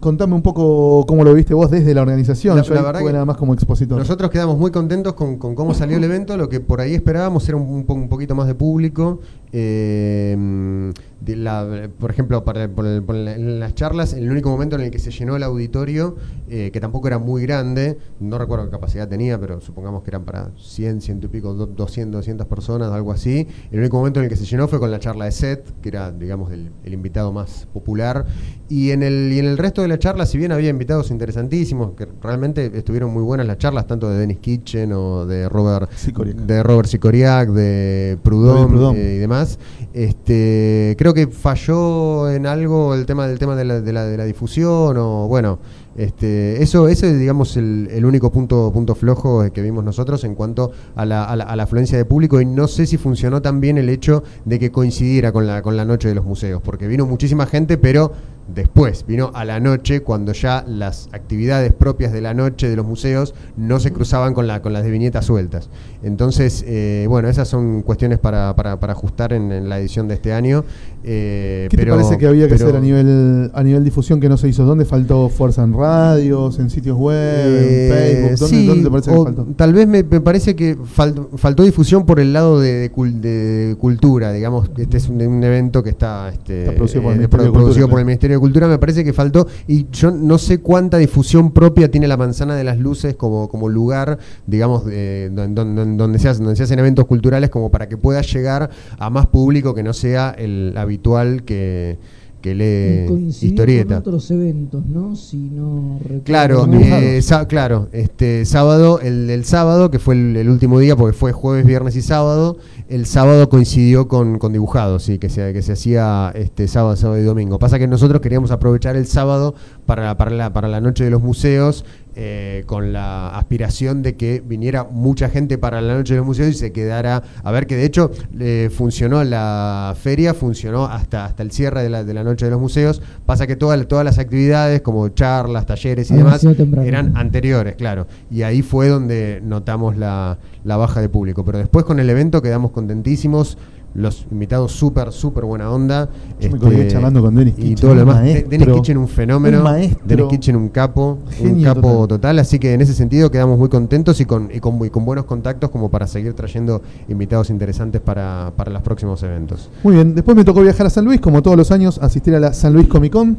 Contame 0.00 0.34
un 0.34 0.42
poco 0.42 1.06
cómo 1.08 1.24
lo 1.24 1.32
viste 1.32 1.54
vos 1.54 1.70
desde 1.70 1.94
la 1.94 2.02
organización. 2.02 2.58
La- 2.58 2.62
Yo 2.62 2.74
la 2.74 2.82
verdad 2.82 3.00
que 3.00 3.10
nada 3.10 3.24
más 3.24 3.38
como 3.38 3.54
expositor. 3.54 3.96
Nosotros 3.98 4.30
quedamos 4.30 4.58
muy 4.58 4.70
contentos 4.70 5.14
con, 5.14 5.38
con 5.38 5.54
cómo 5.54 5.72
salió 5.72 5.96
el 5.96 6.04
evento. 6.04 6.36
Lo 6.36 6.50
que 6.50 6.60
por 6.60 6.82
ahí 6.82 6.94
esperábamos 6.94 7.48
era 7.48 7.56
un, 7.56 7.86
un 7.88 8.08
poquito 8.10 8.34
más 8.34 8.46
de 8.48 8.54
público. 8.54 9.20
Eh, 9.52 10.92
de 11.20 11.34
la- 11.34 11.88
por 11.98 12.10
ejemplo, 12.10 12.44
para, 12.44 12.68
por 12.68 12.86
el- 12.86 13.02
por 13.02 13.14
la- 13.16 13.34
en 13.34 13.58
las 13.58 13.74
charlas, 13.74 14.12
el 14.12 14.30
único 14.30 14.48
momento 14.50 14.76
en 14.76 14.82
el 14.82 14.90
que 14.90 14.98
se 14.98 15.10
llenó 15.10 15.34
el 15.34 15.42
auditorio, 15.42 16.14
eh, 16.48 16.70
que 16.72 16.78
tampoco 16.80 17.08
era 17.08 17.18
muy 17.18 17.42
grande, 17.42 17.98
no 18.20 18.38
recuerdo 18.38 18.66
qué 18.66 18.70
capacidad 18.70 19.08
tenía, 19.08 19.40
pero 19.40 19.60
supongamos 19.60 20.02
que 20.04 20.10
eran 20.10 20.24
para 20.24 20.50
100, 20.58 21.00
100 21.00 21.20
y 21.24 21.26
pico, 21.28 21.54
do- 21.54 21.66
200, 21.66 22.18
200 22.20 22.46
personas, 22.46 22.92
algo 22.92 23.12
así. 23.12 23.48
El 23.72 23.80
único 23.80 23.96
momento 23.96 24.20
en 24.20 24.24
el 24.24 24.30
que 24.30 24.36
se 24.36 24.44
llenó 24.44 24.68
fue 24.68 24.78
con 24.78 24.90
la 24.90 25.00
charla 25.00 25.24
de 25.24 25.32
Seth, 25.32 25.64
que 25.80 25.88
era, 25.88 26.12
digamos, 26.12 26.52
el, 26.52 26.70
el 26.84 26.92
invitado 26.92 27.32
más 27.32 27.66
popular. 27.72 28.26
Y 28.68 28.90
en, 28.90 29.02
el, 29.02 29.32
y 29.32 29.38
en 29.38 29.46
el 29.46 29.58
resto 29.58 29.82
de 29.82 29.88
la 29.88 29.98
charla, 29.98 30.26
si 30.26 30.38
bien 30.38 30.52
había 30.52 30.68
invitados 30.70 31.10
interesantísimos, 31.10 31.92
que 31.96 32.06
realmente 32.22 32.70
estuvieron 32.74 33.12
muy 33.12 33.22
buenas 33.22 33.46
las 33.46 33.58
charlas, 33.58 33.86
tanto 33.86 34.08
de 34.10 34.18
Dennis 34.18 34.38
Kitchen 34.38 34.92
o 34.92 35.24
de 35.26 35.48
Robert 35.48 35.90
Sicoriac. 35.96 36.36
de 36.36 36.62
Robert 36.62 36.88
Sicoriac, 36.88 37.48
de 37.50 38.18
Proudhon. 38.22 38.70
eh, 38.96 39.14
y 39.16 39.18
demás. 39.18 39.45
Este, 39.92 40.94
creo 40.98 41.14
que 41.14 41.28
falló 41.28 42.30
en 42.30 42.46
algo 42.46 42.94
el 42.94 43.06
tema 43.06 43.26
del 43.26 43.38
tema 43.38 43.56
de 43.56 43.64
la, 43.64 43.80
de 43.80 43.92
la, 43.92 44.24
difusión 44.24 44.96
o 44.98 45.26
bueno, 45.28 45.58
este, 45.96 46.62
eso, 46.62 46.88
es 46.88 47.00
digamos 47.00 47.56
el, 47.56 48.04
único 48.04 48.30
punto, 48.30 48.70
punto 48.72 48.94
flojo 48.94 49.50
que 49.52 49.62
vimos 49.62 49.84
nosotros 49.84 50.24
en 50.24 50.34
cuanto 50.34 50.72
a 50.94 51.06
la, 51.06 51.24
a, 51.24 51.36
la, 51.36 51.44
a 51.44 51.56
la 51.56 51.62
afluencia 51.62 51.96
de 51.96 52.04
público 52.04 52.40
y 52.40 52.44
no 52.44 52.68
sé 52.68 52.86
si 52.86 52.98
funcionó 52.98 53.40
tan 53.40 53.60
bien 53.60 53.78
el 53.78 53.88
hecho 53.88 54.22
de 54.44 54.58
que 54.58 54.70
coincidiera 54.70 55.32
con 55.32 55.46
la, 55.46 55.62
con 55.62 55.76
la 55.76 55.84
noche 55.84 56.08
de 56.08 56.14
los 56.14 56.24
museos, 56.24 56.60
porque 56.62 56.88
vino 56.88 57.06
muchísima 57.06 57.46
gente, 57.46 57.78
pero 57.78 58.12
después, 58.54 59.04
vino 59.06 59.30
a 59.34 59.44
la 59.44 59.60
noche 59.60 60.02
cuando 60.02 60.32
ya 60.32 60.64
las 60.66 61.08
actividades 61.12 61.72
propias 61.72 62.12
de 62.12 62.20
la 62.20 62.34
noche 62.34 62.68
de 62.68 62.76
los 62.76 62.86
museos 62.86 63.34
no 63.56 63.80
se 63.80 63.92
cruzaban 63.92 64.34
con, 64.34 64.46
la, 64.46 64.62
con 64.62 64.72
las 64.72 64.84
de 64.84 64.90
viñetas 64.90 65.26
sueltas. 65.26 65.68
Entonces, 66.06 66.64
eh, 66.66 67.06
bueno, 67.08 67.28
esas 67.28 67.48
son 67.48 67.82
cuestiones 67.82 68.18
para, 68.20 68.54
para, 68.54 68.78
para 68.78 68.92
ajustar 68.92 69.32
en, 69.32 69.50
en 69.50 69.68
la 69.68 69.80
edición 69.80 70.06
de 70.06 70.14
este 70.14 70.32
año. 70.32 70.64
eh, 71.08 71.66
¿Qué 71.70 71.76
pero- 71.76 71.96
te 71.96 72.02
parece 72.02 72.18
que 72.18 72.26
había 72.26 72.46
que 72.48 72.54
pero- 72.54 72.66
hacer 72.66 72.76
a 72.76 72.80
nivel 72.80 73.50
a 73.54 73.62
nivel 73.62 73.82
difusión 73.84 74.20
que 74.20 74.28
no 74.28 74.36
se 74.36 74.48
hizo? 74.48 74.64
¿Dónde 74.64 74.84
faltó 74.84 75.28
fuerza 75.28 75.62
en 75.64 75.72
radios, 75.72 76.58
en 76.60 76.70
sitios 76.70 76.96
web, 76.96 77.16
Eh, 77.16 77.88
en 77.88 77.92
Facebook? 77.92 78.38
¿Dónde, 78.38 78.56
sí, 78.56 78.66
dónde 78.66 78.84
te 78.84 78.90
parece 78.90 79.10
que 79.10 79.16
faltó? 79.22 79.46
Tal 79.56 79.72
vez 79.72 79.88
me, 79.88 80.02
me 80.04 80.20
parece 80.20 80.54
que 80.56 80.76
fal- 80.78 81.28
faltó 81.36 81.62
difusión 81.64 82.06
por 82.06 82.20
el 82.20 82.32
lado 82.32 82.60
de, 82.60 82.72
de 82.72 82.92
cul- 82.92 83.20
de 83.20 83.76
cultura, 83.80 84.32
digamos, 84.32 84.70
este 84.76 84.96
es 84.98 85.08
un, 85.08 85.20
un 85.20 85.42
evento 85.42 85.82
que 85.82 85.90
está, 85.90 86.28
este, 86.28 86.60
Está 86.60 86.72
producido 86.74 87.02
por 87.02 87.12
el 87.12 87.16
eh, 87.16 87.18
Ministerio 87.18 87.46
de 87.46 87.52
producido 87.52 87.52
Cultura, 87.52 87.90
por 87.90 87.98
el 87.98 88.04
claro. 88.04 88.06
Ministerio 88.06 88.36
de 88.36 88.40
Cultura, 88.40 88.68
me 88.68 88.78
parece 88.78 89.04
que 89.04 89.12
faltó, 89.12 89.46
y 89.66 89.86
yo 89.92 90.10
no 90.12 90.38
sé 90.38 90.58
cuánta 90.58 90.98
difusión 90.98 91.50
propia 91.52 91.90
tiene 91.90 92.06
la 92.08 92.16
manzana 92.16 92.54
de 92.56 92.64
las 92.64 92.78
luces 92.78 93.14
como, 93.16 93.48
como 93.48 93.68
lugar, 93.68 94.18
digamos, 94.46 94.84
de- 94.84 95.30
don- 95.32 95.54
don- 95.54 95.74
don- 95.74 95.95
donde, 95.96 96.18
se 96.18 96.28
hacen, 96.28 96.44
donde 96.44 96.56
se 96.56 96.64
hacen 96.64 96.78
eventos 96.78 97.06
culturales 97.06 97.50
como 97.50 97.70
para 97.70 97.88
que 97.88 97.96
pueda 97.96 98.20
llegar 98.22 98.70
a 98.98 99.10
más 99.10 99.26
público 99.26 99.74
que 99.74 99.82
no 99.82 99.92
sea 99.92 100.30
el 100.30 100.74
habitual 100.76 101.42
que, 101.44 101.98
que 102.40 102.54
lee 102.54 103.28
historieta. 103.40 103.94
con 103.94 104.14
otros 104.14 104.30
eventos, 104.30 104.86
¿no? 104.86 105.16
Si 105.16 105.36
no 105.36 105.98
recuerdo 105.98 106.22
Claro, 106.24 106.68
eh, 106.72 107.20
claro, 107.48 107.88
este 107.92 108.44
sábado, 108.44 109.00
el, 109.00 109.28
el 109.30 109.44
sábado, 109.44 109.90
que 109.90 109.98
fue 109.98 110.14
el, 110.14 110.36
el 110.36 110.48
último 110.48 110.78
día, 110.78 110.94
porque 110.96 111.16
fue 111.16 111.32
jueves, 111.32 111.66
viernes 111.66 111.96
y 111.96 112.02
sábado, 112.02 112.58
el 112.88 113.06
sábado 113.06 113.48
coincidió 113.48 114.06
con, 114.06 114.38
con 114.38 114.52
dibujados, 114.52 115.02
sí, 115.02 115.18
que 115.18 115.28
se, 115.28 115.52
que 115.52 115.62
se 115.62 115.72
hacía 115.72 116.32
este 116.34 116.68
sábado, 116.68 116.96
sábado 116.96 117.20
y 117.20 117.24
domingo. 117.24 117.58
Pasa 117.58 117.78
que 117.78 117.88
nosotros 117.88 118.20
queríamos 118.20 118.50
aprovechar 118.50 118.96
el 118.96 119.06
sábado 119.06 119.54
para, 119.86 120.16
para, 120.16 120.30
la, 120.30 120.52
para 120.52 120.68
la 120.68 120.80
noche 120.80 121.04
de 121.04 121.10
los 121.10 121.22
museos, 121.22 121.84
eh, 122.18 122.62
con 122.64 122.94
la 122.94 123.28
aspiración 123.36 124.02
de 124.02 124.16
que 124.16 124.42
viniera 124.42 124.84
mucha 124.84 125.28
gente 125.28 125.58
para 125.58 125.82
la 125.82 125.94
noche 125.94 126.14
de 126.14 126.18
los 126.18 126.26
museos 126.26 126.48
y 126.48 126.54
se 126.54 126.72
quedara 126.72 127.22
a 127.42 127.50
ver 127.50 127.66
que 127.66 127.76
de 127.76 127.84
hecho 127.84 128.10
eh, 128.38 128.70
funcionó 128.74 129.22
la 129.22 129.94
feria, 130.00 130.32
funcionó 130.32 130.86
hasta, 130.86 131.26
hasta 131.26 131.42
el 131.42 131.50
cierre 131.50 131.82
de 131.82 131.90
la, 131.90 132.04
de 132.04 132.14
la 132.14 132.24
noche 132.24 132.46
de 132.46 132.52
los 132.52 132.60
museos. 132.60 133.02
Pasa 133.26 133.46
que 133.46 133.56
todas, 133.56 133.86
todas 133.86 134.04
las 134.04 134.18
actividades 134.18 134.80
como 134.80 135.08
charlas, 135.10 135.66
talleres 135.66 136.10
y 136.10 136.14
demás 136.14 136.40
temprano. 136.40 136.88
eran 136.88 137.16
anteriores, 137.18 137.74
claro. 137.76 138.06
Y 138.30 138.42
ahí 138.42 138.62
fue 138.62 138.88
donde 138.88 139.42
notamos 139.44 139.98
la, 139.98 140.38
la 140.66 140.76
baja 140.76 141.00
de 141.00 141.08
público. 141.08 141.44
Pero 141.44 141.58
después 141.58 141.84
con 141.84 142.00
el 142.00 142.10
evento 142.10 142.42
quedamos 142.42 142.72
contentísimos. 142.72 143.56
Los 143.94 144.26
invitados 144.30 144.72
súper, 144.72 145.10
súper 145.10 145.46
buena 145.46 145.70
onda. 145.70 146.10
Yo 146.38 146.50
me 146.50 146.58
colgué 146.58 146.86
charlando 146.86 147.22
con 147.22 147.34
Dennis 147.34 147.54
Y 147.56 147.62
Kitchen, 147.62 147.76
todo 147.76 147.94
lo 147.94 148.00
demás. 148.00 148.16
De- 148.16 148.28
maestro, 148.32 148.50
Dennis 148.50 148.68
Kitchen 148.74 148.98
un 148.98 149.08
fenómeno. 149.08 149.56
un 149.58 149.64
maestro. 149.64 150.02
Dennis 150.04 150.26
Kitchen 150.26 150.56
un 150.56 150.68
capo. 150.68 151.18
un 151.40 151.62
capo 151.62 151.80
total. 151.80 152.08
total. 152.08 152.38
Así 152.40 152.58
que 152.58 152.74
en 152.74 152.82
ese 152.82 152.92
sentido 152.92 153.30
quedamos 153.30 153.58
muy 153.58 153.70
contentos 153.70 154.20
y 154.20 154.26
con, 154.26 154.50
y 154.52 154.60
con, 154.60 154.84
y 154.84 154.90
con 154.90 155.06
buenos 155.06 155.24
contactos 155.24 155.70
como 155.70 155.88
para 155.88 156.06
seguir 156.06 156.34
trayendo 156.34 156.82
invitados 157.08 157.48
interesantes 157.48 158.02
para, 158.02 158.52
para 158.54 158.70
los 158.70 158.82
próximos 158.82 159.22
eventos. 159.22 159.70
Muy 159.82 159.94
bien, 159.94 160.14
después 160.14 160.36
me 160.36 160.44
tocó 160.44 160.60
viajar 160.60 160.86
a 160.88 160.90
San 160.90 161.06
Luis, 161.06 161.18
como 161.18 161.40
todos 161.40 161.56
los 161.56 161.70
años, 161.70 161.98
asistir 162.02 162.34
a 162.34 162.40
la 162.40 162.52
San 162.52 162.74
Luis 162.74 162.88
Comic 162.88 163.12
Con. 163.14 163.38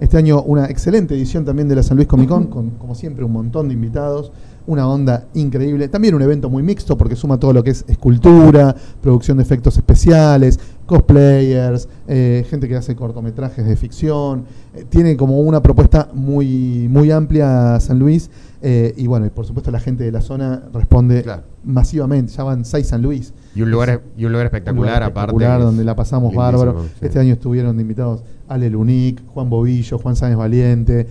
Este 0.00 0.16
año 0.16 0.42
una 0.42 0.64
excelente 0.66 1.14
edición 1.14 1.44
también 1.44 1.68
de 1.68 1.76
la 1.76 1.84
San 1.84 1.96
Luis 1.96 2.08
Comic 2.08 2.28
Con, 2.28 2.44
con 2.48 2.70
como 2.70 2.96
siempre 2.96 3.24
un 3.24 3.30
montón 3.30 3.68
de 3.68 3.74
invitados, 3.74 4.32
una 4.66 4.88
onda 4.88 5.26
increíble. 5.34 5.88
También 5.88 6.14
un 6.14 6.22
evento 6.22 6.48
muy 6.50 6.62
mixto 6.62 6.96
porque 6.96 7.16
suma 7.16 7.38
todo 7.38 7.52
lo 7.52 7.62
que 7.64 7.70
es 7.70 7.84
escultura, 7.88 8.74
producción 9.00 9.36
de 9.38 9.42
efectos 9.42 9.76
especiales, 9.76 10.58
cosplayers, 10.86 11.88
eh, 12.08 12.44
gente 12.48 12.68
que 12.68 12.76
hace 12.76 12.94
cortometrajes 12.94 13.66
de 13.66 13.76
ficción. 13.76 14.44
Eh, 14.74 14.84
tiene 14.88 15.16
como 15.16 15.40
una 15.40 15.60
propuesta 15.62 16.08
muy, 16.14 16.86
muy 16.88 17.10
amplia 17.10 17.78
San 17.80 17.98
Luis. 17.98 18.30
eh, 18.64 18.94
y 18.96 19.08
bueno, 19.08 19.26
y 19.26 19.30
por 19.30 19.44
supuesto 19.44 19.72
la 19.72 19.80
gente 19.80 20.04
de 20.04 20.12
la 20.12 20.20
zona 20.20 20.62
responde 20.72 21.24
Claro. 21.24 21.42
masivamente. 21.64 22.32
Ya 22.32 22.44
van 22.44 22.64
seis 22.64 22.86
San 22.86 23.02
Luis. 23.02 23.34
Y 23.56 23.62
un 23.62 23.72
lugar, 23.72 24.02
y 24.16 24.24
un 24.24 24.30
lugar 24.30 24.46
espectacular, 24.46 24.78
Un 24.78 24.86
lugar 24.86 25.02
aparte. 25.02 25.32
espectacular, 25.32 25.60
donde 25.60 25.82
la 25.84 25.96
pasamos 25.96 26.32
bárbaro. 26.32 26.84
sí. 26.84 26.88
Este 27.06 27.18
año 27.18 27.32
estuvieron 27.32 27.74
de 27.76 27.82
invitados 27.82 28.22
Ale 28.46 28.70
Lunic, 28.70 29.20
Juan 29.26 29.50
Bobillo, 29.50 29.98
Juan 29.98 30.14
Sáenz 30.14 30.36
Valiente, 30.36 31.08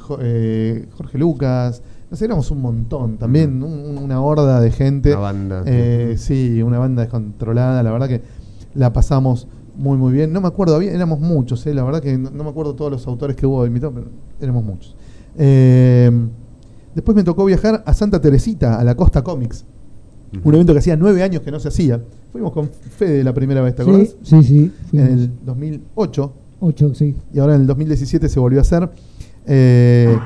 Jo- 0.00 0.18
Jorge 0.96 1.18
Lucas. 1.18 1.80
Nos 2.10 2.22
éramos 2.22 2.50
un 2.50 2.62
montón, 2.62 3.18
también 3.18 3.62
un- 3.62 3.98
una 3.98 4.20
horda 4.22 4.60
de 4.60 4.70
gente. 4.70 5.10
Una 5.12 5.20
banda. 5.20 5.62
Eh, 5.66 6.14
sí, 6.16 6.62
una 6.62 6.78
banda 6.78 7.02
descontrolada. 7.02 7.82
La 7.82 7.90
verdad 7.92 8.08
que 8.08 8.22
la 8.74 8.92
pasamos 8.92 9.46
muy, 9.76 9.98
muy 9.98 10.12
bien. 10.12 10.32
No 10.32 10.40
me 10.40 10.48
acuerdo 10.48 10.78
bien, 10.78 10.94
éramos 10.94 11.20
muchos, 11.20 11.66
eh, 11.66 11.74
la 11.74 11.84
verdad 11.84 12.00
que 12.00 12.16
no, 12.16 12.30
no 12.30 12.44
me 12.44 12.50
acuerdo 12.50 12.74
todos 12.74 12.90
los 12.90 13.06
autores 13.06 13.36
que 13.36 13.46
hubo 13.46 13.64
invitados, 13.66 13.94
pero 13.96 14.08
éramos 14.40 14.64
muchos. 14.64 14.96
Eh, 15.36 16.10
después 16.94 17.14
me 17.14 17.22
tocó 17.24 17.44
viajar 17.44 17.82
a 17.86 17.92
Santa 17.94 18.20
Teresita, 18.20 18.80
a 18.80 18.84
la 18.84 18.94
Costa 18.96 19.22
Comics. 19.22 19.64
Un 20.44 20.54
evento 20.54 20.72
que 20.74 20.80
hacía 20.80 20.94
nueve 20.96 21.22
años 21.22 21.40
que 21.42 21.50
no 21.50 21.58
se 21.60 21.68
hacía. 21.68 22.02
Fuimos 22.32 22.52
con 22.52 22.68
Fede 22.68 23.22
la 23.24 23.32
primera 23.32 23.62
vez, 23.62 23.74
¿te 23.74 23.82
Sí, 23.84 23.88
acuerdas? 23.90 24.16
sí, 24.22 24.42
sí. 24.42 24.58
En 24.64 24.72
fuimos. 24.90 25.08
el 25.10 25.30
2008 25.44 26.32
Ocho, 26.60 26.94
sí. 26.94 27.14
y 27.32 27.38
ahora 27.38 27.54
en 27.54 27.62
el 27.62 27.66
2017 27.66 28.28
se 28.28 28.38
volvió 28.40 28.58
a 28.58 28.62
hacer. 28.62 28.90
Eh, 29.46 30.18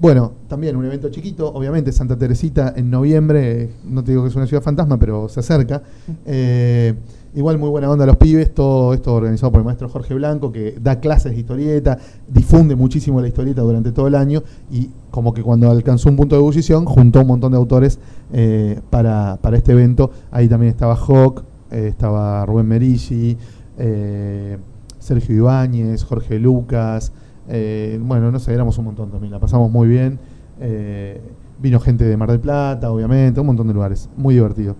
bueno, 0.00 0.32
también 0.48 0.76
un 0.76 0.84
evento 0.84 1.08
chiquito, 1.10 1.52
obviamente 1.52 1.90
Santa 1.92 2.16
Teresita 2.16 2.72
en 2.76 2.90
noviembre, 2.90 3.70
no 3.84 4.04
te 4.04 4.12
digo 4.12 4.22
que 4.22 4.28
es 4.28 4.36
una 4.36 4.46
ciudad 4.46 4.62
fantasma, 4.62 4.98
pero 4.98 5.28
se 5.28 5.40
acerca. 5.40 5.82
Eh, 6.24 6.94
igual 7.34 7.58
muy 7.58 7.68
buena 7.68 7.90
onda 7.90 8.04
a 8.04 8.06
los 8.06 8.16
pibes, 8.16 8.54
todo 8.54 8.94
esto 8.94 9.14
organizado 9.14 9.52
por 9.52 9.60
el 9.60 9.64
maestro 9.64 9.88
Jorge 9.88 10.14
Blanco, 10.14 10.52
que 10.52 10.76
da 10.80 11.00
clases 11.00 11.32
de 11.32 11.38
historieta, 11.38 11.98
difunde 12.28 12.76
muchísimo 12.76 13.20
la 13.20 13.28
historieta 13.28 13.62
durante 13.62 13.92
todo 13.92 14.06
el 14.06 14.14
año 14.14 14.42
y 14.70 14.90
como 15.10 15.34
que 15.34 15.42
cuando 15.42 15.70
alcanzó 15.70 16.08
un 16.08 16.16
punto 16.16 16.36
de 16.36 16.40
ebullición, 16.42 16.84
juntó 16.84 17.20
un 17.22 17.26
montón 17.26 17.52
de 17.52 17.58
autores 17.58 17.98
eh, 18.32 18.80
para, 18.90 19.38
para 19.42 19.56
este 19.56 19.72
evento. 19.72 20.10
Ahí 20.30 20.48
también 20.48 20.70
estaba 20.70 20.94
Hawk, 20.94 21.42
eh, 21.70 21.88
estaba 21.88 22.46
Rubén 22.46 22.66
Merigi, 22.66 23.36
eh, 23.78 24.58
Sergio 24.98 25.36
Ibáñez, 25.36 26.04
Jorge 26.04 26.38
Lucas, 26.38 27.12
eh, 27.48 27.98
bueno, 28.02 28.30
no 28.30 28.38
sé, 28.38 28.52
éramos 28.52 28.76
un 28.78 28.84
montón 28.86 29.10
también, 29.10 29.32
la 29.32 29.38
pasamos 29.38 29.70
muy 29.70 29.88
bien. 29.88 30.18
Eh, 30.60 31.20
vino 31.60 31.80
gente 31.80 32.04
de 32.04 32.16
Mar 32.16 32.30
del 32.30 32.40
Plata, 32.40 32.90
obviamente, 32.90 33.40
un 33.40 33.46
montón 33.46 33.66
de 33.68 33.74
lugares, 33.74 34.08
muy 34.16 34.34
divertido. 34.34 34.76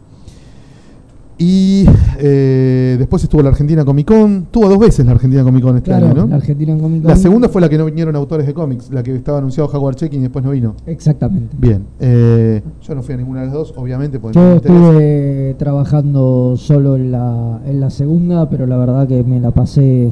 Y 1.40 1.84
eh, 2.18 2.96
después 2.98 3.22
estuvo 3.22 3.40
la 3.42 3.50
Argentina 3.50 3.84
Comic 3.84 4.08
Con, 4.08 4.46
tuvo 4.50 4.68
dos 4.68 4.78
veces 4.80 5.06
la 5.06 5.12
Argentina 5.12 5.44
Comic 5.44 5.62
Con 5.62 5.76
este 5.76 5.88
Claro, 5.90 6.06
año, 6.06 6.14
¿no? 6.22 6.26
la 6.26 6.34
Argentina 6.34 6.76
Comic 6.76 7.02
Con. 7.02 7.10
La 7.10 7.16
segunda 7.16 7.48
fue 7.48 7.60
la 7.60 7.68
que 7.68 7.78
no 7.78 7.84
vinieron 7.84 8.16
autores 8.16 8.44
de 8.44 8.52
cómics, 8.52 8.90
la 8.90 9.04
que 9.04 9.14
estaba 9.14 9.38
anunciado 9.38 9.70
Howard 9.72 9.94
Checking 9.94 10.18
y 10.18 10.22
después 10.24 10.44
no 10.44 10.50
vino. 10.50 10.74
Exactamente. 10.84 11.56
Bien, 11.56 11.84
eh, 12.00 12.60
yo 12.82 12.94
no 12.96 13.02
fui 13.04 13.14
a 13.14 13.18
ninguna 13.18 13.40
de 13.40 13.46
las 13.46 13.54
dos, 13.54 13.72
obviamente, 13.76 14.18
porque 14.18 14.36
no 14.36 14.44
Yo 14.44 14.50
me 14.50 14.56
interesa. 14.56 14.84
estuve 14.88 15.54
trabajando 15.60 16.54
solo 16.56 16.96
en 16.96 17.12
la, 17.12 17.60
en 17.64 17.78
la 17.78 17.90
segunda, 17.90 18.50
pero 18.50 18.66
la 18.66 18.76
verdad 18.76 19.06
que 19.06 19.22
me 19.22 19.38
la 19.38 19.52
pasé 19.52 20.10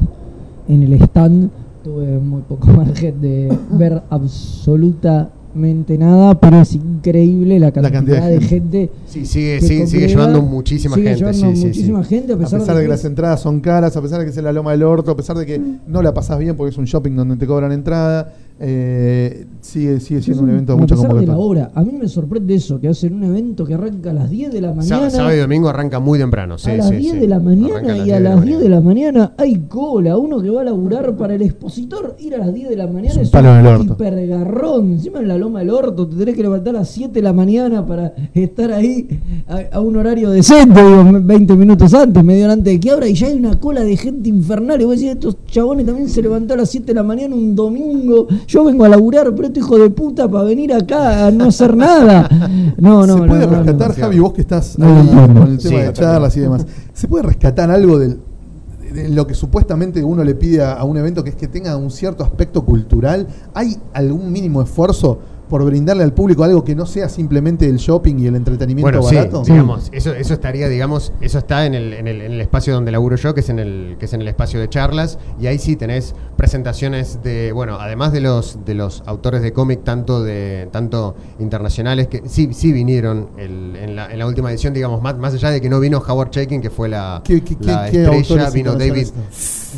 en 0.69 0.81
el 0.83 0.93
stand. 0.93 1.49
Tuve 1.87 2.19
muy 2.19 2.41
poco 2.41 2.67
margen 2.73 3.21
de 3.21 3.57
ver 3.71 4.01
absolutamente 4.09 5.97
nada, 5.97 6.37
pero 6.37 6.59
es 6.59 6.73
increíble 6.75 7.57
la 7.61 7.71
cantidad, 7.71 7.93
cantidad 7.93 8.29
de 8.29 8.41
gente. 8.41 8.89
Sí, 9.05 9.25
sigue, 9.25 9.59
que 9.59 9.65
sigue, 9.65 9.87
sigue 9.87 10.07
llevando 10.09 10.41
muchísima 10.41 10.95
sigue 10.95 11.15
gente. 11.15 11.19
llevando 11.31 11.47
sí, 11.47 11.55
sí, 11.55 11.61
sí. 11.61 11.67
muchísima 11.67 12.03
gente, 12.03 12.33
a 12.33 12.35
A 12.35 12.39
pesar, 12.39 12.59
pesar 12.59 12.75
de 12.75 12.81
que 12.81 12.85
que 12.87 12.89
las 12.89 13.05
entradas 13.05 13.39
son 13.39 13.61
caras, 13.61 13.95
a 13.95 14.01
pesar 14.01 14.19
de 14.19 14.25
que 14.25 14.31
es 14.31 14.37
la 14.43 14.51
loma 14.51 14.71
del 14.71 14.83
orto, 14.83 15.11
a 15.11 15.15
pesar 15.15 15.37
de 15.37 15.45
que 15.45 15.61
no 15.87 16.01
la 16.01 16.13
pasás 16.13 16.37
bien 16.39 16.57
porque 16.57 16.71
es 16.71 16.77
un 16.77 16.83
shopping 16.83 17.15
donde 17.15 17.37
te 17.37 17.47
cobran 17.47 17.71
entrada, 17.71 18.33
eh, 18.59 19.45
sigue, 19.61 19.99
sigue 19.99 20.21
siendo 20.21 20.43
un 20.43 20.49
evento 20.49 20.73
de 20.73 20.79
mucha 20.79 20.95
pesar 20.95 21.13
de 21.13 21.27
la 21.27 21.33
convocatoria. 21.33 21.65
hora. 21.65 21.71
A 21.75 21.83
mí 21.83 21.91
me 21.91 22.07
sorprende 22.07 22.55
eso, 22.55 22.79
que 22.79 22.87
hacen 22.87 23.13
un 23.13 23.23
evento 23.23 23.65
que 23.65 23.75
arranca 23.75 24.09
a 24.09 24.13
las 24.13 24.29
10 24.29 24.51
de 24.51 24.61
la 24.61 24.73
mañana. 24.73 25.09
Sábado 25.09 25.35
y 25.35 25.39
domingo 25.39 25.69
arranca 25.69 25.99
muy 25.99 26.17
temprano. 26.17 26.57
Sí, 26.57 26.71
a 26.71 26.77
las 26.77 26.89
sí, 26.89 26.95
10 26.95 27.13
sí. 27.13 27.19
de 27.19 27.27
la 27.27 27.39
mañana 27.39 27.97
y 27.97 28.11
a 28.11 28.19
las 28.19 28.43
10 28.43 28.59
de 28.59 28.69
la 28.69 28.81
mañana 28.81 29.33
hay 29.37 29.57
cola. 29.67 30.17
Uno 30.17 30.41
que 30.41 30.49
va 30.49 30.61
a 30.61 30.63
laburar 30.63 31.15
para 31.15 31.35
el 31.35 31.43
expositor, 31.43 32.15
ir 32.19 32.35
a 32.35 32.39
las 32.39 32.53
10 32.53 32.69
de 32.69 32.75
la 32.75 32.87
mañana 32.87 33.09
Es 33.09 33.17
un 33.17 33.23
es, 33.23 33.29
palo 33.29 33.83
hipergarrón. 33.83 34.91
Encima 34.93 35.19
en 35.19 35.27
la 35.27 35.37
loma 35.37 35.59
del 35.59 35.69
orto, 35.69 36.07
te 36.07 36.15
tenés 36.15 36.35
que 36.35 36.41
levantar 36.41 36.75
a 36.75 36.79
las 36.79 36.89
7 36.89 37.13
de 37.13 37.21
la 37.21 37.33
mañana 37.33 37.85
para 37.85 38.13
estar 38.33 38.71
ahí 38.71 39.07
a, 39.47 39.77
a 39.77 39.81
un 39.81 39.97
horario 39.97 40.31
decente, 40.31 40.83
digo, 40.83 41.03
20 41.21 41.55
minutos 41.55 41.93
antes, 41.93 42.23
media 42.23 42.45
hora 42.45 42.53
antes 42.53 42.73
de 42.73 42.79
que 42.79 42.91
abra, 42.91 43.07
y 43.07 43.13
ya 43.13 43.27
hay 43.27 43.37
una 43.37 43.59
cola 43.59 43.83
de 43.83 43.95
gente 43.97 44.29
infernal. 44.29 44.81
Y 44.81 44.85
vos 44.85 44.95
decís, 44.95 45.11
estos 45.11 45.37
chabones 45.45 45.85
también 45.85 46.09
se 46.09 46.21
levantaron 46.21 46.59
a 46.59 46.63
las 46.63 46.69
7 46.71 46.87
de 46.87 46.93
la 46.93 47.03
mañana 47.03 47.35
un 47.35 47.55
domingo. 47.55 48.27
Yo 48.47 48.63
vengo 48.63 48.85
a 48.85 48.89
laburar, 48.89 49.33
pero 49.35 49.47
este 49.47 49.59
hijo 49.59 49.77
de 49.77 49.89
puta 49.89 50.27
para 50.29 50.45
venir 50.45 50.73
acá 50.73 51.27
a 51.27 51.31
no 51.31 51.45
hacer 51.45 51.75
nada. 51.75 52.29
No, 52.77 53.05
no, 53.05 53.17
¿Se 53.17 53.23
puede 53.27 53.45
no, 53.45 53.55
rescatar, 53.63 53.89
no. 53.89 53.95
Javi, 54.03 54.19
vos 54.19 54.33
que 54.33 54.41
estás 54.41 54.77
No, 54.79 54.87
ahí 54.87 55.07
con 55.07 55.47
el 55.49 55.59
Sí, 55.59 55.69
tema 55.69 55.81
de 55.81 55.93
charlas 55.93 56.37
y 56.37 56.39
demás? 56.39 56.65
¿Se 56.93 57.07
puede 57.07 57.23
rescatar 57.23 57.69
algo 57.69 57.99
del, 57.99 58.19
de 58.93 59.09
lo 59.09 59.27
que 59.27 59.33
supuestamente 59.33 60.01
uno 60.03 60.23
le 60.23 60.33
pide 60.35 60.61
a, 60.63 60.73
a 60.73 60.83
un 60.85 60.97
evento 60.97 61.23
que 61.23 61.31
es 61.31 61.35
que 61.35 61.47
tenga 61.47 61.75
un 61.75 61.91
cierto 61.91 62.23
aspecto 62.23 62.63
cultural? 62.63 63.27
¿Hay 63.53 63.77
algún 63.93 64.31
mínimo 64.31 64.61
esfuerzo 64.61 65.19
por 65.49 65.63
brindarle 65.65 66.03
al 66.03 66.13
público 66.13 66.43
algo 66.43 66.63
que 66.63 66.75
no 66.75 66.85
sea 66.85 67.09
simplemente 67.09 67.67
el 67.67 67.77
shopping 67.77 68.15
y 68.19 68.27
el 68.27 68.35
entretenimiento 68.35 68.91
Bueno, 68.99 69.07
sí, 69.09 69.15
barato? 69.15 69.43
digamos, 69.43 69.89
eso, 69.91 70.13
eso 70.13 70.33
estaría, 70.33 70.67
digamos, 70.67 71.13
eso 71.21 71.37
está 71.37 71.65
en 71.65 71.73
el, 71.73 71.93
en, 71.93 72.07
el, 72.07 72.21
en 72.21 72.31
el 72.33 72.41
espacio 72.41 72.73
donde 72.73 72.91
laburo 72.91 73.15
yo, 73.15 73.33
que 73.33 73.39
es 73.41 73.49
en 73.49 73.59
el, 73.59 73.95
que 73.99 74.05
es 74.05 74.13
en 74.13 74.21
el 74.21 74.27
espacio 74.27 74.59
de 74.59 74.69
charlas, 74.69 75.17
y 75.39 75.47
ahí 75.47 75.57
sí 75.59 75.75
tenés 75.75 76.15
presentaciones 76.35 77.19
de, 77.23 77.51
bueno, 77.51 77.77
además 77.79 78.11
de 78.13 78.21
los 78.21 78.59
de 78.65 78.73
los 78.73 79.03
autores 79.05 79.41
de 79.41 79.53
cómic, 79.53 79.83
tanto 79.83 80.23
de, 80.23 80.67
tanto 80.71 81.15
internacionales, 81.39 82.07
que 82.07 82.23
sí, 82.27 82.49
sí 82.53 82.71
vinieron 82.71 83.29
el- 83.37 83.75
en, 83.75 83.95
la, 83.95 84.11
en 84.11 84.19
la 84.19 84.27
última 84.27 84.49
edición, 84.51 84.73
digamos, 84.73 85.01
más, 85.01 85.17
más 85.17 85.33
allá 85.33 85.49
de 85.51 85.61
que 85.61 85.69
no 85.69 85.79
vino 85.79 86.03
Howard 86.05 86.29
Chaikin, 86.31 86.61
que 86.61 86.69
fue 86.69 86.89
la, 86.89 87.21
¿Qué- 87.23 87.43
qué- 87.43 87.55
la 87.61 87.89
qué- 87.89 88.03
estrella, 88.19 88.49
vino 88.49 88.75
David, 88.75 89.07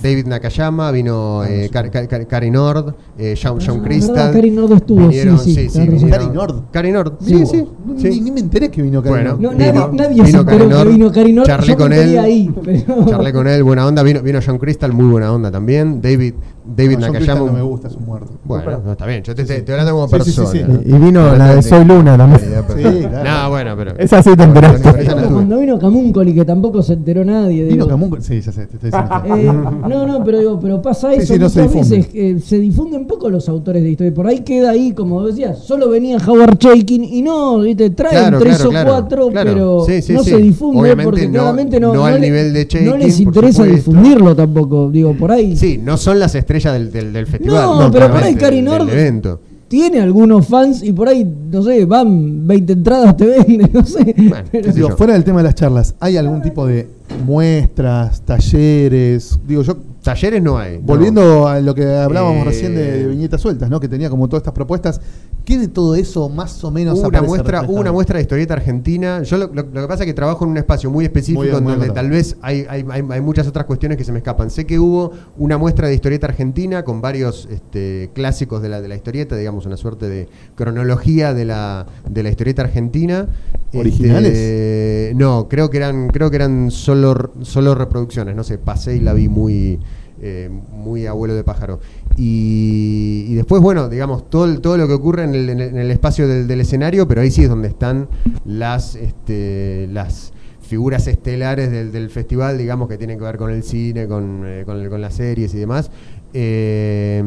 David 0.01 0.27
Nakayama, 0.27 0.91
vino 0.91 1.41
Ah, 1.41 1.49
eh, 1.49 1.69
Car- 1.71 1.89
Cari 2.27 2.51
Nord, 2.51 2.93
eh, 3.17 3.35
Sean, 3.35 3.57
Ah, 3.57 3.61
Sean 3.61 3.81
Crystal. 3.81 4.31
Cari 4.31 4.51
Nord 4.51 4.73
estuvo, 4.73 5.07
vinieron, 5.07 5.39
sí, 5.39 5.53
sí, 5.55 5.69
sí, 5.69 6.05
Cari 6.09 6.27
Nord. 6.27 6.63
Cari 6.71 6.91
Nord, 6.91 7.13
Sí, 7.21 7.38
sí, 7.39 7.45
sí. 7.45 7.65
Ni, 7.85 8.01
sí. 8.13 8.21
ni 8.21 8.31
me 8.31 8.39
enteré 8.39 8.69
que 8.69 8.81
vino 8.81 9.01
Cari 9.01 9.13
Bueno, 9.15 9.30
Nord. 9.31 9.41
No, 9.41 9.49
Vino- 9.51 9.59
nadie, 9.73 9.97
nadie 9.97 10.15
vino 10.15 10.26
se 10.26 10.38
enteró 10.38 10.69
que 10.84 10.89
vino 10.89 11.11
Carinor. 11.11 11.45
charlé 11.45 11.67
Yo 11.67 11.73
me 11.77 11.84
con 11.84 11.93
él, 11.93 12.19
ahí, 12.19 12.51
pero- 12.63 13.05
Charlé 13.07 13.34
con 13.34 13.47
él, 13.47 13.63
buena 13.63 13.85
onda. 13.88 14.03
Vino, 14.03 14.21
vino 14.21 14.39
John 14.45 14.57
Crystal, 14.57 14.91
muy 14.93 15.05
buena 15.07 15.31
onda 15.34 15.51
también. 15.51 16.01
David, 16.01 16.34
David 16.75 16.97
No, 16.99 17.07
Nakayama. 17.11 17.45
No 17.45 17.53
me 17.53 17.61
gusta, 17.61 17.87
es 17.87 17.95
un 17.95 18.05
muerto. 18.05 18.27
Bueno, 18.45 18.81
no, 18.85 18.91
está 18.93 19.05
bien. 19.05 19.23
Yo 19.23 19.35
te, 19.35 19.45
Sí, 19.45 19.61
te- 19.63 19.71
hablando 19.71 19.93
como 19.93 20.07
Sí, 20.07 20.15
sí, 20.23 20.31
sí, 20.31 20.37
persona. 20.41 20.79
sí. 20.83 20.89
Y 20.89 20.93
vino 20.93 21.35
la 21.35 21.55
de 21.55 21.61
Soy 21.61 21.85
Luna 21.85 22.17
también. 22.17 22.41
Sí, 22.41 23.07
claro. 23.09 23.29
No, 23.43 23.49
bueno, 23.49 23.73
pero. 23.77 23.93
Esa 23.97 24.23
sí 24.23 24.35
te 24.35 24.43
enteraste. 24.43 25.05
no 25.15 25.29
cuando 25.33 25.59
vino 25.59 25.79
Camuncoli, 25.79 26.33
que 26.33 26.45
tampoco 26.45 26.81
se 26.81 26.93
enteró 26.93 27.23
nadie. 27.25 27.63
Vino 27.63 27.75
digo. 27.75 27.87
Camungo. 27.87 28.17
Sí, 28.21 28.41
ya 28.41 28.51
sé, 28.51 28.67
te 28.67 28.75
estoy 28.75 28.91
diciendo. 28.91 29.09
Eh, 29.39 29.51
no, 29.87 30.07
no, 30.07 30.23
pero 30.23 30.39
digo, 30.39 30.59
pero 30.59 30.81
pasa 30.81 31.13
eso 31.13 31.33
sí, 31.33 31.39
no 31.39 31.49
se 31.49 31.61
veces, 31.67 32.07
eh, 32.13 32.39
se 32.43 32.57
difunden 32.59 33.05
poco 33.07 33.29
los 33.29 33.47
autores 33.49 33.83
de 33.83 33.89
historia. 33.89 34.13
Por 34.13 34.27
ahí 34.27 34.39
queda 34.39 34.71
ahí, 34.71 34.91
como 34.93 35.25
decías, 35.25 35.59
solo 35.59 35.89
venía 35.89 36.17
Howard 36.25 36.57
Chaikin 36.57 37.03
y 37.03 37.21
no, 37.21 37.59
¿viste? 37.59 37.89
traen 37.91 38.15
Claro, 38.15 38.39
tres 38.39 38.55
claro, 38.55 38.69
o 38.69 38.71
claro, 38.71 38.89
cuatro, 38.91 39.29
claro. 39.29 39.49
pero 39.51 39.85
Sí, 39.85 40.01
sí, 40.01 40.13
no 40.13 40.23
sí. 40.23 40.29
se 40.31 40.37
difunde 40.37 40.79
Obviamente 40.81 41.03
porque 41.09 41.27
no- 41.27 41.33
claramente 41.33 41.79
no, 41.79 41.93
no 41.93 42.05
al 42.05 42.19
nivel 42.21 42.53
de 42.53 42.61
no 42.63 42.67
Chaikin, 42.67 42.99
les 42.99 43.19
interesa 43.19 43.63
difundirlo 43.63 44.35
tampoco. 44.35 44.89
Digo, 44.89 45.13
por 45.13 45.31
ahí. 45.31 45.55
Sí, 45.55 45.79
no 45.83 45.97
son 45.97 46.19
las 46.19 46.35
estrellas 46.35 46.59
del, 46.65 46.91
del, 46.91 47.14
del 47.14 47.27
festival. 47.27 47.80
No, 47.80 47.91
pero 47.91 48.11
por 48.11 48.23
ahí 48.23 48.36
Cari 48.36 48.57
del- 48.57 48.65
Nord- 48.65 48.90
evento. 48.90 49.40
tiene 49.68 49.99
algunos 50.02 50.48
fans 50.48 50.84
y 50.84 50.91
por 50.94 51.07
ahí, 51.07 51.23
no 51.52 51.61
sé, 51.64 51.86
van 51.86 52.45
20 52.48 52.73
entradas, 52.73 53.15
te 53.18 53.26
venden, 53.26 53.69
no 53.73 53.86
sé. 53.86 54.14
Bueno, 54.18 54.44
Pero- 54.52 54.73
Digo, 54.73 54.90
fuera 54.98 55.14
del 55.14 55.23
tema 55.23 55.40
de 55.40 55.44
las 55.45 55.56
charlas, 55.56 55.95
¿hay 55.99 56.18
algún 56.18 56.41
tipo 56.41 56.65
de 56.68 56.88
muestras, 57.26 58.22
talleres? 58.22 59.40
Digo, 59.48 59.61
yo 59.64 59.77
Talleres 60.14 60.41
no 60.41 60.57
hay. 60.57 60.77
no. 60.77 60.84
Volviendo 60.84 61.48
a 61.48 61.60
lo 61.60 61.76
que 61.76 61.86
hablábamos 61.86 62.41
Eh, 62.41 62.45
recién 62.45 62.76
de, 62.76 62.98
de 62.99 63.07
viñetas 63.07 63.40
sueltas, 63.41 63.69
¿no? 63.69 63.80
Que 63.80 63.88
tenía 63.88 64.10
como 64.10 64.27
todas 64.27 64.41
estas 64.41 64.53
propuestas. 64.53 64.99
¿Qué 65.45 65.57
de 65.57 65.68
todo 65.68 65.95
eso 65.95 66.30
más 66.30 66.64
o 66.64 66.69
menos 66.72 66.99
una, 66.99 67.22
muestra, 67.22 67.27
hubo 67.30 67.36
reflejado? 67.61 67.73
una 67.73 67.91
muestra 67.91 68.18
de 68.18 68.22
historieta 68.23 68.53
argentina. 68.53 69.23
Yo 69.23 69.38
lo, 69.38 69.48
lo- 69.48 69.64
lo 69.64 69.81
que 69.81 69.88
pasa 69.88 70.03
es 70.03 70.07
que 70.07 70.14
trabajo 70.14 70.45
en 70.45 70.52
un 70.52 70.57
espacio 70.57 70.90
muy 70.91 71.06
específico 71.06 71.40
Muy 71.41 71.48
bien, 71.48 71.57
en 71.57 71.64
muy 71.64 71.73
donde 71.73 71.91
tal 71.94 72.10
vez 72.10 72.38
hay, 72.41 72.65
hay- 72.69 72.86
hay- 72.90 73.03
hay 73.10 73.22
muchas 73.22 73.48
otras 73.48 73.65
cuestiones 73.65 73.98
que 73.98 74.03
se 74.03 74.11
me 74.11 74.18
escapan. 74.19 74.49
Sé 74.52 74.65
que 74.65 74.77
hubo 74.80 75.11
una 75.38 75.57
muestra 75.57 75.88
de 75.88 75.94
historieta 75.95 76.27
argentina 76.27 76.84
con 76.84 77.02
varios 77.02 77.48
este, 77.52 78.10
clásicos 78.14 78.61
de 78.61 78.69
la, 78.69 78.81
de 78.81 78.88
la 78.88 78.95
historieta, 78.95 79.36
digamos, 79.36 79.65
una 79.65 79.77
suerte 79.77 80.07
de 80.10 80.27
cronología 80.56 81.34
de 81.34 81.45
la, 81.45 81.86
de 82.10 82.23
la 82.23 82.30
historieta 82.30 82.61
argentina. 82.64 83.27
¿Originales? 83.73 84.34
Este, 84.36 85.14
no, 85.15 85.48
creo 85.48 85.69
que 85.69 85.77
eran, 85.77 86.07
creo 86.10 86.30
que 86.30 86.36
eran 86.38 86.72
solo, 86.72 87.31
solo 87.41 87.76
reproducciones. 87.76 88.36
No 88.36 88.44
sé, 88.44 88.57
pasé 88.57 88.95
y 88.95 88.99
la 88.99 89.14
vi 89.14 89.27
muy, 89.27 89.80
eh, 90.21 90.49
muy 90.71 91.05
abuelo 91.05 91.35
de 91.35 91.43
pájaro. 91.43 91.79
Y, 92.15 93.33
después, 93.35 93.61
bueno, 93.61 93.87
digamos, 93.87 94.29
todo, 94.29 94.59
todo 94.59 94.77
lo 94.77 94.87
que 94.87 94.93
ocurre 94.93 95.23
en 95.23 95.33
el, 95.35 95.91
espacio 95.91 96.27
del, 96.27 96.59
escenario, 96.59 97.07
pero 97.07 97.21
ahí 97.21 97.31
sí 97.31 97.43
es 97.43 97.49
donde 97.49 97.69
están 97.69 98.09
las, 98.45 98.95
este, 98.95 99.87
las 99.91 100.33
figuras 100.61 101.07
estelares 101.07 101.71
del, 101.71 101.91
del 101.91 102.09
festival, 102.09 102.57
digamos, 102.57 102.89
que 102.89 102.97
tienen 102.97 103.17
que 103.17 103.23
ver 103.23 103.37
con 103.37 103.51
el 103.51 103.63
cine, 103.63 104.07
con, 104.07 104.43
eh, 104.45 104.63
con, 104.65 104.87
con 104.89 105.01
las 105.01 105.15
series 105.15 105.53
y 105.53 105.57
demás. 105.57 105.89
Eh, 106.34 107.23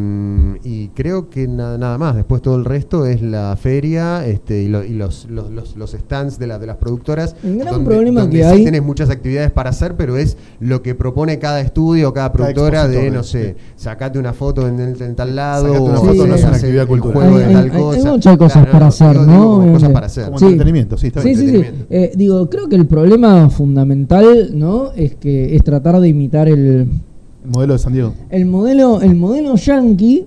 y 0.65 0.89
creo 0.89 1.29
que 1.29 1.47
nada, 1.49 1.77
nada 1.79 1.99
más. 1.99 2.15
Después 2.17 2.41
todo 2.43 2.57
el 2.57 2.65
resto 2.65 3.07
es 3.07 3.23
la 3.23 3.57
feria 3.57 4.25
este, 4.27 4.63
y, 4.63 4.69
lo- 4.69 4.85
y 4.85 4.91
los, 4.91 5.27
los, 5.31 5.51
los- 5.51 5.77
los 5.77 5.91
stands 5.93 6.39
de, 6.39 6.47
la- 6.47 6.59
de 6.59 6.67
las 6.67 6.77
productoras. 6.77 7.35
El 7.43 7.59
gran 7.59 7.75
donde, 7.75 7.91
problema 7.91 8.21
donde 8.23 8.39
que 8.39 8.45
sí 8.45 8.49
hay- 8.51 8.65
tenés 8.65 8.83
muchas 8.83 9.11
actividades 9.11 9.51
para 9.51 9.71
hacer, 9.71 9.97
pero 9.97 10.17
es 10.17 10.37
lo 10.61 10.83
que 10.83 10.95
propone 10.95 11.39
cada 11.39 11.61
estudio, 11.61 12.13
cada 12.13 12.23
Cada 12.23 12.33
productora 12.33 12.87
de, 12.89 13.07
expositor, 13.09 13.17
no 13.17 13.23
sí. 13.25 13.33
sé, 13.33 13.57
sacate 13.77 14.19
una 14.19 14.33
foto 14.33 14.69
en, 14.69 14.79
en- 14.81 15.03
en 15.03 15.15
tal 15.17 15.35
lado. 15.35 15.67
Sacate 15.67 15.83
una 15.85 15.99
foto, 16.01 16.27
no 16.27 16.35
es 16.35 16.45
hacer 16.45 16.49
una 16.49 16.57
actividad 16.57 16.83
el 16.83 16.89
cultural. 16.89 17.13
juego 17.15 17.39
de 17.39 17.45
Hay- 17.45 17.53
tal 17.55 17.65
hay- 17.65 17.71
hay 17.71 17.83
cosa. 17.83 18.11
muchas 18.13 18.37
cosas 18.39 18.67
para 18.69 18.87
hacer, 18.87 19.11
digo, 19.13 19.25
¿no? 19.25 19.33
digo, 19.33 19.43
como 19.43 19.57
cosas 19.57 19.69
Obviamente. 19.69 19.95
para 19.95 20.07
hacer. 20.07 20.25
Como 20.27 20.39
Sí. 20.39 20.45
entretenimiento, 20.47 20.97
sí, 20.99 21.07
está 21.09 21.21
Sí, 21.23 21.29
bien. 21.29 21.39
sí, 21.39 21.43
sí. 21.43 21.49
entretenimiento. 21.57 21.95
Eh, 21.95 22.13
digo, 22.17 22.49
creo 22.51 22.69
que 22.69 22.77
el 22.77 22.87
problema 22.87 23.51
fundamental, 23.51 24.51
¿no? 24.55 24.93
Es 24.95 25.15
que 25.17 25.57
es 25.57 25.65
tratar 25.65 26.01
de 26.01 26.09
imitar 26.09 26.49
el, 26.49 26.87
El 27.45 27.51
modelo 27.51 27.73
de 27.73 27.79
San 27.79 27.93
Diego. 27.93 28.15
el 28.31 28.45
modelo, 28.47 29.01
el 29.01 29.15
modelo 29.15 29.57
yankee 29.57 30.27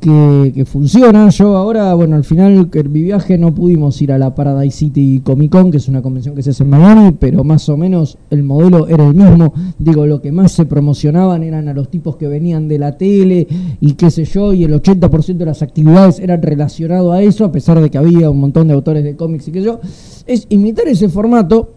que, 0.00 0.64
funciona. 0.64 1.28
Yo 1.30 1.56
ahora, 1.56 1.94
bueno, 1.94 2.16
al 2.16 2.24
final 2.24 2.70
que 2.70 2.84
mi 2.84 3.02
viaje 3.02 3.38
no 3.38 3.54
pudimos 3.54 4.00
ir 4.02 4.12
a 4.12 4.18
la 4.18 4.34
Paradise 4.34 4.76
City 4.76 5.20
Comic 5.24 5.50
Con, 5.50 5.70
que 5.70 5.78
es 5.78 5.88
una 5.88 6.02
convención 6.02 6.34
que 6.34 6.42
se 6.42 6.50
hace 6.50 6.62
en 6.62 6.70
Miami, 6.70 7.12
pero 7.18 7.42
más 7.44 7.68
o 7.68 7.76
menos 7.76 8.18
el 8.30 8.42
modelo 8.42 8.86
era 8.88 9.06
el 9.06 9.14
mismo. 9.14 9.52
Digo, 9.78 10.06
lo 10.06 10.20
que 10.20 10.32
más 10.32 10.52
se 10.52 10.66
promocionaban 10.66 11.42
eran 11.42 11.68
a 11.68 11.74
los 11.74 11.88
tipos 11.88 12.16
que 12.16 12.28
venían 12.28 12.68
de 12.68 12.78
la 12.78 12.96
tele 12.96 13.46
y 13.80 13.94
qué 13.94 14.10
sé 14.10 14.24
yo, 14.24 14.52
y 14.52 14.64
el 14.64 14.74
80% 14.74 15.36
de 15.36 15.46
las 15.46 15.62
actividades 15.62 16.20
eran 16.20 16.42
relacionado 16.42 17.12
a 17.12 17.22
eso, 17.22 17.44
a 17.44 17.52
pesar 17.52 17.80
de 17.80 17.90
que 17.90 17.98
había 17.98 18.30
un 18.30 18.40
montón 18.40 18.68
de 18.68 18.74
autores 18.74 19.02
de 19.02 19.16
cómics 19.16 19.48
y 19.48 19.52
qué 19.52 19.60
sé 19.60 19.66
yo. 19.66 19.80
Es 20.26 20.46
imitar 20.50 20.86
ese 20.86 21.08
formato, 21.08 21.72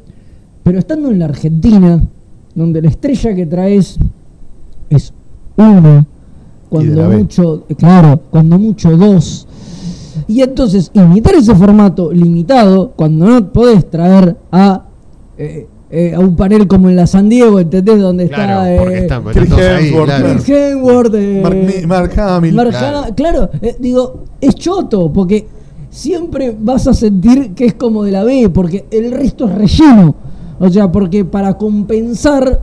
pero 0.64 0.78
estando 0.78 1.10
en 1.10 1.20
la 1.20 1.26
Argentina, 1.26 2.04
donde 2.54 2.82
la 2.82 2.90
estrella 2.90 3.34
que 3.34 3.46
traes 3.46 3.98
es 4.90 5.14
uno, 5.56 6.06
cuando 6.70 7.10
mucho, 7.10 7.66
eh, 7.70 7.76
claro, 7.76 8.20
cuando 8.30 8.58
mucho 8.60 8.96
dos. 8.96 9.48
Y 10.28 10.42
entonces, 10.42 10.92
imitar 10.94 11.36
ese 11.36 11.56
formato 11.56 12.12
limitado, 12.12 12.92
cuando 12.96 13.28
no 13.28 13.52
podés 13.52 13.90
traer 13.90 14.38
a, 14.52 14.86
eh, 15.38 15.68
eh, 15.92 16.14
a 16.14 16.20
un 16.20 16.36
panel 16.36 16.68
como 16.68 16.88
en 16.90 16.96
la 16.96 17.08
San 17.08 17.30
Diego, 17.30 17.60
¿entendés? 17.60 18.00
Donde 18.00 18.30
Claro, 18.30 18.64
está. 18.66 18.80
porque 18.80 18.96
eh, 18.96 19.02
están, 19.02 19.24
Chris 19.24 19.52
ahí, 19.54 19.88
Hemsworth, 19.88 20.06
claro. 20.06 20.28
Chris 20.34 20.50
Hemsworth, 20.50 21.14
eh, 21.16 21.40
Mark, 21.42 21.88
Mark 21.88 22.20
Hamill. 22.20 22.54
Mark 22.54 22.70
Claro. 22.70 23.16
Claro, 23.16 23.50
eh, 23.62 23.76
digo, 23.80 24.24
es 24.40 24.54
choto, 24.56 25.12
porque 25.12 25.48
siempre 25.90 26.56
vas 26.60 26.86
a 26.86 26.94
sentir 26.94 27.56
que 27.56 27.66
es 27.66 27.74
como 27.74 28.04
de 28.04 28.12
la 28.12 28.24
B, 28.24 28.50
porque 28.54 28.86
el 28.92 29.12
resto 29.12 29.48
es 29.48 29.56
relleno. 29.56 30.14
O 30.60 30.70
sea, 30.70 30.92
porque 30.92 31.26
para 31.26 31.58
compensar, 31.58 32.60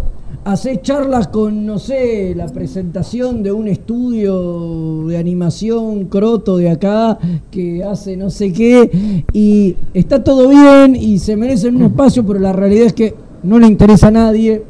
hacer 0.47 0.81
charlas 0.81 1.27
con, 1.27 1.66
no 1.66 1.81
sé, 1.81 2.32
la 2.36 2.47
presentación 2.47 3.43
de 3.43 3.51
un 3.51 3.66
estudio 3.66 5.05
de 5.09 5.16
animación 5.16 6.05
croto 6.05 6.56
de 6.56 6.70
acá 6.70 7.18
que 7.51 7.82
hace 7.82 8.16
no 8.16 8.31
sé 8.31 8.52
qué, 8.52 9.24
y 9.32 9.74
está 9.93 10.23
todo 10.23 10.48
bien 10.48 10.94
y 10.94 11.18
se 11.18 11.36
merecen 11.36 11.74
un 11.74 11.82
espacio, 11.82 12.24
pero 12.24 12.39
la 12.39 12.52
realidad 12.52 12.86
es 12.86 12.93
que 12.93 13.12
no 13.43 13.59
le 13.59 13.66
interesa 13.66 14.06
a 14.06 14.12
nadie 14.12 14.62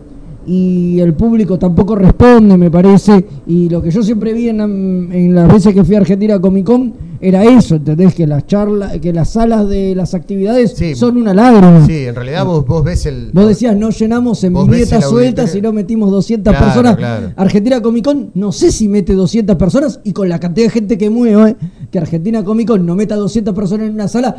y 0.47 0.98
el 1.01 1.12
público 1.12 1.59
tampoco 1.59 1.94
responde, 1.94 2.57
me 2.57 2.70
parece. 2.70 3.27
Y 3.47 3.69
lo 3.69 3.82
que 3.82 3.90
yo 3.90 4.03
siempre 4.03 4.32
vi 4.32 4.48
en, 4.48 4.61
en 4.61 5.35
las 5.35 5.53
veces 5.53 5.74
que 5.74 5.85
fui 5.85 5.94
a 5.97 5.98
Argentina 5.98 6.40
Comic 6.40 6.65
Con 6.65 7.05
era 7.28 7.44
eso, 7.44 7.77
¿entendés? 7.77 8.15
Que 8.15 8.27
las 8.27 8.47
charlas, 8.47 8.98
que 8.98 9.12
las 9.12 9.31
salas 9.31 9.69
de 9.69 9.94
las 9.94 10.15
actividades 10.15 10.74
Sí. 10.77 10.94
son 10.94 11.16
una 11.16 11.35
lágrima. 11.35 11.85
Sí, 11.86 12.05
en 12.07 12.15
realidad 12.15 12.44
vos, 12.44 12.65
vos 12.66 12.85
ves 12.85 13.07
el. 13.07 13.31
Vos 13.32 13.48
decías, 13.48 13.77
no 13.77 13.90
llenamos 13.90 14.44
en 14.44 14.57
el 14.57 15.03
sueltas 15.03 15.55
y 15.55 15.61
no 15.61 15.73
metimos 15.73 16.11
200 16.11 16.53
Claro, 16.53 16.66
personas. 16.66 16.97
claro. 16.97 17.32
Argentina 17.36 17.81
Comic 17.82 18.05
Con, 18.05 18.31
no 18.35 18.53
sé 18.53 18.70
si 18.70 18.89
mete 18.89 19.15
200 19.15 19.57
personas 19.57 20.01
y 20.05 20.12
con 20.12 20.28
la 20.28 20.39
cantidad 20.39 20.66
de 20.66 20.70
gente 20.70 20.98
que 20.98 21.11
mueve, 21.11 21.57
que 21.90 21.98
Argentina 21.98 22.44
Comic 22.44 22.69
Con 22.69 22.86
no 22.86 22.94
meta 22.94 23.16
200 23.16 23.55
personas 23.55 23.89
en 23.89 23.94
una 23.94 24.09
sala, 24.09 24.35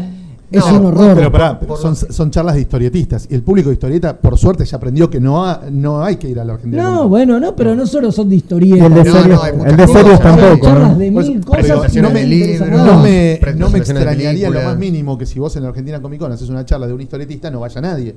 es 0.49 0.65
No, 0.65 0.80
un 0.80 0.86
horror. 0.86 1.15
Pero 1.15 1.32
pará, 1.32 1.60
pero 1.60 1.76
son, 1.76 1.95
son 1.95 2.32
charlas 2.32 2.56
de 2.56 2.61
historietistas. 2.61 3.28
Y 3.30 3.36
el 3.36 3.44
público 3.44 3.69
de 3.69 3.74
historieta, 3.74 4.15
por 4.18 4.38
suerte, 4.38 4.64
ya 4.65 4.78
aprendió 4.78 5.10
que 5.10 5.19
no, 5.19 5.45
ha- 5.45 5.61
no 5.69 6.02
hay 6.03 6.15
que 6.15 6.30
ir 6.30 6.40
a 6.40 6.45
la 6.45 6.53
Argentina. 6.53 6.84
no, 6.84 6.88
Comic 6.90 6.99
Con. 7.02 7.10
bueno, 7.10 7.40
no, 7.40 7.56
pero 7.56 7.76
no 7.76 7.86
solo 7.86 8.11
son 8.11 8.30
de 8.30 8.36
Y 8.36 8.38
historietas. 8.38 8.88
el 8.88 8.94
de 8.94 9.03
No, 9.03 9.11
series, 9.14 9.36
no, 9.38 9.44
hay 9.44 9.53
muchas 9.53 9.72
el 9.72 9.78
de 9.78 9.86
cosas. 9.86 10.02
series 10.02 10.19
Son 10.19 10.38
tampoco. 10.38 10.65
charlas 10.68 10.98
de 10.98 11.11
mil 11.11 11.45
cosas 11.45 11.95
no 11.95 12.10
me 12.11 12.24
libros. 12.26 12.69
No 12.69 12.99
me, 13.03 13.40
no 13.57 13.68
extrañaría 13.78 14.49
lo 14.49 14.61
más 14.61 14.78
mínimo 14.78 15.18
que 15.18 15.26
si 15.26 15.40
vos 15.40 15.56
en 15.57 15.64
la 15.64 15.69
Argentina 15.69 16.02
Comic 16.02 16.19
Con 16.22 16.32
haces 16.32 16.49
una 16.49 16.64
charla 16.65 16.88
de 16.88 16.94
un 16.94 17.02
historietista 17.02 17.52
no 17.52 17.60
vaya 17.60 17.82
nadie. 17.82 18.15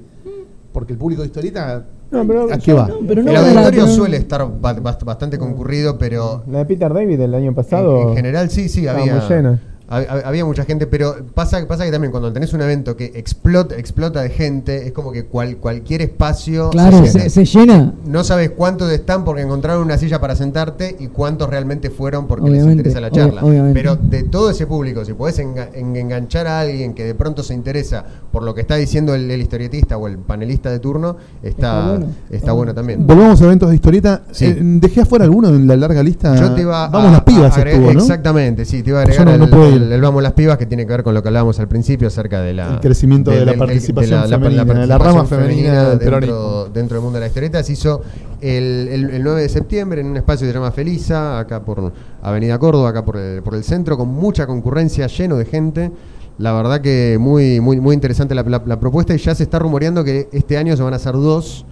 Porque 0.73 0.93
el 0.93 0.98
público 1.01 1.23
de 1.23 1.27
historieta, 1.27 1.82
No, 2.12 2.24
pero 2.24 2.47
¿a 2.52 2.57
qué 2.59 2.73
va? 2.73 2.86
No, 2.86 2.98
pero 3.09 3.24
no 3.24 3.31
el 3.32 3.36
auditorio 3.39 3.86
la- 3.86 3.93
suele 3.93 4.16
estar 4.19 4.47
ba- 4.61 4.77
bast- 4.77 5.02
bastante 5.05 5.36
concurrido, 5.36 5.98
pero 5.98 6.44
La 6.48 6.59
de 6.59 6.65
Peter 6.66 6.94
David 6.94 7.19
del 7.19 7.35
año 7.35 7.52
pasado. 7.52 8.11
en 8.11 8.15
general 8.16 8.51
sí, 8.51 8.69
sí, 8.69 8.86
había, 8.86 9.16
muy 9.16 9.28
llena. 9.28 9.61
Hab- 9.91 10.07
hab- 10.09 10.23
había 10.25 10.45
mucha 10.45 10.65
gente, 10.65 10.87
pero 10.87 11.17
pasa, 11.35 11.67
pasa 11.69 11.85
que 11.85 11.91
también 11.91 12.11
cuando 12.11 12.33
tenés 12.33 12.53
un 12.55 12.62
evento 12.62 12.97
que 12.97 13.12
explota, 13.15 13.77
explota 13.77 14.23
de 14.23 14.31
gente, 14.31 14.87
es 14.87 14.93
como 14.93 15.12
que 15.12 15.25
cual, 15.27 15.57
cualquier 15.57 16.03
espacio 16.03 16.71
Claro, 16.71 17.05
se 17.05 17.11
se, 17.11 17.19
llena. 17.19 17.31
se 17.31 17.45
llena. 17.45 17.93
No 18.07 18.25
sabes 18.25 18.51
cuántos 18.51 18.91
están 18.91 19.25
porque 19.25 19.43
encontraron 19.43 19.83
una 19.85 19.99
silla 19.99 20.21
para 20.21 20.37
sentarte 20.37 20.97
y 20.99 21.09
cuántos 21.09 21.51
realmente 21.51 21.91
fueron 21.91 22.27
porque 22.27 22.49
les 22.51 22.65
interesa 22.65 23.01
la 23.01 23.11
charla. 23.11 23.43
Pero 23.75 23.97
de 23.97 24.23
todo 24.23 24.51
ese 24.51 24.67
público, 24.67 25.05
si 25.05 25.12
podés 25.12 25.39
enga- 25.41 25.69
en- 25.75 25.97
enganchar 25.97 26.47
a 26.47 26.61
alguien 26.61 26.95
que 26.95 27.05
de 27.05 27.15
pronto 27.15 27.43
se 27.43 27.55
interesa 27.55 28.05
por 28.33 28.43
lo 28.43 28.55
que 28.55 28.61
está 28.61 28.77
diciendo 28.77 29.15
el, 29.15 29.31
el 29.31 29.41
historietista 29.41 29.97
o 29.97 30.07
el 30.07 30.19
panelista 30.19 30.71
de 30.71 30.79
turno, 30.79 31.17
está, 31.43 31.51
Está 31.61 31.91
bueno. 31.91 32.07
está 32.31 32.53
bueno 32.53 32.75
también. 32.75 33.07
Volvamos 33.07 33.41
a 33.41 33.45
eventos 33.45 33.69
de 33.71 33.75
historieta. 33.75 34.23
Sí. 34.31 34.47
Eh, 34.47 34.57
dejé 34.61 35.01
afuera 35.03 35.25
alguno 35.25 35.49
en 35.49 35.67
la 35.67 35.77
larga 35.77 36.03
lista. 36.03 36.35
Yo 36.37 36.53
te 36.55 36.61
iba 36.62 36.89
Vamos 36.89 37.09
a, 37.09 37.12
las 37.12 37.21
pibas 37.23 37.53
a 37.53 37.57
agregar- 37.57 37.81
estuvo, 37.81 37.93
¿no? 37.95 38.01
Exactamente, 38.01 38.65
sí, 38.65 38.83
te 38.83 38.91
iba 38.91 39.01
a 39.01 39.05
Yo 39.05 39.12
agregar 39.12 39.39
no 39.39 39.45
el, 39.45 39.51
puedo 39.51 39.71
ir. 39.71 39.80
El- 39.82 39.93
el 39.93 40.01
Vamos 40.01 40.23
las 40.23 40.32
pibas 40.32 40.57
que 40.59 40.66
tiene 40.66 40.85
que 40.86 40.93
ver 40.93 41.02
con 41.02 41.15
lo 41.15 41.23
que 41.23 41.28
hablábamos 41.28 41.59
al 41.61 41.69
principio 41.69 42.09
acerca 42.09 42.40
de 42.40 42.55
la 42.55 42.74
El 42.74 42.81
crecimiento 42.81 43.31
de 43.31 43.44
la 43.44 43.52
participación 43.59 44.20
femenina, 44.39 44.81
de 44.81 44.86
la 44.86 44.98
rama 44.98 45.24
femenina 45.27 45.94
dentro, 46.70 46.97
del 46.97 47.01
mundo 47.02 47.15
de 47.15 47.20
la 47.20 47.27
historieta. 47.27 47.62
Se 47.62 47.73
hizo 47.73 48.02
el, 48.40 48.89
el- 48.90 49.11
el 49.11 49.23
9 49.23 49.43
de 49.43 49.48
septiembre 49.48 50.01
en 50.01 50.07
un 50.09 50.16
espacio 50.16 50.47
que 50.47 50.52
se 50.52 50.59
llama 50.59 50.70
Felisa, 50.73 51.39
acá 51.39 51.62
por 51.62 51.93
Avenida 52.23 52.59
Córdoba, 52.59 52.90
acá 52.90 53.05
por 53.05 53.16
el, 53.16 53.43
por 53.43 53.55
el 53.55 53.65
centro, 53.65 53.97
con 53.97 54.09
mucha 54.09 54.47
concurrencia, 54.47 55.07
lleno 55.07 55.36
de 55.36 55.44
gente. 55.44 55.90
La 56.39 56.52
verdad 56.55 56.81
que 56.81 57.19
muy, 57.20 57.61
muy, 57.61 57.81
muy 57.81 57.94
interesante 57.94 58.35
la, 58.35 58.43
la- 58.43 58.62
la 58.65 58.81
propuesta 58.81 59.15
y 59.15 59.19
ya 59.19 59.35
se 59.35 59.43
está 59.43 59.59
rumoreando 59.59 60.02
que 60.05 60.28
este 60.32 60.57
año 60.57 60.77
se 60.77 60.82
van 60.82 60.93
a 60.94 60.97
hacer 60.97 61.12
dos. 61.12 61.65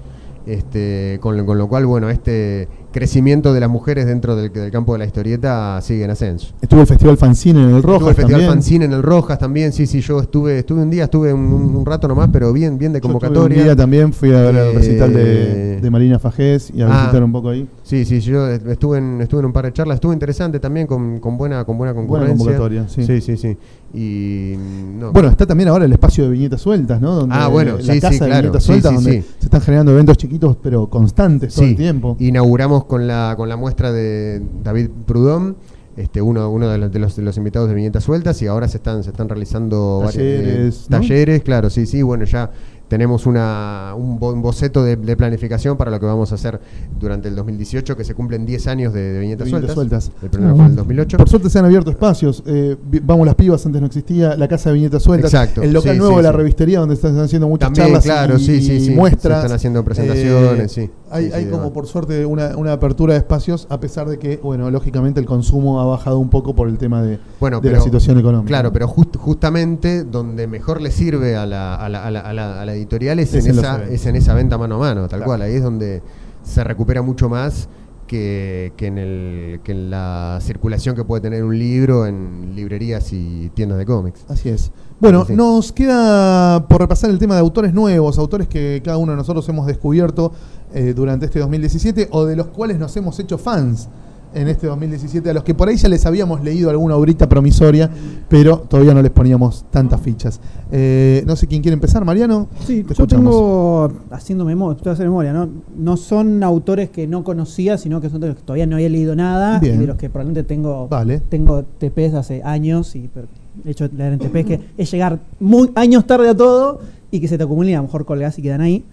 Este, 0.46 1.18
con 1.20 1.36
lo 1.36 1.68
cual, 1.68 1.84
bueno, 1.84 2.08
este 2.08 2.68
crecimiento 2.98 3.52
de 3.52 3.60
las 3.60 3.70
mujeres 3.70 4.06
dentro 4.06 4.34
del, 4.34 4.52
del 4.52 4.70
campo 4.70 4.92
de 4.92 4.98
la 4.98 5.04
historieta 5.06 5.80
sigue 5.80 6.04
en 6.04 6.10
ascenso. 6.10 6.52
Estuvo 6.60 6.80
el 6.80 6.86
Festival 6.86 7.16
Fanzine 7.16 7.60
en 7.62 7.68
el 7.70 7.76
Estuvo 7.76 7.92
Rojas 7.92 8.08
el 8.08 8.14
Festival 8.16 8.30
también. 8.40 8.50
Fanzine 8.50 8.84
en 8.86 8.92
el 8.92 9.02
Rojas 9.02 9.38
también, 9.38 9.72
sí, 9.72 9.86
sí, 9.86 10.00
yo 10.00 10.20
estuve, 10.20 10.58
estuve 10.58 10.82
un 10.82 10.90
día, 10.90 11.04
estuve 11.04 11.32
un, 11.32 11.42
un 11.76 11.86
rato 11.86 12.08
nomás, 12.08 12.28
pero 12.32 12.52
bien, 12.52 12.76
bien 12.78 12.92
de 12.92 12.98
Yo 13.00 13.08
estuve 13.08 13.12
convocatoria. 13.20 13.58
Un 13.58 13.64
día 13.64 13.76
también 13.76 14.12
fui 14.12 14.32
a 14.32 14.40
ver 14.42 14.54
el 14.56 14.56
Eh, 14.56 14.72
recital 14.74 15.12
de, 15.12 15.80
de 15.80 15.90
Marina 15.90 16.18
Fajés 16.18 16.70
y 16.74 16.82
a 16.82 16.86
ah. 16.88 17.00
visitar 17.02 17.22
un 17.22 17.32
poco 17.32 17.50
ahí. 17.50 17.66
Sí, 17.82 18.04
sí, 18.04 18.20
yo 18.20 18.48
estuve 18.48 18.98
en, 18.98 19.20
estuve 19.20 19.40
en 19.40 19.46
un 19.46 19.52
par 19.52 19.64
de 19.64 19.72
charlas, 19.72 19.94
estuvo 19.96 20.12
interesante 20.12 20.58
también 20.60 20.86
con, 20.86 21.20
con 21.20 21.36
buena, 21.38 21.64
con 21.64 21.78
buena 21.78 21.92
Buena 21.92 22.06
concurrencia. 22.08 22.36
convocatoria, 22.44 22.88
sí. 22.88 23.04
sí, 23.04 23.20
sí, 23.20 23.36
sí. 23.36 23.56
Y 23.94 24.54
no. 24.98 25.12
Bueno, 25.12 25.28
está 25.30 25.46
también 25.46 25.68
ahora 25.70 25.86
el 25.86 25.92
espacio 25.92 26.24
de 26.24 26.30
viñetas 26.30 26.60
sueltas, 26.60 27.00
¿no? 27.00 27.14
Donde 27.14 27.34
Ah, 27.34 27.48
bueno, 27.48 27.76
la 27.78 27.82
sí, 27.94 28.00
sí, 28.00 28.08
de 28.10 28.18
claro. 28.18 28.42
viñetas 28.42 28.62
Sí, 28.62 28.66
sueltas, 28.66 28.90
sí, 28.90 28.94
donde 28.96 29.22
sí. 29.22 29.28
se 29.38 29.46
están 29.46 29.60
generando 29.62 29.92
eventos 29.92 30.16
chiquitos 30.18 30.56
pero 30.62 30.88
constantes 30.88 31.54
todo 31.54 31.64
el 31.64 31.76
tiempo. 31.76 32.16
Inauguramos 32.20 32.84
con 32.84 33.06
la, 33.06 33.34
con 33.36 33.48
la 33.48 33.56
muestra 33.56 33.90
de 33.92 34.42
David 34.62 34.90
Prudhomme. 35.06 35.54
este, 35.96 36.20
uno, 36.22 36.50
uno 36.50 36.68
de, 36.68 36.78
los, 36.78 36.92
de, 36.92 36.98
los, 36.98 37.16
de 37.16 37.22
los 37.22 37.36
invitados 37.38 37.68
de 37.68 37.74
Viñetas 37.74 38.04
Sueltas 38.04 38.40
y 38.42 38.46
ahora 38.46 38.68
se 38.68 38.76
están, 38.76 39.02
se 39.02 39.10
están 39.10 39.28
realizando 39.28 39.98
varios, 40.04 40.16
eh, 40.18 40.36
Talleres, 40.44 40.86
¿no? 40.90 40.98
talleres, 40.98 41.42
claro, 41.42 41.70
sí, 41.70 41.86
sí, 41.86 42.02
bueno, 42.02 42.24
ya 42.24 42.50
tenemos 42.88 43.26
una, 43.26 43.92
un, 43.96 44.18
bo- 44.18 44.32
un 44.32 44.42
boceto 44.42 44.82
de, 44.82 44.96
de 44.96 45.16
planificación 45.16 45.76
para 45.76 45.90
lo 45.90 46.00
que 46.00 46.06
vamos 46.06 46.32
a 46.32 46.36
hacer 46.36 46.58
durante 46.98 47.28
el 47.28 47.36
2018, 47.36 47.96
que 47.96 48.04
se 48.04 48.14
cumplen 48.14 48.46
10 48.46 48.66
años 48.66 48.92
de, 48.94 49.12
de 49.12 49.20
Viñetas, 49.20 49.46
Viñetas 49.46 49.74
Sueltas. 49.74 50.04
Sueltas. 50.04 50.22
El 50.24 50.30
primero 50.30 50.54
fue 50.56 50.64
en 50.64 50.70
el 50.70 50.76
2008. 50.76 51.16
Por 51.18 51.28
suerte 51.28 51.50
se 51.50 51.58
han 51.58 51.64
abierto 51.66 51.90
espacios. 51.90 52.42
eh, 52.46 52.76
vamos 53.02 53.26
las 53.26 53.34
pibas, 53.34 53.64
antes 53.66 53.80
no 53.80 53.86
existía. 53.86 54.36
La 54.36 54.48
casa 54.48 54.70
de 54.70 54.74
viñetas 54.76 55.02
sueltas. 55.02 55.32
Exacto, 55.32 55.62
El 55.62 55.72
local 55.72 55.92
sí, 55.92 55.98
nuevo 55.98 56.14
sí, 56.14 56.16
de 56.18 56.22
la 56.22 56.32
revistería, 56.32 56.80
donde 56.80 56.94
están 56.94 57.18
haciendo 57.18 57.48
muchas 57.48 57.66
También, 57.68 57.86
charlas 57.86 58.04
claro, 58.04 58.36
y, 58.36 58.40
sí, 58.40 58.90
muestras. 58.94 59.40
Se 59.40 59.46
están 59.46 59.56
haciendo 59.56 59.84
presentaciones, 59.84 60.72
sí. 60.72 60.90
Hay, 61.10 61.26
Sí, 61.28 61.32
hay 61.32 61.44
sí, 61.44 61.50
como 61.50 61.62
demás. 61.62 61.74
por 61.74 61.86
suerte 61.86 62.24
una, 62.26 62.56
una 62.56 62.72
apertura 62.72 63.14
de 63.14 63.18
espacios, 63.20 63.66
a 63.70 63.80
pesar 63.80 64.08
de 64.08 64.18
que, 64.18 64.36
bueno, 64.38 64.70
lógicamente 64.70 65.20
el 65.20 65.26
consumo 65.26 65.80
ha 65.80 65.84
bajado 65.86 66.18
un 66.18 66.28
poco 66.30 66.54
por 66.54 66.68
el 66.68 66.78
tema 66.78 67.02
de, 67.02 67.18
Bueno, 67.40 67.60
de 67.60 67.70
la 67.72 67.80
situación 67.80 68.18
económica. 68.18 68.48
Claro, 68.48 68.72
pero 68.72 68.86
just- 68.88 69.16
justamente 69.16 70.04
donde 70.04 70.46
mejor 70.46 70.80
le 70.80 70.90
sirve 70.90 71.36
a 71.36 71.46
la, 71.46 71.74
a 71.74 71.88
la, 71.88 72.04
a 72.06 72.10
la, 72.10 72.20
a 72.20 72.32
la- 72.32 72.60
a 72.60 72.64
la 72.64 72.74
editorial 72.74 73.18
es, 73.18 73.32
Es 73.34 73.46
en 73.46 73.58
esa, 73.58 73.84
es 73.84 74.06
en 74.06 74.16
esa 74.16 74.34
venta 74.34 74.58
mano 74.58 74.76
a 74.76 74.78
mano, 74.78 75.00
tal 75.02 75.20
Claro. 75.20 75.24
cual. 75.24 75.42
Ahí 75.42 75.54
es 75.54 75.62
donde 75.62 76.02
se 76.42 76.64
recupera 76.64 77.02
mucho 77.02 77.28
más 77.28 77.68
que, 78.06 78.72
que, 78.76 78.86
en 78.86 78.98
el, 78.98 79.60
que 79.64 79.72
en 79.72 79.90
la 79.90 80.38
circulación 80.40 80.96
que 80.96 81.04
puede 81.04 81.20
tener 81.20 81.44
un 81.44 81.58
libro 81.58 82.06
en 82.06 82.52
librerías 82.54 83.12
y 83.12 83.50
tiendas 83.54 83.76
de 83.78 83.84
cómics. 83.86 84.24
Así 84.28 84.48
es. 84.48 84.70
Bueno, 85.00 85.24
Sí. 85.26 85.34
nos 85.36 85.70
queda 85.72 86.66
por 86.66 86.80
repasar 86.80 87.10
el 87.10 87.18
tema 87.18 87.34
de 87.34 87.40
autores 87.40 87.72
nuevos, 87.72 88.18
autores 88.18 88.48
que 88.48 88.82
cada 88.84 88.96
uno 88.98 89.12
de 89.12 89.18
nosotros 89.18 89.48
hemos 89.48 89.66
descubierto 89.66 90.32
eh, 90.74 90.92
durante 90.94 91.26
este 91.26 91.38
2017 91.38 92.08
o 92.10 92.24
de 92.24 92.34
los 92.36 92.48
cuales 92.48 92.78
nos 92.78 92.96
hemos 92.96 93.18
hecho 93.20 93.38
fans 93.38 93.88
en 94.34 94.46
este 94.48 94.66
2017, 94.66 95.30
a 95.30 95.32
los 95.32 95.42
que 95.42 95.54
por 95.54 95.68
ahí 95.68 95.76
ya 95.76 95.88
les 95.88 96.04
habíamos 96.04 96.42
leído 96.44 96.68
alguna 96.68 96.96
obrita 96.96 97.26
promisoria, 97.30 97.88
pero 98.28 98.58
todavía 98.58 98.92
no 98.92 99.00
les 99.00 99.10
poníamos 99.10 99.64
tantas 99.70 100.00
fichas. 100.02 100.38
Eh, 100.70 101.22
no 101.26 101.34
sé 101.34 101.46
quién 101.46 101.62
quiere 101.62 101.72
empezar, 101.74 102.04
Mariano. 102.04 102.46
Sí, 102.66 102.82
Te 102.82 102.88
yo 102.94 103.04
escuchamos. 103.04 103.24
tengo, 103.34 103.92
haciendo 104.10 104.44
memoria, 104.44 104.76
estoy 104.76 104.92
haciendo 104.92 105.12
memoria, 105.12 105.32
¿no? 105.32 105.48
No 105.78 105.96
son 105.96 106.42
autores 106.42 106.90
que 106.90 107.06
no 107.06 107.24
conocía, 107.24 107.78
sino 107.78 108.02
que 108.02 108.10
son 108.10 108.20
de 108.20 108.26
los 108.28 108.36
que 108.36 108.42
todavía 108.42 108.66
no 108.66 108.76
había 108.76 108.90
leído 108.90 109.16
nada 109.16 109.60
Bien. 109.60 109.76
y 109.76 109.78
de 109.78 109.86
los 109.86 109.96
que 109.96 110.10
probablemente 110.10 110.42
tengo, 110.46 110.88
Vale. 110.88 111.20
tengo 111.20 111.62
TPs 111.62 112.12
hace 112.14 112.42
años 112.42 112.94
y 112.96 113.08
pero 113.14 113.28
hecho 113.64 113.88
de 113.88 113.96
leer 113.96 114.12
en 114.14 114.18
TPs 114.18 114.44
que 114.44 114.60
es 114.76 114.90
llegar 114.90 115.18
muy 115.40 115.70
años 115.74 116.06
tarde 116.06 116.28
a 116.28 116.36
todo 116.36 116.80
y 117.10 117.20
que 117.20 117.28
se 117.28 117.38
te 117.38 117.44
acumulen 117.44 117.74
a 117.74 117.78
lo 117.78 117.84
mejor 117.84 118.04
colgás 118.04 118.38
y 118.38 118.42
quedan 118.42 118.60
ahí. 118.60 118.84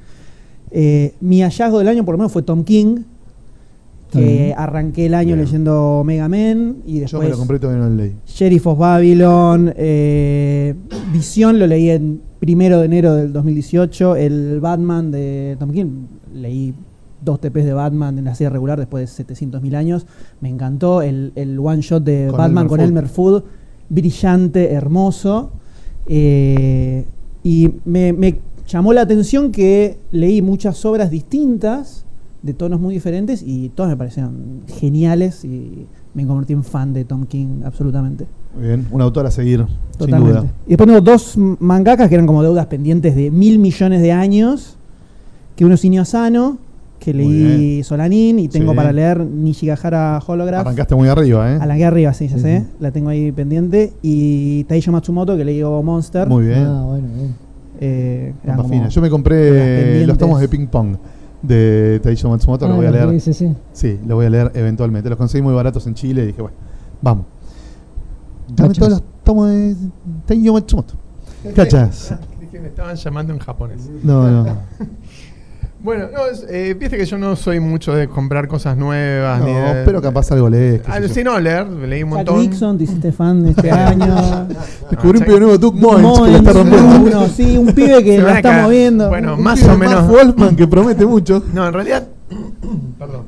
Eh, 0.72 1.14
mi 1.22 1.42
hallazgo 1.42 1.80
del 1.80 1.88
año 1.88 2.06
por 2.06 2.14
lo 2.14 2.20
menos 2.20 2.32
fue 2.32 2.42
Tom 2.42 2.64
King, 2.64 3.04
que 4.12 4.54
arranqué 4.58 5.08
el 5.08 5.14
año 5.14 5.36
Bien. 5.36 5.46
leyendo 5.46 6.04
Mega 6.06 6.30
Man 6.30 6.78
y 6.86 6.96
Yo 6.96 7.02
después... 7.02 7.24
me 7.24 7.30
lo 7.30 7.38
compré 7.38 7.60
todavía 7.60 7.84
no 7.84 7.90
lo 7.90 7.96
leí. 7.96 8.14
Sheriff 8.26 8.68
of 8.68 8.80
Babylon, 8.80 9.74
eh, 9.76 10.74
Visión 11.12 11.60
lo 11.60 11.68
leí 11.68 11.90
en 11.90 12.22
primero 12.40 12.80
de 12.80 12.86
enero 12.86 13.14
del 13.14 13.34
2018, 13.34 14.16
el 14.16 14.60
Batman 14.60 15.12
de 15.12 15.58
Tom 15.60 15.72
King, 15.72 16.06
leí 16.34 16.74
dos 17.22 17.42
TPs 17.42 17.66
de 17.66 17.74
Batman 17.74 18.18
en 18.20 18.26
la 18.26 18.36
serie 18.36 18.52
regular 18.52 18.78
después 18.78 19.18
de 19.18 19.26
700.000 19.26 19.76
años, 19.76 20.06
me 20.42 20.50
encantó 20.50 21.02
el, 21.02 21.32
el 21.36 21.58
one 21.60 21.82
shot 21.82 22.04
de 22.04 22.28
Con 22.28 22.38
Batman 22.38 22.66
Elmer 22.66 22.70
con. 22.70 22.80
Elmer 22.82 23.08
Fudd, 23.08 23.44
brillante, 23.90 24.72
hermoso, 24.72 25.52
eh, 26.08 27.06
y 27.44 27.72
me, 27.86 28.14
me 28.14 28.40
llamó 28.68 28.94
la 28.94 29.02
atención 29.02 29.52
que 29.52 29.98
leí 30.12 30.42
muchas 30.42 30.84
obras 30.86 31.12
distintas, 31.12 32.06
de 32.42 32.54
tonos 32.54 32.80
muy 32.80 32.94
diferentes, 32.94 33.44
y 33.46 33.70
todas 33.70 33.92
me 33.92 33.98
parecieron 33.98 34.62
geniales 34.80 35.44
y 35.46 35.86
me 36.14 36.26
convertí 36.26 36.54
en 36.54 36.64
fan 36.64 36.94
de 36.94 37.04
Tom 37.04 37.26
King 37.26 37.62
absolutamente. 37.66 38.26
Muy 38.56 38.68
bien, 38.68 38.88
un 38.92 39.02
autor 39.02 39.26
a 39.26 39.32
seguir, 39.32 39.66
sin 39.68 39.98
Totalmente. 39.98 40.40
duda. 40.40 40.54
Y 40.66 40.70
después 40.70 40.88
tengo 40.88 41.02
dos 41.02 41.38
mangakas 41.38 42.08
que 42.08 42.16
eran 42.16 42.26
como 42.26 42.42
deudas 42.42 42.68
pendientes 42.68 43.16
de 43.16 43.32
mil 43.32 43.60
millones 43.60 44.02
de 44.02 44.12
años. 44.12 44.78
Que 45.56 45.64
uno 45.64 45.76
es 45.76 45.86
Inio 45.86 46.02
Asano, 46.02 46.58
que 47.06 47.14
Muy 47.14 47.24
leí 47.24 47.58
bien. 47.76 47.84
Solanin 47.84 48.40
y 48.40 48.48
tengo 48.48 48.72
Sí. 48.72 48.76
para 48.78 48.92
leer 48.92 49.20
Nishigahara 49.20 50.20
Holograph. 50.26 50.62
Arrancaste 50.66 50.96
muy 50.96 51.08
arriba, 51.08 51.54
¿eh? 51.54 51.58
A 51.62 51.66
la 51.68 51.78
que 51.78 51.86
arriba, 51.86 52.14
sí, 52.14 52.28
ya 52.28 52.36
Sí, 52.36 52.42
sé. 52.42 52.60
sí. 52.62 52.68
La 52.80 52.92
tengo 52.92 53.10
ahí 53.10 53.32
pendiente. 53.32 53.94
Y 54.02 54.64
Taisho 54.66 54.92
Matsumoto, 54.92 55.38
que 55.38 55.46
leí 55.46 55.64
Monster. 55.64 56.28
Muy 56.28 56.48
bien. 56.48 56.66
Ah, 56.66 56.82
bueno, 56.84 57.08
bien. 57.16 57.36
Eh, 57.80 58.34
fina. 58.70 58.88
Yo 58.90 59.02
me 59.02 59.10
compré 59.10 60.06
los 60.08 60.18
tomos 60.18 60.40
de 60.42 60.48
ping 60.48 60.66
pong 60.68 60.98
de 61.44 62.00
Taisho 62.02 62.28
Matsumoto, 62.30 62.68
lo 62.68 62.74
Ah, 62.74 62.78
voy 62.78 62.86
a 62.88 62.90
los 62.92 63.00
leer. 63.00 63.10
de 63.12 63.18
SC. 63.20 63.56
Sí, 63.74 64.00
lo 64.08 64.16
voy 64.16 64.26
a 64.26 64.30
leer 64.32 64.52
eventualmente. 64.56 65.08
Los 65.10 65.18
conseguí 65.18 65.44
muy 65.44 65.54
baratos 65.54 65.86
en 65.86 65.94
Chile 65.94 66.24
y 66.24 66.28
dije, 66.28 66.42
bueno, 66.42 66.58
vamos. 67.02 67.26
Dame 68.48 68.74
todos 68.74 68.90
los 68.90 69.04
tomos 69.24 69.50
de 69.50 69.76
Taisho 70.26 70.54
Matsumoto. 70.54 70.94
Cachas. 71.56 72.16
Dije, 72.40 72.60
me 72.60 72.68
estaban 72.70 72.96
llamando 72.96 73.34
en 73.34 73.40
japonés. 73.40 73.90
No, 74.04 74.30
no. 74.44 74.44
Bueno, 75.86 76.08
no, 76.12 76.26
es, 76.26 76.44
eh, 76.50 76.76
viste 76.78 76.98
que 76.98 77.06
yo 77.06 77.16
no 77.20 77.36
soy 77.36 77.60
mucho 77.60 77.94
de 77.94 78.08
comprar 78.08 78.48
cosas 78.48 78.76
nuevas. 78.76 79.40
ni 79.44 79.54
No, 79.54 79.74
de- 79.76 79.86
pero 79.86 80.02
capaz 80.02 80.32
algo 80.32 80.50
lees. 80.50 80.82
qué 80.82 80.92
Ah, 80.92 81.00
sí, 81.08 81.24
no, 81.24 81.40
leer, 81.40 81.68
leí 81.68 82.02
un 82.02 82.10
Jack 82.10 82.18
montón. 82.18 82.40
Nixon, 82.40 82.78
te 82.80 82.86
hiciste 82.86 83.12
fan 83.12 83.46
este 83.48 83.70
año. 83.72 84.48
Descubrí 84.90 85.20
un 85.20 85.24
Ah, 85.24 85.26
pibe 85.28 85.40
nuevo, 85.42 85.58
Doug 85.60 85.76
Moines, 85.76 86.02
que 86.02 86.12
la 86.12 86.18
Moines, 86.20 86.38
está 86.40 86.54
rompiendo. 86.54 86.96
uno, 87.20 87.28
sí, 87.28 87.58
un 87.58 87.68
pibe 87.74 88.04
que 88.04 88.18
la 88.18 88.38
está 88.38 88.64
moviendo. 88.64 89.10
Bueno, 89.10 89.36
Un 89.36 89.44
más 89.44 89.60
pibe 89.60 89.72
o 89.74 89.78
menos. 89.78 89.96
Mark 89.96 90.08
Wolfman 90.12 90.56
que 90.56 90.68
promete 90.68 91.06
mucho. 91.06 91.44
No, 91.54 91.68
en 91.68 91.74
realidad. 91.74 92.08
Perdón. 92.98 93.26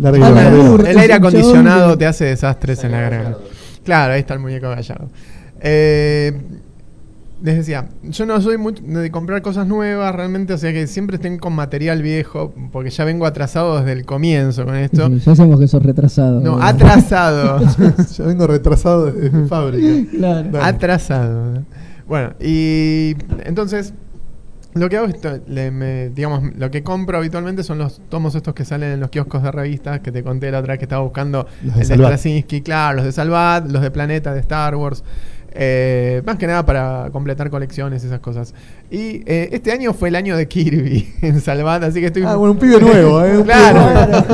Larga, 0.00 0.30
larga. 0.30 0.90
El 0.90 0.98
aire 0.98 1.14
acondicionado 1.14 1.96
te 1.96 2.06
hace 2.06 2.24
desastres 2.24 2.82
en 2.82 2.90
la 2.90 3.00
garganta. 3.00 3.38
Claro, 3.84 4.14
ahí 4.14 4.20
está 4.20 4.34
el 4.34 4.40
muñeco 4.40 4.68
gallardo. 4.70 5.08
Eh, 5.60 6.36
les 7.42 7.56
decía, 7.56 7.88
yo 8.02 8.26
no 8.26 8.40
soy 8.40 8.56
mucho 8.58 8.82
de 8.82 9.10
comprar 9.10 9.42
cosas 9.42 9.66
nuevas 9.66 10.14
realmente, 10.14 10.54
o 10.54 10.58
sea 10.58 10.72
que 10.72 10.86
siempre 10.86 11.16
estén 11.16 11.38
con 11.38 11.52
material 11.52 12.00
viejo, 12.00 12.54
porque 12.72 12.90
ya 12.90 13.04
vengo 13.04 13.26
atrasado 13.26 13.78
desde 13.78 13.92
el 13.92 14.04
comienzo 14.06 14.64
con 14.64 14.76
esto. 14.76 15.08
Sí, 15.08 15.18
ya 15.20 15.34
sabemos 15.36 15.60
que 15.60 15.68
sos 15.68 15.82
retrasado. 15.82 16.40
No, 16.40 16.62
atrasado. 16.62 17.60
Ya 18.16 18.24
vengo 18.26 18.46
retrasado 18.46 19.06
desde 19.12 19.30
mi 19.36 19.48
fábrica. 19.48 20.10
Claro. 20.16 20.48
Dale. 20.50 20.64
Atrasado. 20.66 21.62
Bueno, 22.06 22.34
y 22.40 23.14
entonces 23.44 23.94
lo 24.74 24.88
que 24.88 24.96
hago 24.96 25.06
es, 25.06 25.16
le- 25.48 25.70
me- 25.70 26.08
digamos, 26.10 26.42
lo 26.56 26.70
que 26.70 26.82
compro 26.82 27.16
habitualmente 27.18 27.62
son 27.62 27.78
los 27.78 28.00
tomos 28.08 28.34
estos 28.34 28.54
que 28.54 28.64
salen 28.64 28.90
en 28.92 29.00
los 29.00 29.08
kioscos 29.10 29.42
de 29.42 29.52
revistas, 29.52 30.00
que 30.00 30.10
te 30.12 30.22
conté 30.24 30.50
la 30.50 30.58
otra 30.58 30.72
vez 30.72 30.78
que 30.80 30.84
estaba 30.86 31.02
buscando 31.02 31.46
Los 31.62 31.74
de 31.76 31.82
el 31.82 31.88
de. 31.88 31.94
Straczynski, 31.94 32.60
claro, 32.62 32.96
los 32.96 33.04
de 33.04 33.12
Salvat, 33.12 33.70
los 33.70 33.82
de 33.82 33.90
Planeta, 33.90 34.34
de 34.34 34.40
Star 34.40 34.74
Wars. 34.76 35.04
Eh, 35.54 36.22
más 36.26 36.36
que 36.36 36.46
nada 36.46 36.66
para 36.66 37.08
completar 37.12 37.48
colecciones 37.50 38.02
y 38.02 38.06
esas 38.06 38.20
cosas. 38.20 38.54
Y 38.90 39.22
eh, 39.26 39.48
este 39.52 39.72
año 39.72 39.92
fue 39.94 40.08
el 40.08 40.16
año 40.16 40.36
de 40.36 40.46
Kirby 40.48 41.14
en 41.22 41.40
Salvat, 41.40 41.82
así 41.84 42.00
que 42.00 42.06
estoy... 42.06 42.22
Ah, 42.24 42.36
bueno, 42.36 42.52
un 42.52 42.58
pibe 42.58 42.80
nuevo, 42.80 43.22
¿eh? 43.24 43.42
Claro. 43.44 44.24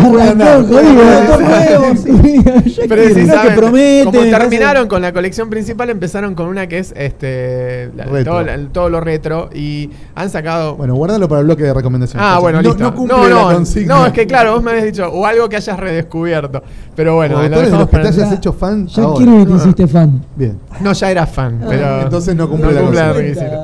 Como 4.05 4.13
terminaron 4.13 4.89
con 4.89 5.03
la 5.03 5.13
colección 5.13 5.51
principal, 5.51 5.91
empezaron 5.91 6.35
con 6.35 6.47
una 6.47 6.67
que 6.67 6.79
es 6.79 6.93
este 6.97 7.91
la- 7.97 8.25
todo, 8.25 8.43
la- 8.43 8.59
todo 8.73 8.89
lo 8.89 9.01
retro 9.01 9.51
y 9.55 9.91
han 10.15 10.31
sacado. 10.31 10.77
Bueno, 10.77 10.95
guárdalo 10.95 11.29
para 11.29 11.41
el 11.41 11.47
bloque 11.47 11.65
de 11.65 11.75
recomendaciones. 11.75 12.27
ah, 12.29 12.39
bueno, 12.39 12.63
no, 12.63 12.69
listo. 12.69 12.83
No 12.83 12.95
cumple 12.95 13.17
no, 13.17 13.29
la 13.29 13.35
no, 13.35 13.53
consigna. 13.53 13.95
no, 13.95 14.07
es 14.07 14.13
que 14.13 14.27
claro, 14.27 14.53
vos 14.55 14.63
me 14.63 14.71
habías 14.73 14.87
dicho 14.87 15.07
o 15.11 15.27
algo 15.27 15.49
que 15.49 15.57
hayas 15.57 15.79
redescubierto. 15.79 16.63
Pero 16.97 17.15
bueno, 17.15 17.39
O 17.39 17.43
lo 17.43 17.61
de 17.61 17.71
los 17.71 17.89
que 17.89 17.99
te 17.99 18.09
hayas 18.09 18.33
hecho 18.33 18.53
fan 18.53 18.87
Ya 18.87 19.03
que 19.17 19.25
te 19.47 19.53
hiciste 19.55 19.87
fan. 19.87 20.21
Bien. 20.37 20.59
No, 20.81 20.93
ya 20.93 21.10
era 21.11 21.27
fan, 21.27 21.61
pero 21.69 22.03
entonces 22.03 22.35
no 22.37 22.49
cumple 22.49 22.73
la. 22.73 23.15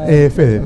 Eh, 0.08 0.30
Fede. 0.30 0.62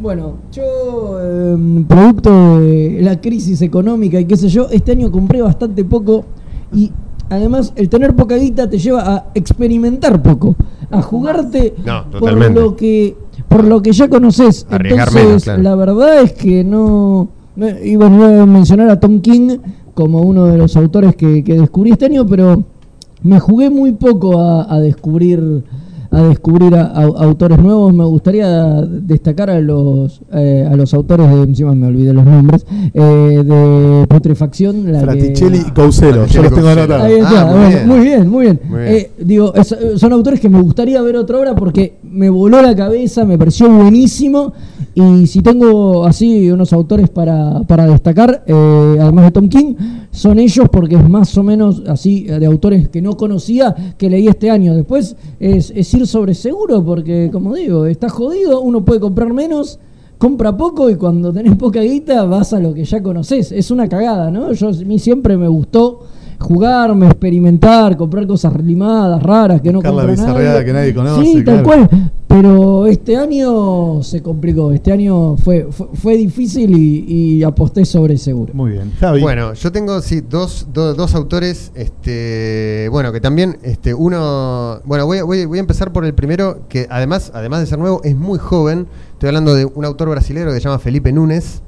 Bueno, 0.00 0.36
yo, 0.52 1.18
eh, 1.20 1.84
producto 1.88 2.60
de 2.60 2.98
la 3.02 3.20
crisis 3.20 3.62
económica 3.62 4.20
y 4.20 4.24
qué 4.24 4.36
sé 4.36 4.48
yo, 4.48 4.68
este 4.70 4.92
año 4.92 5.10
compré 5.10 5.42
bastante 5.42 5.84
poco 5.84 6.24
y 6.72 6.92
además 7.30 7.72
el 7.76 7.88
tener 7.88 8.14
poca 8.14 8.36
guita 8.36 8.68
te 8.68 8.78
lleva 8.78 9.14
a 9.14 9.26
experimentar 9.34 10.22
poco, 10.22 10.56
a 10.90 11.02
jugarte 11.02 11.74
No, 11.84 12.04
por 12.10 12.32
lo 12.32 12.76
que 12.76 13.16
por 13.48 13.64
lo 13.64 13.82
que 13.82 13.92
ya 13.92 14.08
conoces. 14.08 14.66
Entonces, 14.70 15.14
menos, 15.14 15.44
claro. 15.44 15.62
la 15.62 15.74
verdad 15.74 16.22
es 16.22 16.32
que 16.32 16.64
no, 16.64 17.28
no 17.56 17.68
iba, 17.68 18.06
iba 18.06 18.42
a 18.42 18.46
mencionar 18.46 18.90
a 18.90 19.00
Tom 19.00 19.20
King 19.20 19.58
como 19.94 20.20
uno 20.22 20.46
de 20.46 20.58
los 20.58 20.76
autores 20.76 21.16
que, 21.16 21.42
que 21.42 21.58
descubrí 21.58 21.92
este 21.92 22.06
año, 22.06 22.26
pero 22.26 22.62
me 23.22 23.40
jugué 23.40 23.70
muy 23.70 23.92
poco 23.92 24.40
a, 24.40 24.72
a 24.72 24.78
descubrir 24.80 25.64
a 26.10 26.22
descubrir 26.22 26.74
a, 26.74 26.86
a- 26.86 27.02
autores 27.04 27.58
nuevos. 27.58 27.92
Me 27.92 28.04
gustaría 28.04 28.48
destacar 28.82 29.50
a 29.50 29.60
los 29.60 30.20
eh, 30.32 30.66
a 30.70 30.74
los 30.76 30.94
autores 30.94 31.28
de 31.30 31.42
encima 31.42 31.74
me 31.74 31.86
olvidé 31.88 32.12
los 32.12 32.24
nombres 32.24 32.64
eh, 32.94 33.42
de 33.44 34.06
Putrefacción. 34.08 34.90
la 34.92 35.00
que- 35.00 35.04
Fraticelli 35.04 35.58
y 35.66 35.70
Couselo. 35.72 36.26
Yo 36.26 36.42
los 36.42 36.54
tengo 36.54 36.68
anotados. 36.68 37.04
Ahí 37.04 37.14
está, 37.14 37.42
Ah, 37.42 37.44
muy 37.46 37.54
bueno, 37.60 37.68
bien. 37.76 37.88
muy 37.88 38.00
bien, 38.00 38.28
muy 38.30 38.44
bien. 38.46 38.60
Muy 38.68 38.80
bien. 38.80 38.92
Eh, 38.94 39.10
digo, 39.18 39.54
es- 39.54 39.76
son 39.96 40.12
autores 40.12 40.40
que 40.40 40.48
me 40.48 40.60
gustaría 40.62 41.00
ver 41.02 41.16
otra 41.16 41.38
obra 41.38 41.54
porque 41.54 41.98
me 42.02 42.30
voló 42.30 42.60
la 42.62 42.74
cabeza, 42.74 43.24
me 43.24 43.36
pareció 43.38 43.68
buenísimo 43.70 44.52
Y 44.94 45.26
si 45.26 45.42
tengo 45.42 46.04
así 46.04 46.50
unos 46.50 46.72
autores 46.72 47.08
para, 47.08 47.60
para 47.62 47.86
destacar, 47.86 48.44
eh, 48.46 48.98
además 49.00 49.26
de 49.26 49.30
Tom 49.30 49.48
King, 49.48 49.74
son 50.10 50.38
ellos 50.38 50.68
porque 50.70 50.96
es 50.96 51.08
más 51.08 51.36
o 51.38 51.42
menos 51.42 51.82
así 51.86 52.26
eh, 52.28 52.38
de 52.38 52.46
autores 52.46 52.88
que 52.88 53.00
no 53.00 53.16
conocía 53.16 53.74
que 53.96 54.10
leí 54.10 54.26
este 54.26 54.50
año. 54.50 54.74
Después 54.74 55.16
es, 55.38 55.72
es 55.74 55.94
ir 55.94 56.06
sobre 56.06 56.34
seguro 56.34 56.84
porque, 56.84 57.30
como 57.32 57.54
digo, 57.54 57.86
está 57.86 58.08
jodido, 58.08 58.60
uno 58.60 58.84
puede 58.84 59.00
comprar 59.00 59.32
menos, 59.32 59.78
compra 60.18 60.56
poco 60.56 60.90
y 60.90 60.96
cuando 60.96 61.32
tenés 61.32 61.56
poca 61.56 61.80
guita 61.80 62.24
vas 62.24 62.52
a 62.52 62.60
lo 62.60 62.74
que 62.74 62.84
ya 62.84 63.02
conoces. 63.02 63.52
Es 63.52 63.70
una 63.70 63.88
cagada, 63.88 64.30
¿no? 64.30 64.52
Yo, 64.52 64.68
a 64.68 64.72
mí 64.72 64.98
siempre 64.98 65.36
me 65.36 65.48
gustó 65.48 66.00
jugarme, 66.38 67.06
experimentar, 67.06 67.96
comprar 67.96 68.26
cosas 68.26 68.54
limadas, 68.62 69.22
raras 69.22 69.60
que 69.60 69.72
no 69.72 69.78
Buscar 69.78 69.94
la 69.94 70.02
compra 70.06 70.14
bizarreada 70.24 70.52
nadie. 70.54 70.64
que 70.66 70.72
nadie 70.72 70.94
conoce, 70.94 71.22
Sí, 71.24 71.34
tal 71.44 71.62
claro. 71.62 71.64
cual. 71.88 72.12
Pero 72.28 72.86
este 72.86 73.16
año 73.16 74.02
se 74.02 74.22
complicó. 74.22 74.70
Este 74.72 74.92
año 74.92 75.36
fue, 75.38 75.66
fue, 75.70 75.88
fue 75.94 76.16
difícil 76.16 76.76
y, 76.78 77.38
y 77.38 77.42
aposté 77.42 77.84
sobre 77.84 78.16
seguro. 78.18 78.52
Muy 78.54 78.72
bien. 78.72 78.92
Javi. 79.00 79.20
Bueno, 79.22 79.54
yo 79.54 79.72
tengo 79.72 80.00
sí 80.02 80.20
dos, 80.20 80.68
do- 80.72 80.94
dos 80.94 81.14
autores, 81.14 81.72
este, 81.74 82.88
bueno, 82.90 83.12
que 83.12 83.20
también, 83.20 83.58
este, 83.62 83.94
uno, 83.94 84.78
bueno, 84.84 85.06
voy, 85.06 85.18
a- 85.18 85.24
voy, 85.24 85.46
voy 85.46 85.58
a 85.58 85.60
empezar 85.60 85.92
por 85.92 86.04
el 86.04 86.14
primero, 86.14 86.60
que 86.68 86.86
además, 86.90 87.32
además 87.34 87.60
de 87.60 87.66
ser 87.66 87.78
nuevo, 87.78 88.02
es 88.04 88.14
muy 88.14 88.38
joven. 88.38 88.86
Estoy 89.14 89.28
hablando 89.28 89.54
de 89.54 89.64
un 89.64 89.84
autor 89.84 90.10
brasilero 90.10 90.50
que 90.52 90.58
se 90.58 90.64
llama 90.64 90.78
Felipe 90.78 91.10
Núñez, 91.12 91.62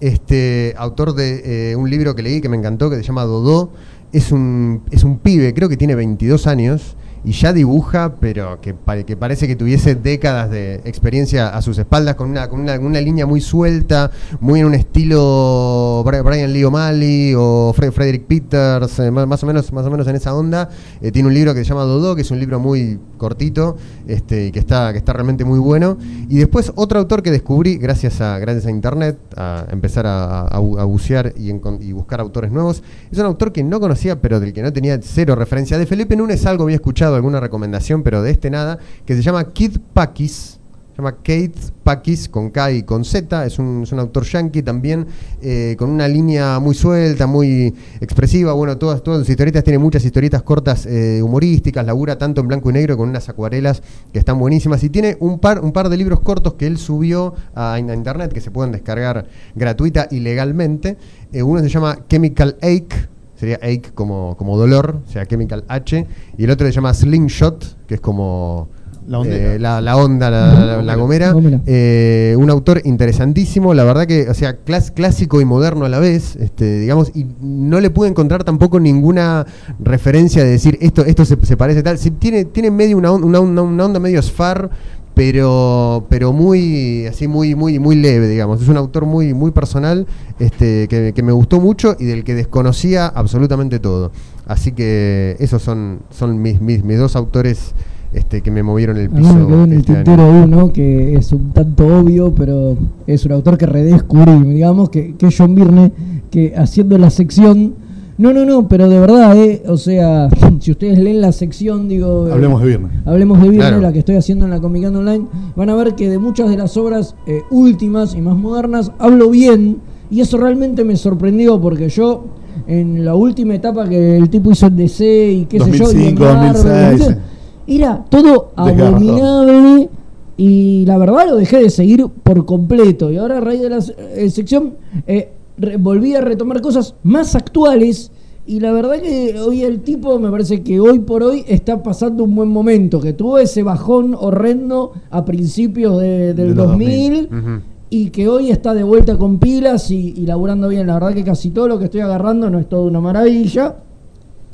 este, 0.00 0.74
autor 0.76 1.14
de 1.14 1.70
eh, 1.72 1.76
un 1.76 1.88
libro 1.90 2.14
que 2.14 2.22
leí 2.22 2.40
que 2.40 2.48
me 2.48 2.56
encantó, 2.56 2.90
que 2.90 2.96
se 2.96 3.02
llama 3.02 3.24
Dodó. 3.24 3.70
Es 4.14 4.32
un, 4.32 4.82
es 4.92 5.04
un 5.04 5.18
pibe, 5.18 5.52
creo 5.52 5.68
que 5.68 5.76
tiene 5.76 5.94
22 5.96 6.46
años 6.46 6.96
y 7.24 7.32
ya 7.32 7.52
dibuja, 7.52 8.14
pero 8.20 8.60
que, 8.60 8.74
que 9.06 9.16
parece 9.16 9.46
que 9.46 9.56
tuviese 9.56 9.94
décadas 9.94 10.50
de 10.50 10.76
experiencia 10.84 11.48
a 11.48 11.62
sus 11.62 11.78
espaldas, 11.78 12.14
con 12.16 12.30
una, 12.30 12.48
con 12.48 12.60
una, 12.60 12.78
una 12.78 13.00
línea 13.00 13.26
muy 13.26 13.40
suelta, 13.40 14.10
muy 14.40 14.60
en 14.60 14.66
un 14.66 14.74
estilo 14.74 16.02
Bri- 16.04 16.22
Brian 16.22 16.52
Lee 16.52 16.64
O'Malley 16.64 17.34
o 17.36 17.72
Fre- 17.76 17.92
Frederick 17.92 18.24
Peters, 18.26 18.98
eh, 18.98 19.10
más, 19.10 19.42
o 19.42 19.46
menos, 19.46 19.72
más 19.72 19.86
o 19.86 19.90
menos 19.90 20.06
en 20.08 20.16
esa 20.16 20.34
onda. 20.34 20.68
Eh, 21.00 21.10
tiene 21.12 21.28
un 21.28 21.34
libro 21.34 21.54
que 21.54 21.60
se 21.64 21.70
llama 21.70 21.82
Dodó, 21.84 22.14
que 22.14 22.22
es 22.22 22.30
un 22.30 22.38
libro 22.40 22.58
muy 22.60 22.98
cortito 23.16 23.76
este, 24.06 24.46
y 24.46 24.52
que 24.52 24.58
está, 24.58 24.92
que 24.92 24.98
está 24.98 25.12
realmente 25.12 25.44
muy 25.44 25.58
bueno. 25.58 25.96
Y 26.28 26.36
después 26.38 26.72
otro 26.76 26.98
autor 26.98 27.22
que 27.22 27.30
descubrí 27.30 27.76
gracias 27.78 28.20
a, 28.20 28.38
gracias 28.38 28.66
a 28.66 28.70
internet, 28.70 29.16
a 29.36 29.64
empezar 29.70 30.04
a, 30.06 30.58
bucear 30.84 31.32
y, 31.36 31.50
encon- 31.50 31.78
y 31.82 31.92
buscar 31.92 32.20
autores 32.20 32.52
nuevos. 32.52 32.82
Es 33.10 33.18
un 33.18 33.26
autor 33.26 33.52
que 33.52 33.62
no 33.62 33.80
conocía, 33.80 34.20
pero 34.20 34.40
del 34.40 34.52
que 34.52 34.62
no 34.62 34.72
tenía 34.72 34.98
cero 35.02 35.34
referencia. 35.34 35.78
De 35.78 35.86
Felipe 35.86 36.16
Núñez 36.16 36.44
algo 36.46 36.64
había 36.64 36.76
escuchado, 36.76 37.13
alguna 37.16 37.40
recomendación, 37.40 38.02
pero 38.02 38.22
de 38.22 38.30
este 38.30 38.50
nada, 38.50 38.78
que 39.04 39.14
se 39.14 39.22
llama 39.22 39.52
Kid 39.52 39.78
Pakis. 39.92 40.58
Se 40.94 40.98
llama 40.98 41.16
Kate 41.16 41.54
Pakis 41.82 42.28
con 42.28 42.50
K 42.50 42.70
y 42.70 42.82
con 42.84 43.04
Z. 43.04 43.46
Es 43.46 43.58
un, 43.58 43.84
autor 43.98 44.22
yankee 44.22 44.62
también, 44.62 45.08
eh, 45.42 45.74
con 45.76 45.90
una 45.90 46.06
línea 46.06 46.60
muy 46.60 46.76
suelta, 46.76 47.26
muy 47.26 47.74
expresiva. 48.00 48.52
Bueno, 48.52 48.78
todas, 48.78 49.02
todas 49.02 49.18
sus 49.18 49.28
historietas, 49.28 49.64
tiene 49.64 49.80
muchas 49.80 50.04
historietas 50.04 50.44
cortas 50.44 50.86
eh, 50.86 51.20
humorísticas, 51.20 51.84
labura 51.84 52.16
tanto 52.16 52.42
en 52.42 52.46
blanco 52.46 52.70
y 52.70 52.74
negro 52.74 52.96
con 52.96 53.08
unas 53.08 53.28
acuarelas 53.28 53.82
que 54.12 54.20
están 54.20 54.38
buenísimas. 54.38 54.84
Y 54.84 54.88
tiene 54.88 55.16
un 55.18 55.40
par, 55.40 55.64
un 55.64 55.72
par 55.72 55.88
de 55.88 55.96
libros 55.96 56.20
cortos 56.20 56.54
que 56.54 56.68
él 56.68 56.78
subió 56.78 57.34
a 57.56 57.76
internet 57.80 58.32
que 58.32 58.40
se 58.40 58.52
pueden 58.52 58.70
descargar 58.70 59.26
gratuita 59.56 60.06
y 60.12 60.20
legalmente. 60.20 60.96
Eh, 61.32 61.42
uno 61.42 61.60
se 61.60 61.70
llama 61.70 61.98
Chemical 62.08 62.56
Ache. 62.62 63.13
Sería 63.44 63.58
ache 63.62 63.90
como, 63.94 64.36
como 64.38 64.56
dolor, 64.56 65.02
o 65.06 65.10
sea, 65.12 65.26
Chemical 65.26 65.64
H. 65.68 66.06
Y 66.38 66.44
el 66.44 66.50
otro 66.50 66.66
se 66.66 66.72
llama 66.72 66.94
Slingshot, 66.94 67.86
que 67.86 67.96
es 67.96 68.00
como 68.00 68.68
La 69.06 69.20
eh, 69.26 69.58
la, 69.60 69.82
la 69.82 69.96
onda, 69.98 70.30
la, 70.30 70.94
gomera. 70.96 71.32
Gomera. 71.32 71.60
Eh, 71.66 72.34
un 72.38 72.48
autor 72.48 72.80
interesantísimo, 72.86 73.74
la 73.74 73.84
verdad 73.84 74.06
que, 74.06 74.30
o 74.30 74.32
sea, 74.32 74.64
clas- 74.64 74.92
clásico 74.94 75.42
y 75.42 75.44
moderno 75.44 75.84
a 75.84 75.90
la 75.90 75.98
vez, 75.98 76.36
este, 76.36 76.78
digamos, 76.80 77.12
y 77.14 77.26
no 77.42 77.80
le 77.80 77.90
pude 77.90 78.08
encontrar 78.08 78.44
tampoco 78.44 78.80
ninguna 78.80 79.44
referencia 79.78 80.42
de 80.42 80.48
decir 80.52 80.78
esto, 80.80 81.04
esto 81.04 81.26
se, 81.26 81.36
se 81.44 81.56
parece 81.58 81.82
tal. 81.82 81.98
Tiene, 82.18 82.46
tiene 82.46 82.70
medio 82.70 82.96
una, 82.96 83.12
on- 83.12 83.24
una, 83.24 83.40
una- 83.40 83.60
una 83.62 83.84
onda 83.84 84.00
medio 84.00 84.22
sfar, 84.22 84.70
pero, 85.14 86.06
pero 86.08 86.32
muy, 86.32 87.06
así 87.06 87.28
muy, 87.28 87.54
muy, 87.54 87.78
muy 87.78 87.96
leve, 87.96 88.28
digamos. 88.28 88.60
Es 88.60 88.68
un 88.68 88.76
autor 88.76 89.06
muy, 89.06 89.32
muy 89.32 89.52
personal, 89.52 90.06
este, 90.38 90.88
que, 90.88 91.12
que 91.14 91.22
me 91.22 91.32
gustó 91.32 91.60
mucho 91.60 91.96
y 91.98 92.04
del 92.04 92.24
que 92.24 92.34
desconocía 92.34 93.06
absolutamente 93.06 93.78
todo. 93.78 94.10
Así 94.46 94.72
que 94.72 95.36
esos 95.38 95.62
son, 95.62 96.00
son 96.10 96.42
mis, 96.42 96.60
mis, 96.60 96.82
mis 96.84 96.98
dos 96.98 97.16
autores 97.16 97.74
este, 98.12 98.42
que 98.42 98.50
me 98.50 98.62
movieron 98.62 98.96
el 98.96 99.08
piso. 99.08 99.34
quedó 99.46 99.64
en 99.64 99.72
el 99.72 99.78
este 99.78 99.94
tintero 99.94 100.28
uno 100.30 100.72
que 100.72 101.14
es 101.14 101.32
un 101.32 101.52
tanto 101.52 101.86
obvio, 101.86 102.34
pero 102.34 102.76
es 103.06 103.24
un 103.24 103.32
autor 103.32 103.56
que 103.56 103.66
redescubrí, 103.66 104.32
digamos, 104.52 104.90
que, 104.90 105.14
que 105.16 105.28
John 105.36 105.54
Byrne, 105.54 105.92
que 106.30 106.54
haciendo 106.56 106.98
la 106.98 107.10
sección. 107.10 107.83
No, 108.16 108.32
no, 108.32 108.44
no, 108.44 108.68
pero 108.68 108.88
de 108.88 109.00
verdad, 109.00 109.36
¿eh? 109.36 109.62
O 109.66 109.76
sea, 109.76 110.28
si 110.60 110.70
ustedes 110.70 110.98
leen 110.98 111.20
la 111.20 111.32
sección, 111.32 111.88
digo. 111.88 112.28
eh, 112.28 112.32
Hablemos 112.32 112.60
de 112.60 112.66
Viernes. 112.68 112.92
Hablemos 113.04 113.38
de 113.40 113.48
Viernes, 113.48 113.68
Claro. 113.68 113.82
la 113.82 113.92
que 113.92 113.98
estoy 114.00 114.16
haciendo 114.16 114.44
en 114.44 114.52
la 114.52 114.60
Comicando 114.60 115.00
Online, 115.00 115.24
van 115.56 115.70
a 115.70 115.74
ver 115.74 115.94
que 115.94 116.08
de 116.08 116.18
muchas 116.18 116.48
de 116.48 116.56
las 116.56 116.76
obras 116.76 117.16
eh, 117.26 117.40
últimas 117.50 118.14
y 118.14 118.20
más 118.20 118.36
modernas 118.36 118.92
hablo 118.98 119.30
bien, 119.30 119.78
y 120.10 120.20
eso 120.20 120.36
realmente 120.38 120.84
me 120.84 120.96
sorprendió 120.96 121.60
porque 121.60 121.88
yo, 121.88 122.24
en 122.68 123.04
la 123.04 123.14
última 123.16 123.54
etapa 123.54 123.88
que 123.88 124.16
el 124.16 124.30
tipo 124.30 124.52
hizo 124.52 124.66
en 124.66 124.76
DC 124.76 125.32
y 125.32 125.44
qué 125.46 125.58
sé 125.60 125.72
yo, 125.72 125.92
y 125.92 126.06
en 126.08 126.14
2005, 126.14 126.24
Marvel, 126.24 126.52
2006, 126.52 126.98
¿viste? 126.98 127.18
era 127.66 128.04
todo 128.10 128.50
abominable 128.56 129.88
y 130.36 130.84
la 130.86 130.98
verdad 130.98 131.26
lo 131.28 131.36
dejé 131.36 131.58
de 131.62 131.70
seguir 131.70 132.06
por 132.22 132.44
completo. 132.44 133.10
Y 133.10 133.16
ahora 133.16 133.38
a 133.38 133.40
raíz 133.40 133.60
de 133.60 133.70
la 133.70 133.78
eh, 134.16 134.30
sección 134.30 134.74
eh, 135.06 135.30
volví 135.78 136.14
a 136.14 136.20
retomar 136.20 136.60
cosas 136.60 136.94
más 137.02 137.34
actuales. 137.34 138.10
Y 138.46 138.60
la 138.60 138.72
verdad 138.72 139.00
que 139.00 139.40
hoy 139.40 139.62
el 139.62 139.80
tipo 139.80 140.18
me 140.18 140.30
parece 140.30 140.62
que 140.62 140.78
hoy 140.78 140.98
por 140.98 141.22
hoy 141.22 141.44
está 141.48 141.82
pasando 141.82 142.24
un 142.24 142.34
buen 142.34 142.50
momento, 142.50 143.00
que 143.00 143.14
tuvo 143.14 143.38
ese 143.38 143.62
bajón 143.62 144.14
horrendo 144.18 144.92
a 145.10 145.24
principios 145.24 145.98
de- 146.00 146.34
del 146.34 146.48
De 146.50 146.54
los 146.54 146.66
2000, 146.68 147.28
Ujú. 147.32 147.60
y 147.88 148.10
que 148.10 148.28
hoy 148.28 148.50
está 148.50 148.74
de 148.74 148.82
vuelta 148.82 149.16
con 149.16 149.38
pilas 149.38 149.90
y, 149.90 150.12
y 150.16 150.26
laburando 150.26 150.68
bien. 150.68 150.86
La 150.86 150.94
verdad 150.94 151.14
que 151.14 151.24
casi 151.24 151.50
todo 151.50 151.68
lo 151.68 151.78
que 151.78 151.86
estoy 151.86 152.00
agarrando 152.02 152.50
no 152.50 152.58
es 152.58 152.68
todo 152.68 152.84
una 152.84 153.00
maravilla. 153.00 153.76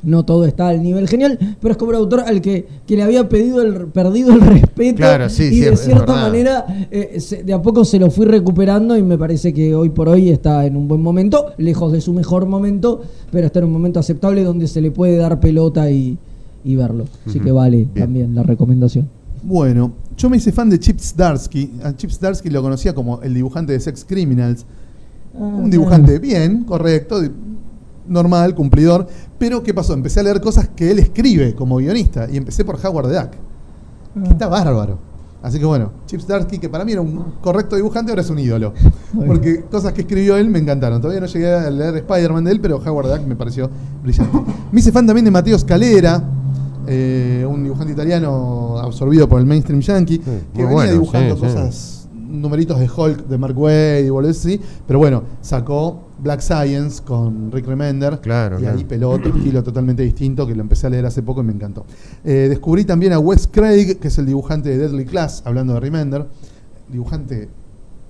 No 0.02 0.24
todo 0.24 0.46
está 0.46 0.68
al 0.68 0.82
nivel 0.82 1.06
genial, 1.08 1.38
pero 1.60 1.72
es 1.72 1.76
como 1.78 1.90
un 1.90 1.96
autor 1.96 2.20
al 2.20 2.40
que, 2.40 2.66
que 2.86 2.96
le 2.96 3.02
había 3.02 3.28
pedido 3.28 3.60
el, 3.60 3.86
perdido 3.88 4.32
el 4.32 4.40
respeto 4.46 4.96
Claro, 4.96 5.28
sí, 5.28 5.44
y 5.44 5.50
sí, 5.56 5.60
de 5.60 5.76
cierta 5.76 6.14
manera 6.14 6.64
eh, 6.90 7.20
se- 7.20 7.42
de 7.42 7.52
a 7.52 7.60
poco 7.60 7.84
se 7.84 7.98
lo 7.98 8.10
fui 8.10 8.24
recuperando 8.26 8.96
y 8.96 9.02
me 9.02 9.18
parece 9.18 9.52
que 9.52 9.74
hoy 9.74 9.90
por 9.90 10.08
hoy 10.08 10.30
está 10.30 10.64
en 10.64 10.76
un 10.76 10.88
buen 10.88 11.02
momento, 11.02 11.46
lejos 11.58 11.92
de 11.92 12.00
su 12.00 12.12
mejor 12.14 12.46
momento, 12.46 13.02
pero 13.30 13.46
está 13.46 13.58
en 13.58 13.66
un 13.66 13.72
momento 13.72 14.00
aceptable 14.00 14.42
donde 14.42 14.66
se 14.68 14.80
le 14.80 14.90
puede 14.90 15.16
dar 15.16 15.38
pelota 15.40 15.90
y, 15.90 16.16
y 16.64 16.76
verlo. 16.76 17.04
Así 17.26 17.38
que 17.40 17.52
vale 17.52 17.76
bien. 17.78 17.88
también 17.94 18.34
la 18.34 18.42
recomendación. 18.42 19.08
Bueno, 19.42 19.92
yo 20.16 20.28
me 20.30 20.36
hice 20.38 20.52
fan 20.52 20.68
de 20.70 20.78
Chip 20.78 20.98
Zdarsky. 20.98 21.70
A 21.82 21.94
Chip 21.96 22.10
Zdarsky 22.10 22.50
lo 22.50 22.60
conocía 22.62 22.94
como 22.94 23.20
el 23.22 23.32
dibujante 23.34 23.72
de 23.72 23.80
Sex 23.80 24.04
Criminals. 24.06 24.64
Ah, 25.34 25.38
Un 25.44 25.70
dibujante 25.70 26.18
bien, 26.18 26.64
correcto, 26.64 27.20
normal, 28.10 28.54
cumplidor. 28.54 29.06
Pero 29.38 29.62
¿qué 29.62 29.72
pasó? 29.72 29.94
Empecé 29.94 30.20
a 30.20 30.24
leer 30.24 30.40
cosas 30.40 30.68
que 30.68 30.90
él 30.90 30.98
escribe 30.98 31.54
como 31.54 31.76
guionista. 31.76 32.28
Y 32.30 32.36
empecé 32.36 32.64
por 32.64 32.78
Howard 32.84 33.08
the 33.08 33.14
Duck. 33.14 33.30
Ah. 34.16 34.22
Que 34.24 34.30
está 34.32 34.48
bárbaro. 34.48 34.98
Así 35.42 35.58
que 35.58 35.64
bueno, 35.64 35.90
Chip 36.04 36.20
Zdarsky, 36.20 36.58
que 36.58 36.68
para 36.68 36.84
mí 36.84 36.92
era 36.92 37.00
un 37.00 37.36
correcto 37.40 37.74
dibujante, 37.74 38.12
ahora 38.12 38.20
es 38.20 38.28
un 38.28 38.38
ídolo. 38.38 38.74
Porque 39.26 39.62
cosas 39.62 39.94
que 39.94 40.02
escribió 40.02 40.36
él 40.36 40.50
me 40.50 40.58
encantaron. 40.58 41.00
Todavía 41.00 41.20
no 41.20 41.26
llegué 41.26 41.54
a 41.54 41.70
leer 41.70 41.96
Spider-Man 41.96 42.44
de 42.44 42.50
él, 42.50 42.60
pero 42.60 42.76
Howard 42.76 43.06
the 43.06 43.16
Duck 43.16 43.26
me 43.26 43.36
pareció 43.36 43.70
brillante. 44.02 44.38
Me 44.70 44.80
hice 44.80 44.92
fan 44.92 45.06
también 45.06 45.24
de 45.24 45.30
Mateo 45.30 45.58
Scalera, 45.58 46.22
eh, 46.86 47.46
un 47.48 47.62
dibujante 47.64 47.92
italiano 47.92 48.78
absorbido 48.78 49.28
por 49.28 49.40
el 49.40 49.46
mainstream 49.46 49.80
yankee, 49.80 50.18
que 50.18 50.30
muy 50.30 50.40
venía 50.54 50.72
bueno, 50.72 50.92
dibujando 50.92 51.36
sí, 51.36 51.40
sí. 51.40 51.46
cosas, 51.46 52.08
numeritos 52.14 52.78
de 52.78 52.90
Hulk 52.94 53.26
de 53.26 53.38
Mark 53.38 53.58
Wade 53.58 54.06
y 54.06 54.28
así. 54.28 54.60
Pero 54.86 54.98
bueno, 54.98 55.22
sacó 55.40 56.09
Black 56.22 56.40
Science 56.40 57.02
con 57.02 57.50
Rick 57.50 57.66
Remender. 57.66 58.20
Claro, 58.20 58.58
y 58.58 58.62
claro. 58.62 58.78
ahí 58.78 58.84
peló 58.84 59.10
otro 59.10 59.34
estilo 59.34 59.62
totalmente 59.62 60.02
distinto 60.02 60.46
que 60.46 60.54
lo 60.54 60.62
empecé 60.62 60.86
a 60.86 60.90
leer 60.90 61.06
hace 61.06 61.22
poco 61.22 61.40
y 61.40 61.44
me 61.44 61.52
encantó. 61.52 61.86
Eh, 62.24 62.46
descubrí 62.48 62.84
también 62.84 63.12
a 63.12 63.18
Wes 63.18 63.48
Craig, 63.50 63.98
que 63.98 64.08
es 64.08 64.18
el 64.18 64.26
dibujante 64.26 64.70
de 64.70 64.78
Deadly 64.78 65.04
Class, 65.04 65.42
hablando 65.44 65.74
de 65.74 65.80
Remender. 65.80 66.26
Dibujante 66.88 67.48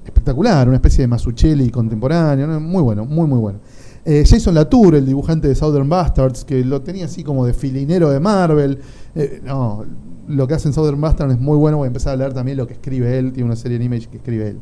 espectacular, 0.04 0.66
una 0.66 0.76
especie 0.76 1.02
de 1.02 1.08
Masuchelli 1.08 1.70
contemporáneo, 1.70 2.46
¿no? 2.46 2.60
muy 2.60 2.82
bueno, 2.82 3.04
muy 3.04 3.26
muy 3.26 3.38
bueno. 3.38 3.60
Eh, 4.04 4.24
Jason 4.26 4.54
Latour, 4.54 4.94
el 4.94 5.06
dibujante 5.06 5.46
de 5.46 5.54
Southern 5.54 5.88
Bastards, 5.88 6.44
que 6.44 6.64
lo 6.64 6.80
tenía 6.80 7.04
así 7.04 7.22
como 7.22 7.44
de 7.44 7.52
filinero 7.52 8.10
de 8.10 8.18
Marvel. 8.18 8.78
Eh, 9.14 9.42
no, 9.44 9.84
lo 10.26 10.48
que 10.48 10.54
hace 10.54 10.68
en 10.68 10.74
Southern 10.74 11.00
Bastards 11.00 11.34
es 11.34 11.40
muy 11.40 11.56
bueno. 11.56 11.76
Voy 11.78 11.86
a 11.86 11.88
empezar 11.88 12.14
a 12.14 12.16
leer 12.16 12.32
también 12.32 12.56
lo 12.56 12.66
que 12.66 12.74
escribe 12.74 13.18
él. 13.18 13.32
Tiene 13.32 13.46
una 13.46 13.56
serie 13.56 13.76
en 13.76 13.82
Image 13.82 14.08
que 14.08 14.16
escribe 14.16 14.48
él. 14.48 14.60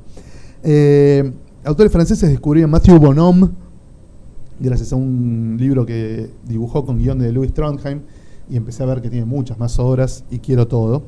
Eh, 0.64 1.32
autores 1.64 1.92
franceses 1.92 2.28
descubrí 2.28 2.62
a 2.62 2.66
Matthew 2.66 2.98
Bonhomme, 2.98 3.50
gracias 4.60 4.92
a 4.92 4.96
un 4.96 5.56
libro 5.58 5.84
que 5.84 6.30
dibujó 6.46 6.84
con 6.84 6.98
guion 6.98 7.18
de 7.18 7.32
Louis 7.32 7.52
Trondheim. 7.52 8.02
Y 8.50 8.56
empecé 8.56 8.82
a 8.82 8.86
ver 8.86 9.02
que 9.02 9.10
tiene 9.10 9.26
muchas 9.26 9.58
más 9.58 9.78
obras 9.78 10.24
y 10.30 10.38
quiero 10.38 10.66
todo. 10.68 11.02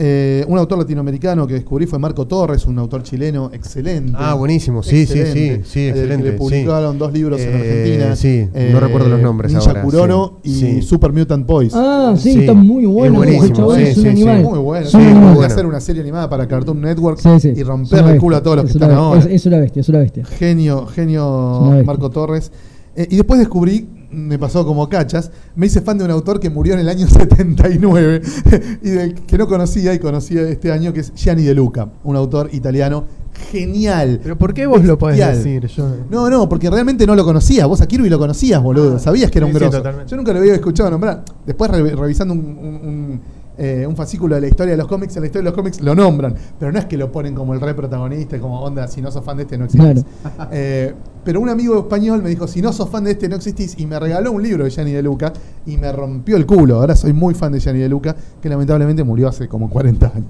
Eh, 0.00 0.44
un 0.46 0.56
autor 0.56 0.78
latinoamericano 0.78 1.44
que 1.44 1.54
descubrí 1.54 1.84
fue 1.86 1.98
Marco 1.98 2.24
Torres, 2.24 2.64
un 2.66 2.78
autor 2.78 3.02
chileno 3.02 3.50
excelente. 3.52 4.12
Ah, 4.14 4.34
buenísimo. 4.34 4.80
Sí, 4.84 5.06
sí, 5.06 5.18
Excelente. 5.18 5.64
sí, 5.64 5.70
sí, 5.72 5.80
Eh, 5.80 5.82
que 5.82 5.88
excelente, 6.02 6.24
le 6.30 6.32
publicaron 6.34 6.92
sí. 6.92 6.98
dos 6.98 7.12
libros 7.12 7.40
en 7.40 7.48
Eh, 7.48 7.54
Argentina. 7.56 8.16
sí, 8.16 8.48
Eh, 8.54 8.70
no 8.72 8.78
recuerdo 8.78 9.08
los 9.08 9.20
nombres 9.20 9.50
Ninja 9.52 9.68
ahora, 9.70 9.82
Kuroro 9.82 10.38
sí. 10.44 10.50
y 10.50 10.54
Sí. 10.54 10.82
Super 10.82 11.12
Mutant 11.12 11.44
Boys. 11.44 11.72
Ah, 11.74 12.14
sí, 12.16 12.32
Sí, 12.32 12.38
está 12.40 12.54
muy 12.54 12.84
es 12.84 12.90
bueno. 12.90 13.16
buenísimo, 13.16 13.74
es 13.74 13.88
un 13.88 13.94
sí, 13.96 14.00
sí. 14.02 14.08
animal. 14.08 14.42
Muy 14.44 14.58
bueno. 14.60 14.86
Es 14.86 14.92
podría 14.92 15.10
animal. 15.10 15.34
bueno. 15.34 15.52
hacer 15.52 15.66
una 15.66 15.80
serie 15.80 16.02
animada 16.02 16.30
para 16.30 16.46
Cartoon 16.46 16.80
Network 16.80 17.18
Sí, 17.18 17.40
sí. 17.40 17.52
y 17.56 17.60
Es 17.60 17.66
romper 17.66 18.04
el 18.06 18.20
culo 18.20 18.36
a 18.36 18.42
todos 18.42 18.56
los 18.58 18.64
que 18.66 18.70
es 18.70 18.76
están 18.76 18.92
ahora. 18.92 19.18
Es, 19.18 19.26
es 19.26 19.46
una 19.46 19.58
bestia, 19.58 19.80
es 19.80 19.88
una 19.88 19.98
bestia. 19.98 20.24
Genio, 20.26 20.86
Es 20.88 20.94
genio 20.94 21.58
una 21.62 21.70
bestia. 21.70 21.86
Marco 21.86 22.08
Torres. 22.10 22.52
Eh, 22.94 23.08
y 23.10 23.16
después 23.16 23.40
descubrí, 23.40 23.88
me 24.10 24.38
pasó 24.38 24.64
como 24.64 24.88
cachas, 24.88 25.30
me 25.54 25.66
hice 25.66 25.80
fan 25.82 25.98
de 25.98 26.04
un 26.04 26.10
autor 26.10 26.40
que 26.40 26.48
murió 26.50 26.74
en 26.74 26.80
el 26.80 26.88
año 26.88 27.06
79 27.08 28.22
y 28.82 28.90
del 28.90 29.14
que 29.14 29.36
no 29.38 29.46
conocía 29.46 29.92
y 29.94 29.98
conocí 29.98 30.38
este 30.38 30.72
año, 30.72 30.92
que 30.92 31.00
es 31.00 31.12
Gianni 31.14 31.42
De 31.42 31.54
Luca, 31.54 31.88
un 32.04 32.16
autor 32.16 32.48
italiano 32.52 33.04
genial. 33.52 34.18
Pero 34.22 34.36
¿por 34.36 34.52
qué 34.54 34.66
vos 34.66 34.84
lo 34.84 34.98
podés 34.98 35.18
decir? 35.18 35.66
Yo- 35.68 35.96
No, 36.10 36.28
no, 36.28 36.48
porque 36.48 36.68
realmente 36.70 37.06
no 37.06 37.14
lo 37.14 37.24
conocía. 37.24 37.66
Vos 37.66 37.80
a 37.80 37.86
Kirby 37.86 38.08
lo 38.08 38.18
conocías, 38.18 38.60
boludo. 38.62 38.96
Ah, 38.96 38.98
Sabías 38.98 39.30
que 39.30 39.38
era 39.38 39.46
un 39.46 39.52
sí, 39.52 39.58
grosso. 39.58 39.82
Yo 40.06 40.16
nunca 40.16 40.32
lo 40.32 40.40
había 40.40 40.54
escuchado 40.54 40.90
nombrar. 40.90 41.24
Después, 41.46 41.70
re- 41.70 41.94
revisando 41.94 42.34
un, 42.34 42.40
un- 42.40 42.88
un, 42.88 43.20
eh, 43.58 43.84
un 43.86 43.96
fascículo 43.96 44.36
de 44.36 44.40
la 44.40 44.46
historia 44.46 44.72
de 44.72 44.78
los 44.78 44.86
cómics, 44.86 45.16
en 45.16 45.22
la 45.22 45.26
historia 45.26 45.42
de 45.42 45.50
los 45.50 45.54
cómics 45.54 45.80
lo 45.80 45.94
nombran. 45.94 46.34
Pero 46.58 46.70
no 46.70 46.78
es 46.78 46.84
que 46.86 46.96
lo 46.96 47.10
ponen 47.10 47.34
como 47.34 47.54
el 47.54 47.60
re 47.60 47.74
protagonista, 47.74 48.38
como 48.38 48.60
onda, 48.60 48.86
si 48.86 49.02
no 49.02 49.10
sos 49.10 49.24
fan 49.24 49.36
de 49.36 49.42
este 49.42 49.58
no 49.58 49.64
existís. 49.64 50.04
Eh, 50.50 50.94
pero 51.24 51.40
un 51.40 51.48
amigo 51.48 51.78
español 51.78 52.22
me 52.22 52.30
dijo, 52.30 52.46
si 52.46 52.62
no 52.62 52.72
sos 52.72 52.88
fan 52.88 53.04
de 53.04 53.10
este 53.10 53.28
no 53.28 53.36
existís, 53.36 53.78
y 53.78 53.86
me 53.86 53.98
regaló 53.98 54.32
un 54.32 54.42
libro 54.42 54.64
de 54.64 54.70
Gianni 54.70 54.92
De 54.92 55.02
Luca 55.02 55.32
y 55.66 55.76
me 55.76 55.92
rompió 55.92 56.36
el 56.36 56.46
culo. 56.46 56.76
Ahora 56.76 56.96
soy 56.96 57.12
muy 57.12 57.34
fan 57.34 57.52
de 57.52 57.60
Gianni 57.60 57.80
De 57.80 57.88
Luca, 57.88 58.16
que 58.40 58.48
lamentablemente 58.48 59.04
murió 59.04 59.28
hace 59.28 59.46
como 59.48 59.68
40 59.68 60.06
años. 60.14 60.26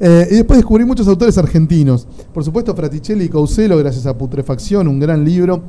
Eh, 0.00 0.28
y 0.30 0.34
después 0.36 0.58
descubrí 0.58 0.84
muchos 0.84 1.06
autores 1.08 1.36
argentinos. 1.36 2.06
Por 2.32 2.44
supuesto, 2.44 2.74
Fraticelli 2.74 3.24
y 3.24 3.28
Causelo, 3.28 3.76
gracias 3.76 4.06
a 4.06 4.16
Putrefacción, 4.16 4.88
un 4.88 5.00
gran 5.00 5.24
libro. 5.24 5.62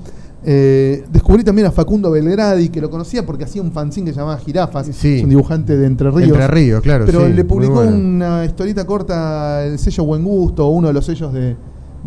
Eh, 0.46 1.04
descubrí 1.12 1.44
también 1.44 1.68
a 1.68 1.72
Facundo 1.72 2.10
Belgradi, 2.12 2.70
que 2.70 2.80
lo 2.80 2.90
conocía 2.90 3.26
porque 3.26 3.44
hacía 3.44 3.62
un 3.62 3.72
fanzine 3.74 4.06
que 4.08 4.14
se 4.14 4.20
llamaba 4.20 4.38
Jirafas. 4.40 4.88
Sí. 4.94 5.18
Es 5.18 5.24
un 5.24 5.30
dibujante 5.30 5.76
de 5.76 5.86
Entre 5.86 6.10
Ríos. 6.10 6.30
Entre 6.30 6.48
Ríos, 6.48 6.82
claro, 6.82 7.06
Pero 7.06 7.28
sí, 7.28 7.34
le 7.34 7.44
publicó 7.44 7.74
bueno. 7.76 7.96
una 7.98 8.46
historieta 8.46 8.86
corta, 8.86 9.66
el 9.66 9.78
sello 9.80 10.06
Buen 10.06 10.24
Gusto, 10.24 10.68
uno 10.68 10.88
de 10.88 10.94
los 10.94 11.06
sellos 11.06 11.34
de, 11.34 11.56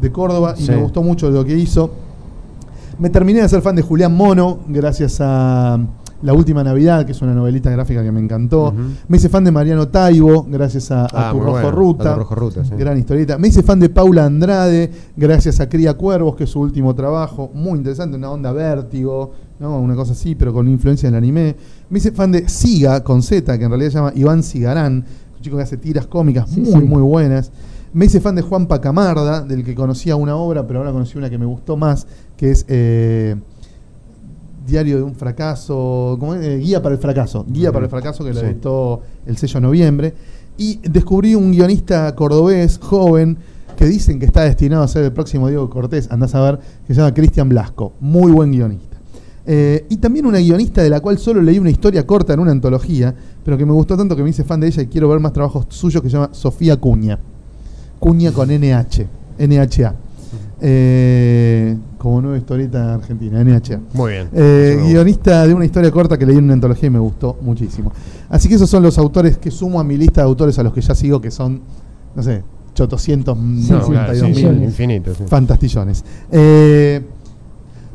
de 0.00 0.12
Córdoba, 0.12 0.54
y 0.56 0.62
Sí. 0.62 0.70
me 0.70 0.78
gustó 0.78 1.02
mucho 1.02 1.30
lo 1.30 1.44
que 1.44 1.56
hizo. 1.56 1.90
Me 2.98 3.10
terminé 3.10 3.42
de 3.42 3.48
ser 3.48 3.60
fan 3.62 3.76
de 3.76 3.82
Julián 3.82 4.14
Mono, 4.14 4.60
gracias 4.68 5.18
a 5.20 5.78
La 6.22 6.32
Última 6.32 6.62
Navidad, 6.64 7.04
que 7.04 7.12
es 7.12 7.20
una 7.22 7.34
novelita 7.34 7.70
gráfica 7.70 8.02
que 8.02 8.12
me 8.12 8.20
encantó. 8.20 8.72
Me 9.08 9.16
hice 9.16 9.28
fan 9.28 9.44
de 9.44 9.50
Mariano 9.50 9.88
Taibo, 9.88 10.44
gracias 10.48 10.90
a, 10.90 11.02
a 11.04 11.08
Ah, 11.12 11.32
Tu 11.32 11.38
Rojo 11.40 11.50
bueno, 11.52 11.70
Ruta. 11.72 12.10
a 12.10 12.14
Tu 12.14 12.20
Rojo 12.20 12.34
Ruta, 12.34 12.64
sí. 12.64 12.74
Gran 12.76 12.98
historieta. 12.98 13.38
Me 13.38 13.48
hice 13.48 13.62
fan 13.62 13.80
de 13.80 13.88
Paula 13.88 14.24
Andrade, 14.26 14.90
gracias 15.16 15.60
a 15.60 15.68
Cría 15.68 15.94
Cuervos, 15.94 16.36
que 16.36 16.44
es 16.44 16.50
su 16.50 16.60
último 16.60 16.94
trabajo. 16.94 17.50
Muy 17.54 17.78
interesante, 17.78 18.16
una 18.16 18.30
onda 18.30 18.52
vértigo, 18.52 19.32
¿no? 19.58 19.78
una 19.80 19.94
cosa 19.94 20.12
así, 20.12 20.34
pero 20.34 20.52
con 20.52 20.68
influencia 20.68 21.08
del 21.08 21.16
anime. 21.16 21.56
Me 21.90 21.98
hice 21.98 22.12
fan 22.12 22.32
de 22.32 22.48
Siga, 22.48 23.02
con 23.02 23.22
Z, 23.22 23.58
que 23.58 23.64
en 23.64 23.70
realidad 23.70 23.90
se 23.90 23.96
llama 23.98 24.12
Iván 24.14 24.42
Sigarán, 24.42 25.04
un 25.36 25.40
chico 25.42 25.56
que 25.56 25.62
hace 25.64 25.76
tiras 25.76 26.06
cómicas 26.06 26.48
Sí, 26.50 26.60
muy, 26.60 26.70
sí. 26.82 26.86
muy 26.88 27.02
buenas. 27.02 27.50
Me 27.92 28.06
hice 28.06 28.20
fan 28.20 28.34
de 28.34 28.42
Juan 28.42 28.66
Pacamarda, 28.68 29.42
del 29.42 29.64
que 29.64 29.74
conocía 29.74 30.16
una 30.16 30.34
obra, 30.36 30.66
pero 30.66 30.78
ahora 30.78 30.92
conocí 30.92 31.18
una 31.18 31.28
que 31.28 31.36
me 31.36 31.44
gustó 31.44 31.76
más, 31.76 32.06
que 32.38 32.50
es 32.50 32.64
eh, 32.68 33.36
Diario 34.66 34.96
de 34.98 35.02
un 35.02 35.14
fracaso, 35.14 36.16
¿cómo 36.20 36.34
es? 36.34 36.44
Eh, 36.44 36.58
Guía 36.58 36.82
para 36.82 36.94
el 36.94 37.00
fracaso, 37.00 37.44
Guía 37.48 37.72
para 37.72 37.84
el 37.86 37.90
fracaso 37.90 38.24
que 38.24 38.32
lo 38.32 38.40
Sí. 38.40 38.46
editó 38.46 39.00
el 39.26 39.36
sello 39.36 39.60
Noviembre. 39.60 40.14
Y 40.56 40.78
descubrí 40.88 41.34
un 41.34 41.50
guionista 41.52 42.14
cordobés, 42.14 42.78
joven, 42.78 43.36
que 43.76 43.86
dicen 43.86 44.18
que 44.18 44.26
está 44.26 44.42
destinado 44.42 44.82
a 44.82 44.88
ser 44.88 45.04
el 45.04 45.12
próximo 45.12 45.48
Diego 45.48 45.68
Cortés, 45.70 46.10
andás 46.10 46.34
a 46.34 46.40
ver, 46.42 46.58
que 46.86 46.94
se 46.94 47.00
llama 47.00 47.14
Cristian 47.14 47.48
Blasco, 47.48 47.94
muy 48.00 48.30
buen 48.30 48.52
guionista. 48.52 48.98
Eh, 49.44 49.86
y 49.88 49.96
también 49.96 50.26
una 50.26 50.38
guionista 50.38 50.82
de 50.82 50.90
la 50.90 51.00
cual 51.00 51.18
solo 51.18 51.42
leí 51.42 51.58
una 51.58 51.70
historia 51.70 52.06
corta 52.06 52.32
en 52.34 52.38
una 52.40 52.52
antología, 52.52 53.12
pero 53.44 53.58
que 53.58 53.66
me 53.66 53.72
gustó 53.72 53.96
tanto 53.96 54.14
que 54.14 54.22
me 54.22 54.30
hice 54.30 54.44
fan 54.44 54.60
de 54.60 54.68
ella 54.68 54.82
y 54.82 54.86
quiero 54.86 55.08
ver 55.08 55.18
más 55.18 55.32
trabajos 55.32 55.66
suyos, 55.70 56.00
que 56.02 56.08
se 56.08 56.14
llama 56.16 56.28
Sofía 56.32 56.76
Cuña. 56.76 57.18
Cuña 57.98 58.30
con 58.30 58.50
NH, 58.50 59.06
NHA. 59.38 59.94
Eh, 60.60 61.76
como 62.02 62.20
nueva 62.20 62.36
historieta 62.36 62.94
argentina, 62.94 63.44
NHA. 63.44 63.78
Muy 63.94 64.10
bien. 64.10 64.28
Eh, 64.32 64.76
guionista 64.88 65.46
de 65.46 65.54
una 65.54 65.64
historia 65.64 65.88
corta 65.92 66.18
que 66.18 66.26
leí 66.26 66.36
en 66.36 66.42
una 66.44 66.54
antología 66.54 66.88
y 66.88 66.90
me 66.90 66.98
gustó 66.98 67.36
muchísimo. 67.40 67.92
Así 68.28 68.48
que 68.48 68.56
esos 68.56 68.68
son 68.68 68.82
los 68.82 68.98
autores 68.98 69.38
que 69.38 69.52
sumo 69.52 69.78
a 69.78 69.84
mi 69.84 69.96
lista 69.96 70.20
de 70.22 70.26
autores 70.26 70.58
a 70.58 70.64
los 70.64 70.72
que 70.72 70.80
ya 70.80 70.96
sigo, 70.96 71.20
que 71.20 71.30
son, 71.30 71.60
no 72.16 72.22
sé, 72.24 72.42
800, 72.76 73.38
No, 73.38 73.86
claro, 73.86 74.14
sí, 74.14 74.34
sí, 74.34 74.46
mil 74.46 74.64
infinito, 74.64 75.14
sí. 75.14 75.22
fantastillones. 75.28 76.04
Eh, 76.32 77.02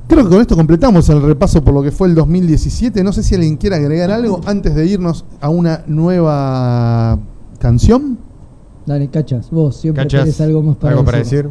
creo 0.07 0.23
que 0.23 0.29
con 0.29 0.39
esto 0.39 0.55
completamos 0.55 1.09
el 1.09 1.21
repaso 1.21 1.61
por 1.61 1.73
lo 1.73 1.83
que 1.83 1.91
fue 1.91 2.07
el 2.07 2.15
2017. 2.15 3.03
No 3.03 3.11
sé 3.11 3.23
si 3.23 3.35
alguien 3.35 3.57
quiere 3.57 3.75
agregar 3.75 4.09
algo 4.11 4.39
antes 4.45 4.73
de 4.73 4.85
irnos 4.85 5.25
a 5.41 5.49
una 5.49 5.83
nueva 5.85 7.19
canción. 7.59 8.19
Dale, 8.85 9.09
cachas, 9.09 9.51
vos 9.51 9.75
siempre 9.75 10.03
¿Cachas? 10.03 10.21
tenés 10.21 10.39
algo 10.39 10.63
más 10.63 10.77
para 10.77 10.93
¿Algo 10.93 11.03
para 11.03 11.17
decir. 11.17 11.49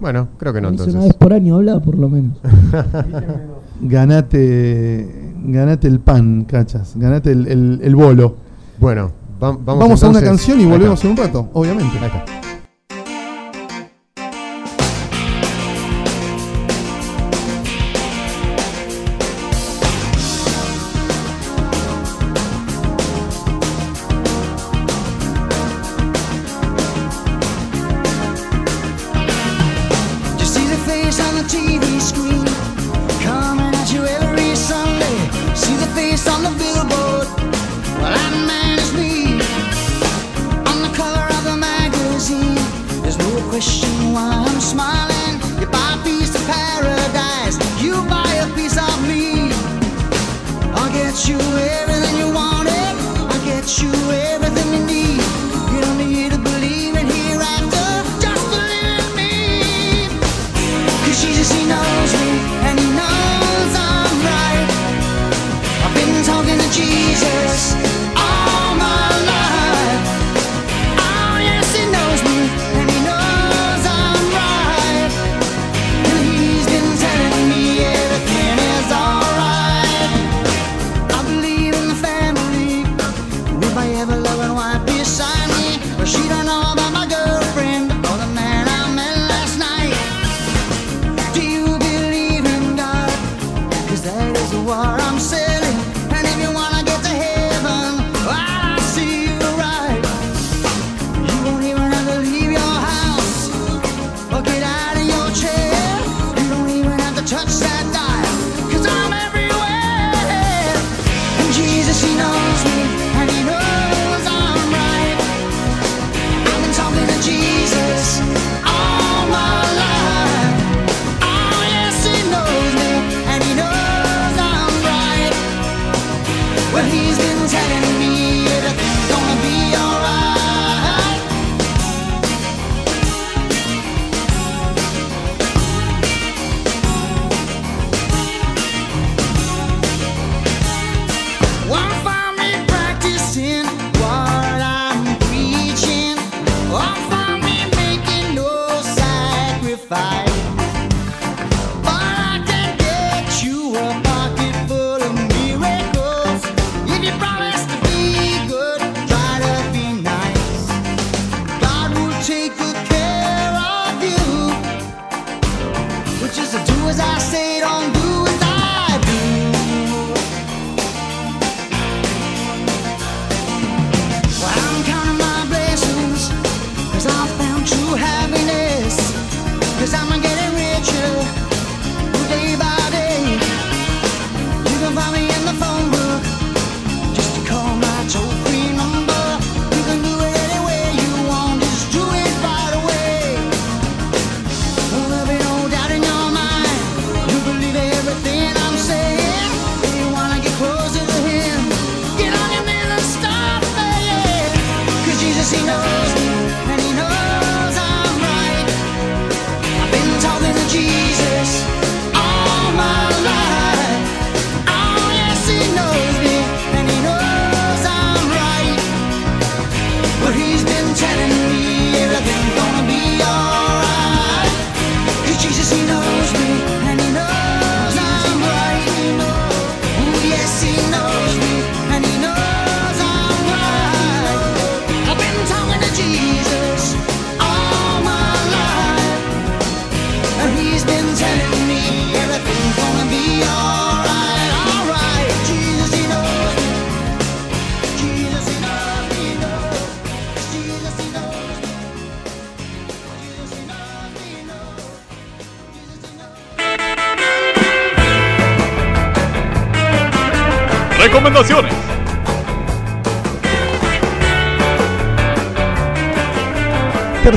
Bueno, 0.00 0.28
creo 0.38 0.52
que 0.52 0.60
no 0.60 0.68
entonces. 0.68 0.94
una 0.94 1.04
vez 1.04 1.14
por 1.14 1.32
año 1.32 1.56
habla, 1.56 1.80
por 1.80 1.96
lo 1.98 2.08
menos. 2.08 2.36
Ganate, 3.80 5.32
ganate 5.44 5.88
el 5.88 6.00
pan, 6.00 6.44
cachas. 6.44 6.92
Ganate 6.96 7.32
el, 7.32 7.46
el- 7.46 7.80
el 7.82 7.96
bolo. 7.96 8.36
Bueno, 8.78 9.10
va- 9.42 9.50
vamos, 9.52 9.64
Vamos, 9.80 10.02
a 10.04 10.08
una 10.08 10.20
canción 10.22 10.60
y 10.60 10.64
volvemos 10.64 11.04
en 11.04 11.10
un 11.12 11.16
rato, 11.16 11.48
obviamente. 11.52 11.98
Ahí 11.98 12.10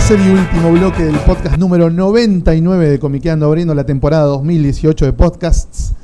Tercer 0.08 0.26
y 0.26 0.32
último 0.32 0.72
bloque 0.72 1.03
del 1.03 1.19
podcast 1.19 1.58
número 1.58 1.90
99 1.90 2.92
de 2.92 2.98
Comiqueando, 2.98 3.45
abriendo 3.45 3.76
la 3.76 3.86
temporada 3.86 4.24
2018 4.24 5.03
de 5.03 5.11
podcasts, 5.11 5.95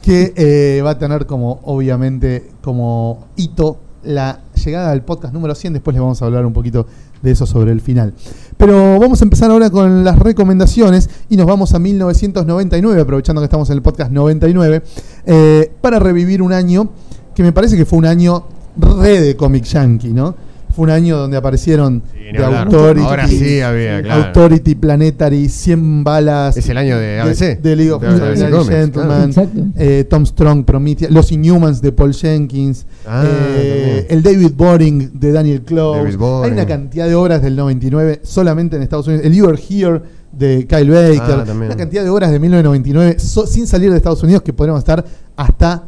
que 0.00 0.32
eh, 0.34 0.80
va 0.82 0.92
a 0.92 0.98
tener 0.98 1.26
como, 1.26 1.60
obviamente, 1.64 2.52
como 2.62 3.26
hito 3.36 3.76
la 4.02 4.40
llegada 4.64 4.92
del 4.92 5.02
podcast 5.02 5.34
número 5.34 5.54
100. 5.54 5.74
Después 5.74 5.92
les 5.94 6.00
vamos 6.00 6.22
a 6.22 6.24
hablar 6.24 6.46
un 6.46 6.54
poquito 6.54 6.86
de 7.20 7.32
eso 7.32 7.44
sobre 7.44 7.72
el 7.72 7.82
final. 7.82 8.14
Pero 8.56 8.98
vamos 8.98 9.20
a 9.20 9.24
empezar 9.24 9.50
ahora 9.50 9.68
con 9.68 10.04
las 10.04 10.18
recomendaciones 10.18 11.10
y 11.28 11.36
nos 11.36 11.44
vamos 11.44 11.74
a 11.74 11.78
1999, 11.78 12.98
aprovechando 12.98 13.42
que 13.42 13.44
estamos 13.44 13.68
en 13.68 13.76
el 13.76 13.82
podcast 13.82 14.10
99, 14.10 14.82
eh, 15.26 15.70
para 15.82 15.98
revivir 15.98 16.40
un 16.40 16.54
año 16.54 16.88
que 17.34 17.42
me 17.42 17.52
parece 17.52 17.76
que 17.76 17.84
fue 17.84 17.98
un 17.98 18.06
año 18.06 18.42
re 18.78 19.20
de 19.20 19.36
Comic 19.36 19.64
Yankee, 19.64 20.14
¿no? 20.14 20.39
Fue 20.74 20.84
un 20.84 20.90
año 20.90 21.16
donde 21.18 21.36
aparecieron 21.36 22.02
hablar. 22.36 22.66
Authority, 22.66 23.06
Ahora 23.06 23.26
sí 23.28 23.60
había, 23.60 24.02
claro. 24.02 24.24
Authority, 24.26 24.74
Planetary, 24.74 25.48
100 25.48 26.04
balas. 26.04 26.56
Es 26.56 26.68
el 26.68 26.76
año 26.78 26.98
de 26.98 27.20
ABC. 27.20 27.60
De, 27.60 27.76
League 27.76 27.92
of 27.92 28.00
De 28.02 28.08
ABC 28.08 28.16
Extraordinary 28.18 28.52
Comics, 28.52 28.70
Gentlemen, 28.76 29.32
claro. 29.32 29.50
Eh, 29.76 30.04
Tom 30.08 30.26
Strong, 30.26 30.64
Prometheus, 30.64 31.10
Los 31.10 31.32
Inhumans 31.32 31.80
de 31.82 31.92
Paul 31.92 32.14
Jenkins, 32.14 32.86
Ah, 33.06 33.24
eh, 33.26 34.06
el 34.10 34.22
David 34.22 34.52
Boring 34.56 35.10
de 35.18 35.32
Daniel 35.32 35.62
Close. 35.62 36.16
Hay 36.44 36.50
una 36.52 36.66
cantidad 36.66 37.06
de 37.08 37.14
obras 37.14 37.42
del 37.42 37.56
99 37.56 38.20
solamente 38.22 38.76
en 38.76 38.82
Estados 38.82 39.06
Unidos. 39.08 39.26
El 39.26 39.34
You 39.34 39.48
Are 39.48 39.58
Here 39.68 40.00
de 40.32 40.66
Kyle 40.68 40.88
Baker. 40.90 41.44
Ah, 41.48 41.52
una 41.66 41.76
cantidad 41.76 42.04
de 42.04 42.08
obras 42.10 42.30
de 42.30 42.38
1999 42.38 43.16
so- 43.18 43.46
sin 43.46 43.66
salir 43.66 43.90
de 43.90 43.96
Estados 43.96 44.22
Unidos 44.22 44.42
que 44.42 44.52
podríamos 44.52 44.78
estar 44.80 45.04
hasta, 45.36 45.82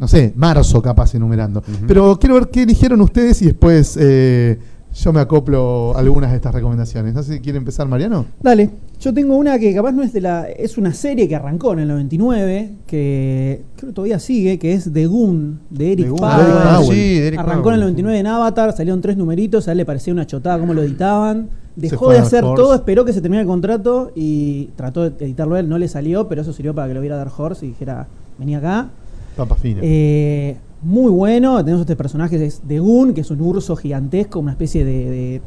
no 0.00 0.08
sé, 0.08 0.32
marzo 0.34 0.80
capaz 0.80 1.14
enumerando. 1.14 1.62
Pero 1.86 2.18
quiero 2.18 2.36
ver 2.36 2.48
qué 2.48 2.62
eligieron 2.62 3.02
ustedes 3.02 3.42
y 3.42 3.46
después 3.46 3.98
eh, 4.00 4.58
yo 4.94 5.12
me 5.12 5.20
acoplo 5.20 5.94
a 5.94 5.98
algunas 5.98 6.30
de 6.30 6.36
estas 6.36 6.54
recomendaciones. 6.54 7.12
No 7.12 7.22
sé 7.22 7.34
si 7.34 7.40
quiere 7.40 7.58
empezar 7.58 7.86
Mariano. 7.86 8.24
Dale, 8.40 8.70
yo 8.98 9.12
tengo 9.12 9.36
una 9.36 9.58
que 9.58 9.74
capaz 9.74 9.92
no 9.92 10.02
es 10.02 10.14
de 10.14 10.22
la. 10.22 10.48
Es 10.48 10.78
una 10.78 10.94
serie 10.94 11.28
que 11.28 11.36
arrancó 11.36 11.74
en 11.74 11.80
el 11.80 11.88
99, 11.88 12.70
que 12.86 13.62
creo 13.76 13.90
que 13.90 13.94
todavía 13.94 14.18
sigue, 14.18 14.58
que 14.58 14.72
es 14.72 14.90
The 14.90 15.06
Goon, 15.06 15.60
de 15.68 15.92
Eric 15.92 16.08
Powell. 16.08 16.46
Powell. 16.46 16.96
Sí, 16.96 17.18
de 17.18 17.26
Eric 17.26 17.40
Arrancó 17.40 17.64
Powell, 17.64 17.82
en 17.82 17.82
el 17.82 17.94
sí. 17.94 18.02
99 18.02 18.18
en 18.20 18.26
Avatar, 18.26 18.72
salieron 18.74 19.02
tres 19.02 19.18
numeritos, 19.18 19.68
a 19.68 19.72
él 19.72 19.78
le 19.78 19.84
parecía 19.84 20.14
una 20.14 20.26
chotada 20.26 20.58
cómo 20.58 20.72
lo 20.72 20.82
editaban. 20.82 21.50
Dejó 21.76 22.10
de 22.10 22.18
hacer 22.18 22.42
todo, 22.42 22.74
esperó 22.74 23.04
que 23.04 23.12
se 23.12 23.20
termine 23.20 23.42
el 23.42 23.46
contrato 23.46 24.12
y 24.14 24.70
trató 24.76 25.08
de 25.08 25.24
editarlo 25.26 25.58
él, 25.58 25.68
no 25.68 25.76
le 25.76 25.88
salió, 25.88 26.26
pero 26.26 26.40
eso 26.40 26.54
sirvió 26.54 26.74
para 26.74 26.88
que 26.88 26.94
lo 26.94 27.00
viera 27.02 27.16
Dark 27.16 27.32
Horse 27.36 27.66
y 27.66 27.68
dijera, 27.68 28.08
vení 28.38 28.54
acá. 28.54 28.88
Papa 29.36 29.54
fina. 29.56 29.80
Eh, 29.82 30.56
muy 30.82 31.10
bueno, 31.10 31.62
tenemos 31.64 31.82
este 31.82 31.96
personaje 31.96 32.44
es 32.44 32.66
de 32.66 32.78
Goon, 32.78 33.12
que 33.14 33.20
es 33.20 33.30
un 33.30 33.40
urso 33.40 33.76
gigantesco, 33.76 34.38
una 34.40 34.52
especie 34.52 34.84
de, 34.84 35.10
de 35.10 35.42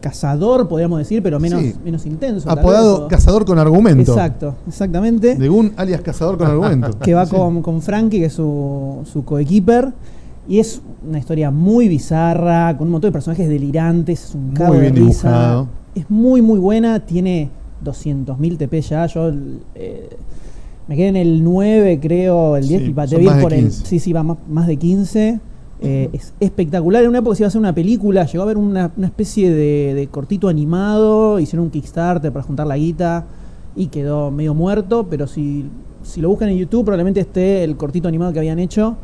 cazador, 0.00 0.68
podríamos 0.68 0.98
decir, 0.98 1.22
pero 1.22 1.38
menos, 1.38 1.60
Sí. 1.60 1.74
menos 1.84 2.04
intenso. 2.06 2.50
Apodado 2.50 3.06
Cazador 3.08 3.44
con 3.44 3.58
Argumento. 3.58 4.12
Exacto, 4.12 4.56
exactamente. 4.66 5.36
De 5.36 5.48
un 5.50 5.72
alias 5.76 6.00
Cazador 6.00 6.36
con 6.38 6.48
Argumento. 6.48 6.98
que 7.02 7.14
va 7.14 7.26
Sí. 7.26 7.34
con, 7.36 7.62
con 7.62 7.80
Frankie, 7.82 8.18
que 8.20 8.26
es 8.26 8.32
su, 8.32 9.00
su 9.10 9.24
coequiper. 9.24 9.92
Y 10.48 10.58
es 10.58 10.82
una 11.08 11.20
historia 11.20 11.52
muy 11.52 11.86
bizarra, 11.86 12.76
con 12.76 12.88
un 12.88 12.92
montón 12.92 13.08
de 13.08 13.12
personajes 13.12 13.48
delirantes, 13.48 14.24
es 14.30 14.34
un 14.34 14.48
Muy 14.48 14.54
cago 14.56 14.74
de 14.74 14.80
bien 14.80 14.96
risa. 14.96 15.28
dibujado. 15.28 15.68
Es 15.94 16.10
muy, 16.10 16.42
muy 16.42 16.58
buena, 16.58 16.98
tiene 17.00 17.48
200.000 17.84 18.56
TP 18.58 18.80
ya. 18.80 19.06
Yo 19.06 19.30
eh, 19.76 20.08
me 20.88 20.96
quedé 20.96 21.08
en 21.08 21.16
el 21.16 21.44
9, 21.44 21.98
creo, 22.00 22.56
el 22.56 22.66
10, 22.66 22.82
Sí, 22.82 22.88
y 22.88 23.24
de 23.24 23.40
por 23.40 23.52
el. 23.52 23.60
15. 23.64 23.86
Sí, 23.86 23.98
sí, 23.98 24.12
va 24.12 24.22
más, 24.22 24.38
más 24.48 24.66
de 24.66 24.76
15. 24.76 25.40
Eh, 25.84 26.10
es 26.12 26.32
espectacular. 26.38 27.02
En 27.02 27.08
una 27.08 27.18
época 27.18 27.34
se 27.34 27.42
iba 27.42 27.46
a 27.46 27.48
hacer 27.48 27.60
una 27.60 27.74
película, 27.74 28.24
llegó 28.24 28.42
a 28.42 28.44
haber 28.44 28.56
una, 28.56 28.92
una 28.96 29.06
especie 29.06 29.50
de, 29.50 29.94
de 29.94 30.06
cortito 30.06 30.48
animado, 30.48 31.40
hicieron 31.40 31.64
un 31.64 31.70
Kickstarter 31.70 32.32
para 32.32 32.44
juntar 32.44 32.68
la 32.68 32.76
guita 32.76 33.26
y 33.74 33.86
quedó 33.86 34.30
medio 34.30 34.54
muerto. 34.54 35.06
Pero 35.10 35.26
si, 35.26 35.64
si 36.02 36.20
lo 36.20 36.28
buscan 36.28 36.50
en 36.50 36.58
YouTube, 36.58 36.84
probablemente 36.84 37.20
esté 37.20 37.64
el 37.64 37.76
cortito 37.76 38.06
animado 38.06 38.32
que 38.32 38.38
habían 38.38 38.60
hecho 38.60 38.96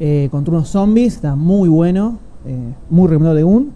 eh, 0.00 0.28
contra 0.30 0.54
unos 0.54 0.68
zombies. 0.68 1.14
Está 1.14 1.36
muy 1.36 1.68
bueno, 1.68 2.18
eh, 2.46 2.72
muy 2.90 3.06
recomendado 3.06 3.36
de 3.36 3.44
un. 3.44 3.72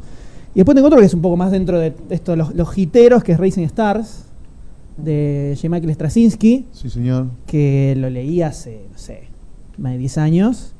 Y 0.54 0.58
después 0.58 0.74
tengo 0.74 0.88
otro 0.88 0.98
que 0.98 1.06
es 1.06 1.14
un 1.14 1.22
poco 1.22 1.36
más 1.36 1.50
dentro 1.50 1.78
de 1.78 1.94
esto, 2.10 2.36
los, 2.36 2.54
los 2.54 2.76
hiteros, 2.76 3.22
que 3.24 3.32
es 3.32 3.38
Racing 3.38 3.64
Stars, 3.64 4.26
de 5.02 5.54
J. 5.56 5.68
Michael 5.68 5.94
Straczynski 5.94 6.66
Sí, 6.72 6.88
señor. 6.90 7.26
que 7.46 7.94
lo 7.96 8.08
leí 8.10 8.42
hace, 8.42 8.86
no 8.90 8.98
sé, 8.98 9.24
más 9.78 9.92
de 9.92 9.98
10 9.98 10.18
años, 10.18 10.74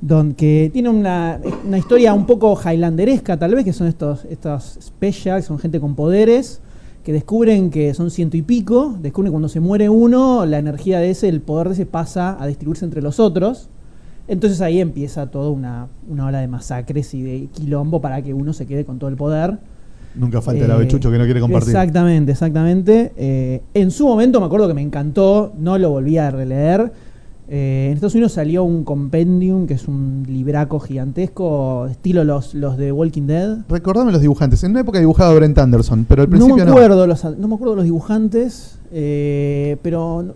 don, 0.00 0.34
que 0.34 0.70
tiene 0.72 0.88
una, 0.88 1.40
una 1.66 1.78
historia 1.78 2.14
un 2.14 2.26
poco 2.26 2.58
highlanderesca, 2.60 3.36
tal 3.36 3.54
vez, 3.54 3.64
que 3.64 3.72
son 3.72 3.86
estos, 3.86 4.24
estos 4.26 4.78
specials, 4.82 5.44
son 5.46 5.58
gente 5.58 5.80
con 5.80 5.94
poderes, 5.94 6.60
que 7.04 7.12
descubren 7.12 7.70
que 7.70 7.94
son 7.94 8.10
ciento 8.10 8.36
y 8.36 8.42
pico, 8.42 8.96
descubren 9.00 9.30
que 9.30 9.32
cuando 9.32 9.48
se 9.48 9.60
muere 9.60 9.88
uno, 9.88 10.44
la 10.44 10.58
energía 10.58 10.98
de 11.00 11.10
ese, 11.10 11.28
el 11.28 11.40
poder 11.40 11.68
de 11.68 11.74
ese 11.74 11.86
pasa 11.86 12.36
a 12.38 12.46
distribuirse 12.46 12.84
entre 12.84 13.00
los 13.02 13.18
otros. 13.18 13.68
Entonces 14.26 14.60
ahí 14.60 14.78
empieza 14.78 15.30
toda 15.30 15.48
una, 15.50 15.88
una 16.06 16.26
ola 16.26 16.40
de 16.40 16.48
masacres 16.48 17.14
y 17.14 17.22
de 17.22 17.48
quilombo 17.54 18.02
para 18.02 18.20
que 18.20 18.34
uno 18.34 18.52
se 18.52 18.66
quede 18.66 18.84
con 18.84 18.98
todo 18.98 19.08
el 19.08 19.16
poder. 19.16 19.58
Nunca 20.14 20.40
falta 20.42 20.64
el 20.64 20.70
Eh, 20.70 20.74
avechucho 20.74 21.10
que 21.10 21.18
no 21.18 21.24
quiere 21.24 21.40
compartir. 21.40 21.68
Exactamente, 21.70 22.32
exactamente. 22.32 23.12
Eh, 23.16 23.62
en 23.74 23.90
su 23.90 24.06
momento 24.06 24.40
me 24.40 24.46
acuerdo 24.46 24.66
que 24.68 24.74
me 24.74 24.82
encantó, 24.82 25.52
no 25.58 25.78
lo 25.78 25.90
volví 25.90 26.18
a 26.18 26.30
releer. 26.30 26.92
Eh, 27.50 27.86
en 27.88 27.94
Estados 27.94 28.14
Unidos 28.14 28.32
salió 28.32 28.62
un 28.62 28.84
compendium, 28.84 29.66
que 29.66 29.72
es 29.74 29.88
un 29.88 30.24
libraco 30.28 30.80
gigantesco, 30.80 31.86
estilo 31.86 32.22
los, 32.24 32.52
los 32.54 32.76
de 32.76 32.92
Walking 32.92 33.22
Dead. 33.26 33.58
Recordame 33.70 34.12
los 34.12 34.20
dibujantes. 34.20 34.62
En 34.64 34.72
una 34.72 34.80
época 34.80 34.98
dibujaba 34.98 35.32
Brent 35.34 35.56
Anderson, 35.58 36.04
pero 36.06 36.22
al 36.22 36.28
No 36.28 36.30
principio 36.32 36.56
me 36.56 36.64
no. 36.66 36.72
acuerdo 36.72 37.06
los, 37.06 37.24
no 37.38 37.48
me 37.48 37.54
acuerdo 37.54 37.76
los 37.76 37.84
dibujantes, 37.84 38.78
eh, 38.92 39.78
pero 39.82 40.34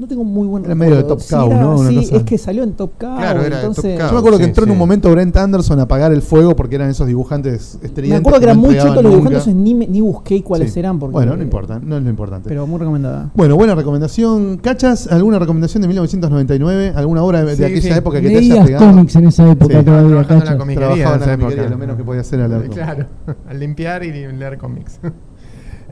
no, 0.00 0.06
no 0.06 0.08
tengo 0.08 0.24
muy 0.24 0.46
buen 0.48 0.64
Era 0.64 0.74
medio 0.74 0.96
de. 0.96 1.02
Top 1.04 1.20
Sí, 1.20 1.34
Cow, 1.34 1.50
era- 1.50 1.60
¿no? 1.60 1.76
Una 1.78 1.88
sí, 1.90 1.96
cosa- 1.96 2.16
es 2.16 2.22
que 2.22 2.38
salió 2.38 2.62
en 2.62 2.72
Top 2.72 2.92
Cow. 2.98 3.16
Claro, 3.18 3.40
era 3.42 3.56
de 3.56 3.62
Top 3.62 3.70
entonces, 3.70 3.98
Cow. 3.98 4.06
Yo 4.08 4.12
me 4.14 4.18
acuerdo 4.18 4.38
que 4.38 4.44
Sí, 4.44 4.48
entró 4.50 4.64
en 4.64 4.68
sí. 4.68 4.72
un 4.72 4.78
momento 4.78 5.10
Brent 5.10 5.36
Anderson 5.36 5.78
a 5.78 5.82
apagar 5.82 6.12
el 6.12 6.22
fuego 6.22 6.56
porque 6.56 6.76
eran 6.76 6.90
esos 6.90 7.06
dibujantes 7.06 7.78
estridentes. 7.82 8.10
Me 8.10 8.16
acuerdo 8.16 8.38
que 8.38 8.44
eran 8.44 8.56
no 8.56 8.60
muy 8.62 8.70
entregaban 8.70 8.92
chicos 8.92 9.02
los 9.04 9.12
nunca. 9.14 9.28
dibujantes, 9.30 9.54
ni, 9.62 9.74
me- 9.74 9.86
ni 9.86 10.00
busqué 10.00 10.42
cuáles 10.42 10.72
Sí. 10.72 10.80
eran. 10.80 10.98
Porque, 10.98 11.12
Bueno, 11.12 11.36
no 11.36 11.42
importa, 11.42 11.80
no 11.82 11.96
es 11.96 12.02
lo 12.02 12.10
importante. 12.10 12.48
Pero 12.48 12.66
muy 12.66 12.78
recomendada. 12.78 13.30
Bueno, 13.34 13.56
buena 13.56 13.74
recomendación. 13.74 14.58
¿Cachas? 14.58 15.06
¿Alguna 15.08 15.38
recomendación 15.38 15.82
de 15.82 15.88
1999? 15.88 16.92
¿Alguna 16.94 17.22
obra 17.22 17.44
de 17.44 17.56
Sí, 17.56 17.64
aquella 17.64 17.80
sí. 17.82 17.98
época 17.98 18.20
que 18.20 18.28
te 18.28 18.36
haya 18.38 18.48
Leías 18.48 18.66
pegado? 18.66 18.86
cómics 18.92 19.16
en 19.16 19.26
esa 19.28 19.50
época 19.50 19.78
Sí. 19.78 19.84
todavía, 19.84 20.08
Trabajando 20.08 20.44
en 20.44 20.50
la 20.52 20.58
comiquería 20.58 20.88
Trabajaba 20.88 21.16
en 21.16 21.22
esa 21.22 21.30
comiquería, 21.32 21.62
época. 21.62 21.70
lo 21.74 21.78
menos 21.78 21.96
que 21.96 22.04
podía 22.04 22.20
hacer 22.20 22.40
al 22.40 22.50
Claro, 22.70 23.06
al 23.48 23.60
limpiar 23.60 24.04
y 24.04 24.10
leer 24.12 24.58
cómics. 24.58 25.00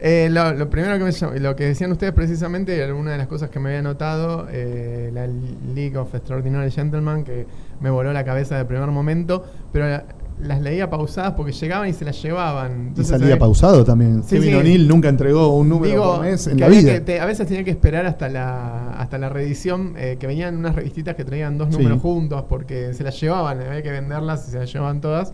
Eh, 0.00 0.28
lo, 0.30 0.52
lo 0.54 0.70
primero 0.70 0.96
que 0.98 1.04
me 1.04 1.12
llamó- 1.12 1.34
lo 1.34 1.56
que 1.56 1.64
decían 1.64 1.90
ustedes 1.92 2.12
precisamente 2.12 2.76
era 2.76 2.94
una 2.94 3.12
de 3.12 3.18
las 3.18 3.26
cosas 3.26 3.50
que 3.50 3.58
me 3.60 3.70
había 3.70 3.82
notado, 3.82 4.46
eh, 4.50 5.10
la 5.12 5.26
League 5.74 5.96
of 5.96 6.14
Extraordinary 6.14 6.70
Gentlemen, 6.70 7.24
que 7.24 7.46
me 7.80 7.90
voló 7.90 8.12
la 8.12 8.24
cabeza 8.24 8.56
de 8.56 8.64
primer 8.64 8.88
momento, 8.90 9.44
pero 9.72 9.88
la- 9.88 10.04
las 10.40 10.60
leía 10.60 10.88
pausadas 10.88 11.32
porque 11.32 11.50
llegaban 11.50 11.88
y 11.88 11.92
se 11.92 12.04
las 12.04 12.22
llevaban. 12.22 12.70
Y 12.70 12.88
Entonces, 12.90 13.08
salía 13.18 13.34
eh, 13.34 13.38
pausado 13.38 13.84
también. 13.84 14.22
Sí, 14.22 14.36
Kevin 14.36 14.50
sí. 14.50 14.54
O'Neill 14.54 14.86
nunca 14.86 15.08
entregó 15.08 15.48
un 15.56 15.68
número 15.68 15.90
Digo, 15.90 16.14
por 16.16 16.24
mes 16.24 16.46
en 16.46 16.54
que 16.56 16.60
la 16.60 16.68
vida. 16.68 16.92
que 16.92 17.00
te- 17.00 17.18
a 17.20 17.26
veces 17.26 17.48
tenía 17.48 17.64
que 17.64 17.72
esperar 17.72 18.06
hasta 18.06 18.28
la 18.28 18.90
hasta 18.92 19.18
la 19.18 19.28
reedición, 19.30 19.94
eh, 19.96 20.16
que 20.20 20.28
venían 20.28 20.56
unas 20.56 20.76
revistitas 20.76 21.16
que 21.16 21.24
traían 21.24 21.58
dos 21.58 21.68
Sí. 21.70 21.76
números 21.78 22.00
juntos 22.00 22.44
porque 22.48 22.94
se 22.94 23.02
las 23.02 23.20
llevaban, 23.20 23.60
había 23.60 23.82
que 23.82 23.90
venderlas 23.90 24.46
y 24.46 24.52
se 24.52 24.58
las 24.60 24.72
llevaban 24.72 25.00
todas. 25.00 25.32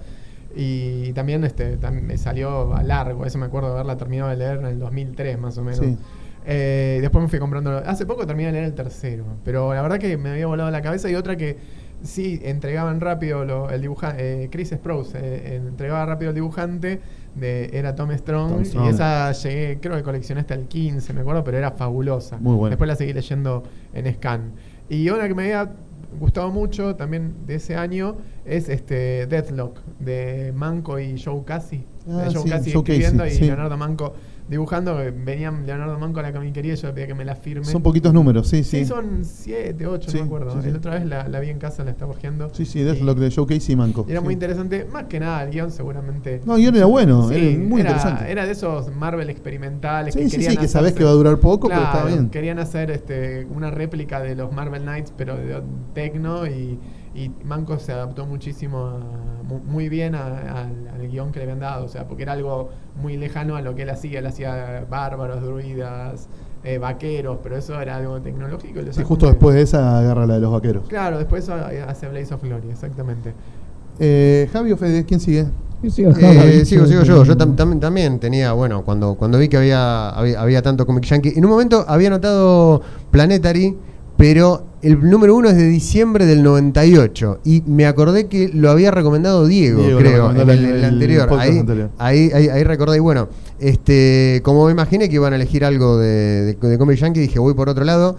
Y 0.57 1.13
también 1.13 1.43
este, 1.45 1.79
tam- 1.81 2.01
me 2.03 2.17
salió 2.19 2.75
a 2.75 2.83
largo, 2.83 3.27
eso 3.27 3.39
me 3.39 3.47
acuerdo 3.47 3.69
de 3.69 3.75
haberla 3.75 3.97
terminado 3.97 4.31
de 4.31 4.37
leer 4.37 4.59
en 4.59 4.67
el 4.67 4.79
2003 4.79 5.39
más 5.39 5.59
o 5.59 5.63
menos. 5.63 5.81
Sí. 5.81 5.97
Eh, 6.47 6.99
después 7.01 7.23
me 7.23 7.29
fui 7.29 7.39
comprando. 7.39 7.79
Hace 7.79 8.07
poco 8.07 8.27
terminé 8.27 8.49
de 8.49 8.53
leer 8.53 8.65
el 8.65 8.75
tercero, 8.75 9.25
pero 9.45 9.73
la 9.75 9.83
verdad 9.83 9.99
que 9.99 10.17
me 10.17 10.31
había 10.31 10.47
volado 10.47 10.71
la 10.71 10.83
cabeza 10.83 11.11
y 11.11 11.15
otra 11.15 11.37
que 11.37 11.57
sí 12.03 12.39
entregaban 12.45 13.01
rápido 13.01 13.45
lo- 13.45 13.71
el 13.71 13.81
dibujante. 13.81 14.49
Chris 14.53 14.69
Sprouse 14.71 15.15
eh, 15.17 15.57
entregaba 15.57 16.05
rápido 16.07 16.31
el 16.31 16.35
dibujante. 16.35 17.01
De, 17.35 17.71
era 17.73 17.97
Tom 17.97 18.13
Strong, 18.13 18.53
Tom 18.53 18.65
Strong. 18.65 18.87
y 18.87 18.89
esa 18.91 19.33
llegué, 19.33 19.81
creo 19.81 19.97
que 19.97 20.05
coleccioné 20.05 20.43
hasta 20.43 20.55
el 20.55 20.67
15, 20.69 21.13
me 21.15 21.23
acuerdo, 21.23 21.43
pero 21.43 21.59
era 21.59 21.73
fabulosa. 21.73 22.37
Muy 22.39 22.55
buena. 22.55 22.71
Después 22.77 22.87
la 22.87 22.95
seguí 22.95 23.13
leyendo 23.13 23.65
en 23.93 24.15
Scan. 24.15 24.53
Y 24.89 25.09
una 25.11 25.27
que 25.27 25.35
me 25.35 25.43
había 25.43 25.73
gustado 26.21 26.53
mucho 26.53 26.95
también 26.95 27.35
de 27.45 27.57
ese 27.57 27.75
año 27.75 28.19
es 28.45 28.69
este 28.69 29.27
Deathlock 29.27 29.79
de 29.99 30.53
Manco 30.55 30.99
y 30.99 31.21
Joe 31.21 31.43
Casey. 31.45 31.87
Ah, 32.09 32.29
Joe 32.33 32.43
sí, 32.43 32.73
Joe 32.73 32.81
escribiendo 32.81 33.23
Casey, 33.23 33.37
y 33.37 33.39
sí. 33.39 33.45
Leonardo 33.47 33.77
Manco 33.77 34.15
dibujando. 34.49 34.97
Venían 34.97 35.67
Leonardo 35.67 35.99
Manco 35.99 36.21
a 36.21 36.23
la 36.23 36.33
comiquería 36.33 36.75
y 36.75 36.77
yo 36.77 36.89
le 36.89 36.93
pedía 36.93 37.07
que 37.07 37.15
me 37.15 37.25
la 37.25 37.37
firme. 37.37 37.65
Son 37.65 37.83
poquitos 37.83 38.13
números, 38.13 38.49
sí, 38.49 38.63
sí. 38.63 38.81
Sí, 38.81 38.85
son 38.85 39.25
7, 39.25 39.87
8, 39.87 40.11
Sí, 40.11 40.17
no 40.19 40.23
me 40.25 40.27
acuerdo. 40.27 40.61
La 40.61 40.77
otra 40.77 40.95
vez 40.95 41.07
la, 41.07 41.29
la 41.29 41.41
vi 41.41 41.51
en 41.51 41.59
casa, 41.59 41.85
la 41.85 41.93
estaba 41.93 42.13
hojeando. 42.13 42.51
Sí, 42.53 42.67
sí, 42.67 42.83
Deathlock 42.83 43.19
de 43.19 43.31
Joe 43.31 43.47
Casey 43.47 43.73
y 43.73 43.77
Manco. 43.77 44.05
Y 44.07 44.13
era 44.13 44.21
muy 44.21 44.35
interesante, 44.35 44.85
más 44.85 45.05
que 45.05 45.21
nada 45.21 45.43
el 45.45 45.51
guion 45.51 45.71
seguramente. 45.71 46.43
No, 46.45 46.57
el 46.57 46.63
guion 46.63 46.77
era 46.77 46.87
bueno, 46.87 47.31
era 47.31 47.59
muy 47.59 47.81
era, 47.81 47.91
interesante. 47.91 48.31
Era 48.31 48.47
de 48.47 48.53
esos 48.53 48.95
Marvel 48.95 49.31
experimentales 49.31 50.15
Sí, 50.15 50.21
que 50.21 50.29
sí, 50.29 50.37
querían 50.37 50.53
sí, 50.53 50.59
que 50.59 50.69
sabés 50.69 50.93
que 50.93 51.05
va 51.05 51.11
a 51.11 51.15
durar 51.15 51.39
poco, 51.39 51.69
pero 51.69 51.83
está 51.83 52.05
bien. 52.05 52.29
Querían 52.29 52.59
hacer 52.59 52.91
este, 52.91 53.47
una 53.47 53.71
réplica 53.71 54.21
de 54.21 54.35
los 54.35 54.53
Marvel 54.53 54.83
Knights, 54.83 55.13
pero 55.17 55.37
de 55.37 55.63
Tecno 55.95 56.47
y, 56.47 56.79
y 57.15 57.31
Manco 57.45 57.79
se 57.79 57.93
adaptó 57.93 58.27
muchísimo, 58.27 58.79
a- 58.87 59.43
mu- 59.49 59.61
muy 59.61 59.89
bien 59.89 60.15
a- 60.15 60.27
al, 60.27 60.89
al 60.95 61.09
guion 61.09 61.31
que 61.33 61.39
le 61.39 61.45
habían 61.45 61.61
dado, 61.61 61.85
o 61.85 61.89
sea, 61.89 62.07
porque 62.09 62.25
era 62.25 62.33
algo 62.33 62.71
muy 63.01 63.17
lejano 63.17 63.57
a 63.57 63.61
lo 63.63 63.75
que 63.75 63.83
él 63.83 63.91
hacía. 63.91 64.19
Él 64.19 64.27
hacía 64.27 64.85
bárbaros, 64.91 65.41
druidas, 65.43 66.29
eh, 66.65 66.79
vaqueros, 66.79 67.39
pero 67.43 67.57
eso 67.57 67.81
era 67.81 67.97
algo 67.97 68.21
tecnológico. 68.21 68.81
y 68.81 68.93
Sí, 68.93 69.03
justo 69.05 69.27
después 69.27 69.55
de 69.55 69.63
esa 69.63 69.99
agarra 69.99 70.27
la 70.27 70.35
de 70.35 70.41
los 70.41 70.51
vaqueros. 70.53 70.89
Claro, 70.89 71.19
después 71.19 71.49
hace 71.49 72.09
Blaze 72.09 72.35
of 72.35 72.43
Glory, 72.43 72.71
exactamente. 72.71 73.33
Eh, 74.01 74.49
Javi 74.53 74.73
o 74.73 74.77
Fede, 74.77 75.05
¿quién 75.05 75.21
sigue? 75.21 75.47
Sigo, 75.91 76.11
Eh, 76.13 76.15
Javi, 76.15 76.65
sigo, 76.65 76.87
sigo 76.87 77.03
yo. 77.03 77.23
Yo 77.25 77.37
tam- 77.37 77.55
tam- 77.55 77.79
también 77.79 78.19
tenía, 78.19 78.53
bueno, 78.55 78.83
cuando, 78.85 79.15
cuando 79.17 79.39
vi 79.39 79.49
que 79.49 79.59
había, 79.59 80.09
había, 80.09 80.41
había 80.41 80.63
tanto 80.63 80.87
Comic 80.87 81.05
Yankee, 81.05 81.35
en 81.37 81.45
un 81.45 81.51
momento 81.51 81.85
había 81.87 82.09
notado 82.11 82.81
Planetary, 83.11 83.77
pero 84.17 84.65
el 84.83 85.01
número 85.01 85.35
uno 85.35 85.49
es 85.49 85.57
de 85.57 85.67
diciembre 85.67 86.27
del 86.27 86.43
98. 86.43 87.41
Y 87.45 87.63
me 87.67 87.87
acordé 87.87 88.27
que 88.29 88.51
lo 88.53 88.71
había 88.71 88.91
recomendado 88.91 89.47
Diego, 89.47 89.83
creo, 89.99 90.31
en 90.31 90.37
el, 90.41 90.51
en 90.51 90.65
el 90.65 90.75
el 90.77 90.85
anterior. 90.85 91.29
Ahí, 91.39 91.59
anterior. 91.59 91.91
ahí, 91.99 92.31
ahí, 92.35 92.49
ahí 92.49 92.65
recordé. 92.65 92.99
Y 92.99 93.01
bueno, 93.01 93.29
este, 93.59 94.41
como 94.45 94.67
me 94.67 94.73
imaginé 94.73 95.09
que 95.09 95.15
iban 95.15 95.33
a 95.33 95.37
elegir 95.37 95.65
algo 95.65 95.99
de, 95.99 96.57
de, 96.61 96.77
de 96.77 96.97
Yankee, 96.97 97.21
dije 97.21 97.39
voy 97.39 97.55
por 97.55 97.69
otro 97.69 97.85
lado. 97.85 98.17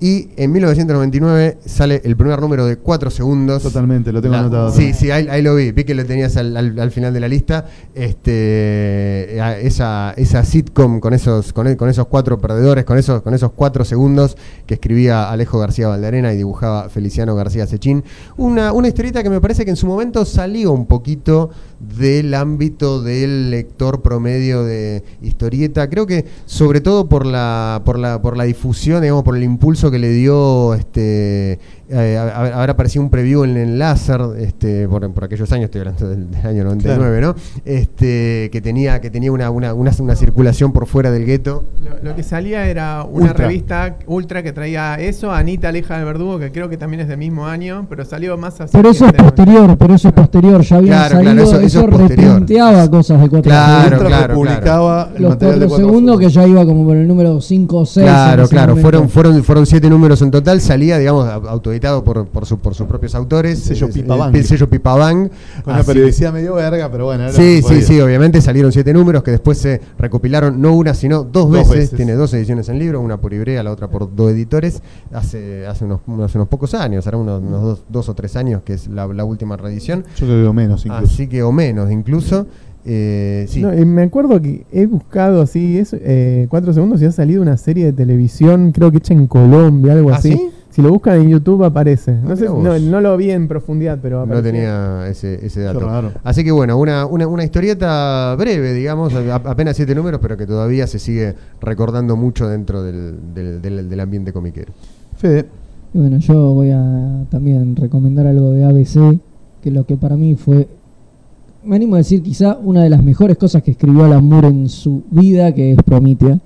Y 0.00 0.28
en 0.36 0.52
1999 0.52 1.58
sale 1.66 2.00
el 2.04 2.16
primer 2.16 2.40
número 2.40 2.66
de 2.66 2.76
4 2.76 3.10
segundos. 3.10 3.64
Totalmente, 3.64 4.12
lo 4.12 4.22
tengo 4.22 4.34
La- 4.34 4.40
anotado. 4.42 4.72
Sí, 4.72 4.92
sí, 4.94 5.10
ahí, 5.10 5.26
ahí 5.28 5.42
lo 5.42 5.56
vi. 5.56 5.72
Vi 5.72 5.82
que 5.82 5.94
lo 5.94 6.04
tenías 6.06 6.36
al, 6.36 6.56
al- 6.56 6.78
al 6.78 6.90
final 6.92 7.12
de 7.12 7.18
la 7.20 7.26
lista. 7.26 7.66
Este, 7.94 9.38
a- 9.40 9.58
esa, 9.58 10.12
esa 10.16 10.44
sitcom 10.44 11.00
con 11.00 11.14
esos, 11.14 11.52
con, 11.52 11.66
e- 11.66 11.76
con 11.76 11.88
esos 11.88 12.06
cuatro 12.06 12.38
perdedores, 12.40 12.84
con 12.84 12.98
esos, 12.98 13.22
con 13.22 13.34
esos 13.34 13.52
cuatro 13.52 13.84
segundos 13.84 14.36
que 14.66 14.74
escribía 14.74 15.30
Alejo 15.30 15.58
García 15.58 15.88
Valderena 15.88 16.32
y 16.32 16.36
dibujaba 16.36 16.88
Feliciano 16.88 17.34
García 17.34 17.66
Sechín. 17.66 18.04
Una, 18.36 18.72
una 18.72 18.88
historieta 18.88 19.22
que 19.22 19.30
me 19.30 19.40
parece 19.40 19.64
que 19.64 19.70
en 19.70 19.76
su 19.76 19.86
momento 19.86 20.24
salió 20.24 20.72
un 20.72 20.86
poquito 20.86 21.50
del 21.78 22.34
ámbito 22.34 23.02
del 23.02 23.50
lector 23.50 24.02
promedio 24.02 24.64
de 24.64 25.04
historieta. 25.22 25.88
Creo 25.88 26.06
que 26.06 26.24
sobre 26.46 26.80
todo 26.80 27.08
por 27.08 27.24
la, 27.24 27.82
por 27.84 27.98
la, 27.98 28.20
por 28.20 28.36
la 28.36 28.44
difusión, 28.44 29.02
digamos, 29.02 29.22
por 29.22 29.36
el 29.36 29.42
impulso 29.42 29.90
que 29.90 29.98
le 29.98 30.10
dio 30.10 30.74
este 30.74 31.58
eh, 31.90 32.16
haber 32.18 32.70
aparecido 32.70 33.02
un 33.02 33.10
preview 33.10 33.44
en 33.44 33.56
el 33.56 33.78
láser, 33.78 34.20
este, 34.38 34.88
por, 34.88 35.10
por 35.12 35.24
aquellos 35.24 35.50
años, 35.52 35.66
estoy 35.66 35.80
hablando 35.80 36.08
del, 36.08 36.30
del 36.30 36.46
año 36.46 36.64
99, 36.64 37.20
¿no? 37.20 37.34
Este, 37.64 38.48
que 38.52 38.60
tenía, 38.60 39.00
que 39.00 39.10
tenía 39.10 39.30
una, 39.32 39.50
una, 39.50 39.74
una, 39.74 39.92
una 39.98 40.16
circulación 40.16 40.72
por 40.72 40.86
fuera 40.86 41.10
del 41.10 41.24
gueto. 41.24 41.64
Lo, 42.02 42.10
lo 42.10 42.16
que 42.16 42.22
salía 42.22 42.66
era 42.68 43.04
una 43.04 43.28
Ultra. 43.30 43.46
revista 43.46 43.96
ultra 44.06 44.42
que 44.42 44.52
traía 44.52 44.96
eso, 44.96 45.30
Anita 45.32 45.68
Aleja 45.68 45.96
del 45.96 46.04
Verdugo, 46.04 46.38
que 46.38 46.50
creo 46.52 46.68
que 46.68 46.76
también 46.76 47.00
es 47.00 47.08
del 47.08 47.18
mismo 47.18 47.46
año, 47.46 47.86
pero 47.88 48.04
salió 48.04 48.36
más 48.36 48.60
así. 48.60 48.72
Pero 48.72 48.90
eso 48.90 49.06
es 49.06 49.12
posterior, 49.12 49.76
pero 49.78 49.94
eso 49.94 50.08
es 50.08 50.14
posterior. 50.14 50.60
Ya 50.62 50.76
habían 50.76 50.94
Claro, 50.98 51.14
salido, 51.16 51.32
claro, 51.32 51.42
eso- 51.48 51.60
eso, 51.60 51.66
eso 51.66 51.88
es 52.02 52.08
replanteaba 52.10 52.90
cosas 52.90 53.20
de 53.20 53.28
cuatro 53.28 53.48
Claro, 53.50 53.98
claro, 54.04 54.34
publicaba 54.34 55.10
el 55.16 55.22
Los 55.22 55.30
material 55.32 55.60
de 55.60 55.66
cuatro 55.66 55.86
segundos 55.86 56.18
que 56.20 56.28
ya 56.30 56.46
iba 56.46 56.64
como 56.64 56.84
por 56.86 56.96
el 56.96 57.06
número 57.08 57.40
5 57.40 57.76
o 57.78 57.86
6. 57.86 58.04
Claro, 58.06 58.48
claro, 58.48 58.76
fueron, 58.76 59.08
fueron, 59.08 59.42
fueron 59.44 59.66
siete 59.66 59.88
números 59.88 60.20
en 60.22 60.30
total, 60.30 60.60
salía, 60.60 60.98
digamos, 60.98 61.26
a- 61.26 61.40
por, 61.80 62.26
por, 62.26 62.46
su- 62.46 62.58
por 62.58 62.74
sus 62.74 62.86
propios 62.86 63.14
autores. 63.14 63.58
Sello 63.58 63.86
el- 63.86 63.92
Pipabang. 63.92 64.34
El, 64.34 64.44
sello 64.44 64.68
Pipabang. 64.68 65.30
Con 65.64 65.74
una 65.74 65.82
periodicidad 65.82 66.32
medio 66.32 66.54
verga, 66.54 66.90
pero 66.90 67.06
bueno. 67.06 67.24
era 67.24 67.32
Sí, 67.32 67.62
sí, 67.62 67.82
sí, 67.82 68.00
obviamente 68.00 68.40
salieron 68.40 68.72
siete 68.72 68.92
números 68.92 69.22
que 69.22 69.30
después 69.30 69.58
se 69.58 69.80
recopilaron 69.98 70.60
no 70.60 70.74
una, 70.74 70.94
sino 70.94 71.24
dos, 71.24 71.44
Dos 71.48 71.52
veces. 71.52 71.70
veces. 71.74 71.96
Tiene 71.96 72.12
dos 72.14 72.32
ediciones 72.34 72.68
en 72.68 72.78
libro, 72.78 73.00
una 73.00 73.16
por 73.20 73.32
Ibrea, 73.32 73.62
la 73.62 73.70
otra 73.72 73.88
por 73.88 74.14
dos 74.14 74.30
editores, 74.32 74.82
hace, 75.12 75.66
hace, 75.66 75.84
unos, 75.84 76.00
hace 76.24 76.38
unos 76.38 76.48
pocos 76.48 76.74
años, 76.74 77.06
hará 77.06 77.16
unos, 77.16 77.40
unos 77.42 77.62
dos, 77.62 77.84
dos 77.88 78.08
o 78.08 78.14
tres 78.14 78.36
años 78.36 78.62
que 78.64 78.74
es 78.74 78.88
la, 78.88 79.06
la 79.06 79.24
última 79.24 79.56
reedición. 79.56 80.04
Yo 80.16 80.26
creo 80.26 80.48
que 80.50 80.52
menos 80.56 80.84
incluso. 80.86 81.04
Así 81.04 81.26
que, 81.28 81.42
o 81.42 81.52
menos 81.52 81.90
incluso. 81.90 82.46
eh, 82.84 83.46
sí. 83.48 83.60
No, 83.62 83.70
me 83.86 84.02
acuerdo 84.02 84.40
que 84.40 84.64
he 84.72 84.86
buscado 84.86 85.42
así, 85.42 85.78
es, 85.78 85.94
eh, 85.98 86.46
cuatro 86.48 86.72
segundos 86.72 87.02
y 87.02 87.04
ha 87.04 87.12
salido 87.12 87.42
una 87.42 87.56
serie 87.56 87.84
de 87.86 87.92
televisión, 87.92 88.72
creo 88.72 88.90
que 88.90 88.98
hecha 88.98 89.12
en 89.14 89.26
Colombia, 89.26 89.92
algo 89.92 90.10
¿Ah, 90.10 90.16
así. 90.16 90.32
sí? 90.32 90.50
Si 90.78 90.82
lo 90.82 90.92
buscan 90.92 91.20
en 91.20 91.28
YouTube 91.28 91.64
aparece. 91.64 92.12
No, 92.22 92.36
sé, 92.36 92.44
no, 92.44 92.78
no 92.78 93.00
lo 93.00 93.16
vi 93.16 93.32
en 93.32 93.48
profundidad, 93.48 93.98
pero 94.00 94.18
No 94.18 94.22
aparecía. 94.22 94.52
tenía 94.52 95.08
ese, 95.08 95.44
ese 95.44 95.62
dato. 95.62 95.80
raro. 95.80 96.12
Así 96.22 96.44
que 96.44 96.52
bueno, 96.52 96.78
una, 96.78 97.04
una, 97.04 97.26
una 97.26 97.42
historieta 97.42 98.36
breve, 98.38 98.72
digamos, 98.74 99.12
a- 99.12 99.34
apenas 99.34 99.74
siete 99.74 99.92
números, 99.96 100.20
pero 100.22 100.36
que 100.36 100.46
todavía 100.46 100.86
se 100.86 101.00
sigue 101.00 101.34
recordando 101.60 102.14
mucho 102.14 102.46
dentro 102.46 102.84
del, 102.84 103.16
del, 103.34 103.60
del- 103.60 103.88
del 103.90 103.98
ambiente 104.00 104.32
comiquero. 104.32 104.72
Fede, 105.16 105.46
Y 105.94 105.98
bueno, 105.98 106.18
yo 106.18 106.54
voy 106.54 106.70
a 106.70 107.24
también 107.28 107.74
recomendar 107.74 108.28
algo 108.28 108.52
de 108.52 108.64
ABC, 108.64 109.18
que 109.60 109.72
lo 109.72 109.84
que 109.84 109.96
para 109.96 110.14
mí 110.16 110.36
fue, 110.36 110.68
me 111.64 111.74
animo 111.74 111.96
a 111.96 111.98
decir 111.98 112.22
quizá 112.22 112.56
una 112.62 112.84
de 112.84 112.90
las 112.90 113.02
mejores 113.02 113.36
cosas 113.36 113.64
que 113.64 113.72
escribió 113.72 114.04
Alan 114.04 114.24
Moore 114.24 114.46
en 114.46 114.68
su 114.68 115.02
vida, 115.10 115.52
que 115.52 115.72
es 115.72 115.82
Prometea. 115.82 116.38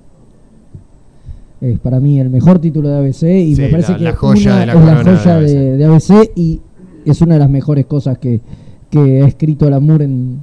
Es 1.63 1.79
para 1.79 1.99
mí 2.01 2.19
el 2.19 2.29
mejor 2.29 2.59
título 2.59 2.89
de 2.89 2.97
ABC 2.97 3.23
y 3.23 3.55
Sí, 3.55 3.61
me 3.61 3.69
parece 3.69 3.93
la- 3.93 3.97
que 3.97 4.03
la 4.03 4.15
joya 4.15 4.55
de 4.59 4.65
la 4.65 4.73
es 4.73 4.79
la 4.85 5.03
de 5.03 5.17
joya 5.17 5.39
de, 5.39 5.77
de 5.77 5.85
ABC 5.85 6.31
y 6.35 6.59
es 7.05 7.21
una 7.21 7.35
de 7.35 7.39
las 7.39 7.49
mejores 7.49 7.85
cosas 7.85 8.17
que, 8.17 8.41
que 8.89 9.21
ha 9.21 9.27
escrito 9.27 9.69
Moore 9.79 10.03
en, 10.05 10.39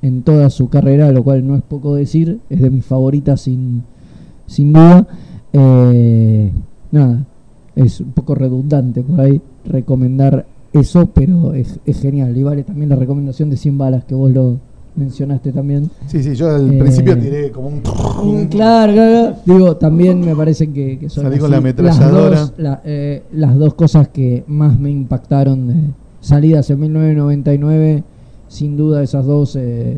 en 0.00 0.22
toda 0.22 0.48
su 0.50 0.68
carrera, 0.70 1.12
lo 1.12 1.22
cual 1.22 1.46
no 1.46 1.56
es 1.56 1.62
poco 1.62 1.94
decir, 1.94 2.38
es 2.48 2.60
de 2.62 2.70
mis 2.70 2.84
favoritas 2.86 3.42
sin, 3.42 3.82
sin 4.46 4.72
duda. 4.72 5.06
Eh, 5.52 6.50
nada, 6.90 7.24
es 7.76 8.00
un 8.00 8.12
poco 8.12 8.34
redundante 8.34 9.02
por 9.02 9.20
ahí 9.20 9.40
recomendar 9.66 10.46
eso, 10.72 11.06
pero 11.12 11.52
es, 11.54 11.78
es 11.84 12.00
genial. 12.00 12.34
Y 12.36 12.42
vale 12.42 12.62
también 12.64 12.88
la 12.88 12.96
recomendación 12.96 13.50
de 13.50 13.56
100 13.58 13.76
balas 13.78 14.04
que 14.04 14.14
vos 14.14 14.32
lo 14.32 14.56
mencionaste 14.94 15.52
también. 15.52 15.90
sí, 16.06 16.22
sí, 16.22 16.34
yo 16.34 16.50
al 16.54 16.72
Eh, 16.74 16.78
principio 16.78 17.18
tiré 17.18 17.50
como 17.50 17.68
un. 17.68 18.46
Claro, 18.48 18.92
claro. 18.92 19.36
Digo, 19.46 19.76
también 19.76 20.20
me 20.20 20.34
parece 20.36 20.70
que, 20.70 20.98
que 20.98 21.08
son 21.08 21.24
Salí 21.24 21.38
con 21.38 21.50
la 21.50 21.56
ametralladora. 21.58 22.30
Las 22.30 22.48
dos, 22.50 22.58
la- 22.58 22.80
eh, 22.84 23.22
las 23.32 23.56
dos 23.58 23.74
cosas 23.74 24.08
que 24.08 24.44
más 24.46 24.78
me 24.78 24.90
impactaron 24.90 25.68
de 25.68 25.74
salidas 26.20 26.68
en 26.70 26.80
1999, 26.80 28.04
sin 28.48 28.76
duda 28.76 29.02
esas 29.02 29.24
dos 29.26 29.56
eh, 29.56 29.96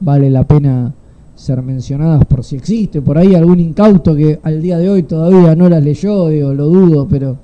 vale 0.00 0.30
la 0.30 0.44
pena 0.44 0.94
ser 1.34 1.62
mencionadas 1.62 2.24
por 2.26 2.44
si 2.44 2.56
existe 2.56 3.00
por 3.00 3.16
ahí 3.16 3.34
algún 3.34 3.60
incauto 3.60 4.14
que 4.14 4.38
al 4.42 4.60
día 4.60 4.76
de 4.78 4.90
hoy 4.90 5.02
todavía 5.04 5.54
no 5.56 5.68
las 5.68 5.82
leyó, 5.82 6.28
digo, 6.28 6.52
lo 6.52 6.66
dudo, 6.66 7.06
pero 7.08 7.36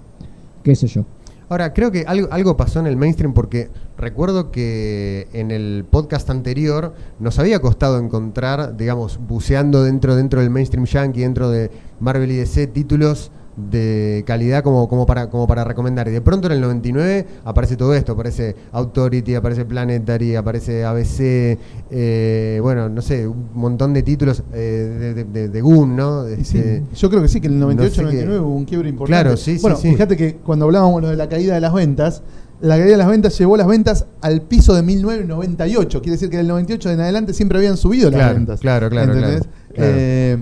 qué 0.63 0.75
sé 0.77 0.87
yo. 0.87 1.03
Ahora, 1.49 1.73
creo 1.73 1.93
que 1.93 2.05
algo, 2.09 2.27
algo 2.33 2.57
pasó 2.57 2.81
en 2.81 2.89
el 2.89 2.97
mainstream 2.97 3.33
porque 3.33 3.71
recuerdo 3.97 4.51
que 4.51 5.29
en 5.33 5.53
el 5.53 5.85
podcast 5.89 6.29
anterior 6.29 6.95
nos 7.21 7.39
había 7.39 7.61
costado 7.61 8.01
encontrar, 8.01 8.77
digamos, 8.77 9.19
buceando 9.19 9.85
dentro, 9.85 10.17
dentro 10.17 10.41
del 10.41 10.51
mainstream 10.51 10.87
yankee, 10.87 11.21
dentro 11.21 11.49
de 11.49 11.71
Marvel 12.01 12.33
y 12.33 12.37
DC, 12.37 12.67
títulos 12.67 13.31
de 13.57 14.23
calidad 14.27 14.63
como, 14.63 14.87
como, 14.89 15.07
para, 15.07 15.31
como 15.31 15.47
para 15.47 15.65
recomendar. 15.65 16.07
Y 16.09 16.11
de 16.11 16.21
pronto 16.21 16.47
en 16.47 16.53
el 16.55 16.61
99 16.61 17.27
aparece 17.45 17.77
todo 17.77 17.95
esto, 17.95 18.13
aparece 18.13 18.55
Authority, 18.73 19.35
aparece 19.35 19.65
Planetary, 19.65 20.37
aparece 20.37 20.85
ABC, 20.85 21.59
eh, 21.91 22.59
bueno, 22.63 22.89
no 22.89 23.01
sé, 23.03 23.27
un 23.27 23.49
montón 23.55 23.95
de 23.95 24.03
títulos 24.03 24.43
eh, 24.53 24.97
de, 25.01 25.15
de, 25.15 25.25
de- 25.25 25.49
de 25.49 25.61
Goon, 25.61 25.97
¿no? 25.97 26.25
Sí, 26.27 26.33
Este, 26.41 26.83
yo 26.95 27.09
creo 27.09 27.23
que 27.23 27.29
sí, 27.29 27.41
que 27.41 27.47
en 27.47 27.55
el 27.55 27.61
no 27.61 27.71
sé 27.71 28.03
98-99 28.03 28.41
hubo 28.41 28.55
un 28.57 28.65
quiebre 28.67 28.89
importante. 28.91 29.23
Claro, 29.23 29.37
sí, 29.37 29.57
sí, 29.57 29.63
bueno, 29.63 29.77
sí. 29.77 29.91
fíjate 29.91 30.17
que 30.17 30.35
cuando 30.37 30.67
hablábamos 30.67 31.03
de 31.03 31.17
la 31.17 31.29
caída 31.29 31.55
de 31.55 31.61
las 31.61 31.73
ventas, 31.73 32.23
la 32.61 32.77
caída 32.77 32.91
de 32.93 32.97
las 32.97 33.09
ventas 33.09 33.39
llevó 33.39 33.57
las 33.57 33.67
ventas 33.67 34.07
al 34.23 34.43
piso 34.43 34.75
de 34.75 34.83
1998. 34.83 36.01
Quiere 36.03 36.13
decir 36.13 36.31
que 36.31 36.39
del 36.39 36.49
98 36.49 36.91
en 36.91 37.01
adelante 37.01 37.33
siempre 37.33 37.59
habían 37.59 37.77
subido 37.77 38.11
las 38.11 38.35
ventas. 38.35 38.61
claro, 38.61 38.89
claro, 38.91 39.13
¿Entendés? 39.13 39.43
claro, 39.43 39.53
claro. 39.75 39.93
Eh, 39.97 40.39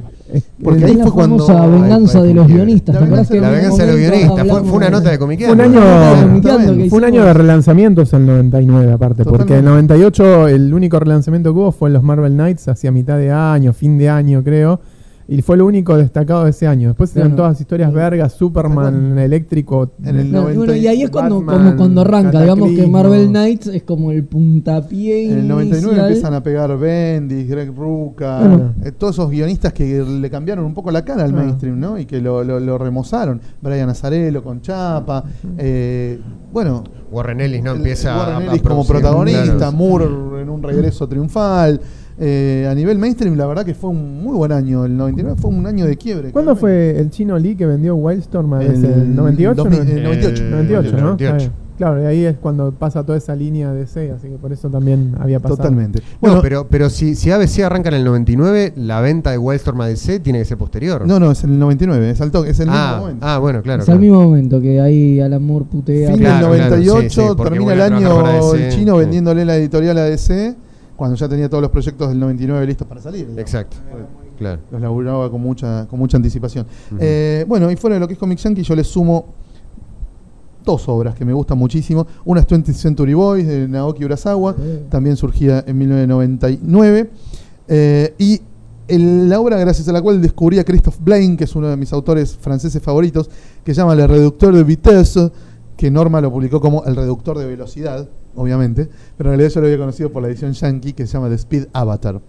porque 0.63 0.85
ahí 0.85 0.95
la 0.95 1.05
fue 1.05 1.13
cuando. 1.13 1.47
famosa 1.47 1.67
venganza 1.67 2.23
de 2.23 2.35
los 2.35 2.47
guionistas. 2.47 2.95
la 2.95 3.01
¿te 3.01 3.07
acordás 3.07 3.29
venganza 3.29 3.35
de 3.35 3.41
La 3.41 3.49
en 3.49 3.55
venganza 3.55 3.87
los 3.87 3.97
guionistas. 3.97 4.49
Fue, 4.49 4.65
fue 4.65 4.77
una 4.77 4.91
nota 4.91 5.11
de 5.11 5.19
Comiqueando. 5.19 5.55
Un 5.55 5.61
año, 5.61 6.89
fue 6.89 6.99
un 6.99 7.05
año 7.05 7.25
de 7.25 7.35
relanzamientos 7.35 8.13
el 8.13 8.27
99 8.27 8.93
aparte, 8.93 9.25
porque 9.25 9.55
Totalmente. 9.55 9.59
el 9.59 9.65
98 9.65 10.49
el 10.49 10.75
único 10.75 10.99
relanzamiento 10.99 11.53
que 11.53 11.59
hubo 11.59 11.73
fue 11.73 11.89
en 11.89 11.95
los 11.95 12.03
Marvel 12.03 12.33
Knights 12.33 12.69
hacia 12.69 12.91
mitad 12.91 13.19
de 13.19 13.31
año, 13.31 13.73
fin 13.73 13.99
de 13.99 14.09
año 14.09 14.43
creo, 14.43 14.81
y 15.27 15.41
fue 15.43 15.57
lo 15.57 15.67
único 15.67 15.97
destacado 15.97 16.45
de 16.45 16.51
ese 16.51 16.67
año. 16.67 16.89
Después 16.89 17.15
eran 17.17 17.29
Claro. 17.31 17.45
todas 17.45 17.61
historias 17.61 17.93
vergas, 17.93 18.33
Superman 18.35 19.19
eléctrico. 19.19 19.93
En 20.05 20.19
el 20.19 20.31
No, 20.31 20.43
90 20.43 20.59
bueno, 20.59 20.75
y 20.77 20.87
ahí 20.87 21.03
es 21.03 21.11
cuando, 21.11 21.41
Batman, 21.43 21.65
como 21.65 21.77
cuando 21.77 22.01
arranca, 22.03 22.41
digamos 22.43 22.71
que. 22.73 22.87
Marvel 22.87 23.29
Knights 23.29 23.67
es 23.69 23.83
como 23.85 24.11
el 24.13 24.25
puntapié 24.25 25.33
En 25.33 25.39
el 25.41 25.49
99 25.49 25.87
inicial. 25.93 26.07
empiezan 26.09 26.35
a 26.35 26.43
pegar 26.43 26.79
Bendis, 26.79 27.49
Greg 27.49 27.75
Rucka, 27.75 28.39
Bueno. 28.41 28.75
eh, 28.85 28.93
todos 28.93 29.15
esos 29.17 29.31
guionistas 29.31 29.73
que 29.73 30.03
le 30.03 30.31
cambiaron 30.31 30.65
un 30.65 30.75
poco 30.75 30.91
la 30.91 31.05
cara 31.05 31.25
al 31.25 31.31
Ah. 31.33 31.43
mainstream, 31.43 31.79
¿no? 31.81 31.99
Y 31.99 32.05
que 32.05 32.21
lo, 32.21 32.45
lo, 32.45 32.61
lo 32.61 32.79
remozaron. 32.79 33.41
Brian 33.63 33.89
Azarello 33.89 34.43
con 34.43 34.61
Chapa. 34.61 35.25
eh, 35.59 36.19
bueno, 36.53 36.85
Warren 37.11 37.41
Ellis 37.41 37.63
no 37.63 37.73
empieza 37.73 38.17
Warren 38.17 38.35
a- 38.35 38.39
a 38.39 38.45
Ellis 38.53 38.63
como 38.63 38.87
protagonista, 38.87 39.57
claro. 39.57 39.73
Moore 39.73 40.05
en 40.43 40.49
un 40.49 40.63
regreso 40.63 41.09
triunfal. 41.09 41.81
Eh, 42.19 42.67
a 42.71 42.75
nivel 42.75 42.99
mainstream, 42.99 43.37
la 43.37 43.47
verdad 43.47 43.65
que 43.65 43.75
fue 43.75 43.91
un 43.91 44.23
muy 44.23 44.37
buen 44.37 44.53
año. 44.53 44.85
El 44.85 44.97
99 44.97 45.37
fue 45.41 45.51
un 45.51 45.67
año 45.67 45.87
de 45.87 45.97
quiebre. 45.97 46.31
¿Cuándo 46.31 46.57
claramente. 46.57 46.95
fue 46.95 47.01
el 47.01 47.11
chino 47.11 47.39
Lee 47.39 47.57
que 47.57 47.67
vendió 47.67 47.97
Wildstorm 47.97 48.55
El? 48.61 48.85
¿El 48.85 49.17
98? 49.17 49.65
2000, 49.65 49.79
no? 49.79 49.93
el 49.93 50.03
98. 50.05 50.43
Eh, 50.43 50.51
98, 50.51 50.93
¿no? 50.93 51.01
98. 51.01 51.25
Está 51.25 51.37
bien. 51.37 51.65
Claro, 51.77 52.01
y 52.01 52.07
ahí 52.07 52.25
es 52.25 52.37
cuando 52.37 52.71
pasa 52.71 53.05
toda 53.05 53.19
esa 53.19 53.35
línea 53.35 53.73
de 53.73 53.81
DC, 53.81 54.13
así 54.13 54.29
que 54.29 54.37
por 54.37 54.53
eso 54.53 54.71
también 54.71 55.17
había 55.19 55.41
pasado. 55.41 55.57
Totalmente. 55.57 56.01
Bueno, 56.21 56.37
Bueno, 56.37 56.43
pero, 56.43 56.69
pero 56.69 56.89
si, 56.89 57.17
si 57.17 57.33
ABC 57.33 57.61
arranca 57.65 57.89
en 57.89 57.97
el 57.97 58.05
99, 58.05 58.75
la 58.77 59.01
venta 59.01 59.33
de 59.33 59.39
Wildstorm 59.39 59.81
a 59.81 59.89
DC 59.89 60.21
tiene 60.21 60.39
que 60.39 60.45
ser 60.45 60.57
posterior. 60.57 61.05
no, 61.05 61.19
no, 61.19 61.33
es 61.33 61.43
en 61.43 61.51
el 61.51 61.59
99, 61.59 62.11
es, 62.11 62.21
al 62.21 62.31
toque, 62.31 62.51
es 62.51 62.61
el 62.61 62.67
mismo 62.67 62.81
ah, 62.81 62.97
momento. 63.01 63.27
ah, 63.27 63.39
bueno, 63.39 63.61
claro. 63.63 63.81
es 63.81 63.87
claro. 63.87 64.01
mismo 64.01 64.23
momento 64.23 64.61
que 64.61 64.81
ahí 64.81 65.21
Alan 65.21 65.43
Moore 65.43 65.65
putea. 65.65 66.11
Fin 66.11 66.19
Claro, 66.19 66.51
del 66.53 66.61
claro, 66.61 66.77
98, 66.77 67.11
sí, 67.11 67.29
sí, 67.29 67.35
porque 67.37 67.51
termina 67.51 67.73
el 67.73 67.81
año 67.81 68.23
DC, 68.23 68.67
el 68.67 68.73
chino 68.73 68.93
sí. 68.95 68.99
vendiéndole 69.01 69.45
la 69.45 69.57
editorial 69.57 69.99
a 69.99 70.05
DC, 70.05 70.55
cuando 70.97 71.17
ya 71.17 71.29
tenía 71.29 71.49
todos 71.49 71.63
los 71.63 71.71
proyectos 71.71 72.09
del 72.09 72.19
99 72.21 72.67
listos 72.67 72.87
para 72.87 73.01
salir. 73.01 73.23
digamos. 73.23 73.41
Exacto. 73.41 73.77
Claro. 74.39 74.61
Los 74.71 74.81
laburaba 74.81 75.31
con 75.31 75.41
mucha, 75.41 75.87
con 75.89 75.99
mucha 75.99 76.17
anticipación. 76.17 76.67
Eh, 76.99 77.45
bueno, 77.49 77.71
y 77.71 77.77
fuera 77.77 77.95
de 77.95 78.01
lo 78.01 78.07
que 78.09 78.15
es 78.15 78.19
Comic 78.19 78.39
Yankee, 78.39 78.63
yo 78.63 78.75
le 78.75 78.83
sumo 78.85 79.27
dos 80.65 80.89
obras 80.89 81.15
que 81.15 81.25
me 81.25 81.33
gustan 81.33 81.59
muchísimo. 81.59 82.07
Una 82.25 82.41
es 82.41 82.47
20th 82.47 82.73
Century 82.75 83.15
Boys 83.15 83.47
de 83.47 83.69
Naoki 83.69 84.05
Urasawa, 84.05 84.55
también 84.89 85.17
surgida 85.17 85.63
en 85.67 85.77
1999. 85.79 87.11
Eh, 87.69 88.15
y 88.19 88.41
el- 88.89 89.29
la 89.29 89.41
obra 89.41 89.59
gracias 89.59 89.87
a 89.89 89.93
la 89.93 90.01
cual 90.03 90.21
descubrí 90.21 90.59
a 90.59 90.65
Christophe 90.65 90.99
Blaine, 91.03 91.37
que 91.37 91.45
es 91.45 91.55
uno 91.55 91.69
de 91.69 91.77
mis 91.77 91.93
autores 91.93 92.37
franceses 92.37 92.83
favoritos, 92.83 93.31
que 93.63 93.75
se 93.75 93.81
llama 93.81 93.95
Le 93.95 94.07
Reducteur 94.07 94.55
de 94.55 94.65
Vitesse, 94.65 95.31
que 95.77 95.91
Norma 95.91 96.21
lo 96.21 96.33
publicó 96.33 96.61
como 96.61 96.85
El 96.85 96.97
Reductor 96.97 97.39
de 97.39 97.47
Velocidad, 97.47 98.09
obviamente, 98.37 98.89
pero 99.17 99.31
en 99.31 99.37
realidad 99.39 99.55
yo 99.55 99.61
lo 99.61 99.67
había 99.67 99.79
conocido 99.79 100.11
por 100.13 100.23
la 100.23 100.29
edición 100.29 100.53
Yankee, 100.53 100.93
que 100.93 101.07
se 101.07 101.13
llama 101.15 101.29
The 101.29 101.35
Speed 101.37 101.67
Avatar. 101.73 102.21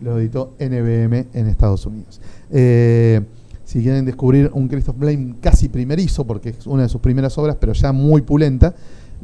Lo 0.00 0.18
editó 0.18 0.54
NBM 0.60 1.26
en 1.34 1.46
Estados 1.48 1.84
Unidos. 1.86 2.20
Eh, 2.50 3.20
si 3.64 3.82
quieren 3.82 4.04
descubrir 4.04 4.50
un 4.54 4.68
Christoph 4.68 4.96
Blaine 4.98 5.34
casi 5.40 5.68
primerizo, 5.68 6.26
porque 6.26 6.50
es 6.50 6.66
una 6.66 6.84
de 6.84 6.88
sus 6.88 7.00
primeras 7.00 7.36
obras, 7.36 7.56
pero 7.60 7.72
ya 7.72 7.92
muy 7.92 8.22
pulenta, 8.22 8.74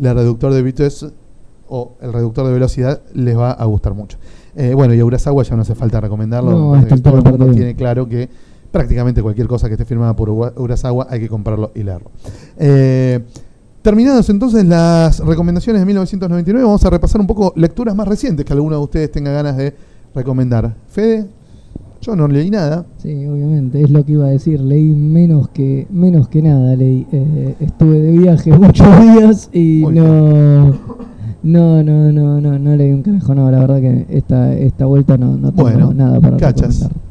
el 0.01 0.15
reductor 0.15 0.53
de 0.53 0.63
Vitesse 0.63 1.07
o 1.69 1.95
el 2.03 2.13
reductor 2.13 2.47
de 2.47 2.53
velocidad 2.53 3.01
les 3.15 3.39
va 3.39 3.53
a 3.53 3.65
gustar 3.65 3.95
mucho. 3.95 4.19
Eh, 4.57 4.75
bueno, 4.75 4.93
y 4.95 5.01
Urasawa 5.03 5.43
ya 5.45 5.57
no 5.57 5.63
hace 5.63 5.75
falta 5.75 6.01
recomendarlo, 6.01 6.51
No, 6.77 6.97
todo 7.03 7.19
el 7.19 7.25
mundo 7.25 7.53
tiene 7.55 7.75
claro 7.75 8.07
que 8.09 8.29
prácticamente 8.71 9.23
cualquier 9.23 9.47
cosa 9.47 9.69
que 9.69 9.75
esté 9.75 9.85
firmada 9.85 10.15
por 10.15 10.29
Ura- 10.29 10.53
Urasawa 10.57 11.07
hay 11.09 11.21
que 11.21 11.29
comprarlo 11.29 11.71
y 11.75 11.83
leerlo. 11.85 12.11
Eh, 12.59 13.21
Terminadas 13.85 14.31
entonces 14.31 14.65
las 14.65 15.19
recomendaciones 15.21 15.83
de 15.83 15.85
1999, 15.85 16.65
vamos 16.65 16.83
a 16.87 16.89
repasar 16.89 17.21
un 17.21 17.27
poco 17.27 17.53
lecturas 17.55 17.95
más 17.95 18.09
recientes 18.09 18.47
que 18.47 18.55
alguno 18.55 18.77
de 18.79 18.83
ustedes 18.83 19.13
tenga 19.13 19.31
ganas 19.31 19.59
de 19.59 19.75
recomendar. 20.15 20.75
Fede, 20.89 21.27
yo 22.01 22.17
no 22.17 22.27
leí 22.27 22.49
nada. 22.49 22.87
Sí, 22.97 23.11
obviamente, 23.27 23.83
es 23.83 23.91
lo 23.91 24.03
que 24.03 24.13
iba 24.13 24.25
a 24.25 24.31
decir. 24.31 24.59
Leí 24.63 24.85
menos 24.91 25.51
que 25.51 25.87
menos 25.91 26.29
que 26.29 26.41
nada. 26.41 26.75
Leí. 26.75 27.07
Eh, 27.13 27.57
estuve 27.61 28.01
de 28.01 28.13
viaje 28.13 28.53
muchos 28.59 28.87
días 29.03 29.51
y 29.53 29.81
Muy 29.83 29.97
no, 29.97 30.69
no, 31.43 31.83
no, 31.83 32.11
no, 32.11 32.41
no, 32.41 32.59
no 32.59 32.77
leí 32.77 32.91
un 32.91 33.03
carajo. 33.03 33.35
No, 33.35 33.51
la 33.51 33.59
verdad 33.59 33.81
que 33.83 34.07
esta, 34.09 34.55
esta 34.55 34.87
vuelta 34.87 35.19
no, 35.19 35.37
no 35.37 35.53
tengo 35.53 35.69
Bueno, 35.69 35.93
nada 35.93 36.23
para 36.23 36.39
cachas. 36.39 36.81
recomendar. 36.81 37.03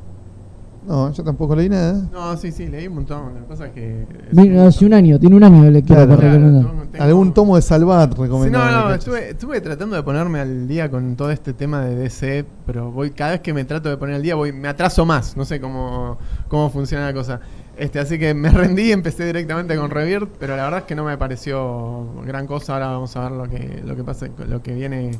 No, 0.87 1.11
yo 1.11 1.23
tampoco 1.23 1.55
leí 1.55 1.69
nada. 1.69 2.07
No, 2.11 2.35
sí, 2.37 2.51
sí, 2.51 2.67
leí 2.67 2.87
un 2.87 2.95
montón. 2.95 3.33
La 3.35 3.41
cosa 3.47 3.67
es 3.67 3.71
que. 3.71 4.05
Vino 4.31 4.63
hace 4.67 4.85
un 4.85 4.93
año, 4.93 5.17
tiene 5.19 5.35
un 5.35 5.43
año 5.43 5.63
de 5.63 5.71
lectura 5.71 6.05
Claro. 6.05 6.09
para 6.19 6.21
Claro, 6.29 6.35
recomendar. 6.45 6.71
tengo- 6.71 6.83
tengo- 6.91 7.03
Algún 7.05 7.33
tomo 7.33 7.55
de 7.55 7.61
Salvat 7.61 8.13
Sí, 8.15 8.21
recomendado. 8.21 8.71
no, 8.81 8.89
no, 8.89 8.93
estuve, 8.95 9.29
estuve 9.29 9.61
tratando 9.61 9.95
de 9.95 10.03
ponerme 10.03 10.39
al 10.39 10.67
día 10.67 10.91
con 10.91 11.15
todo 11.15 11.31
este 11.31 11.53
tema 11.53 11.81
de 11.81 11.95
DC, 11.95 12.45
pero 12.65 12.91
voy 12.91 13.11
cada 13.11 13.31
vez 13.31 13.39
que 13.41 13.53
me 13.53 13.63
trato 13.65 13.89
de 13.89 13.97
poner 13.97 14.15
al 14.15 14.21
día 14.21 14.35
voy 14.35 14.51
me 14.51 14.67
atraso 14.67 15.05
más, 15.05 15.35
no 15.37 15.45
sé 15.45 15.59
cómo, 15.61 16.17
cómo 16.49 16.69
funciona 16.69 17.05
la 17.05 17.13
cosa. 17.13 17.39
Este, 17.77 17.97
así 17.99 18.19
que 18.19 18.33
me 18.33 18.49
rendí 18.77 18.83
y 18.89 18.91
empecé 18.91 19.25
directamente 19.25 19.75
con 19.75 19.89
Rebirth, 19.89 20.29
pero 20.39 20.55
la 20.55 20.63
verdad 20.65 20.79
es 20.81 20.85
que 20.85 20.95
no 20.95 21.03
me 21.05 21.17
pareció 21.17 22.05
gran 22.25 22.45
cosa. 22.45 22.73
Ahora 22.73 22.87
vamos 22.89 23.15
a 23.15 23.21
ver 23.21 23.31
lo 23.31 23.49
que 23.49 23.81
lo 23.85 23.95
que 23.95 24.03
pasa, 24.03 24.27
lo 24.47 24.61
que 24.61 24.73
viene 24.75 25.11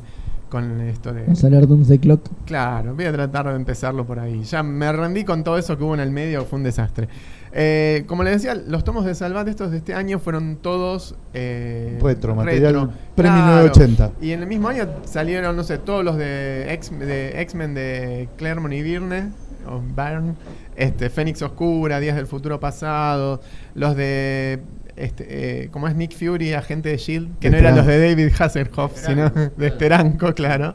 con 0.54 0.80
esto 0.82 1.12
de 1.12 1.22
Vamos 1.22 1.42
a 1.42 1.46
hablar 1.48 1.66
de 1.66 1.74
un 1.74 1.84
The 1.84 1.98
Clock. 1.98 2.28
Claro, 2.46 2.94
voy 2.94 3.04
a 3.06 3.12
tratar 3.12 3.48
de 3.48 3.56
empezarlo 3.56 4.06
por 4.06 4.20
ahí. 4.20 4.44
Ya 4.44 4.62
me 4.62 4.92
rendí 4.92 5.24
con 5.24 5.42
todo 5.42 5.58
eso 5.58 5.76
que 5.76 5.82
hubo 5.82 5.94
en 5.94 6.00
el 6.00 6.10
medio, 6.12 6.44
fue 6.44 6.58
un 6.58 6.62
desastre. 6.62 7.08
Eh, 7.52 8.04
como 8.06 8.22
les 8.22 8.34
decía, 8.34 8.54
los 8.54 8.84
tomos 8.84 9.04
de 9.04 9.14
Salvat 9.16 9.46
estos 9.48 9.70
de 9.72 9.78
este 9.78 9.94
año 9.94 10.18
fueron 10.20 10.56
todos 10.56 11.16
eh, 11.34 11.98
Retro, 12.00 12.34
material 12.36 12.90
Premio 13.16 13.32
980. 13.44 14.12
Y 14.20 14.30
en 14.30 14.40
el 14.42 14.46
mismo 14.46 14.68
año 14.68 14.86
salieron, 15.04 15.56
no 15.56 15.64
sé, 15.64 15.78
todos 15.78 16.04
los 16.04 16.16
de 16.16 16.72
X- 16.74 16.96
de 16.98 17.40
X-Men 17.42 17.74
de, 17.74 18.28
Claremont 18.36 18.74
y 18.74 18.82
Byrne, 18.82 19.30
o 19.68 19.80
Byrne, 19.80 20.34
este, 20.76 21.10
Fénix 21.10 21.42
Oscura, 21.42 21.98
Días 22.00 22.14
del 22.16 22.26
Futuro 22.26 22.60
Pasado, 22.60 23.40
los 23.74 23.96
de, 23.96 24.60
este, 24.96 25.64
eh, 25.64 25.68
como 25.70 25.88
es 25.88 25.94
Nick 25.96 26.12
Fury, 26.16 26.52
Agente 26.54 26.88
de 26.90 26.94
S.H.I.E.L.D., 26.96 27.32
que 27.40 27.50
no 27.50 27.56
eran 27.56 27.76
los 27.76 27.86
de 27.86 28.08
David 28.08 28.28
Hasselhoff, 28.38 28.96
sino 28.96 29.30
de 29.30 29.70
Steranko, 29.70 30.34
claro. 30.34 30.74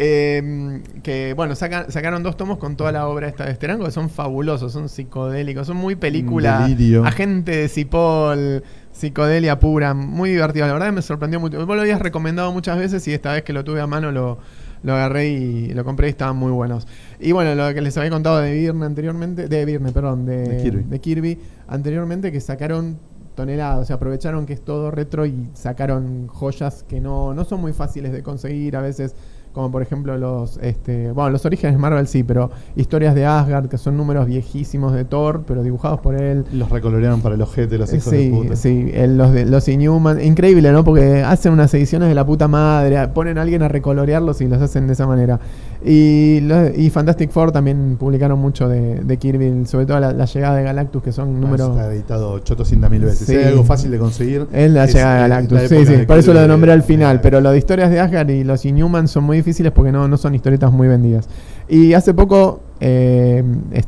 Eh, 0.00 0.80
que 1.02 1.32
bueno, 1.34 1.54
saca- 1.56 1.90
sacaron 1.90 2.22
dos 2.22 2.36
tomos 2.36 2.58
con 2.58 2.76
toda 2.76 2.92
la 2.92 3.08
obra 3.08 3.26
esta 3.26 3.46
de 3.46 3.54
Steranko, 3.54 3.86
que 3.86 3.90
son 3.90 4.10
fabulosos, 4.10 4.72
son 4.72 4.88
psicodélicos, 4.88 5.66
son 5.66 5.76
muy 5.76 5.96
película. 5.96 6.60
delirio. 6.60 7.04
Agente 7.04 7.52
de 7.56 7.68
Cipoll, 7.68 8.62
psicodelia 8.92 9.58
pura, 9.58 9.94
muy 9.94 10.30
divertido. 10.30 10.66
La 10.66 10.74
verdad 10.74 10.92
me 10.92 11.02
sorprendió 11.02 11.40
mucho. 11.40 11.64
Vos 11.66 11.74
lo 11.74 11.82
habías 11.82 12.00
recomendado 12.00 12.52
muchas 12.52 12.78
veces 12.78 13.06
y 13.08 13.12
esta 13.14 13.32
vez 13.32 13.42
que 13.42 13.52
lo 13.52 13.64
tuve 13.64 13.80
a 13.80 13.86
mano 13.88 14.12
lo, 14.12 14.38
lo 14.84 14.92
agarré 14.92 15.28
y 15.30 15.72
lo 15.72 15.84
compré 15.84 16.06
y 16.06 16.10
estaban 16.10 16.36
muy 16.36 16.52
buenos. 16.52 16.86
Y 17.18 17.32
bueno, 17.32 17.54
lo 17.56 17.74
que 17.74 17.80
les 17.80 17.96
había 17.98 18.10
contado 18.10 18.38
de 18.38 18.52
Virne 18.52 18.86
anteriormente, 18.86 19.48
de 19.48 19.64
Virne, 19.64 19.90
perdón, 19.90 20.26
de, 20.26 20.48
De 20.48 20.62
Kirby. 20.62 20.82
de 20.84 21.00
Kirby 21.00 21.38
anteriormente, 21.66 22.30
que 22.30 22.40
sacaron 22.40 22.98
toneladas, 23.38 23.82
o 23.82 23.84
sea, 23.84 23.96
aprovecharon 23.96 24.46
que 24.46 24.52
es 24.52 24.64
todo 24.64 24.90
retro 24.90 25.24
y 25.24 25.48
sacaron 25.54 26.26
joyas 26.26 26.82
que 26.82 27.00
no, 27.00 27.34
no 27.34 27.44
son 27.44 27.60
muy 27.60 27.72
fáciles 27.72 28.10
de 28.10 28.24
conseguir 28.24 28.74
a 28.74 28.80
veces 28.80 29.14
como 29.52 29.70
por 29.72 29.82
ejemplo 29.82 30.16
los 30.18 30.58
este 30.62 31.10
bueno 31.12 31.30
los 31.30 31.44
orígenes 31.44 31.74
de 31.74 31.78
Marvel 31.80 32.06
sí 32.06 32.22
pero 32.22 32.50
historias 32.76 33.14
de 33.14 33.26
Asgard 33.26 33.68
que 33.68 33.78
son 33.78 33.96
números 33.96 34.26
viejísimos 34.26 34.92
de 34.92 35.04
Thor 35.04 35.42
pero 35.46 35.62
dibujados 35.62 36.00
por 36.00 36.14
él 36.14 36.44
Los 36.52 36.70
recolorearon 36.70 37.20
para 37.22 37.34
el 37.34 37.42
ojete 37.42 37.66
de 37.72 37.78
los 37.78 37.92
hijos 37.92 38.04
sí, 38.12 38.30
de 38.30 38.36
puta. 38.36 38.56
sí, 38.56 38.90
el- 38.94 39.16
los, 39.18 39.32
de, 39.32 39.46
los 39.46 39.66
Inhuman. 39.68 40.20
Increíble, 40.22 40.70
¿no? 40.72 40.84
Porque 40.84 41.22
hacen 41.22 41.52
unas 41.52 41.72
ediciones 41.74 42.08
de 42.08 42.14
la 42.14 42.24
puta 42.24 42.46
madre, 42.48 43.08
ponen 43.08 43.38
a 43.38 43.42
alguien 43.42 43.62
a 43.62 43.68
recolorearlos 43.68 44.40
y 44.40 44.46
los 44.48 44.60
hacen 44.62 44.86
de 44.86 44.92
esa 44.92 45.06
manera. 45.06 45.40
Y, 45.84 46.40
lo- 46.42 46.68
y 46.74 46.90
Fantastic 46.90 47.30
Four 47.30 47.52
también 47.52 47.96
publicaron 47.98 48.38
mucho 48.38 48.68
de, 48.68 49.00
de 49.00 49.16
Kirby, 49.16 49.64
sobre 49.66 49.86
todo 49.86 50.00
la, 50.00 50.12
la 50.12 50.24
llegada 50.24 50.56
de 50.56 50.64
Galactus, 50.64 51.02
que 51.02 51.12
son 51.12 51.40
números... 51.40 51.70
Está 51.70 51.92
editado 51.92 52.32
800 52.32 52.90
mil 52.90 53.02
veces. 53.04 53.26
Sí. 53.26 53.36
Hay 53.36 53.44
algo 53.44 53.62
fácil 53.64 53.90
de 53.92 53.98
conseguir. 53.98 54.46
Es 54.52 54.70
la 54.70 54.86
llegada 54.86 55.14
de 55.22 55.28
la 55.28 55.28
Galactus, 55.40 55.60
sí, 55.68 55.86
sí, 55.86 55.96
por 56.06 56.18
eso 56.18 56.34
lo 56.34 56.46
nombré 56.48 56.70
de- 56.72 56.74
al 56.74 56.82
final, 56.82 57.16
de- 57.18 57.22
pero 57.22 57.40
lo 57.40 57.50
de 57.52 57.58
historias 57.58 57.90
de 57.90 58.00
Asgard 58.00 58.28
y 58.30 58.44
los 58.44 58.64
Inhuman 58.64 59.06
son 59.08 59.24
muy 59.24 59.37
difíciles 59.38 59.72
porque 59.72 59.92
no, 59.92 60.06
no 60.08 60.16
son 60.16 60.34
historietas 60.34 60.72
muy 60.72 60.88
vendidas. 60.88 61.28
Y 61.68 61.92
hace 61.94 62.14
poco, 62.14 62.60
eh, 62.80 63.44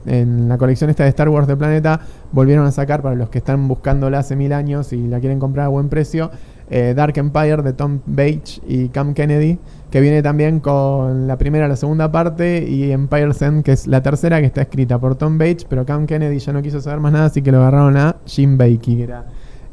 en 0.06 0.48
la 0.48 0.58
colección 0.58 0.90
esta 0.90 1.04
de 1.04 1.10
Star 1.10 1.28
Wars 1.28 1.46
de 1.46 1.56
Planeta, 1.56 2.00
volvieron 2.32 2.66
a 2.66 2.72
sacar, 2.72 3.02
para 3.02 3.14
los 3.14 3.30
que 3.30 3.38
están 3.38 3.68
buscándola 3.68 4.18
hace 4.18 4.36
mil 4.36 4.52
años 4.52 4.92
y 4.92 5.06
la 5.06 5.20
quieren 5.20 5.38
comprar 5.38 5.66
a 5.66 5.68
buen 5.68 5.88
precio, 5.88 6.30
eh, 6.68 6.94
Dark 6.94 7.16
Empire 7.16 7.62
de 7.62 7.72
Tom 7.72 8.00
Bates 8.06 8.60
y 8.66 8.88
Cam 8.90 9.14
Kennedy, 9.14 9.58
que 9.90 10.00
viene 10.00 10.22
también 10.22 10.60
con 10.60 11.26
la 11.26 11.36
primera 11.36 11.66
la 11.66 11.76
segunda 11.76 12.12
parte, 12.12 12.64
y 12.68 12.92
Empire's 12.92 13.42
End, 13.42 13.64
que 13.64 13.72
es 13.72 13.86
la 13.86 14.02
tercera, 14.02 14.40
que 14.40 14.46
está 14.46 14.62
escrita 14.62 14.98
por 14.98 15.16
Tom 15.16 15.36
Bates, 15.36 15.64
pero 15.64 15.84
Cam 15.84 16.06
Kennedy 16.06 16.38
ya 16.38 16.52
no 16.52 16.62
quiso 16.62 16.80
saber 16.80 17.00
más 17.00 17.12
nada, 17.12 17.24
así 17.26 17.42
que 17.42 17.50
lo 17.50 17.58
agarraron 17.58 17.96
a 17.96 18.16
Jim 18.24 18.56
Bakey, 18.56 18.96
que 18.96 19.02
era 19.02 19.24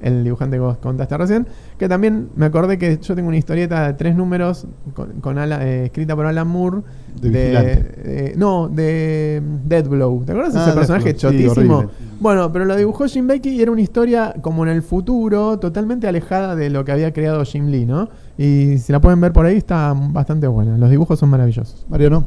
el 0.01 0.23
dibujante 0.23 0.57
que 0.57 0.61
vos 0.61 0.77
contaste 0.77 1.17
recién. 1.17 1.47
Que 1.77 1.87
también 1.87 2.29
me 2.35 2.47
acordé 2.47 2.79
que 2.79 2.97
yo 2.99 3.13
tengo 3.15 3.27
una 3.27 3.37
historieta 3.37 3.85
de 3.85 3.93
tres 3.93 4.15
números 4.15 4.65
con, 4.95 5.21
con 5.21 5.37
Ala- 5.37 5.63
eh, 5.63 5.85
escrita 5.85 6.15
por 6.15 6.25
Alan 6.25 6.47
Moore. 6.47 6.81
De 7.21 7.29
Vigilante. 7.29 7.91
eh, 8.03 8.33
no, 8.35 8.67
de 8.67 9.41
mm, 9.43 9.67
Dead 9.67 9.87
Blow. 9.87 10.23
¿Te 10.25 10.31
acuerdas 10.31 10.53
de 10.55 10.59
Ah, 10.59 10.63
ese 10.67 10.73
personaje 10.75 11.13
Deathblow, 11.13 11.31
sí, 11.31 11.43
chotísimo? 11.45 11.77
horrible. 11.77 11.93
bueno, 12.19 12.51
pero 12.51 12.65
lo 12.65 12.75
dibujó 12.75 13.05
Jim 13.05 13.27
Becky 13.27 13.49
y 13.49 13.61
era 13.61 13.71
una 13.71 13.81
historia 13.81 14.33
como 14.41 14.63
en 14.65 14.71
el 14.71 14.81
futuro, 14.81 15.59
totalmente 15.59 16.07
alejada 16.07 16.55
de 16.55 16.69
lo 16.71 16.83
que 16.83 16.91
había 16.91 17.13
creado 17.13 17.43
Jim 17.45 17.67
Lee, 17.67 17.85
¿no? 17.85 18.09
Y 18.39 18.77
si 18.79 18.91
la 18.91 18.99
pueden 18.99 19.21
ver 19.21 19.31
por 19.33 19.45
ahí, 19.45 19.57
está 19.57 19.93
bastante 19.95 20.47
buena. 20.47 20.77
Los 20.79 20.89
dibujos 20.89 21.19
son 21.19 21.29
maravillosos. 21.29 21.85
Mario, 21.89 22.09
¿no? 22.09 22.25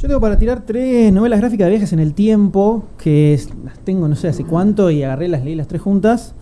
Yo 0.00 0.08
tengo 0.08 0.20
para 0.20 0.36
tirar 0.36 0.62
tres 0.66 1.12
novelas 1.12 1.38
gráficas 1.38 1.66
de 1.66 1.70
viajes 1.70 1.92
en 1.92 2.00
el 2.00 2.12
tiempo, 2.12 2.84
que 2.98 3.34
es- 3.34 3.50
las 3.64 3.78
tengo 3.80 4.08
no 4.08 4.16
sé 4.16 4.26
hace 4.28 4.42
cuánto, 4.44 4.90
y 4.90 5.04
agarré, 5.04 5.28
las 5.28 5.44
leí 5.44 5.54
las 5.54 5.68
tres 5.68 5.80
juntas. 5.80 6.34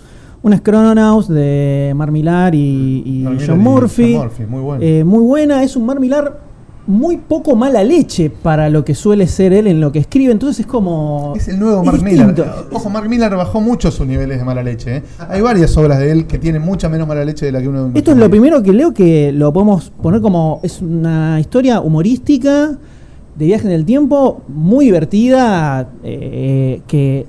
Una 0.43 0.57
es 0.57 0.63
Chrononauts 0.63 1.29
de 1.29 1.93
Mar 1.95 2.11
Millar 2.11 2.55
y, 2.55 3.03
y 3.05 3.23
Mark 3.25 3.35
Millar 3.35 3.49
John 3.49 3.61
y 3.61 3.63
Murphy. 3.63 4.15
John 4.15 4.23
Murphy, 4.23 4.47
muy 4.47 4.61
bueno. 4.61 4.85
Eh, 4.85 5.05
muy 5.05 5.23
buena, 5.23 5.63
es 5.63 5.77
un 5.77 5.85
Mar 5.85 6.01
Millar 6.01 6.41
muy 6.87 7.19
poco 7.19 7.55
mala 7.55 7.85
leche 7.85 8.31
para 8.31 8.69
lo 8.71 8.85
que 8.85 8.95
suele 8.95 9.27
ser 9.27 9.53
él 9.53 9.67
en 9.67 9.81
lo 9.81 9.93
que 9.93 9.99
escribe, 9.99 10.33
entonces 10.33 10.61
es 10.61 10.67
como... 10.67 11.35
Es 11.37 11.47
el 11.49 11.61
nuevo 11.61 11.85
Mark. 11.85 12.03
Miller. 12.03 12.35
Ojo, 12.73 12.91
Mark 12.91 13.09
Miller 13.09 13.37
bajó 13.37 13.61
mucho 13.61 13.91
sus 13.91 14.07
niveles 14.07 14.39
de 14.39 14.45
mala 14.45 14.63
leche. 14.63 14.97
¿eh? 14.97 15.03
Hay 15.29 15.41
varias 15.41 15.77
obras 15.77 15.99
de 15.99 16.11
él 16.11 16.27
que 16.27 16.39
tienen 16.39 16.63
mucha 16.63 16.89
menos 16.89 17.07
mala 17.07 17.25
leche 17.25 17.47
de 17.47 17.53
la 17.53 17.61
que 17.61 17.69
uno. 17.69 17.91
Esto 17.95 18.13
es 18.13 18.17
lo 18.17 18.31
primero 18.31 18.63
que 18.63 18.73
leo 18.73 18.95
que 18.95 19.31
lo 19.31 19.53
podemos 19.53 19.91
poner 20.03 20.21
como 20.21 20.59
es 20.63 20.81
una 20.81 21.39
historia 21.39 21.81
humorística 21.81 22.79
de 23.37 23.45
viaje 23.45 23.67
en 23.67 23.73
el 23.73 23.85
tiempo 23.85 24.43
muy 24.49 24.87
divertida 24.87 25.89
eh, 26.03 26.81
que 26.89 27.27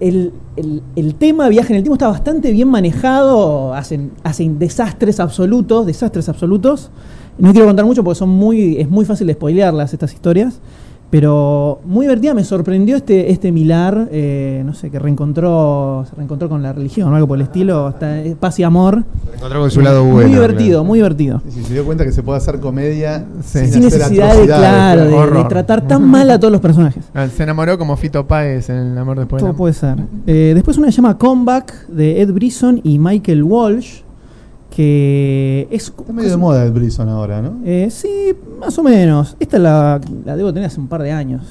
el, 0.00 0.32
el- 0.56 0.82
el 0.96 1.14
tema 1.14 1.48
viaje 1.48 1.72
en 1.72 1.76
el 1.78 1.82
tiempo 1.82 1.94
está 1.94 2.08
bastante 2.08 2.52
bien 2.52 2.68
manejado 2.68 3.74
hacen, 3.74 4.10
hacen 4.22 4.58
desastres 4.58 5.20
absolutos 5.20 5.86
desastres 5.86 6.28
absolutos. 6.28 6.90
No 7.38 7.52
quiero 7.52 7.66
contar 7.66 7.84
mucho 7.86 8.02
porque 8.04 8.18
son 8.18 8.28
muy 8.30 8.76
es 8.78 8.88
muy 8.90 9.04
fácil 9.04 9.26
de 9.26 9.34
spoilearlas 9.34 9.92
estas 9.92 10.12
historias 10.12 10.60
pero 11.10 11.80
muy 11.84 12.06
divertida 12.06 12.34
me 12.34 12.44
sorprendió 12.44 12.96
este 12.96 13.30
este 13.32 13.50
Milar 13.52 14.08
eh, 14.12 14.62
no 14.64 14.74
sé 14.74 14.90
que 14.90 14.98
reencontró 14.98 16.04
se 16.08 16.14
reencontró 16.16 16.48
con 16.48 16.62
la 16.62 16.72
religión 16.72 17.12
o 17.12 17.16
algo 17.16 17.26
por 17.26 17.36
el 17.36 17.42
estilo 17.42 17.92
eh, 18.00 18.36
paz 18.38 18.58
y 18.60 18.62
amor 18.62 19.02
Encontró 19.34 19.60
con 19.60 19.70
su 19.70 19.80
lado 19.80 20.04
muy 20.04 20.12
bueno. 20.12 20.28
divertido, 20.28 20.68
claro. 20.70 20.84
muy 20.84 20.98
divertido. 20.98 21.42
Si 21.48 21.62
se 21.64 21.72
dio 21.72 21.84
cuenta 21.84 22.04
que 22.04 22.12
se 22.12 22.22
puede 22.22 22.38
hacer 22.38 22.60
comedia 22.60 23.24
Sí. 23.42 23.58
Sin 23.66 23.84
hacer 23.86 24.00
necesidad 24.00 24.36
de, 24.36 24.44
claro, 24.46 25.04
de, 25.04 25.38
de 25.38 25.44
tratar 25.44 25.86
tan 25.86 26.06
mal 26.08 26.30
a 26.30 26.38
todos 26.38 26.52
los 26.52 26.60
personajes. 26.60 27.04
Ah, 27.14 27.26
Se 27.28 27.42
enamoró 27.42 27.78
como 27.78 27.96
Fito 27.96 28.26
Páez 28.26 28.68
en 28.68 28.76
El 28.76 28.98
amor 28.98 29.18
después. 29.18 29.42
Todo 29.42 29.54
puede 29.54 29.72
ser. 29.74 29.96
Eh, 30.26 30.52
después 30.54 30.76
una 30.76 30.88
que 30.88 30.92
se 30.92 30.96
llama 30.96 31.16
Comeback 31.16 31.86
de 31.88 32.20
Ed 32.20 32.32
Brisson 32.32 32.80
y 32.84 32.98
Michael 32.98 33.42
Walsh, 33.42 34.02
que 34.74 35.68
es... 35.70 35.88
Está 35.88 36.12
medio 36.12 36.30
de 36.30 36.36
moda 36.36 36.64
el 36.64 36.70
Brison 36.70 37.08
ahora, 37.08 37.42
¿no? 37.42 37.60
Eh, 37.64 37.88
sí, 37.90 38.32
más 38.58 38.78
o 38.78 38.82
menos. 38.82 39.36
Esta 39.40 39.58
la, 39.58 40.00
la 40.24 40.36
debo 40.36 40.52
tener 40.52 40.68
hace 40.68 40.80
un 40.80 40.88
par 40.88 41.02
de 41.02 41.12
años. 41.12 41.42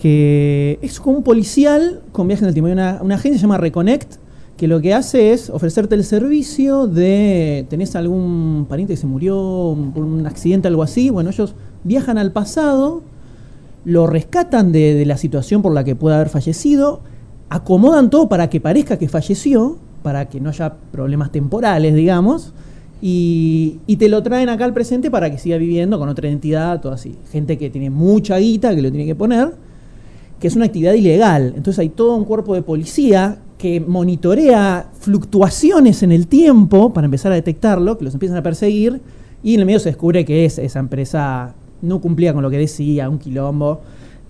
Que 0.00 0.78
es 0.82 0.98
como 0.98 1.18
un 1.18 1.22
policial 1.22 2.00
con 2.10 2.26
viaje 2.26 2.42
en 2.42 2.48
el 2.48 2.54
tiempo. 2.54 2.66
Hay 2.66 2.72
una, 2.72 2.98
una 3.00 3.14
agencia 3.14 3.32
que 3.32 3.38
se 3.38 3.42
llama 3.42 3.58
Reconnect, 3.58 4.14
que 4.56 4.66
lo 4.66 4.80
que 4.80 4.94
hace 4.94 5.32
es 5.32 5.48
ofrecerte 5.48 5.94
el 5.94 6.04
servicio 6.04 6.88
de. 6.88 7.66
¿Tenés 7.70 7.94
algún 7.94 8.66
pariente 8.68 8.94
que 8.94 8.96
se 8.96 9.06
murió 9.06 9.76
por 9.94 10.04
un 10.04 10.26
accidente, 10.26 10.66
algo 10.68 10.82
así? 10.82 11.10
Bueno, 11.10 11.30
ellos 11.30 11.54
viajan 11.84 12.18
al 12.18 12.32
pasado, 12.32 13.02
lo 13.84 14.08
rescatan 14.08 14.72
de, 14.72 14.94
de 14.94 15.06
la 15.06 15.16
situación 15.16 15.62
por 15.62 15.72
la 15.72 15.84
que 15.84 15.94
pueda 15.94 16.16
haber 16.16 16.28
fallecido, 16.28 17.00
acomodan 17.48 18.10
todo 18.10 18.28
para 18.28 18.50
que 18.50 18.60
parezca 18.60 18.98
que 18.98 19.08
falleció, 19.08 19.78
para 20.02 20.28
que 20.28 20.40
no 20.40 20.50
haya 20.50 20.74
problemas 20.90 21.30
temporales, 21.32 21.94
digamos, 21.94 22.52
y, 23.04 23.80
te 23.98 24.08
lo 24.08 24.22
traen 24.22 24.48
acá 24.48 24.64
al 24.64 24.72
presente 24.72 25.10
para 25.10 25.28
que 25.28 25.36
siga 25.36 25.56
viviendo 25.56 25.98
con 25.98 26.08
otra 26.08 26.28
identidad, 26.28 26.80
todo 26.80 26.92
así. 26.92 27.16
Gente 27.32 27.58
que 27.58 27.68
tiene 27.68 27.90
mucha 27.90 28.38
guita, 28.38 28.74
que 28.76 28.80
lo 28.80 28.90
tiene 28.90 29.06
que 29.06 29.16
poner, 29.16 29.52
que 30.38 30.46
es 30.46 30.54
una 30.54 30.66
actividad 30.66 30.94
ilegal. 30.94 31.52
Entonces 31.56 31.80
hay 31.80 31.88
todo 31.88 32.14
un 32.14 32.24
cuerpo 32.24 32.54
de 32.54 32.62
policía 32.62 33.38
que 33.58 33.80
monitorea 33.80 34.88
fluctuaciones 35.00 36.04
en 36.04 36.12
el 36.12 36.28
tiempo 36.28 36.92
para 36.92 37.06
empezar 37.06 37.32
a 37.32 37.34
detectarlo, 37.34 37.98
que 37.98 38.04
los 38.04 38.14
empiezan 38.14 38.38
a 38.38 38.42
perseguir, 38.42 39.00
y 39.42 39.54
en 39.54 39.60
el 39.60 39.66
medio 39.66 39.80
se 39.80 39.88
descubre 39.88 40.24
que 40.24 40.44
es, 40.44 40.58
esa 40.58 40.78
empresa 40.78 41.54
no 41.80 42.00
cumplía 42.00 42.32
con 42.32 42.42
lo 42.44 42.50
que 42.50 42.58
decía, 42.58 43.08
un 43.08 43.18
quilombo. 43.18 43.80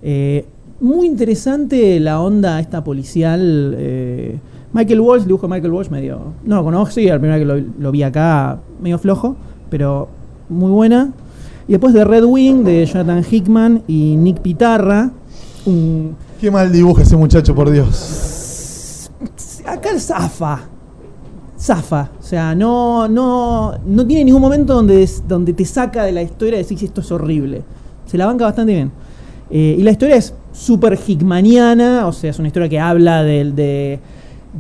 Eh, 0.03 0.47
muy 0.81 1.07
interesante 1.07 2.01
la 2.01 2.23
onda 2.23 2.59
esta 2.59 2.83
policial. 2.83 3.77
eh, 3.79 4.39
Michael 4.73 5.01
Walsh, 5.01 5.25
dibujo 5.25 5.47
de 5.47 5.55
Michael 5.55 5.73
Walsh 5.73 5.89
medio. 5.91 6.19
No 6.45 6.57
lo 6.57 6.65
conocí, 6.65 7.05
la 7.07 7.19
primera 7.19 7.37
vez 7.37 7.47
que 7.47 7.53
lo, 7.63 7.67
lo 7.79 7.93
vi 7.93 8.03
acá, 8.03 8.59
medio 8.81 8.99
flojo, 8.99 9.37
pero 9.71 10.09
muy 10.49 10.71
buena. 10.71 11.13
Y 11.69 11.73
después 11.73 11.93
de 11.95 12.05
Red 12.05 12.25
Wing, 12.25 12.65
de 12.65 12.85
Jonathan 12.87 13.25
Hickman 13.31 13.83
y 13.87 14.17
Nick 14.17 14.41
Pitarra. 14.41 15.11
un- 15.67 16.17
Qué 16.41 16.51
mal 16.51 16.73
dibuja 16.73 17.03
ese 17.03 17.17
muchacho, 17.17 17.55
por 17.55 17.71
Dios. 17.71 19.09
acá 19.67 19.91
el 19.91 20.01
zafa. 20.01 20.61
Zafa. 21.59 22.11
O 22.19 22.23
sea, 22.23 22.55
no, 22.55 23.07
no, 23.07 23.75
no 23.87 24.07
tiene 24.07 24.25
ningún 24.25 24.41
momento 24.43 24.75
donde, 24.75 25.03
es- 25.05 25.23
donde 25.29 25.53
te 25.53 25.65
saca 25.65 26.03
de 26.05 26.11
la 26.13 26.23
historia 26.23 26.59
y 26.59 26.63
decís 26.65 26.83
esto 26.83 27.01
es 27.01 27.13
horrible. 27.13 27.63
Se 28.07 28.19
la 28.19 28.27
banca 28.27 28.45
bastante 28.47 28.73
bien. 28.75 28.91
Eh, 29.51 29.77
y 29.79 29.83
la 29.83 29.93
historia 29.93 30.17
es 30.17 30.35
súper 30.53 30.99
hickmaniana, 31.07 32.07
o 32.09 32.13
sea, 32.13 32.31
es 32.31 32.39
una 32.41 32.49
historia 32.49 32.69
que 32.69 32.81
habla 32.81 33.23
del- 33.23 33.55
de, 33.55 33.63
de 33.63 34.01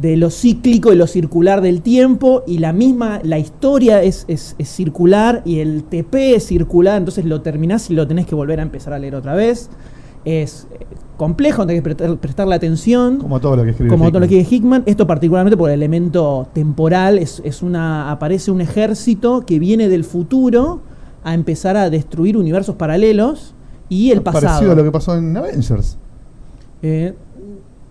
lo 0.00 0.30
cíclico 0.30 0.92
y 0.92 0.96
lo 0.96 1.06
circular 1.06 1.60
del 1.60 1.82
tiempo, 1.82 2.42
y 2.46 2.58
la 2.58 2.72
misma, 2.72 3.20
la 3.24 3.38
historia 3.38 4.02
es, 4.02 4.24
es- 4.28 4.54
es 4.58 4.68
circular 4.68 5.42
y 5.44 5.58
el 5.58 5.84
TP 5.84 6.34
es 6.34 6.46
circular, 6.46 6.96
entonces 6.98 7.24
lo 7.26 7.42
terminás 7.42 7.90
y 7.90 7.94
lo 7.94 8.06
tenés 8.06 8.26
que 8.26 8.34
volver 8.34 8.58
a 8.60 8.62
empezar 8.62 8.92
a 8.94 8.98
leer 8.98 9.14
otra 9.14 9.34
vez. 9.34 9.68
Es 10.24 10.66
eh, 10.72 10.86
complejo, 11.16 11.66
tenés 11.66 11.80
que 11.82 11.84
prestar, 11.94 12.16
prestarle 12.16 12.54
atención 12.54 13.18
Como 13.18 13.38
todo 13.40 13.56
lo 13.56 13.64
que 13.64 13.70
escribe. 13.70 13.90
como 13.90 14.08
todo 14.10 14.20
lo 14.20 14.26
Hickman. 14.26 14.28
que 14.30 14.40
es 14.40 14.52
Hickman, 14.52 14.82
esto 14.86 15.06
particularmente 15.06 15.56
por 15.56 15.68
el 15.68 15.74
elemento 15.74 16.48
temporal, 16.54 17.18
es, 17.18 17.42
es 17.44 17.60
una, 17.62 18.10
aparece 18.10 18.50
un 18.50 18.60
ejército 18.60 19.44
que 19.44 19.58
viene 19.58 19.88
del 19.88 20.04
futuro 20.04 20.80
a 21.24 21.34
empezar 21.34 21.76
a 21.76 21.90
destruir 21.90 22.36
universos 22.36 22.76
paralelos 22.76 23.54
y 23.88 24.10
el 24.10 24.22
pasado. 24.22 24.46
Parecido 24.46 24.72
a 24.72 24.74
lo 24.74 24.84
que 24.84 24.90
pasó 24.90 25.16
en 25.16 25.36
Avengers. 25.36 25.98
Eh, 26.82 27.14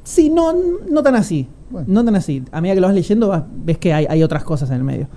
sí, 0.04 0.30
no, 0.30 0.54
no 0.90 1.04
tan 1.04 1.16
así. 1.16 1.48
Bueno. 1.70 1.88
No 1.90 2.04
tan 2.06 2.16
así. 2.16 2.44
A 2.52 2.60
medida 2.62 2.76
que 2.76 2.82
lo 2.82 2.88
vas 2.88 2.96
leyendo, 2.96 3.28
vas- 3.30 3.44
ves 3.64 3.78
que 3.78 3.94
hay, 3.94 4.06
hay 4.10 4.24
otras 4.24 4.44
cosas 4.44 4.70
en 4.70 4.76
el 4.78 4.84
medio. 4.84 5.08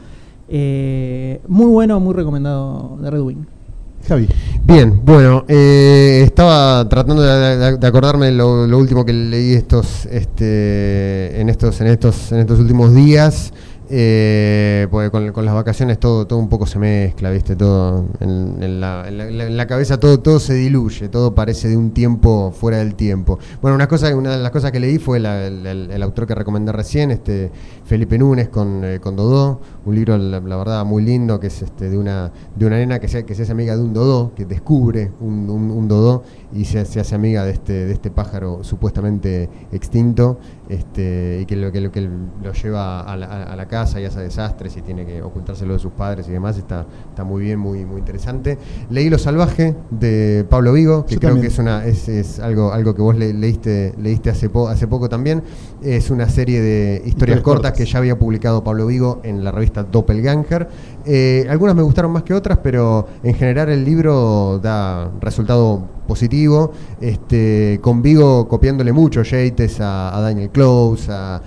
Eh, 0.49 1.41
muy 1.49 1.67
bueno, 1.67 1.99
muy 2.01 2.15
recomendado 2.15 2.97
de 3.01 3.11
Red 3.11 3.21
Wing. 3.21 3.45
Javi. 4.07 4.29
Bien, 4.65 5.01
bueno, 5.05 5.45
eh, 5.49 6.21
estaba 6.25 6.87
tratando 6.89 7.23
de, 7.23 7.57
de- 7.57 7.77
de 7.79 7.87
acordarme 7.87 8.31
lo, 8.31 8.67
lo 8.67 8.79
último 8.79 9.05
que 9.05 9.13
leí 9.15 9.55
estos, 9.55 10.05
este, 10.07 11.41
en 11.41 11.49
estos, 11.49 11.81
en 11.81 11.87
estos, 11.87 12.31
en 12.33 12.41
estos 12.41 12.61
últimos 12.61 12.95
días. 12.95 13.53
Eh, 13.91 14.89
porque 14.91 15.11
con, 15.11 15.45
las 15.45 15.55
vacaciones 15.55 15.99
todo, 15.99 16.27
todo 16.27 16.39
un 16.39 16.49
poco 16.49 16.67
se 16.67 16.79
mezcla, 16.79 17.31
viste, 17.31 17.55
todo 17.55 18.07
en, 18.21 18.81
la, 18.81 19.67
cabeza 19.67 20.01
todo, 20.01 20.21
todo 20.21 20.41
se 20.41 20.55
diluye, 20.55 21.09
todo 21.09 21.35
parece 21.35 21.69
de 21.69 21.77
un 21.77 21.91
tiempo 21.91 22.53
fuera 22.53 22.79
del 22.79 22.95
tiempo. 22.95 23.39
Bueno, 23.61 23.75
una 23.75 23.87
cosa, 23.87 24.15
una 24.17 24.37
de 24.37 24.43
las 24.43 24.51
cosas 24.51 24.73
que 24.73 24.81
leí 24.81 24.99
fue 24.99 25.19
el, 25.19 26.03
autor 26.03 26.27
que 26.27 26.35
recomendé 26.35 26.73
recién, 26.73 27.11
este 27.11 27.51
Felipe 27.85 28.19
Núñez 28.19 28.49
con, 28.49 28.85
eh, 28.85 29.01
con 29.01 29.17
Dodó, 29.17 29.61
un 29.85 29.95
libro 29.95 30.17
la, 30.17 30.41
la 30.41 30.57
verdad 30.57 30.85
muy 30.85 31.03
lindo 31.03 31.39
que 31.39 31.49
es 31.49 31.63
este 31.63 31.91
de 31.91 31.99
una 31.99 32.33
de 32.57 32.67
una 32.67 32.77
nena 32.77 32.99
que 32.99 33.09
se, 33.09 33.25
que 33.25 33.35
se 33.35 33.43
hace 33.43 33.53
amiga 33.53 33.77
de 33.77 33.83
un 33.83 33.93
Dodó, 33.93 34.33
que 34.35 34.47
descubre 34.47 35.13
un, 35.21 35.51
un, 35.51 35.71
un 35.71 35.89
Dodó 35.89 36.23
y 36.55 36.65
se, 36.67 36.85
se 36.85 37.01
hace 37.01 37.15
amiga 37.15 37.45
de 37.45 37.51
este 37.53 37.73
de 37.87 37.93
este 37.93 38.11
pájaro 38.11 38.63
supuestamente 38.63 39.49
extinto, 39.73 40.39
este 40.69 41.41
y 41.43 41.47
que 41.47 41.57
lo 41.57 41.73
que 41.73 41.81
lo, 41.81 41.91
que 41.91 42.01
lo 42.01 42.53
lleva 42.53 43.01
a 43.01 43.17
la, 43.17 43.43
a 43.45 43.57
la 43.57 43.67
casa 43.67 44.01
y 44.01 44.05
hace 44.05 44.21
desastres 44.21 44.77
y 44.77 44.83
tiene 44.83 45.05
que 45.05 45.23
ocultárselo 45.23 45.73
de 45.75 45.79
sus 45.79 45.93
padres 45.93 46.29
y 46.29 46.33
demás, 46.33 46.57
está 46.57 46.87
está 47.11 47.25
muy 47.25 47.43
bien, 47.43 47.59
muy 47.59 47.85
muy 47.85 47.99
interesante. 47.99 48.59
Leí 48.91 49.11
Lo 49.11 49.19
salvaje 49.19 49.75
de 49.91 50.47
Pablo 50.49 50.73
Vigo, 50.73 51.05
que 51.07 51.15
Yo 51.15 51.21
creo 51.21 51.31
también. 51.33 51.49
que 51.49 51.53
es 51.53 51.59
una 51.59 51.85
es, 51.85 52.09
es 52.09 52.39
algo 52.41 52.73
algo 52.73 52.95
que 52.95 53.03
vos 53.03 53.17
le- 53.17 53.35
leíste 53.35 53.95
leíste 54.01 54.31
hace 54.31 54.49
po- 54.49 54.69
hace 54.69 54.87
poco 54.87 55.09
también. 55.09 55.43
Es 55.83 56.11
una 56.11 56.29
serie 56.29 56.61
de 56.61 56.95
historias 57.05 57.15
Historias 57.15 57.41
cortas 57.43 57.71
cortas. 57.73 57.79
que 57.79 57.85
ya 57.87 57.99
había 57.99 58.19
publicado 58.19 58.63
Pablo 58.65 58.87
Vigo 58.87 59.21
en 59.25 59.45
la 59.45 59.51
revista 59.53 59.83
Doppelganger. 59.85 60.69
Eh, 61.07 61.47
algunas 61.51 61.75
me 61.75 61.83
gustaron 61.83 62.11
más 62.13 62.23
que 62.23 62.33
otras, 62.33 62.59
pero 62.63 63.07
en 63.23 63.35
general 63.35 63.69
el 63.69 63.85
libro 63.85 64.59
da 64.63 65.11
resultado 65.21 65.87
positivo. 66.07 66.73
Este, 67.01 67.79
con 67.83 68.03
Vigo 68.03 68.49
copiándole 68.49 68.93
mucho 68.93 69.23
Yates 69.23 69.81
a, 69.81 70.17
a 70.17 70.21
Daniel 70.21 70.51
Close, 70.51 71.11
a, 71.13 71.43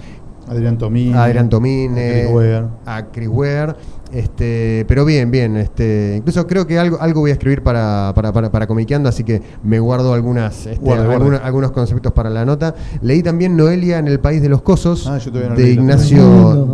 Adrián 0.49 0.77
Tomín. 0.77 1.15
a 1.15 1.25
Adrián 1.25 1.49
Tomine, 1.49 1.99
a 1.99 2.13
Chris 2.13 2.31
Ware. 2.31 2.65
a 2.85 3.05
Chris 3.11 3.27
Ware. 3.27 3.75
Este, 4.11 4.85
pero 4.87 5.03
bien, 5.05 5.31
bien. 5.31 5.57
Este, 5.57 6.15
incluso 6.17 6.47
creo 6.47 6.65
que 6.65 6.79
algo, 6.79 6.97
algo 7.01 7.21
voy 7.21 7.31
a 7.31 7.33
escribir 7.33 7.61
para, 7.61 8.11
para, 8.15 8.31
para, 8.31 8.49
para 8.49 8.65
Comiqueando, 8.67 9.09
así 9.09 9.23
que 9.23 9.41
me 9.63 9.79
guardo 9.79 10.13
algunas, 10.13 10.65
este, 10.65 10.75
Guarda, 10.79 11.03
guarda. 11.03 11.15
algunos, 11.17 11.41
algunos 11.43 11.71
conceptos 11.71 12.13
para 12.13 12.29
la 12.29 12.45
nota. 12.45 12.73
Leí 13.01 13.21
también 13.21 13.57
Noelia 13.57 13.99
en 13.99 14.07
el 14.07 14.19
País 14.19 14.41
de 14.41 14.49
los 14.49 14.61
Cosos 14.61 15.07
Ah, 15.07 15.19
no 15.31 15.55
de 15.55 15.71
Ignacio, 15.71 16.17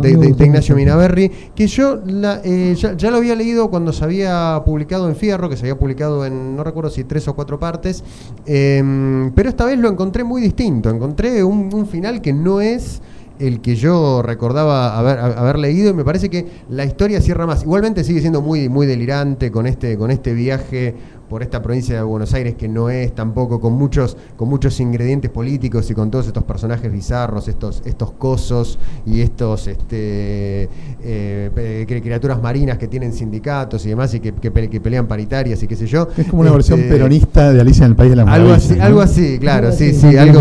de, 0.00 0.44
Ignacio. 0.46 0.76
Minaberri, 0.76 1.30
que 1.54 1.66
yo 1.66 2.00
la, 2.06 2.40
eh, 2.44 2.74
ya, 2.78 2.96
ya 2.96 3.10
lo 3.10 3.16
había 3.16 3.34
leído 3.34 3.68
cuando 3.68 3.92
se 3.92 4.04
había 4.04 4.62
publicado 4.64 5.08
en 5.08 5.16
Fierro, 5.16 5.48
que 5.48 5.56
se 5.56 5.62
había 5.62 5.78
publicado 5.78 6.24
en, 6.26 6.56
no 6.56 6.62
recuerdo 6.64 6.90
si 6.90 7.04
tres 7.04 7.26
o 7.28 7.34
cuatro 7.34 7.58
partes, 7.58 8.02
em, 8.46 9.32
pero 9.32 9.48
esta 9.48 9.64
vez 9.64 9.78
lo 9.78 9.88
encontré 9.88 10.24
muy 10.24 10.40
distinto. 10.40 10.90
Encontré 10.90 11.42
un, 11.42 11.70
un 11.72 11.86
final 11.86 12.20
que 12.20 12.32
no 12.32 12.60
es 12.60 13.00
el 13.38 13.60
que 13.60 13.76
yo 13.76 14.22
recordaba 14.22 14.98
haber, 14.98 15.18
haber 15.18 15.58
leído 15.58 15.90
y 15.90 15.94
me 15.94 16.04
parece 16.04 16.30
que 16.30 16.46
la 16.68 16.84
historia 16.84 17.20
cierra 17.20 17.46
más. 17.46 17.62
Igualmente 17.62 18.04
sigue 18.04 18.20
siendo 18.20 18.40
muy, 18.40 18.68
muy 18.68 18.86
delirante 18.86 19.50
con 19.50 19.66
este, 19.66 19.96
con 19.98 20.10
este 20.10 20.32
viaje 20.34 20.94
por 21.34 21.42
esta 21.42 21.60
provincia 21.60 21.96
de 21.96 22.02
Buenos 22.02 22.32
Aires 22.32 22.54
que 22.54 22.68
no 22.68 22.88
es 22.90 23.12
tampoco 23.12 23.58
con 23.58 23.72
muchos, 23.72 24.16
con 24.36 24.48
muchos 24.48 24.78
ingredientes 24.78 25.32
políticos 25.32 25.90
y 25.90 25.94
con 25.94 26.08
todos 26.08 26.28
estos 26.28 26.44
personajes 26.44 26.92
bizarros, 26.92 27.48
estos, 27.48 27.82
estos 27.86 28.12
cosos 28.12 28.78
y 29.04 29.20
estos 29.20 29.66
este, 29.66 30.68
eh, 31.02 31.84
criaturas 32.04 32.40
marinas 32.40 32.78
que 32.78 32.86
tienen 32.86 33.12
sindicatos 33.12 33.84
y 33.84 33.88
demás 33.88 34.14
y 34.14 34.20
que, 34.20 34.32
que 34.32 34.52
pe- 34.52 34.70
que 34.70 34.80
pelean 34.80 35.08
paritarias 35.08 35.60
y 35.60 35.66
qué 35.66 35.74
sé 35.74 35.88
yo. 35.88 36.06
Es 36.16 36.28
como 36.28 36.42
una 36.42 36.52
versión 36.52 36.78
Este, 36.78 36.92
peronista 36.92 37.52
de 37.52 37.60
Alicia 37.60 37.84
en 37.86 37.90
el 37.90 37.96
País 37.96 38.10
de 38.10 38.16
las 38.16 38.28
Algo 38.28 38.50
Maravillas. 38.50 38.70
así, 38.70 38.78
¿no? 38.78 38.84
algo 38.84 39.00
así, 39.00 39.38
claro, 39.40 39.66
Algo 39.66 39.78
sí, 39.78 39.88
así, 39.90 40.00
sí, 40.12 40.16
algo, 40.16 40.40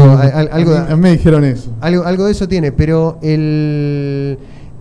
algo, 0.52 0.76
A 0.76 0.96
mí 0.96 1.02
me 1.02 1.12
dijeron 1.14 1.44
eso. 1.44 1.72
algo, 1.82 2.04
algo 2.04 2.26
de 2.26 2.34
eso 2.34 2.48
tiene, 2.48 2.72
pero 2.72 3.18
el, 3.24 4.38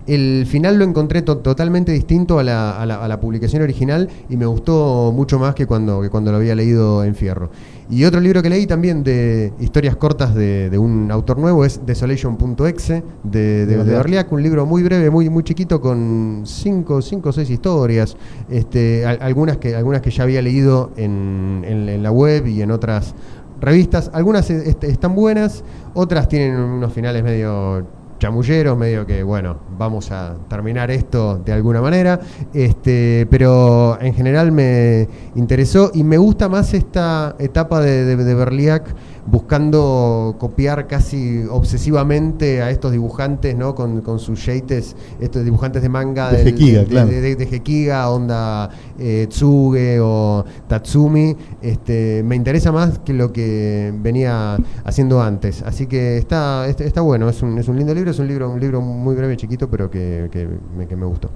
el 0.07 0.45
final 0.47 0.77
lo 0.77 0.85
encontré 0.85 1.21
to- 1.21 1.37
totalmente 1.37 1.91
distinto 1.91 2.39
a 2.39 2.43
la, 2.43 2.79
a 2.81 2.85
la- 2.85 3.03
a 3.03 3.07
la 3.07 3.19
publicación 3.19 3.61
original 3.61 4.09
y 4.29 4.37
me 4.37 4.45
gustó 4.45 5.11
mucho 5.15 5.39
más 5.39 5.55
que 5.55 5.65
cuando, 5.65 6.01
que 6.01 6.09
cuando 6.09 6.31
lo 6.31 6.37
había 6.37 6.55
leído 6.55 7.03
en 7.03 7.15
Fierro. 7.15 7.49
Y 7.89 8.05
otro 8.05 8.19
libro 8.21 8.41
que 8.41 8.49
leí 8.49 8.65
también 8.65 9.03
de 9.03 9.53
historias 9.59 9.95
cortas 9.97 10.33
de, 10.33 10.69
de 10.69 10.77
un 10.77 11.11
autor 11.11 11.37
nuevo 11.37 11.63
es 11.65 11.85
Desolation.exe 11.85 13.03
de, 13.23 13.65
de, 13.65 13.77
de. 13.77 13.83
Berliak, 13.83 14.31
un 14.31 14.41
libro 14.41 14.65
muy 14.65 14.83
breve, 14.83 15.09
muy, 15.09 15.29
muy 15.29 15.43
chiquito 15.43 15.79
con 15.81 16.43
cinco, 16.45 17.01
cinco 17.01 17.29
o 17.29 17.31
seis 17.33 17.49
historias, 17.49 18.15
este, 18.49 19.05
al- 19.05 19.19
algunas, 19.21 19.57
que, 19.57 19.75
algunas 19.75 20.01
que 20.01 20.11
ya 20.11 20.23
había 20.23 20.41
leído 20.41 20.91
en, 20.97 21.63
en- 21.67 21.89
en 21.89 22.03
la 22.03 22.11
web 22.11 22.47
y 22.47 22.61
en 22.61 22.71
otras 22.71 23.13
revistas. 23.61 24.09
Algunas 24.13 24.49
este, 24.49 24.87
están 24.89 25.13
buenas, 25.15 25.63
otras 25.93 26.27
tienen 26.27 26.55
unos 26.59 26.91
finales 26.93 27.23
medio 27.23 27.85
chamulleros, 28.23 28.77
medio 28.77 29.05
que, 29.05 29.21
bueno, 29.21 29.57
vamos 29.77 30.09
a 30.09 30.35
terminar 30.47 30.89
esto 30.91 31.39
de 31.39 31.51
alguna 31.51 31.81
manera, 31.81 32.21
este, 32.53 33.27
pero 33.29 33.97
en 33.99 34.13
general 34.13 34.53
me 34.53 35.09
interesó 35.35 35.91
y 35.93 36.05
me 36.05 36.17
gusta 36.17 36.47
más 36.47 36.73
esta 36.73 37.35
etapa 37.37 37.81
de, 37.81 38.05
de, 38.05 38.15
de 38.15 38.33
Berliak 38.33 38.95
buscando 39.25 40.35
copiar 40.39 40.87
casi 40.87 41.43
obsesivamente 41.49 42.61
a 42.61 42.69
estos 42.71 42.91
dibujantes, 42.91 43.55
¿no? 43.55 43.73
Con, 43.75 44.01
con 44.01 44.19
sus 44.19 44.39
shades, 44.39 44.95
estos 45.19 45.43
dibujantes 45.45 45.81
de 45.81 45.89
manga 45.89 46.31
De 46.31 46.37
del- 46.43 46.45
Gekiga, 46.53 46.79
de, 46.81 46.85
claro. 46.85 47.07
de- 47.09 47.21
de- 47.21 47.35
de 47.35 47.45
Gekiga, 47.47 48.09
onda 48.09 48.69
eh, 48.99 49.27
Tsuge 49.29 49.99
o 50.01 50.43
Tatsumi, 50.67 51.35
este, 51.61 52.21
me 52.25 52.35
interesa 52.35 52.71
más 52.71 52.99
que 52.99 53.13
lo 53.13 53.31
que 53.31 53.93
venía 54.01 54.57
haciendo 54.83 55.21
antes. 55.21 55.61
Así 55.63 55.87
que 55.87 56.17
está, 56.17 56.67
está, 56.67 56.83
está 56.83 57.01
bueno, 57.01 57.29
es 57.29 57.41
un, 57.41 57.57
es 57.57 57.67
un 57.67 57.77
lindo 57.77 57.93
libro, 57.93 58.11
es 58.11 58.19
un 58.19 58.27
libro, 58.27 58.49
un 58.49 58.59
libro 58.59 58.81
muy 58.81 59.15
breve, 59.15 59.37
chiquito, 59.37 59.69
pero 59.69 59.89
que, 59.89 60.29
que 60.31 60.47
me, 60.77 60.87
que 60.87 60.95
me 60.95 61.05
gustó. 61.05 61.29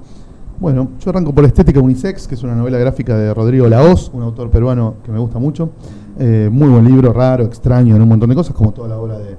Bueno, 0.59 0.89
yo 0.99 1.11
arranco 1.11 1.35
por 1.35 1.45
Estética 1.45 1.79
Unisex, 1.79 2.27
que 2.27 2.33
es 2.33 2.41
una 2.41 2.55
novela 2.55 2.79
gráfica 2.79 3.15
de 3.15 3.31
Rodrigo 3.31 3.67
Laoz, 3.67 4.09
un 4.11 4.23
autor 4.23 4.49
peruano 4.49 4.95
que 5.05 5.11
me 5.11 5.19
gusta 5.19 5.37
mucho. 5.37 5.69
Eh, 6.17 6.49
muy 6.51 6.67
buen 6.67 6.83
libro, 6.83 7.13
raro, 7.13 7.43
extraño 7.43 7.95
en 7.95 8.01
un 8.01 8.09
montón 8.09 8.27
de 8.27 8.35
cosas, 8.35 8.55
como 8.55 8.71
toda 8.71 8.87
la 8.87 8.97
obra 8.97 9.19
de, 9.19 9.37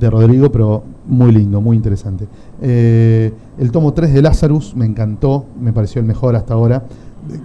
de 0.00 0.10
Rodrigo, 0.10 0.50
pero 0.50 0.82
muy 1.06 1.32
lindo, 1.32 1.60
muy 1.60 1.76
interesante. 1.76 2.26
Eh, 2.62 3.30
el 3.58 3.70
tomo 3.70 3.92
3 3.92 4.14
de 4.14 4.22
Lazarus 4.22 4.74
me 4.74 4.86
encantó, 4.86 5.44
me 5.60 5.74
pareció 5.74 6.00
el 6.00 6.06
mejor 6.06 6.34
hasta 6.34 6.54
ahora. 6.54 6.82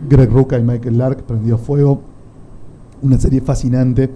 Greg 0.08 0.32
Rucka 0.32 0.58
y 0.58 0.64
Michael 0.64 0.98
Lark 0.98 1.24
prendió 1.24 1.58
fuego. 1.58 2.00
Una 3.02 3.20
serie 3.20 3.42
fascinante. 3.42 4.10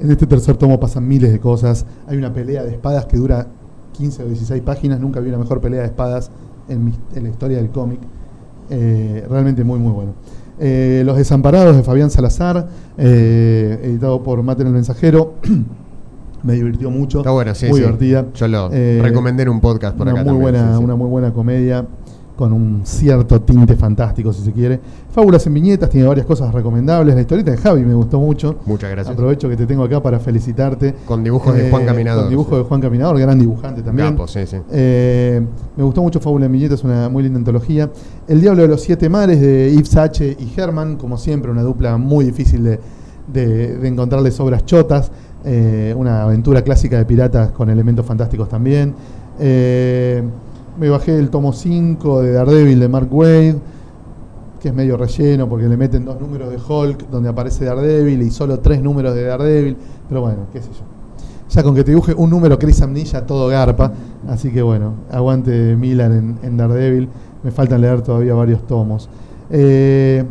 En 0.00 0.10
este 0.10 0.26
tercer 0.26 0.56
tomo 0.56 0.80
pasan 0.80 1.06
miles 1.06 1.30
de 1.30 1.38
cosas. 1.38 1.86
Hay 2.08 2.16
una 2.16 2.32
pelea 2.32 2.64
de 2.64 2.72
espadas 2.72 3.06
que 3.06 3.18
dura 3.18 3.46
15 3.92 4.24
o 4.24 4.26
16 4.26 4.62
páginas. 4.62 4.98
Nunca 4.98 5.20
vi 5.20 5.28
una 5.28 5.38
mejor 5.38 5.60
pelea 5.60 5.82
de 5.82 5.86
espadas 5.86 6.32
en, 6.68 6.92
en 7.14 7.22
la 7.22 7.28
historia 7.28 7.56
del 7.58 7.70
cómic. 7.70 8.00
Eh, 8.70 9.24
realmente 9.30 9.62
muy, 9.64 9.78
muy 9.78 9.92
bueno. 9.92 10.12
Eh, 10.58 11.02
Los 11.04 11.16
Desamparados 11.16 11.76
de 11.76 11.82
Fabián 11.82 12.10
Salazar, 12.10 12.68
eh, 12.98 13.78
editado 13.82 14.22
por 14.22 14.42
Maten 14.42 14.66
el 14.66 14.72
Mensajero. 14.72 15.34
Me 16.42 16.54
divirtió 16.54 16.90
mucho. 16.90 17.18
Está 17.18 17.30
bueno, 17.30 17.54
sí, 17.54 17.66
Muy 17.66 17.74
sí. 17.76 17.80
divertida. 17.80 18.26
Yo 18.34 18.48
lo 18.48 18.70
Eh, 18.72 19.00
recomendé 19.02 19.42
en 19.44 19.48
un 19.48 19.60
podcast 19.60 19.96
por 19.96 20.06
una 20.06 20.12
acá 20.12 20.22
muy 20.22 20.28
también, 20.42 20.42
buena, 20.42 20.72
sí, 20.72 20.78
sí. 20.78 20.84
Una 20.84 20.94
muy 20.96 21.08
buena 21.08 21.32
comedia 21.32 21.84
con 22.36 22.52
un 22.52 22.82
cierto 22.84 23.40
tinte 23.40 23.74
fantástico, 23.76 24.32
si 24.32 24.42
se 24.42 24.52
quiere. 24.52 24.78
Fábulas 25.10 25.46
en 25.46 25.54
viñetas, 25.54 25.88
tiene 25.88 26.06
varias 26.06 26.26
cosas 26.26 26.52
recomendables. 26.52 27.14
La 27.14 27.20
historieta 27.22 27.50
de 27.50 27.56
Javi 27.56 27.82
me 27.82 27.94
gustó 27.94 28.20
mucho. 28.20 28.56
Muchas 28.66 28.90
gracias. 28.90 29.14
Aprovecho 29.14 29.48
que 29.48 29.56
te 29.56 29.66
tengo 29.66 29.84
acá 29.84 30.02
para 30.02 30.18
felicitarte. 30.18 30.94
Con 31.06 31.24
dibujos 31.24 31.54
de 31.54 31.70
Juan 31.70 31.86
Caminador, 31.86 32.24
Con 32.24 32.30
dibujos 32.30 32.52
sí. 32.52 32.58
de 32.58 32.68
Juan 32.68 32.80
Caminador, 32.80 33.18
gran 33.18 33.38
dibujante 33.38 33.82
también. 33.82 34.10
Capo, 34.10 34.28
sí, 34.28 34.46
sí. 34.46 34.58
Eh, 34.70 35.40
me 35.76 35.82
gustó 35.82 36.02
mucho 36.02 36.20
Fábula 36.20 36.46
en 36.46 36.52
viñetas, 36.52 36.84
una 36.84 37.08
muy 37.08 37.22
linda 37.22 37.38
antología. 37.38 37.90
El 38.28 38.40
Diablo 38.40 38.62
de 38.62 38.68
los 38.68 38.82
Siete 38.82 39.08
Mares 39.08 39.40
de 39.40 39.72
Yves 39.74 39.96
H. 39.96 40.36
y 40.38 40.60
Herman, 40.60 40.96
como 40.96 41.16
siempre, 41.16 41.50
una 41.50 41.62
dupla 41.62 41.96
muy 41.96 42.26
difícil 42.26 42.62
de, 42.64 42.80
de, 43.32 43.78
de 43.78 43.88
encontrarles 43.88 44.38
obras 44.40 44.64
chotas. 44.66 45.10
Eh, 45.48 45.94
una 45.96 46.24
aventura 46.24 46.62
clásica 46.62 46.98
de 46.98 47.04
piratas 47.04 47.52
con 47.52 47.70
elementos 47.70 48.04
fantásticos 48.04 48.48
también. 48.48 48.94
Eh, 49.38 50.22
me 50.78 50.88
bajé 50.88 51.18
el 51.18 51.30
tomo 51.30 51.52
5 51.52 52.22
de 52.22 52.32
Daredevil 52.32 52.80
de 52.80 52.88
Mark 52.88 53.08
Wade, 53.10 53.56
que 54.60 54.68
es 54.68 54.74
medio 54.74 54.96
relleno 54.96 55.48
porque 55.48 55.66
le 55.66 55.76
meten 55.76 56.04
dos 56.04 56.20
números 56.20 56.50
de 56.50 56.56
Hulk 56.56 57.08
donde 57.10 57.28
aparece 57.28 57.64
Daredevil 57.64 58.22
y 58.22 58.30
solo 58.30 58.58
tres 58.60 58.82
números 58.82 59.14
de 59.14 59.24
Daredevil. 59.24 59.76
Pero 60.08 60.20
bueno, 60.20 60.46
qué 60.52 60.60
sé 60.60 60.68
yo. 60.68 60.84
Ya 61.50 61.62
con 61.62 61.74
que 61.74 61.84
te 61.84 61.92
dibuje 61.92 62.12
un 62.14 62.28
número 62.28 62.58
Chris 62.58 62.82
Amnilla, 62.82 63.24
todo 63.26 63.48
garpa. 63.48 63.92
Así 64.28 64.50
que 64.50 64.62
bueno, 64.62 64.94
aguante 65.10 65.76
Miller 65.76 66.10
en, 66.12 66.38
en 66.42 66.56
Daredevil. 66.56 67.08
Me 67.42 67.50
faltan 67.50 67.80
leer 67.80 68.02
todavía 68.02 68.34
varios 68.34 68.66
tomos. 68.66 69.08
Eh, 69.50 70.24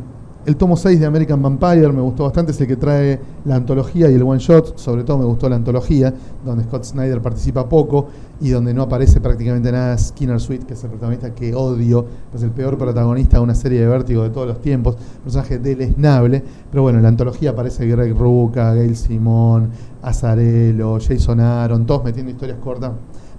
el 0.46 0.56
tomo 0.58 0.78
6 0.78 1.00
de 1.00 1.06
American 1.06 1.42
Vampire 1.42 1.92
me 1.92 2.02
gustó 2.02 2.24
bastante, 2.24 2.52
es 2.52 2.62
el 2.62 2.68
que 2.68 2.76
trae 2.76 3.20
la 3.46 3.56
antología 3.56 4.10
y 4.12 4.14
el 4.14 4.24
one 4.24 4.40
shot. 4.40 4.78
Sobre 4.78 5.04
todo 5.04 5.18
me 5.18 5.26
gustó 5.26 5.50
la 5.50 5.56
antología, 5.56 6.14
donde 6.46 6.64
Scott 6.66 6.84
Snyder 6.84 7.22
participa 7.22 7.68
poco 7.68 8.08
y 8.40 8.50
donde 8.50 8.74
no 8.74 8.84
aparece 8.84 9.20
prácticamente 9.22 9.72
nada 9.72 9.98
Skinner 9.98 10.40
Sweet, 10.40 10.66
que 10.66 10.74
es 10.74 10.84
el 10.84 10.92
protagonista 10.92 11.34
que 11.34 11.56
odio. 11.56 12.06
Es 12.34 12.44
el 12.44 12.52
peor 12.52 12.78
protagonista 12.78 13.38
de 13.38 13.44
una 13.44 13.56
serie 13.56 13.82
de 13.82 13.88
vértigo 13.88 14.24
de 14.24 14.30
todos 14.30 14.48
los 14.48 14.62
tiempos. 14.62 14.98
Personaje 15.24 15.58
deleznable. 15.58 16.44
Pero 16.70 16.84
bueno, 16.84 17.00
en 17.00 17.04
la 17.04 17.10
antología 17.10 17.52
aparece 17.52 17.88
Greg 17.88 18.16
Rucka, 18.16 18.74
Gail 18.76 18.96
Simón, 18.96 19.70
Azarello, 20.04 21.00
Jason 21.00 21.40
Aaron, 21.40 21.86
todos 21.86 22.04
metiendo 22.04 22.32
historias 22.32 22.60
cortas 22.60 22.92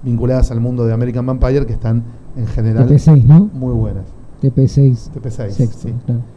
vinculadas 0.03 0.51
al 0.51 0.61
mundo 0.61 0.85
de 0.85 0.93
American 0.93 1.25
Vampire 1.27 1.67
que 1.67 1.73
están 1.73 2.03
en 2.37 2.47
general 2.47 2.89
TP6, 2.89 3.25
¿no? 3.25 3.49
muy 3.53 3.75
buenas. 3.75 4.05
TP6. 4.43 5.11
TP6, 5.15 5.51
Sexto, 5.51 5.89
sí. 5.89 5.95
claro. 6.05 6.36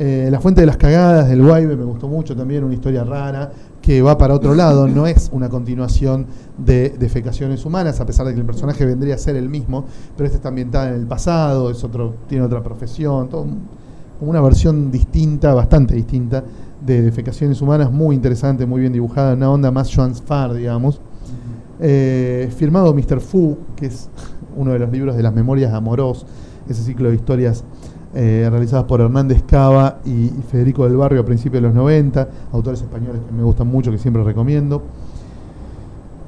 Eh, 0.00 0.28
la 0.30 0.38
Fuente 0.38 0.60
de 0.60 0.66
las 0.68 0.76
Cagadas 0.76 1.28
del 1.28 1.42
Guaybe 1.42 1.74
me 1.74 1.84
gustó 1.84 2.06
mucho 2.06 2.36
también, 2.36 2.62
una 2.62 2.74
historia 2.74 3.02
rara 3.02 3.50
que 3.82 4.00
va 4.00 4.16
para 4.16 4.32
otro 4.32 4.54
lado, 4.54 4.86
no 4.86 5.08
es 5.08 5.28
una 5.32 5.48
continuación 5.48 6.26
de 6.56 6.90
defecaciones 6.90 7.64
humanas, 7.64 8.00
a 8.00 8.06
pesar 8.06 8.24
de 8.26 8.32
que 8.32 8.38
el 8.38 8.46
personaje 8.46 8.86
vendría 8.86 9.16
a 9.16 9.18
ser 9.18 9.34
el 9.34 9.48
mismo, 9.48 9.86
pero 10.16 10.26
esta 10.26 10.36
está 10.36 10.50
ambientada 10.50 10.90
en 10.90 11.00
el 11.00 11.06
pasado, 11.08 11.68
es 11.68 11.82
otro, 11.82 12.14
tiene 12.28 12.44
otra 12.44 12.62
profesión, 12.62 13.26
como 13.26 13.56
una 14.20 14.40
versión 14.40 14.92
distinta, 14.92 15.52
bastante 15.52 15.96
distinta, 15.96 16.44
de 16.80 17.02
defecaciones 17.02 17.60
humanas, 17.60 17.90
muy 17.90 18.14
interesante, 18.14 18.66
muy 18.66 18.80
bien 18.80 18.92
dibujada, 18.92 19.34
una 19.34 19.50
onda 19.50 19.72
más 19.72 19.92
Joan 19.92 20.14
Farr, 20.14 20.54
digamos. 20.54 21.00
Eh, 21.80 22.48
firmado 22.56 22.94
Mr. 22.94 23.20
Fu, 23.20 23.58
que 23.74 23.86
es 23.86 24.08
uno 24.56 24.72
de 24.72 24.78
los 24.78 24.92
libros 24.92 25.16
de 25.16 25.24
las 25.24 25.34
memorias 25.34 25.72
de 25.72 25.76
Amorós, 25.76 26.24
ese 26.68 26.84
ciclo 26.84 27.08
de 27.08 27.16
historias 27.16 27.64
eh, 28.14 28.48
realizadas 28.50 28.84
por 28.84 29.00
Hernández 29.00 29.42
Cava 29.46 29.98
y, 30.04 30.10
y 30.10 30.44
Federico 30.50 30.84
del 30.84 30.96
Barrio 30.96 31.20
a 31.20 31.24
principios 31.24 31.62
de 31.62 31.68
los 31.68 31.76
90, 31.76 32.28
autores 32.52 32.80
españoles 32.80 33.20
que 33.26 33.34
me 33.34 33.42
gustan 33.42 33.66
mucho, 33.66 33.90
que 33.90 33.98
siempre 33.98 34.22
recomiendo. 34.24 34.82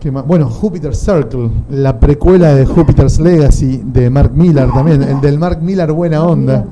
¿Qué 0.00 0.10
más? 0.10 0.26
Bueno, 0.26 0.48
Jupiter 0.48 0.94
Circle, 0.94 1.50
la 1.68 2.00
precuela 2.00 2.54
de 2.54 2.64
Jupiter's 2.64 3.20
Legacy 3.20 3.82
de 3.84 4.08
Mark 4.08 4.32
Millar 4.34 4.72
también, 4.72 5.02
el 5.02 5.20
del 5.20 5.38
Mark 5.38 5.60
Millar 5.60 5.92
buena 5.92 6.24
onda. 6.24 6.64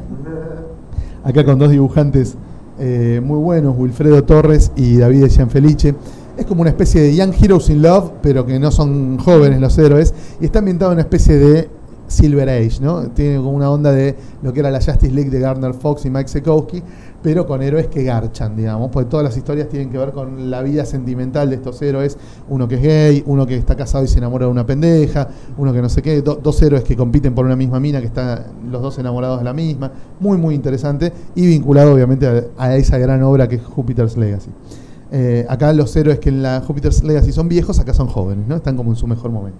Acá 1.24 1.44
con 1.44 1.58
dos 1.58 1.70
dibujantes 1.70 2.36
eh, 2.78 3.20
muy 3.22 3.38
buenos, 3.38 3.76
Wilfredo 3.76 4.24
Torres 4.24 4.72
y 4.76 4.96
David 4.96 5.26
Gianfelice. 5.28 5.94
Es 6.38 6.46
como 6.46 6.62
una 6.62 6.70
especie 6.70 7.02
de 7.02 7.14
Young 7.14 7.34
Heroes 7.38 7.68
in 7.68 7.82
Love, 7.82 8.12
pero 8.22 8.46
que 8.46 8.58
no 8.58 8.70
son 8.70 9.18
jóvenes 9.18 9.60
los 9.60 9.76
héroes. 9.76 10.14
Y 10.40 10.46
está 10.46 10.60
ambientado 10.60 10.92
en 10.92 10.96
una 10.96 11.02
especie 11.02 11.36
de 11.36 11.68
Silver 12.08 12.48
Age, 12.48 12.80
¿no? 12.80 13.02
Tiene 13.10 13.36
como 13.36 13.50
una 13.52 13.70
onda 13.70 13.92
de 13.92 14.16
lo 14.42 14.52
que 14.52 14.60
era 14.60 14.70
la 14.70 14.78
Justice 14.80 15.12
League 15.12 15.30
de 15.30 15.38
Gardner 15.38 15.74
Fox 15.74 16.04
y 16.06 16.10
Mike 16.10 16.28
Sekowsky, 16.28 16.82
pero 17.22 17.46
con 17.46 17.62
héroes 17.62 17.88
que 17.88 18.04
garchan, 18.04 18.56
digamos, 18.56 18.90
porque 18.90 19.10
todas 19.10 19.24
las 19.24 19.36
historias 19.36 19.68
tienen 19.68 19.90
que 19.90 19.98
ver 19.98 20.12
con 20.12 20.50
la 20.50 20.62
vida 20.62 20.84
sentimental 20.84 21.50
de 21.50 21.56
estos 21.56 21.80
héroes, 21.82 22.16
uno 22.48 22.66
que 22.68 22.76
es 22.76 22.82
gay, 22.82 23.22
uno 23.26 23.46
que 23.46 23.56
está 23.56 23.74
casado 23.76 24.04
y 24.04 24.08
se 24.08 24.18
enamora 24.18 24.46
de 24.46 24.52
una 24.52 24.64
pendeja, 24.64 25.28
uno 25.56 25.72
que 25.72 25.82
no 25.82 25.88
sé 25.88 26.00
qué, 26.00 26.22
do- 26.22 26.38
dos 26.42 26.62
héroes 26.62 26.84
que 26.84 26.96
compiten 26.96 27.34
por 27.34 27.44
una 27.44 27.56
misma 27.56 27.80
mina, 27.80 28.00
que 28.00 28.06
están 28.06 28.44
los 28.70 28.80
dos 28.80 28.98
enamorados 28.98 29.38
de 29.40 29.44
la 29.44 29.52
misma, 29.52 29.90
muy 30.20 30.38
muy 30.38 30.54
interesante 30.54 31.12
y 31.34 31.46
vinculado 31.46 31.92
obviamente 31.92 32.26
a, 32.26 32.44
a 32.56 32.76
esa 32.76 32.98
gran 32.98 33.22
obra 33.22 33.48
que 33.48 33.56
es 33.56 33.62
Jupiter's 33.62 34.16
Legacy. 34.16 34.50
Eh, 35.10 35.46
acá 35.48 35.72
los 35.72 35.96
héroes 35.96 36.18
que 36.18 36.28
en 36.28 36.42
la 36.42 36.60
Jupiter's 36.60 37.02
Legacy 37.02 37.32
son 37.32 37.48
viejos, 37.48 37.78
acá 37.80 37.94
son 37.94 38.08
jóvenes, 38.08 38.46
¿no? 38.46 38.56
Están 38.56 38.76
como 38.76 38.90
en 38.90 38.96
su 38.96 39.06
mejor 39.06 39.30
momento. 39.30 39.58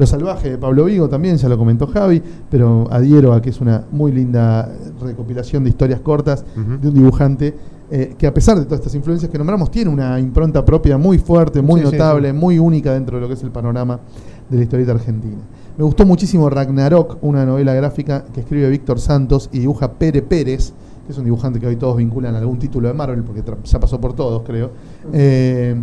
Lo 0.00 0.06
salvaje 0.06 0.48
de 0.52 0.56
Pablo 0.56 0.86
Vigo 0.86 1.10
también, 1.10 1.36
ya 1.36 1.46
lo 1.46 1.58
comentó 1.58 1.86
Javi, 1.86 2.22
pero 2.48 2.88
adhiero 2.90 3.34
a 3.34 3.42
que 3.42 3.50
es 3.50 3.60
una 3.60 3.84
muy 3.92 4.12
linda 4.12 4.66
recopilación 4.98 5.62
de 5.62 5.68
historias 5.68 6.00
cortas 6.00 6.42
de 6.56 6.88
un 6.88 6.94
dibujante 6.94 7.54
eh, 7.90 8.14
que 8.16 8.26
a 8.26 8.32
pesar 8.32 8.56
de 8.58 8.64
todas 8.64 8.80
estas 8.80 8.94
influencias 8.94 9.30
que 9.30 9.36
nombramos, 9.36 9.70
tiene 9.70 9.90
una 9.90 10.18
impronta 10.18 10.64
propia 10.64 10.96
muy 10.96 11.18
fuerte, 11.18 11.60
muy 11.60 11.80
Sí, 11.80 11.84
notable, 11.84 12.30
sí. 12.30 12.34
muy 12.34 12.58
única 12.58 12.94
dentro 12.94 13.16
de 13.18 13.20
lo 13.20 13.28
que 13.28 13.34
es 13.34 13.42
el 13.42 13.50
panorama 13.50 14.00
de 14.48 14.56
la 14.56 14.62
historieta 14.62 14.92
argentina. 14.92 15.36
Me 15.76 15.84
gustó 15.84 16.06
muchísimo 16.06 16.48
Ragnarok, 16.48 17.18
una 17.20 17.44
novela 17.44 17.74
gráfica 17.74 18.24
que 18.32 18.40
escribe 18.40 18.70
Víctor 18.70 19.00
Santos 19.00 19.50
y 19.52 19.58
dibuja 19.58 19.92
Pere 19.92 20.22
Pérez, 20.22 20.72
que 21.04 21.12
es 21.12 21.18
un 21.18 21.24
dibujante 21.24 21.60
que 21.60 21.66
hoy 21.66 21.76
todos 21.76 21.98
vinculan 21.98 22.34
a 22.36 22.38
algún 22.38 22.58
título 22.58 22.88
de 22.88 22.94
Marvel, 22.94 23.22
porque 23.22 23.42
ya 23.64 23.78
pasó 23.78 24.00
por 24.00 24.14
todos, 24.14 24.44
creo. 24.46 24.70
Eh, 25.12 25.74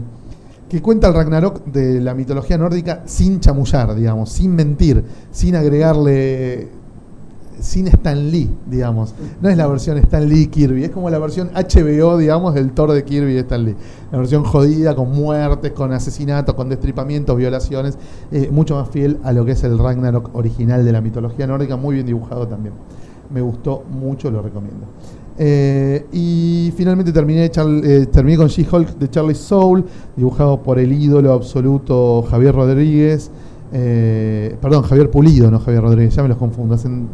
que 0.70 0.82
cuenta 0.82 1.08
el 1.08 1.14
Ragnarok 1.14 1.66
de 1.66 2.02
la 2.02 2.14
mitología 2.14 2.58
nórdica 2.58 3.04
sin 3.06 3.40
chamullar, 3.40 3.96
digamos, 3.96 4.30
sin 4.30 4.54
mentir, 4.54 5.04
sin 5.32 5.56
agregarle, 5.56 6.68
sin 7.60 7.88
Stan 7.88 8.30
Lee, 8.30 8.50
digamos. 8.66 9.14
No 9.42 9.50
es 9.50 9.56
la 9.56 9.66
versión 9.68 9.98
Stan 9.98 10.28
Lee 10.28 10.48
Kirby, 10.48 10.84
es 10.84 10.92
como 10.92 11.10
la 11.10 11.20
versión 11.20 11.52
HBO, 11.54 12.18
digamos, 12.18 12.54
del 12.54 12.72
Thor 12.72 12.92
de 12.92 13.04
Kirby 13.04 13.36
y 13.36 13.38
Stan 13.38 13.64
Lee. 13.64 13.76
La 14.12 14.18
versión 14.18 14.44
jodida, 14.44 14.94
con 14.94 15.12
muertes, 15.12 15.72
con 15.72 15.94
asesinatos, 15.94 16.54
con 16.56 16.68
destripamientos, 16.68 17.38
violaciones, 17.38 17.98
eh, 18.32 18.50
mucho 18.52 18.76
más 18.76 18.90
fiel 18.90 19.20
a 19.24 19.32
lo 19.32 19.46
que 19.46 19.54
es 19.54 19.64
el 19.64 19.78
Ragnarok 19.78 20.36
original 20.36 20.84
de 20.84 20.92
la 20.92 21.00
mitología 21.00 21.48
nórdica, 21.48 21.78
muy 21.78 21.96
bien 21.96 22.06
dibujado 22.06 22.48
también. 22.48 22.74
Me 23.34 23.42
gustó 23.42 23.84
mucho, 23.90 24.32
lo 24.32 24.42
recomiendo. 24.42 24.86
Eh, 25.40 26.06
y 26.12 26.74
finalmente 26.76 27.12
terminé, 27.12 27.46
eh, 27.46 28.08
terminé 28.12 28.38
con 28.38 28.48
She-Hulk 28.48 28.98
de 28.98 29.10
Charlie 29.10 29.36
Soul, 29.36 29.86
dibujado 30.16 30.62
por 30.64 30.80
el 30.80 30.92
ídolo 30.92 31.32
absoluto 31.34 32.24
Javier 32.30 32.56
Rodríguez. 32.56 33.30
eh, 33.74 34.56
perdón, 34.62 34.84
Javier 34.84 35.12
Pulido, 35.12 35.52
no 35.52 35.60
Javier 35.60 35.84
Rodríguez, 35.84 36.16
ya 36.16 36.24
me 36.24 36.30
los 36.30 36.38
confundo. 36.38 36.74
Hacen, 36.76 37.08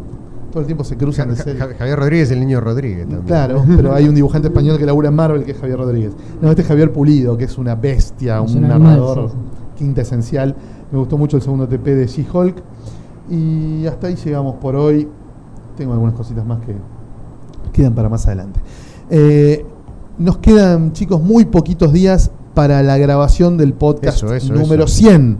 todo 0.52 0.60
el 0.61 0.68
tiempo 0.68 0.84
se 0.84 0.95
cruzan 0.95 1.30
de 1.30 1.35
Ja- 1.35 1.43
serie. 1.43 1.60
Ja- 1.60 1.74
Javier 1.77 1.98
Rodríguez, 2.00 2.30
el 2.32 2.40
niño 2.40 2.61
Rodríguez 2.61 3.02
también. 3.08 3.24
Claro, 3.26 3.64
pero 3.76 3.93
hay 3.93 4.08
un 4.08 4.14
dibujante 4.16 4.50
español 4.50 4.77
que 4.77 4.85
labura 4.85 5.10
en 5.10 5.16
Marvel 5.16 5.43
que 5.43 5.52
es 5.52 5.58
Javier 5.58 5.80
Rodríguez. 5.80 6.11
No, 6.42 6.50
este 6.50 6.61
es 6.61 6.68
Javier 6.68 6.93
Pulido, 6.93 7.35
que 7.35 7.45
es 7.45 7.58
una 7.58 7.74
bestia, 7.76 8.38
Es 8.45 8.52
un 8.52 8.60
un 8.60 8.66
animal, 8.66 8.84
narrador 8.84 9.30
sí, 9.32 9.35
quinta 9.80 10.02
esencial. 10.02 10.56
Me 10.92 11.00
gustó 11.00 11.18
mucho 11.18 11.38
el 11.38 11.43
segundo 11.43 11.68
TP 11.68 11.95
de 11.95 12.06
She-Hulk. 12.06 12.56
Y 13.32 13.85
hasta 13.88 14.08
ahí 14.08 14.16
llegamos 14.16 14.56
por 14.58 14.76
hoy. 14.76 15.08
Tengo 15.76 15.93
algunas 15.93 16.14
cositas 16.14 16.45
más 16.45 16.60
que 16.60 16.76
quedan 17.74 17.93
para 17.93 18.10
más 18.10 18.26
adelante. 18.27 18.60
Eh, 19.10 19.66
nos 20.18 20.38
quedan, 20.38 20.93
chicos, 20.93 21.22
muy 21.22 21.45
poquitos 21.45 21.92
días 21.92 22.32
para 22.53 22.84
la 22.84 22.98
grabación 22.98 23.58
del 23.58 23.74
podcast 23.74 24.18
Eso, 24.18 24.34
eso, 24.34 24.53
número 24.53 24.85
eso. 24.85 24.93
100. 24.93 25.38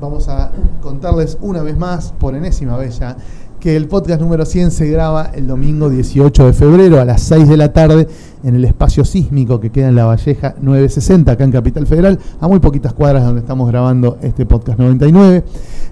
Vamos 0.00 0.28
a 0.28 0.50
contarles 0.80 1.38
una 1.40 1.62
vez 1.62 1.76
más, 1.76 2.12
por 2.18 2.34
enésima 2.34 2.76
vez 2.76 2.98
ya, 2.98 3.16
que 3.62 3.76
el 3.76 3.86
podcast 3.86 4.20
número 4.20 4.44
100 4.44 4.72
se 4.72 4.88
graba 4.88 5.30
el 5.32 5.46
domingo 5.46 5.88
18 5.88 6.46
de 6.46 6.52
febrero 6.52 7.00
a 7.00 7.04
las 7.04 7.22
6 7.22 7.48
de 7.48 7.56
la 7.56 7.72
tarde 7.72 8.08
en 8.42 8.56
el 8.56 8.64
espacio 8.64 9.04
sísmico 9.04 9.60
que 9.60 9.70
queda 9.70 9.86
en 9.86 9.94
La 9.94 10.04
Valleja 10.04 10.56
960, 10.60 11.30
acá 11.30 11.44
en 11.44 11.52
Capital 11.52 11.86
Federal, 11.86 12.18
a 12.40 12.48
muy 12.48 12.58
poquitas 12.58 12.92
cuadras 12.92 13.22
de 13.22 13.26
donde 13.26 13.40
estamos 13.42 13.68
grabando 13.68 14.18
este 14.20 14.46
podcast 14.46 14.80
99. 14.80 15.44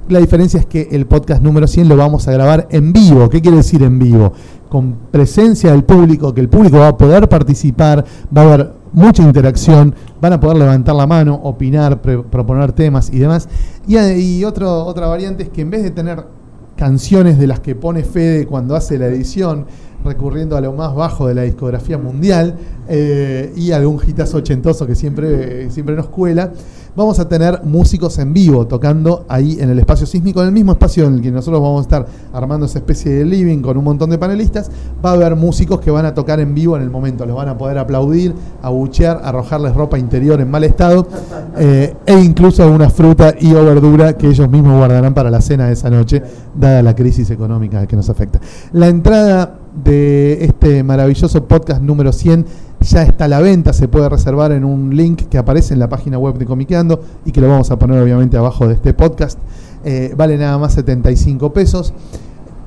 La 0.09 0.19
diferencia 0.19 0.59
es 0.59 0.67
que 0.67 0.89
el 0.91 1.07
podcast 1.07 1.43
número 1.43 1.69
100 1.69 1.89
lo 1.89 1.97
vamos 1.97 2.27
a 2.27 2.33
grabar 2.33 2.67
en 2.73 2.93
vivo. 2.93 3.28
¿Qué 3.28 3.41
quiere 3.41 3.59
decir 3.59 3.85
en 3.85 4.01
vivo? 4.01 4.33
Con 4.70 4.94
presencia 5.10 5.73
del 5.73 5.84
público, 5.84 6.32
que 6.32 6.40
el 6.40 6.49
público 6.49 6.78
va 6.78 6.89
a 6.89 6.97
poder 6.97 7.28
participar, 7.28 8.05
va 8.34 8.40
a 8.42 8.44
haber 8.44 8.73
mucha 8.92 9.23
interacción, 9.23 9.94
van 10.20 10.32
a 10.32 10.40
poder 10.40 10.57
levantar 10.57 10.94
la 10.94 11.07
mano, 11.07 11.34
opinar, 11.42 12.00
pre- 12.00 12.23
proponer 12.23 12.73
temas 12.73 13.10
y 13.12 13.18
demás. 13.18 13.49
Y, 13.86 13.99
y 13.99 14.44
otro, 14.44 14.84
otra 14.86 15.07
variante 15.08 15.42
es 15.42 15.49
que 15.50 15.60
en 15.60 15.70
vez 15.70 15.82
de 15.82 15.90
tener 15.90 16.24
canciones 16.76 17.39
de 17.39 17.47
las 17.47 17.60
que 17.60 17.74
pone 17.74 18.05
Fede 18.05 18.47
cuando 18.47 18.74
hace 18.74 18.97
la 18.99 19.07
edición, 19.07 19.66
recurriendo 20.04 20.56
a 20.56 20.60
lo 20.60 20.72
más 20.72 20.94
bajo 20.94 21.26
de 21.28 21.34
la 21.34 21.42
discografía 21.42 21.98
mundial 21.98 22.56
eh, 22.88 23.52
y 23.56 23.72
algún 23.72 24.00
hitazo 24.06 24.38
ochentoso 24.38 24.86
que 24.86 24.94
siempre, 24.94 25.70
siempre 25.70 25.94
nos 25.94 26.06
cuela, 26.08 26.52
vamos 26.96 27.18
a 27.18 27.28
tener 27.28 27.62
músicos 27.64 28.18
en 28.18 28.32
vivo 28.32 28.66
tocando 28.66 29.24
ahí 29.28 29.58
en 29.60 29.70
el 29.70 29.78
espacio 29.78 30.06
sísmico, 30.06 30.40
en 30.40 30.48
el 30.48 30.52
mismo 30.52 30.72
espacio 30.72 31.06
en 31.06 31.14
el 31.14 31.22
que 31.22 31.30
nosotros 31.30 31.62
vamos 31.62 31.80
a 31.80 31.82
estar 31.82 32.06
armando 32.32 32.66
esa 32.66 32.78
especie 32.78 33.12
de 33.12 33.24
living 33.24 33.58
con 33.58 33.76
un 33.76 33.84
montón 33.84 34.10
de 34.10 34.18
panelistas, 34.18 34.70
va 35.04 35.10
a 35.10 35.12
haber 35.14 35.36
músicos 35.36 35.80
que 35.80 35.90
van 35.90 36.06
a 36.06 36.14
tocar 36.14 36.40
en 36.40 36.54
vivo 36.54 36.76
en 36.76 36.82
el 36.82 36.90
momento, 36.90 37.26
los 37.26 37.36
van 37.36 37.48
a 37.48 37.56
poder 37.56 37.78
aplaudir, 37.78 38.34
abuchear, 38.62 39.20
arrojarles 39.22 39.74
ropa 39.74 39.98
interior 39.98 40.40
en 40.40 40.50
mal 40.50 40.64
estado 40.64 41.06
eh, 41.58 41.94
e 42.06 42.18
incluso 42.20 42.62
alguna 42.62 42.90
fruta 42.90 43.34
y 43.38 43.54
o 43.54 43.64
verdura 43.64 44.16
que 44.16 44.28
ellos 44.28 44.50
mismos 44.50 44.76
guardarán 44.76 45.14
para 45.14 45.30
la 45.30 45.40
cena 45.40 45.66
de 45.66 45.74
esa 45.74 45.90
noche, 45.90 46.22
dada 46.54 46.82
la 46.82 46.94
crisis 46.94 47.30
económica 47.30 47.86
que 47.86 47.96
nos 47.96 48.08
afecta. 48.08 48.40
La 48.72 48.88
entrada 48.88 49.60
de 49.84 50.44
este 50.44 50.82
maravilloso 50.82 51.44
podcast 51.47 51.81
número 51.81 52.12
100 52.12 52.44
ya 52.81 53.02
está 53.02 53.26
a 53.26 53.28
la 53.28 53.40
venta, 53.40 53.73
se 53.73 53.89
puede 53.89 54.08
reservar 54.08 54.52
en 54.52 54.65
un 54.65 54.97
link 54.97 55.24
que 55.28 55.39
aparece 55.39 55.74
en 55.74 55.81
la 55.81 55.89
página 55.89 56.18
web 56.18 56.39
de 56.39 56.47
Comiqueando 56.47 57.02
y 57.24 57.32
que 57.32 57.40
lo 57.40 57.49
vamos 57.49 57.70
a 57.70 57.78
poner 57.78 58.02
obviamente 58.02 58.36
abajo 58.36 58.66
de 58.66 58.74
este 58.74 58.94
podcast. 58.94 59.39
Eh, 59.84 60.15
vale 60.16 60.39
nada 60.39 60.57
más 60.58 60.74
75 60.74 61.52
pesos. 61.52 61.92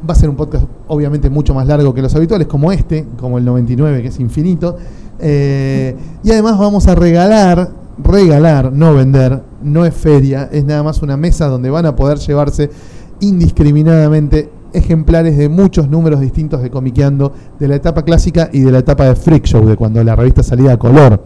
Va 0.07 0.14
a 0.14 0.15
ser 0.15 0.30
un 0.30 0.35
podcast 0.35 0.65
obviamente 0.88 1.30
mucho 1.30 1.53
más 1.53 1.65
largo 1.67 1.93
que 1.93 2.01
los 2.01 2.14
habituales, 2.14 2.48
como 2.48 2.72
este, 2.72 3.06
como 3.17 3.38
el 3.38 3.45
99, 3.45 4.01
que 4.01 4.09
es 4.09 4.19
infinito. 4.19 4.77
Eh, 5.19 5.95
y 6.23 6.32
además 6.32 6.59
vamos 6.59 6.88
a 6.88 6.95
regalar, 6.95 7.72
regalar, 7.98 8.72
no 8.72 8.93
vender, 8.93 9.41
no 9.64 9.85
es 9.85 9.95
feria, 9.95 10.49
es 10.51 10.64
nada 10.65 10.83
más 10.83 11.01
una 11.01 11.17
mesa 11.17 11.48
donde 11.48 11.69
van 11.69 11.85
a 11.85 11.95
poder 11.95 12.19
llevarse 12.19 12.69
indiscriminadamente 13.19 14.49
ejemplares 14.74 15.38
de 15.38 15.50
muchos 15.50 15.88
números 15.90 16.19
distintos 16.19 16.61
de 16.61 16.69
Comiqueando, 16.69 17.32
de 17.60 17.68
la 17.68 17.76
etapa 17.76 18.03
clásica 18.03 18.50
y 18.52 18.61
de 18.61 18.72
la 18.72 18.80
etapa 18.80 19.06
de 19.06 19.16
Freak 19.16 19.45
Show, 19.45 19.66
de 19.66 19.76
cuando 19.76 20.03
la 20.03 20.16
revista 20.16 20.43
salía 20.43 20.74
a 20.74 20.77
color. 20.77 21.24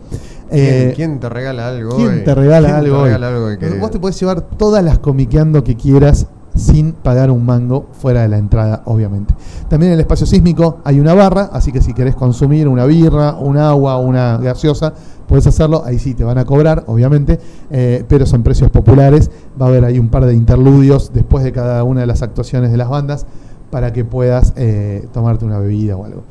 ¿Quién, 0.49 0.63
Eh, 0.63 0.93
quién 0.95 1.19
te 1.19 1.27
regala 1.27 1.67
algo? 1.67 1.95
¿Quién 1.97 2.09
hoy? 2.09 2.23
te 2.23 2.33
regala 2.35 2.67
¿Quién 2.69 2.79
algo? 2.79 2.95
te 2.95 3.01
hoy? 3.01 3.05
regala 3.07 3.27
algo 3.27 3.47
que 3.49 3.57
querés? 3.57 3.79
Vos 3.81 3.91
te 3.91 3.99
podés 3.99 4.19
llevar 4.19 4.41
todas 4.41 4.83
las 4.83 4.99
comiqueando 4.99 5.63
que 5.63 5.75
quieras 5.75 6.27
sin 6.57 6.93
pagar 6.93 7.31
un 7.31 7.45
mango 7.45 7.87
fuera 7.91 8.21
de 8.21 8.27
la 8.27 8.37
entrada, 8.37 8.81
obviamente. 8.85 9.33
También 9.69 9.91
en 9.91 9.95
el 9.95 10.01
espacio 10.01 10.25
sísmico 10.25 10.79
hay 10.83 10.99
una 10.99 11.13
barra, 11.13 11.49
así 11.53 11.71
que 11.71 11.81
si 11.81 11.93
querés 11.93 12.15
consumir 12.15 12.67
una 12.67 12.85
birra, 12.85 13.35
un 13.35 13.57
agua, 13.57 13.97
una 13.97 14.37
gaseosa, 14.37 14.93
podés 15.27 15.47
hacerlo. 15.47 15.83
Ahí 15.85 15.99
sí 15.99 16.13
te 16.13 16.23
van 16.23 16.37
a 16.37 16.45
cobrar, 16.45 16.83
obviamente, 16.87 17.39
eh, 17.69 18.03
pero 18.07 18.25
son 18.25 18.43
precios 18.43 18.69
populares. 18.71 19.29
Va 19.59 19.67
a 19.67 19.69
haber 19.69 19.85
ahí 19.85 19.99
un 19.99 20.09
par 20.09 20.25
de 20.25 20.33
interludios 20.33 21.11
después 21.13 21.43
de 21.43 21.51
cada 21.51 21.83
una 21.83 22.01
de 22.01 22.07
las 22.07 22.21
actuaciones 22.21 22.71
de 22.71 22.77
las 22.77 22.89
bandas 22.89 23.25
para 23.69 23.93
que 23.93 24.05
puedas 24.05 24.53
eh, 24.55 25.07
tomarte 25.13 25.45
una 25.45 25.59
bebida 25.59 25.97
o 25.97 26.05
algo. 26.05 26.23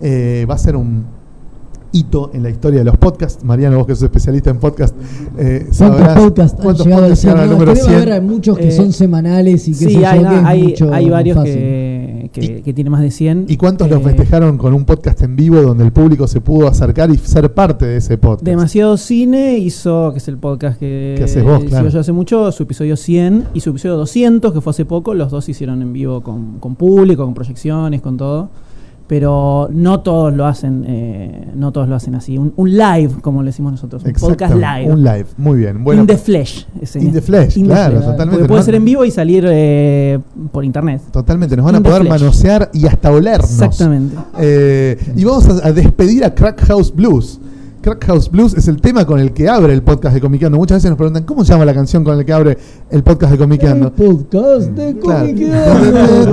Eh, 0.00 0.46
va 0.48 0.54
a 0.54 0.58
ser 0.58 0.76
un 0.76 1.06
hito 1.94 2.30
en 2.34 2.42
la 2.42 2.50
historia 2.50 2.80
de 2.80 2.84
los 2.84 2.96
podcasts. 2.98 3.42
Mariano, 3.44 3.78
vos 3.78 3.86
que 3.86 3.94
sos 3.94 4.02
especialista 4.04 4.50
en 4.50 4.58
podcast, 4.58 4.94
eh, 5.38 5.60
¿Cuántos 5.66 5.76
sabrás 5.78 6.18
podcasts 6.18 6.58
han 6.58 6.62
cuántos 6.64 6.86
llegado 6.86 7.04
al 7.04 7.08
podcasts 7.10 7.20
100? 7.22 7.32
llegaron 7.34 7.42
al 7.42 7.50
número 7.58 7.72
debe 7.74 7.84
100. 7.86 7.96
haber 7.96 8.12
hay 8.12 8.20
muchos 8.20 8.58
que 8.58 8.68
Eh, 8.68 8.72
son 8.72 8.92
semanales 8.92 9.68
y 9.68 9.70
que 9.72 9.76
Sí, 9.76 10.04
hay, 10.04 10.20
yo, 10.22 10.28
que 10.28 10.36
es 10.36 10.44
hay, 10.44 10.62
mucho 10.64 10.92
hay 10.92 11.08
varios 11.08 11.44
que, 11.44 12.30
que, 12.32 12.62
que 12.62 12.72
tienen 12.74 12.90
más 12.90 13.00
de 13.00 13.10
100. 13.10 13.46
¿Y 13.48 13.56
cuántos 13.56 13.88
los 13.88 14.00
Eh, 14.00 14.04
festejaron 14.04 14.58
con 14.58 14.74
un 14.74 14.84
podcast 14.84 15.22
en 15.22 15.36
vivo 15.36 15.62
donde 15.62 15.84
el 15.84 15.92
público 15.92 16.26
se 16.26 16.40
pudo 16.40 16.66
acercar 16.68 17.10
y 17.10 17.16
ser 17.16 17.52
parte 17.54 17.86
de 17.86 17.98
ese 17.98 18.18
podcast? 18.18 18.44
Demasiado 18.44 18.96
Cine 18.96 19.56
hizo, 19.58 20.10
que 20.12 20.18
es 20.18 20.28
el 20.28 20.38
podcast 20.38 20.78
que, 20.78 21.14
Que 21.16 21.24
haces 21.24 21.44
vos, 21.44 21.62
claro. 21.64 21.88
yo 21.88 22.00
hace 22.00 22.12
mucho, 22.12 22.50
su 22.52 22.64
episodio 22.64 22.96
100 22.96 23.44
y 23.54 23.60
su 23.60 23.70
episodio 23.70 23.96
200, 23.96 24.52
que 24.52 24.60
fue 24.60 24.70
hace 24.70 24.84
poco. 24.84 25.14
Los 25.14 25.30
dos 25.30 25.44
se 25.44 25.52
hicieron 25.52 25.80
en 25.80 25.92
vivo 25.92 26.22
con, 26.22 26.58
con 26.58 26.74
público, 26.74 27.24
con 27.24 27.34
proyecciones, 27.34 28.00
con 28.02 28.16
todo. 28.16 28.48
Pero 29.06 29.68
no 29.70 30.00
todos 30.00 30.32
lo 30.34 30.46
hacen, 30.46 30.84
eh, 30.88 31.48
no 31.54 31.72
todos 31.72 31.86
lo 31.88 31.94
hacen 31.94 32.14
así. 32.14 32.38
Un, 32.38 32.54
un 32.56 32.70
live, 32.72 33.10
como 33.20 33.42
le 33.42 33.48
decimos 33.50 33.72
nosotros, 33.72 34.02
un 34.02 34.12
podcast 34.14 34.54
live. 34.54 34.90
Un 34.90 35.02
live, 35.04 35.26
muy 35.36 35.58
bien. 35.58 35.84
Bueno, 35.84 36.00
in 36.00 36.06
the 36.06 36.16
flesh. 36.16 36.66
ese. 36.80 37.00
In 37.00 37.12
the 37.12 37.20
flesh, 37.20 37.58
In 37.58 37.64
the 37.64 37.68
claro, 37.70 37.96
flesh. 37.96 38.04
totalmente. 38.06 38.38
Porque 38.38 38.48
puede 38.48 38.62
ser 38.62 38.74
en 38.76 38.84
vivo 38.86 39.04
y 39.04 39.10
salir 39.10 39.44
eh, 39.46 40.18
por 40.50 40.64
internet. 40.64 41.02
Totalmente, 41.10 41.54
nos 41.54 41.66
van 41.66 41.74
a 41.74 41.78
In 41.78 41.84
poder 41.84 42.08
manosear 42.08 42.70
y 42.72 42.86
hasta 42.86 43.10
olernos. 43.12 43.50
Exactamente. 43.50 44.16
Eh, 44.38 44.96
y 45.14 45.22
vamos 45.24 45.48
a, 45.50 45.68
a 45.68 45.72
despedir 45.72 46.24
a 46.24 46.34
Crack 46.34 46.64
House 46.64 46.90
Blues, 46.94 47.38
Crack 47.84 48.06
House 48.06 48.30
Blues 48.30 48.54
es 48.54 48.66
el 48.66 48.80
tema 48.80 49.04
con 49.04 49.20
el 49.20 49.34
que 49.34 49.46
abre 49.46 49.74
el 49.74 49.82
podcast 49.82 50.14
de 50.14 50.20
Comiqueando. 50.22 50.56
Muchas 50.56 50.78
veces 50.78 50.88
nos 50.88 50.96
preguntan, 50.96 51.24
¿cómo 51.24 51.44
se 51.44 51.52
llama 51.52 51.66
la 51.66 51.74
canción 51.74 52.02
con 52.02 52.16
la 52.16 52.24
que 52.24 52.32
abre 52.32 52.56
el 52.90 53.02
podcast 53.02 53.32
de 53.32 53.34
El 53.34 53.40
Comiqueando? 53.40 53.92
podcast 53.92 54.70
de 54.70 54.98
Claro. 54.98 55.26
Comiqueando. 55.26 56.32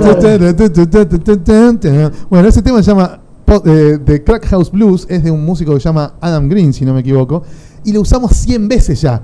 bueno, 2.30 2.48
ese 2.48 2.62
tema 2.62 2.82
se 2.82 2.90
llama 2.90 3.20
eh, 3.66 3.98
The 4.02 4.24
Crack 4.24 4.46
House 4.46 4.72
Blues, 4.72 5.06
es 5.10 5.22
de 5.22 5.30
un 5.30 5.44
músico 5.44 5.74
que 5.74 5.80
se 5.80 5.90
llama 5.90 6.14
Adam 6.22 6.48
Green, 6.48 6.72
si 6.72 6.86
no 6.86 6.94
me 6.94 7.00
equivoco, 7.00 7.42
y 7.84 7.92
lo 7.92 8.00
usamos 8.00 8.32
100 8.32 8.68
veces 8.68 9.02
ya. 9.02 9.20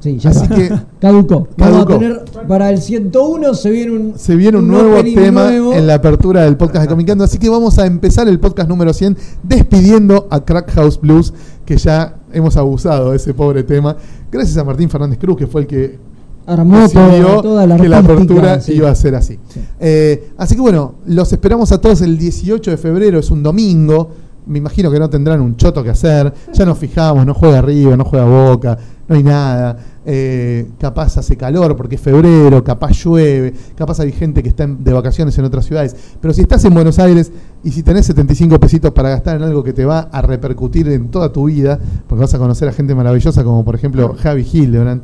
Sí, 0.00 0.16
ya 0.18 0.30
Así 0.30 0.42
está. 0.44 0.54
que 0.54 0.72
Caducó. 1.00 1.48
Vamos 1.56 1.82
a 1.82 1.86
tener 1.86 2.24
para 2.48 2.70
el 2.70 2.80
101 2.80 3.54
se 3.54 3.70
viene 3.70 3.92
un 3.92 4.18
se 4.18 4.34
viene 4.34 4.58
un, 4.58 4.66
nuevo 4.68 5.02
tema 5.02 5.44
nuevo. 5.50 5.74
en 5.74 5.86
la 5.86 5.94
apertura 5.94 6.42
del 6.42 6.56
podcast 6.56 6.84
de 6.84 6.88
Comiqueando, 6.88 7.22
así 7.24 7.38
que 7.38 7.48
vamos 7.48 7.78
a 7.78 7.86
empezar 7.86 8.26
el 8.26 8.40
podcast 8.40 8.68
número 8.68 8.92
100 8.92 9.16
despidiendo 9.42 10.26
a 10.30 10.44
Crack 10.44 10.72
House 10.72 10.98
Blues, 11.00 11.34
que 11.66 11.76
ya 11.76 12.16
hemos 12.32 12.56
abusado 12.56 13.10
de 13.10 13.16
ese 13.18 13.34
pobre 13.34 13.62
tema. 13.62 13.96
Gracias 14.32 14.56
a 14.56 14.64
Martín 14.64 14.88
Fernández 14.88 15.18
Cruz, 15.18 15.36
que 15.36 15.46
fue 15.46 15.62
el 15.62 15.66
que 15.66 15.98
Armó 16.46 16.78
decidió 16.80 17.26
toda, 17.26 17.42
toda 17.42 17.66
la 17.66 17.76
que 17.76 17.88
la 17.88 17.98
apertura 17.98 18.60
sí. 18.60 18.72
iba 18.72 18.90
a 18.90 18.94
ser 18.94 19.14
así. 19.14 19.38
Sí. 19.48 19.60
Eh, 19.78 20.30
así 20.36 20.54
que 20.54 20.60
bueno, 20.60 20.94
los 21.06 21.32
esperamos 21.32 21.70
a 21.72 21.80
todos 21.80 22.00
el 22.00 22.18
18 22.18 22.70
de 22.70 22.76
febrero, 22.76 23.18
es 23.18 23.30
un 23.30 23.42
domingo. 23.42 24.10
Me 24.46 24.58
imagino 24.58 24.90
que 24.90 24.98
no 24.98 25.08
tendrán 25.08 25.40
un 25.40 25.56
choto 25.56 25.84
que 25.84 25.90
hacer. 25.90 26.32
Ya 26.52 26.64
nos 26.64 26.78
fijamos, 26.78 27.24
no 27.26 27.34
juega 27.34 27.60
River, 27.62 27.96
no 27.96 28.04
juega 28.04 28.24
Boca, 28.24 28.78
no 29.06 29.14
hay 29.14 29.22
nada. 29.22 29.76
Eh, 30.06 30.70
capaz 30.78 31.18
hace 31.18 31.36
calor 31.36 31.76
porque 31.76 31.96
es 31.96 32.00
febrero, 32.00 32.64
capaz 32.64 32.92
llueve, 33.04 33.52
capaz 33.76 34.00
hay 34.00 34.12
gente 34.12 34.42
que 34.42 34.48
está 34.48 34.64
en- 34.64 34.82
de 34.82 34.92
vacaciones 34.94 35.36
en 35.38 35.44
otras 35.44 35.66
ciudades. 35.66 35.94
Pero 36.20 36.32
si 36.32 36.40
estás 36.40 36.64
en 36.64 36.72
Buenos 36.72 36.98
Aires 36.98 37.30
y 37.62 37.70
si 37.70 37.82
tenés 37.82 38.06
75 38.06 38.58
pesitos 38.58 38.92
para 38.92 39.10
gastar 39.10 39.36
en 39.36 39.42
algo 39.42 39.62
que 39.62 39.74
te 39.74 39.84
va 39.84 40.08
a 40.10 40.22
repercutir 40.22 40.88
en 40.88 41.10
toda 41.10 41.30
tu 41.32 41.44
vida, 41.48 41.78
porque 42.06 42.22
vas 42.22 42.32
a 42.32 42.38
conocer 42.38 42.66
a 42.68 42.72
gente 42.72 42.94
maravillosa 42.94 43.44
como 43.44 43.62
por 43.62 43.74
ejemplo 43.74 44.14
Javi 44.18 44.46
Hildebrand, 44.50 45.02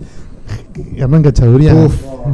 Hernán 0.97 1.23
Cachadurian, 1.25 1.89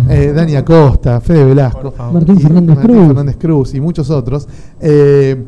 eh, 0.08 0.32
Dani 0.34 0.54
Acosta, 0.56 1.20
Fede 1.20 1.44
Velasco, 1.44 1.92
Martín 2.12 2.36
y 2.38 2.42
Fernández 2.42 2.76
Martín 2.76 2.94
Cruz. 2.94 3.06
Fernández 3.08 3.36
Cruz 3.38 3.74
y 3.74 3.80
muchos 3.80 4.10
otros. 4.10 4.46
Eh, 4.80 5.44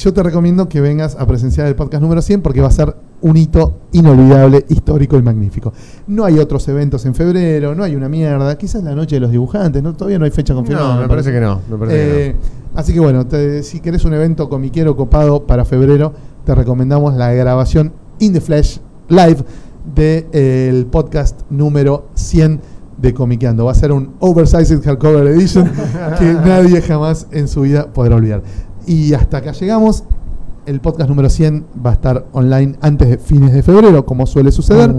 yo 0.00 0.12
te 0.14 0.22
recomiendo 0.22 0.68
que 0.68 0.80
vengas 0.80 1.14
a 1.18 1.26
presenciar 1.26 1.66
el 1.66 1.74
podcast 1.76 2.02
número 2.02 2.22
100 2.22 2.40
porque 2.42 2.60
va 2.60 2.68
a 2.68 2.72
ser 2.72 2.96
un 3.20 3.36
hito 3.36 3.80
inolvidable, 3.92 4.64
histórico 4.70 5.18
y 5.18 5.22
magnífico. 5.22 5.72
No 6.06 6.24
hay 6.24 6.38
otros 6.38 6.66
eventos 6.68 7.04
en 7.04 7.14
febrero, 7.14 7.74
no 7.74 7.84
hay 7.84 7.94
una 7.96 8.08
mierda. 8.08 8.56
Quizás 8.56 8.82
la 8.82 8.94
noche 8.94 9.16
de 9.16 9.20
los 9.20 9.30
dibujantes, 9.30 9.82
¿no? 9.82 9.92
todavía 9.94 10.18
no 10.18 10.24
hay 10.24 10.30
fecha 10.30 10.54
confirmada. 10.54 10.94
No, 10.96 11.02
me 11.02 11.08
parece 11.08 11.30
que 11.32 11.40
no. 11.40 11.60
Me 11.70 11.76
parece 11.76 11.96
que 11.96 12.28
Eh, 12.30 12.36
Así 12.74 12.92
que 12.94 13.00
bueno, 13.00 13.26
te- 13.26 13.62
si 13.62 13.80
querés 13.80 14.04
un 14.04 14.14
evento 14.14 14.48
comiquero 14.48 14.96
copado 14.96 15.44
para 15.46 15.64
febrero, 15.64 16.12
te 16.44 16.54
recomendamos 16.54 17.14
la 17.14 17.32
grabación 17.32 17.92
In 18.20 18.32
the 18.32 18.40
Flesh 18.40 18.80
Live 19.08 19.44
del 19.94 20.86
podcast 20.86 21.40
número 21.50 22.06
100 22.14 22.60
de 22.96 23.12
Comiqueando. 23.14 23.64
Va 23.64 23.72
a 23.72 23.74
ser 23.74 23.92
un 23.92 24.12
Oversized 24.20 24.82
Hardcover 24.84 25.26
Edition 25.26 25.68
que 26.18 26.32
nadie 26.32 26.80
jamás 26.82 27.26
en 27.32 27.48
su 27.48 27.62
vida 27.62 27.92
podrá 27.92 28.16
olvidar. 28.16 28.42
Y 28.90 29.14
hasta 29.14 29.36
acá 29.36 29.52
llegamos. 29.52 30.02
El 30.66 30.80
podcast 30.80 31.08
número 31.08 31.30
100 31.30 31.64
va 31.86 31.90
a 31.90 31.92
estar 31.92 32.26
online 32.32 32.74
antes 32.80 33.08
de 33.08 33.18
fines 33.18 33.52
de 33.52 33.62
febrero, 33.62 34.04
como 34.04 34.26
suele 34.26 34.50
suceder. 34.50 34.92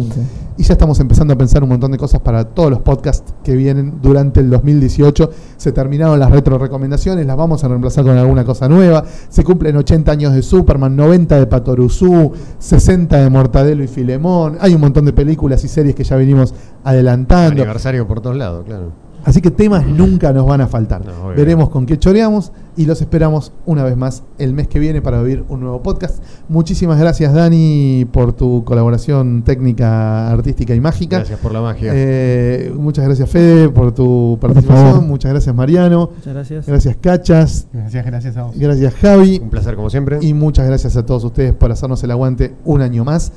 Y 0.58 0.64
ya 0.64 0.74
estamos 0.76 0.98
empezando 1.02 1.34
a 1.34 1.38
pensar 1.38 1.62
un 1.62 1.68
montón 1.68 1.92
de 1.92 1.98
cosas 1.98 2.22
para 2.22 2.46
todos 2.46 2.70
los 2.70 2.80
podcasts 2.80 3.34
que 3.44 3.54
vienen 3.54 3.96
durante 4.02 4.40
el 4.40 4.50
2018. 4.50 5.30
Se 5.58 5.74
terminaron 5.74 6.18
las 6.18 6.32
retro 6.32 6.58
recomendaciones, 6.58 7.26
las 7.26 7.36
vamos 7.36 7.66
a 7.66 7.68
reemplazar 7.68 8.06
con 8.06 8.18
alguna 8.18 8.46
cosa 8.46 8.70
nueva. 8.70 9.04
Se 9.28 9.44
cumplen 9.44 9.76
80 9.76 10.10
años 10.10 10.34
de 10.34 10.42
Superman, 10.42 10.96
90 10.96 11.38
de 11.38 11.48
Patoruzú, 11.48 12.32
60 12.60 13.18
de 13.18 13.30
Mortadelo 13.30 13.84
y 13.84 13.88
Filemón. 13.90 14.58
Hay 14.62 14.74
un 14.74 14.80
montón 14.80 15.04
de 15.04 15.12
películas 15.12 15.66
y 15.66 15.68
series 15.68 15.96
que 15.96 16.06
ya 16.06 16.16
venimos 16.16 16.54
adelantando. 16.86 17.62
Aniversario 17.62 18.08
por 18.08 18.22
todos 18.22 18.38
lados, 18.38 18.64
claro. 18.66 19.11
Así 19.24 19.42
que 19.42 19.52
temas 19.52 19.86
nunca 19.86 20.34
nos 20.34 20.46
van 20.46 20.62
a 20.62 20.68
faltar. 20.68 21.06
No. 21.06 21.30
Veremos 21.30 21.70
con 21.70 21.86
qué 21.86 21.98
choreamos 22.00 22.52
y 22.76 22.86
los 22.86 23.02
esperamos 23.02 23.52
una 23.66 23.84
vez 23.84 23.98
más 23.98 24.24
el 24.38 24.54
mes 24.54 24.68
que 24.68 24.80
viene 24.80 25.02
para 25.02 25.22
vivir 25.22 25.44
un 25.50 25.60
nuevo 25.60 25.82
podcast. 25.84 26.24
Muchísimas 26.50 27.00
gracias 27.00 27.34
Dani 27.34 28.08
por 28.12 28.34
tu 28.34 28.64
colaboración 28.64 29.44
técnica, 29.44 30.30
artística 30.32 30.74
y 30.74 30.80
mágica. 30.80 31.18
Gracias 31.18 31.40
por 31.40 31.52
la 31.52 31.62
magia. 31.62 31.92
Eh, 31.94 32.74
muchas 32.76 33.06
gracias 33.06 33.30
Fede 33.30 33.70
por 33.70 33.94
tu 33.94 34.38
participación. 34.42 35.08
Muchas 35.08 35.32
gracias 35.32 35.54
Mariano. 35.56 36.10
Muchas 36.16 36.34
gracias. 36.34 36.66
Gracias 36.66 36.96
Cachas. 36.98 37.68
Gracias, 37.74 38.06
gracias 38.06 38.38
a 38.38 38.44
vos. 38.44 38.58
Gracias 38.58 38.94
Javi. 38.96 39.40
Un 39.42 39.50
placer 39.50 39.76
como 39.76 39.90
siempre. 39.90 40.20
Y 40.22 40.34
muchas 40.34 40.66
gracias 40.66 40.96
a 40.98 41.06
todos 41.06 41.24
ustedes 41.24 41.54
por 41.54 41.72
hacernos 41.72 42.04
el 42.04 42.12
aguante 42.12 42.56
un 42.66 42.82
año 42.82 43.04
más. 43.04 43.32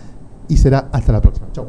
Y 0.49 0.59
será 0.59 0.89
hasta 0.93 1.13
la 1.13 1.23
próxima. 1.23 1.47
Chau. 1.53 1.67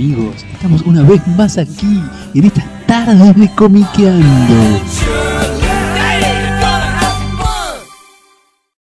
Amigos, 0.00 0.46
estamos 0.54 0.80
una 0.86 1.02
vez 1.02 1.20
más 1.36 1.58
aquí 1.58 2.02
en 2.32 2.44
estas 2.44 2.64
tardes 2.86 3.36
de 3.36 3.54
comiqueando. 3.54 5.09